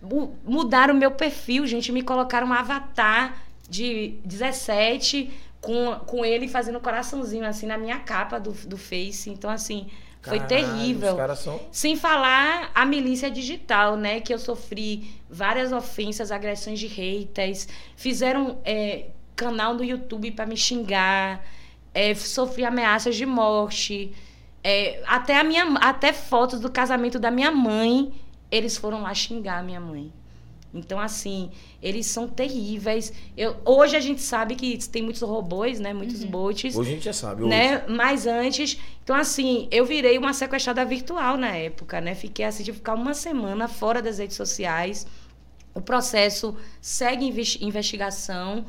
Mu- 0.00 0.34
Mudaram 0.44 0.94
o 0.94 0.96
meu 0.96 1.10
perfil, 1.10 1.66
gente. 1.66 1.92
Me 1.92 2.02
colocaram 2.02 2.46
um 2.48 2.52
avatar 2.52 3.36
de 3.68 4.14
17 4.24 5.30
com, 5.60 5.94
com 6.06 6.24
ele 6.24 6.48
fazendo 6.48 6.80
coraçãozinho 6.80 7.44
assim 7.44 7.66
na 7.66 7.76
minha 7.76 7.98
capa 7.98 8.38
do, 8.38 8.52
do 8.52 8.76
Face. 8.76 9.28
Então, 9.28 9.50
assim, 9.50 9.88
foi 10.22 10.38
Caralho, 10.38 10.48
terrível. 10.48 11.12
Os 11.12 11.16
caras 11.16 11.38
são. 11.38 11.60
Sem 11.72 11.96
falar 11.96 12.70
a 12.74 12.84
milícia 12.84 13.30
digital, 13.30 13.96
né? 13.96 14.20
Que 14.20 14.32
eu 14.32 14.38
sofri 14.38 15.10
várias 15.28 15.72
ofensas, 15.72 16.30
agressões 16.30 16.78
de 16.78 16.86
haters. 16.86 17.68
Fizeram 17.96 18.58
é, 18.64 19.06
canal 19.34 19.74
no 19.74 19.82
YouTube 19.84 20.30
para 20.32 20.46
me 20.46 20.56
xingar. 20.56 21.44
É, 21.94 22.14
sofri 22.14 22.64
ameaças 22.64 23.16
de 23.16 23.24
morte. 23.24 24.12
É, 24.62 25.02
até, 25.06 25.38
a 25.38 25.44
minha, 25.44 25.64
até 25.78 26.12
fotos 26.12 26.60
do 26.60 26.70
casamento 26.70 27.18
da 27.18 27.30
minha 27.30 27.50
mãe, 27.50 28.12
eles 28.50 28.76
foram 28.76 29.02
lá 29.02 29.14
xingar 29.14 29.58
a 29.58 29.62
minha 29.62 29.80
mãe. 29.80 30.12
Então, 30.72 31.00
assim, 31.00 31.50
eles 31.82 32.06
são 32.06 32.28
terríveis. 32.28 33.12
Eu, 33.36 33.56
hoje 33.64 33.96
a 33.96 34.00
gente 34.00 34.22
sabe 34.22 34.54
que 34.54 34.78
tem 34.88 35.02
muitos 35.02 35.20
robôs, 35.22 35.80
né? 35.80 35.92
Muitos 35.92 36.22
bots 36.22 36.76
Hoje 36.76 36.90
a 36.90 36.94
gente 36.94 37.04
já 37.04 37.12
sabe. 37.12 37.42
Hoje. 37.42 37.50
né? 37.50 37.84
Mas 37.88 38.26
antes, 38.26 38.78
então 39.02 39.16
assim, 39.16 39.66
eu 39.72 39.84
virei 39.84 40.16
uma 40.16 40.32
sequestrada 40.32 40.84
virtual 40.84 41.36
na 41.36 41.56
época, 41.56 42.00
né? 42.00 42.14
Fiquei 42.14 42.44
assim 42.44 42.62
de 42.62 42.72
ficar 42.72 42.94
uma 42.94 43.14
semana 43.14 43.66
fora 43.66 44.00
das 44.00 44.18
redes 44.18 44.36
sociais. 44.36 45.06
O 45.74 45.80
processo 45.80 46.56
segue 46.80 47.24
inves- 47.26 47.58
investigação. 47.60 48.64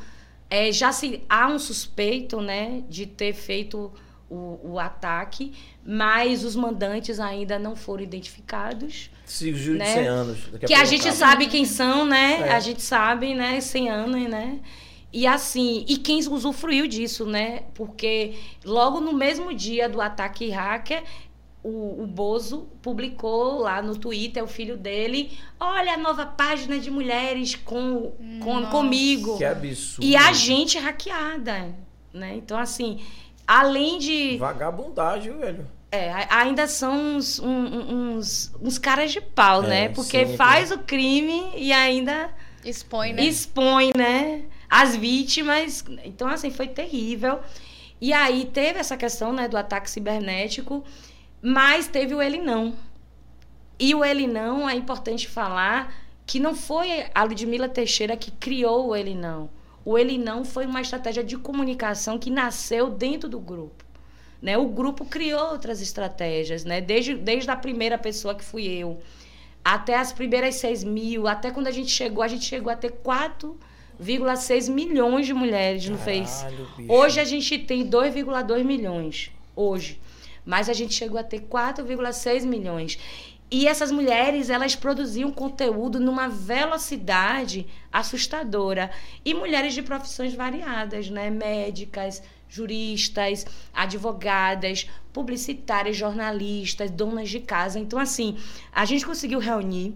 É, 0.49 0.71
já 0.71 0.91
se 0.91 1.21
há 1.29 1.47
um 1.47 1.57
suspeito, 1.59 2.41
né, 2.41 2.83
de 2.89 3.05
ter 3.05 3.33
feito 3.33 3.91
o, 4.31 4.59
o 4.63 4.79
ataque, 4.79 5.51
mas 5.85 6.45
os 6.45 6.55
mandantes 6.55 7.19
ainda 7.19 7.59
não 7.59 7.75
foram 7.75 8.01
identificados. 8.01 9.09
Surgiu 9.25 9.73
de 9.73 9.79
né? 9.79 9.93
100 9.93 10.07
anos. 10.07 10.37
Daqui 10.51 10.65
Que 10.67 10.73
a 10.73 10.85
gente 10.85 11.01
acaba. 11.01 11.15
sabe 11.15 11.47
quem 11.47 11.65
são, 11.65 12.05
né? 12.05 12.47
É. 12.47 12.53
A 12.53 12.59
gente 12.61 12.81
sabe, 12.81 13.35
né? 13.35 13.59
100 13.59 13.89
anos, 13.89 14.29
né? 14.29 14.59
E 15.11 15.27
assim, 15.27 15.83
e 15.89 15.97
quem 15.97 16.19
usufruiu 16.19 16.87
disso, 16.87 17.25
né? 17.25 17.63
Porque 17.73 18.35
logo 18.63 19.01
no 19.01 19.11
mesmo 19.11 19.53
dia 19.53 19.89
do 19.89 19.99
ataque 19.99 20.49
hacker, 20.49 21.03
o, 21.61 22.01
o 22.01 22.07
Bozo 22.07 22.69
publicou 22.81 23.59
lá 23.59 23.81
no 23.81 23.97
Twitter, 23.97 24.41
o 24.41 24.47
filho 24.47 24.77
dele, 24.77 25.37
olha 25.59 25.95
a 25.95 25.97
nova 25.97 26.25
página 26.25 26.79
de 26.79 26.89
mulheres 26.89 27.55
com, 27.55 28.13
com 28.41 28.61
Nossa. 28.61 28.71
comigo. 28.71 29.37
Que 29.37 29.43
absurdo. 29.43 30.07
E 30.07 30.15
a 30.15 30.31
gente 30.31 30.79
hackeada, 30.79 31.75
né? 32.13 32.35
Então, 32.37 32.57
assim, 32.57 33.01
além 33.59 33.99
de... 33.99 34.37
Vagabundagem, 34.37 35.37
velho. 35.37 35.67
É, 35.91 36.09
ainda 36.29 36.67
são 36.67 37.17
uns, 37.17 37.37
um- 37.39 38.15
uns, 38.15 38.51
uns 38.61 38.77
caras 38.77 39.11
de 39.11 39.19
pau, 39.19 39.63
É, 39.63 39.67
né? 39.67 39.89
Porque 39.89 40.25
sim, 40.25 40.37
faz 40.37 40.71
o 40.71 40.77
crime 40.79 41.51
e 41.55 41.73
ainda 41.73 42.29
Expõe, 42.63 43.11
né? 43.11 43.23
expõe, 43.23 43.91
né? 43.95 44.43
As 44.69 44.95
vítimas. 44.95 45.83
Então, 46.05 46.29
assim, 46.29 46.49
foi 46.49 46.67
terrível. 46.69 47.39
E 47.99 48.13
aí 48.13 48.45
teve 48.45 48.79
essa 48.79 48.95
questão, 48.95 49.33
né, 49.33 49.47
do 49.49 49.57
ataque 49.57 49.89
cibernético, 49.89 50.83
mas 51.41 51.87
teve 51.87 52.15
o 52.15 52.21
ele 52.21 52.39
não. 52.39 52.73
E 53.77 53.93
o 53.93 54.05
ele 54.05 54.27
não 54.27 54.69
é 54.69 54.75
importante 54.75 55.27
falar 55.27 55.93
que 56.25 56.39
não 56.39 56.55
foi 56.55 57.05
a 57.13 57.23
Ludmila 57.23 57.67
Teixeira 57.67 58.15
que 58.15 58.31
criou 58.31 58.87
o 58.89 58.95
ele 58.95 59.13
não. 59.13 59.49
O 59.83 59.97
ele 59.97 60.17
não 60.17 60.45
foi 60.45 60.65
uma 60.65 60.81
estratégia 60.81 61.23
de 61.23 61.37
comunicação 61.37 62.19
que 62.19 62.29
nasceu 62.29 62.89
dentro 62.89 63.27
do 63.27 63.39
grupo. 63.39 63.83
Né? 64.41 64.57
O 64.57 64.67
grupo 64.67 65.05
criou 65.05 65.51
outras 65.51 65.81
estratégias, 65.81 66.63
né? 66.63 66.81
desde, 66.81 67.15
desde 67.15 67.49
a 67.49 67.55
primeira 67.55 67.97
pessoa 67.97 68.33
que 68.33 68.43
fui 68.43 68.65
eu, 68.65 68.99
até 69.63 69.95
as 69.95 70.11
primeiras 70.11 70.55
6 70.55 70.83
mil, 70.83 71.27
até 71.27 71.51
quando 71.51 71.67
a 71.67 71.71
gente 71.71 71.91
chegou, 71.91 72.23
a 72.23 72.27
gente 72.27 72.45
chegou 72.45 72.71
a 72.71 72.75
ter 72.75 72.91
4,6 72.91 74.69
milhões 74.71 75.27
de 75.27 75.33
mulheres 75.33 75.87
no 75.87 75.97
Face. 75.97 76.45
Bicho. 76.77 76.91
Hoje 76.91 77.19
a 77.19 77.23
gente 77.23 77.59
tem 77.59 77.87
2,2 77.87 78.63
milhões. 78.63 79.31
Hoje. 79.55 79.99
Mas 80.43 80.69
a 80.69 80.73
gente 80.73 80.95
chegou 80.95 81.19
a 81.19 81.23
ter 81.23 81.41
4,6 81.41 82.43
milhões. 82.45 82.97
E 83.51 83.67
essas 83.67 83.91
mulheres, 83.91 84.49
elas 84.49 84.75
produziam 84.77 85.29
conteúdo 85.29 85.99
numa 85.99 86.29
velocidade 86.29 87.67
assustadora. 87.91 88.89
E 89.25 89.33
mulheres 89.33 89.73
de 89.73 89.81
profissões 89.81 90.33
variadas, 90.33 91.09
né? 91.09 91.29
Médicas, 91.29 92.23
juristas, 92.47 93.45
advogadas, 93.73 94.87
publicitárias, 95.11 95.97
jornalistas, 95.97 96.89
donas 96.89 97.29
de 97.29 97.41
casa. 97.41 97.77
Então, 97.77 97.99
assim, 97.99 98.37
a 98.71 98.85
gente 98.85 99.05
conseguiu 99.05 99.39
reunir 99.39 99.95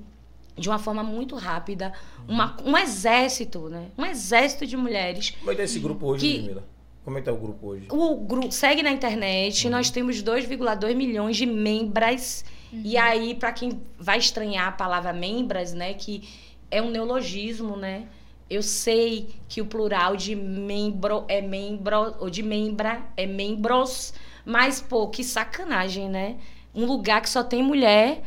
de 0.57 0.69
uma 0.69 0.79
forma 0.79 1.03
muito 1.03 1.35
rápida 1.35 1.93
uma- 2.27 2.55
um 2.63 2.77
exército, 2.77 3.69
né? 3.69 3.87
Um 3.97 4.05
exército 4.05 4.65
de 4.65 4.75
mulheres 4.77 5.31
Como 5.31 5.51
é 5.51 5.53
que 5.53 5.57
tá 5.57 5.63
esse 5.63 5.79
grupo 5.79 6.07
hoje, 6.07 6.25
Que- 6.25 6.37
Ludmila? 6.37 6.63
Como 7.05 7.19
é 7.19 7.21
que 7.21 7.25
tá 7.25 7.31
o 7.31 7.37
grupo 7.37 7.67
hoje? 7.67 7.85
o 7.91 8.15
grupo 8.17 8.51
segue 8.51 8.81
na 8.81 8.91
internet, 8.91 9.69
nós 9.69 9.91
temos 9.91 10.23
2,2 10.23 10.95
milhões 10.95 11.37
de 11.37 11.45
membras. 11.45 12.43
E 12.73 12.97
aí, 12.97 13.35
para 13.35 13.53
quem 13.53 13.79
vai 13.97 14.17
estranhar 14.17 14.67
a 14.67 14.71
palavra 14.71 15.13
membras, 15.13 15.71
né, 15.71 15.93
que 15.93 16.27
é 16.69 16.81
um 16.81 16.89
neologismo, 16.89 17.77
né? 17.77 18.07
Eu 18.49 18.63
sei 18.63 19.29
que 19.47 19.61
o 19.61 19.65
plural 19.65 20.15
de 20.15 20.35
membro 20.35 21.25
é 21.27 21.41
membro, 21.41 22.15
ou 22.19 22.29
de 22.29 22.41
membra 22.41 23.05
é 23.15 23.27
membros, 23.27 24.13
mas 24.43 24.81
pô, 24.81 25.07
que 25.07 25.23
sacanagem, 25.23 26.09
né? 26.09 26.37
Um 26.75 26.85
lugar 26.85 27.21
que 27.21 27.29
só 27.29 27.41
tem 27.43 27.63
mulher, 27.63 28.21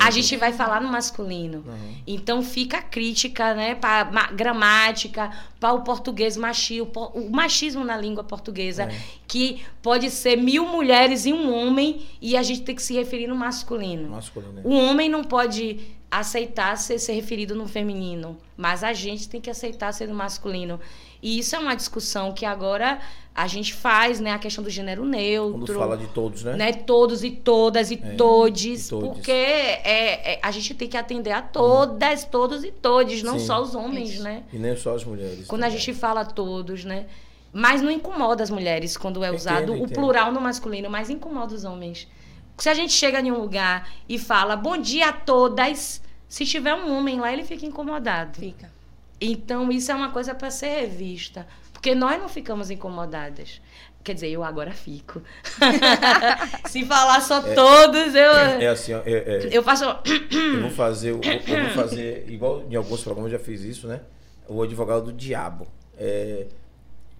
a 0.00 0.10
gente 0.10 0.36
vai 0.36 0.52
falar 0.52 0.80
no 0.80 0.88
masculino. 0.88 1.64
Uhum. 1.66 1.94
Então 2.06 2.42
fica 2.42 2.78
a 2.78 2.82
crítica, 2.82 3.54
né, 3.54 3.74
para 3.74 4.04
gramática, 4.32 5.30
para 5.58 5.72
o 5.72 5.82
português 5.82 6.36
machismo, 6.36 6.90
o 7.14 7.28
machismo 7.30 7.84
na 7.84 7.96
língua 7.96 8.22
portuguesa, 8.22 8.84
É. 8.84 9.00
que 9.26 9.62
pode 9.82 10.10
ser 10.10 10.36
mil 10.36 10.64
mulheres 10.66 11.26
e 11.26 11.32
um 11.32 11.52
homem 11.52 12.06
e 12.22 12.36
a 12.36 12.42
gente 12.42 12.62
tem 12.62 12.74
que 12.74 12.82
se 12.82 12.94
referir 12.94 13.26
no 13.26 13.34
masculino. 13.36 14.10
Masculino, 14.10 14.52
né? 14.52 14.62
O 14.64 14.72
homem 14.74 15.08
não 15.08 15.24
pode 15.24 15.80
aceitar 16.10 16.76
ser, 16.78 16.98
ser 16.98 17.12
referido 17.12 17.54
no 17.54 17.68
feminino, 17.68 18.38
mas 18.56 18.82
a 18.82 18.92
gente 18.92 19.28
tem 19.28 19.40
que 19.40 19.50
aceitar 19.50 19.92
ser 19.92 20.08
no 20.08 20.14
masculino. 20.14 20.80
E 21.22 21.38
isso 21.38 21.56
é 21.56 21.58
uma 21.58 21.74
discussão 21.74 22.32
que 22.32 22.44
agora 22.46 22.98
a 23.34 23.46
gente 23.46 23.72
faz, 23.72 24.18
né, 24.18 24.32
a 24.32 24.38
questão 24.38 24.64
do 24.64 24.70
gênero 24.70 25.04
neutro 25.04 25.58
Quando 25.60 25.74
fala 25.74 25.96
de 25.96 26.06
todos, 26.08 26.42
né? 26.42 26.56
né? 26.56 26.72
Todos 26.72 27.22
e 27.22 27.30
todas 27.30 27.90
e 27.90 27.94
É, 27.94 28.14
todes, 28.14 28.86
e 28.86 28.90
todes. 28.90 29.08
porque 29.12 29.30
é, 29.30 30.34
é- 30.34 30.38
a 30.42 30.50
gente 30.50 30.74
tem 30.74 30.88
que 30.88 30.96
atender 30.96 31.30
a 31.30 31.40
todas, 31.42 32.24
todos 32.24 32.64
e 32.64 32.72
todes, 32.72 33.22
não 33.22 33.38
Sim. 33.38 33.46
só 33.46 33.60
os 33.62 33.74
homens, 33.76 34.14
Isso. 34.14 34.22
né? 34.22 34.42
E 34.52 34.58
nem 34.58 34.76
só 34.76 34.94
as 34.94 35.04
mulheres. 35.04 35.46
Quando 35.46 35.62
a 35.62 35.66
também. 35.66 35.78
gente 35.80 35.96
fala 35.96 36.24
todos, 36.24 36.84
né? 36.84 37.06
Mas 37.52 37.80
não 37.80 37.90
incomoda 37.90 38.42
as 38.42 38.50
mulheres 38.50 38.96
quando 38.96 39.22
é 39.24 39.28
Entendo, 39.28 39.36
usado 39.38 39.72
o 39.72 39.76
entendo. 39.76 39.94
plural 39.94 40.32
no 40.32 40.40
masculino, 40.40 40.90
mas 40.90 41.08
incomoda 41.08 41.54
os 41.54 41.64
homens. 41.64 42.06
Se 42.58 42.68
a 42.68 42.74
gente 42.74 42.92
chega 42.92 43.20
em 43.20 43.30
um 43.30 43.38
lugar 43.40 43.88
e 44.08 44.18
fala 44.18 44.56
bom 44.56 44.76
dia 44.76 45.08
a 45.10 45.12
todas, 45.12 46.02
se 46.28 46.44
tiver 46.44 46.74
um 46.74 46.92
homem 46.96 47.20
lá, 47.20 47.32
ele 47.32 47.44
fica 47.44 47.64
incomodado. 47.64 48.36
Fica. 48.38 48.70
Então, 49.20 49.70
isso 49.70 49.90
é 49.90 49.94
uma 49.94 50.10
coisa 50.10 50.34
para 50.34 50.50
ser 50.50 50.80
revista. 50.80 51.46
Porque 51.72 51.94
nós 51.94 52.18
não 52.20 52.28
ficamos 52.28 52.70
incomodadas. 52.70 53.60
Quer 54.02 54.14
dizer, 54.14 54.28
eu 54.30 54.42
agora 54.44 54.72
fico. 54.72 55.22
Se 56.66 56.84
falar 56.84 57.20
só 57.20 57.40
todos, 57.42 58.14
eu. 58.14 58.32
É 58.32 58.68
assim, 58.68 58.94
ó, 58.94 59.00
é- 59.04 59.10
é- 59.12 59.48
Eu 59.52 59.62
faço. 59.62 59.84
eu 59.84 60.60
vou 60.62 60.70
fazer, 60.70 61.10
eu, 61.10 61.20
eu 61.22 61.64
vou 61.64 61.70
fazer, 61.74 62.24
igual 62.28 62.64
em 62.70 62.74
alguns 62.74 63.02
programas 63.02 63.32
eu 63.32 63.38
já 63.38 63.44
fiz 63.44 63.62
isso, 63.62 63.86
né? 63.86 64.00
O 64.48 64.62
advogado 64.62 65.04
do 65.06 65.12
diabo. 65.12 65.66
É, 65.96 66.46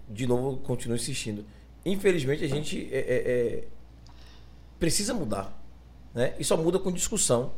de 0.09 0.25
novo, 0.25 0.57
continuo 0.57 0.95
insistindo. 0.95 1.45
Infelizmente, 1.85 2.43
a 2.43 2.47
gente 2.47 2.89
é, 2.91 2.97
é, 2.97 3.03
é, 3.59 3.63
precisa 4.79 5.13
mudar. 5.13 5.55
Né? 6.13 6.33
E 6.39 6.43
só 6.43 6.57
muda 6.57 6.79
com 6.79 6.91
discussão. 6.91 7.51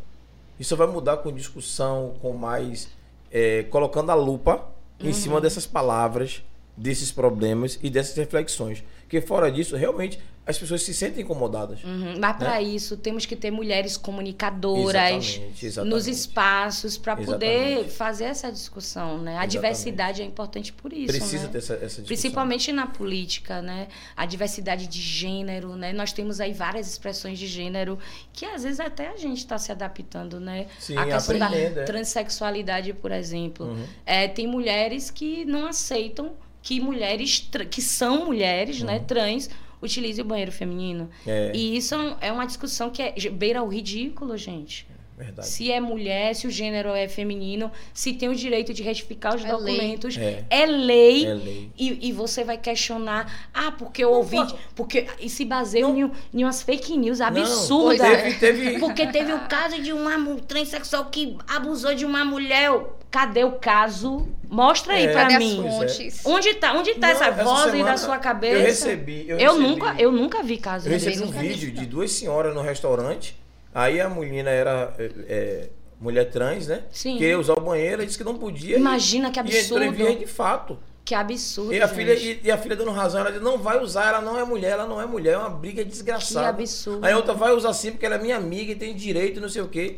Isso 0.59 0.76
vai 0.76 0.88
mudar 0.88 1.18
com 1.18 1.31
discussão, 1.31 2.15
com 2.22 2.34
mais. 2.34 2.89
É, 3.32 3.64
colocando 3.64 4.12
a 4.12 4.16
lupa 4.16 4.70
em 4.99 5.14
cima 5.14 5.41
dessas 5.41 5.66
palavras, 5.66 6.44
desses 6.76 7.12
problemas 7.12 7.80
e 7.82 7.90
dessas 7.90 8.16
reflexões. 8.16 8.84
Porque 9.02 9.22
fora 9.22 9.52
disso, 9.52 9.76
realmente, 9.76 10.20
as 10.43 10.57
pessoas 10.57 10.81
se 10.81 10.93
sentem 10.93 11.23
incomodadas. 11.23 11.84
Uhum. 11.84 12.15
Mas 12.19 12.38
para 12.38 12.61
isso 12.61 12.97
temos 12.97 13.26
que 13.27 13.35
ter 13.35 13.51
mulheres 13.51 13.95
comunicadoras 13.95 15.26
Exatamente, 15.26 15.65
exatamente. 15.65 15.93
nos 15.93 16.07
espaços 16.07 16.97
para 16.97 17.15
poder 17.15 17.88
fazer 17.89 18.26
essa 18.26 18.51
discussão, 18.51 19.19
né? 19.19 19.31
A 19.31 19.34
Exatamente. 19.34 19.51
diversidade 19.51 20.22
é 20.22 20.26
importante 20.26 20.73
por 20.73 20.91
isso, 20.91 21.13
Precisa 21.13 21.43
né? 21.43 21.49
ter 21.51 21.57
essa, 21.59 21.73
essa 21.73 21.85
discussão. 21.85 22.05
Principalmente 22.05 22.72
na 22.72 22.88
política, 22.88 23.61
né? 23.61 23.88
A 24.18 24.26
diversidade 24.26 24.88
de 24.88 24.99
gênero, 24.99 25.76
né? 25.76 25.93
Nós 25.93 26.11
temos 26.11 26.41
aí 26.41 26.53
várias 26.53 26.89
expressões 26.89 27.38
de 27.38 27.45
gênero 27.45 27.99
que 28.34 28.43
às 28.43 28.63
vezes 28.63 28.80
até 28.80 29.09
a 29.09 29.18
gente 29.18 29.38
está 29.38 29.59
se 29.59 29.72
adaptando, 29.72 30.39
né? 30.39 30.65
Sim, 30.80 30.97
a 30.97 31.05
questão 31.05 31.38
da 31.38 31.55
é. 31.55 31.69
transexualidade, 31.84 32.93
por 32.93 33.11
exemplo. 33.11 33.68
Uhum. 33.68 33.85
É, 34.05 34.27
tem 34.27 34.47
mulheres 34.47 35.11
que 35.11 35.45
não 35.45 35.68
aceitam 35.68 36.34
que 36.63 36.80
mulheres 36.80 37.49
que 37.69 37.81
são 37.81 38.26
mulheres, 38.26 38.81
né, 38.81 38.97
Uhum. 38.97 39.03
trans, 39.03 39.49
utilizem 39.82 40.24
o 40.24 40.28
banheiro 40.28 40.52
feminino. 40.52 41.10
É. 41.26 41.52
E 41.56 41.76
isso 41.76 41.95
é 41.95 42.18
é 42.22 42.32
uma 42.32 42.45
discussão 42.45 42.90
que 42.90 43.02
é, 43.02 43.14
beira 43.32 43.64
o 43.64 43.68
ridículo, 43.68 44.38
gente. 44.38 44.88
Verdade. 45.23 45.48
Se 45.48 45.72
é 45.72 45.80
mulher, 45.80 46.34
se 46.35 46.48
o 46.48 46.49
gênero 46.52 46.89
é 46.89 47.07
feminino, 47.07 47.72
se 47.93 48.14
tem 48.14 48.27
o 48.30 48.35
direito 48.35 48.73
de 48.73 48.81
retificar 48.81 49.35
os 49.35 49.43
É 49.45 49.56
lei. 49.56 49.76
documentos, 49.76 50.18
É. 50.18 50.43
é 50.49 50.65
lei. 50.65 51.26
É 51.26 51.34
lei. 51.34 51.69
E, 51.77 52.10
e 52.10 52.11
você 52.11 52.43
vai 52.43 52.57
questionar, 52.57 53.49
ah, 53.53 53.72
porque 53.72 54.03
eu 54.03 54.11
ouvi, 54.11 54.38
porque 54.76 55.07
e 55.19 55.30
se 55.30 55.45
baseia 55.45 55.84
em, 55.85 56.11
em 56.34 56.43
umas 56.43 56.61
fake 56.64 56.98
news 56.98 57.22
absurdas. 57.22 57.99
Pois 57.99 58.02
é. 58.02 58.15
Teve, 58.34 58.35
teve, 58.64 58.80
Porque 58.80 59.07
teve 59.07 59.31
o 59.34 59.39
caso 59.41 59.81
de 59.81 59.93
uma 59.93 60.35
transexual 60.48 61.06
que 61.06 61.38
abusou 61.48 61.93
de 61.93 62.06
uma 62.06 62.26
mulher. 62.26 62.72
Cadê 63.11 63.43
o 63.43 63.52
caso? 63.53 64.26
Mostra 64.49 64.93
aí 64.93 65.06
É. 65.06 65.11
pra 65.11 65.23
Cadê 65.23 65.38
mim. 65.39 65.65
é. 65.68 65.69
fontes? 65.69 66.22
Onde 66.26 66.53
tá, 66.53 66.73
onde 66.73 66.93
tá 66.95 67.07
Não, 67.07 67.14
essa 67.14 67.26
essa 67.26 67.43
voz 67.43 67.73
aí 67.73 67.84
da 67.84 67.98
sua 67.98 68.18
cabeça? 68.18 68.56
eu 68.56 68.61
recebi- 68.61 69.26
eu 69.27 69.38
Eu 69.38 69.52
recebi- 69.53 69.68
nunca, 69.68 69.95
eu 69.99 70.11
nunca 70.14 70.41
vi 70.43 70.57
caso 70.57 70.88
Eu 70.88 70.93
recebi 70.93 71.19
um 71.19 71.26
nunca 71.26 71.39
vi. 71.39 71.48
vídeo 71.49 71.72
de 71.72 71.85
duas 71.85 72.10
senhoras 72.14 72.56
no 72.56 72.61
restaurante. 72.61 73.35
Aí 73.73 74.02
a 74.02 74.10
menina 74.10 74.49
era 74.49 74.93
é, 74.98 75.11
é, 75.27 75.69
mulher 75.99 76.30
trans, 76.30 76.68
né? 76.68 76.84
Sim. 76.91 77.18
Queria 77.18 77.39
usar 77.39 77.53
o 77.53 77.61
banheiro, 77.61 78.06
disse 78.06 78.18
que 78.18 78.23
não 78.23 78.38
podia. 78.38 78.77
Imagina 78.77 79.31
que 79.31 79.39
E 79.39 79.43
em 79.43 79.45
absurdo. 79.45 79.91
vias 79.91 80.19
de 80.19 80.27
fato. 80.27 80.77
Que 81.03 81.15
absurdo. 81.15 81.73
E 81.73 81.81
a, 81.81 81.88
gente. 81.88 81.95
filha, 81.95 82.14
e, 82.14 82.41
e 82.43 82.52
a 82.52 82.57
filha 82.57 82.76
dando 82.76 82.91
razão, 82.91 83.22
ela 83.22 83.31
disse, 83.31 83.43
não 83.43 83.57
vai 83.57 83.81
usar, 83.81 84.10
ela 84.10 84.22
não 84.22 84.38
é 84.38 84.43
mulher, 84.43 84.72
ela 84.72 84.85
não 84.85 85.02
é 85.02 85.06
mulher, 85.06 85.34
é 85.34 85.38
uma 85.38 85.49
briga 85.49 85.84
desgraçada. 85.84 86.53
Que 86.53 86.61
absurdo. 86.61 87.06
Aí 87.06 87.11
a 87.14 87.18
outra 87.18 87.34
vai 87.34 87.52
usar 87.53 87.73
sim 87.73 87.91
porque 87.91 88.06
ela 88.06 88.15
é 88.15 88.22
minha 88.22 88.38
amiga 88.38 88.72
e 88.72 88.76
tem 88.76 88.95
direito, 88.95 89.41
não 89.41 89.49
sei 89.49 89.61
o 89.61 89.68
quê. 89.68 89.98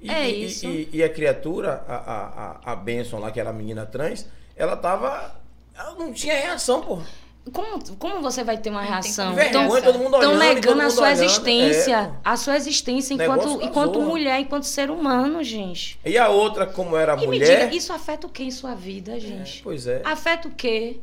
E, 0.00 0.10
É 0.10 0.30
e- 0.30 0.44
isso. 0.44 0.66
E, 0.66 0.88
e 0.92 1.02
a 1.02 1.08
criatura, 1.08 1.82
a, 1.88 1.94
a, 2.64 2.72
a, 2.72 2.76
Benson 2.76 3.18
lá, 3.18 3.30
que 3.30 3.40
era 3.40 3.50
a 3.50 3.52
menina 3.52 3.84
trans, 3.86 4.26
ela 4.54 4.76
tava. 4.76 5.34
Ela 5.76 5.94
não 5.96 6.12
tinha 6.12 6.34
reação, 6.34 6.82
pô. 6.82 7.00
Como, 7.52 7.96
como 7.96 8.22
você 8.22 8.42
vai 8.42 8.56
ter 8.56 8.70
uma 8.70 8.82
reação? 8.82 9.38
Estão 9.38 9.68
olhando, 9.68 10.38
negando 10.38 10.80
a 10.80 10.88
sua 10.90 11.08
olhando. 11.08 11.24
existência. 11.24 11.96
É, 11.96 12.12
a 12.24 12.36
sua 12.36 12.56
existência 12.56 13.12
enquanto, 13.12 13.62
enquanto 13.62 14.00
mulher, 14.00 14.40
enquanto 14.40 14.64
ser 14.64 14.90
humano, 14.90 15.44
gente. 15.44 16.00
E 16.04 16.16
a 16.16 16.28
outra, 16.28 16.66
como 16.66 16.96
era 16.96 17.14
E 17.14 17.20
me 17.20 17.26
mulher. 17.26 17.66
diga, 17.66 17.76
isso 17.76 17.92
afeta 17.92 18.26
o 18.26 18.30
que 18.30 18.42
em 18.42 18.50
sua 18.50 18.74
vida, 18.74 19.20
gente? 19.20 19.62
Pois 19.62 19.86
é. 19.86 20.00
Afeta 20.04 20.48
o 20.48 20.50
quê? 20.52 21.00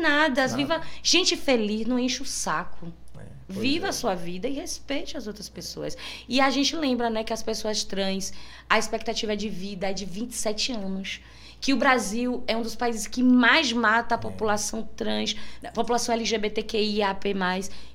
Nada. 0.00 0.48
Viva... 0.48 0.80
Gente 1.02 1.36
feliz 1.36 1.86
não 1.86 1.98
enche 1.98 2.22
o 2.22 2.26
saco. 2.26 2.86
É, 3.18 3.20
pois 3.46 3.58
Viva 3.58 3.86
é. 3.86 3.88
a 3.90 3.92
sua 3.92 4.14
vida 4.14 4.48
e 4.48 4.52
respeite 4.54 5.18
as 5.18 5.26
outras 5.26 5.50
pessoas. 5.50 5.94
E 6.26 6.40
a 6.40 6.48
gente 6.48 6.74
lembra, 6.74 7.10
né, 7.10 7.22
que 7.22 7.34
as 7.34 7.42
pessoas 7.42 7.84
trans, 7.84 8.32
a 8.68 8.78
expectativa 8.78 9.36
de 9.36 9.50
vida 9.50 9.90
é 9.90 9.92
de 9.92 10.06
27 10.06 10.72
anos. 10.72 11.20
Que 11.62 11.72
o 11.72 11.76
Brasil 11.76 12.42
é 12.46 12.56
um 12.56 12.60
dos 12.60 12.74
países 12.74 13.06
que 13.06 13.22
mais 13.22 13.72
mata 13.72 14.16
a 14.16 14.18
população 14.18 14.82
trans, 14.96 15.36
a 15.64 15.70
população 15.70 16.14
LGBTQIAP+. 16.14 17.34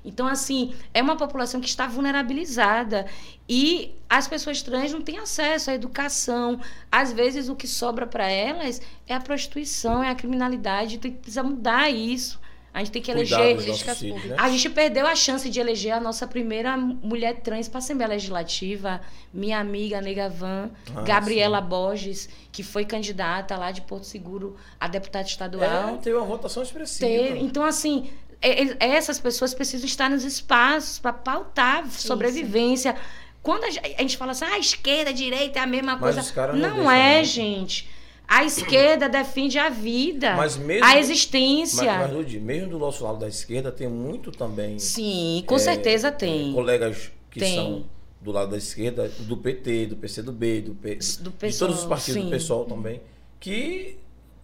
Então, 0.04 0.26
assim, 0.26 0.74
é 0.92 1.00
uma 1.00 1.16
população 1.16 1.60
que 1.60 1.68
está 1.68 1.86
vulnerabilizada. 1.86 3.06
E 3.48 3.94
as 4.08 4.26
pessoas 4.26 4.62
trans 4.62 4.90
não 4.90 5.02
têm 5.02 5.18
acesso 5.18 5.70
à 5.70 5.74
educação. 5.74 6.60
Às 6.90 7.12
vezes, 7.12 7.48
o 7.48 7.54
que 7.54 7.68
sobra 7.68 8.06
para 8.06 8.26
elas 8.26 8.80
é 9.06 9.14
a 9.14 9.20
prostituição, 9.20 10.02
é 10.02 10.08
a 10.10 10.14
criminalidade. 10.14 10.98
Tem, 10.98 11.12
precisa 11.12 11.42
mudar 11.42 11.90
isso. 11.90 12.40
A 12.72 12.80
gente 12.80 12.90
tem 12.92 13.02
que 13.02 13.10
eleger 13.10 13.56
políticas 13.56 13.98
filhos, 13.98 14.24
né? 14.24 14.36
a 14.38 14.48
gente 14.50 14.68
perdeu 14.70 15.06
a 15.06 15.14
chance 15.16 15.48
de 15.48 15.58
eleger 15.58 15.92
a 15.94 16.00
nossa 16.00 16.26
primeira 16.26 16.76
mulher 16.76 17.40
trans 17.40 17.66
para 17.68 17.78
a 17.78 17.80
Assembleia 17.80 18.10
Legislativa, 18.10 19.00
minha 19.32 19.58
amiga 19.58 20.00
Nega 20.00 20.28
Van, 20.28 20.70
Ah, 20.94 21.02
Gabriela 21.02 21.60
Borges, 21.60 22.28
que 22.52 22.62
foi 22.62 22.84
candidata 22.84 23.56
lá 23.56 23.72
de 23.72 23.80
Porto 23.80 24.04
Seguro 24.04 24.56
a 24.78 24.86
deputada 24.86 25.24
É, 25.24 25.28
estadual. 25.30 25.96
teve 25.98 26.16
uma 26.16 26.26
votação 26.26 26.62
expressiva. 26.62 27.10
Teve- 27.10 27.38
Então, 27.40 27.64
assim, 27.64 28.10
é- 28.40 28.62
é- 28.64 28.76
essas 28.94 29.18
pessoas 29.18 29.54
precisam 29.54 29.86
estar 29.86 30.08
nos 30.10 30.22
espaços 30.22 30.98
para 30.98 31.12
pautar 31.12 31.84
sobrevivência. 31.90 32.94
Quando 33.42 33.64
a 33.64 33.70
gente, 33.70 34.16
fala 34.16 34.32
assim, 34.32 34.44
ah, 34.44 34.58
esquerda, 34.58 35.12
direita 35.12 35.58
é 35.58 35.62
a 35.62 35.66
mesma 35.66 35.96
Mas 35.96 36.14
coisa. 36.16 36.52
não 36.52 36.76
não 36.82 36.90
é, 36.90 37.18
não. 37.18 37.24
gente. 37.24 37.88
A 38.28 38.44
esquerda 38.44 39.08
defende 39.08 39.58
a 39.58 39.70
vida, 39.70 40.36
Mas 40.36 40.56
mesmo- 40.58 40.84
a 40.84 40.88
Mas, 40.88 41.08
existência. 41.08 41.98
mas 41.98 42.12
Ludi, 42.12 42.38
mesmo 42.38 42.68
do 42.68 42.78
nosso 42.78 43.02
lado 43.02 43.18
da 43.18 43.26
esquerda, 43.26 43.72
tem 43.72 43.88
muito 43.88 44.30
também 44.30 44.78
Sim, 44.78 45.42
com 45.46 45.54
é, 45.56 45.58
certeza 45.58 46.12
tem. 46.12 46.52
colegas 46.52 47.10
que 47.30 47.40
Tem. 47.40 47.54
são 47.54 47.86
do 48.20 48.30
lado 48.30 48.50
da 48.50 48.58
esquerda, 48.58 49.08
do 49.20 49.36
PT, 49.36 49.86
do 49.86 49.96
PCdoB, 49.96 50.60
do, 50.60 50.74
P, 50.74 50.98
Do 51.20 51.30
de 51.30 51.58
todos 51.58 51.78
os 51.78 51.84
partidos, 51.86 52.20
sim. 52.20 52.28
do 52.28 52.30
PSOL 52.30 52.64
também, 52.66 53.00
que 53.40 53.96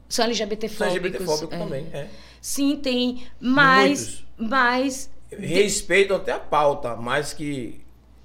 São 0.08 0.22
são 0.22 0.24
LGBTfóbicos. 0.26 0.96
LGBTfóbicos 0.96 1.52
é. 1.54 1.58
também. 1.58 1.86
É. 1.92 2.08
Sim, 2.40 2.76
tem. 2.76 3.26
Mas. 3.40 4.24
Mas. 4.38 5.10
Respeitam 5.30 6.16
até 6.16 6.32
a 6.32 6.38
pauta, 6.38 6.94
mas 6.96 7.32
que 7.34 7.80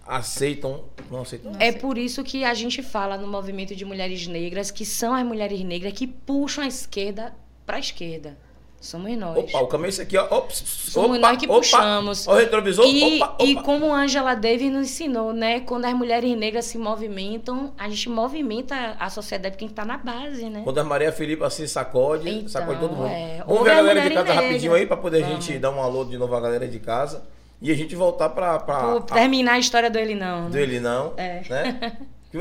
aceitam, 0.10 0.84
não 1.12 1.22
aceitam. 1.22 1.52
É 1.60 1.72
por 1.72 1.98
isso 1.98 2.24
que 2.24 2.44
a 2.44 2.54
gente 2.54 2.82
fala 2.82 3.18
no 3.18 3.28
movimento 3.28 3.76
de 3.76 3.86
mulheres 3.86 4.26
negras, 4.28 4.72
que 4.72 4.86
são 4.86 5.14
as 5.14 5.26
mulheres 5.26 5.62
negras 5.64 5.94
que 5.94 6.08
puxam 6.08 6.64
a 6.64 6.68
esquerda 6.68 7.34
para 7.66 7.78
a 7.78 7.80
esquerda. 7.80 8.38
Somos 8.82 9.12
nós. 9.18 9.38
Opa, 9.38 9.60
o 9.60 9.68
caminho 9.68 9.88
é 9.88 9.90
esse 9.90 10.02
aqui, 10.02 10.18
ó. 10.18 10.26
Somos 10.50 11.18
opa, 11.18 11.20
nós 11.20 11.38
que 11.38 11.46
opa. 11.46 11.56
puxamos. 11.56 12.26
O 12.28 12.34
retrovisor. 12.34 12.86
E, 12.88 13.22
opa, 13.22 13.44
e 13.44 13.56
como 13.56 13.94
Angela 13.94 14.36
Davis 14.36 14.72
nos 14.72 14.88
ensinou, 14.90 15.34
né? 15.34 15.60
Quando 15.60 15.84
as 15.84 15.94
mulheres 15.94 16.34
negras 16.38 16.64
se 16.64 16.78
movimentam, 16.78 17.74
a 17.78 17.90
gente 17.90 18.08
movimenta 18.08 18.96
a 18.98 19.10
sociedade 19.10 19.58
quem 19.58 19.68
está 19.68 19.84
na 19.84 19.98
base, 19.98 20.46
né? 20.50 20.62
Quando 20.64 20.78
a 20.78 20.84
Maria 20.86 21.12
Filipa 21.12 21.50
se 21.50 21.68
sacode, 21.68 22.30
Então, 22.30 22.48
sacode 22.48 22.80
todo 22.80 22.96
mundo. 22.96 23.08
é. 23.08 23.44
Vamos 23.46 23.64
ver 23.66 23.72
a 23.72 23.74
a 23.74 23.76
galera 23.76 24.02
de 24.02 24.10
casa 24.16 24.26
negra. 24.30 24.42
rapidinho 24.48 24.74
aí, 24.74 24.86
pra 24.86 24.96
poder 24.96 25.24
a 25.26 25.28
Vamos. 25.28 25.44
gente 25.46 25.60
dar 25.60 25.72
um 25.72 25.82
alô 25.82 26.06
de 26.06 26.18
novo 26.18 26.34
à 26.34 26.40
galera 26.40 26.66
de 26.66 26.80
casa. 26.80 27.24
E 27.62 27.72
a 27.72 27.76
gente 27.76 27.96
voltar 27.96 28.30
pra 28.30 28.58
Por 28.60 28.72
a- 28.74 29.02
terminar 29.02 29.54
a 29.54 29.60
história 29.60 29.90
do 29.90 29.98
ele 30.00 30.16
não. 30.16 30.50
do 30.50 30.56
Né? 30.56 30.62
ele 30.62 30.80
não. 30.80 31.14
É. 31.18 31.42
Né? 31.50 31.98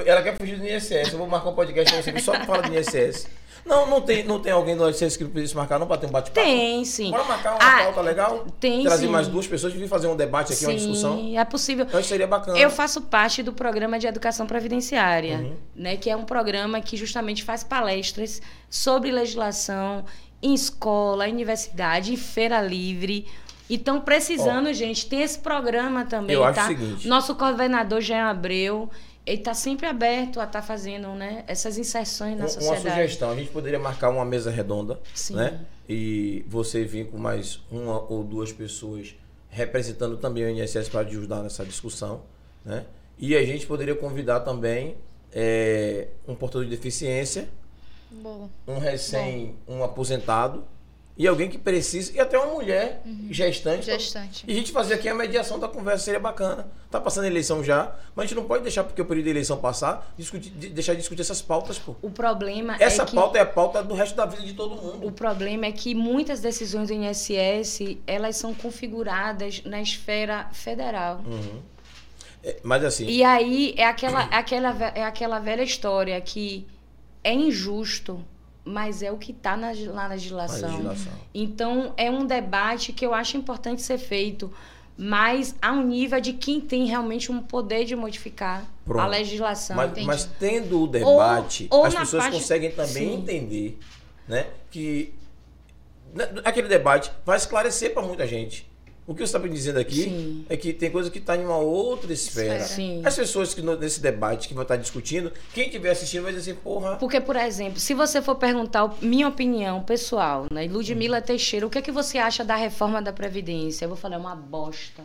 Ela 0.06 0.22
quer 0.22 0.36
fugir 0.36 0.58
do 0.58 0.66
INSS. 0.66 1.12
Eu 1.12 1.18
vou 1.18 1.26
marcar 1.26 1.48
um 1.50 1.54
podcast 1.54 2.12
que 2.12 2.20
só 2.20 2.34
fala 2.44 2.62
do 2.62 2.74
INSS. 2.74 3.26
Não, 3.66 3.86
não 3.90 4.00
tem, 4.00 4.22
não 4.24 4.38
tem 4.40 4.52
alguém 4.52 4.76
do 4.76 4.88
INSS 4.88 5.16
que 5.16 5.24
pudesse 5.24 5.54
marcar, 5.56 5.78
não, 5.78 5.86
pra 5.86 5.96
ter 5.98 6.06
um 6.06 6.10
bate-papo? 6.10 6.46
Tem, 6.46 6.84
sim. 6.84 7.10
Bora 7.10 7.24
marcar 7.24 7.50
uma 7.56 7.58
Ah, 7.60 7.84
pauta 7.84 8.00
legal? 8.00 8.46
tem, 8.60 8.82
Trazer 8.84 9.06
sim. 9.06 9.12
mais 9.12 9.26
duas 9.28 9.46
pessoas 9.46 9.74
e 9.74 9.76
vir 9.76 9.88
fazer 9.88 10.06
um 10.06 10.16
debate 10.16 10.52
aqui, 10.54 10.64
uma 10.64 10.74
discussão. 10.74 11.16
Sim, 11.16 11.36
é 11.36 11.44
possível. 11.44 11.84
Então 11.84 12.00
isso 12.00 12.08
seria 12.08 12.26
bacana. 12.26 12.56
Eu 12.58 12.70
faço 12.70 13.02
parte 13.02 13.42
do 13.42 13.52
programa 13.52 13.98
de 13.98 14.06
educação 14.06 14.46
previdenciária, 14.46 15.38
Uhum. 15.38 15.56
né, 15.74 15.96
que 15.96 16.08
é 16.08 16.16
um 16.16 16.24
programa 16.24 16.80
que 16.80 16.96
justamente 16.96 17.42
faz 17.42 17.62
palestras 17.64 18.40
sobre 18.70 19.10
legislação 19.10 20.04
em 20.40 20.54
escola, 20.54 21.28
em 21.28 21.32
universidade, 21.32 22.12
em 22.12 22.16
feira 22.16 22.62
livre. 22.62 23.26
E 23.68 23.74
estão 23.74 24.00
precisando, 24.00 24.72
gente, 24.72 25.06
tem 25.06 25.22
esse 25.22 25.38
programa 25.38 26.04
também, 26.04 26.34
Eu 26.34 26.44
acho 26.44 26.54
tá? 26.58 26.64
o 26.64 26.68
seguinte. 26.68 27.06
Nosso 27.08 27.34
coordenador 27.34 28.00
Jean 28.00 28.24
Abreu, 28.30 28.88
ele 29.26 29.38
está 29.38 29.52
sempre 29.52 29.86
aberto 29.86 30.40
a 30.40 30.44
estar 30.44 30.62
fazendo, 30.62 31.08
né, 31.10 31.44
essas 31.46 31.76
inserções 31.76 32.32
na 32.36 32.44
Um- 32.44 32.48
uma 32.48 32.48
sociedade. 32.48 33.02
sugestão, 33.02 33.30
a 33.30 33.36
gente 33.36 33.50
poderia 33.50 33.78
marcar 33.78 34.08
uma 34.10 34.24
mesa 34.24 34.50
redonda, 34.50 34.98
Sim. 35.14 35.34
né? 35.36 35.60
E 35.88 36.44
você 36.48 36.84
vir 36.84 37.08
com 37.10 37.18
mais 37.18 37.60
uma 37.70 38.00
ou 38.10 38.22
duas 38.24 38.52
pessoas 38.52 39.14
representando 39.50 40.16
também 40.16 40.44
o 40.44 40.48
INSS 40.50 40.88
para 40.88 41.00
ajudar 41.00 41.42
nessa 41.42 41.64
discussão, 41.64 42.22
né? 42.64 42.84
E 43.18 43.34
a 43.36 43.44
gente 43.44 43.66
poderia 43.66 43.94
convidar 43.94 44.40
também 44.40 44.96
é, 45.32 46.08
um 46.26 46.34
portador 46.34 46.64
de 46.64 46.70
deficiência, 46.70 47.48
Boa. 48.10 48.48
um 48.66 48.78
recém, 48.78 49.56
um 49.68 49.84
aposentado 49.84 50.64
e 51.18 51.26
alguém 51.26 51.50
que 51.50 51.58
precisa 51.58 52.12
e 52.16 52.20
até 52.20 52.38
uma 52.38 52.54
mulher 52.54 53.02
gestante. 53.28 53.84
Gestante. 53.86 54.44
E 54.46 54.52
a 54.52 54.54
gente 54.54 54.70
fazer 54.70 54.94
aqui 54.94 55.08
a 55.08 55.14
mediação 55.14 55.58
da 55.58 55.66
conversa 55.66 56.04
seria 56.04 56.20
bacana. 56.20 56.68
Tá 56.88 57.00
passando 57.00 57.24
a 57.24 57.26
eleição 57.26 57.62
já, 57.64 57.92
mas 58.14 58.24
a 58.24 58.26
gente 58.28 58.36
não 58.36 58.44
pode 58.44 58.62
deixar 58.62 58.84
porque 58.84 59.02
o 59.02 59.04
período 59.04 59.24
de 59.24 59.30
eleição 59.30 59.56
passar, 59.58 60.10
discutir, 60.16 60.50
de- 60.50 60.68
deixar 60.68 60.92
de 60.92 61.00
discutir 61.00 61.20
essas 61.22 61.42
pautas, 61.42 61.76
pô. 61.76 61.96
O 62.00 62.08
problema 62.10 62.76
Essa 62.78 63.02
é 63.02 63.06
que 63.06 63.16
pauta 63.16 63.36
é 63.36 63.40
a 63.42 63.46
pauta 63.46 63.82
do 63.82 63.94
resto 63.94 64.14
da 64.14 64.24
vida 64.26 64.42
de 64.46 64.54
todo 64.54 64.76
mundo. 64.76 65.06
O 65.06 65.10
problema 65.12 65.66
é 65.66 65.72
que 65.72 65.92
muitas 65.94 66.40
decisões 66.40 66.86
do 66.88 66.94
INSS, 66.94 67.98
elas 68.06 68.36
são 68.36 68.54
configuradas 68.54 69.60
na 69.64 69.82
esfera 69.82 70.48
federal. 70.52 71.20
Uhum. 71.26 71.60
É, 72.44 72.56
mas 72.62 72.84
assim. 72.84 73.06
E 73.06 73.24
aí 73.24 73.74
é 73.76 73.84
aquela, 73.84 74.22
é 74.32 74.36
aquela, 74.36 74.92
é 74.94 75.02
aquela 75.04 75.38
velha 75.40 75.62
história 75.64 76.18
que 76.20 76.64
é 77.24 77.34
injusto, 77.34 78.24
mas 78.68 79.02
é 79.02 79.10
o 79.10 79.16
que 79.16 79.32
está 79.32 79.56
na, 79.56 79.68
lá 79.88 80.02
na 80.02 80.08
legislação. 80.08 80.70
legislação. 80.70 81.12
Então, 81.32 81.94
é 81.96 82.10
um 82.10 82.26
debate 82.26 82.92
que 82.92 83.04
eu 83.04 83.14
acho 83.14 83.36
importante 83.36 83.80
ser 83.80 83.96
feito, 83.98 84.52
mas 84.96 85.54
a 85.62 85.72
um 85.72 85.82
nível 85.82 86.20
de 86.20 86.34
quem 86.34 86.60
tem 86.60 86.84
realmente 86.84 87.32
um 87.32 87.40
poder 87.40 87.84
de 87.84 87.96
modificar 87.96 88.64
Pronto. 88.84 89.00
a 89.00 89.06
legislação. 89.06 89.76
Mas, 89.76 90.04
mas 90.04 90.24
tendo 90.38 90.82
o 90.82 90.86
debate, 90.86 91.66
ou 91.70 91.84
as 91.84 91.94
na 91.94 92.00
pessoas 92.00 92.24
parte- 92.24 92.36
conseguem 92.36 92.70
também 92.72 93.08
Sim. 93.10 93.14
entender, 93.14 93.78
né, 94.26 94.46
que 94.70 95.14
né, 96.14 96.28
aquele 96.44 96.68
debate 96.68 97.10
vai 97.24 97.36
esclarecer 97.38 97.94
para 97.94 98.02
muita 98.02 98.26
gente. 98.26 98.68
O 99.08 99.14
que 99.14 99.20
você 99.20 99.24
está 99.24 99.38
me 99.38 99.48
dizendo 99.48 99.78
aqui 99.78 100.02
Sim. 100.04 100.44
é 100.50 100.56
que 100.56 100.70
tem 100.70 100.90
coisa 100.90 101.10
que 101.10 101.16
está 101.18 101.34
em 101.34 101.42
uma 101.42 101.56
outra 101.56 102.12
esfera. 102.12 102.60
Sim. 102.60 103.00
As 103.02 103.16
pessoas 103.16 103.54
que 103.54 103.62
no- 103.62 103.74
nesse 103.74 104.02
debate 104.02 104.46
que 104.46 104.52
vão 104.52 104.62
estar 104.64 104.76
discutindo, 104.76 105.32
quem 105.54 105.64
estiver 105.64 105.90
assistindo 105.92 106.24
vai 106.24 106.32
dizer 106.34 106.50
assim, 106.50 106.60
porra, 106.60 106.96
Porque, 106.96 107.18
por 107.18 107.34
exemplo, 107.34 107.80
se 107.80 107.94
você 107.94 108.20
for 108.20 108.34
perguntar 108.34 108.94
minha 109.00 109.26
opinião 109.26 109.82
pessoal, 109.82 110.46
né? 110.52 110.68
Ludmila 110.70 111.22
Teixeira, 111.22 111.66
o 111.66 111.70
que, 111.70 111.78
é 111.78 111.82
que 111.82 111.90
você 111.90 112.18
acha 112.18 112.44
da 112.44 112.54
reforma 112.54 113.00
da 113.00 113.10
Previdência? 113.10 113.86
Eu 113.86 113.88
vou 113.88 113.96
falar, 113.96 114.16
é 114.16 114.18
uma 114.18 114.36
bosta. 114.36 115.02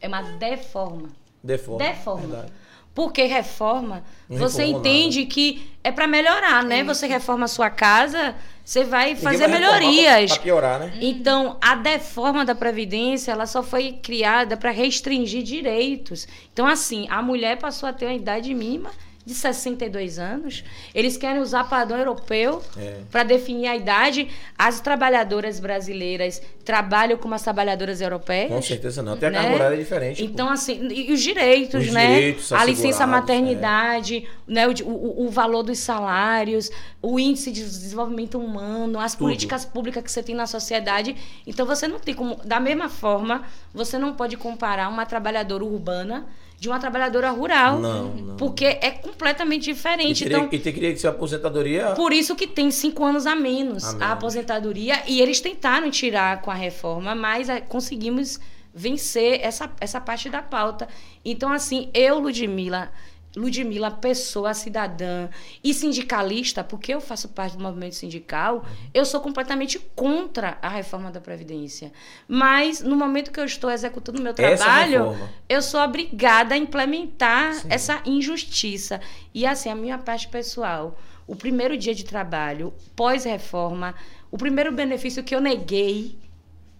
É 0.00 0.06
uma 0.06 0.22
deforma. 0.22 1.08
deforma. 1.42 1.84
Deforma. 1.84 2.20
Verdade. 2.28 2.52
Porque 2.94 3.24
reforma, 3.24 4.04
Não 4.28 4.36
você 4.38 4.64
entende 4.64 5.24
que 5.24 5.72
é 5.82 5.90
para 5.90 6.06
melhorar, 6.06 6.62
né? 6.62 6.84
Você 6.84 7.06
reforma 7.06 7.46
a 7.46 7.48
sua 7.48 7.70
casa, 7.70 8.34
você 8.62 8.84
vai 8.84 9.14
Ninguém 9.14 9.22
fazer 9.22 9.48
vai 9.48 9.60
melhorias. 9.60 10.32
Pra, 10.32 10.36
pra 10.36 10.42
piorar, 10.42 10.80
né? 10.80 10.92
Então, 11.00 11.56
a 11.60 11.74
deforma 11.74 12.44
da 12.44 12.54
Previdência, 12.54 13.32
ela 13.32 13.46
só 13.46 13.62
foi 13.62 13.92
criada 14.02 14.56
para 14.56 14.70
restringir 14.70 15.42
direitos. 15.42 16.28
Então, 16.52 16.66
assim, 16.66 17.06
a 17.08 17.22
mulher 17.22 17.56
passou 17.56 17.88
a 17.88 17.92
ter 17.94 18.04
uma 18.04 18.14
idade 18.14 18.52
mínima 18.52 18.90
de 19.24 19.34
62 19.34 20.18
anos. 20.18 20.64
Eles 20.94 21.16
querem 21.16 21.40
usar 21.40 21.64
padrão 21.64 21.98
europeu 21.98 22.62
É. 22.76 23.00
para 23.10 23.22
definir 23.22 23.68
a 23.68 23.76
idade. 23.76 24.28
As 24.58 24.80
trabalhadoras 24.80 25.60
brasileiras 25.60 26.42
trabalham 26.64 27.16
como 27.16 27.34
as 27.34 27.42
trabalhadoras 27.42 28.00
europeias. 28.00 28.50
Com 28.50 28.62
certeza 28.62 29.02
não. 29.02 29.12
Até 29.14 29.28
a 29.28 29.30
né? 29.30 29.38
carga 29.40 29.54
horária 29.54 29.74
é 29.74 29.78
diferente. 29.78 30.24
Então, 30.24 30.48
assim, 30.50 30.88
e 30.90 31.12
os 31.12 31.20
direitos, 31.20 31.86
Os 31.86 31.92
né? 31.92 32.14
direitos 32.16 32.52
a 32.52 32.64
licença 32.64 33.04
assegurados, 33.04 33.20
maternidade, 33.20 34.28
né? 34.46 34.66
O, 34.68 34.72
o, 34.84 35.26
o 35.26 35.30
valor 35.30 35.62
dos 35.62 35.78
salários, 35.78 36.70
o 37.00 37.18
índice 37.18 37.50
de 37.52 37.62
desenvolvimento 37.62 38.38
humano, 38.38 38.98
as 38.98 39.12
Tudo. 39.12 39.20
políticas 39.26 39.64
públicas 39.64 40.02
que 40.02 40.10
você 40.10 40.22
tem 40.22 40.34
na 40.34 40.46
sociedade. 40.46 41.14
Então, 41.46 41.64
você 41.64 41.86
não 41.86 41.98
tem 41.98 42.14
como. 42.14 42.36
Da 42.44 42.58
mesma 42.58 42.88
forma, 42.88 43.42
você 43.72 43.98
não 43.98 44.14
pode 44.14 44.36
comparar 44.36 44.88
uma 44.88 45.06
trabalhadora 45.06 45.64
urbana 45.64 46.26
de 46.62 46.68
uma 46.68 46.78
trabalhadora 46.78 47.28
rural. 47.32 47.80
Não, 47.80 48.14
não. 48.14 48.36
Porque 48.36 48.64
é 48.64 48.92
completamente 48.92 49.68
E 49.68 49.74
diferente. 49.74 50.22
teria, 50.22 50.36
Então, 50.38 50.48
e 50.52 50.58
teria 50.60 50.92
que 50.92 50.98
ser 51.00 51.08
aposentadoria. 51.08 51.90
por 51.96 52.12
isso 52.12 52.36
que 52.36 52.46
tem 52.46 52.70
cinco 52.70 53.04
anos 53.04 53.26
a 53.26 53.34
menos 53.34 53.82
A 53.84 53.88
a, 53.88 53.92
menos. 53.94 54.12
aposentadoria. 54.12 55.02
E 55.08 55.20
eles 55.20 55.40
tentaram 55.40 55.90
tirar 55.90 56.40
com 56.40 56.52
a 56.52 56.54
reforma, 56.54 57.16
mas 57.16 57.48
eh, 57.48 57.60
conseguimos 57.60 58.38
vencer 58.72 59.40
essa, 59.42 59.68
essa 59.80 60.00
parte 60.00 60.30
da 60.30 60.40
pauta. 60.40 60.86
Então, 61.24 61.50
assim, 61.52 61.90
eu, 61.92 62.20
Ludmilla, 62.20 62.92
Ludmilla, 63.34 63.90
pessoa, 63.90 64.52
cidadã 64.52 65.28
e 65.64 65.72
sindicalista, 65.72 66.62
porque 66.62 66.92
eu 66.92 67.00
faço 67.00 67.28
parte 67.30 67.56
do 67.56 67.62
movimento 67.62 67.94
sindical, 67.94 68.64
eu 68.92 69.04
sou 69.04 69.20
completamente 69.20 69.78
contra 69.94 70.58
a 70.60 70.68
reforma 70.68 71.10
da 71.10 71.20
Previdência. 71.20 71.92
Mas, 72.28 72.80
no 72.80 72.94
momento 72.94 73.30
que 73.30 73.40
eu 73.40 73.44
estou 73.44 73.70
executando 73.70 74.18
o 74.18 74.22
meu 74.22 74.32
Essa 74.36 74.64
trabalho, 74.64 75.16
eu 75.48 75.62
sou 75.62 75.80
obrigada 75.80 76.54
a 76.54 76.58
implementar 76.58 77.54
Sim. 77.54 77.68
essa 77.70 78.02
injustiça. 78.04 79.00
E 79.32 79.46
assim, 79.46 79.70
a 79.70 79.74
minha 79.74 79.98
parte 79.98 80.28
pessoal, 80.28 80.98
o 81.26 81.34
primeiro 81.34 81.76
dia 81.76 81.94
de 81.94 82.04
trabalho, 82.04 82.74
pós-reforma, 82.94 83.94
o 84.30 84.36
primeiro 84.36 84.72
benefício 84.72 85.24
que 85.24 85.34
eu 85.34 85.40
neguei 85.40 86.18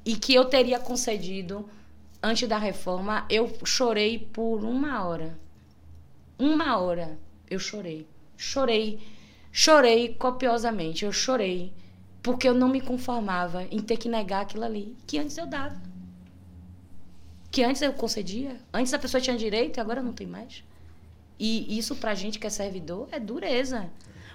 e 0.05 0.16
que 0.16 0.35
eu 0.35 0.45
teria 0.45 0.79
concedido 0.79 1.69
antes 2.23 2.49
da 2.49 2.59
reforma, 2.59 3.27
eu 3.29 3.51
chorei 3.65 4.19
por 4.19 4.65
uma 4.65 5.05
hora. 5.05 5.41
Uma 6.43 6.77
hora 6.77 7.20
eu 7.48 7.60
chorei. 7.60 8.05
Chorei. 8.36 8.98
Chorei 9.52 10.12
copiosamente. 10.12 11.05
Eu 11.05 11.12
chorei. 11.12 11.73
Porque 12.20 12.48
eu 12.48 12.52
não 12.52 12.69
me 12.69 12.81
conformava 12.81 13.62
em 13.70 13.78
ter 13.78 13.97
que 13.97 14.09
negar 14.09 14.43
aquilo 14.43 14.64
ali, 14.64 14.97
que 15.06 15.19
antes 15.20 15.39
eu 15.39 15.47
dava. 15.47 15.81
Que 17.48 17.62
antes 17.62 17.81
eu 17.81 17.93
concedia. 17.93 18.60
Antes 18.74 18.93
a 18.93 18.98
pessoa 18.98 19.20
tinha 19.20 19.36
direito 19.36 19.77
e 19.77 19.81
agora 19.81 20.02
não 20.02 20.12
tem 20.12 20.27
mais. 20.27 20.64
E 21.39 21.78
isso 21.78 21.94
pra 21.94 22.12
gente 22.12 22.40
que 22.40 22.47
é 22.48 22.51
servidor 22.51 23.09
é 23.12 23.20
dureza. 23.20 23.89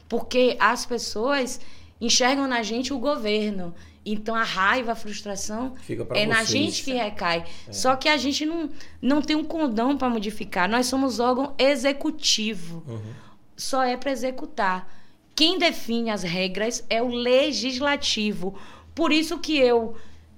Porque 0.08 0.56
as 0.62 0.86
pessoas 0.86 1.60
enxergam 2.00 2.48
na 2.48 2.62
gente 2.64 2.94
o 2.94 3.00
governo. 3.00 3.74
Então 4.06 4.36
a 4.36 4.44
raiva, 4.44 4.94
a 4.94 4.96
frustração 4.96 5.76
é 6.14 6.26
na 6.26 6.38
vocês. 6.38 6.50
gente 6.50 6.84
que 6.84 6.94
recai. 6.94 7.46
Só 7.70 7.96
que 7.96 8.08
a 8.08 8.16
gente 8.16 8.46
não, 8.46 8.70
não 9.02 9.22
tem 9.22 9.36
um 9.36 9.44
condão 9.44 9.98
para 9.98 10.10
modificar. 10.10 10.70
Nós 10.70 10.86
somos 10.86 11.20
órgão 11.20 11.54
executivo. 11.58 12.84
Uhum. 12.88 13.14
Só 13.58 13.84
é 13.84 13.98
para 13.98 14.12
executar. 14.12 14.90
Quem 15.36 15.60
define 15.60 16.10
as 16.10 16.24
regras 16.24 16.86
é 16.90 17.02
o 17.02 17.10
legislativo. 17.10 18.58
Por 18.96 19.12
isso 19.12 19.40
que 19.40 19.58
eu 19.58 19.96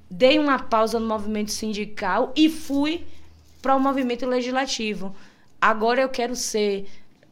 dei 0.10 0.40
uma 0.40 0.57
pausa 0.57 0.99
no 0.99 1.07
movimento 1.07 1.52
sindical 1.52 2.34
e 2.36 2.49
fui 2.49 3.06
para 3.61 3.76
o 3.76 3.80
movimento 3.80 4.26
legislativo. 4.26 5.15
Agora 5.61 6.02
eu 6.02 6.10
quero 6.10 6.36
ser 6.36 6.88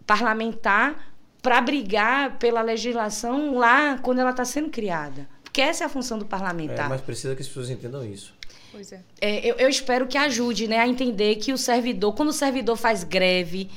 parlamentar 0.06 1.07
para 1.42 1.62
brigar 1.62 2.38
pela 2.38 2.62
legislação 2.62 3.58
lá 3.58 3.98
quando 4.00 4.20
ela 4.20 4.32
está 4.32 4.44
sendo 4.46 4.70
criada. 4.70 5.28
Porque 5.44 5.62
essa 5.62 5.84
é 5.84 5.88
a 5.88 5.90
função 5.90 6.18
do 6.18 6.26
É, 6.26 6.28
parlamentar. 6.28 6.90
mas 6.90 7.02
precisa 7.02 7.36
que 7.36 7.42
as 7.42 7.48
pessoas 7.48 7.70
entendam 7.70 8.06
isso. 8.06 8.34
Pois 8.72 8.92
é. 8.92 9.02
É, 9.22 9.50
eu, 9.50 9.56
eu 9.56 9.70
espero 9.70 10.06
que 10.08 10.18
ajude 10.18 10.68
né, 10.68 10.80
a 10.80 10.88
entender 10.88 11.36
que 11.38 11.52
o 11.54 11.58
servidor, 11.58 12.14
quando 12.14 12.30
o 12.30 12.34
servidor 12.34 12.76
faz 12.76 13.04
greve, 13.04 13.70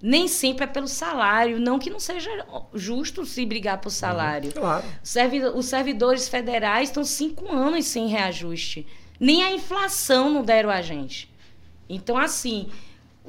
nem 0.00 0.26
sempre 0.26 0.64
é 0.64 0.66
pelo 0.66 0.88
salário. 0.88 1.60
Não 1.60 1.78
que 1.78 1.90
não 1.90 2.00
seja 2.00 2.30
justo 2.74 3.24
se 3.26 3.44
brigar 3.44 3.78
por 3.80 3.90
salário. 3.90 4.52
Claro. 4.52 4.84
Servi- 5.02 5.44
os 5.44 5.66
servidores 5.66 6.28
federais 6.28 6.88
estão 6.88 7.04
cinco 7.04 7.52
anos 7.52 7.84
sem 7.86 8.08
reajuste. 8.08 8.86
Nem 9.20 9.42
a 9.44 9.52
inflação 9.52 10.30
não 10.32 10.42
deram 10.42 10.70
a 10.70 10.80
gente. 10.80 11.28
Então, 11.88 12.16
assim, 12.16 12.68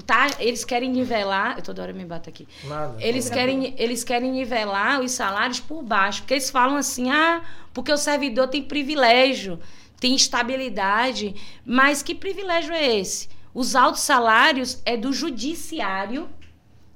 tá, 0.05 0.27
eles 0.39 0.63
querem 0.65 0.89
nivelar. 0.89 1.57
Eu 1.57 1.63
toda 1.63 1.81
hora 1.81 1.93
me 1.93 2.05
bato 2.05 2.29
aqui. 2.29 2.47
Nada. 2.65 2.95
Eles 2.99 3.29
querem, 3.29 3.73
eles 3.77 4.03
querem 4.03 4.31
nivelar 4.31 5.01
os 5.01 5.11
salários 5.11 5.59
por 5.59 5.83
baixo, 5.83 6.21
porque 6.21 6.33
eles 6.33 6.49
falam 6.49 6.77
assim: 6.77 7.09
ah, 7.09 7.43
porque 7.73 7.91
o 7.91 7.97
servidor 7.97 8.47
tem 8.47 8.63
privilégio, 8.63 9.59
tem 9.99 10.15
estabilidade. 10.15 11.35
Mas 11.65 12.01
que 12.01 12.15
privilégio 12.15 12.73
é 12.73 12.97
esse? 12.99 13.29
Os 13.53 13.75
altos 13.75 14.01
salários 14.01 14.81
é 14.85 14.95
do 14.95 15.11
judiciário 15.11 16.29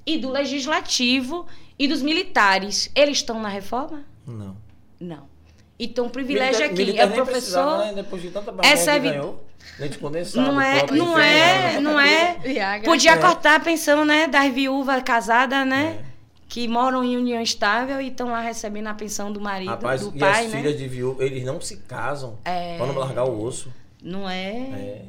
e 0.05 0.17
do 0.17 0.29
legislativo 0.29 1.47
e 1.77 1.87
dos 1.87 2.01
militares. 2.01 2.91
Eles 2.95 3.17
estão 3.17 3.39
na 3.39 3.49
reforma? 3.49 4.05
Não. 4.25 4.55
Não. 4.99 5.32
Então, 5.79 6.05
o 6.05 6.09
privilégio 6.09 6.61
Militar- 6.71 6.83
é 6.83 6.85
quem? 6.85 6.99
É 6.99 7.07
professor. 7.07 7.79
né? 7.79 7.93
Depois 7.95 8.21
de 8.21 8.29
tanta 8.29 8.53
É 8.61 8.75
servi- 8.75 9.09
ganhou, 9.09 9.43
leite 9.79 9.97
condensado, 9.97 10.51
Não 10.51 10.61
é, 10.61 10.85
não 10.91 11.17
é, 11.19 11.79
não 11.81 11.99
é. 11.99 12.37
Podia 12.83 13.11
É. 13.13 13.17
cortar 13.17 13.55
a 13.55 13.59
pensão, 13.59 14.05
né, 14.05 14.27
das 14.27 14.53
viúvas 14.53 15.01
casadas, 15.03 15.65
né? 15.67 15.97
É. 16.09 16.13
Que 16.47 16.67
moram 16.67 17.03
em 17.03 17.17
união 17.17 17.41
estável 17.41 17.99
e 17.99 18.09
estão 18.09 18.29
lá 18.29 18.39
recebendo 18.39 18.85
a 18.87 18.93
pensão 18.93 19.31
do 19.31 19.41
marido, 19.41 19.69
Rapaz, 19.71 20.01
do 20.01 20.15
e 20.15 20.19
pai, 20.19 20.45
as 20.45 20.51
né? 20.51 20.57
filhas 20.61 20.77
de 20.77 20.87
viúva, 20.87 21.23
eles 21.25 21.43
não 21.43 21.59
se 21.59 21.77
casam 21.77 22.37
É. 22.45 22.77
pra 22.77 22.85
não 22.85 22.93
largar 22.95 23.23
o 23.23 23.43
osso. 23.43 23.73
Não 24.03 24.29
é? 24.29 24.51
É. 24.51 25.05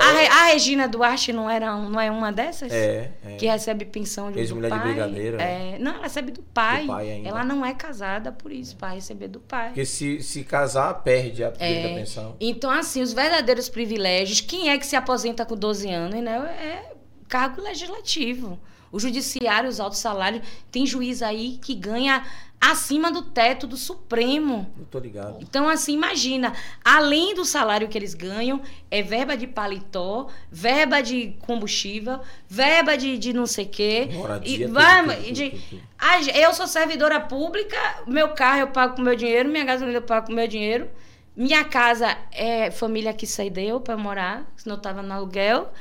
A, 0.00 0.40
a 0.40 0.46
Regina 0.46 0.88
Duarte 0.88 1.34
não, 1.34 1.50
era, 1.50 1.76
não 1.76 2.00
é 2.00 2.10
uma 2.10 2.32
dessas? 2.32 2.72
É, 2.72 3.10
é. 3.22 3.36
Que 3.36 3.46
recebe 3.46 3.84
pensão 3.84 4.28
de, 4.28 4.34
do 4.34 4.40
Ex-mulher 4.40 4.70
de 4.72 4.78
pai? 4.78 4.86
brigadeiro, 4.86 5.36
é. 5.38 5.78
Não, 5.78 5.92
ela 5.92 6.04
recebe 6.04 6.32
do 6.32 6.40
pai. 6.42 6.80
Do 6.80 6.86
pai. 6.86 7.22
Ela 7.26 7.44
não 7.44 7.64
é 7.64 7.74
casada 7.74 8.32
por 8.32 8.50
isso, 8.50 8.74
para 8.76 8.94
receber 8.94 9.28
do 9.28 9.38
pai. 9.38 9.66
Porque 9.68 9.84
se, 9.84 10.22
se 10.22 10.44
casar, 10.44 10.94
perde 11.02 11.44
a 11.44 11.52
É. 11.58 11.94
pensão. 11.94 12.36
Então, 12.40 12.70
assim, 12.70 13.02
os 13.02 13.12
verdadeiros 13.12 13.68
privilégios, 13.68 14.40
quem 14.40 14.70
é 14.70 14.78
que 14.78 14.86
se 14.86 14.96
aposenta 14.96 15.44
com 15.44 15.54
12 15.54 15.90
anos, 15.90 16.18
né? 16.22 16.36
É 16.58 16.92
cargo 17.28 17.60
legislativo. 17.60 18.58
O 18.92 18.98
judiciário, 18.98 19.68
os 19.68 19.80
altos 19.80 19.98
salários, 19.98 20.42
tem 20.72 20.86
juiz 20.86 21.22
aí 21.22 21.58
que 21.62 21.74
ganha 21.74 22.24
acima 22.60 23.12
do 23.12 23.22
teto 23.22 23.66
do 23.68 23.76
Supremo. 23.76 24.68
Eu 24.78 24.84
tô 24.86 24.98
ligado. 24.98 25.36
Então, 25.40 25.68
assim, 25.68 25.92
imagina, 25.94 26.52
além 26.84 27.32
do 27.34 27.44
salário 27.44 27.86
que 27.86 27.96
eles 27.96 28.14
ganham, 28.14 28.60
é 28.90 29.00
verba 29.00 29.36
de 29.36 29.46
paletó, 29.46 30.26
verba 30.50 31.00
de 31.00 31.36
combustível, 31.40 32.18
verba 32.48 32.96
de, 32.96 33.16
de 33.16 33.32
não 33.32 33.46
sei 33.46 33.64
o 33.66 33.68
quê. 33.68 34.08
Moradia, 34.12 34.54
E 34.56 34.60
tudo, 34.62 34.72
vai- 34.74 35.04
tudo, 35.22 35.32
de- 35.32 35.50
tudo, 35.50 35.62
tudo. 35.70 35.82
a 35.98 36.20
ge- 36.22 36.32
eu 36.34 36.52
sou 36.52 36.66
servidora 36.66 37.20
pública, 37.20 37.76
meu 38.08 38.30
carro 38.30 38.60
eu 38.60 38.68
pago 38.68 38.96
com 38.96 39.02
meu 39.02 39.14
dinheiro, 39.14 39.48
minha 39.48 39.64
gasolina 39.64 39.98
eu 39.98 40.02
pago 40.02 40.26
com 40.26 40.32
meu 40.32 40.48
dinheiro. 40.48 40.88
Minha 41.36 41.62
casa 41.62 42.18
é 42.32 42.68
família 42.72 43.12
que 43.12 43.24
cedeu 43.24 43.80
para 43.80 43.96
morar, 43.96 44.44
senão 44.56 44.74
eu 44.74 44.82
tava 44.82 45.00
no 45.02 45.14
aluguel. 45.14 45.72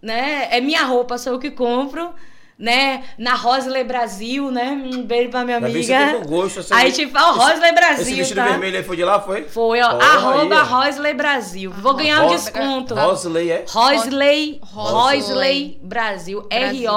né? 0.00 0.48
É 0.50 0.60
minha 0.60 0.84
roupa, 0.84 1.18
sou 1.18 1.34
eu 1.34 1.38
que 1.38 1.50
compro. 1.50 2.14
Né? 2.56 3.02
Na 3.18 3.34
Rosley 3.34 3.82
Brasil, 3.82 4.48
né? 4.50 4.70
Um 4.70 5.02
beijo 5.02 5.28
pra 5.30 5.44
minha 5.44 5.56
amiga. 5.56 6.18
gosto, 6.24 6.60
essa- 6.60 6.76
Aí, 6.76 6.92
tipo, 6.92 7.18
ó, 7.18 7.32
Rosley 7.32 7.72
Brasil, 7.74 8.02
Esse 8.02 8.14
vestido 8.14 8.36
tá? 8.36 8.44
vermelho 8.46 8.76
aí 8.76 8.84
foi 8.84 8.96
de 8.96 9.04
lá, 9.04 9.20
foi? 9.20 9.42
Foi, 9.44 9.80
ó, 9.80 9.90
Porra, 9.90 10.06
arroba 10.06 10.54
aí, 10.54 10.60
ó. 10.60 10.64
Rosley 10.64 11.14
Brasil. 11.14 11.70
Vou 11.72 11.94
ganhar 11.94 12.22
um 12.22 12.28
desconto. 12.28 12.94
Rosley, 12.94 13.50
é? 13.50 13.64
Rosley, 13.68 14.60
Rosley. 14.62 15.20
Rosley 15.20 15.78
Brasil. 15.82 16.42
Brasil. 16.42 16.88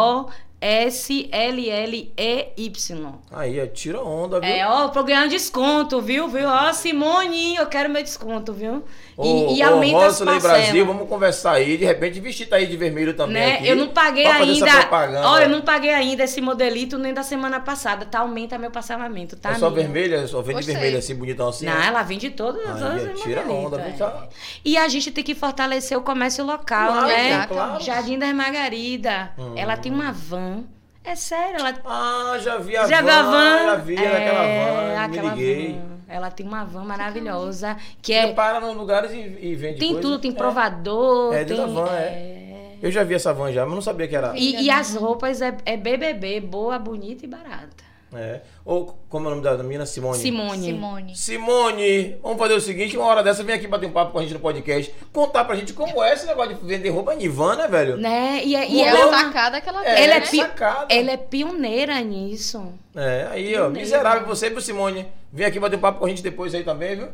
R-O-S-L-L-E-Y. 1.77 3.13
Aí, 3.31 3.61
ó, 3.61 3.65
tira 3.67 4.01
onda, 4.01 4.39
viu? 4.39 4.49
É, 4.49 4.67
ó, 4.67 4.87
pra 4.89 5.01
ganhar 5.01 5.25
um 5.25 5.29
desconto, 5.29 6.01
viu? 6.01 6.27
Viu? 6.27 6.47
Ó, 6.47 6.73
Simone, 6.73 7.55
eu 7.55 7.65
quero 7.67 7.89
meu 7.89 8.01
desconto, 8.03 8.53
viu? 8.53 8.83
E, 9.19 9.21
Ô, 9.21 9.51
e 9.55 9.63
ô, 9.63 9.67
aumenta 9.73 9.97
as 9.97 10.03
Rosley 10.19 10.33
parcelas. 10.33 10.61
Brasil, 10.61 10.85
vamos 10.85 11.09
conversar 11.09 11.53
aí. 11.53 11.75
De 11.75 11.83
repente, 11.85 12.19
vestir 12.19 12.47
tá 12.47 12.57
aí 12.57 12.67
de 12.67 12.77
vermelho 12.77 13.15
também. 13.15 13.33
Né? 13.35 13.53
aqui, 13.55 13.67
Eu 13.67 13.75
não 13.75 13.87
paguei 13.87 14.27
ainda. 14.27 14.89
Olha, 15.25 15.45
eu 15.45 15.49
não 15.49 15.61
paguei 15.61 15.91
ainda 15.91 16.23
esse 16.23 16.39
modelito 16.39 16.99
nem 16.99 17.11
da 17.13 17.23
semana 17.23 17.59
passada. 17.59 18.05
Tá? 18.05 18.19
Aumenta 18.19 18.59
meu 18.59 18.69
parcelamento, 18.69 19.35
tá? 19.35 19.51
É 19.51 19.55
só 19.55 19.71
vermelha, 19.71 20.27
só 20.27 20.41
vende 20.41 20.57
Gostei. 20.57 20.75
vermelho 20.75 20.99
assim, 20.99 21.15
bonitão 21.15 21.49
assim. 21.49 21.65
Não, 21.65 21.73
né? 21.73 21.87
ela 21.87 22.03
vende 22.03 22.29
todas 22.29 22.63
as 22.69 22.83
Aí, 22.83 22.99
outras 22.99 23.21
tira 23.21 23.41
modelitos, 23.41 23.73
onda, 23.73 23.81
é. 23.81 23.91
Tá- 23.93 24.27
E 24.63 24.77
a 24.77 24.87
gente 24.87 25.09
tem 25.09 25.23
que 25.23 25.33
fortalecer 25.33 25.97
o 25.97 26.01
comércio 26.01 26.45
local, 26.45 26.91
Claro, 26.91 27.07
né? 27.07 27.47
claro. 27.47 27.83
Jardim 27.83 28.19
das 28.19 28.33
Margarida. 28.35 29.31
Ela 29.55 29.75
tem 29.77 29.91
uma 29.91 30.11
van. 30.11 30.63
É 31.09 31.15
sério, 31.15 31.59
ela 31.59 31.73
Ah, 31.85 32.37
já 32.39 32.57
vi 32.57 32.75
a 32.75 32.85
já 32.85 33.01
van. 33.01 33.07
viu 33.07 33.13
a 33.13 33.21
van? 33.23 33.65
Já 33.65 33.75
vi 33.75 33.95
é, 33.95 34.07
aquela 34.17 34.43
van, 34.43 35.03
aquela 35.05 35.35
me 35.35 35.39
liguei. 35.41 35.73
van. 35.73 35.97
Ela 36.09 36.31
tem 36.31 36.45
uma 36.45 36.63
van 36.65 36.83
maravilhosa 36.83 37.77
que 38.01 38.13
Você 38.13 38.19
é 38.19 38.33
para 38.33 38.59
nos 38.59 38.75
lugares 38.75 39.11
e, 39.11 39.15
e 39.41 39.55
vende 39.55 39.79
tem 39.79 39.93
coisa. 39.93 40.01
tudo, 40.01 40.19
tem 40.19 40.31
É. 40.31 40.33
provador, 40.33 41.33
É, 41.33 41.45
tem 41.45 41.55
dentro 41.57 41.73
da 41.73 41.81
van, 41.81 41.93
é. 41.95 42.75
Eu 42.81 42.91
já 42.91 43.03
vi 43.03 43.15
essa 43.15 43.33
van 43.33 43.51
já, 43.51 43.65
mas 43.65 43.73
não 43.73 43.81
sabia 43.81 44.07
que 44.07 44.15
era. 44.15 44.33
E, 44.37 44.63
e 44.63 44.69
as 44.69 44.95
roupas 44.95 45.41
é, 45.41 45.55
é 45.65 45.75
BBB, 45.77 46.41
boa, 46.41 46.77
bonita 46.77 47.25
e 47.25 47.27
barata. 47.27 47.86
É. 48.15 48.39
Ou 48.63 48.97
como 49.09 49.25
é 49.25 49.27
o 49.27 49.35
nome 49.35 49.43
da 49.43 49.61
menina? 49.63 49.85
Simone. 49.85 50.17
Simone. 50.17 50.63
Simone. 50.65 51.15
Simone, 51.15 52.17
vamos 52.23 52.37
fazer 52.37 52.53
o 52.53 52.61
seguinte, 52.61 52.95
uma 52.95 53.05
hora 53.07 53.21
dessa 53.21 53.43
vem 53.43 53.53
aqui 53.55 53.67
bater 53.67 53.85
um 53.85 53.91
papo 53.91 54.13
com 54.13 54.19
a 54.19 54.21
gente 54.21 54.33
no 54.33 54.39
podcast, 54.39 54.93
contar 55.11 55.43
pra 55.43 55.55
gente 55.57 55.73
como 55.73 56.01
é 56.01 56.13
esse 56.13 56.25
negócio 56.25 56.55
de 56.55 56.65
vender 56.65 56.89
roupa 56.89 57.13
em 57.15 57.27
van, 57.27 57.57
né, 57.57 57.67
velho? 57.67 57.97
Né? 57.97 58.41
E, 58.45 58.55
é- 58.55 58.69
e 58.69 58.81
é 58.81 58.87
ela, 58.87 58.99
é 58.99 59.23
sacada 59.25 59.59
que 59.59 59.67
ela 59.67 59.81
tem. 59.83 59.91
É, 59.91 60.03
ela, 60.05 60.13
é 60.15 60.19
né? 60.21 60.25
pi- 60.25 60.37
sacada. 60.37 60.85
ela 60.93 61.11
é 61.11 61.17
pioneira 61.17 61.99
nisso. 61.99 62.71
É, 62.95 63.27
aí, 63.29 63.47
ó, 63.55 63.63
Pioneira. 63.63 63.69
miserável 63.71 64.25
você, 64.27 64.49
viu, 64.49 64.61
Simone? 64.61 65.05
Vem 65.31 65.45
aqui 65.45 65.59
bater 65.59 65.75
um 65.75 65.79
papo 65.81 65.99
com 65.99 66.05
a 66.05 66.09
gente 66.09 66.23
depois 66.23 66.55
aí 66.55 66.63
também, 66.63 66.95
viu? 66.95 67.09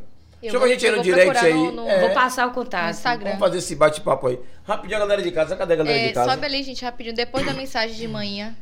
Chama 0.45 0.60
vou- 0.60 0.68
a 0.68 0.72
gente 0.72 0.86
aí 0.86 0.91
eu 0.91 0.98
no 0.98 1.03
direct 1.03 1.38
aí. 1.45 1.53
no- 1.53 1.72
no- 1.72 1.88
É, 1.90 2.02
Vou 2.02 2.10
passar 2.11 2.45
o 2.48 2.52
contato. 2.52 2.84
No 2.84 2.90
Instagram. 2.91 3.30
Vamos 3.32 3.40
fazer 3.40 3.57
esse 3.60 3.76
bate-papo 3.76 4.28
aí. 4.28 4.40
Rapidinho, 4.65 4.98
a 4.98 4.99
galera 4.99 5.22
de 5.24 5.32
casa. 5.32 5.56
Cadê 5.56 5.74
a 5.74 5.78
galera 5.78 5.98
É, 5.98 6.07
de 6.10 6.14
casa? 6.14 6.30
sobe 6.32 6.45
ali, 6.45 6.61
gente, 6.64 6.84
rapidinho. 6.84 7.15
Depois 7.15 7.45
da 7.45 7.53
mensagem 7.53 7.95
de 7.95 8.07
manhã 8.07 8.53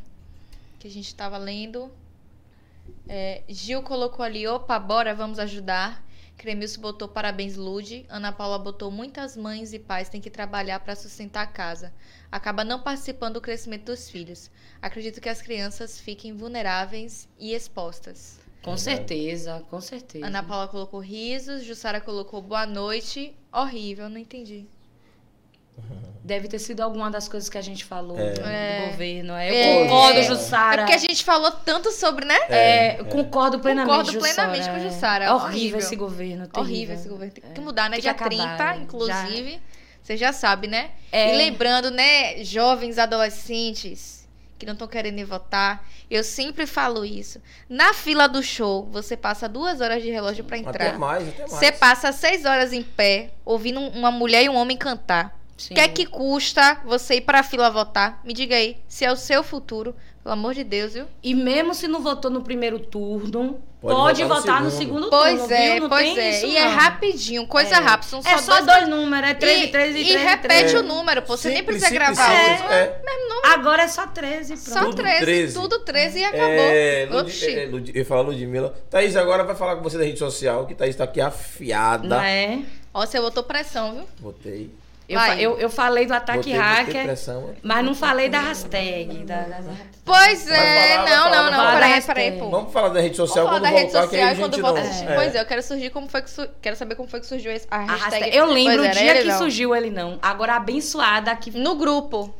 que 0.78 0.86
a 0.86 0.90
gente 0.90 1.12
tava 1.14 1.36
lendo. 1.36 1.90
É, 3.08 3.42
Gil 3.48 3.82
colocou 3.82 4.24
ali, 4.24 4.46
opa, 4.46 4.78
bora, 4.78 5.14
vamos 5.14 5.38
ajudar. 5.38 6.04
Cremilson 6.36 6.80
botou 6.80 7.06
parabéns, 7.08 7.56
Lude. 7.56 8.04
Ana 8.08 8.32
Paula 8.32 8.58
botou 8.58 8.90
muitas 8.90 9.36
mães 9.36 9.72
e 9.72 9.78
pais 9.78 10.08
têm 10.08 10.20
que 10.20 10.30
trabalhar 10.30 10.80
para 10.80 10.96
sustentar 10.96 11.42
a 11.42 11.46
casa. 11.46 11.92
Acaba 12.30 12.64
não 12.64 12.80
participando 12.80 13.34
do 13.34 13.40
crescimento 13.40 13.84
dos 13.86 14.10
filhos. 14.10 14.50
Acredito 14.80 15.20
que 15.20 15.28
as 15.28 15.40
crianças 15.40 16.00
fiquem 16.00 16.34
vulneráveis 16.34 17.28
e 17.38 17.54
expostas. 17.54 18.40
Com 18.62 18.76
certeza, 18.76 19.64
com 19.68 19.80
certeza. 19.80 20.26
Ana 20.26 20.42
Paula 20.42 20.68
colocou 20.68 21.00
risos, 21.00 21.64
Jussara 21.64 22.00
colocou 22.00 22.40
boa 22.40 22.64
noite. 22.64 23.36
Horrível, 23.52 24.08
não 24.08 24.18
entendi. 24.18 24.66
Deve 26.24 26.46
ter 26.46 26.60
sido 26.60 26.80
alguma 26.82 27.10
das 27.10 27.26
coisas 27.28 27.48
que 27.48 27.58
a 27.58 27.62
gente 27.62 27.84
falou 27.84 28.16
do 28.16 28.22
É. 28.22 28.86
governo. 28.90 29.34
É, 29.34 29.50
eu 29.50 29.54
É. 29.54 29.82
concordo, 29.82 30.18
É 30.20 30.22
Jussara. 30.22 30.74
É 30.74 30.84
porque 30.84 30.92
a 30.94 30.98
gente 30.98 31.24
falou 31.24 31.50
tanto 31.50 31.90
sobre, 31.90 32.24
né? 32.24 32.38
É, 32.48 33.00
eu 33.00 33.06
concordo 33.06 33.58
plenamente. 33.58 33.90
Concordo 33.96 34.18
plenamente 34.20 34.58
Jussara. 34.64 34.78
com 34.78 34.88
Jussara. 34.88 35.24
É 35.24 35.32
horrível, 35.32 35.48
Horrível. 35.48 35.78
esse 35.80 35.96
governo. 35.96 36.42
Horrível 36.54 36.64
terrível. 36.64 36.94
esse 36.94 37.08
governo. 37.08 37.32
Tem 37.34 37.42
que 37.52 37.60
É. 37.60 37.64
mudar, 37.64 37.90
né? 37.90 37.96
Tem 37.96 38.02
Dia 38.02 38.10
acabar, 38.12 38.28
30, 38.56 38.72
é. 38.72 38.76
inclusive. 38.76 39.60
Você 40.00 40.16
já 40.16 40.32
sabe, 40.32 40.68
né? 40.68 40.90
É. 41.10 41.34
E 41.34 41.36
lembrando, 41.36 41.90
né, 41.90 42.44
jovens 42.44 42.98
adolescentes 42.98 44.28
que 44.58 44.64
não 44.66 44.74
estão 44.74 44.86
querendo 44.86 45.18
ir 45.18 45.24
votar. 45.24 45.84
Eu 46.08 46.22
sempre 46.22 46.66
falo 46.66 47.04
isso. 47.04 47.40
Na 47.68 47.92
fila 47.94 48.28
do 48.28 48.42
show, 48.44 48.88
você 48.92 49.16
passa 49.16 49.48
duas 49.48 49.80
horas 49.80 50.00
de 50.02 50.10
relógio 50.10 50.44
pra 50.44 50.56
Até 50.56 50.68
entrar. 50.68 50.98
mais, 51.00 51.28
até 51.28 51.38
mais. 51.40 51.50
Você 51.50 51.72
passa 51.72 52.12
seis 52.12 52.44
horas 52.44 52.72
em 52.72 52.82
pé, 52.82 53.30
ouvindo 53.44 53.80
uma 53.80 54.12
mulher 54.12 54.44
e 54.44 54.48
um 54.48 54.54
homem 54.54 54.76
cantar. 54.76 55.36
O 55.70 55.74
que 55.74 55.80
é 55.80 55.88
que 55.88 56.06
custa 56.06 56.80
você 56.84 57.16
ir 57.16 57.20
pra 57.22 57.42
fila 57.42 57.70
votar? 57.70 58.20
Me 58.24 58.32
diga 58.32 58.56
aí, 58.56 58.78
se 58.88 59.04
é 59.04 59.12
o 59.12 59.16
seu 59.16 59.42
futuro, 59.44 59.94
pelo 60.22 60.32
amor 60.32 60.54
de 60.54 60.64
Deus, 60.64 60.94
viu? 60.94 61.04
E 61.22 61.34
mesmo 61.34 61.74
se 61.74 61.86
não 61.86 62.00
votou 62.02 62.30
no 62.30 62.42
primeiro 62.42 62.78
turno, 62.80 63.60
Pode 63.80 63.94
pode, 63.96 64.22
votar 64.24 64.36
no 64.36 64.40
votar 64.40 64.62
no 64.62 64.70
segundo. 64.70 65.04
segundo, 65.04 65.10
Pois 65.10 65.38
turno. 65.40 65.54
é, 65.54 65.72
viu? 65.74 65.82
Não 65.82 65.88
pois 65.88 66.16
é. 66.18 66.30
isso, 66.30 66.46
e 66.46 66.56
é 66.56 66.64
não. 66.64 66.70
rapidinho, 66.76 67.46
coisa 67.48 67.74
É. 67.76 67.78
rápida. 67.80 68.08
São 68.10 68.20
É 68.24 68.38
só 68.38 68.60
dois 68.60 68.88
números, 68.88 69.28
é 69.30 69.34
13, 69.34 69.66
13 69.68 69.98
e 69.98 70.04
13. 70.04 70.10
E 70.10 70.16
repete 70.16 70.48
13. 70.48 70.76
o 70.76 70.82
número, 70.84 71.22
pô. 71.22 71.36
Você 71.36 71.48
nem 71.48 71.58
Simples, 71.58 71.80
precisa 71.82 72.00
simples, 72.00 72.16
gravar 72.18 72.40
simples, 72.40 72.60
outro. 72.60 72.74
é. 72.76 73.00
Agora 73.52 73.82
é 73.82 73.88
só 73.88 74.06
13, 74.06 74.54
pronto. 74.56 74.70
Só 74.70 74.80
Tudo 74.84 74.96
13, 74.96 75.18
13. 75.20 75.54
tudo 75.54 75.78
13 75.80 76.18
e 76.20 76.24
acabou. 76.24 76.46
É, 76.48 77.08
Lud, 77.10 77.26
Oxi. 77.26 77.54
é, 77.58 77.66
Lud, 77.66 77.90
eu 77.90 77.96
ia 77.96 78.04
falar 78.04 78.20
Ludmilla. 78.22 78.74
Thaís 78.88 79.16
agora 79.16 79.42
vai 79.42 79.56
falar 79.56 79.74
com 79.76 79.82
você 79.82 79.98
da 79.98 80.04
rede 80.04 80.18
social, 80.18 80.64
que 80.66 80.74
Thaís 80.76 80.94
tá 80.94 81.02
aqui 81.04 81.20
afiada. 81.20 82.06
Não 82.08 82.20
é? 82.20 82.60
Ó, 82.94 83.04
você 83.04 83.20
botou 83.20 83.42
pressão, 83.42 83.94
viu? 83.96 84.04
Botei. 84.20 84.70
Eu, 85.08 85.18
fa- 85.20 85.36
eu, 85.36 85.58
eu 85.58 85.68
falei 85.68 86.06
do 86.06 86.14
ataque 86.14 86.38
botei, 86.38 86.52
botei 86.54 86.68
hacker, 86.74 87.02
pressão. 87.04 87.50
mas 87.62 87.84
não 87.84 87.94
falei 87.94 88.28
da 88.28 88.40
hashtag. 88.40 89.24
Da, 89.24 89.42
da- 89.42 89.58
da- 89.60 89.72
Pois 90.04 90.48
é, 90.48 90.94
falar, 90.96 91.10
não, 91.10 91.30
não, 91.30 91.44
não. 91.44 91.52
falar. 91.58 91.72
Peraí, 91.74 92.02
peraí, 92.02 92.38
pô. 92.38 92.48
Vamos 92.50 92.72
falar 92.72 92.88
da 92.88 93.00
rede 93.00 93.16
social 93.16 93.44
Vamos 93.46 93.58
falar 93.60 93.70
quando 93.70 93.72
da 93.74 93.78
rede 93.80 93.92
voltar, 93.92 94.08
que 94.08 94.16
aí 94.16 94.22
social 94.22 94.32
a 94.32 94.36
quando 94.48 94.52
gente 94.54 94.62
voltar 94.62 95.04
não... 95.04 95.12
é. 95.12 95.14
Pois 95.16 95.34
é, 95.34 95.40
eu 95.40 95.46
quero 95.46 95.62
surgir 95.62 95.90
como 95.90 96.08
foi 96.08 96.22
que 96.22 96.30
su... 96.30 96.48
quero 96.62 96.76
saber 96.76 96.94
como 96.94 97.08
foi 97.08 97.20
que 97.20 97.26
surgiu 97.26 97.50
a 97.52 97.54
a 97.76 97.78
hashtag. 97.84 98.10
hashtag. 98.14 98.36
Eu 98.36 98.46
lembro 98.46 98.78
Pois 98.84 98.96
o 98.96 98.98
dia 98.98 99.14
que 99.22 99.24
não. 99.28 99.38
surgiu 99.38 99.74
ele 99.76 99.90
não. 99.90 100.18
Agora, 100.22 100.54
a 100.54 100.56
abençoada 100.56 101.34
que 101.36 101.50
No 101.50 101.74
grupo. 101.76 102.32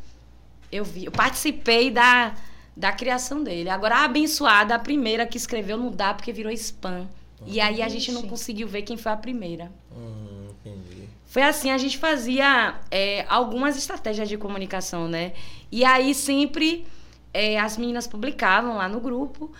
eu 0.70 0.84
vi. 0.84 1.04
Eu 1.04 1.12
participei 1.12 1.90
da, 1.90 2.32
da 2.76 2.90
criação 2.92 3.42
dele. 3.44 3.68
Agora, 3.68 3.96
a 3.96 4.04
abençoada, 4.04 4.74
a 4.74 4.78
primeira 4.78 5.26
que 5.26 5.36
escreveu, 5.36 5.76
não 5.76 5.90
dá 5.90 6.14
porque 6.14 6.32
virou 6.32 6.50
spam. 6.52 7.06
E 7.44 7.60
aí 7.60 7.82
a 7.82 7.88
gente 7.88 8.10
não 8.12 8.22
conseguiu 8.22 8.66
ver 8.68 8.82
quem 8.82 8.96
foi 8.96 9.10
a 9.12 9.16
primeira. 9.16 9.70
Hum, 9.94 10.48
entendi. 10.64 11.01
Foi 11.32 11.42
assim, 11.42 11.70
a 11.70 11.78
gente 11.78 11.96
fazia 11.96 12.74
é, 12.90 13.24
algumas 13.26 13.74
estratégias 13.78 14.28
de 14.28 14.36
comunicação, 14.36 15.08
né? 15.08 15.32
E 15.70 15.82
aí 15.82 16.14
sempre 16.14 16.86
é, 17.32 17.58
as 17.58 17.78
meninas 17.78 18.06
publicavam 18.06 18.76
lá 18.76 18.86
no 18.86 19.00
grupo. 19.00 19.50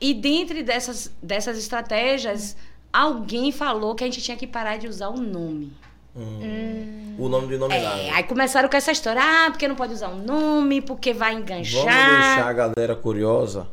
E 0.00 0.14
dentre 0.14 0.64
dessas, 0.64 1.14
dessas 1.22 1.56
estratégias, 1.56 2.56
alguém 2.92 3.52
falou 3.52 3.94
que 3.94 4.02
a 4.02 4.06
gente 4.08 4.20
tinha 4.20 4.36
que 4.36 4.48
parar 4.48 4.78
de 4.78 4.88
usar 4.88 5.10
o 5.10 5.16
nome. 5.16 5.72
Hum. 6.16 7.14
O 7.16 7.28
nome 7.28 7.46
do 7.46 7.54
inominável. 7.54 8.02
É, 8.02 8.10
aí 8.10 8.24
começaram 8.24 8.68
com 8.68 8.76
essa 8.76 8.90
história, 8.90 9.22
ah, 9.22 9.48
porque 9.48 9.68
não 9.68 9.76
pode 9.76 9.92
usar 9.92 10.08
o 10.08 10.16
nome, 10.16 10.80
porque 10.80 11.14
vai 11.14 11.34
enganchar. 11.34 11.84
Vamos 11.84 12.26
deixar 12.26 12.48
a 12.48 12.52
galera 12.52 12.96
curiosa, 12.96 13.68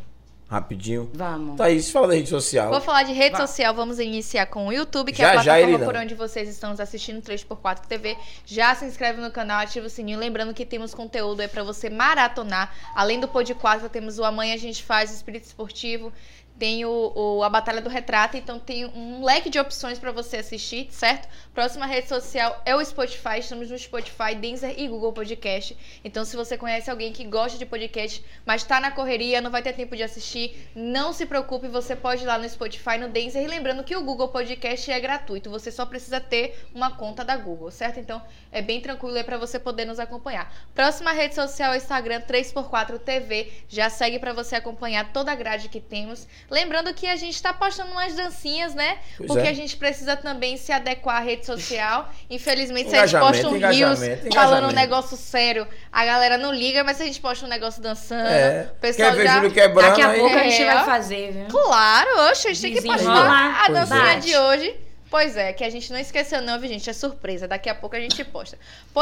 rapidinho. 0.50 1.10
Vamos. 1.14 1.58
Thaís, 1.58 1.92
fala 1.92 2.08
da 2.08 2.16
rede 2.16 2.30
social. 2.30 2.72
Vou 2.72 2.82
falar 2.82 3.04
de 3.04 3.14
rede 3.14 3.38
Vai. 3.38 3.46
social, 3.46 3.74
vamos 3.74 4.00
iniciar 4.00 4.48
com 4.48 4.68
o 4.68 4.74
YouTube, 4.74 5.12
que 5.12 5.20
Já, 5.20 5.28
é 5.28 5.30
a 5.30 5.44
plataforma 5.44 5.86
por 5.86 5.96
onde 5.96 6.16
vocês 6.16 6.50
estão 6.50 6.72
nos 6.72 6.80
assistindo, 6.80 7.22
3x4 7.22 7.86
TV. 7.88 8.18
Já 8.46 8.74
se 8.74 8.86
inscreve 8.86 9.22
no 9.22 9.30
canal, 9.30 9.60
ativa 9.60 9.86
o 9.86 9.90
sininho. 9.90 10.18
Lembrando 10.18 10.54
que 10.54 10.66
temos 10.66 10.94
conteúdo 10.94 11.42
aí 11.42 11.48
pra 11.48 11.64
você 11.64 11.90
maratonar. 11.90 12.74
Além 12.96 13.20
do 13.20 13.28
Pod 13.28 13.54
4, 13.54 13.88
temos 13.90 14.18
o 14.18 14.24
Amanhã 14.24 14.56
a 14.56 14.58
gente 14.58 14.84
faz 14.84 15.12
o 15.12 15.14
Espírito 15.14 15.46
Esportivo. 15.46 16.12
Tem 16.60 16.84
o, 16.84 17.14
o- 17.16 17.42
a 17.44 17.50
Batalha 17.50 17.82
do 17.82 17.90
Retrato, 17.90 18.36
então 18.36 18.60
tem 18.60 18.86
um 18.86 19.24
leque 19.24 19.50
de 19.50 19.58
opções 19.58 19.98
pra 19.98 20.12
você 20.12 20.38
assistir, 20.38 20.90
certo? 20.92 21.28
Próxima 21.54 21.86
rede 21.86 22.10
social 22.10 22.62
é 22.66 22.76
o 22.76 22.84
Spotify, 22.84 23.40
estamos 23.40 23.72
no 23.72 23.80
Spotify, 23.80 24.36
Deezer 24.36 24.74
e 24.78 24.88
Google 24.88 25.14
Podcast. 25.14 25.76
Então, 26.04 26.26
se 26.26 26.36
você 26.36 26.58
conhece 26.58 26.92
alguém 26.92 27.14
que 27.14 27.24
gosta 27.24 27.58
de 27.58 27.66
podcast, 27.66 28.24
mas 28.46 28.64
tá 28.66 28.80
na 28.82 28.92
correria, 28.92 29.40
não 29.40 29.50
vai 29.50 29.62
ter 29.62 29.72
tempo 29.72 29.96
de 29.96 30.04
assistir, 30.04 30.70
não 30.76 31.14
se 31.14 31.26
preocupe, 31.26 31.68
você 31.70 31.96
pode 31.96 32.24
ir 32.24 32.28
lá 32.28 32.38
no 32.38 32.48
Spotify, 32.50 32.98
no 33.00 33.08
Deezer. 33.08 33.42
E 33.42 33.48
lembrando 33.48 33.84
que 33.84 33.96
o 33.96 34.04
Google 34.04 34.28
Podcast 34.28 34.92
é 34.92 35.00
gratuito, 35.00 35.50
você 35.50 35.72
só 35.72 35.86
precisa 35.86 36.20
ter 36.20 36.68
uma 36.76 36.92
conta 36.92 37.24
da 37.24 37.38
Google, 37.38 37.72
certo? 37.72 38.00
Então, 38.02 38.22
é 38.52 38.62
bem 38.62 38.82
tranquilo 38.82 39.16
aí 39.16 39.24
pra 39.24 39.38
você 39.38 39.58
poder 39.58 39.86
nos 39.86 39.98
acompanhar. 40.00 40.54
Próxima 40.76 41.14
rede 41.14 41.36
social 41.36 41.72
é 41.74 41.76
o 41.76 41.78
Instagram 41.78 42.20
3x4 42.22 43.00
TV. 43.00 43.50
Já 43.70 43.90
segue 43.90 44.20
pra 44.20 44.34
você 44.34 44.56
acompanhar 44.58 45.14
toda 45.14 45.32
a 45.32 45.36
grade 45.36 45.70
que 45.70 45.80
temos. 45.80 46.28
Lembrando 46.50 46.94
que 46.94 47.08
a 47.08 47.16
gente 47.16 47.42
tá 47.42 47.54
postando 47.54 47.92
umas 47.92 48.14
dancinhas, 48.16 48.74
né? 48.74 48.98
Pois 49.18 49.28
Porque 49.28 49.48
é. 49.48 49.52
a 49.52 49.54
gente 49.54 49.78
precisa 49.78 50.16
também 50.16 50.58
se 50.58 50.72
adequar 50.72 51.18
à 51.18 51.20
rede 51.20 51.46
social. 51.46 52.10
Infelizmente, 52.30 52.90
se 52.90 52.96
a 52.98 53.06
gente 53.06 53.20
posta 53.20 53.48
um 53.48 53.56
engajamento. 53.56 54.34
falando 54.34 54.70
um 54.70 54.74
negócio 54.74 55.16
sério, 55.16 55.68
a 55.92 56.06
galera 56.06 56.38
não 56.38 56.54
liga, 56.54 56.84
mas 56.84 56.98
se 56.98 57.04
a 57.04 57.06
gente 57.06 57.20
posta 57.22 57.46
um 57.46 57.50
negócio 57.50 57.82
dançando, 57.82 58.28
É. 58.28 58.70
o 58.76 58.80
pessoal 58.80 59.10
Quer 59.12 59.18
ver 59.18 59.24
já... 59.26 59.36
Júlio 59.36 59.52
quebrando 59.52 59.90
Daqui 59.90 60.02
a 60.02 60.10
aí? 60.10 60.20
pouco 60.20 60.36
a 60.36 60.44
gente 60.44 60.62
É, 60.64 60.74
vai 60.74 60.86
fazer, 60.86 61.32
viu? 61.34 61.46
Claro, 61.48 62.10
oxe, 62.32 62.48
a 62.48 62.54
gente 62.54 62.62
tem 62.62 62.74
que 62.74 62.82
postar 62.82 63.62
a 63.62 63.66
Pois 63.68 63.80
dancinha 63.90 64.12
é. 64.14 64.16
de 64.20 64.38
hoje. 64.38 64.76
Pois 65.10 65.36
é, 65.36 65.52
que 65.52 65.64
a 65.64 65.70
gente 65.72 65.92
não 65.92 65.98
esqueceu 65.98 66.40
não, 66.40 66.60
viu, 66.60 66.70
gente? 66.70 66.88
É 66.88 66.94
surpresa. 66.94 67.48
Daqui 67.48 67.68
a 67.68 67.74
pouco 67.74 67.96
a 67.96 68.00
gente 68.00 68.24
posta. 68.24 68.60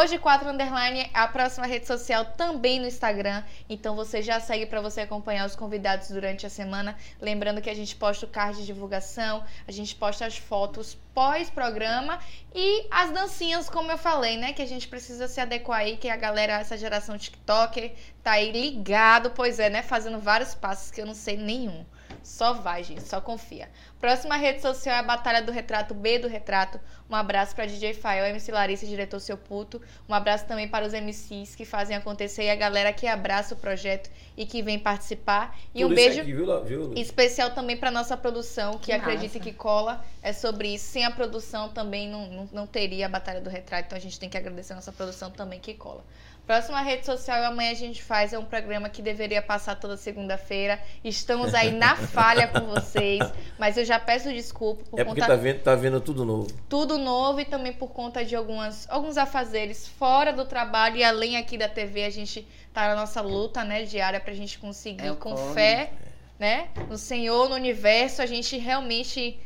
De 0.07 0.17
4 0.17 0.49
Underline 0.49 1.01
é 1.01 1.09
a 1.13 1.27
próxima 1.27 1.67
rede 1.67 1.85
social 1.85 2.23
também 2.23 2.79
no 2.79 2.88
Instagram. 2.88 3.43
Então 3.69 3.93
você 3.93 4.21
já 4.21 4.39
segue 4.39 4.65
para 4.65 4.79
você 4.79 5.01
acompanhar 5.01 5.45
os 5.45 5.55
convidados 5.55 6.07
durante 6.09 6.45
a 6.45 6.49
semana. 6.49 6.95
Lembrando 7.19 7.61
que 7.61 7.69
a 7.69 7.75
gente 7.75 7.93
posta 7.93 8.25
o 8.25 8.29
card 8.29 8.57
de 8.57 8.65
divulgação, 8.65 9.43
a 9.67 9.71
gente 9.71 9.93
posta 9.95 10.25
as 10.25 10.38
fotos 10.38 10.97
pós-programa 11.13 12.19
e 12.55 12.88
as 12.89 13.11
dancinhas, 13.11 13.69
como 13.69 13.91
eu 13.91 13.97
falei, 13.97 14.38
né? 14.38 14.53
Que 14.53 14.61
a 14.61 14.67
gente 14.67 14.88
precisa 14.88 15.27
se 15.27 15.41
adequar 15.41 15.79
aí, 15.79 15.97
que 15.97 16.07
a 16.07 16.15
galera, 16.15 16.53
essa 16.53 16.77
geração 16.77 17.17
TikToker, 17.17 17.91
tá 18.23 18.31
aí 18.31 18.51
ligado, 18.51 19.31
pois 19.31 19.59
é, 19.59 19.69
né? 19.69 19.81
Fazendo 19.81 20.19
vários 20.19 20.55
passos 20.55 20.89
que 20.89 21.01
eu 21.01 21.05
não 21.05 21.15
sei 21.15 21.35
nenhum. 21.35 21.84
Só 22.23 22.53
vai, 22.53 22.84
gente, 22.84 23.02
só 23.03 23.22
confia. 23.22 23.69
Próxima 23.99 24.35
rede 24.38 24.61
social 24.61 24.95
é 24.95 24.99
a 24.99 25.03
Batalha 25.03 25.41
do 25.41 25.52
Retrato 25.52 25.94
B 25.94 26.19
do 26.19 26.27
Retrato. 26.27 26.80
Um 27.10 27.15
abraço 27.15 27.56
para 27.56 27.65
DJ 27.65 27.94
Fael, 27.94 28.26
MC 28.26 28.52
Larissa, 28.52 28.85
diretor 28.85 29.19
Seu 29.19 29.38
Puto. 29.38 29.81
Um 30.07 30.14
abraço 30.14 30.45
também 30.45 30.68
para 30.68 30.85
os 30.85 30.94
MCs 30.94 31.56
que 31.56 31.65
fazem 31.65 31.95
acontecer 31.95 32.44
e 32.44 32.49
a 32.49 32.56
galera 32.56 32.91
que 32.94 33.07
abraça 33.07 33.53
o 33.53 33.57
projeto 33.57 34.10
e 34.35 34.45
que 34.45 34.61
vem 34.61 34.77
participar. 34.77 35.57
E 35.73 35.81
Tudo 35.81 35.91
um 35.91 35.95
beijo 35.95 36.22
aqui, 36.22 36.34
viu, 36.34 36.64
viu? 36.64 36.94
especial 36.95 37.52
também 37.52 37.76
para 37.77 37.89
nossa 37.89 38.15
produção, 38.15 38.73
que, 38.73 38.85
Que 38.88 38.91
acredita 38.91 39.39
massa. 39.39 39.39
que 39.39 39.53
cola. 39.53 40.06
É 40.22 40.34
sobre 40.34 40.73
isso. 40.73 40.85
Sem 40.91 41.06
a 41.06 41.11
produção 41.11 41.69
também 41.69 42.10
não, 42.10 42.27
não, 42.27 42.49
não 42.52 42.68
teria 42.68 43.06
a 43.06 43.10
Batalha 43.10 43.41
do 43.41 43.49
Retrato. 43.49 43.85
Então 43.88 43.98
a 43.98 44.02
gente 44.02 44.19
tem 44.19 44.30
que 44.30 44.38
agradecer 44.38 44.73
a 44.73 44.76
nossa 44.76 44.91
produção 44.91 45.31
também 45.31 45.60
que 45.60 45.73
cola. 45.73 46.03
Próxima 46.48 46.80
rede 46.80 47.06
social 47.06 47.44
amanhã 47.44 47.72
a 47.72 47.76
gente 47.76 48.02
faz 48.02 48.32
é 48.32 48.40
um 48.40 48.45
programa 48.45 48.88
que 48.88 49.02
deveria 49.02 49.41
passar 49.41 49.76
toda 49.76 49.98
segunda-feira. 49.98 50.80
Estamos 51.03 51.53
aí 51.53 51.72
na 51.72 51.98
falha 52.07 52.48
com 52.48 52.61
vocês, 52.68 53.22
mas 53.60 53.78
eu 53.78 53.84
já 53.84 53.99
peço 53.99 54.32
desculpa 54.32 54.82
por 54.90 54.98
É 54.98 55.03
porque 55.03 55.19
conta 55.19 55.34
tá 55.34 55.36
vendo, 55.36 55.60
tá 55.60 55.76
vendo 55.76 55.99
tudo 55.99 56.24
novo. 56.24 56.48
tudo 56.69 56.98
novo 56.98 57.41
e 57.41 57.45
também 57.45 57.74
por 57.74 57.90
conta 57.90 58.24
de 58.24 58.34
algumas, 58.34 58.90
alguns 58.90 59.18
afazeres 59.18 59.90
fora 59.90 60.32
do 60.32 60.45
trabalho 60.45 60.95
e 60.95 61.03
além 61.03 61.36
aqui 61.36 61.57
da 61.57 61.68
TV, 61.68 62.06
a 62.06 62.10
gente 62.10 62.48
tá 62.74 62.88
na 62.88 62.95
nossa 62.95 63.19
luta, 63.19 63.65
né, 63.65 63.84
diária 63.84 64.19
pra 64.22 64.34
gente 64.34 64.57
conseguir 64.57 65.07
É 65.07 65.14
com 65.15 65.34
corre. 65.36 65.53
fé, 65.53 65.91
né, 66.40 66.69
no 66.88 66.98
Senhor, 66.98 67.49
no 67.49 67.56
universo, 67.56 68.22
a 68.22 68.26
gente 68.26 68.57
realmente 68.57 69.38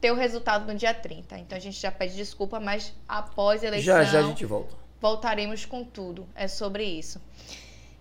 ter 0.00 0.10
o 0.10 0.16
resultado 0.16 0.66
no 0.66 0.76
dia 0.76 0.92
30. 0.92 1.38
Então 1.38 1.56
a 1.56 1.60
gente 1.60 1.80
já 1.80 1.92
pede 1.92 2.16
desculpa, 2.16 2.58
mas 2.58 2.92
após 3.08 3.62
a 3.62 3.68
eleição 3.68 3.94
Já 3.94 4.02
já 4.02 4.18
a 4.18 4.22
gente 4.22 4.44
volta. 4.44 4.83
Voltaremos 5.04 5.66
com 5.66 5.84
tudo. 5.84 6.26
É 6.34 6.48
sobre 6.48 6.82
isso. 6.82 7.20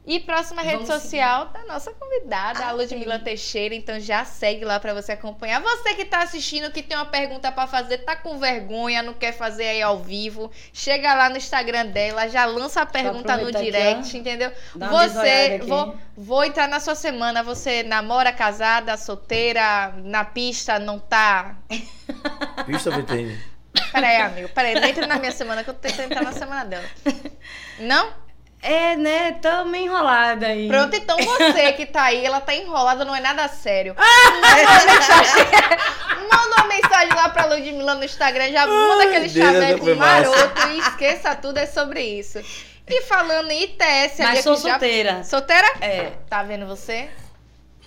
E 0.05 0.21
próxima 0.21 0.61
rede 0.61 0.85
Vamos 0.85 1.01
social 1.01 1.47
da 1.47 1.65
nossa 1.65 1.91
convidada, 1.91 2.59
a 2.65 2.69
Ah, 2.69 2.71
Ludmila 2.71 3.19
Teixeira. 3.19 3.75
Então 3.75 3.99
já 3.99 4.23
segue 4.23 4.63
lá 4.63 4.79
pra 4.79 4.93
você 4.93 5.11
acompanhar. 5.11 5.61
Você 5.61 5.95
que 5.95 6.05
tá 6.05 6.23
assistindo, 6.23 6.71
que 6.71 6.81
tem 6.81 6.95
uma 6.95 7.05
pergunta 7.05 7.51
pra 7.51 7.67
fazer, 7.67 7.99
tá 7.99 8.15
com 8.15 8.37
vergonha, 8.37 9.03
não 9.03 9.13
quer 9.13 9.33
fazer 9.33 9.65
aí 9.65 9.81
ao 9.81 9.99
vivo, 9.99 10.49
chega 10.71 11.13
lá 11.13 11.29
no 11.29 11.35
Instagram 11.35 11.87
dela, 11.87 12.29
já 12.29 12.45
lança 12.45 12.81
a 12.81 12.85
pergunta 12.85 13.35
no 13.35 13.49
aproveitar 13.49 13.59
aqui, 13.59 13.71
direct, 13.71 14.17
entendeu? 14.17 14.51
Você, 14.75 15.59
vou, 15.59 15.97
vou 16.15 16.43
entrar 16.45 16.69
na 16.69 16.79
sua 16.79 16.95
semana. 16.95 17.43
Você 17.43 17.83
namora, 17.83 18.31
casada, 18.31 18.95
solteira, 18.95 19.93
na 19.97 20.23
pista, 20.23 20.79
não 20.79 20.99
tá? 20.99 21.57
Pista 22.65 22.91
vitrine. 22.91 23.52
Peraí, 23.91 24.17
amigo, 24.17 24.49
peraí, 24.49 24.75
não 24.75 24.83
entra 24.87 25.07
na 25.07 25.17
minha 25.17 25.31
semana 25.31 25.63
que 25.63 25.69
eu 25.69 25.73
tô 25.73 25.79
tentando 25.81 26.05
entrar 26.11 26.23
na 26.23 26.31
semana 26.31 26.63
dela. 26.65 26.83
Não? 27.79 28.11
É, 28.61 28.95
né? 28.95 29.33
Tô 29.41 29.65
meio 29.65 29.85
enrolada 29.87 30.47
aí. 30.47 30.67
Pronto, 30.67 30.95
então 30.95 31.17
você 31.17 31.73
que 31.73 31.85
tá 31.85 32.03
aí, 32.03 32.25
ela 32.25 32.39
tá 32.39 32.53
enrolada, 32.55 33.03
não 33.03 33.15
é 33.15 33.19
nada 33.19 33.47
sério. 33.49 33.93
Manda 33.95 34.71
uma 34.71 34.85
mensagem, 34.85 35.45
manda 36.31 36.55
uma 36.55 36.67
mensagem 36.67 37.13
lá 37.13 37.29
pra 37.29 37.45
Ludmilla 37.45 37.95
no 37.95 38.03
Instagram, 38.05 38.51
já 38.51 38.65
manda 38.65 39.03
aquele 39.03 39.27
chaveco 39.29 39.95
maroto 39.95 40.67
e 40.69 40.79
esqueça 40.79 41.35
tudo, 41.35 41.57
é 41.57 41.65
sobre 41.65 42.01
isso. 42.01 42.39
E 42.87 43.01
falando 43.03 43.49
em 43.51 43.63
ITS, 43.63 44.19
Mas 44.19 44.43
sou 44.43 44.53
aqui 44.53 44.63
já- 44.63 44.69
solteira. 44.71 45.23
Solteira? 45.23 45.67
É. 45.81 46.11
Tá 46.29 46.43
vendo 46.43 46.65
você? 46.65 47.09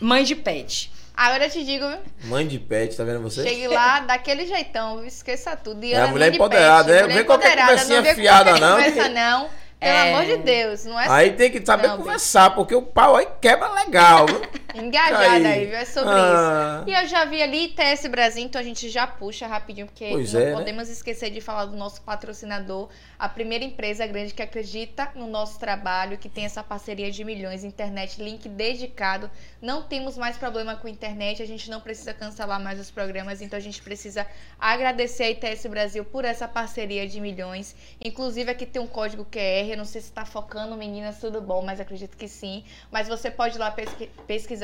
Mãe 0.01 0.25
de 0.25 0.35
pet. 0.37 0.91
Agora 1.17 1.47
eu 1.47 1.51
te 1.51 1.65
digo, 1.65 1.89
viu? 1.89 1.99
Mãe 2.25 2.47
de 2.47 2.59
pet, 2.59 2.95
tá 2.97 3.03
vendo 3.05 3.23
você? 3.23 3.43
Chegue 3.43 3.69
lá 3.69 4.01
daquele 4.07 4.45
jeitão, 4.47 4.99
viu? 4.99 5.07
Esqueça 5.07 5.57
tudo. 5.57 5.83
E 5.85 5.93
É 5.93 5.97
a 5.97 5.99
ela 6.01 6.09
mulher 6.09 6.35
empoderada, 6.35 6.85
pet, 6.93 6.95
né? 6.95 7.03
mulher 7.03 7.15
Vem 7.17 7.25
qualquer 7.25 7.59
conversinha 7.59 8.03
não 8.03 8.15
fiada, 8.15 8.51
qualquer 8.51 8.61
não, 8.67 8.77
Conversa, 8.77 9.09
não. 9.09 9.49
Pelo 9.79 9.93
É. 9.93 10.13
amor 10.15 10.25
de 10.27 10.37
Deus, 10.39 10.85
não 10.87 10.99
é 10.99 11.07
Aí 11.09 11.33
tem 11.33 11.51
que 11.51 11.65
saber 11.65 11.89
Não, 11.89 11.99
conversar, 11.99 12.55
porque 12.55 12.75
o 12.75 12.81
pau 12.83 13.15
aí 13.17 13.29
quebra 13.41 13.69
legal. 13.73 14.27
viu? 14.27 14.41
Engajada 14.83 15.19
Aí. 15.35 15.47
aí, 15.47 15.67
viu? 15.67 15.77
É 15.77 15.85
sobre 15.85 16.11
Ah. 16.15 16.83
isso. 16.87 16.91
E 16.91 17.03
eu 17.03 17.07
já 17.09 17.25
vi 17.25 17.43
ali 17.43 17.65
ITS 17.67 18.07
Brasil, 18.09 18.43
então 18.45 18.61
a 18.61 18.65
gente 18.65 18.89
já 18.89 19.07
puxa 19.07 19.47
rapidinho, 19.47 19.87
porque 19.87 20.09
Pois 20.11 20.33
não 20.33 20.41
é, 20.41 20.45
né? 20.47 20.53
podemos 20.53 20.89
esquecer 20.89 21.31
de 21.31 21.41
falar 21.41 21.67
do 21.67 21.77
nosso 21.77 22.01
patrocinador, 22.03 22.89
a 23.19 23.29
primeira 23.29 23.65
empresa 23.65 24.07
grande 24.07 24.35
que 24.35 24.43
acredita 24.43 25.11
no 25.15 25.27
nosso 25.27 25.59
trabalho, 25.59 26.19
que 26.19 26.29
tem 26.29 26.45
essa 26.45 26.63
parceria 26.63 27.11
de 27.11 27.25
milhões, 27.25 27.65
internet, 27.65 28.23
link 28.23 28.49
dedicado. 28.49 29.31
Não 29.61 29.83
temos 29.83 30.17
mais 30.19 30.37
problema 30.37 30.77
com 30.77 30.87
internet, 30.89 31.43
a 31.43 31.47
gente 31.47 31.71
não 31.71 31.81
precisa 31.81 32.13
cancelar 32.13 32.61
mais 32.61 32.79
os 32.79 32.91
programas, 32.91 33.41
então 33.41 33.57
a 33.57 33.61
gente 33.61 33.83
precisa 33.83 34.27
agradecer 34.59 35.25
a 35.25 35.31
ITS 35.31 35.67
Brasil 35.67 36.05
por 36.05 36.25
essa 36.25 36.47
parceria 36.47 37.07
de 37.09 37.21
milhões. 37.21 37.75
Inclusive 38.05 38.51
aqui 38.51 38.67
tem 38.67 38.81
um 38.81 38.87
código 38.87 39.25
QR, 39.25 39.71
eu 39.71 39.77
não 39.77 39.85
sei 39.85 40.01
se 40.01 40.09
está 40.09 40.25
focando, 40.25 40.77
meninas, 40.77 41.19
tudo 41.19 41.41
bom, 41.41 41.63
mas 41.63 41.81
acredito 41.81 42.17
que 42.17 42.29
sim. 42.29 42.65
Mas 42.91 43.09
você 43.09 43.31
pode 43.31 43.57
ir 43.57 43.59
lá 43.59 43.71
pesqui- 43.71 44.11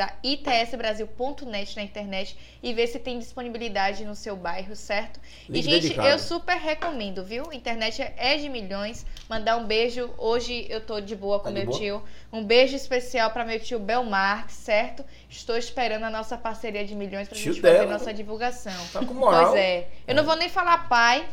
pesquisar 0.02 0.18
itsbrasil.net 0.22 1.76
na 1.76 1.82
internet 1.82 2.36
e 2.62 2.72
ver 2.72 2.86
se 2.86 2.98
tem 2.98 3.18
disponibilidade 3.18 4.04
no 4.04 4.14
seu 4.14 4.36
bairro, 4.36 4.74
certo? 4.74 5.20
Link 5.48 5.60
e, 5.60 5.62
gente, 5.62 5.82
dedicado. 5.82 6.08
eu 6.08 6.18
super 6.18 6.56
recomendo, 6.56 7.24
viu? 7.24 7.52
Internet 7.52 8.02
é 8.16 8.36
de 8.36 8.48
milhões. 8.48 9.06
Mandar 9.28 9.56
um 9.56 9.66
beijo. 9.66 10.12
Hoje 10.18 10.66
eu 10.68 10.80
tô 10.80 11.00
de 11.00 11.14
boa 11.14 11.38
com 11.38 11.44
Tá 11.44 11.50
meu 11.50 11.70
tio. 11.70 12.02
Um 12.32 12.44
beijo 12.44 12.74
especial 12.74 13.30
para 13.30 13.44
meu 13.44 13.60
tio 13.60 13.78
Belmar, 13.78 14.48
certo? 14.50 15.04
Estou 15.28 15.56
esperando 15.56 16.04
a 16.04 16.10
nossa 16.10 16.36
parceria 16.36 16.84
de 16.84 16.94
milhões 16.94 17.28
pra 17.28 17.36
Tio 17.36 17.52
gente 17.52 17.62
fazer 17.62 17.78
dela. 17.78 17.92
nossa 17.92 18.12
divulgação. 18.12 18.86
Tá 18.92 19.04
com 19.04 19.14
moral. 19.14 19.50
Pois 19.50 19.60
é. 19.60 19.88
Eu 20.06 20.14
não 20.14 20.24
vou 20.24 20.36
nem 20.36 20.48
falar 20.48 20.88
pai, 20.88 21.28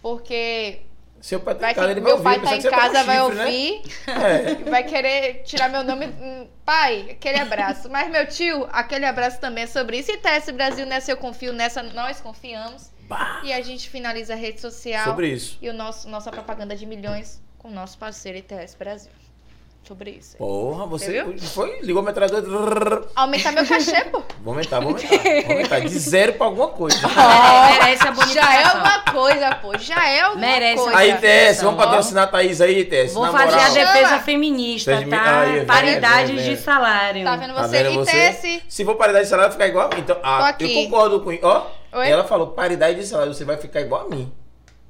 porque 0.00 0.80
Seu 1.20 1.40
pai 1.40 1.54
tá 1.54 1.60
vai 1.60 1.72
em 1.72 1.74
casa, 1.74 1.90
ele 1.90 2.00
vai 2.00 2.08
meu 2.08 2.12
ouvir. 2.12 2.24
pai 2.24 2.36
eu 2.36 2.42
tá 2.42 2.56
em 2.56 2.60
você 2.60 2.70
casa, 2.70 3.04
vai 3.04 3.16
chifre, 3.16 3.34
né? 3.34 3.44
ouvir 3.44 3.82
É. 4.06 4.70
vai 4.70 4.84
querer 4.84 5.42
tirar 5.44 5.68
meu 5.68 5.82
nome. 5.84 6.06
Hum, 6.06 6.46
Pai, 6.64 7.08
aquele 7.12 7.38
abraço. 7.40 7.88
Mas 7.88 8.10
meu 8.10 8.26
tio, 8.26 8.68
aquele 8.70 9.06
abraço 9.06 9.40
também 9.40 9.64
é 9.64 9.66
sobre 9.66 9.98
isso. 9.98 10.10
E 10.12 10.18
TS 10.18 10.50
Brasil, 10.50 10.84
nessa 10.86 11.10
eu 11.10 11.16
confio, 11.16 11.52
nessa 11.52 11.82
nós 11.82 12.20
confiamos. 12.20 12.90
Bah. 13.08 13.40
E 13.42 13.52
a 13.52 13.60
gente 13.62 13.88
finaliza 13.88 14.34
a 14.34 14.36
rede 14.36 14.60
social 14.60 15.04
Sobre 15.04 15.28
isso. 15.32 15.56
e 15.62 15.68
o 15.70 15.72
nosso, 15.72 16.08
nossa 16.10 16.30
propaganda 16.30 16.76
de 16.76 16.84
milhões 16.84 17.40
com 17.56 17.68
o 17.68 17.70
nosso 17.70 17.96
parceiro 17.96 18.36
ITS 18.38 18.74
Brasil. 18.74 19.10
Sobre 19.82 20.10
isso. 20.10 20.36
Porra, 20.36 20.84
você 20.84 21.24
Você 21.24 21.46
foi, 21.46 21.80
ligou 21.80 22.02
o 22.02 22.04
metralhador. 22.04 23.08
Aumentar 23.16 23.52
meu 23.52 23.66
cachê, 23.66 24.04
pô. 24.04 24.22
Vou 24.44 24.52
aumentar, 24.52 24.80
vou 24.80 24.90
aumentar. 24.90 25.08
Vou 25.08 25.52
aumentar. 25.52 25.80
De 25.80 25.98
zero 25.98 26.34
pra 26.34 26.46
alguma 26.46 26.68
coisa. 26.68 26.98
É, 27.06 27.80
merece 27.80 28.06
a 28.06 28.12
bonificação. 28.12 28.34
Já 28.52 28.54
é 28.60 28.64
alguma 28.64 28.98
coisa, 29.00 29.54
pô. 29.56 29.78
Já 29.78 30.08
é 30.08 30.20
alguma 30.20 30.46
Merece 30.46 30.82
coisa. 30.82 30.98
Aí, 30.98 31.14
TS, 31.16 31.62
vamos 31.62 31.82
patrocinar 31.84 32.24
a 32.24 32.26
Thaís 32.26 32.60
aí, 32.60 32.84
TS. 32.84 33.14
Vou 33.14 33.24
na 33.24 33.32
fazer 33.32 33.44
moral. 33.56 33.60
a 33.64 33.68
defesa 33.70 34.08
Chama. 34.08 34.20
feminista, 34.22 34.96
Vocês 34.96 35.08
tá? 35.10 35.40
Aí, 35.40 35.52
vem, 35.52 35.64
Paridade 35.66 36.44
de 36.44 36.56
salário. 36.58 37.24
Tá 37.24 37.36
vendo 37.36 37.54
Tá 37.54 37.66
você? 37.66 37.82
vendo 37.82 37.94
você? 37.94 38.62
Se 38.68 38.84
for 38.84 38.94
paridade 38.96 39.24
de 39.24 39.30
salário, 39.30 39.50
vai 39.50 39.58
ficar 39.58 39.68
igual 39.68 39.90
a 39.90 39.94
mim. 39.96 40.00
Então, 40.02 40.18
ah, 40.22 40.54
eu 40.60 40.68
concordo 40.84 41.20
com. 41.20 41.30
Ó, 41.42 41.66
Oi? 41.94 42.08
ela 42.10 42.24
falou 42.24 42.48
paridade 42.48 43.00
de 43.00 43.06
salário, 43.06 43.32
você 43.32 43.44
vai 43.44 43.56
ficar 43.56 43.80
igual 43.80 44.06
a 44.06 44.08
mim. 44.10 44.30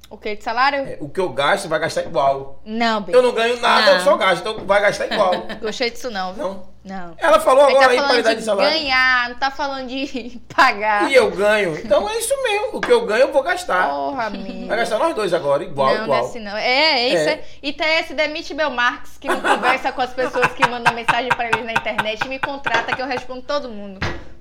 O 0.09 0.17
que 0.17 0.35
de 0.35 0.43
salário? 0.43 0.79
É, 0.79 0.97
o 0.99 1.07
que 1.07 1.19
eu 1.19 1.29
gasto, 1.29 1.63
você 1.63 1.67
vai 1.67 1.79
gastar 1.79 2.01
igual. 2.01 2.59
Não, 2.65 3.01
Bê. 3.01 3.15
Eu 3.15 3.21
não 3.21 3.31
ganho 3.31 3.59
nada, 3.61 3.85
Não. 3.85 3.93
eu 3.93 3.99
só 4.01 4.17
gasto, 4.17 4.39
então 4.41 4.65
vai 4.65 4.81
gastar 4.81 5.05
igual. 5.05 5.31
Gostei 5.61 5.91
disso 5.91 6.09
não, 6.09 6.33
viu? 6.33 6.43
Não. 6.45 6.69
Não. 6.81 7.13
Ela 7.19 7.39
falou 7.41 7.65
Ele 7.65 7.73
tá 7.73 7.77
agora 7.79 7.91
aí, 7.91 7.97
falando 7.97 8.09
paridade 8.11 8.35
de 8.35 8.39
de 8.41 8.45
salário. 8.45 8.71
ganhar, 8.71 9.29
não 9.29 9.35
tá 9.35 9.51
falando 9.51 9.87
de 9.87 10.41
pagar. 10.55 11.11
E 11.11 11.13
eu 11.13 11.29
ganho. 11.29 11.77
Então 11.77 12.09
é 12.09 12.17
isso 12.17 12.33
mesmo. 12.41 12.77
O 12.77 12.81
que 12.81 12.91
eu 12.91 13.05
ganho, 13.05 13.23
eu 13.23 13.31
vou 13.33 13.43
gastar. 13.43 13.87
Porra, 13.89 14.23
amigo. 14.23 14.65
Vai 14.67 14.77
gastar 14.77 14.97
nós 14.97 15.13
dois 15.13 15.31
agora, 15.33 15.63
igual, 15.63 15.93
não, 15.93 16.03
igual. 16.05 16.07
não 16.07 16.25
é 16.25 16.29
assim 16.29 16.39
não. 16.39 16.57
É, 16.57 16.99
é 17.01 17.09
isso. 17.09 17.29
É. 17.29 17.31
É. 17.33 17.43
ITS 17.61 18.15
demite 18.15 18.53
Belmarx, 18.55 19.17
que 19.19 19.27
não 19.27 19.39
conversa 19.41 19.91
com 19.91 20.01
as 20.01 20.11
pessoas 20.13 20.47
que 20.53 20.67
mandam 20.67 20.91
mensagem 20.95 21.29
pra 21.29 21.47
eles 21.49 21.65
na 21.65 21.73
internet. 21.73 22.27
Me 22.27 22.39
contrata 22.39 22.95
que 22.95 23.01
eu 23.01 23.05
respondo 23.05 23.43
todo 23.43 23.69
mundo. 23.69 23.99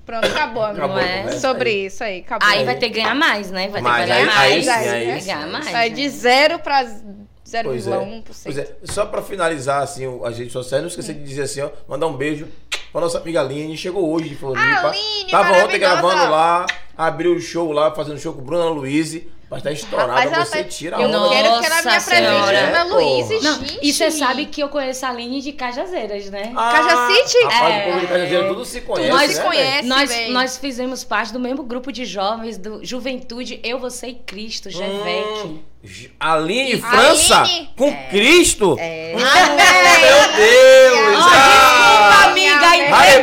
Pronto, 0.09 0.27
acabou, 0.27 0.63
amigo. 0.63 0.85
Acabou 0.87 1.03
é? 1.03 1.19
conversa 1.19 1.41
Sobre 1.41 1.69
aí. 1.69 1.85
isso 1.85 2.03
aí, 2.03 2.21
acabou. 2.21 2.49
Aí 2.49 2.65
vai 2.65 2.77
ter 2.77 2.89
que 2.89 2.95
ganhar 2.95 3.15
mais, 3.15 3.51
né? 3.51 3.69
Vai 3.69 3.83
ter 3.83 3.89
que 3.91 4.07
ganhar 4.07 4.17
aí- 4.17 4.25
mais. 4.27 4.69
aí 4.69 4.83
sim, 4.83 4.89
aí 4.89 5.21
ganhar 5.21 5.47
mais. 5.49 5.71
Vai 5.71 5.91
né? 5.91 5.95
de 5.95 6.09
zero 6.09 6.59
pra 6.61 6.83
Pois 6.83 7.87
é. 7.87 7.91
0,1%. 7.91 8.23
Pois 8.45 8.57
é. 8.59 8.77
Só 8.85 9.05
pra 9.05 9.21
finalizar, 9.21 9.83
assim, 9.83 10.05
as 10.25 10.39
redes 10.39 10.53
sociais, 10.55 10.83
não 10.83 10.89
esquecer 10.89 11.15
de 11.15 11.23
dizer 11.25 11.43
assim, 11.43 11.61
ó, 11.61 11.69
mandar 11.87 12.07
um 12.07 12.15
beijo 12.17 12.49
pra 12.91 13.03
nossa 13.03 13.19
amiga 13.19 13.41
Aline. 13.41 13.77
Chegou 13.77 14.11
hoje 14.11 14.31
de 14.31 14.35
Floripa. 14.35 14.89
Aline, 14.89 15.31
Tava 15.31 15.53
ontem 15.65 15.79
gravando 15.79 16.31
lá, 16.31 16.65
abriu 16.97 17.35
o 17.35 17.41
show 17.41 17.71
lá, 17.71 17.95
fazendo 17.95 18.19
show 18.19 18.33
com 18.33 18.41
Bruna 18.41 18.65
Luiz. 18.71 19.21
Mas 19.51 19.63
tá 19.63 19.73
estourada, 19.73 20.13
Rapaz, 20.13 20.31
ela 20.33 20.45
você 20.45 20.59
tá- 20.63 20.69
tira 20.69 20.97
a 20.99 21.01
Eu 21.01 21.09
onda. 21.09 21.19
não 21.21 21.31
quero 21.31 21.49
que 21.61 21.67
ela 21.67 21.83
me 21.83 21.89
apresente. 21.97 22.15
Ana 22.27 22.79
É, 22.79 22.85
Luiz, 22.85 23.27
porra. 23.29 23.41
Não, 23.41 23.55
gente. 23.61 23.79
e 23.81 23.93
você 23.95 24.11
sabe 24.11 24.45
que 24.45 24.63
eu 24.63 24.69
conheço 24.69 25.07
a 25.07 25.09
Aline 25.09 25.41
de 25.41 25.53
Cajazeiras, 25.53 26.29
né? 26.29 26.53
Ah, 26.55 26.71
Cajacite? 26.73 27.45
Rapaz, 27.45 27.75
É. 27.75 27.79
o 27.81 27.85
povo 27.89 28.01
de 28.01 28.07
Cajazeira 28.09 28.49
tudo 28.49 28.65
se 28.67 28.81
conhece, 28.83 29.09
Nós 29.11 29.39
né, 29.39 29.43
conhece. 29.45 29.89
nós, 29.89 30.29
nós 30.29 30.57
fizemos 30.59 31.03
parte 31.03 31.33
do 31.33 31.41
mesmo 31.41 31.63
grupo 31.63 31.91
de 31.91 32.05
jovens 32.05 32.59
do 32.59 32.85
Juventude 32.85 33.59
Eu, 33.65 33.79
Você 33.79 34.09
e 34.09 34.15
Cristo. 34.17 34.69
Hum, 34.69 35.59
J- 35.83 36.11
Aline 36.21 36.79
França 36.83 37.41
Aline? 37.41 37.71
com 37.75 37.91
Cristo? 38.11 38.77
É. 38.79 39.15
Ah, 39.17 39.47
meu 39.57 40.37
Deus! 40.37 41.25
Ó, 41.25 41.29
Ah! 41.31 42.19
desculpa, 42.19 42.25
amiga, 42.31 42.67
Ai, 42.67 43.23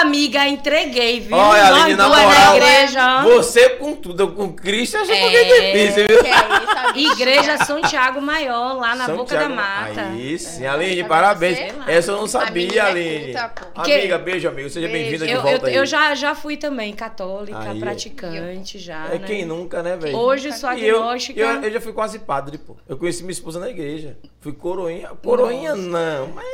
Amiga, 0.00 0.46
entreguei, 0.48 1.20
viu? 1.20 1.36
Olha, 1.36 1.70
Nós 1.70 1.82
Aline, 1.82 1.96
na 1.96 2.08
moral, 2.08 2.56
igreja. 2.56 3.22
você 3.22 3.68
com 3.70 3.94
tudo, 3.94 4.32
com 4.32 4.52
Cristo, 4.52 4.96
eu 4.96 5.04
já 5.04 5.14
tô 5.14 5.20
É. 5.28 5.44
difícil, 5.44 6.06
viu? 6.08 6.18
É 6.18 6.98
isso. 6.98 7.12
Igreja 7.12 7.64
São 7.64 7.80
Tiago 7.82 8.20
Maior, 8.20 8.74
lá 8.78 8.94
na 8.94 9.06
São 9.06 9.16
Boca 9.16 9.30
Tiago- 9.36 9.48
da 9.48 9.54
Mata. 9.54 10.02
Aí 10.12 10.38
sim, 10.38 10.64
É, 10.64 10.68
Aline, 10.68 11.04
parabéns. 11.04 11.58
você? 11.58 11.72
Essa 11.90 12.10
eu 12.12 12.16
não 12.18 12.26
sabia, 12.26 12.68
é 12.76 12.80
Aline. 12.80 13.24
culta, 13.32 13.48
pô. 13.48 13.66
Porque- 13.74 13.92
Amiga, 13.92 14.18
beijo, 14.18 14.48
amigo. 14.48 14.68
Seja 14.70 14.88
bem-vinda 14.88 15.26
de 15.26 15.34
volta 15.36 15.50
eu, 15.50 15.66
aí. 15.66 15.74
eu 15.76 15.86
já, 15.86 16.14
já 16.14 16.34
fui 16.34 16.56
também 16.56 16.92
católica, 16.92 17.58
Aí, 17.70 17.78
praticante 17.80 18.78
já, 18.78 19.06
É 19.06 19.18
né? 19.18 19.26
quem 19.26 19.44
nunca, 19.44 19.82
né, 19.82 19.96
velho? 19.96 20.16
Hoje 20.16 20.52
sou 20.52 20.72
E 20.72 20.86
eu, 20.86 20.98
agnóstica. 21.02 21.40
eu, 21.40 21.62
eu 21.62 21.70
já 21.70 21.80
fui 21.80 21.92
quase 21.92 22.18
padre, 22.18 22.58
pô. 22.58 22.76
Eu 22.88 22.96
conheci 22.98 23.22
minha 23.22 23.32
esposa 23.32 23.58
na 23.60 23.70
igreja. 23.70 24.16
Fui 24.40 24.52
coroinha. 24.52 25.08
Coroinha 25.22 25.74
não, 25.74 26.28
mas. 26.34 26.44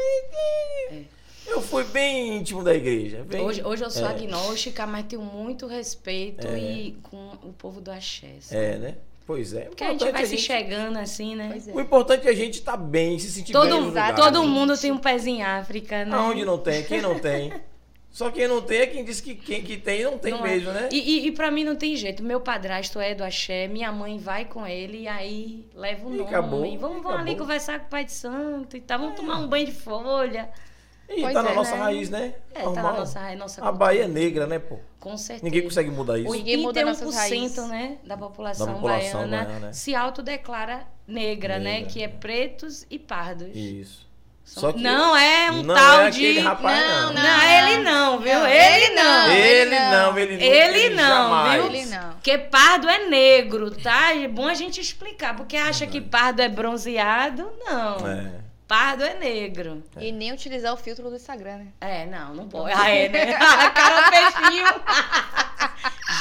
Eu 1.48 1.60
fui 1.62 1.84
bem 1.84 2.36
íntimo 2.38 2.62
da 2.62 2.74
igreja. 2.74 3.24
bem- 3.28 3.40
Hoje, 3.40 3.62
hoje 3.64 3.82
eu 3.84 3.90
sou 3.90 4.06
é, 4.06 4.10
agnóstica, 4.10 4.86
mas 4.86 5.06
tenho 5.06 5.22
muito 5.22 5.66
respeito 5.66 6.46
e 6.56 6.96
com 7.02 7.16
o 7.42 7.52
povo 7.52 7.80
do 7.80 7.90
axé. 7.90 8.34
sabe? 8.40 8.60
É, 8.60 8.76
né? 8.78 8.94
Pois 9.26 9.52
é. 9.52 9.62
Porque 9.62 9.84
a 9.84 9.90
gente 9.90 10.10
vai 10.10 10.24
se 10.24 10.38
chegando 10.38 10.98
assim, 10.98 11.36
né? 11.36 11.48
Pois 11.50 11.68
é. 11.68 11.72
O 11.72 11.80
importante 11.80 12.26
é 12.26 12.30
a 12.30 12.34
gente 12.34 12.60
estar 12.60 12.76
bem, 12.76 13.18
se 13.18 13.30
sentir 13.30 13.52
bem 13.52 13.62
no 13.62 13.68
Todo, 13.68 13.84
lugar. 13.86 14.14
todo 14.14 14.40
né? 14.40 14.46
mundo 14.46 14.76
tem 14.78 14.90
um 14.90 14.98
pezinho 14.98 15.38
em 15.38 15.42
África, 15.42 16.04
né? 16.04 16.16
Aonde 16.16 16.44
não 16.44 16.56
tem? 16.58 16.82
Quem 16.84 17.02
não 17.02 17.18
tem? 17.18 17.52
Só 18.10 18.30
quem 18.30 18.48
não 18.48 18.62
tem 18.62 18.78
é 18.80 18.86
quem 18.86 19.04
diz 19.04 19.20
que 19.20 19.34
quem 19.34 19.62
que 19.62 19.76
tem 19.76 20.02
não 20.02 20.16
tem 20.16 20.32
Não 20.32 20.44
é. 20.46 20.50
mesmo, 20.50 20.72
né? 20.72 20.88
E, 20.90 20.96
e, 20.98 21.26
e 21.26 21.32
pra 21.32 21.50
mim 21.50 21.62
não 21.62 21.76
tem 21.76 21.94
jeito. 21.94 22.22
Meu 22.22 22.40
padrasto 22.40 22.98
é 22.98 23.14
do 23.14 23.22
axé, 23.22 23.68
minha 23.68 23.92
mãe 23.92 24.18
vai 24.18 24.46
com 24.46 24.66
ele 24.66 25.02
e 25.02 25.08
aí 25.08 25.66
leva 25.74 26.06
o 26.08 26.14
E 26.14 26.16
nome. 26.16 26.28
acabou, 26.30 26.78
vamos 26.78 27.02
vamos 27.02 27.20
ali 27.20 27.36
conversar 27.36 27.80
com 27.80 27.86
o 27.86 27.90
pai 27.90 28.06
de 28.06 28.12
santo 28.12 28.76
e 28.78 28.80
tal. 28.80 28.98
Vamos 28.98 29.14
tomar 29.14 29.36
um 29.38 29.46
banho 29.46 29.66
de 29.66 29.72
folha. 29.72 30.48
E 31.08 31.22
Pois 31.22 31.32
tá 31.32 31.42
na 31.42 31.50
é, 31.50 31.54
nossa 31.54 31.70
né? 31.74 31.78
raiz, 31.78 32.10
né? 32.10 32.34
É, 32.54 32.62
tá 32.62 32.70
na 32.70 32.82
nossa, 32.92 33.18
raiz, 33.18 33.38
nossa 33.38 33.64
A. 33.64 33.72
Bahia 33.72 34.04
é 34.04 34.08
negra, 34.08 34.46
né, 34.46 34.58
pô? 34.58 34.76
Com 35.00 35.16
certeza. 35.16 35.44
Ninguém 35.44 35.62
consegue 35.62 35.90
mudar 35.90 36.18
isso. 36.18 36.30
Ninguém 36.30 36.58
muda 36.58 36.84
nossas 36.84 37.14
81% 37.14 37.16
raízes. 37.16 37.68
né, 37.68 37.96
da 38.04 38.16
população, 38.16 38.66
Da 38.66 38.72
população 38.74 39.20
baiana, 39.20 39.44
baiana, 39.44 39.66
né? 39.68 39.72
se 39.72 39.94
autodeclara 39.94 40.86
negra, 41.06 41.58
né? 41.58 41.72
Negra, 41.78 41.90
Que 41.90 42.00
é 42.02 42.04
é. 42.04 42.08
pretos 42.08 42.86
e 42.90 42.98
pardos. 42.98 43.48
Isso. 43.54 44.06
Só- 44.44 44.72
que 44.72 44.80
não 44.82 45.14
é 45.14 45.50
um 45.50 45.62
não 45.62 45.74
tal 45.74 46.00
é 46.02 46.10
de. 46.10 46.18
aquele 46.26 46.40
rapaz, 46.40 46.80
não. 46.80 47.12
não, 47.12 47.22
Não. 47.22 47.42
ele 47.42 47.82
não, 47.84 48.18
viu? 48.18 48.32
Não, 48.34 48.46
ele 48.46 48.84
ele 48.84 48.94
não. 48.94 49.04
não. 49.04 49.30
Ele 49.34 49.70
não. 49.70 49.90
não, 50.12 50.18
ele 50.18 50.32
nunca, 50.32 50.44
Ele 50.44 50.94
não, 50.94 51.04
jamais. 51.08 51.62
viu? 51.62 51.72
Ele 51.74 51.86
não. 51.86 52.12
Porque 52.12 52.38
pardo 52.38 52.88
é 52.88 53.08
negro, 53.08 53.70
tá? 53.70 54.14
É 54.16 54.26
bom 54.26 54.46
a 54.48 54.54
gente 54.54 54.80
explicar. 54.80 55.36
Porque 55.36 55.54
acha 55.56 55.86
que 55.86 56.00
pardo 56.00 56.40
é 56.40 56.48
bronzeado, 56.48 57.50
não. 57.64 58.06
É. 58.08 58.47
Pardo 58.68 59.02
é 59.02 59.14
negro. 59.14 59.82
E 59.98 60.12
nem 60.12 60.30
utilizar 60.30 60.74
o 60.74 60.76
filtro 60.76 61.08
do 61.08 61.16
Instagram, 61.16 61.56
né? 61.56 61.68
É, 61.80 62.04
não, 62.04 62.34
não 62.34 62.48
pode. 62.50 62.74
Ah, 62.76 62.90
é, 62.90 63.08
né? 63.08 63.24
Na 63.32 63.70
cara 63.70 64.10
peixinho. 64.10 64.66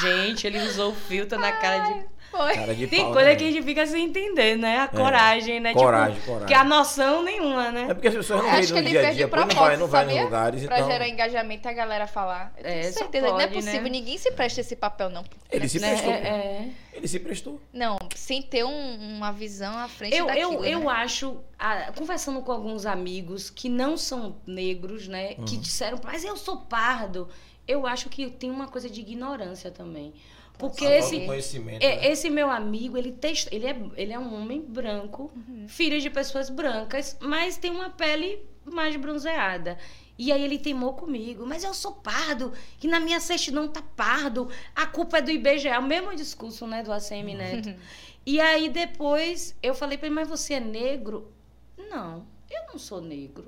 gente, 0.00 0.46
ele 0.46 0.58
usou 0.60 0.92
o 0.92 0.94
filtro 0.94 1.38
na 1.38 1.52
cara 1.52 1.78
de. 1.80 2.06
Foi. 2.38 2.54
Cara 2.54 2.74
de 2.74 2.86
Tem 2.86 3.00
pau, 3.02 3.12
coisa 3.12 3.28
né? 3.30 3.36
que 3.36 3.44
a 3.44 3.50
gente 3.50 3.62
fica 3.64 3.84
sem 3.86 4.04
entender, 4.04 4.56
né? 4.56 4.78
A 4.78 4.86
coragem, 4.88 5.58
né? 5.58 5.72
Coragem, 5.74 6.14
tipo, 6.14 6.26
coragem. 6.26 6.46
Que 6.46 6.54
a 6.54 6.62
noção 6.62 7.22
nenhuma, 7.24 7.72
né? 7.72 7.86
É 7.90 7.94
porque 7.94 8.06
as 8.08 8.14
pessoas 8.14 8.40
não 8.42 8.48
veem 8.50 8.60
Acho 8.60 8.74
que 8.74 8.80
no 8.80 8.88
dia 8.88 9.08
a 9.08 9.12
dia, 9.12 9.28
pô, 9.28 9.36
não 9.36 9.48
vai, 9.48 9.76
não 9.76 9.86
vai 9.88 10.04
nos 10.06 10.20
lugares, 10.22 10.64
Pra 10.64 10.78
então... 10.78 10.90
gerar 10.90 11.08
engajamento 11.08 11.66
e 11.66 11.70
a 11.70 11.72
galera 11.72 12.06
falar. 12.06 12.52
Eu 12.56 12.62
tenho 12.62 12.76
É, 12.76 12.82
certeza, 12.92 13.26
não 13.28 13.40
é 13.40 13.46
pode, 13.48 13.54
possível. 13.58 13.82
né? 13.82 13.88
Ninguém 13.90 14.16
se 14.18 14.30
presta 14.30 14.60
esse 14.60 14.76
papel, 14.76 15.10
não. 15.10 15.24
Ele 15.50 15.68
se 15.68 15.80
Né? 15.80 15.88
prestou. 15.90 16.12
É, 16.12 16.16
é. 16.28 16.68
Ele 16.92 17.08
se 17.08 17.18
prestou. 17.20 17.60
Não, 17.72 17.98
sem 18.14 18.40
ter 18.42 18.64
um- 18.64 19.16
uma 19.16 19.32
visão 19.32 19.76
à 19.76 19.88
frente 19.88 20.16
Eu, 20.16 20.26
daquilo, 20.26 20.52
eu, 20.54 20.64
eu 20.64 20.80
né? 20.80 20.86
acho, 20.92 21.38
ah, 21.58 21.90
conversando 21.96 22.40
com 22.42 22.52
alguns 22.52 22.86
amigos 22.86 23.50
que 23.50 23.68
não 23.68 23.96
são 23.96 24.36
negros, 24.46 25.08
né? 25.08 25.34
Que 25.34 25.54
Uhum. 25.56 25.60
disseram, 25.60 26.00
mas 26.04 26.24
eu 26.24 26.36
sou 26.36 26.56
pardo. 26.58 27.28
Eu 27.66 27.86
acho 27.86 28.08
que 28.08 28.30
tem 28.30 28.50
uma 28.50 28.66
coisa 28.68 28.88
de 28.88 29.00
ignorância 29.00 29.70
também. 29.70 30.14
Porque 30.58 30.84
esse, 30.84 31.16
é, 31.18 31.60
né? 31.60 31.78
esse 32.08 32.28
meu 32.28 32.50
amigo, 32.50 32.96
ele, 32.98 33.12
testa, 33.12 33.54
ele, 33.54 33.66
é, 33.66 33.76
ele 33.96 34.12
é 34.12 34.18
um 34.18 34.34
homem 34.34 34.60
branco, 34.60 35.30
Uhum. 35.34 35.66
filho 35.68 36.00
de 36.00 36.10
pessoas 36.10 36.50
brancas, 36.50 37.16
mas 37.20 37.56
tem 37.56 37.70
uma 37.70 37.90
pele 37.90 38.44
mais 38.64 38.96
bronzeada. 38.96 39.78
E 40.18 40.32
aí 40.32 40.42
ele 40.42 40.58
teimou 40.58 40.94
comigo, 40.94 41.46
mas 41.46 41.62
eu 41.62 41.72
sou 41.72 41.92
pardo, 41.92 42.52
que 42.80 42.88
na 42.88 42.98
minha 42.98 43.20
certidão 43.20 43.68
tá 43.68 43.80
pardo, 43.94 44.50
a 44.74 44.84
culpa 44.84 45.18
é 45.18 45.22
do 45.22 45.30
IBGE, 45.30 45.68
o 45.68 45.82
mesmo 45.82 46.14
discurso, 46.16 46.66
né, 46.66 46.82
do 46.82 46.92
ACM 46.92 47.34
Neto. 47.38 47.74
E 48.26 48.40
aí 48.40 48.68
depois 48.68 49.54
eu 49.62 49.74
falei 49.76 49.96
pra 49.96 50.08
ele, 50.08 50.14
mas 50.16 50.28
você 50.28 50.54
é 50.54 50.60
negro? 50.60 51.32
Não, 51.78 52.26
eu 52.50 52.62
não 52.72 52.78
sou 52.78 53.00
negro. 53.00 53.46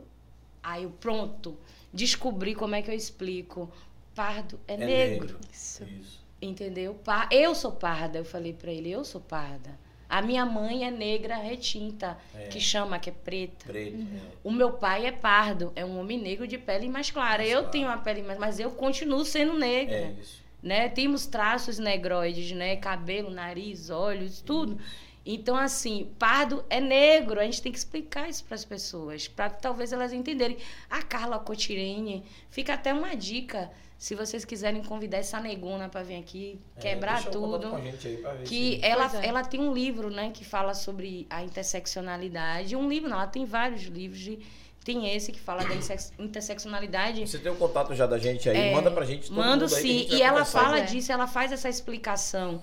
Aí 0.62 0.84
eu, 0.84 0.90
pronto, 0.90 1.58
descobri 1.92 2.54
como 2.54 2.76
é 2.76 2.82
que 2.82 2.90
eu 2.90 2.94
explico. 2.94 3.68
Pardo 4.14 4.60
é, 4.68 4.74
É 4.74 4.76
negro. 4.76 5.38
Isso. 5.52 5.82
Isso. 5.84 6.20
Entendeu? 6.42 6.98
Eu 7.30 7.54
sou 7.54 7.72
parda, 7.72 8.18
eu 8.18 8.24
falei 8.24 8.52
pra 8.52 8.70
ele, 8.72 8.90
eu 8.90 9.04
sou 9.04 9.20
parda. 9.20 9.78
A 10.08 10.20
minha 10.22 10.44
mãe 10.44 10.84
é 10.84 10.90
negra 10.90 11.36
retinta, 11.36 12.18
É. 12.34 12.48
que 12.48 12.58
chama, 12.58 12.98
que 12.98 13.10
é 13.10 13.12
preta. 13.12 13.66
Preto. 13.66 13.96
Uhum. 13.98 14.20
O 14.42 14.50
meu 14.50 14.72
pai 14.72 15.06
é 15.06 15.12
pardo, 15.12 15.70
é 15.76 15.84
um 15.84 16.00
homem 16.00 16.18
negro 16.18 16.48
de 16.48 16.58
pele 16.58 16.88
mais 16.88 17.10
clara. 17.10 17.38
Mais 17.38 17.50
eu 17.50 17.58
clara. 17.58 17.70
tenho 17.70 17.86
uma 17.86 17.98
pele 17.98 18.22
mais, 18.22 18.38
mas 18.38 18.58
eu 18.58 18.70
continuo 18.72 19.24
sendo 19.24 19.54
negra. 19.56 19.94
É, 19.94 20.14
isso. 20.20 20.40
Né? 20.62 20.88
Temos 20.88 21.26
traços 21.26 21.78
negroides, 21.78 22.50
né? 22.52 22.74
Cabelo, 22.76 23.30
nariz, 23.30 23.88
olhos, 23.88 24.40
tudo. 24.40 24.78
Então, 25.24 25.56
assim, 25.56 26.10
pardo 26.18 26.64
é 26.68 26.80
negro. 26.80 27.38
A 27.38 27.44
gente 27.44 27.62
tem 27.62 27.70
que 27.70 27.78
explicar 27.78 28.28
isso 28.28 28.42
para 28.44 28.56
as 28.56 28.64
pessoas, 28.64 29.28
para 29.28 29.48
talvez 29.48 29.92
elas 29.92 30.12
entenderem. 30.12 30.56
A 30.90 31.02
Carla 31.02 31.38
Cotirene, 31.38 32.24
fica 32.50 32.74
até 32.74 32.92
uma 32.92 33.14
dica, 33.14 33.70
se 34.00 34.14
vocês 34.14 34.46
quiserem 34.46 34.82
convidar 34.82 35.18
essa 35.18 35.38
negona 35.38 35.86
para 35.86 36.02
vir 36.02 36.16
aqui 36.16 36.58
É, 36.76 36.80
quebrar 36.80 37.22
tudo. 37.26 37.68
com 37.68 37.76
a 37.76 37.80
gente 37.82 38.08
aí 38.08 38.16
pra 38.16 38.32
ver 38.32 38.44
Que 38.48 38.76
se- 38.76 38.80
ela, 38.82 39.10
é. 39.22 39.26
ela 39.28 39.44
tem 39.44 39.60
um 39.60 39.74
livro, 39.74 40.08
né, 40.10 40.30
que 40.32 40.42
fala 40.42 40.72
sobre 40.72 41.26
a 41.28 41.42
interseccionalidade. 41.44 42.74
Um 42.74 42.88
livro, 42.88 43.10
não, 43.10 43.18
ela 43.18 43.26
tem 43.26 43.44
vários 43.44 43.82
livros. 43.82 44.18
De, 44.18 44.38
tem 44.82 45.14
esse 45.14 45.30
que 45.30 45.38
fala 45.38 45.62
da 45.64 45.74
interseccionalidade. 46.18 47.26
Você 47.26 47.38
tem 47.38 47.52
o 47.52 47.56
contato 47.56 47.94
já 47.94 48.06
da 48.06 48.18
gente 48.18 48.48
aí, 48.48 48.56
É, 48.70 48.72
manda 48.74 48.90
pra 48.90 49.04
gente. 49.04 49.28
todo 49.28 49.36
Mando 49.36 49.64
mundo 49.66 49.74
aí 49.74 49.82
sim. 49.82 49.98
gente 49.98 50.14
E 50.14 50.22
ela 50.22 50.44
fala 50.46 50.78
É. 50.78 50.84
disso, 50.84 51.12
ela 51.12 51.26
faz 51.26 51.52
essa 51.52 51.68
explicação. 51.68 52.62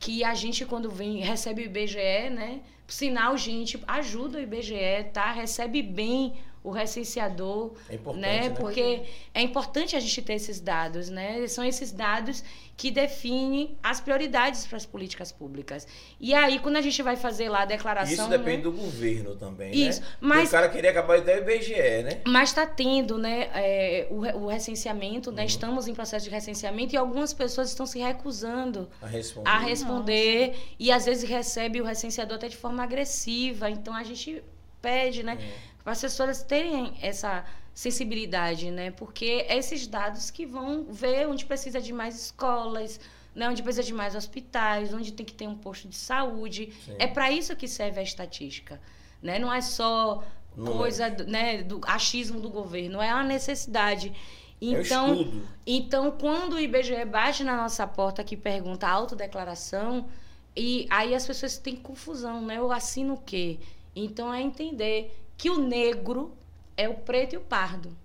Que 0.00 0.24
a 0.24 0.32
gente, 0.34 0.64
quando 0.64 0.90
vem, 0.90 1.18
recebe 1.20 1.62
o 1.62 1.64
IBGE, 1.66 2.30
né? 2.30 2.60
Por 2.86 2.92
sinal, 2.94 3.36
gente, 3.36 3.78
ajuda 3.86 4.38
o 4.38 4.40
IBGE, 4.40 5.04
tá? 5.12 5.30
Recebe 5.32 5.82
bem 5.82 6.34
o 6.68 6.72
recenseador, 6.72 7.72
É 7.88 7.94
importante, 7.94 8.20
né? 8.22 8.48
né? 8.48 8.50
Porque 8.50 9.02
é 9.34 9.42
importante 9.42 9.96
a 9.96 10.00
gente 10.00 10.22
ter 10.22 10.34
esses 10.34 10.60
dados, 10.60 11.08
né? 11.08 11.46
São 11.46 11.64
esses 11.64 11.90
dados 11.92 12.42
que 12.76 12.90
definem 12.92 13.76
as 13.82 14.00
prioridades 14.00 14.64
para 14.66 14.76
as 14.76 14.86
políticas 14.86 15.32
públicas. 15.32 15.86
E 16.20 16.32
aí, 16.32 16.60
quando 16.60 16.76
a 16.76 16.80
gente 16.80 17.02
vai 17.02 17.16
fazer 17.16 17.48
lá 17.48 17.62
a 17.62 17.64
declaração... 17.64 18.12
Isso 18.14 18.28
né? 18.28 18.38
depende 18.38 18.62
do 18.62 18.70
governo 18.72 19.34
também, 19.34 19.74
Isso, 19.74 20.00
né? 20.00 20.06
mas- 20.20 20.38
Porque 20.42 20.48
o 20.48 20.60
cara 20.60 20.68
queria 20.68 20.90
acabar 20.90 21.18
até 21.18 21.38
o 21.40 21.42
IBGE, 21.42 21.72
né? 22.04 22.20
Mas 22.26 22.50
está 22.50 22.64
tendo 22.66 23.18
né, 23.18 23.50
é, 23.52 24.06
o, 24.10 24.20
o 24.44 24.46
recenseamento, 24.46 25.30
Uhum. 25.30 25.36
né? 25.36 25.44
Estamos 25.44 25.88
em 25.88 25.94
processo 25.94 26.24
de 26.26 26.30
recenseamento 26.30 26.94
e 26.94 26.96
algumas 26.96 27.32
pessoas 27.34 27.68
estão 27.70 27.84
se 27.86 27.98
recusando 27.98 28.88
A 29.02 29.06
responder. 29.08 29.50
a 29.50 29.58
responder 29.58 30.54
e 30.78 30.92
às 30.92 31.04
vezes 31.04 31.28
recebe 31.28 31.80
o 31.80 31.84
recenseador 31.84 32.36
até 32.36 32.48
de 32.48 32.56
forma 32.56 32.82
agressiva. 32.84 33.68
Então 33.68 33.92
a 33.94 34.04
gente 34.04 34.42
pede, 34.80 35.24
né, 35.24 35.36
É. 35.40 35.67
para 35.88 35.92
as 35.94 36.02
pessoas 36.02 36.42
terem 36.42 36.92
essa 37.00 37.46
sensibilidade, 37.72 38.70
né? 38.70 38.90
Porque 38.90 39.46
é 39.48 39.56
esses 39.56 39.86
dados 39.86 40.30
que 40.30 40.44
vão 40.44 40.84
ver 40.84 41.26
onde 41.26 41.46
precisa 41.46 41.80
de 41.80 41.94
mais 41.94 42.14
escolas, 42.24 43.00
né, 43.34 43.48
onde 43.48 43.62
precisa 43.62 43.82
de 43.82 43.94
mais 43.94 44.14
hospitais, 44.14 44.92
onde 44.92 45.12
tem 45.12 45.24
que 45.24 45.32
ter 45.32 45.46
um 45.48 45.54
posto 45.56 45.88
de 45.88 45.96
saúde. 45.96 46.74
Sim. 46.84 46.94
É 46.98 47.06
para 47.06 47.30
isso 47.32 47.56
que 47.56 47.66
serve 47.66 48.00
a 48.00 48.02
estatística, 48.02 48.78
né? 49.22 49.38
Não 49.38 49.50
é 49.50 49.62
só 49.62 50.22
Números. 50.54 50.76
coisa, 50.78 51.08
do- 51.10 51.24
né, 51.26 51.62
do 51.62 51.80
achismo 51.86 52.38
do 52.38 52.50
governo, 52.50 53.00
é 53.00 53.14
uma 53.14 53.24
necessidade. 53.24 54.08
É 54.10 54.14
Então, 54.60 55.14
estudo. 55.14 55.48
então, 55.66 56.10
quando 56.10 56.52
o 56.54 56.60
IBGE 56.60 57.02
bate 57.06 57.42
na 57.44 57.56
nossa 57.56 57.86
porta 57.86 58.22
que 58.22 58.36
pergunta 58.36 58.86
a 58.86 58.90
autodeclaração, 58.90 60.06
e 60.54 60.86
aí 60.90 61.14
as 61.14 61.26
pessoas 61.26 61.56
têm 61.56 61.76
confusão, 61.76 62.42
né? 62.42 62.58
Eu 62.58 62.70
assino 62.72 63.14
o 63.14 63.20
quê? 63.22 63.58
Então 63.96 64.34
é 64.34 64.42
entender 64.42 65.16
que 65.38 65.48
o 65.48 65.58
negro 65.58 66.36
é 66.76 66.86
o 66.88 66.94
preto 66.94 67.32
e 67.34 67.38
o 67.38 67.40
pardo. 67.40 67.96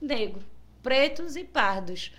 Negro. 0.00 0.44
Pretos 0.82 1.34
e 1.34 1.42
pardos. 1.42 2.12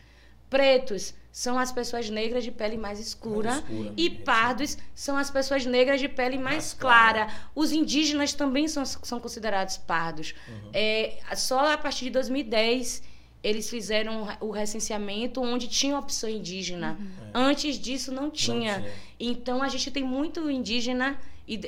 Pretos 0.49 1.13
são 1.31 1.59
as 1.59 1.71
pessoas 1.71 2.09
negras 2.09 2.43
de 2.43 2.51
pele 2.51 2.77
mais 2.77 2.99
escura, 2.99 3.51
Mais 3.51 3.63
escura, 3.63 3.93
e 3.97 4.07
isso. 4.07 4.21
pardos 4.23 4.77
são 4.95 5.17
as 5.17 5.29
pessoas 5.29 5.65
negras 5.65 5.99
de 5.99 6.07
pele 6.09 6.37
mais, 6.37 6.45
Mais 6.45 6.73
clara. 6.73 7.25
clara. 7.25 7.41
Os 7.53 7.71
indígenas 7.71 8.33
também 8.33 8.67
são, 8.67 8.85
são 8.85 9.19
considerados 9.19 9.77
pardos. 9.77 10.33
Uhum. 10.47 10.69
É, 10.73 11.17
só 11.35 11.71
a 11.73 11.77
partir 11.77 12.05
de 12.05 12.11
2010 12.11 13.03
eles 13.43 13.69
fizeram 13.69 14.27
o 14.41 14.49
recenseamento 14.49 15.39
onde 15.39 15.67
tinha 15.67 15.99
opção 15.99 16.27
indígena. 16.27 16.97
Antes 17.31 17.77
disso 17.77 18.11
não 18.11 18.31
tinha. 18.31 18.79
tinha. 18.79 18.93
Então 19.19 19.61
a 19.61 19.67
gente 19.67 19.91
tem 19.91 20.03
muito 20.03 20.49
indígena 20.49 21.19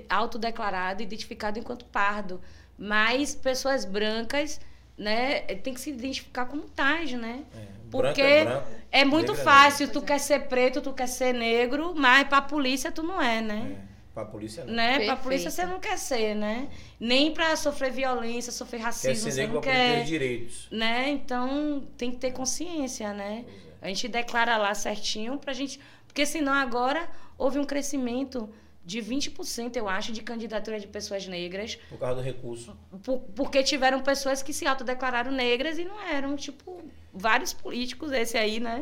autodeclarado, 0.10 1.04
identificado 1.04 1.60
enquanto 1.60 1.86
pardo. 1.86 2.42
Mas 2.78 3.34
pessoas 3.36 3.86
brancas, 3.86 4.60
né, 4.98 5.40
tem 5.42 5.74
que 5.74 5.82
se 5.82 5.90
identificar 5.92 6.46
como 6.46 6.64
tais, 6.64 7.12
né? 7.14 7.44
É, 7.56 7.60
Porque 7.90 8.22
branco 8.22 8.22
é 8.22 8.46
branco, 8.46 8.68
é 8.92 9.06
muito 9.06 9.32
é 9.32 9.36
fácil, 9.36 9.88
negro. 9.88 10.02
tu 10.02 10.06
quer 10.06 10.20
ser 10.20 10.48
preto, 10.48 10.82
tu 10.82 10.94
quer 10.94 11.08
ser 11.08 11.34
negro, 11.34 11.94
mas 11.96 12.28
pra 12.28 12.42
polícia 12.42 12.92
tu 12.92 13.02
não 13.04 13.22
é, 13.22 13.42
né? 13.42 13.78
É, 13.84 14.14
pra 14.14 14.26
polícia 14.26 14.64
não. 14.66 14.74
Né? 14.74 14.90
Pra 14.90 14.98
Perfeito. 14.98 15.22
polícia 15.24 15.52
você 15.52 15.66
não 15.66 15.80
quer 15.80 15.98
ser, 15.98 16.36
né? 16.36 16.68
Nem 17.00 17.34
pra 17.34 17.56
sofrer 17.56 17.92
violência, 17.92 18.52
sofrer 18.52 18.78
Quer 18.80 18.84
racismo, 18.86 19.16
ser 19.16 19.32
você 19.32 19.42
negro 19.42 19.56
não 19.56 19.62
poder 19.62 19.74
ter 19.76 19.94
quer. 19.96 20.02
os 20.02 20.08
direitos. 20.08 20.68
Né? 20.72 21.10
Então 21.10 21.88
tem 21.98 22.12
que 22.12 22.18
ter 22.18 22.32
consciência, 22.32 23.14
né? 23.14 23.46
É. 23.82 23.86
A 23.86 23.88
gente 23.88 24.08
declara 24.08 24.58
lá 24.58 24.74
certinho 24.74 25.38
pra 25.38 25.54
gente. 25.54 25.80
Porque 26.08 26.26
senão 26.26 26.52
agora 26.54 27.08
houve 27.38 27.60
um 27.60 27.64
crescimento 27.64 28.50
de 28.88 29.00
20%, 29.02 29.76
eu 29.76 29.90
acho, 29.90 30.14
de 30.14 30.22
candidatura 30.22 30.80
de 30.80 30.88
pessoas 30.88 31.28
negras, 31.28 31.78
Por 31.90 32.00
causa 32.00 32.16
do 32.16 32.22
recurso. 32.22 32.74
por- 33.04 33.20
porque 33.36 33.62
tiveram 33.62 34.00
pessoas 34.00 34.42
que 34.42 34.54
se 34.54 34.66
autodeclararam 34.66 35.30
negras 35.30 35.78
e 35.78 35.84
não 35.84 36.02
eram, 36.02 36.38
tipo, 36.38 36.82
vários 37.14 37.52
políticos, 37.52 38.14
esse 38.14 38.38
aí, 38.38 38.62
né? 38.62 38.80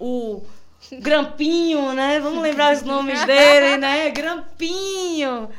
O 0.00 0.42
Grampinho, 0.90 1.92
né? 1.92 2.18
Vamos 2.18 2.42
lembrar 2.42 2.74
os 2.74 2.80
nomes 2.82 3.22
dele, 3.26 3.76
né? 3.76 4.08
Grampinho. 4.10 5.50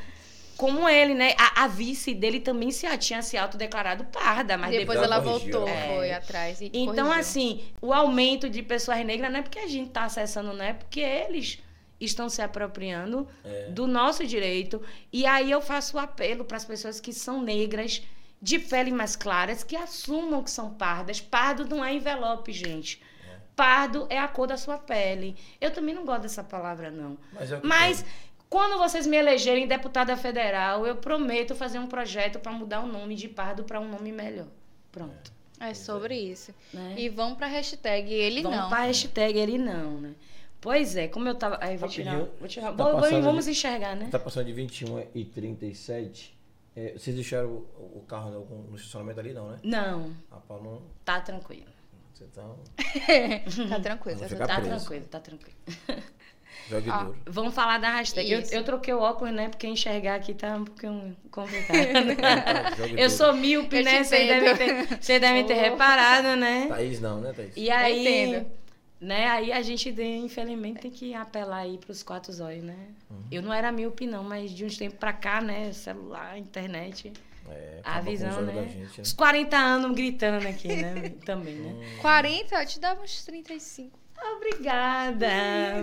Como 0.58 0.90
ele, 0.90 1.14
né? 1.14 1.36
A, 1.38 1.66
a 1.66 1.68
vice 1.68 2.16
dele 2.16 2.40
também 2.40 2.72
se, 2.72 2.88
tinha 2.98 3.22
se 3.22 3.38
autodeclarado 3.38 4.06
parda, 4.06 4.58
mas 4.58 4.72
Depois 4.72 4.98
ela 4.98 5.18
ela 5.18 5.24
corrigiu, 5.24 5.52
voltou, 5.52 5.70
é. 5.70 5.96
foi 5.96 6.12
atrás 6.14 6.62
e 6.62 6.72
então, 6.74 6.96
corrigiu. 7.06 7.12
assim, 7.20 7.62
o 7.80 7.94
aumento 7.94 8.50
de 8.50 8.64
pessoas 8.64 9.06
negras 9.06 9.32
não 9.32 9.40
é 9.40 9.44
porque 9.44 9.60
a 9.60 9.68
gente 9.68 9.90
está 9.90 10.06
acessando, 10.06 10.52
não 10.54 10.66
é 10.66 10.74
porque 10.74 11.00
eles 11.00 11.60
estão 12.00 12.30
se 12.30 12.42
apropriando 12.42 13.28
É. 13.44 13.70
do 13.70 13.88
nosso 13.88 14.26
direito. 14.26 14.82
E 15.12 15.26
aí 15.26 15.50
eu 15.52 15.62
faço 15.62 15.98
o 15.98 16.00
apelo 16.00 16.46
para 16.46 16.58
as 16.58 16.66
pessoas 16.66 17.00
que 17.00 17.12
são 17.14 17.42
negras, 17.42 18.02
de 18.42 18.60
pele 18.60 18.92
mais 18.92 19.16
claras, 19.16 19.64
que 19.64 19.76
assumam 19.76 20.44
que 20.44 20.52
são 20.52 20.74
pardas. 20.74 21.20
Pardo 21.20 21.66
não 21.66 21.84
é 21.84 21.94
envelope, 21.94 22.52
gente. 22.52 23.02
Pardo 23.56 24.06
é 24.10 24.20
a 24.20 24.28
cor 24.28 24.46
da 24.48 24.58
sua 24.58 24.78
pele. 24.78 25.36
Eu 25.60 25.72
também 25.72 25.96
não 25.96 26.06
gosto 26.06 26.22
dessa 26.22 26.44
palavra, 26.44 26.92
não. 26.92 27.18
Mas 27.34 27.52
é 27.52 27.60
Mas 27.64 28.06
quando 28.48 28.78
vocês 28.78 29.08
me 29.08 29.18
elegerem 29.18 29.66
deputada 29.68 30.16
federal, 30.16 30.86
eu 30.86 30.96
prometo 30.98 31.56
fazer 31.56 31.80
um 31.80 31.88
projeto 31.88 32.38
para 32.40 32.52
mudar 32.52 32.82
o 32.82 32.86
nome 32.88 33.16
de 33.16 33.28
pardo 33.28 33.64
para 33.64 33.80
um 33.80 33.90
nome 33.90 34.12
melhor. 34.12 34.46
Pronto. 34.92 35.32
É 35.60 35.74
sobre 35.74 36.16
isso. 36.16 36.54
Né? 36.72 36.94
E 36.98 37.10
vamos 37.10 37.36
pra 37.40 37.48
hashtag 37.48 38.14
ele 38.14 38.44
Vamos 38.44 38.60
não. 38.60 38.70
pra 38.70 38.82
hashtag 38.84 39.40
ele 39.40 39.58
não, 39.58 40.00
né? 40.00 40.14
Pois 40.68 40.98
é, 40.98 41.08
como 41.08 41.30
eu 41.30 41.36
tava. 41.36 41.58
Aí 41.62 41.78
vou 41.78 41.88
tirar. 41.88 42.18
Vou 42.40 42.46
tirar 42.50 42.74
Tá 42.74 42.84
vou- 42.92 43.00
vamos 43.22 43.46
de- 43.46 43.52
enxergar, 43.52 43.96
né? 43.96 44.10
Tá 44.12 44.20
passando 44.20 44.48
de 44.48 44.52
21 44.52 45.02
e 45.16 45.24
37. 45.24 46.38
É, 46.76 46.92
vocês 46.92 47.16
deixaram 47.16 47.48
o, 47.48 48.00
o 48.00 48.04
carro 48.06 48.32
no, 48.32 48.46
no 48.70 48.76
estacionamento 48.76 49.18
ali, 49.18 49.32
não, 49.32 49.48
né? 49.50 49.60
Não, 49.64 50.12
Ah, 50.30 50.40
não. 50.50 50.82
tá 51.06 51.22
tranquilo. 51.22 51.64
Você 52.14 52.26
tá. 52.26 52.44
tá 53.70 53.80
tranquilo. 53.80 54.18
Vamos 54.20 54.20
tá 54.20 54.36
ficar 54.36 54.48
Tá 54.48 54.56
preso. 54.56 54.70
tranquilo, 54.70 55.06
tá 55.10 55.20
tranquilo. 55.22 55.58
Jogue 56.70 56.90
Ah, 56.90 57.04
duro. 57.06 57.18
Vamos 57.28 57.54
falar 57.56 57.78
da 57.78 57.90
hashtag. 57.92 58.30
Eu, 58.30 58.42
eu 58.52 58.64
troquei 58.66 58.94
o 58.94 59.00
óculos, 59.00 59.34
né? 59.34 59.48
Porque 59.48 59.68
enxergar 59.68 60.16
aqui 60.16 60.34
tá 60.34 60.58
um 60.58 60.66
pouquinho 60.66 61.16
complicado. 61.32 61.78
Jogue 62.78 62.92
eu 62.92 62.98
duro. 62.98 63.10
sou 63.12 63.34
míope, 63.34 63.78
Eu 63.78 63.84
né? 63.86 64.04
Vocês 64.04 64.28
devem 64.28 64.56
ter, 65.00 65.20
devem 65.22 65.46
ter 65.46 65.54
Oh. 65.54 65.62
reparado, 65.62 66.36
né? 66.36 66.66
Thaís 66.68 67.00
não, 67.00 67.22
né, 67.22 67.32
Thaís? 67.32 67.54
E 67.56 67.70
aí, 67.72 68.02
entendo. 68.02 68.52
Né, 69.00 69.28
aí 69.28 69.52
a 69.52 69.62
gente, 69.62 69.92
tem, 69.94 70.26
infelizmente, 70.26 70.82
tem 70.82 70.92
que 70.92 71.14
apelar 71.14 71.58
aí 71.60 71.78
pros 71.78 72.02
quatro 72.02 72.32
olhos, 72.44 72.64
né? 72.64 72.76
Eu 73.32 73.42
não 73.42 73.54
era 73.54 73.72
míope, 73.72 74.08
não, 74.08 74.24
mas 74.24 74.52
de 74.52 74.66
uns 74.66 74.78
tempos 74.78 74.98
pra 74.98 75.14
cá, 75.14 75.40
né? 75.42 75.72
Celular, 75.74 76.38
internet, 76.38 77.14
É, 77.50 77.80
a 77.84 78.00
os 78.00 78.06
visão, 78.06 78.42
né? 78.42 78.64
gente, 78.64 78.98
né? 78.98 79.04
Os 79.04 79.14
40 79.14 79.56
anos 79.56 79.96
gritando 79.96 80.48
aqui, 80.48 80.68
né? 80.68 81.10
Também, 81.26 81.56
né? 81.56 81.98
40, 82.02 82.56
eu 82.56 82.66
te 82.66 82.80
dava 82.80 83.02
uns 83.02 83.24
35. 83.24 83.98
Obrigada! 84.36 85.28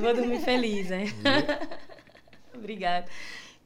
Vou 0.00 0.12
dormir 0.12 0.40
feliz, 0.40 0.90
né? 0.90 1.04
Obrigada. 2.52 3.06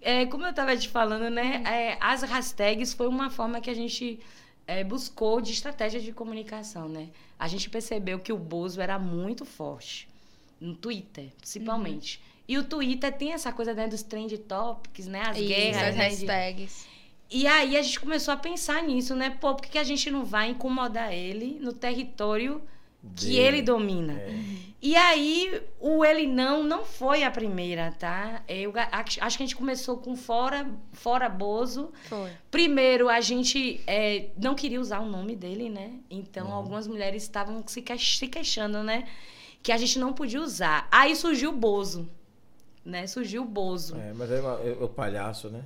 É, 0.00 0.26
como 0.26 0.44
eu 0.44 0.50
estava 0.50 0.76
te 0.76 0.88
falando, 0.88 1.28
né? 1.30 1.62
é, 1.66 1.96
as 2.00 2.22
hashtags 2.22 2.92
foi 2.92 3.08
uma 3.08 3.30
forma 3.30 3.60
que 3.60 3.70
a 3.70 3.74
gente 3.74 4.20
é, 4.68 4.84
buscou 4.84 5.40
de 5.40 5.50
estratégia 5.52 5.98
de 5.98 6.12
comunicação, 6.12 6.88
né? 6.88 7.08
A 7.38 7.48
gente 7.48 7.68
percebeu 7.70 8.18
que 8.20 8.32
o 8.32 8.36
Bozo 8.36 8.80
era 8.80 8.98
muito 8.98 9.44
forte. 9.44 10.06
No 10.60 10.74
Twitter, 10.74 11.30
principalmente. 11.38 12.20
E 12.46 12.58
o 12.58 12.64
Twitter 12.64 13.12
tem 13.16 13.32
essa 13.32 13.52
coisa 13.52 13.72
né, 13.74 13.88
dos 13.88 14.02
trend 14.02 14.36
topics, 14.38 15.06
né? 15.06 15.22
As 15.22 15.38
Isso, 15.38 15.48
guerras, 15.48 15.82
as 15.88 15.96
né? 15.96 16.08
de- 16.10 16.14
hashtags. 16.26 16.86
e 17.30 17.46
aí 17.46 17.76
a 17.76 17.82
gente 17.82 17.98
começou 18.00 18.32
a 18.34 18.36
pensar 18.36 18.82
nisso, 18.82 19.14
né? 19.16 19.30
Pô, 19.30 19.54
por 19.54 19.62
que 19.62 19.70
que 19.72 19.78
a 19.78 19.84
gente 19.84 20.10
não 20.10 20.24
vai 20.24 20.50
incomodar 20.50 21.12
ele 21.12 21.58
no 21.60 21.72
território 21.72 22.60
que 23.14 23.26
Dele. 23.26 23.38
ele 23.38 23.62
domina? 23.62 24.12
É. 24.14 24.68
E 24.80 24.94
aí, 24.94 25.60
o 25.80 26.04
ele 26.04 26.26
não 26.26 26.62
não 26.62 26.84
foi 26.84 27.24
a 27.24 27.30
primeira, 27.30 27.90
tá? 27.98 28.42
Eu 28.48 28.70
ga- 28.70 28.88
acho 28.92 29.18
que 29.18 29.42
a 29.42 29.46
gente 29.46 29.56
começou 29.56 29.96
com 29.98 30.14
fora, 30.14 30.68
fora 30.92 31.28
Bozo. 31.28 31.92
Foi. 32.08 32.30
Primeiro, 32.50 33.08
a 33.08 33.20
gente 33.20 33.80
é, 33.88 34.26
não 34.40 34.54
queria 34.54 34.80
usar 34.80 35.00
o 35.00 35.06
nome 35.06 35.34
dele, 35.34 35.68
né? 35.68 35.94
Então, 36.08 36.46
Uhum. 36.46 36.52
algumas 36.54 36.86
mulheres 36.86 37.24
estavam 37.24 37.62
se, 37.66 37.82
que- 37.82 37.98
se 37.98 38.28
queixando, 38.28 38.82
né? 38.84 39.08
Que 39.62 39.72
a 39.72 39.76
gente 39.76 39.98
não 39.98 40.12
podia 40.12 40.40
usar. 40.40 40.86
Aí 40.92 41.16
surgiu 41.16 41.50
o 41.50 41.56
Bozo, 41.56 42.08
né? 42.84 43.06
Surgiu 43.08 43.42
o 43.42 43.46
Bozo. 43.46 43.96
É, 43.96 44.12
mas 44.14 44.30
é, 44.30 44.40
uma- 44.40 44.60
é 44.62 44.76
o 44.84 44.88
palhaço, 44.88 45.48
né? 45.50 45.62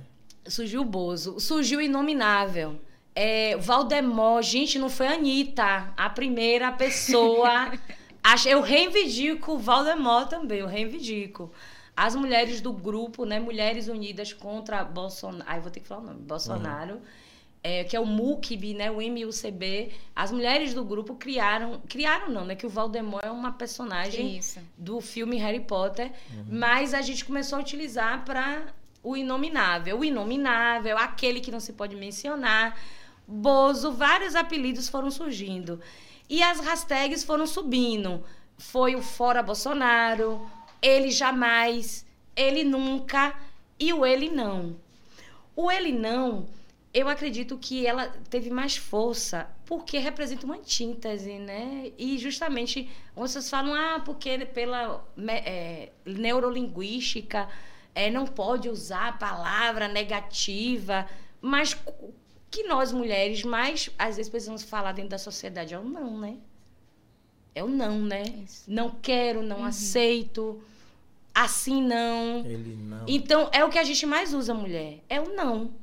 Surgiu 0.47 0.81
o 0.81 0.85
Bozo. 0.85 1.39
Surgiu 1.39 1.77
o 1.77 1.81
Inominável. 1.81 2.79
É, 3.15 3.55
Valdemó, 3.57 4.41
gente, 4.41 4.79
não 4.79 4.89
foi 4.89 5.07
a 5.07 5.13
Anitta, 5.13 5.93
a 5.95 6.09
primeira 6.09 6.71
pessoa. 6.71 7.71
Eu 8.45 8.61
reivindico 8.61 9.51
o 9.53 9.57
Valdemó 9.57 10.23
também, 10.23 10.59
eu 10.59 10.65
reivindico. 10.65 11.51
As 11.95 12.15
mulheres 12.15 12.61
do 12.61 12.71
grupo, 12.71 13.25
né? 13.25 13.37
Mulheres 13.37 13.89
Unidas 13.89 14.31
contra 14.31 14.81
Bolsonaro. 14.83 15.43
Ai, 15.45 15.59
vou 15.59 15.69
ter 15.69 15.81
que 15.81 15.87
falar 15.87 16.01
o 16.01 16.05
nome. 16.05 16.21
Bolsonaro. 16.21 17.01
é, 17.61 17.83
que 17.83 17.95
é 17.95 17.99
o 17.99 18.05
MUCB, 18.05 18.73
né? 18.73 18.89
O 18.89 18.95
MUCB. 18.95 19.91
As 20.15 20.31
mulheres 20.31 20.73
do 20.73 20.83
grupo 20.83 21.15
criaram. 21.15 21.81
Criaram, 21.87 22.29
não, 22.29 22.45
né? 22.45 22.55
Que 22.55 22.65
o 22.65 22.69
Valdemó 22.69 23.19
é 23.21 23.29
uma 23.29 23.51
personagem 23.51 24.37
Isso. 24.37 24.59
do 24.77 25.01
filme 25.01 25.37
Harry 25.37 25.59
Potter, 25.59 26.11
mas 26.49 26.93
a 26.93 27.01
gente 27.01 27.23
começou 27.23 27.59
a 27.59 27.61
utilizar 27.61 28.23
para 28.25 28.67
o 29.03 29.15
inominável. 29.15 29.99
O 29.99 30.05
inominável, 30.05 30.97
aquele 30.97 31.41
que 31.41 31.51
não 31.51 31.59
se 31.59 31.73
pode 31.73 31.95
mencionar, 31.95 32.77
Bozo, 33.27 33.91
vários 33.91 34.35
apelidos 34.35 34.89
foram 34.89 35.09
surgindo. 35.09 35.79
E 36.29 36.41
as 36.41 36.59
hashtags 36.59 37.23
foram 37.23 37.45
subindo. 37.45 38.23
Foi 38.57 38.95
o 38.95 39.01
Fora 39.01 39.41
Bolsonaro, 39.41 40.49
ele 40.81 41.11
jamais, 41.11 42.05
ele 42.35 42.63
nunca 42.63 43.35
e 43.79 43.91
o 43.93 44.05
ele 44.05 44.29
não. 44.29 44.75
O 45.55 45.71
ele 45.71 45.91
não, 45.91 46.47
eu 46.93 47.09
acredito 47.09 47.57
que 47.57 47.87
ela 47.87 48.07
teve 48.29 48.49
mais 48.49 48.77
força 48.77 49.47
porque 49.65 49.97
representa 49.97 50.45
uma 50.45 50.55
antítese, 50.55 51.39
né? 51.39 51.91
E 51.97 52.17
justamente 52.19 52.89
vocês 53.15 53.49
falam, 53.49 53.73
ah, 53.73 54.01
porque 54.05 54.45
pela 54.45 55.03
é, 55.27 55.89
neurolinguística 56.05 57.49
é, 57.95 58.11
não 58.11 58.25
pode 58.25 58.69
usar 58.69 59.07
a 59.07 59.13
palavra 59.13 59.87
negativa, 59.87 61.07
mas 61.41 61.75
que 62.53 62.63
nós 62.67 62.91
mulheres 62.91 63.43
mais 63.43 63.89
às 63.97 64.17
vezes 64.17 64.29
precisamos 64.29 64.61
falar 64.61 64.91
dentro 64.91 65.09
da 65.09 65.17
sociedade 65.17 65.73
é 65.73 65.79
o 65.79 65.83
não, 65.83 66.19
né? 66.19 66.37
É 67.55 67.63
o 67.63 67.67
não, 67.67 67.97
né? 67.99 68.23
Isso. 68.45 68.63
Não 68.67 68.91
quero, 68.91 69.41
não 69.41 69.65
aceito, 69.65 70.61
assim 71.33 71.81
não. 71.81 72.45
Ele 72.45 72.75
não. 72.75 73.05
Então, 73.07 73.49
é 73.51 73.65
o 73.65 73.69
que 73.71 73.79
a 73.79 73.83
gente 73.83 74.05
mais 74.05 74.35
usa, 74.35 74.53
mulher. 74.53 74.99
É 75.09 75.19
o 75.19 75.33
não. 75.33 75.73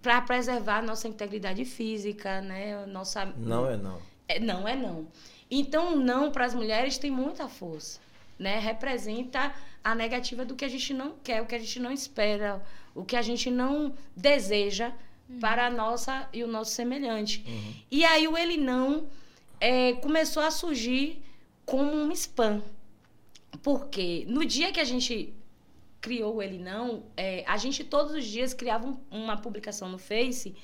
Para 0.00 0.22
preservar 0.22 0.78
a 0.78 0.82
nossa 0.82 1.06
integridade 1.06 1.64
física, 1.66 2.40
né? 2.40 2.86
Nossa... 2.86 3.26
Não 3.36 3.68
é 3.68 3.76
não. 3.76 3.98
É, 4.26 4.40
não 4.40 4.66
é 4.66 4.74
não. 4.74 5.06
Então, 5.50 5.94
o 5.94 5.96
não 5.96 6.30
para 6.30 6.46
as 6.46 6.54
mulheres 6.54 6.96
tem 6.96 7.10
muita 7.10 7.46
força. 7.46 8.00
Né? 8.38 8.58
Representa 8.58 9.54
a 9.84 9.94
negativa 9.94 10.46
do 10.46 10.56
que 10.56 10.64
a 10.64 10.68
gente 10.68 10.94
não 10.94 11.14
quer, 11.22 11.42
o 11.42 11.46
que 11.46 11.54
a 11.54 11.58
gente 11.58 11.78
não 11.78 11.92
espera, 11.92 12.62
o 12.94 13.04
que 13.04 13.16
a 13.16 13.22
gente 13.22 13.50
não 13.50 13.94
deseja 14.16 14.92
para 15.40 15.66
a 15.66 15.70
nossa 15.70 16.28
e 16.32 16.42
o 16.44 16.46
nosso 16.46 16.72
semelhante. 16.72 17.44
E 17.90 18.04
aí 18.04 18.26
o 18.28 18.36
ele 18.36 18.56
não 18.56 19.08
é, 19.60 19.94
começou 19.94 20.42
a 20.42 20.50
surgir 20.50 21.22
como 21.64 21.92
um 21.92 22.10
spam. 22.12 22.62
Porque 23.62 24.24
no 24.28 24.44
dia 24.44 24.72
que 24.72 24.80
a 24.80 24.84
gente 24.84 25.34
criou 26.00 26.42
ele 26.42 26.58
não, 26.58 27.04
é, 27.16 27.42
a 27.46 27.56
gente 27.56 27.82
todos 27.82 28.12
os 28.12 28.24
dias 28.24 28.54
criava 28.54 28.86
um- 28.86 28.98
uma 29.10 29.36
publicação 29.36 29.88
no 29.88 29.98
Face 29.98 30.54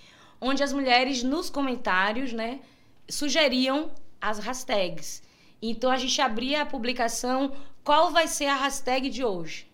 onde 0.40 0.62
as 0.62 0.72
mulheres 0.72 1.22
nos 1.22 1.48
comentários, 1.48 2.32
né, 2.32 2.60
sugeriam 3.09 3.90
as 4.20 4.39
hashtags. 4.39 5.22
Então 5.60 5.90
a 5.90 5.97
gente 5.97 6.20
abria 6.20 6.62
a 6.62 6.66
publicação, 6.66 7.52
qual 7.84 8.10
vai 8.10 8.26
ser 8.26 8.47
a 8.47 8.56
hashtag 8.56 9.09
de 9.09 9.24
hoje? 9.24 9.66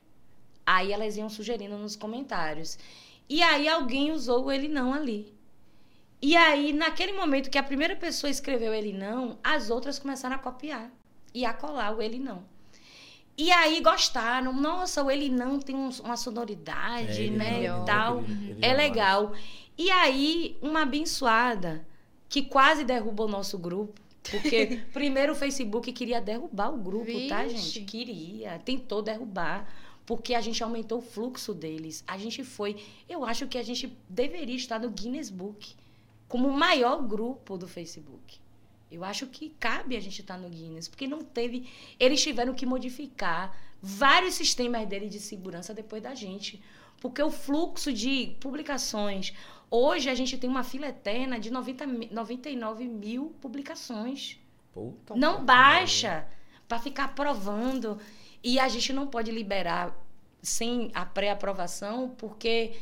Aí 0.67 0.93
elas 0.93 1.17
iam 1.17 1.29
sugerindo 1.31 1.77
nos 1.79 1.97
comentários. 1.97 2.79
E 3.29 3.43
aí 3.43 3.69
alguém 3.69 4.11
usou 4.13 4.45
o 4.47 4.53
ele 4.53 4.69
não 4.69 4.93
ali. 4.93 5.33
E 6.21 6.37
aí, 6.37 6.73
naquele 6.73 7.13
momento 7.13 7.49
que 7.51 7.59
a 7.59 7.63
primeira 7.63 7.95
pessoa 7.95 8.31
escreveu 8.31 8.75
ele 8.75 8.93
não, 8.93 9.39
as 9.45 9.71
outras 9.71 9.99
começaram 9.99 10.35
a 10.35 10.39
copiar 10.39 10.91
e 11.33 11.45
a 11.45 11.53
colar 11.53 11.97
o 11.97 12.03
ele 12.03 12.19
não. 12.19 12.43
E 13.37 13.53
aí 13.53 13.81
gostaram. 13.81 14.53
Nossa, 14.53 15.03
o 15.05 15.11
ele 15.11 15.29
não 15.29 15.61
tem 15.61 15.77
um- 15.77 15.91
uma 16.03 16.17
sonoridade, 16.17 17.21
ele 17.23 17.37
né? 17.37 17.69
não, 17.69 17.83
e 17.83 17.87
tal. 17.87 18.19
ele- 18.25 18.51
ele 18.51 18.59
É 18.63 18.71
não 18.71 18.77
legal. 18.77 19.33
E 19.77 19.91
aí, 19.93 20.57
uma 20.61 20.83
abençoada 20.83 21.87
que 22.29 22.43
quase 22.43 22.83
derruba 22.85 23.25
o 23.25 23.29
nosso 23.29 23.57
grupo. 23.57 24.01
Porque 24.29 24.81
primeiro 24.93 25.33
o 25.33 25.37
Facebook 25.37 25.93
queria 25.93 26.21
derrubar 26.21 26.71
o 26.75 26.77
grupo, 26.79 27.13
tá, 27.29 27.45
Vixe. 27.45 27.57
gente? 27.57 27.81
Queria, 27.87 28.59
tentou 28.59 29.01
derrubar. 29.03 29.73
Porque 30.09 30.33
a 30.35 30.41
gente 30.47 30.61
aumentou 30.67 30.99
o 31.01 31.03
fluxo 31.15 31.53
deles. 31.65 32.03
A 32.07 32.17
gente 32.23 32.43
foi. 32.43 32.71
Eu 33.15 33.21
acho 33.31 33.47
que 33.47 33.59
a 33.59 33.63
gente 33.63 33.85
deveria 34.09 34.57
estar 34.57 34.79
no 34.81 34.91
Guinness 34.99 35.29
Book 35.41 35.63
como 36.27 36.49
o 36.49 36.53
maior 36.67 36.97
grupo 37.15 37.59
do 37.63 37.69
Facebook. 37.77 38.29
Eu 38.91 39.05
acho 39.05 39.27
que 39.27 39.51
cabe 39.67 39.95
a 39.99 40.01
gente 40.01 40.23
estar 40.23 40.39
no 40.39 40.49
Guinness, 40.49 40.89
porque 40.89 41.07
não 41.07 41.21
teve. 41.23 41.69
Eles 42.01 42.23
tiveram 42.23 42.55
que 42.55 42.65
modificar 42.75 43.55
vários 43.83 44.35
sistemas 44.35 44.89
dele 44.89 45.09
de 45.11 45.21
segurança 45.21 45.75
depois 45.75 46.03
da 46.03 46.15
gente. 46.15 46.53
Porque 47.03 47.23
o 47.23 47.31
fluxo 47.31 47.93
de 47.93 48.35
publicações. 48.41 49.35
Hoje 49.71 50.09
a 50.09 50.15
gente 50.15 50.39
tem 50.39 50.49
uma 50.49 50.65
fila 50.65 50.87
eterna 50.89 51.39
de 51.39 51.51
90, 51.51 51.87
mi- 51.87 52.09
99 52.11 52.85
mil 52.89 53.27
publicações. 53.43 54.39
Puta 54.73 55.15
não 55.15 55.45
baixa 55.45 56.27
para 56.67 56.79
ficar 56.79 57.05
aprovando. 57.05 57.99
E 58.49 58.59
a 58.59 58.67
gente 58.67 58.95
não 58.95 59.07
pode 59.07 59.31
liberar 59.31 59.95
sem 60.41 60.91
a 60.95 61.05
pré-aprovação, 61.05 62.15
porque 62.17 62.73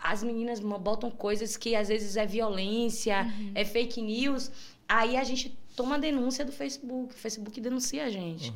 as 0.00 0.22
meninas 0.22 0.60
botam 0.60 1.10
coisas 1.10 1.56
que 1.56 1.74
às 1.74 1.88
vezes 1.88 2.16
é 2.16 2.24
violência, 2.24 3.26
é 3.52 3.64
fake 3.64 4.00
news. 4.00 4.52
Aí 4.88 5.16
a 5.16 5.24
gente 5.24 5.58
toma 5.74 5.96
a 5.96 5.98
denúncia 5.98 6.44
do 6.44 6.52
Facebook. 6.52 7.12
O 7.12 7.18
Facebook 7.18 7.60
denuncia 7.60 8.04
a 8.04 8.08
gente. 8.08 8.54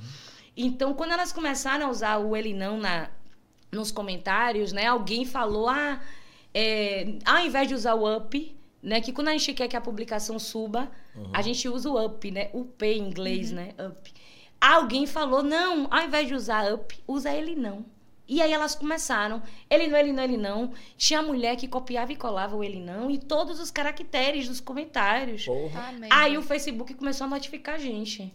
Então, 0.56 0.94
quando 0.94 1.10
elas 1.10 1.32
começaram 1.32 1.86
a 1.86 1.90
usar 1.90 2.18
o 2.18 2.36
ele 2.36 2.54
não 2.54 2.78
na, 2.78 3.10
nos 3.72 3.90
comentários, 3.90 4.72
né? 4.72 4.86
Alguém 4.86 5.24
falou, 5.24 5.68
ah, 5.68 6.00
é, 6.54 7.18
ao 7.24 7.40
invés 7.40 7.66
de 7.66 7.74
usar 7.74 7.94
o 7.94 8.16
up, 8.16 8.56
né? 8.80 9.00
Que 9.00 9.12
quando 9.12 9.26
a 9.26 9.32
gente 9.32 9.52
quer 9.54 9.66
que 9.66 9.76
a 9.76 9.80
publicação 9.80 10.38
suba, 10.38 10.88
a 11.32 11.42
gente 11.42 11.68
usa 11.68 11.90
o 11.90 12.06
up, 12.06 12.30
né? 12.30 12.48
O 12.52 12.64
P 12.64 12.94
em 12.94 13.08
inglês, 13.08 13.50
né? 13.50 13.74
Up. 13.76 14.14
Alguém 14.60 15.06
falou, 15.06 15.42
não, 15.42 15.86
ao 15.90 16.04
invés 16.04 16.26
de 16.26 16.34
usar 16.34 16.72
up, 16.72 16.98
usa 17.06 17.32
ele 17.32 17.54
não. 17.54 17.84
E 18.26 18.40
aí 18.40 18.52
elas 18.52 18.74
começaram, 18.74 19.42
ele 19.68 19.86
não, 19.86 19.98
ele 19.98 20.12
não, 20.12 20.22
ele 20.22 20.36
não. 20.38 20.72
Tinha 20.96 21.20
mulher 21.20 21.56
que 21.56 21.68
copiava 21.68 22.12
e 22.12 22.16
colava 22.16 22.56
o 22.56 22.64
ele 22.64 22.80
não 22.80 23.10
e 23.10 23.18
todos 23.18 23.60
os 23.60 23.70
caracteres 23.70 24.48
dos 24.48 24.60
comentários. 24.60 25.44
Porra. 25.44 25.92
Tá. 25.92 25.92
Aí 26.10 26.38
o 26.38 26.42
Facebook 26.42 26.94
começou 26.94 27.26
a 27.26 27.30
notificar 27.30 27.74
a 27.74 27.78
gente. 27.78 28.32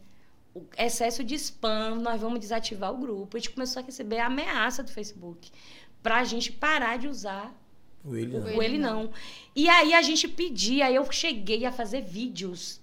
O 0.54 0.64
excesso 0.78 1.24
de 1.24 1.36
spam, 1.36 1.96
nós 1.96 2.22
vamos 2.22 2.40
desativar 2.40 2.94
o 2.94 2.98
grupo. 2.98 3.36
A 3.36 3.40
gente 3.40 3.52
começou 3.52 3.82
a 3.82 3.86
receber 3.86 4.20
a 4.20 4.28
ameaça 4.28 4.84
do 4.84 4.92
Facebook 4.92 5.52
pra 6.04 6.24
gente 6.24 6.52
parar 6.52 6.98
de 6.98 7.08
usar 7.08 7.54
O 8.04 8.16
ele 8.16 8.38
não. 8.38 8.58
o 8.58 8.64
ele 8.64 8.78
não. 8.78 9.12
E 9.56 9.68
aí 9.68 9.94
a 9.94 10.02
gente 10.04 10.28
pedia, 10.28 10.86
aí 10.86 10.96
eu 10.96 11.12
cheguei 11.12 11.66
a 11.66 11.72
fazer 11.72 12.02
vídeos. 12.02 12.80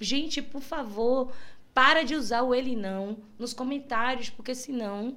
Gente, 0.00 0.40
por 0.40 0.62
favor, 0.62 1.32
para 1.78 2.02
de 2.02 2.16
usar 2.16 2.42
o 2.42 2.52
ele 2.52 2.74
não 2.74 3.18
nos 3.38 3.54
comentários, 3.54 4.28
porque 4.28 4.52
senão 4.52 5.16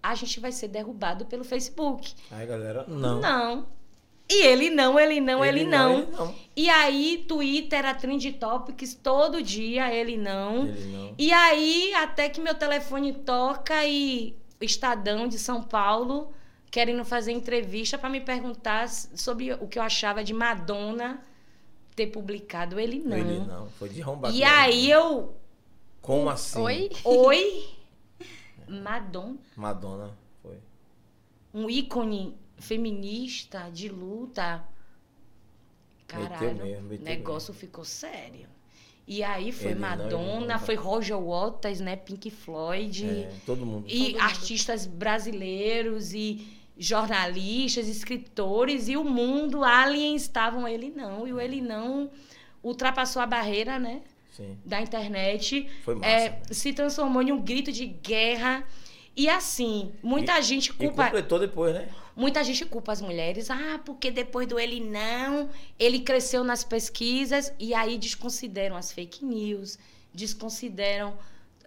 a 0.00 0.14
gente 0.14 0.38
vai 0.38 0.52
ser 0.52 0.68
derrubado 0.68 1.26
pelo 1.26 1.42
Facebook. 1.42 2.14
Aí, 2.30 2.46
galera, 2.46 2.84
não. 2.86 3.20
Não. 3.20 3.66
E 4.30 4.46
ele 4.46 4.70
não, 4.70 5.00
ele 5.00 5.20
não, 5.20 5.44
ele, 5.44 5.64
não. 5.64 5.98
Ele 5.98 6.12
não. 6.12 6.34
E 6.54 6.70
aí, 6.70 7.24
Twitter 7.26 7.80
era 7.80 7.92
trend 7.92 8.32
topics 8.34 8.94
todo 8.94 9.42
dia, 9.42 9.92
ele 9.92 10.16
não. 10.16 10.68
Ele 10.68 10.96
não. 10.96 11.14
E 11.18 11.32
aí, 11.32 11.92
até 11.94 12.28
que 12.28 12.40
meu 12.40 12.54
telefone 12.54 13.12
toca 13.12 13.84
e 13.84 14.36
o 14.60 14.64
Estadão 14.64 15.26
de 15.26 15.40
São 15.40 15.60
Paulo 15.60 16.32
querendo 16.70 17.04
fazer 17.04 17.32
entrevista 17.32 17.98
para 17.98 18.08
me 18.08 18.20
perguntar 18.20 18.88
sobre 18.88 19.54
o 19.54 19.66
que 19.66 19.76
eu 19.76 19.82
achava 19.82 20.22
de 20.22 20.32
Madonna 20.32 21.20
ter 21.96 22.06
publicado 22.06 22.78
ele 22.78 23.00
não. 23.00 23.16
Ele 23.16 23.38
não. 23.40 23.68
Foi 23.70 23.88
de 23.88 24.02
arrombar. 24.02 24.32
E 24.32 24.44
aí 24.44 24.88
eu, 24.88 25.34
Como 26.06 26.30
assim? 26.30 26.60
Oi? 26.60 26.90
oi, 27.04 27.68
Madonna, 28.68 29.36
Madonna. 29.56 30.16
Foi. 30.40 30.56
um 31.52 31.68
ícone 31.68 32.36
feminista 32.58 33.68
de 33.72 33.88
luta. 33.88 34.64
Meteu 36.12 36.28
Caralho, 36.28 36.64
mesmo, 36.64 36.88
meteu 36.88 37.04
negócio 37.04 37.52
ficou 37.52 37.84
sério. 37.84 38.48
E 39.04 39.24
aí 39.24 39.50
foi 39.50 39.72
Ele 39.72 39.80
Madonna, 39.80 40.54
não. 40.54 40.60
foi 40.60 40.76
Roger 40.76 41.18
Waters, 41.18 41.80
né, 41.80 41.96
Pink 41.96 42.30
Floyd. 42.30 43.04
É, 43.04 43.32
todo 43.44 43.66
mundo. 43.66 43.86
E 43.88 44.12
mundo. 44.12 44.20
artistas 44.20 44.86
brasileiros 44.86 46.14
e 46.14 46.46
jornalistas, 46.78 47.88
escritores 47.88 48.86
e 48.86 48.96
o 48.96 49.02
mundo, 49.02 49.64
aliens 49.64 50.22
estavam 50.22 50.68
ele 50.68 50.90
não. 50.90 51.26
E 51.26 51.32
o 51.32 51.40
ele 51.40 51.60
não 51.60 52.08
ultrapassou 52.62 53.20
a 53.20 53.26
barreira, 53.26 53.76
né, 53.78 54.02
Sim. 54.36 54.58
da 54.64 54.80
internet. 54.80 55.68
Foi 55.84 55.94
massa. 55.94 56.08
É, 56.10 56.30
né? 56.30 56.40
se 56.50 56.72
transformou 56.72 57.22
em 57.22 57.32
um 57.32 57.40
grito 57.42 57.72
de 57.72 57.86
guerra. 57.86 58.64
E 59.16 59.28
assim, 59.30 59.92
muita 60.02 60.40
gente 60.42 60.68
E 60.70 60.72
culpa, 60.74 61.04
completou 61.04 61.38
depois, 61.38 61.74
né? 61.74 61.88
muita 62.14 62.44
gente 62.44 62.66
culpa 62.66 62.92
as 62.92 63.00
mulheres. 63.00 63.50
Ah, 63.50 63.80
porque 63.84 64.10
depois 64.10 64.46
do 64.46 64.58
ele 64.58 64.78
não, 64.78 65.48
ele 65.78 66.00
cresceu 66.00 66.44
nas 66.44 66.62
pesquisas 66.64 67.50
e 67.58 67.72
aí 67.72 67.96
desconsideram 67.96 68.76
as 68.76 68.92
fake 68.92 69.24
news, 69.24 69.78
desconsideram 70.12 71.16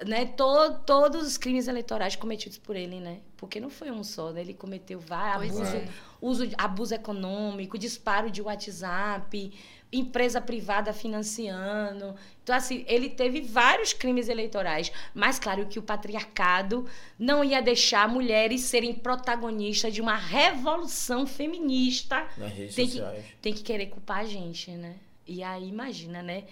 né, 0.05 0.25
to- 0.25 0.79
todos 0.85 1.25
os 1.27 1.37
crimes 1.37 1.67
eleitorais 1.67 2.15
cometidos 2.15 2.57
por 2.57 2.75
ele, 2.75 2.99
né? 2.99 3.17
Porque 3.35 3.59
não 3.59 3.69
foi 3.69 3.91
um 3.91 4.03
só, 4.03 4.31
né? 4.31 4.41
Ele 4.41 4.53
cometeu 4.53 4.99
vários 4.99 5.55
abuso, 5.57 5.75
é. 5.75 5.87
uso, 6.21 6.47
de- 6.47 6.55
abuso 6.57 6.93
econômico, 6.93 7.77
disparo 7.77 8.29
de 8.31 8.41
WhatsApp, 8.41 9.51
empresa 9.91 10.39
privada 10.39 10.93
financiando. 10.93 12.15
Então, 12.43 12.55
assim, 12.55 12.83
ele 12.87 13.09
teve 13.09 13.41
vários 13.41 13.91
crimes 13.93 14.29
eleitorais. 14.29 14.91
Mas, 15.13 15.39
claro, 15.39 15.65
que 15.65 15.79
o 15.79 15.83
patriarcado 15.83 16.85
não 17.17 17.43
ia 17.43 17.61
deixar 17.61 18.07
mulheres 18.07 18.61
serem 18.61 18.93
protagonistas 18.93 19.93
de 19.93 20.01
uma 20.01 20.15
revolução 20.15 21.25
feminista 21.25 22.27
Nas 22.37 22.51
redes 22.53 22.75
Tem 22.75 22.87
que- 22.87 23.01
tem 23.41 23.53
que 23.53 23.63
querer 23.63 23.87
culpar 23.87 24.19
a 24.19 24.25
gente, 24.25 24.69
né? 24.71 24.95
E 25.27 25.41
aí, 25.43 25.67
imagina, 25.67 26.21
né? 26.21 26.45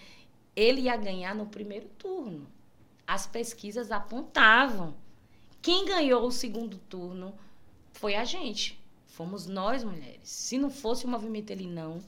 Ele 0.56 0.82
ia 0.82 0.98
ganhar 0.98 1.36
no 1.36 1.46
primeiro 1.46 1.88
turno. 1.98 2.48
As 3.06 3.28
pesquisas 3.28 3.92
apontavam. 3.92 4.96
Quem 5.62 5.86
ganhou 5.86 6.26
o 6.26 6.32
segundo 6.32 6.78
turno 6.90 7.34
foi 7.94 8.16
a 8.16 8.24
gente. 8.26 8.80
Fomos 9.06 9.46
nós, 9.48 9.84
mulheres. 9.84 10.20
Se 10.30 10.58
não 10.58 10.70
fosse 10.70 11.06
o 11.06 11.08
movimento 11.08 11.50
Ele 11.52 11.68
Não, 11.68 12.00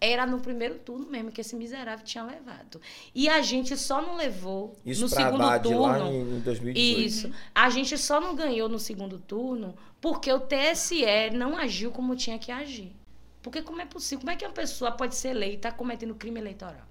era 0.00 0.24
no 0.26 0.40
primeiro 0.40 0.76
turno 0.78 1.06
mesmo 1.10 1.30
que 1.30 1.40
esse 1.40 1.54
miserável 1.54 2.04
tinha 2.04 2.24
levado. 2.24 2.80
E 3.14 3.28
a 3.28 3.42
gente 3.42 3.76
só 3.76 4.00
não 4.00 4.16
levou 4.16 4.76
Isso 4.84 5.02
no 5.02 5.08
segundo 5.08 5.42
Haddad 5.42 5.62
turno. 5.62 5.82
lá 5.82 5.98
em, 5.98 6.36
em 6.36 6.40
2018. 6.40 7.06
Isso. 7.06 7.30
A 7.54 7.68
gente 7.68 7.98
só 7.98 8.20
não 8.20 8.34
ganhou 8.34 8.68
no 8.68 8.78
segundo 8.78 9.18
turno 9.18 9.74
porque 10.00 10.32
o 10.32 10.40
TSE 10.40 11.04
não 11.34 11.56
agiu 11.56 11.90
como 11.90 12.16
tinha 12.16 12.38
que 12.38 12.50
agir. 12.50 12.92
Porque 13.42 13.62
como 13.62 13.80
é 13.80 13.86
possível? 13.86 14.20
Como 14.20 14.30
é 14.30 14.36
que 14.36 14.44
uma 14.44 14.52
pessoa 14.52 14.92
pode 14.92 15.14
ser 15.14 15.28
eleita 15.28 15.70
cometendo 15.72 16.14
crime 16.14 16.40
eleitoral? 16.40 16.89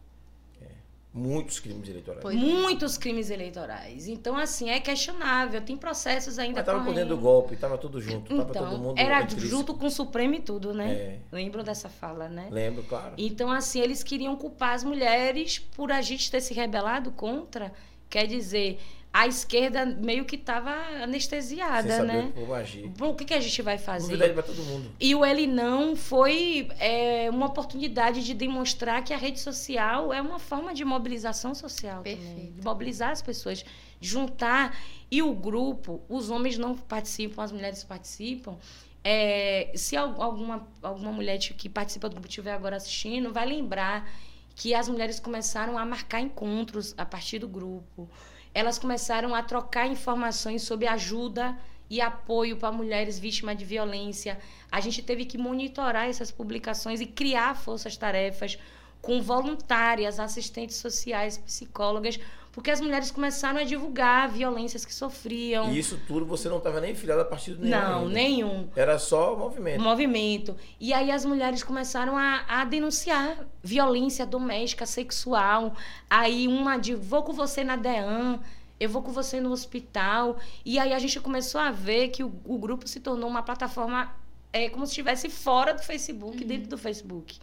Muitos 1.12 1.60
crimes 1.60 1.90
eleitorais. 1.90 2.22
Pois. 2.22 2.36
Muitos 2.36 2.98
crimes 2.98 3.32
eleitorais. 3.32 4.08
Então, 4.08 4.38
assim, 4.38 4.70
é 4.70 4.80
questionável. 4.80 5.60
Tem 5.60 5.76
processos 5.76 6.38
ainda 6.38 6.58
Mas 6.58 6.66
tava 6.66 6.80
por 6.80 6.86
correndo. 6.86 7.00
dentro 7.00 7.16
do 7.16 7.22
golpe, 7.22 7.56
tava 7.56 7.80
tudo 7.80 8.00
junto. 8.00 8.32
Então, 8.32 8.46
todo 8.46 8.78
mundo 8.78 9.00
era 9.00 9.28
junto 9.28 9.74
com 9.74 9.88
o 9.88 9.90
Supremo 9.90 10.36
e 10.36 10.40
tudo, 10.40 10.72
né? 10.72 10.92
É. 10.92 11.20
Lembram 11.32 11.64
dessa 11.64 11.90
fala, 11.90 12.30
né? 12.30 12.48
Lembro, 12.52 12.84
claro. 12.84 13.16
Então, 13.18 13.52
assim, 13.52 13.80
eles 13.82 14.04
queriam 14.04 14.36
culpar 14.36 14.76
as 14.76 14.84
mulheres 14.84 15.58
por 15.58 15.92
a 15.92 16.00
gente 16.02 16.30
ter 16.30 16.42
se 16.42 16.54
rebelado 16.54 17.12
contra. 17.12 17.74
Quer 18.08 18.28
dizer, 18.28 18.80
a 19.12 19.26
esquerda 19.28 19.86
meio 19.86 20.24
que 20.24 20.36
estava 20.36 20.70
anestesiada, 21.02 21.98
Sem 21.98 22.06
né? 22.06 22.32
como 22.36 22.54
agir. 22.54 22.88
Bom, 22.90 23.10
o 23.10 23.16
que, 23.16 23.26
que 23.26 23.34
a 23.34 23.40
gente 23.40 23.62
vai 23.62 23.78
fazer? 23.78 24.06
Novidade 24.08 24.34
pra 24.34 24.44
todo 24.44 24.64
mundo. 24.64 24.92
E 25.00 25.16
o 25.16 25.26
Ele 25.26 25.48
Não 25.48 25.96
foi 25.96 26.70
é, 26.80 27.28
uma 27.32 27.48
oportunidade 27.48 28.24
de 28.24 28.34
demonstrar 28.36 29.04
que 29.04 29.14
a 29.14 29.18
rede 29.18 29.40
social 29.40 30.14
é 30.14 30.22
uma 30.22 30.38
forma 30.38 30.74
de 30.76 30.86
mobilização 30.86 31.56
social 31.56 31.98
também. 32.04 32.18
Perfeito. 32.18 32.54
De 32.54 32.62
mobilizar 32.64 33.10
as 33.12 33.22
pessoas, 33.22 33.66
juntar. 34.00 34.78
E 35.10 35.24
o 35.24 35.34
grupo, 35.34 36.02
os 36.08 36.30
homens 36.30 36.58
não 36.60 36.76
participam, 36.78 37.42
as 37.44 37.52
mulheres 37.52 37.84
participam. 37.84 38.58
É, 39.04 39.72
se 39.76 39.98
al- 39.98 40.22
alguma, 40.22 40.68
alguma 40.84 41.12
mulher 41.12 41.40
que 41.40 41.68
participa 41.68 42.08
do 42.10 42.14
grupo 42.14 42.28
estiver 42.28 42.54
agora 42.54 42.76
assistindo, 42.76 43.34
vai 43.34 43.48
lembrar 43.48 44.08
que 44.56 44.74
as 44.76 44.88
mulheres 44.90 45.20
começaram 45.20 45.78
a 45.78 45.86
marcar 45.86 46.20
encontros 46.20 46.94
a 46.98 47.06
partir 47.06 47.40
do 47.40 47.48
grupo. 47.48 48.08
Elas 48.54 48.80
começaram 48.80 49.36
a 49.36 49.44
trocar 49.44 49.88
informações 49.88 50.64
sobre 50.64 50.88
ajuda 50.88 51.58
e 51.90 52.00
apoio 52.02 52.58
para 52.58 52.72
mulheres 52.72 53.18
vítimas 53.18 53.58
de 53.58 53.66
violência. 53.66 54.40
A 54.72 54.80
gente 54.80 55.02
teve 55.02 55.26
que 55.26 55.38
monitorar 55.38 56.08
essas 56.08 56.32
publicações 56.32 57.02
e 57.02 57.06
criar 57.06 57.56
forças-tarefas 57.56 58.58
com 59.02 59.22
voluntárias, 59.22 60.20
assistentes 60.20 60.76
sociais, 60.76 61.38
psicólogas, 61.38 62.20
porque 62.52 62.72
as 62.72 62.82
mulheres 62.82 63.12
começaram 63.12 63.60
a 63.60 63.64
divulgar 63.64 64.28
violências 64.30 64.84
que 64.84 64.94
sofriam. 64.94 65.72
E 65.72 65.80
isso 65.80 66.00
tudo 66.08 66.26
você 66.26 66.50
não 66.50 66.58
estava 66.58 66.82
nem 66.82 66.96
filiado 66.96 67.22
a 67.22 67.26
partido 67.26 67.60
nenhum. 67.62 67.72
Não, 67.72 68.00
ainda. 68.00 68.14
nenhum 68.14 68.70
Era 68.76 68.98
só 68.98 69.36
movimento. 69.36 69.82
movimento. 69.82 70.58
E 70.80 70.94
aí 70.94 71.12
as 71.12 71.24
mulheres 71.26 71.64
começaram 71.64 72.18
a, 72.18 72.44
a 72.48 72.66
denunciar 72.66 73.48
violência 73.64 74.26
doméstica, 74.26 74.86
sexual. 74.86 75.76
Aí 76.10 76.48
uma 76.48 76.78
de 76.78 76.96
vou 76.96 77.24
com 77.24 77.34
você 77.34 77.64
na 77.64 77.76
DEAN, 77.76 78.40
eu 78.80 78.90
vou 78.90 79.04
com 79.04 79.12
você 79.12 79.40
no 79.40 79.52
hospital. 79.52 80.38
E 80.66 80.80
aí 80.80 80.92
a 80.92 81.00
gente 81.00 81.20
começou 81.20 81.62
a 81.62 81.70
ver 81.70 82.10
que 82.10 82.24
o, 82.24 82.34
o 82.46 82.58
grupo 82.58 82.88
se 82.88 83.00
tornou 83.00 83.30
uma 83.30 83.44
plataforma 83.44 84.12
é, 84.52 84.70
como 84.70 84.86
se 84.86 84.92
estivesse 84.92 85.30
fora 85.30 85.74
do 85.74 85.84
Facebook, 85.84 86.44
dentro 86.44 86.70
do 86.70 86.78
Facebook. 86.78 87.40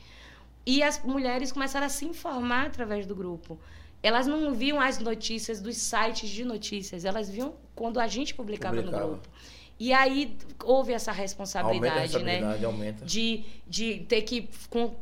E 0.64 0.82
as 0.82 1.00
mulheres 1.04 1.52
começaram 1.52 1.86
a 1.86 1.88
se 1.88 2.04
informar 2.04 2.66
através 2.66 3.06
do 3.06 3.14
grupo. 3.14 3.56
Elas 4.02 4.26
não 4.26 4.54
viam 4.54 4.80
as 4.80 4.98
notícias 4.98 5.60
dos 5.60 5.76
sites 5.76 6.30
de 6.30 6.44
notícias, 6.44 7.04
elas 7.04 7.28
viam 7.28 7.54
quando 7.74 7.98
a 7.98 8.06
gente 8.06 8.34
publicava, 8.34 8.76
Publicava. 8.76 9.04
no 9.04 9.10
grupo. 9.12 9.28
E 9.78 9.92
aí 9.92 10.36
houve 10.64 10.92
essa 10.92 11.12
responsabilidade, 11.12 12.18
né? 12.22 12.40
aumenta. 12.64 13.04
de, 13.04 13.44
de 13.66 14.00
ter 14.08 14.22
que 14.22 14.48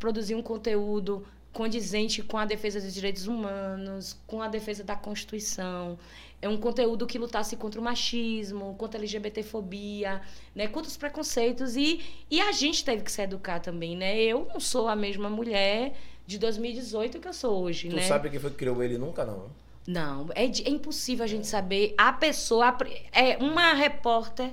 produzir 0.01 0.35
um 0.35 0.43
conteúdo 0.43 1.25
condizente 1.53 2.21
com 2.23 2.37
a 2.37 2.45
defesa 2.45 2.81
dos 2.81 2.93
direitos 2.93 3.29
humanos, 3.29 4.19
com 4.27 4.43
a 4.43 4.49
defesa 4.49 4.83
da 4.83 4.97
Constituição. 4.97 5.97
É 6.43 6.49
um 6.49 6.57
conteúdo 6.57 7.07
que 7.07 7.17
lutasse 7.17 7.57
contra 7.57 7.81
o 7.81 7.85
machismo, 7.85 8.75
contra 8.75 8.99
a 8.99 9.01
LGBTfobia, 9.01 10.21
né, 10.55 10.67
contra 10.67 10.91
os 10.91 10.97
preconceitos. 10.97 11.77
E, 11.77 12.01
e 12.29 12.41
a 12.41 12.51
gente 12.51 12.85
teve 12.85 13.03
que 13.03 13.13
se 13.13 13.23
educar 13.23 13.61
também, 13.61 13.97
né? 13.97 14.21
Eu 14.21 14.49
não 14.53 14.61
sou 14.61 14.89
a 14.89 14.97
mesma 14.97 15.31
mulher 15.31 15.95
de 16.27 16.39
2018 16.39 17.19
que 17.19 17.29
eu 17.29 17.33
sou 17.33 17.63
hoje, 17.63 17.89
Tu 17.89 17.97
né? 17.97 18.03
sabe 18.03 18.31
quem 18.31 18.39
foi 18.41 18.51
que 18.51 18.57
criou 18.57 18.83
ele? 18.83 18.99
Nunca 18.99 19.25
não. 19.25 19.47
Não, 19.87 20.29
é, 20.35 20.45
é 20.45 20.71
impossível 20.71 21.25
a 21.25 21.29
gente 21.29 21.47
saber. 21.47 21.95
A 21.99 22.13
pessoa, 22.13 22.69
a 22.69 22.79
é 23.13 23.37
uma 23.39 23.75
repórter, 23.75 24.53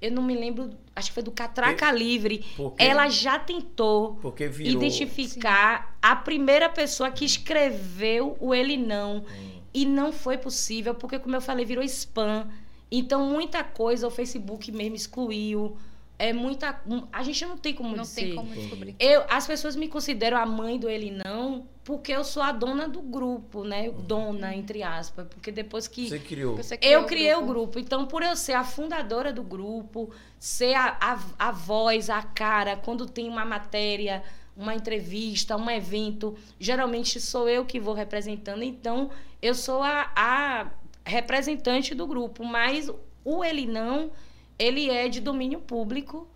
eu 0.00 0.10
não 0.10 0.22
me 0.22 0.34
lembro, 0.34 0.70
acho 0.96 1.08
que 1.08 1.14
foi 1.14 1.22
do 1.22 1.30
Catraca 1.30 1.92
Livre. 1.92 2.44
Porque, 2.56 2.82
Ela 2.82 3.08
já 3.08 3.38
tentou 3.38 4.18
virou. 4.50 4.82
identificar 4.82 5.96
a 6.00 6.16
primeira 6.16 6.68
pessoa 6.68 7.10
que 7.10 7.24
escreveu 7.24 8.36
o 8.40 8.54
ele 8.54 8.76
não. 8.76 9.18
Hum. 9.18 9.52
E 9.74 9.86
não 9.86 10.12
foi 10.12 10.36
possível, 10.38 10.94
porque, 10.94 11.18
como 11.18 11.36
eu 11.36 11.40
falei, 11.40 11.64
virou 11.64 11.84
spam. 11.84 12.48
Então, 12.90 13.24
muita 13.30 13.62
coisa 13.62 14.06
o 14.06 14.10
Facebook 14.10 14.70
mesmo 14.72 14.96
excluiu. 14.96 15.76
É 16.22 16.32
muita. 16.32 16.80
A 17.12 17.24
gente 17.24 17.44
não 17.44 17.58
tem 17.58 17.74
como 17.74 17.96
Não 17.96 18.04
dizer. 18.04 18.20
tem 18.20 18.36
como 18.36 18.54
descobrir. 18.54 18.94
Eu, 18.96 19.24
as 19.28 19.44
pessoas 19.44 19.74
me 19.74 19.88
consideram 19.88 20.38
a 20.38 20.46
mãe 20.46 20.78
do 20.78 20.88
ele 20.88 21.10
não, 21.10 21.66
porque 21.82 22.12
eu 22.12 22.22
sou 22.22 22.40
a 22.40 22.52
dona 22.52 22.88
do 22.88 23.02
grupo, 23.02 23.64
né? 23.64 23.90
Dona, 23.90 24.54
entre 24.54 24.84
aspas. 24.84 25.26
Porque 25.26 25.50
depois 25.50 25.88
que. 25.88 26.08
Você 26.08 26.20
criou. 26.20 26.56
Você 26.56 26.76
criou 26.76 27.00
Eu 27.00 27.06
criei 27.06 27.34
o 27.34 27.44
grupo. 27.44 27.76
Então, 27.76 28.06
por 28.06 28.22
eu 28.22 28.36
ser 28.36 28.52
a 28.52 28.62
fundadora 28.62 29.32
do 29.32 29.42
grupo, 29.42 30.12
ser 30.38 30.74
a, 30.74 30.96
a, 31.00 31.48
a 31.48 31.50
voz, 31.50 32.08
a 32.08 32.22
cara, 32.22 32.76
quando 32.76 33.04
tem 33.04 33.28
uma 33.28 33.44
matéria, 33.44 34.22
uma 34.56 34.76
entrevista, 34.76 35.56
um 35.56 35.68
evento, 35.68 36.36
geralmente 36.60 37.20
sou 37.20 37.48
eu 37.48 37.64
que 37.64 37.80
vou 37.80 37.94
representando. 37.94 38.62
Então, 38.62 39.10
eu 39.42 39.56
sou 39.56 39.82
a, 39.82 40.12
a 40.14 40.70
representante 41.04 41.96
do 41.96 42.06
grupo. 42.06 42.44
Mas 42.44 42.88
o 43.24 43.44
Ele 43.44 43.66
Não, 43.66 44.12
ele 44.62 44.90
é 44.90 45.08
de 45.08 45.20
domínio 45.20 45.60
público, 45.60 46.28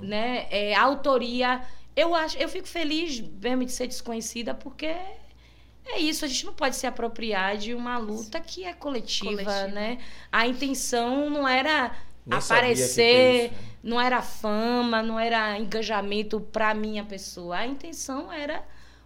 né? 0.00 0.46
É 0.50 0.74
autoria. 0.74 1.62
Eu, 1.94 2.14
acho, 2.14 2.36
eu 2.38 2.48
fico 2.48 2.66
feliz 2.66 3.20
mesmo 3.20 3.64
de 3.64 3.72
ser 3.72 3.86
desconhecida, 3.86 4.54
porque 4.54 4.86
é 4.86 5.98
isso, 5.98 6.24
a 6.24 6.28
gente 6.28 6.44
não 6.44 6.52
pode 6.52 6.76
se 6.76 6.86
apropriar 6.86 7.56
de 7.56 7.74
uma 7.74 7.96
luta 7.98 8.40
que 8.40 8.64
é 8.64 8.72
coletiva, 8.72 9.30
Coletiva. 9.30 9.66
né? 9.68 9.98
A 10.30 10.46
intenção 10.46 11.30
não 11.30 11.46
era 11.48 11.94
Nem 12.26 12.38
aparecer, 12.38 13.46
isso, 13.46 13.54
né? 13.54 13.60
não 13.82 14.00
era 14.00 14.20
fama, 14.20 15.02
não 15.02 15.18
era 15.18 15.58
engajamento 15.58 16.40
para 16.40 16.74
minha 16.74 17.04
pessoa. 17.04 17.56
A 17.58 17.66
intenção 17.66 18.30
era 18.32 18.62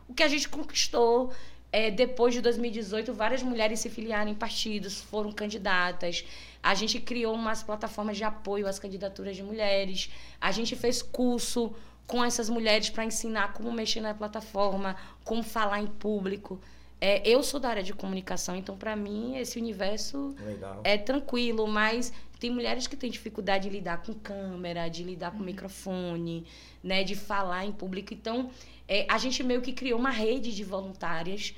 o 0.09 0.15
que 0.15 0.23
a 0.23 0.29
gente 0.29 0.49
conquistou. 0.49 1.33
É, 1.73 1.91
depois 1.91 2.35
de 2.35 2.43
2018, 2.43 3.15
várias 3.15 3.43
mulheres 3.43 3.81
se 3.81 3.89
filiaram 3.89 4.31
em 4.31 4.35
partidos, 4.35 5.01
foram 5.01 5.33
candidatas. 5.33 6.23
A 6.63 6.75
gente 6.75 7.01
criou 7.01 7.35
umas 7.35 7.63
plataformas 7.63 8.19
de 8.19 8.25
apoio 8.25 8.69
às 8.69 8.79
candidaturas 8.79 9.35
de 9.35 9.43
mulheres. 9.43 10.11
A 10.39 10.53
gente 10.53 10.77
fez 10.77 11.01
curso 11.01 11.75
com 12.07 12.23
essas 12.23 12.51
mulheres 12.51 12.91
para 12.91 13.07
ensinar 13.07 13.55
como 13.55 13.73
mexer 13.73 14.03
na 14.03 14.13
plataforma, 14.13 14.97
como 15.25 15.43
falar 15.43 15.81
em 15.81 15.87
público. 15.87 16.61
É, 17.01 17.27
eu 17.29 17.43
sou 17.43 17.59
da 17.59 17.71
área 17.71 17.83
de 17.83 17.93
comunicação, 17.93 18.55
então 18.55 18.77
para 18.77 18.95
mim 18.95 19.37
esse 19.37 19.59
universo 19.59 20.37
Legal. 20.39 20.83
é 20.85 20.97
tranquilo, 20.97 21.67
mas 21.67 22.13
tem 22.39 22.49
mulheres 22.49 22.87
que 22.87 22.97
têm 22.97 23.11
dificuldade 23.11 23.69
de 23.69 23.71
lidar 23.71 24.03
com 24.03 24.15
câmera, 24.15 24.89
de 24.89 25.03
lidar 25.03 25.33
com 25.33 25.39
microfone, 25.39 26.47
né, 26.83 27.03
de 27.03 27.17
falar 27.17 27.65
em 27.65 27.73
público. 27.73 28.15
Então, 28.15 28.51
é, 28.93 29.07
a 29.09 29.17
gente 29.17 29.43
meio 29.43 29.63
que 29.63 29.73
criou 29.73 29.99
uma 29.99 30.11
rede 30.11 30.55
de 30.55 30.63
voluntárias 30.63 31.55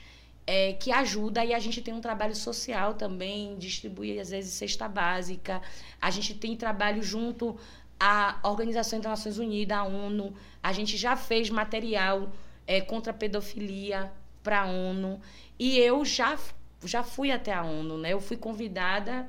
é, 0.47 0.75
que 0.75 0.93
ajuda 0.93 1.45
e 1.45 1.53
a 1.53 1.59
gente 1.59 1.83
tem 1.83 1.93
um 1.93 2.01
trabalho 2.01 2.37
social 2.37 2.95
também, 2.95 3.57
distribui 3.57 4.21
às 4.21 4.31
vezes 4.31 4.53
cesta 4.53 4.87
básica. 4.89 5.61
A 6.01 6.13
gente 6.13 6.33
tem 6.35 6.57
trabalho 6.57 7.03
junto 7.03 7.59
à 7.99 8.39
Organização 8.45 9.01
das 9.01 9.11
Nações 9.11 9.39
Unidas, 9.39 9.77
a 9.77 9.83
ONU. 9.83 10.33
A 10.63 10.73
gente 10.73 10.97
já 10.97 11.17
fez 11.17 11.51
material 11.51 12.31
é, 12.69 12.81
contra 12.81 13.11
a 13.11 13.17
pedofilia 13.17 14.13
para 14.41 14.61
a 14.63 14.67
ONU. 14.67 15.21
E 15.59 15.77
eu 15.79 16.05
já, 16.05 16.39
já 16.85 17.03
fui 17.03 17.33
até 17.33 17.53
a 17.53 17.65
ONU, 17.65 17.99
né? 17.99 18.13
Eu 18.13 18.21
fui 18.21 18.37
convidada 18.37 19.29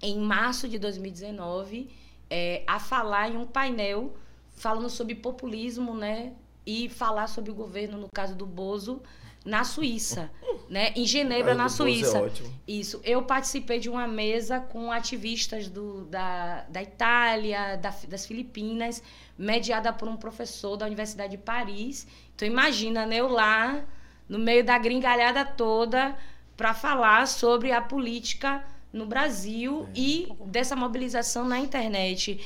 em 0.00 0.18
março 0.18 0.66
de 0.66 0.78
2019 0.78 1.90
é, 2.30 2.62
a 2.66 2.80
falar 2.80 3.28
em 3.28 3.36
um 3.36 3.46
painel 3.46 4.16
falando 4.56 4.88
sobre 4.88 5.14
populismo, 5.14 5.94
né? 5.94 6.32
E 6.70 6.88
falar 6.88 7.26
sobre 7.28 7.50
o 7.50 7.54
governo, 7.54 7.96
no 7.96 8.08
caso 8.14 8.34
do 8.34 8.44
Bozo, 8.44 9.00
na 9.44 9.64
Suíça, 9.64 10.30
né? 10.68 10.92
Em 10.94 11.06
Genebra, 11.06 11.54
na 11.54 11.62
caso 11.64 11.78
do 11.78 11.84
Bozo 11.84 12.00
Suíça. 12.00 12.18
É. 12.18 12.50
Isso. 12.66 13.00
Eu 13.02 13.22
participei 13.22 13.78
de 13.80 13.88
uma 13.88 14.06
mesa 14.06 14.60
com 14.60 14.92
ativistas 14.92 15.68
do, 15.68 16.04
da, 16.06 16.64
da 16.68 16.82
Itália, 16.82 17.76
da- 17.76 17.94
das 18.06 18.26
Filipinas, 18.26 19.02
mediada 19.38 19.92
por 19.92 20.08
um 20.08 20.16
professor 20.16 20.76
da 20.76 20.84
Universidade 20.84 21.30
de 21.36 21.42
Paris. 21.42 22.06
Então, 22.34 22.46
imagina, 22.46 23.06
né? 23.06 23.16
Eu 23.16 23.28
lá, 23.28 23.84
no 24.28 24.38
meio 24.38 24.62
da 24.64 24.76
gringalhada 24.76 25.44
toda, 25.46 26.14
para 26.56 26.74
falar 26.74 27.26
sobre 27.26 27.72
a 27.72 27.80
política 27.80 28.62
no 28.92 29.06
Brasil 29.06 29.88
e 29.94 30.28
dessa 30.46 30.74
mobilização 30.76 31.46
na 31.46 31.58
internet. 31.58 32.40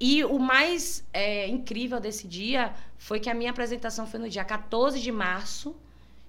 E 0.00 0.24
o 0.24 0.38
mais 0.38 1.04
é, 1.12 1.46
incrível 1.48 2.00
desse 2.00 2.26
dia 2.26 2.74
foi 2.98 3.20
que 3.20 3.30
a 3.30 3.34
minha 3.34 3.50
apresentação 3.50 4.06
foi 4.06 4.18
no 4.18 4.28
dia 4.28 4.44
14 4.44 5.00
de 5.00 5.12
março, 5.12 5.76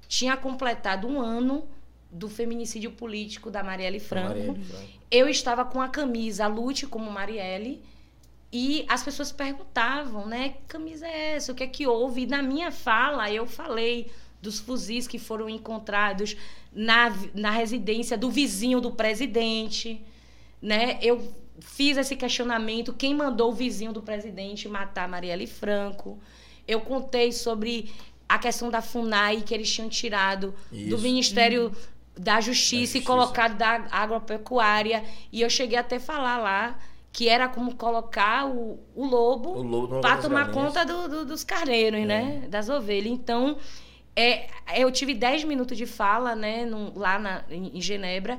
tinha 0.08 0.38
completado 0.38 1.08
um 1.08 1.20
ano 1.20 1.68
do 2.12 2.30
feminicídio 2.30 2.92
político 2.92 3.50
da 3.50 3.64
Marielle 3.64 4.00
Franco. 4.00 4.30
Marielle 4.30 4.64
Franco. 4.64 4.88
Eu 5.10 5.28
estava 5.28 5.66
com 5.66 5.82
a 5.82 5.90
camisa 5.90 6.48
Lute 6.48 6.86
como 6.86 7.12
Marielle 7.12 7.82
e 8.52 8.86
as 8.88 9.04
pessoas 9.04 9.32
perguntavam, 9.32 10.26
né, 10.26 10.50
que 10.50 10.62
camisa 10.68 11.08
é 11.08 11.36
essa? 11.36 11.52
O 11.52 11.56
que 11.56 11.64
é 11.64 11.68
que 11.68 11.88
houve? 11.88 12.22
E 12.22 12.28
na 12.28 12.42
minha 12.42 12.72
fala 12.72 13.30
eu 13.32 13.46
falei 13.46 14.12
dos 14.42 14.60
fuzis 14.60 15.08
que 15.08 15.18
foram 15.18 15.50
encontrados 15.50 16.38
na, 16.72 17.12
na 17.34 17.50
residência 17.50 18.18
do 18.18 18.30
vizinho 18.30 18.80
do 18.80 18.92
presidente, 18.92 20.02
né? 20.62 21.00
Eu 21.02 21.34
fiz 21.60 21.98
esse 21.98 22.16
questionamento, 22.16 22.94
quem 22.94 23.14
mandou 23.16 23.52
o 23.52 23.54
vizinho 23.54 23.94
do 23.94 24.02
presidente 24.02 24.68
matar 24.68 25.08
Marielle 25.08 25.48
Franco? 25.48 26.20
Eu 26.68 26.82
contei 26.82 27.32
sobre 27.32 27.92
a 28.28 28.38
questão 28.40 28.70
da 28.70 28.82
FUNAI 28.82 29.42
que 29.42 29.54
eles 29.54 29.72
tinham 29.72 29.88
tirado 29.90 30.54
do 30.72 30.76
Isso. 30.78 30.98
Ministério 31.00 31.72
da 32.18 32.40
justiça, 32.42 32.94
justiça. 32.94 32.98
e 32.98 33.02
colocado 33.02 33.58
da 33.58 33.88
agropecuária. 33.92 35.04
E 35.32 35.42
eu 35.42 35.50
cheguei 35.50 35.78
até 35.78 35.98
a 35.98 36.00
falar 36.00 36.38
lá 36.38 36.80
que 37.12 37.30
era 37.30 37.48
como 37.48 37.76
colocar 37.76 38.46
o, 38.48 38.80
o 38.94 39.06
lobo, 39.06 39.52
O 39.52 39.62
lobo 39.62 39.96
no 39.96 40.02
para 40.02 40.18
tomar 40.18 40.48
galinhas. 40.48 40.74
conta 40.74 40.86
do- 40.86 41.08
do- 41.08 41.26
dos 41.26 41.44
carneiros, 41.46 42.00
É. 42.02 42.06
né? 42.06 42.44
Das 42.50 42.68
ovelhas. 42.68 43.12
Então, 43.14 43.58
é, 44.16 44.48
eu 44.76 44.92
tive 44.92 45.14
10 45.14 45.44
minutos 45.46 45.78
de 45.78 45.86
fala, 45.86 46.36
né, 46.36 46.66
num- 46.66 46.92
lá 46.96 47.18
na, 47.20 47.44
em, 47.50 47.78
em 47.78 47.82
Genebra, 47.82 48.38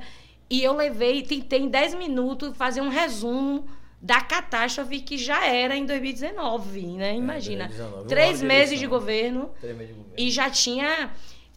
e 0.49 0.63
eu 0.63 0.73
levei, 0.75 1.23
tentei 1.23 1.61
em 1.61 1.69
10 1.69 1.95
minutos 1.95 2.57
fazer 2.57 2.81
um 2.81 2.89
resumo 2.89 3.67
da 4.01 4.21
catástrofe 4.21 5.01
que 5.01 5.19
já 5.19 5.47
era 5.47 5.77
em 5.77 5.85
2019, 5.87 6.81
né? 6.89 7.17
Imagina. 7.17 7.65
2019, 7.67 8.05
um 8.05 8.07
Três 8.07 8.29
ano 8.31 8.39
de 8.41 8.45
meses 8.47 8.79
de 8.79 8.87
governo 8.87 9.51
Tremendo 9.61 9.87
de 9.89 9.93
governo. 9.95 10.15
e 10.17 10.31
já 10.31 10.49
tinha. 10.51 11.11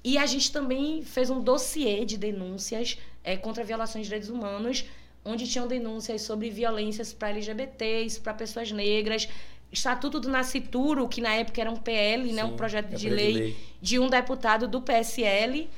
E 0.03 0.17
a 0.17 0.25
gente 0.25 0.51
também 0.51 1.03
fez 1.03 1.29
um 1.29 1.41
dossiê 1.41 2.05
de 2.05 2.17
denúncias 2.17 2.97
eh, 3.23 3.35
contra 3.35 3.63
violações 3.63 4.03
de 4.03 4.09
direitos 4.09 4.29
humanos, 4.29 4.85
onde 5.25 5.45
tinham 5.47 5.67
denúncias 5.67 6.21
sobre 6.21 6.49
violências 6.49 7.11
para 7.13 7.29
LGBTs, 7.31 8.19
para 8.21 8.33
pessoas 8.33 8.71
negras. 8.71 9.27
Estatuto 9.71 10.19
do 10.19 10.29
Nascituro, 10.29 11.07
que 11.07 11.21
na 11.21 11.35
época 11.35 11.61
era 11.61 11.69
um 11.69 11.75
PL, 11.75 12.31
né, 12.33 12.43
um 12.43 12.51
Sim, 12.51 12.55
projeto 12.55 12.85
é 12.93 12.95
de 12.95 13.07
projeto 13.07 13.09
de 13.09 13.09
lei, 13.09 13.33
lei. 13.33 13.57
de 13.79 13.99
um 13.99 14.07
deputado 14.09 14.67
do 14.67 14.81
PSL, 14.81 15.69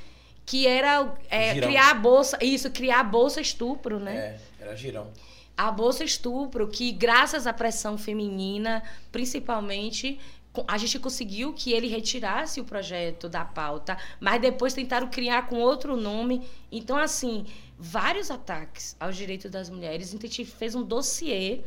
que 0.45 0.67
era 0.67 1.15
Girão. 1.53 1.67
criar 1.67 1.91
a 1.91 1.93
bolsa, 1.93 2.37
isso, 2.41 2.69
criar 2.71 2.99
a 2.99 3.03
bolsa 3.03 3.41
estupro, 3.41 3.99
né? 3.99 4.39
É, 4.59 4.63
era 4.63 4.75
girão. 4.75 5.11
A 5.57 5.69
Bolsa 5.69 6.03
Estupro, 6.03 6.67
que 6.67 6.91
graças 6.91 7.45
à 7.45 7.53
pressão 7.53 7.95
feminina, 7.97 8.81
principalmente, 9.11 10.19
a 10.67 10.77
gente 10.77 10.97
conseguiu 10.97 11.53
que 11.53 11.71
ele 11.71 11.87
retirasse 11.87 12.59
o 12.59 12.65
projeto 12.65 13.29
da 13.29 13.45
pauta, 13.45 13.97
mas 14.19 14.41
depois 14.41 14.73
tentaram 14.73 15.07
criar 15.07 15.47
com 15.47 15.59
outro 15.59 15.95
nome. 15.95 16.41
Então, 16.71 16.97
assim, 16.97 17.45
vários 17.77 18.31
ataques 18.31 18.95
aos 18.99 19.15
direitos 19.15 19.51
das 19.51 19.69
mulheres. 19.69 20.13
Então, 20.13 20.27
a 20.27 20.31
gente 20.31 20.45
fez 20.45 20.73
um 20.73 20.83
dossiê, 20.83 21.61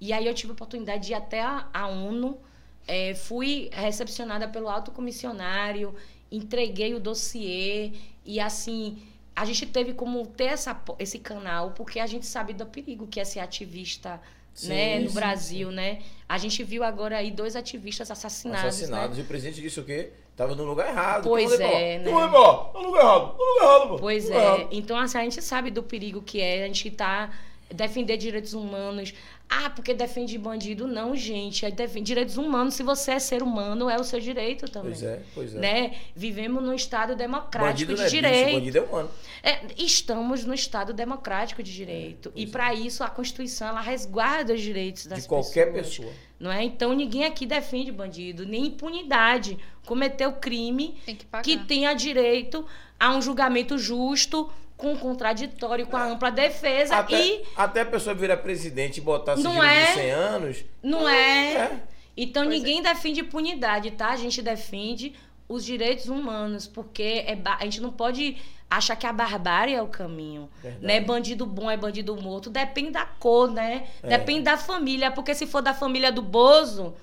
e 0.00 0.12
aí 0.12 0.26
eu 0.26 0.34
tive 0.34 0.52
a 0.52 0.54
oportunidade 0.54 1.06
de 1.06 1.12
ir 1.12 1.16
até 1.16 1.42
a, 1.42 1.68
a 1.72 1.88
ONU, 1.88 2.38
eh, 2.86 3.14
fui 3.14 3.68
recepcionada 3.72 4.46
pelo 4.48 4.68
alto 4.68 4.90
comissionário, 4.90 5.94
entreguei 6.30 6.94
o 6.94 7.00
dossiê, 7.00 7.92
e 8.30 8.38
assim 8.40 9.02
a 9.34 9.44
gente 9.44 9.66
teve 9.66 9.94
como 9.94 10.26
ter 10.26 10.44
essa, 10.44 10.78
esse 10.98 11.18
canal, 11.18 11.70
porque 11.70 11.98
a 11.98 12.06
gente 12.06 12.26
sabe 12.26 12.52
do 12.52 12.66
perigo 12.66 13.06
que 13.06 13.18
é 13.18 13.24
ser 13.24 13.40
ativista 13.40 14.20
Sim, 14.52 14.68
né, 14.68 14.98
no 15.00 15.12
Brasil, 15.12 15.70
né? 15.70 16.00
A 16.28 16.36
gente 16.36 16.62
viu 16.62 16.84
agora 16.84 17.16
aí 17.16 17.30
dois 17.30 17.56
ativistas 17.56 18.10
assassinados, 18.10 18.66
Assassinados. 18.66 19.16
né? 19.16 19.22
E 19.22 19.24
o 19.24 19.28
presidente 19.28 19.60
disse 19.62 19.80
o 19.80 19.84
quê? 19.84 20.10
Tava 20.36 20.54
no 20.54 20.64
lugar 20.64 20.88
errado. 20.88 21.24
Pois 21.24 21.52
é, 21.58 21.98
né? 21.98 22.04
Quem 22.04 22.12
mandou 22.12 22.28
embora? 22.28 22.72
No 22.74 22.82
lugar 22.82 23.02
errado. 23.02 23.36
No 23.38 23.44
lugar 23.44 23.62
errado, 23.62 23.88
pô. 23.88 23.96
Pois 23.98 24.30
é. 24.30 24.34
errado. 24.34 24.68
Então, 24.72 24.98
assim, 24.98 25.18
a 25.18 25.22
gente 25.22 25.42
sabe 25.42 25.70
do 25.70 25.82
perigo 25.82 26.22
que 26.22 26.40
é 26.40 26.64
a 26.64 26.66
gente 26.66 26.90
tá 26.90 27.30
defender 27.74 28.16
direitos 28.16 28.52
humanos. 28.52 29.14
Ah, 29.52 29.68
porque 29.68 29.92
defende 29.92 30.38
bandido. 30.38 30.86
Não, 30.86 31.16
gente. 31.16 31.66
É 31.66 31.70
defende 31.72 32.06
direitos 32.06 32.36
humanos. 32.36 32.74
Se 32.74 32.84
você 32.84 33.10
é 33.12 33.18
ser 33.18 33.42
humano, 33.42 33.90
é 33.90 33.96
o 34.00 34.04
seu 34.04 34.20
direito 34.20 34.70
também. 34.70 34.92
Pois 34.92 35.02
é, 35.02 35.22
pois 35.34 35.54
é. 35.56 35.58
Né? 35.58 35.94
Vivemos 36.14 36.62
num 36.62 36.72
Estado 36.72 37.16
democrático 37.16 37.68
Bandido 37.72 37.94
de 37.94 37.98
não 37.98 38.02
é 38.02 38.10
bicho, 38.10 38.16
direito. 38.16 38.54
bandido 38.54 38.78
é 38.78 38.80
humano. 38.80 39.10
É, 39.42 39.58
estamos 39.76 40.44
no 40.44 40.54
Estado 40.54 40.92
democrático 40.92 41.62
de 41.64 41.74
direito. 41.74 42.32
e 42.36 42.46
para 42.46 42.72
isso 42.74 43.02
a 43.02 43.10
Constituição 43.10 43.66
ela 43.66 43.80
resguarda 43.80 44.54
os 44.54 44.60
direitos 44.60 45.06
das 45.06 45.22
De 45.22 45.28
qualquer 45.28 45.72
pessoas. 45.72 45.96
pessoa. 45.96 46.12
Não 46.38 46.50
é? 46.52 46.62
Então 46.62 46.94
ninguém 46.94 47.24
aqui 47.24 47.44
defende 47.44 47.90
bandido, 47.90 48.46
nem 48.46 48.66
impunidade. 48.66 49.58
Cometeu 49.84 50.32
crime 50.34 50.94
Tem 51.04 51.16
que 51.16 51.26
pagar. 51.26 51.42
que 51.42 51.56
tenha 51.58 51.92
direito 51.92 52.64
a 52.98 53.14
um 53.16 53.20
julgamento 53.20 53.76
justo, 53.76 54.48
com 54.80 54.96
contraditório, 54.96 55.86
com 55.86 55.96
a 55.96 56.04
ampla 56.04 56.30
defesa 56.30 56.96
Até, 56.96 57.20
e 57.22 57.44
até 57.56 57.82
a 57.82 57.86
pessoa 57.86 58.14
virar 58.14 58.38
presidente 58.38 58.98
e 58.98 59.00
botar 59.00 59.36
Não 59.36 59.62
é? 59.62 59.86
de 59.86 59.92
100 59.92 60.10
anos. 60.10 60.64
não 60.82 61.08
é. 61.08 61.52
É. 61.54 61.70
Então 62.16 62.44
Pois 62.44 62.56
ninguém 62.58 62.82
defende 62.82 63.20
impunidade, 63.20 63.90
tá? 63.92 64.08
A 64.08 64.16
gente 64.16 64.42
defende 64.42 65.14
os 65.48 65.64
direitos 65.64 66.06
humanos, 66.06 66.66
porque 66.66 67.24
é 67.26 67.36
ba- 67.36 67.58
a 67.60 67.64
gente 67.64 67.80
não 67.80 67.90
pode 67.92 68.36
achar 68.70 68.94
que 68.96 69.06
a 69.06 69.12
barbárie 69.12 69.74
é 69.74 69.82
o 69.82 69.88
caminho. 69.88 70.48
Verdade. 70.62 70.84
Né? 70.86 71.00
Bandido 71.00 71.44
bom 71.46 71.70
é 71.70 71.76
bandido 71.76 72.16
morto. 72.16 72.48
Depende 72.50 72.90
da 72.92 73.04
cor, 73.04 73.50
né? 73.50 73.84
É. 74.02 74.08
Depende 74.08 74.42
da 74.42 74.56
família. 74.56 75.10
Porque 75.10 75.34
se 75.34 75.46
for 75.46 75.60
da 75.60 75.74
família 75.74 76.12
do 76.12 76.22
Bozo, 76.22 76.94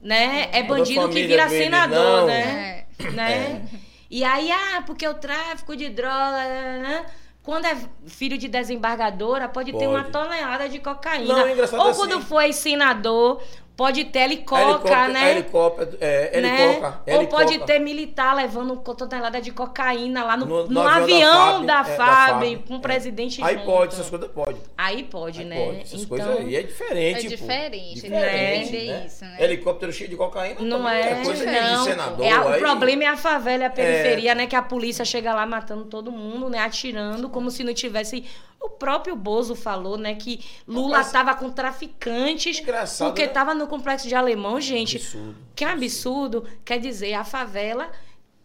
né? 0.00 0.48
É 0.52 0.58
Ou 0.62 0.62
da 0.62 0.68
bandido 0.76 1.08
que 1.10 1.26
vira 1.26 1.46
dele, 1.46 1.64
senador, 1.64 2.20
não. 2.20 2.26
né? 2.26 2.84
É. 2.98 3.10
né? 3.10 3.68
E 4.10 4.24
aí, 4.24 4.50
ah, 4.50 4.82
porque 4.86 5.06
o 5.06 5.14
tráfico 5.14 5.76
de 5.76 5.88
droga, 5.90 6.42
né? 6.42 7.06
Quando 7.50 7.64
é 7.64 7.76
filho 8.06 8.38
de 8.38 8.46
desembargadora, 8.46 9.48
pode, 9.48 9.72
ter 9.72 9.78
Pode. 9.78 9.88
uma 9.88 10.04
tonelada 10.04 10.68
de 10.68 10.78
cocaína. 10.78 11.34
Não, 11.34 11.48
é 11.48 11.54
Ou 11.56 11.88
assim. 11.88 11.98
quando 11.98 12.20
foi 12.20 12.52
senador, 12.52 13.42
pode 13.80 14.04
ter 14.04 14.18
helicoca, 14.18 14.60
Helicóptero, 14.62 15.12
né? 15.14 15.30
Helicóptero, 15.30 15.96
é, 16.02 16.40
né? 16.42 16.92
Ou 17.16 17.26
pode 17.28 17.58
ter 17.60 17.78
militar 17.78 18.36
levando 18.36 18.76
tonelada 18.76 19.40
de 19.40 19.50
cocaína 19.52 20.22
lá 20.22 20.36
no, 20.36 20.44
No- 20.44 20.62
no, 20.64 20.68
no 20.68 20.80
avião 20.82 21.64
da 21.64 21.80
é, 21.80 21.84
FAB, 21.96 22.56
com 22.68 22.74
o 22.74 22.76
é. 22.76 22.80
presidente 22.80 23.42
Aí 23.42 23.54
junto. 23.54 23.64
pode, 23.64 23.94
essas 23.94 24.10
coisas 24.10 24.30
pode. 24.30 24.58
Aí 24.76 25.02
pode, 25.04 25.40
Aí 25.40 25.46
né? 25.46 25.64
pode, 25.64 25.80
essas 25.80 26.02
então, 26.02 26.08
coisas 26.08 26.36
aí 26.40 26.56
é 26.56 26.62
diferente. 26.62 27.18
É 27.20 27.22
pô. 27.22 27.36
diferente, 27.36 28.00
tem 28.02 28.10
que 28.10 28.16
entender 28.18 29.06
isso, 29.06 29.24
né? 29.24 29.36
Helicóptero 29.40 29.92
cheio 29.94 30.10
de 30.10 30.16
cocaína 30.16 30.60
Não 30.60 30.86
é, 30.86 31.12
é 31.12 31.24
coisa 31.24 31.46
não. 31.46 31.78
de 31.78 31.90
senador. 31.90 32.26
É, 32.26 32.38
o 32.38 32.48
aí- 32.48 32.60
problema 32.60 33.04
é 33.04 33.06
a 33.06 33.16
favela 33.16 33.62
e 33.62 33.66
a 33.66 33.70
periferia, 33.70 34.34
né? 34.34 34.46
Que 34.46 34.56
a 34.56 34.62
polícia 34.62 35.06
chega 35.06 35.32
lá 35.32 35.46
matando 35.46 35.86
todo 35.86 36.12
mundo, 36.12 36.50
né? 36.50 36.58
Atirando, 36.58 37.30
como 37.30 37.50
se 37.50 37.64
não 37.64 37.72
tivesse. 37.72 38.24
O 38.60 38.68
próprio 38.68 39.16
Bozo 39.16 39.54
falou, 39.54 39.96
né? 39.96 40.14
Que 40.14 40.44
Lula 40.68 41.00
estava 41.00 41.34
com 41.34 41.50
traficantes 41.50 42.60
Engraçado, 42.60 43.08
porque 43.08 43.22
né? 43.22 43.28
estava 43.28 43.54
no 43.54 43.66
complexo 43.66 44.06
de 44.06 44.14
alemão, 44.14 44.60
gente. 44.60 44.96
Absurdo. 44.98 45.36
Que 45.56 45.64
é 45.64 45.68
absurdo. 45.68 46.44
Quer 46.64 46.78
dizer, 46.78 47.14
a 47.14 47.24
favela. 47.24 47.90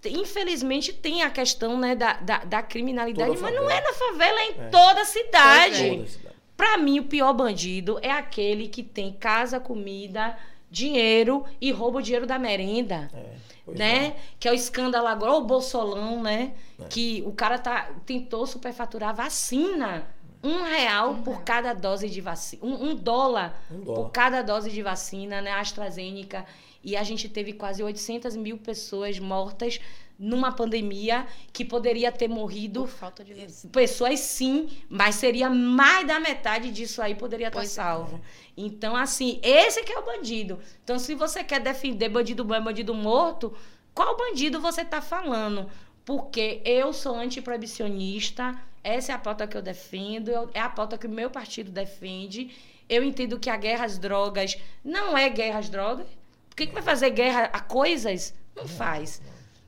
Infelizmente 0.05 0.93
tem 0.93 1.23
a 1.23 1.29
questão 1.29 1.77
né, 1.79 1.95
da, 1.95 2.13
da, 2.13 2.37
da 2.45 2.61
criminalidade, 2.61 3.31
Toda 3.31 3.41
mas 3.41 3.55
não 3.55 3.69
é 3.69 3.81
na 3.81 3.91
favela, 3.93 4.39
é 4.39 4.47
em 4.49 4.51
É. 4.51 4.69
toda 4.69 5.01
a 5.01 5.05
cidade. 5.05 5.89
Toda 5.89 6.03
a 6.03 6.07
cidade. 6.07 6.35
Pra 6.55 6.77
mim, 6.77 6.99
o 6.99 7.03
pior 7.05 7.33
bandido 7.33 7.97
é 8.01 8.11
aquele 8.11 8.67
que 8.67 8.83
tem 8.83 9.11
casa, 9.11 9.59
comida, 9.59 10.37
dinheiro 10.69 11.43
e 11.59 11.71
rouba 11.71 11.97
o 11.97 12.01
dinheiro 12.01 12.25
da 12.27 12.37
merenda. 12.39 13.09
É, 13.13 13.33
pois 13.65 13.77
né? 13.77 14.07
é. 14.07 14.15
Que 14.39 14.47
é 14.47 14.51
o 14.51 14.53
escândalo 14.53 15.07
agora, 15.07 15.33
o 15.33 15.41
Bolsolão, 15.45 16.21
né? 16.21 16.53
Que 16.89 17.23
o 17.25 17.31
cara 17.33 17.57
tá, 17.57 17.89
tentou 18.05 18.45
superfaturar 18.45 19.15
vacina. 19.15 20.07
Um 20.43 20.61
real 20.61 21.15
por 21.23 21.43
cada 21.43 21.73
dose 21.73 22.07
de 22.07 22.21
vacina. 22.21 22.63
Um, 22.63 22.89
um 22.91 22.95
dólar 22.95 23.59
Um 23.71 23.83
por 23.83 23.95
dólar. 23.95 24.09
cada 24.11 24.41
dose 24.43 24.69
de 24.69 24.81
vacina, 24.81 25.41
né? 25.41 25.51
AstraZeneca. 25.51 26.45
E 26.83 26.95
a 26.95 27.03
gente 27.03 27.27
teve 27.27 27.53
quase 27.53 27.81
800 27.81 28.35
mil 28.35 28.57
pessoas 28.59 29.17
mortas 29.17 29.79
numa 30.17 30.51
pandemia 30.51 31.27
que 31.51 31.65
poderia 31.65 32.11
ter 32.11 32.27
morrido 32.27 32.81
Por 32.81 32.89
falta 32.89 33.23
de 33.23 33.33
vacina. 33.33 33.71
pessoas 33.71 34.19
sim, 34.19 34.69
mas 34.89 35.15
seria 35.15 35.49
mais 35.49 36.07
da 36.07 36.19
metade 36.19 36.71
disso 36.71 37.01
aí 37.01 37.15
poderia 37.15 37.47
estar 37.47 37.59
Pois 37.59 37.71
é. 37.71 37.73
salvo. 37.73 38.21
Então, 38.55 38.95
assim, 38.95 39.39
esse 39.43 39.83
que 39.83 39.91
é 39.91 39.99
o 39.99 40.05
bandido. 40.05 40.59
Então, 40.83 40.97
se 40.97 41.13
você 41.15 41.43
quer 41.43 41.59
defender 41.59 42.09
bandido 42.09 42.45
bom 42.45 42.55
e 42.55 42.61
bandido 42.61 42.93
morto, 42.93 43.53
qual 43.93 44.15
bandido 44.17 44.59
você 44.61 44.81
está 44.81 45.01
falando? 45.01 45.69
Porque 46.05 46.61
eu 46.63 46.93
sou 46.93 47.15
antiproibicionista, 47.15 48.55
essa 48.83 49.11
é 49.11 49.15
a 49.15 49.19
pauta 49.19 49.47
que 49.47 49.57
eu 49.57 49.61
defendo, 49.61 50.31
é 50.53 50.59
a 50.59 50.69
pauta 50.69 50.97
que 50.97 51.07
o 51.07 51.09
meu 51.09 51.29
partido 51.29 51.71
defende. 51.71 52.51
Eu 52.87 53.03
entendo 53.03 53.39
que 53.39 53.49
a 53.49 53.57
guerra 53.57 53.85
às 53.85 53.97
drogas 53.97 54.57
não 54.83 55.17
é 55.17 55.27
guerra 55.29 55.59
às 55.59 55.69
drogas. 55.69 56.05
Por 56.49 56.55
que, 56.55 56.67
que 56.67 56.73
vai 56.73 56.83
fazer 56.83 57.09
guerra 57.09 57.49
a 57.51 57.59
coisas? 57.59 58.33
Não 58.55 58.67
faz. 58.67 59.21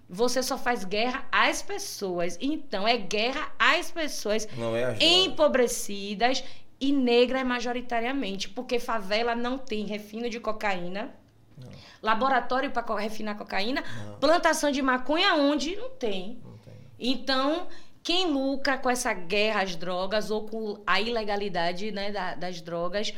Você 0.10 0.42
só 0.42 0.58
faz 0.58 0.84
guerra 0.86 1.28
às 1.32 1.62
pessoas. 1.62 2.38
Então, 2.40 2.88
é 2.88 2.96
guerra 2.98 3.52
às 3.60 3.92
pessoas 3.92 4.48
Não 4.58 4.76
é 4.76 4.96
empobrecidas 5.02 6.44
e 6.80 6.92
negras 6.94 7.44
majoritariamente. 7.46 8.48
Porque 8.50 8.80
favela 8.80 9.36
não 9.36 9.58
tem 9.58 9.86
refino 9.86 10.30
de 10.30 10.40
cocaína, 10.40 11.14
laboratório 12.02 12.72
para 12.72 12.86
refinar 13.00 13.38
cocaína, 13.38 13.84
Não. 14.06 14.20
plantação 14.20 14.72
de 14.72 14.82
maconha 14.82 15.34
onde 15.36 15.76
não 15.76 15.90
tem. 15.90 16.40
Não 16.44 16.58
tem. 16.58 16.74
Então, 17.00 17.68
quem 18.04 18.28
lucra 18.32 18.78
com 18.78 18.90
essa 18.90 19.14
guerra 19.14 19.64
às 19.64 19.76
drogas 19.76 20.32
ou 20.32 20.46
com 20.48 20.82
a 20.86 21.02
ilegalidade 21.02 21.92
né, 21.92 22.12
da- 22.12 22.36
das 22.36 22.62
drogas, 22.62 23.14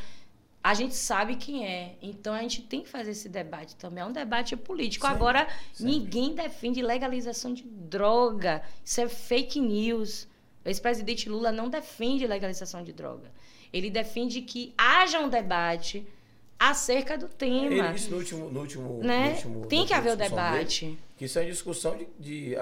a 0.62 0.74
gente 0.74 0.94
sabe 0.94 1.36
quem 1.36 1.66
é. 1.66 1.96
Então, 2.02 2.34
a 2.34 2.42
gente 2.42 2.62
tem 2.62 2.82
que 2.82 2.88
fazer 2.88 3.12
esse 3.12 3.28
debate 3.28 3.74
também. 3.76 4.02
É 4.02 4.06
um 4.06 4.12
debate 4.12 4.56
político. 4.56 5.06
Agora, 5.06 5.48
ninguém 5.78 6.34
defende 6.34 6.82
legalização 6.82 7.54
de 7.54 7.62
droga. 7.62 8.62
Isso 8.84 9.00
é 9.00 9.08
fake 9.08 9.58
news. 9.58 10.28
O 10.64 10.68
ex-presidente 10.68 11.28
Lula 11.28 11.50
não 11.50 11.70
defende 11.70 12.26
legalização 12.26 12.84
de 12.84 12.92
droga. 12.92 13.32
Ele 13.72 13.88
defende 13.88 14.42
que 14.42 14.74
haja 14.76 15.18
um 15.20 15.28
debate 15.28 16.06
acerca 16.62 17.16
do 17.16 17.26
tema. 17.26 17.64
Ele 17.74 17.92
disse 17.94 18.10
no 18.10 18.18
último. 18.18 18.50
No 18.50 18.60
último, 18.60 18.98
né? 19.02 19.28
no 19.28 19.34
último 19.34 19.66
Tem 19.66 19.86
que 19.86 19.94
haver 19.94 20.12
o 20.12 20.16
discussão 20.16 20.44
dele 20.44 20.58
debate. 20.58 20.98
que 21.16 21.24
isso 21.24 21.38
é 21.38 21.44
discussão 21.46 21.96
de, 21.96 22.06
de, 22.18 22.56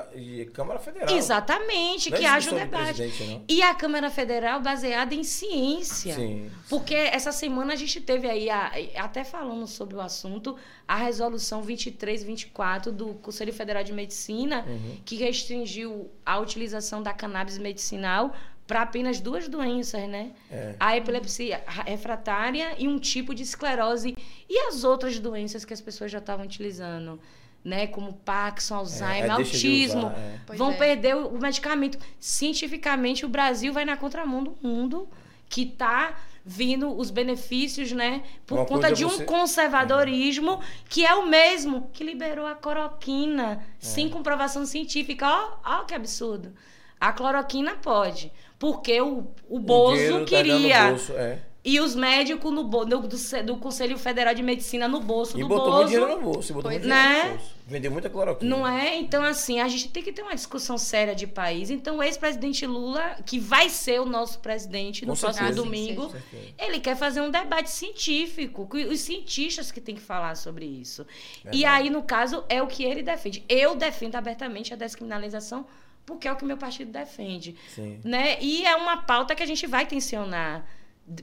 de 0.44 0.44
Câmara 0.52 0.78
Federal. 0.78 1.16
Exatamente, 1.16 2.08
Não 2.10 2.16
é 2.16 2.20
que 2.20 2.26
haja 2.26 2.52
o 2.52 2.54
debate. 2.54 3.42
E 3.48 3.60
a 3.60 3.74
Câmara 3.74 4.08
Federal 4.08 4.60
baseada 4.60 5.14
em 5.16 5.24
ciência. 5.24 6.14
Sim. 6.14 6.48
Porque 6.68 6.94
essa 6.94 7.32
semana 7.32 7.72
a 7.72 7.76
gente 7.76 8.00
teve 8.00 8.28
aí, 8.28 8.48
a- 8.48 8.70
até 8.96 9.24
falando 9.24 9.66
sobre 9.66 9.96
o 9.96 10.00
assunto, 10.00 10.56
a 10.86 10.94
resolução 10.96 11.60
2324 11.62 12.92
do 12.92 13.14
Conselho 13.14 13.52
Federal 13.52 13.82
de 13.82 13.92
Medicina, 13.92 14.64
Uhum. 14.68 14.96
que 15.04 15.16
restringiu 15.16 16.08
a 16.24 16.38
utilização 16.38 17.02
da 17.02 17.12
cannabis 17.12 17.58
medicinal 17.58 18.32
para 18.68 18.82
apenas 18.82 19.18
duas 19.18 19.48
doenças, 19.48 20.06
né? 20.08 20.30
É. 20.50 20.74
A 20.78 20.96
epilepsia 20.96 21.64
refratária 21.86 22.76
e 22.78 22.86
um 22.86 22.98
tipo 22.98 23.34
de 23.34 23.42
esclerose. 23.42 24.14
E 24.48 24.58
as 24.68 24.84
outras 24.84 25.18
doenças 25.18 25.64
que 25.64 25.72
as 25.72 25.80
pessoas 25.80 26.12
já 26.12 26.18
estavam 26.18 26.44
utilizando, 26.44 27.18
né? 27.64 27.86
Como 27.86 28.12
Parkinson, 28.12 28.76
Alzheimer, 28.76 29.32
É, 29.32 29.36
deixa 29.36 29.56
de 29.58 29.66
autismo. 29.66 30.06
usar, 30.08 30.18
é. 30.52 30.54
Vão 30.56 30.70
é. 30.72 30.76
perder 30.76 31.16
o 31.16 31.38
medicamento. 31.40 31.98
Cientificamente, 32.20 33.24
o 33.24 33.28
Brasil 33.28 33.72
vai 33.72 33.84
na 33.86 33.96
contramão 33.96 34.44
do 34.44 34.54
mundo 34.62 35.08
que 35.48 35.62
está 35.62 36.14
vindo 36.44 36.94
os 36.94 37.10
benefícios, 37.10 37.90
né? 37.92 38.22
Por 38.46 38.58
Uma 38.58 38.64
conta 38.66 38.88
coisa 38.88 38.94
de 38.96 39.04
um 39.04 39.08
você- 39.08 39.24
conservadorismo 39.24 40.60
que 40.88 41.04
é 41.06 41.14
o 41.14 41.26
mesmo 41.26 41.90
que 41.92 42.04
liberou 42.04 42.46
a 42.46 42.54
cloroquina 42.54 43.62
É. 43.62 43.84
sem 43.84 44.08
comprovação 44.10 44.64
científica. 44.66 45.26
Ó, 45.26 45.58
ó 45.64 45.84
que 45.84 45.94
absurdo. 45.94 46.52
A 47.00 47.12
cloroquina 47.12 47.74
pode, 47.76 48.32
porque 48.58 49.00
o, 49.00 49.26
o 49.48 49.56
O 49.56 49.60
Bozo 49.60 49.94
dinheiro 49.96 50.18
tá 50.20 50.24
queria. 50.26 50.88
bolso, 50.90 51.12
é. 51.12 51.38
e 51.64 51.78
os 51.80 51.94
médicos 51.94 52.52
no 52.52 52.64
do, 52.64 52.84
do, 52.84 53.08
do 53.44 53.56
Conselho 53.58 53.96
Federal 53.98 54.34
de 54.34 54.42
Medicina 54.42 54.88
no 54.88 55.00
bolso 55.00 55.36
E 55.38 55.42
do 55.42 55.48
botou 55.48 55.66
Bozo. 55.66 55.76
muito 55.76 55.88
dinheiro 55.90 56.16
no 56.16 56.22
bolso. 56.22 56.50
e 56.50 56.54
Botou 56.54 56.70
Pois 56.70 56.82
muito 56.82 56.92
dinheiro 56.94 57.18
é. 57.18 57.24
no 57.24 57.30
bolso. 57.36 57.58
Vendeu 57.68 57.90
muita 57.90 58.08
cloroquina. 58.08 58.56
Não 58.56 58.66
é? 58.66 58.96
Então, 58.96 59.22
assim, 59.22 59.60
a 59.60 59.68
gente 59.68 59.90
tem 59.90 60.02
que 60.02 60.10
ter 60.10 60.22
uma 60.22 60.34
discussão 60.34 60.78
séria 60.78 61.14
de 61.14 61.26
país. 61.26 61.68
Então, 61.68 61.98
o 61.98 62.02
ex-presidente 62.02 62.64
Lula, 62.66 63.16
que 63.26 63.38
vai 63.38 63.68
ser 63.68 64.00
o 64.00 64.06
nosso 64.06 64.38
presidente 64.38 65.04
no 65.04 65.12
Com 65.12 65.20
próximo 65.20 65.46
certeza. 65.48 65.62
domingo, 65.62 66.10
ele 66.58 66.80
quer 66.80 66.96
fazer 66.96 67.20
um 67.20 67.30
debate 67.30 67.70
científico, 67.70 68.66
com 68.66 68.78
os 68.78 69.00
cientistas 69.00 69.70
que 69.70 69.82
têm 69.82 69.94
que 69.96 70.00
falar 70.00 70.34
sobre 70.34 70.64
isso. 70.64 71.06
Verdade. 71.44 71.58
E 71.58 71.64
aí, 71.66 71.90
no 71.90 72.02
caso, 72.02 72.42
é 72.48 72.62
o 72.62 72.66
que 72.66 72.82
ele 72.82 73.02
defende. 73.02 73.44
Eu 73.46 73.74
defendo 73.76 74.16
abertamente 74.16 74.72
a 74.72 74.76
descriminalização, 74.76 75.66
porque 76.08 76.26
é 76.26 76.32
o 76.32 76.36
que 76.36 76.44
meu 76.46 76.56
partido 76.56 76.90
defende. 76.90 77.54
Sim. 77.68 78.00
Né? 78.02 78.38
E 78.40 78.64
é 78.64 78.74
uma 78.74 78.96
pauta 79.02 79.34
que 79.34 79.42
a 79.42 79.46
gente 79.46 79.66
vai 79.66 79.84
tensionar 79.84 80.66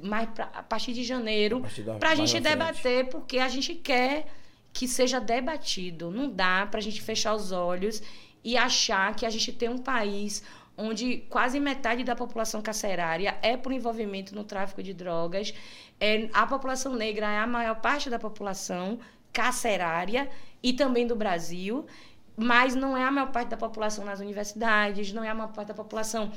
mais 0.03 0.30
pra, 0.30 0.45
a 0.53 0.61
partir 0.61 0.93
de 0.93 1.03
janeiro 1.03 1.64
para 1.99 2.11
a 2.11 2.15
gente 2.15 2.39
debater, 2.39 3.09
porque 3.09 3.39
a 3.39 3.49
gente 3.49 3.73
quer 3.73 4.27
que 4.72 4.88
seja 4.88 5.19
debatido. 5.19 6.11
Não 6.11 6.30
dá 6.30 6.67
para 6.69 6.80
a 6.80 6.83
gente 6.83 7.01
fechar 7.01 7.33
os 7.33 7.51
olhos 7.51 8.03
e 8.43 8.55
achar 8.55 9.15
que 9.15 9.25
a 9.25 9.30
gente 9.30 9.51
tem 9.51 9.69
um 9.69 9.80
país 9.80 10.43
onde 10.77 11.17
quase 11.30 11.59
metade 11.59 12.03
da 12.03 12.15
população 12.15 12.61
carcerária 12.61 13.38
é 13.41 13.57
por 13.57 13.72
envolvimento 13.72 14.35
no 14.35 14.43
tráfico 14.43 14.83
de 14.83 14.93
drogas. 14.93 15.51
É, 15.99 16.30
a 16.31 16.45
população 16.45 16.93
negra 16.93 17.31
é 17.31 17.39
a 17.39 17.47
maior 17.47 17.81
parte 17.81 18.07
da 18.07 18.19
população 18.19 18.99
carcerária 19.33 20.30
e 20.61 20.73
também 20.73 21.07
do 21.07 21.15
Brasil, 21.15 21.85
mas 22.35 22.75
não 22.75 22.95
é 22.97 23.03
a 23.03 23.11
maior 23.11 23.31
parte 23.31 23.49
da 23.49 23.57
população 23.57 24.05
nas 24.05 24.19
universidades, 24.19 25.11
não 25.14 25.23
é 25.23 25.30
a 25.30 25.35
maior 25.35 25.51
parte 25.51 25.69
da 25.69 25.73
população 25.73 26.31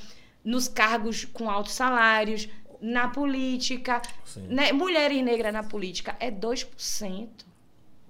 nos 0.44 0.68
cargos 0.68 1.24
com 1.24 1.50
altos 1.50 1.72
salários, 1.72 2.48
na 2.80 3.08
política. 3.08 4.00
Né? 4.36 4.72
Mulheres 4.72 5.22
negras 5.22 5.52
na 5.52 5.62
política 5.62 6.16
é 6.20 6.30
2%. 6.30 7.28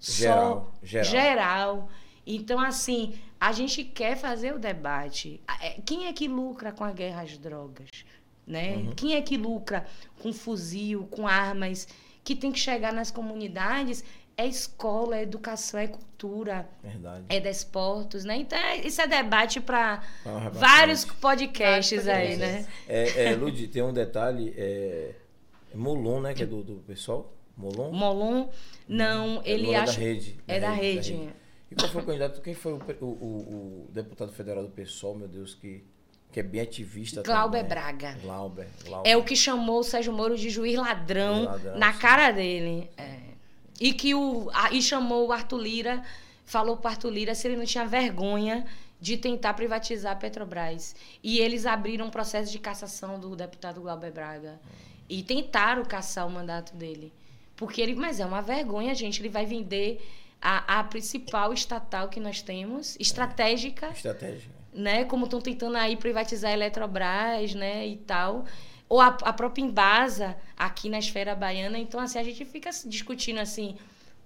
Geral, 0.01 0.73
Só 0.81 0.87
geral. 0.87 1.05
geral. 1.05 1.89
Então, 2.27 2.61
assim, 2.61 3.19
a 3.41 3.53
gente 3.53 3.83
quer 3.83 4.17
fazer 4.17 4.55
o 4.55 4.59
debate. 4.59 5.41
É, 5.61 5.81
Quem 5.85 6.07
é 6.07 6.13
que 6.13 6.29
lucra 6.29 6.73
com 6.73 6.85
a 6.85 6.93
guerra 6.93 7.23
às 7.23 7.37
drogas? 7.39 8.05
Né? 8.47 8.77
Uhum. 8.77 8.93
Quem 8.93 9.15
é 9.15 9.23
que 9.23 9.37
lucra 9.37 9.87
com 10.23 10.33
fuzil, 10.33 11.07
com 11.11 11.27
armas? 11.27 11.89
Que 12.23 12.37
tem 12.37 12.53
que 12.53 12.59
chegar 12.59 12.93
nas 12.93 13.11
comunidades 13.11 14.05
é 14.39 14.47
escola, 14.47 15.17
é 15.19 15.23
educação, 15.23 15.81
é 15.81 15.89
cultura, 15.89 16.69
Verdade. 16.81 17.25
é 17.29 17.41
desportos, 17.41 18.25
né? 18.25 18.37
Então, 18.37 18.57
é- 18.57 18.79
isso 18.87 19.01
é 19.03 19.07
debate 19.09 19.61
para 19.61 20.01
pra 20.23 20.49
vários 20.51 21.05
podcasts 21.05 22.07
aí, 22.07 22.37
né? 22.37 22.65
É, 22.89 23.25
é, 23.25 23.35
Lud, 23.35 23.67
tem 23.67 23.83
um 23.83 23.93
detalhe. 23.93 24.55
É, 24.57 25.13
é 25.73 25.77
Molon, 25.77 26.21
né? 26.21 26.35
Que 26.35 26.45
é 26.45 26.47
do, 26.47 26.63
do 26.63 26.77
pessoal. 26.87 27.35
Molon? 27.57 27.91
Molon, 27.91 28.49
não, 28.89 29.43
É, 29.45 29.51
ele 29.51 29.73
é 29.73 29.77
acha. 29.79 29.93
da 29.95 29.99
rede. 29.99 30.39
É 30.47 30.61
da 30.61 30.71
rede. 30.71 31.29
E 31.71 31.75
qual 31.75 31.89
foi 31.91 32.03
o 32.03 32.07
candidato? 32.07 32.41
Quem 32.41 32.55
foi 32.55 32.73
o, 32.75 32.77
o, 33.01 33.05
o- 33.05 33.87
o 33.89 33.93
deputado 33.93 34.33
federal 34.33 34.63
do 34.63 34.71
PSOL, 34.71 35.17
meu 35.17 35.27
Deus, 35.27 35.55
que, 35.57 35.85
que 36.31 36.39
é 36.39 36.43
bem 36.45 36.61
ativista 36.61 37.23
Glauber 37.25 37.59
também. 37.65 37.69
Braga. 37.69 38.17
Glauber. 38.23 38.69
Glauber. 38.87 39.11
É 39.11 39.17
o 39.17 39.25
que 39.25 39.35
chamou 39.35 39.81
o 39.81 39.83
Sérgio 39.83 40.13
Moro 40.13 40.37
de 40.37 40.49
juiz 40.49 40.77
ladrão, 40.79 41.35
Juiz 41.39 41.47
ladrão, 41.49 41.77
na 41.79 41.93
sim. 41.93 41.99
cara 41.99 42.31
dele. 42.31 42.89
É. 42.97 43.19
E 43.81 43.93
que 43.93 44.15
o 44.15 44.51
e 44.73 44.83
chamou 44.83 45.29
o 45.29 45.33
Arthur 45.33 45.59
Lira, 45.61 46.03
falou 46.45 46.77
pro 46.77 46.89
Arthur 46.91 47.11
Lira 47.11 47.35
se 47.35 47.47
ele 47.47 47.57
não 47.57 47.65
tinha 47.65 47.87
vergonha 47.87 48.67
de 49.01 49.17
tentar 49.17 49.55
privatizar 49.55 50.13
a 50.13 50.17
Petrobras. 50.17 50.97
E 51.23 51.39
eles 51.39 51.67
abriram 51.67 52.07
um 52.07 52.11
processo 52.11 52.51
de 52.51 52.59
cassação 52.59 53.21
do 53.21 53.37
deputado 53.37 53.81
Glauber 53.81 54.11
Braga. 54.11 54.61
E 55.09 55.23
tentaram 55.23 55.85
caçar 55.85 56.27
o 56.27 56.31
mandato 56.31 56.75
dele. 56.75 57.13
Porque 57.57 57.81
ele, 57.81 57.95
mas 57.95 58.21
é 58.21 58.27
uma 58.27 58.43
vergonha, 58.43 58.95
gente, 58.95 59.21
ele 59.21 59.29
vai 59.29 59.47
vender 59.47 60.01
a, 60.41 60.81
a 60.81 60.85
principal 60.85 61.53
estatal 61.53 62.09
que 62.09 62.21
nós 62.21 62.43
temos, 62.43 62.97
estratégica, 63.01 63.89
Estratégia. 63.89 64.51
né? 64.73 65.05
Como 65.05 65.25
estão 65.25 65.41
tentando 65.41 65.77
aí 65.77 65.97
privatizar 65.97 66.51
a 66.51 66.55
Eletrobras, 66.55 67.55
né? 67.55 67.87
E 67.87 67.97
tal. 67.97 68.45
Ou 68.89 69.01
a, 69.01 69.09
a 69.09 69.33
própria 69.33 69.63
Embasa 69.63 70.37
aqui 70.57 70.89
na 70.89 70.99
esfera 70.99 71.35
baiana. 71.35 71.79
Então, 71.79 72.01
assim, 72.01 72.19
a 72.19 72.23
gente 72.23 72.45
fica 72.45 72.71
discutindo 72.87 73.39
assim. 73.39 73.77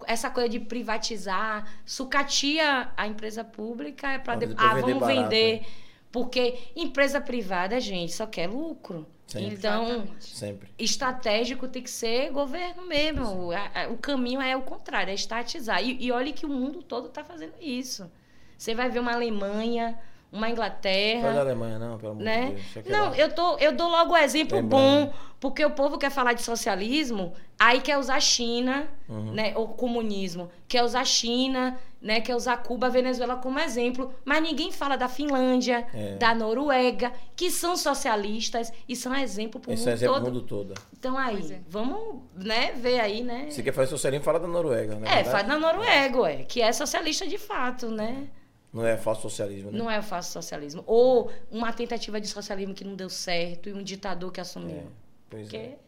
Essa 0.07 0.29
coisa 0.31 0.49
de 0.49 0.59
privatizar, 0.59 1.65
sucatia 1.87 2.91
a 2.97 3.07
empresa 3.07 3.45
pública 3.45 4.09
é 4.13 4.19
para 4.19 4.35
depois. 4.37 4.59
Ah, 4.59 4.75
vamos 4.75 4.99
barato, 4.99 5.07
vender. 5.31 5.61
né? 5.61 5.67
Porque 6.11 6.59
empresa 6.77 7.21
privada, 7.21 7.81
gente, 7.81 8.13
só 8.13 8.27
quer 8.27 8.49
lucro. 8.49 9.07
Sim. 9.27 9.47
Então. 9.47 10.07
Sempre. 10.21 10.69
estratégico 10.79 11.67
tem 11.67 11.83
que 11.83 11.91
ser 11.91 12.31
governo 12.31 12.87
mesmo. 12.87 13.51
A- 13.53 13.71
a- 13.85 13.89
O 13.89 13.97
caminho 13.97 14.41
é 14.41 14.55
o 14.57 14.61
contrário, 14.63 15.11
é 15.11 15.15
estatizar. 15.15 15.83
E, 15.83 16.05
e 16.05 16.13
olhe 16.13 16.33
que 16.33 16.45
o 16.45 16.49
mundo 16.51 16.83
todo 16.83 17.07
está 17.09 17.25
fazendo 17.25 17.55
isso. 17.61 18.11
Você 18.59 18.75
vai 18.75 18.91
ver 18.91 18.99
uma 19.01 19.13
Alemanha, 19.15 19.99
uma 20.33 20.41
Fala 20.41 20.47
da 20.47 20.51
Inglaterra, 20.51 21.41
Alemanha, 21.41 21.79
não, 21.79 21.99
pelo 21.99 22.13
amor 22.13 22.19
de 22.21 22.25
né? 22.25 22.47
Deus. 22.47 22.55
Deixa 22.63 22.83
que 22.83 22.91
Não, 22.91 23.15
eu, 23.15 23.33
tô, 23.35 23.59
eu 23.59 23.73
dou 23.77 23.89
logo 23.91 24.15
o 24.15 24.17
exemplo 24.17 24.57
Lembrando. 24.57 24.71
bom, 25.07 25.13
porque 25.39 25.63
o 25.65 25.71
povo 25.71 25.99
quer 25.99 26.11
falar 26.11 26.33
de 26.33 26.43
socialismo, 26.43 27.35
aí 27.59 27.81
quer 27.83 27.99
usar 27.99 28.19
China, 28.21 28.89
Uhum. 29.09 29.33
né, 29.35 29.53
ou 29.55 29.69
comunismo, 29.69 30.49
quer 30.67 30.83
usar 30.83 31.05
China, 31.05 31.79
né, 32.01 32.21
quer 32.23 32.35
usar 32.35 32.57
Cuba, 32.63 32.89
Venezuela 32.89 33.37
como 33.37 33.59
exemplo, 33.59 34.15
mas 34.25 34.43
ninguém 34.43 34.73
fala 34.73 34.97
da 34.97 35.07
Finlândia, 35.07 35.87
É. 35.93 36.17
da 36.17 36.35
Noruega, 36.35 37.13
que 37.37 37.51
são 37.51 37.77
socialistas 37.77 38.73
e 38.89 38.97
são 38.97 39.15
exemplo 39.15 39.61
para 39.61 39.71
o 39.71 39.75
Esse 39.75 39.83
mundo 39.83 39.91
é 39.91 39.93
exemplo 39.95 40.15
todo. 40.15 40.25
do 40.25 40.31
mundo 40.33 40.43
todo. 40.47 40.75
Então 40.99 41.19
aí, 41.19 41.53
é. 41.53 41.61
vamos, 41.69 42.23
né, 42.35 42.73
ver 42.73 43.01
aí, 43.01 43.23
né? 43.23 43.49
Se 43.51 43.63
quer 43.63 43.73
fazer 43.75 43.91
socialismo, 43.91 44.25
fala 44.25 44.41
da 44.41 44.49
Noruega, 44.49 44.95
né? 44.95 45.21
É, 45.21 45.25
faz 45.25 45.47
na 45.47 45.59
Noruega, 45.59 46.21
ué, 46.21 46.37
que 46.45 46.63
é 46.63 46.73
socialista 46.73 47.27
de 47.29 47.37
fato, 47.37 47.89
né? 47.91 48.29
Não 48.73 48.87
é 48.87 48.97
falso 48.97 49.23
socialismo, 49.23 49.71
né? 49.71 49.79
Não 49.79 49.91
é 49.91 50.01
fácil 50.01 50.33
socialismo. 50.33 50.83
Ou 50.87 51.31
uma 51.51 51.73
tentativa 51.73 52.19
de 52.21 52.27
socialismo 52.27 52.73
que 52.73 52.85
não 52.85 52.95
deu 52.95 53.11
certo 53.11 53.69
e 53.69 53.73
um 53.73 53.83
ditador 53.83 54.33
que 54.33 54.41
assumiu. 54.41 54.77
É, 54.77 54.85
pois 55.29 55.43
Porque 55.43 55.57
é. 55.57 55.79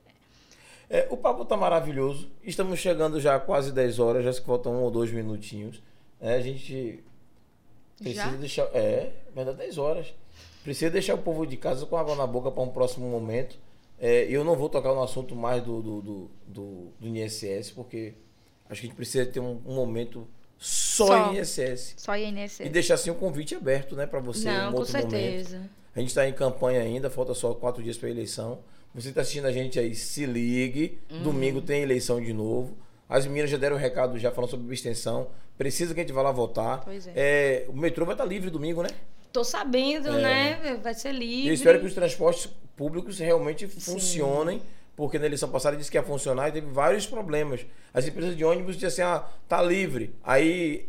É, 0.90 1.06
o 1.10 1.16
papo 1.16 1.44
tá 1.46 1.56
maravilhoso. 1.56 2.30
Estamos 2.42 2.78
chegando 2.78 3.18
já 3.20 3.36
a 3.36 3.40
quase 3.40 3.72
10 3.72 3.98
horas, 3.98 4.24
já 4.24 4.32
que 4.32 4.46
faltam 4.46 4.74
um 4.74 4.82
ou 4.82 4.90
dois 4.90 5.10
minutinhos. 5.10 5.82
É, 6.20 6.34
a 6.34 6.40
gente 6.40 7.02
precisa 7.98 8.24
Já? 8.24 8.36
deixar. 8.36 8.62
É, 8.74 9.12
vai 9.34 9.44
dar 9.46 9.52
10 9.52 9.78
horas. 9.78 10.12
Precisa 10.62 10.90
deixar 10.90 11.14
o 11.14 11.18
povo 11.18 11.46
de 11.46 11.56
casa 11.56 11.86
com 11.86 11.96
água 11.96 12.14
na 12.14 12.26
boca 12.26 12.50
para 12.50 12.62
um 12.62 12.68
próximo 12.68 13.08
momento. 13.08 13.58
É, 13.98 14.24
eu 14.24 14.44
não 14.44 14.56
vou 14.56 14.68
tocar 14.68 14.92
no 14.94 15.02
assunto 15.02 15.34
mais 15.34 15.62
do, 15.62 15.80
do, 15.80 16.02
do, 16.02 16.30
do, 16.46 16.92
do 17.00 17.08
INSS, 17.08 17.70
porque 17.70 18.14
acho 18.68 18.80
que 18.80 18.86
a 18.86 18.88
gente 18.88 18.96
precisa 18.96 19.24
ter 19.24 19.40
um, 19.40 19.60
um 19.64 19.74
momento 19.74 20.28
só, 20.64 21.06
Só. 21.06 21.32
INSS. 21.34 21.94
Só 21.98 22.16
INSS. 22.16 22.60
E 22.60 22.68
deixar 22.70 22.94
assim 22.94 23.10
um 23.10 23.14
convite 23.14 23.54
aberto, 23.54 23.94
né, 23.94 24.06
para 24.06 24.18
você 24.20 24.50
não, 24.50 24.70
um 24.70 24.72
com 24.72 24.78
outro 24.78 24.92
momento. 24.96 25.10
certeza. 25.10 25.60
A 25.94 26.00
gente 26.00 26.08
está 26.08 26.26
em 26.26 26.32
campanha 26.32 26.80
ainda, 26.80 27.10
falta 27.10 27.34
só 27.34 27.52
quatro 27.52 27.82
dias 27.82 27.98
para 27.98 28.08
a 28.08 28.10
eleição. 28.10 28.60
Você 28.94 29.10
está 29.10 29.20
assistindo 29.20 29.46
a 29.46 29.52
gente 29.52 29.78
aí, 29.78 29.94
se 29.94 30.24
ligue. 30.24 30.98
Uhum. 31.10 31.22
Domingo 31.22 31.60
tem 31.60 31.82
eleição 31.82 32.18
de 32.20 32.32
novo. 32.32 32.76
As 33.08 33.26
meninas 33.26 33.50
já 33.50 33.58
deram 33.58 33.76
um 33.76 33.78
recado 33.78 34.18
já 34.18 34.30
falando 34.30 34.50
sobre 34.50 34.72
extensão. 34.72 35.28
Precisa 35.58 35.92
que 35.92 36.00
a 36.00 36.02
gente 36.02 36.12
vá 36.12 36.22
lá 36.22 36.32
votar. 36.32 36.80
Pois 36.82 37.06
é. 37.08 37.12
É, 37.14 37.66
o 37.68 37.76
metrô 37.76 38.06
vai 38.06 38.14
estar 38.14 38.24
livre 38.24 38.48
domingo, 38.50 38.82
né? 38.82 38.88
Tô 39.32 39.44
sabendo, 39.44 40.08
É. 40.08 40.22
né? 40.22 40.80
Vai 40.82 40.94
ser 40.94 41.12
livre. 41.12 41.48
Eu 41.48 41.54
espero 41.54 41.78
que 41.78 41.86
os 41.86 41.92
transportes 41.94 42.48
públicos 42.76 43.18
realmente 43.18 43.66
funcionem 43.68 44.62
porque 44.96 45.18
na 45.18 45.26
eleição 45.26 45.48
passada 45.48 45.76
disse 45.76 45.90
que 45.90 45.96
ia 45.96 46.02
funcionar 46.02 46.48
e 46.48 46.52
teve 46.52 46.66
vários 46.68 47.06
problemas. 47.06 47.66
As 47.92 48.06
empresas 48.06 48.36
de 48.36 48.44
ônibus 48.44 48.76
diziam 48.76 48.88
assim, 48.88 49.02
ah, 49.02 49.28
tá 49.48 49.60
livre. 49.60 50.14
Aí 50.22 50.88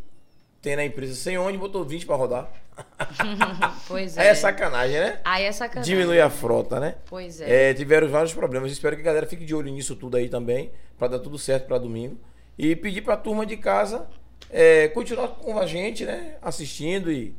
tem 0.61 0.75
na 0.75 0.85
empresa 0.85 1.15
sem 1.15 1.37
ônibus, 1.37 1.67
botou 1.67 1.83
20 1.83 2.05
para 2.05 2.15
rodar. 2.15 2.51
Pois 3.87 4.17
Aí 4.17 4.27
é. 4.27 4.29
é 4.31 4.35
sacanagem, 4.35 4.99
né? 4.99 5.19
Aí 5.23 5.43
é 5.45 5.51
sacanagem. 5.51 5.95
Diminui 5.95 6.19
a 6.19 6.29
frota, 6.29 6.79
né? 6.79 6.95
Pois 7.05 7.39
é. 7.39 7.69
É, 7.69 7.73
tiveram 7.73 8.07
vários 8.09 8.33
problemas. 8.33 8.71
Espero 8.71 8.95
que 8.95 9.01
a 9.01 9.05
galera 9.05 9.25
fique 9.25 9.45
de 9.45 9.55
olho 9.55 9.71
nisso 9.71 9.95
tudo 9.95 10.17
aí 10.17 10.27
também, 10.27 10.71
para 10.97 11.07
dar 11.09 11.19
tudo 11.19 11.37
certo 11.37 11.67
para 11.67 11.77
domingo. 11.77 12.17
E 12.57 12.75
pedir 12.75 13.01
para 13.01 13.13
a 13.13 13.17
turma 13.17 13.45
de 13.45 13.57
casa 13.57 14.07
é, 14.49 14.87
continuar 14.89 15.29
com 15.29 15.57
a 15.59 15.65
gente, 15.65 16.05
né? 16.05 16.35
Assistindo 16.41 17.11
e, 17.11 17.35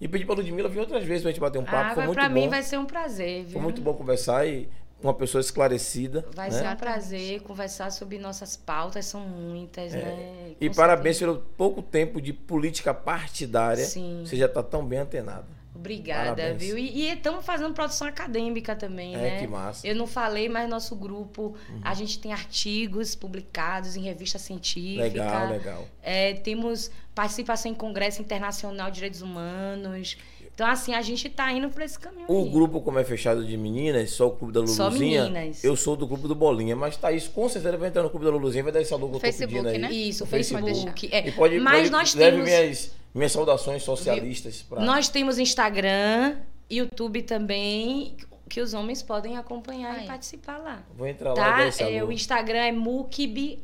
e 0.00 0.08
pedir 0.08 0.24
para 0.24 0.36
Ludmilla 0.36 0.68
vir 0.68 0.80
outras 0.80 1.04
vezes 1.04 1.22
pra 1.22 1.30
gente 1.30 1.40
bater 1.40 1.58
um 1.58 1.64
papo. 1.64 1.76
Ah, 1.76 1.94
Foi 1.94 2.04
muito 2.04 2.16
pra 2.16 2.28
bom. 2.28 2.34
mim 2.34 2.48
vai 2.48 2.62
ser 2.62 2.78
um 2.78 2.86
prazer, 2.86 3.44
viu? 3.44 3.52
Foi 3.52 3.62
muito 3.62 3.80
bom 3.80 3.94
conversar 3.94 4.46
e 4.46 4.68
uma 5.02 5.14
pessoa 5.14 5.40
esclarecida. 5.40 6.26
Vai 6.34 6.50
né? 6.50 6.58
ser 6.58 6.68
um 6.68 6.76
prazer 6.76 7.40
conversar 7.42 7.90
sobre 7.90 8.18
nossas 8.18 8.56
pautas, 8.56 9.06
são 9.06 9.20
muitas, 9.20 9.92
né? 9.92 10.00
É. 10.00 10.54
E 10.60 10.68
Com 10.68 10.74
parabéns 10.74 11.16
certeza. 11.16 11.38
pelo 11.38 11.50
pouco 11.56 11.82
tempo 11.82 12.20
de 12.20 12.32
política 12.32 12.92
partidária. 12.92 13.84
Sim. 13.84 14.22
Você 14.24 14.36
já 14.36 14.46
está 14.46 14.62
tão 14.62 14.84
bem 14.84 15.00
antenado. 15.00 15.46
Obrigada, 15.74 16.42
Parabéns. 16.42 16.62
viu? 16.62 16.76
E 16.76 17.08
estamos 17.10 17.44
fazendo 17.44 17.72
produção 17.72 18.06
acadêmica 18.06 18.76
também, 18.76 19.14
É, 19.14 19.18
né? 19.18 19.40
que 19.40 19.46
massa. 19.46 19.86
Eu 19.86 19.94
não 19.94 20.06
falei, 20.06 20.46
mas 20.46 20.68
nosso 20.68 20.94
grupo, 20.94 21.54
a 21.82 21.94
gente 21.94 22.18
tem 22.18 22.32
artigos 22.32 23.14
publicados 23.14 23.96
em 23.96 24.02
revista 24.02 24.38
científica. 24.38 25.04
Legal, 25.04 25.48
legal. 25.48 25.88
É, 26.02 26.34
temos 26.34 26.90
participação 27.14 27.70
em 27.70 27.74
Congresso 27.74 28.20
Internacional 28.20 28.90
de 28.90 28.96
Direitos 28.96 29.22
Humanos. 29.22 30.18
Então, 30.60 30.70
assim, 30.70 30.92
a 30.92 31.00
gente 31.00 31.26
está 31.26 31.50
indo 31.50 31.70
para 31.70 31.86
esse 31.86 31.98
caminho 31.98 32.26
O 32.28 32.44
aí. 32.44 32.50
grupo, 32.50 32.82
como 32.82 32.98
é 32.98 33.04
fechado 33.04 33.42
de 33.46 33.56
meninas, 33.56 34.10
só 34.10 34.26
o 34.26 34.32
clube 34.32 34.52
da 34.52 34.66
Só 34.66 34.84
Luluzinha. 34.88 35.22
meninas. 35.30 35.64
Eu 35.64 35.74
sou 35.74 35.96
do 35.96 36.06
grupo 36.06 36.28
do 36.28 36.34
Bolinha, 36.34 36.76
mas 36.76 36.98
Thaís 36.98 37.26
com 37.26 37.48
certeza 37.48 37.78
vai 37.78 37.88
entrar 37.88 38.02
no 38.02 38.10
clube 38.10 38.26
da 38.26 38.30
Luluzinha, 38.30 38.62
vai 38.62 38.70
dar 38.70 38.82
esse 38.82 38.92
alô 38.92 39.08
que 39.08 39.14
eu 39.16 39.20
tô 39.20 39.20
Facebook, 39.20 39.54
pedindo 39.54 39.68
aí. 39.70 39.78
né? 39.78 39.90
Isso, 39.90 40.22
no 40.24 40.28
Facebook. 40.30 41.08
é. 41.10 41.28
E 41.28 41.32
pode, 41.32 41.58
mas 41.60 41.78
pode- 41.78 41.90
nós 41.90 42.14
leve 42.14 42.32
temos... 42.36 42.44
minhas, 42.50 42.92
minhas 43.14 43.32
saudações 43.32 43.82
socialistas 43.82 44.60
para 44.68 44.82
Nós 44.82 45.08
temos 45.08 45.38
Instagram, 45.38 46.36
YouTube 46.68 47.22
também, 47.22 48.14
que 48.46 48.60
os 48.60 48.74
homens 48.74 49.00
podem 49.02 49.38
acompanhar 49.38 49.94
Aí. 49.94 50.04
e 50.04 50.06
participar 50.08 50.58
lá. 50.58 50.82
Vou 50.94 51.06
entrar 51.06 51.30
lá 51.30 51.36
Tá? 51.36 51.50
dar 51.56 51.68
esse 51.68 51.82
É, 51.82 52.04
o 52.04 52.12
Instagram 52.12 52.58
é 52.66 52.70
mukib 52.72 53.58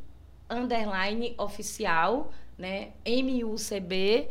underline 0.49 1.34
oficial, 1.36 2.33
né? 2.57 2.89
M-U-C-B. 3.05 4.28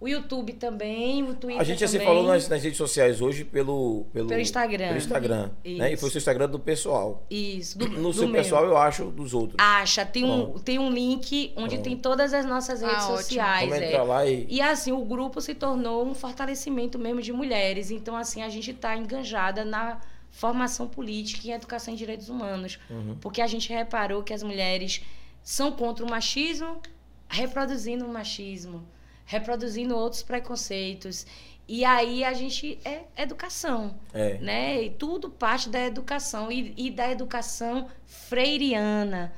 O 0.00 0.06
YouTube 0.06 0.52
também, 0.52 1.24
o 1.24 1.34
Twitter 1.34 1.60
A 1.60 1.64
gente 1.64 1.80
já 1.80 1.88
se 1.88 1.98
falou 1.98 2.22
nas, 2.22 2.48
nas 2.48 2.62
redes 2.62 2.76
sociais 2.78 3.20
hoje 3.20 3.44
pelo, 3.44 4.06
pelo, 4.12 4.28
Pelo 4.28 4.40
Instagram. 4.40 4.86
Pelo 4.86 4.98
Instagram. 4.98 5.50
Né? 5.64 5.92
E 5.92 5.96
foi 5.96 6.08
o 6.08 6.12
seu 6.12 6.18
Instagram 6.18 6.48
do 6.48 6.60
pessoal. 6.60 7.26
Isso, 7.28 7.76
do, 7.76 7.88
No 7.88 8.02
do 8.10 8.12
seu 8.12 8.28
meu. 8.28 8.40
pessoal, 8.40 8.64
eu 8.64 8.76
acho 8.76 9.06
dos 9.06 9.34
outros. 9.34 9.56
Acha, 9.58 10.06
tem 10.06 10.24
um, 10.24 10.56
tem 10.58 10.78
um 10.78 10.88
link 10.88 11.52
onde 11.56 11.70
Pronto. 11.74 11.82
tem 11.82 11.96
todas 11.96 12.32
as 12.32 12.46
nossas 12.46 12.80
Ah, 12.80 12.86
redes 12.86 13.04
ótimo. 13.04 13.16
sociais. 13.18 13.68
Vamos 13.68 13.82
é. 13.82 13.88
entrar 13.88 14.02
lá 14.04 14.24
e. 14.24 14.46
E 14.48 14.60
assim, 14.60 14.92
o 14.92 15.04
grupo 15.04 15.40
se 15.40 15.52
tornou 15.52 16.06
um 16.06 16.14
fortalecimento 16.14 16.96
mesmo 16.96 17.20
de 17.20 17.32
mulheres. 17.32 17.90
Então, 17.90 18.16
assim, 18.16 18.40
a 18.42 18.48
gente 18.48 18.70
está 18.70 18.96
enganjada 18.96 19.64
na 19.64 20.00
formação 20.30 20.86
política 20.86 21.48
e 21.48 21.50
educação 21.50 21.92
em 21.92 21.96
direitos 21.96 22.28
humanos. 22.28 22.78
Uhum. 22.88 23.16
Porque 23.20 23.40
a 23.42 23.48
gente 23.48 23.68
reparou 23.72 24.22
que 24.22 24.32
as 24.32 24.44
mulheres 24.44 25.02
são 25.42 25.72
contra 25.72 26.04
o 26.04 26.08
machismo, 26.08 26.80
reproduzindo 27.28 28.04
o 28.04 28.08
machismo, 28.08 28.86
reproduzindo 29.28 29.94
outros 29.94 30.22
preconceitos. 30.22 31.26
E 31.68 31.84
aí 31.84 32.24
a 32.24 32.32
gente 32.32 32.78
é 32.82 33.02
educação 33.16 33.94
É. 34.14 34.38
né? 34.38 34.82
E 34.84 34.90
tudo 34.90 35.28
parte 35.28 35.68
da 35.68 35.84
educação 35.84 36.50
e, 36.50 36.72
e 36.76 36.90
da 36.90 37.10
educação 37.10 37.88
freiriana, 38.06 39.32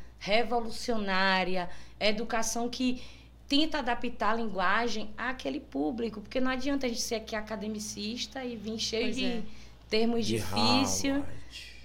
revolucionária, 0.65 1.69
educação 1.99 2.69
que 2.69 3.03
tenta 3.49 3.79
adaptar 3.79 4.31
a 4.31 4.35
linguagem 4.35 5.11
àquele 5.19 5.59
público, 5.59 6.21
porque 6.21 6.41
não 6.41 6.53
adianta 6.53 6.87
a 6.87 6.89
gente 6.89 7.01
ser 7.01 7.17
aqui 7.17 7.35
academicista 7.35 8.45
e 8.45 8.55
vir 8.55 8.79
cheio 8.79 9.07
Pois 9.07 9.17
de 9.17 9.25
é. 9.25 9.43
termos 9.89 10.25
De 10.25 10.37
difíceis, 10.37 11.25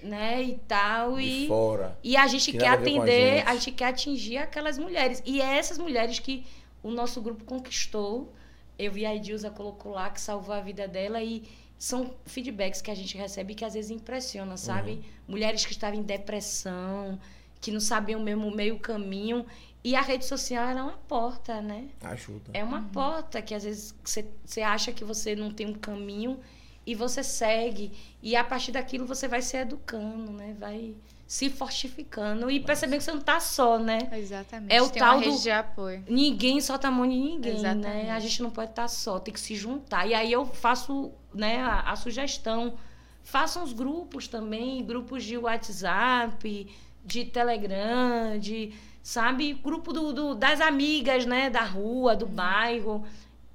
né? 0.00 0.42
E 0.44 0.54
tal 0.68 1.16
de 1.16 1.22
e 1.24 1.48
fora. 1.48 1.98
e 2.04 2.16
a 2.16 2.26
gente 2.28 2.52
Que 2.52 2.58
quer 2.58 2.68
a 2.68 2.70
a 2.70 2.74
atender, 2.74 3.38
gente. 3.38 3.48
a 3.48 3.54
gente 3.54 3.72
quer 3.72 3.86
atingir 3.86 4.36
aquelas 4.38 4.78
mulheres. 4.78 5.20
E 5.26 5.40
é 5.40 5.56
essas 5.58 5.76
mulheres 5.78 6.20
que 6.20 6.46
o 6.86 6.90
nosso 6.92 7.20
grupo 7.20 7.44
conquistou. 7.44 8.32
Eu 8.78 8.92
vi 8.92 9.04
a 9.04 9.14
Edilza 9.14 9.50
colocou 9.50 9.92
lá 9.92 10.08
que 10.10 10.20
salvou 10.20 10.54
a 10.54 10.60
vida 10.60 10.86
dela 10.86 11.22
e 11.22 11.42
são 11.76 12.14
feedbacks 12.24 12.80
que 12.80 12.90
a 12.90 12.94
gente 12.94 13.16
recebe 13.16 13.54
que 13.54 13.64
às 13.64 13.74
vezes 13.74 13.90
impressionam, 13.90 14.56
sabe? 14.56 14.92
Uhum. 14.92 15.02
Mulheres 15.28 15.66
que 15.66 15.72
estavam 15.72 15.98
em 15.98 16.02
depressão, 16.02 17.18
que 17.60 17.72
não 17.72 17.80
sabiam 17.80 18.20
mesmo 18.20 18.46
o 18.46 18.54
meio 18.54 18.78
caminho. 18.78 19.44
E 19.82 19.94
a 19.94 20.00
rede 20.00 20.24
social 20.24 20.68
ela 20.68 20.80
é 20.80 20.82
uma 20.82 20.98
porta, 21.08 21.60
né? 21.60 21.88
Ajuda. 22.02 22.50
É 22.54 22.62
uma 22.62 22.82
porta 22.82 23.42
que 23.42 23.54
às 23.54 23.64
vezes 23.64 23.94
você, 24.04 24.26
você 24.44 24.62
acha 24.62 24.92
que 24.92 25.04
você 25.04 25.34
não 25.34 25.50
tem 25.50 25.66
um 25.66 25.74
caminho 25.74 26.38
e 26.86 26.94
você 26.94 27.22
segue. 27.22 27.92
E 28.22 28.36
a 28.36 28.44
partir 28.44 28.72
daquilo 28.72 29.06
você 29.06 29.26
vai 29.26 29.42
se 29.42 29.56
educando, 29.56 30.32
né? 30.32 30.56
Vai 30.58 30.94
se 31.26 31.50
fortificando 31.50 32.48
e 32.50 32.60
percebendo 32.60 32.98
que 32.98 33.04
você 33.04 33.12
não 33.12 33.20
tá 33.20 33.40
só, 33.40 33.78
né? 33.78 33.98
Exatamente. 34.12 34.72
É 34.72 34.80
o 34.80 34.88
Tem 34.88 35.00
tal 35.02 35.16
uma 35.16 35.22
do- 35.24 35.30
rede 35.30 35.42
de 35.42 35.50
apoio. 35.50 36.04
Ninguém 36.08 36.60
solta 36.60 36.86
a 36.88 36.90
mão 36.90 37.06
de 37.06 37.16
ninguém, 37.16 37.54
né? 37.60 37.70
Exatamente. 37.72 38.10
A 38.10 38.20
gente 38.20 38.42
não 38.42 38.50
pode 38.50 38.70
estar 38.70 38.86
só, 38.88 39.18
tem 39.18 39.34
que 39.34 39.40
se 39.40 39.56
juntar. 39.56 40.06
E 40.06 40.14
aí 40.14 40.30
eu 40.30 40.46
faço 40.46 41.10
né, 41.34 41.58
a, 41.60 41.80
a 41.90 41.96
sugestão. 41.96 42.74
Façam 43.24 43.64
os 43.64 43.72
grupos 43.72 44.28
também, 44.28 44.84
grupos 44.84 45.24
de 45.24 45.36
WhatsApp, 45.36 46.68
de 47.04 47.24
Telegram, 47.24 48.38
de, 48.38 48.72
sabe, 49.02 49.52
grupo 49.52 49.92
do, 49.92 50.12
do- 50.12 50.34
das 50.34 50.60
amigas, 50.60 51.26
né? 51.26 51.50
Da 51.50 51.62
rua, 51.62 52.14
do 52.14 52.26
bairro. 52.26 53.04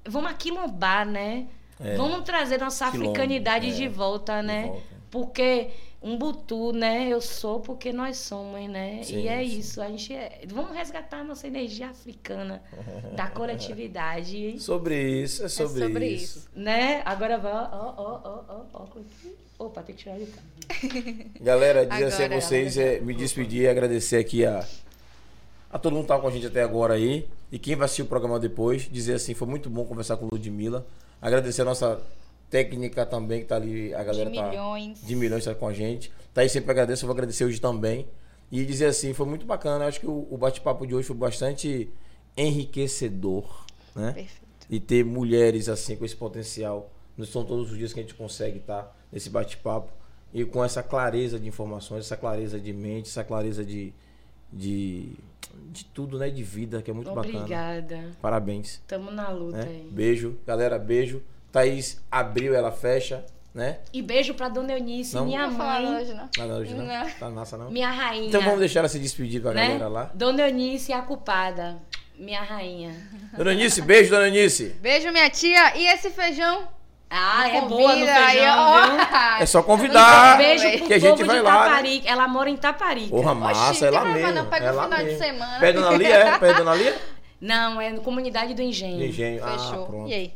Vamos 0.04 0.30
aquilombar, 0.30 1.06
né? 1.06 1.46
É. 1.80 1.96
Vamos 1.96 2.22
trazer 2.22 2.60
nossa 2.60 2.90
Quilombo, 2.90 3.10
africanidade 3.10 3.68
é. 3.68 3.72
de 3.72 3.88
volta, 3.88 4.40
De 4.40 4.46
né? 4.46 4.66
volta. 4.66 4.82
Porque 5.10 5.70
um 6.02 6.18
butu, 6.18 6.72
né? 6.72 7.08
Eu 7.08 7.20
sou 7.20 7.60
porque 7.60 7.92
nós 7.92 8.16
somos, 8.16 8.68
né? 8.68 9.02
Sim, 9.04 9.20
e 9.20 9.28
é 9.28 9.38
sim. 9.38 9.58
isso. 9.58 9.80
A 9.80 9.88
gente 9.88 10.12
é... 10.12 10.40
vamos 10.48 10.76
resgatar 10.76 11.18
a 11.18 11.24
nossa 11.24 11.46
energia 11.46 11.88
africana 11.88 12.62
da 13.14 13.28
coletividade, 13.30 14.58
Sobre 14.58 15.22
isso, 15.22 15.44
é 15.44 15.48
sobre, 15.48 15.80
sobre 15.80 16.06
isso. 16.08 16.38
isso. 16.38 16.48
né? 16.54 17.02
Agora 17.04 17.38
vai, 17.38 17.52
ó, 17.52 17.68
ó, 17.72 17.94
ó, 17.96 18.20
ó, 18.24 18.44
ó, 18.48 18.64
ó. 18.74 18.86
Opa, 19.64 19.80
tem 19.82 19.94
que 19.94 20.02
tirar 20.02 20.18
de 20.18 20.26
cá. 20.26 20.42
Galera, 21.40 21.86
dizer 21.86 22.04
assim 22.04 22.24
a 22.24 22.40
vocês, 22.40 22.76
é, 22.76 23.00
me 23.00 23.14
despedir 23.14 23.62
e 23.62 23.68
agradecer 23.68 24.16
aqui 24.16 24.44
a, 24.44 24.66
a 25.70 25.78
todo 25.78 25.92
mundo 25.92 26.02
que 26.02 26.08
tá 26.08 26.18
com 26.18 26.26
a 26.26 26.30
gente 26.32 26.46
até 26.46 26.62
agora 26.62 26.94
aí. 26.94 27.28
E 27.52 27.58
quem 27.60 27.76
vai 27.76 27.84
assistir 27.84 28.02
o 28.02 28.06
programa 28.06 28.40
depois, 28.40 28.88
dizer 28.90 29.14
assim, 29.14 29.34
foi 29.34 29.46
muito 29.46 29.70
bom 29.70 29.84
conversar 29.84 30.16
com 30.16 30.26
o 30.26 30.28
Ludmilla. 30.32 30.84
Agradecer 31.20 31.62
a 31.62 31.64
nossa 31.64 32.00
técnica 32.52 33.06
também, 33.06 33.40
que 33.40 33.46
tá 33.46 33.56
ali, 33.56 33.94
a 33.94 34.04
galera 34.04 34.30
de 34.30 34.36
tá. 34.36 34.48
milhões. 34.50 35.00
de 35.02 35.16
milhões 35.16 35.38
está 35.38 35.54
com 35.54 35.66
a 35.66 35.72
gente. 35.72 36.12
Tá 36.34 36.42
aí 36.42 36.48
sempre 36.50 36.70
agradeço, 36.70 37.04
eu 37.04 37.06
vou 37.06 37.14
agradecer 37.14 37.46
hoje 37.46 37.58
também. 37.58 38.06
E 38.50 38.62
dizer 38.66 38.84
assim, 38.86 39.14
foi 39.14 39.24
muito 39.24 39.46
bacana. 39.46 39.86
Acho 39.86 39.98
que 39.98 40.06
o, 40.06 40.28
o 40.30 40.36
bate-papo 40.36 40.86
de 40.86 40.94
hoje 40.94 41.08
foi 41.08 41.16
bastante 41.16 41.88
enriquecedor, 42.36 43.64
né? 43.96 44.12
Perfeito. 44.12 44.42
E 44.68 44.78
ter 44.78 45.02
mulheres 45.02 45.70
assim 45.70 45.96
com 45.96 46.04
esse 46.04 46.14
potencial. 46.14 46.92
Não 47.16 47.24
são 47.24 47.42
todos 47.42 47.72
os 47.72 47.78
dias 47.78 47.92
que 47.94 48.00
a 48.00 48.02
gente 48.02 48.14
consegue 48.14 48.58
estar 48.58 48.94
nesse 49.10 49.30
bate-papo. 49.30 49.90
E 50.34 50.44
com 50.44 50.62
essa 50.62 50.82
clareza 50.82 51.38
de 51.40 51.48
informações, 51.48 52.04
essa 52.04 52.16
clareza 52.18 52.60
de 52.60 52.72
mente, 52.74 53.08
essa 53.08 53.24
clareza 53.24 53.64
de, 53.64 53.94
de, 54.52 55.12
de 55.70 55.84
tudo, 55.86 56.18
né? 56.18 56.28
De 56.28 56.42
vida, 56.42 56.82
que 56.82 56.90
é 56.90 56.94
muito 56.94 57.12
bacana. 57.12 57.38
Obrigada. 57.38 58.10
Parabéns. 58.20 58.82
Tamo 58.86 59.10
na 59.10 59.30
luta 59.30 59.64
Né? 59.64 59.68
aí. 59.68 59.88
Beijo, 59.90 60.36
galera, 60.46 60.78
beijo. 60.78 61.22
Thaís 61.52 62.00
abriu, 62.10 62.54
ela 62.54 62.72
fecha, 62.72 63.24
né? 63.54 63.78
E 63.92 64.00
beijo 64.00 64.34
pra 64.34 64.48
Dona 64.48 64.72
Eunice, 64.72 65.14
Não? 65.14 65.26
minha 65.26 65.46
Não 65.46 65.58
mãe, 65.58 65.96
hoje, 66.00 66.14
não. 66.14 66.28
Nada 66.38 66.54
hoje 66.54 66.74
não? 66.74 66.86
Não. 66.86 67.10
Tá 67.10 67.28
massa 67.30 67.58
não? 67.58 67.70
minha 67.70 67.90
rainha. 67.90 68.28
Então 68.28 68.40
vamos 68.40 68.58
deixar 68.58 68.80
ela 68.80 68.88
se 68.88 68.98
despedir 68.98 69.42
pra 69.42 69.52
né? 69.52 69.66
galera 69.66 69.88
lá. 69.88 70.10
Dona 70.14 70.48
Eunice, 70.48 70.92
a 70.92 71.02
culpada. 71.02 71.78
Minha 72.18 72.42
rainha. 72.42 72.94
Dona 73.36 73.50
Anice, 73.50 73.80
beijo, 73.82 74.10
Dona 74.10 74.26
Anice. 74.26 74.76
Beijo, 74.80 75.10
minha 75.10 75.28
tia. 75.30 75.76
E 75.76 75.86
esse 75.86 76.10
feijão? 76.10 76.68
Ah, 77.10 77.48
é 77.48 77.60
boa 77.62 77.96
no 77.96 78.06
feijão, 78.06 78.24
aí, 78.24 78.40
ó. 78.46 78.86
viu? 78.86 79.00
É 79.40 79.46
só 79.46 79.62
convidar. 79.62 80.38
Beijo 80.38 80.62
velho. 80.62 80.78
pro 80.78 80.86
que 80.86 80.94
a 80.94 80.98
gente 80.98 81.10
povo 81.10 81.24
vai 81.24 81.36
de 81.36 81.42
lá, 81.42 81.52
né? 81.52 81.70
Taparica. 81.70 82.08
Ela 82.08 82.28
mora 82.28 82.50
em 82.50 82.56
Taparica. 82.56 83.08
Porra, 83.08 83.34
massa, 83.34 83.70
Oxi, 83.70 83.84
é 83.84 83.90
lá 83.90 84.04
mesmo. 84.04 84.32
não, 84.32 84.46
pega 84.46 84.66
é 84.66 84.72
o 84.72 84.82
final 84.84 85.04
de 85.04 85.18
semana. 85.18 85.58
Pé 85.60 85.72
Dona 85.72 85.96
Lia, 85.96 86.14
é? 86.14 86.38
Pé 86.38 86.54
Dona 86.54 86.74
Lia? 86.74 86.96
Não, 87.40 87.80
é 87.80 87.90
no 87.90 88.02
Comunidade 88.02 88.54
do 88.54 88.62
Engenho. 88.62 88.98
De 88.98 89.08
engenho. 89.08 89.44
Ah, 89.44 89.58
Fechou. 89.58 89.86
pronto. 89.86 90.08
e 90.08 90.14
aí? 90.14 90.32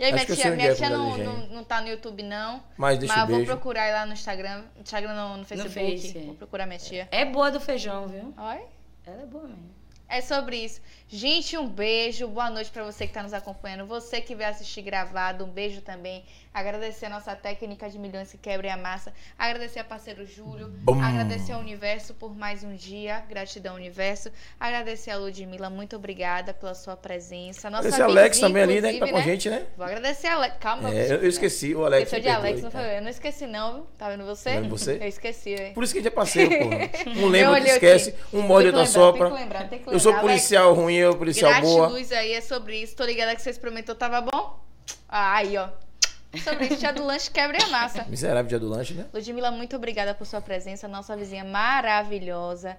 E 0.00 0.04
aí, 0.04 0.14
Acho 0.14 0.24
minha 0.24 0.36
tia, 0.36 0.50
minha 0.52 0.74
tia 0.74 0.88
não, 0.88 1.18
não, 1.18 1.46
não 1.48 1.62
tá 1.62 1.82
no 1.82 1.88
YouTube, 1.88 2.22
não. 2.22 2.62
Mas 2.74 2.98
deixa 2.98 3.12
mas 3.12 3.20
eu 3.20 3.26
vou 3.26 3.36
beijo. 3.36 3.52
procurar 3.52 3.82
aí 3.82 3.92
lá 3.92 4.06
no 4.06 4.14
Instagram. 4.14 4.64
Instagram 4.80 5.12
no, 5.12 5.36
no 5.36 5.44
Facebook. 5.44 6.00
Face, 6.00 6.16
é. 6.16 6.22
Vou 6.22 6.34
procurar 6.36 6.64
minha 6.64 6.78
tia. 6.78 7.06
É 7.10 7.26
boa 7.26 7.50
do 7.50 7.60
feijão, 7.60 8.08
viu? 8.08 8.32
Olha. 8.38 8.62
Ela 9.06 9.22
é 9.22 9.26
boa 9.26 9.44
mesmo. 9.44 9.70
É 10.08 10.22
sobre 10.22 10.56
isso. 10.56 10.80
Gente, 11.12 11.58
um 11.58 11.66
beijo. 11.66 12.28
Boa 12.28 12.48
noite 12.48 12.70
para 12.70 12.84
você 12.84 13.04
que 13.04 13.10
está 13.10 13.20
nos 13.20 13.32
acompanhando. 13.32 13.84
Você 13.84 14.20
que 14.20 14.32
vai 14.32 14.46
assistir 14.46 14.80
gravado, 14.80 15.44
um 15.44 15.50
beijo 15.50 15.80
também. 15.80 16.22
Agradecer 16.54 17.06
a 17.06 17.08
nossa 17.08 17.34
técnica 17.34 17.90
de 17.90 17.98
milhões 17.98 18.30
que 18.30 18.38
quebra 18.38 18.72
a 18.72 18.76
massa. 18.76 19.12
Agradecer 19.36 19.80
a 19.80 19.84
parceiro 19.84 20.24
Júlio. 20.24 20.68
Bum. 20.68 21.02
Agradecer 21.02 21.52
ao 21.52 21.58
Universo 21.58 22.14
por 22.14 22.36
mais 22.36 22.62
um 22.62 22.76
dia. 22.76 23.24
Gratidão, 23.28 23.74
Universo. 23.74 24.30
Agradecer 24.58 25.10
a 25.10 25.16
Ludmilla. 25.16 25.68
Muito 25.68 25.96
obrigada 25.96 26.54
pela 26.54 26.76
sua 26.76 26.96
presença. 26.96 27.68
Nossa 27.70 28.04
Alex 28.04 28.36
vizinha, 28.36 28.48
também 28.48 28.62
ali, 28.62 28.80
né? 28.80 28.92
Que 28.92 29.00
tá 29.00 29.08
com 29.08 29.16
a 29.16 29.20
inclusive, 29.20 29.30
gente, 29.32 29.50
né? 29.50 29.66
Vou 29.76 29.86
agradecer 29.86 30.28
a 30.28 30.34
Alex. 30.34 30.56
Calma. 30.60 30.94
É, 30.94 31.12
eu, 31.12 31.22
eu 31.22 31.28
esqueci, 31.28 31.74
o 31.74 31.84
Alex. 31.84 32.04
Esqueceu 32.04 32.22
de 32.22 32.28
Alex, 32.28 32.62
não 32.62 32.70
foi? 32.70 32.82
É. 32.82 32.98
Eu 32.98 33.02
não 33.02 33.10
esqueci, 33.10 33.46
não, 33.48 33.74
viu? 33.74 33.86
Tá 33.98 34.08
vendo 34.10 34.24
você? 34.24 34.50
Tá 34.50 34.60
vendo 34.60 34.70
você? 34.70 34.98
Eu 35.00 35.08
esqueci, 35.08 35.50
hein? 35.50 35.72
Por 35.74 35.82
isso 35.82 35.92
que 35.92 35.98
a 35.98 36.02
gente 36.02 36.12
é 36.12 36.14
parceiro, 36.14 36.50
porra. 36.56 36.90
Um 37.20 37.28
lembra, 37.28 37.50
outro 37.50 37.62
olhei 37.64 37.74
esquece, 37.74 38.14
um 38.32 38.42
morde, 38.42 38.70
que 38.70 38.76
outro 38.76 38.80
lembrar, 38.80 38.86
sopra. 38.86 39.26
Tem 39.26 39.36
que 39.36 39.42
lembrar, 39.42 39.60
tem 39.60 39.68
que 39.68 39.84
lembrar. 39.84 39.92
Eu 39.92 40.00
sou 40.00 40.12
Alex. 40.12 40.26
policial 40.26 40.74
ruim, 40.74 40.99
eu 41.00 41.16
policial 41.16 41.60
boa. 41.60 41.88
Gratiluz 41.88 42.12
aí 42.12 42.32
é 42.32 42.40
sobre 42.40 42.82
isso. 42.82 42.96
Tô 42.96 43.04
ligada 43.04 43.34
que 43.34 43.42
você 43.42 43.50
experimentou, 43.50 43.94
tava 43.94 44.20
bom? 44.20 44.64
Ah, 45.08 45.34
aí, 45.34 45.56
ó. 45.56 45.68
Sobre 46.44 46.66
isso, 46.66 46.76
dia 46.76 46.92
do 46.92 47.04
lanche 47.04 47.30
quebra 47.30 47.58
a 47.64 47.68
massa. 47.68 48.04
Miserável 48.04 48.48
dia 48.48 48.58
do 48.58 48.68
lanche, 48.68 48.94
né? 48.94 49.06
Ludmilla, 49.12 49.50
muito 49.50 49.74
obrigada 49.74 50.14
por 50.14 50.26
sua 50.26 50.40
presença, 50.40 50.86
nossa 50.86 51.16
vizinha 51.16 51.44
maravilhosa. 51.44 52.78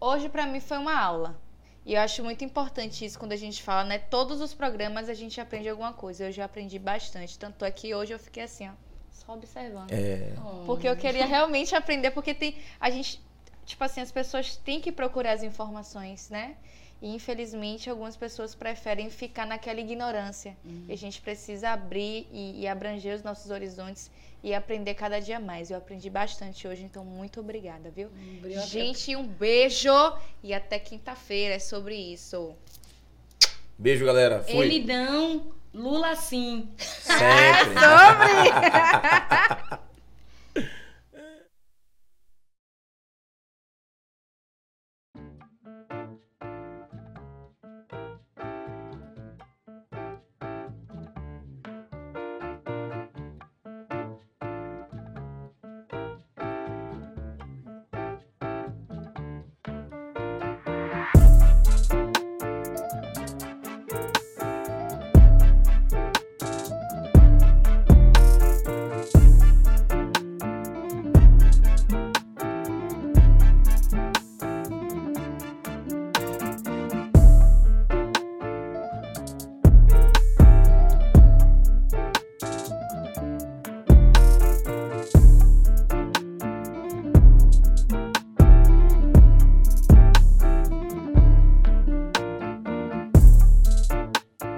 Hoje, 0.00 0.28
pra 0.28 0.46
mim, 0.46 0.60
foi 0.60 0.78
uma 0.78 0.98
aula. 0.98 1.40
E 1.84 1.94
eu 1.94 2.00
acho 2.00 2.22
muito 2.22 2.44
importante 2.44 3.04
isso 3.04 3.18
quando 3.18 3.32
a 3.32 3.36
gente 3.36 3.62
fala, 3.62 3.84
né? 3.84 3.98
Todos 3.98 4.40
os 4.40 4.52
programas 4.52 5.08
a 5.08 5.14
gente 5.14 5.40
aprende 5.40 5.68
alguma 5.68 5.92
coisa. 5.92 6.24
Eu 6.24 6.32
já 6.32 6.44
aprendi 6.44 6.78
bastante. 6.78 7.38
Tanto 7.38 7.64
é 7.64 7.70
que 7.70 7.94
hoje 7.94 8.12
eu 8.12 8.18
fiquei 8.18 8.42
assim, 8.42 8.68
ó, 8.68 8.72
só 9.10 9.34
observando. 9.34 9.90
É. 9.90 10.32
Porque 10.66 10.88
eu 10.88 10.96
queria 10.96 11.26
realmente 11.26 11.74
aprender, 11.74 12.10
porque 12.10 12.34
tem. 12.34 12.56
A 12.78 12.90
gente. 12.90 13.22
Tipo 13.64 13.84
assim, 13.84 14.00
as 14.00 14.10
pessoas 14.10 14.56
têm 14.56 14.80
que 14.80 14.90
procurar 14.90 15.32
as 15.32 15.42
informações, 15.42 16.28
né? 16.28 16.56
E 17.02 17.14
infelizmente 17.14 17.88
algumas 17.88 18.14
pessoas 18.16 18.54
preferem 18.54 19.08
ficar 19.08 19.46
naquela 19.46 19.80
ignorância. 19.80 20.54
E 20.88 20.92
a 20.92 20.96
gente 20.96 21.20
precisa 21.20 21.70
abrir 21.70 22.28
e, 22.30 22.60
e 22.60 22.68
abranger 22.68 23.16
os 23.16 23.22
nossos 23.22 23.50
horizontes 23.50 24.10
e 24.42 24.54
aprender 24.54 24.94
cada 24.94 25.20
dia 25.20 25.38
mais. 25.40 25.70
Eu 25.70 25.78
aprendi 25.78 26.10
bastante 26.10 26.68
hoje, 26.68 26.82
então 26.82 27.02
muito 27.04 27.40
obrigada, 27.40 27.90
viu? 27.90 28.10
Obrigada. 28.38 28.66
Gente, 28.66 29.16
um 29.16 29.26
beijo 29.26 29.90
e 30.42 30.52
até 30.52 30.78
quinta-feira. 30.78 31.54
É 31.54 31.58
sobre 31.58 31.94
isso. 31.94 32.54
Beijo, 33.78 34.04
galera. 34.04 34.42
Fui. 34.42 34.56
Ele 34.56 34.84
não, 34.84 35.54
Lula 35.72 36.14
sim. 36.16 36.68
Sempre. 36.76 37.72
Sobre! 37.80 39.80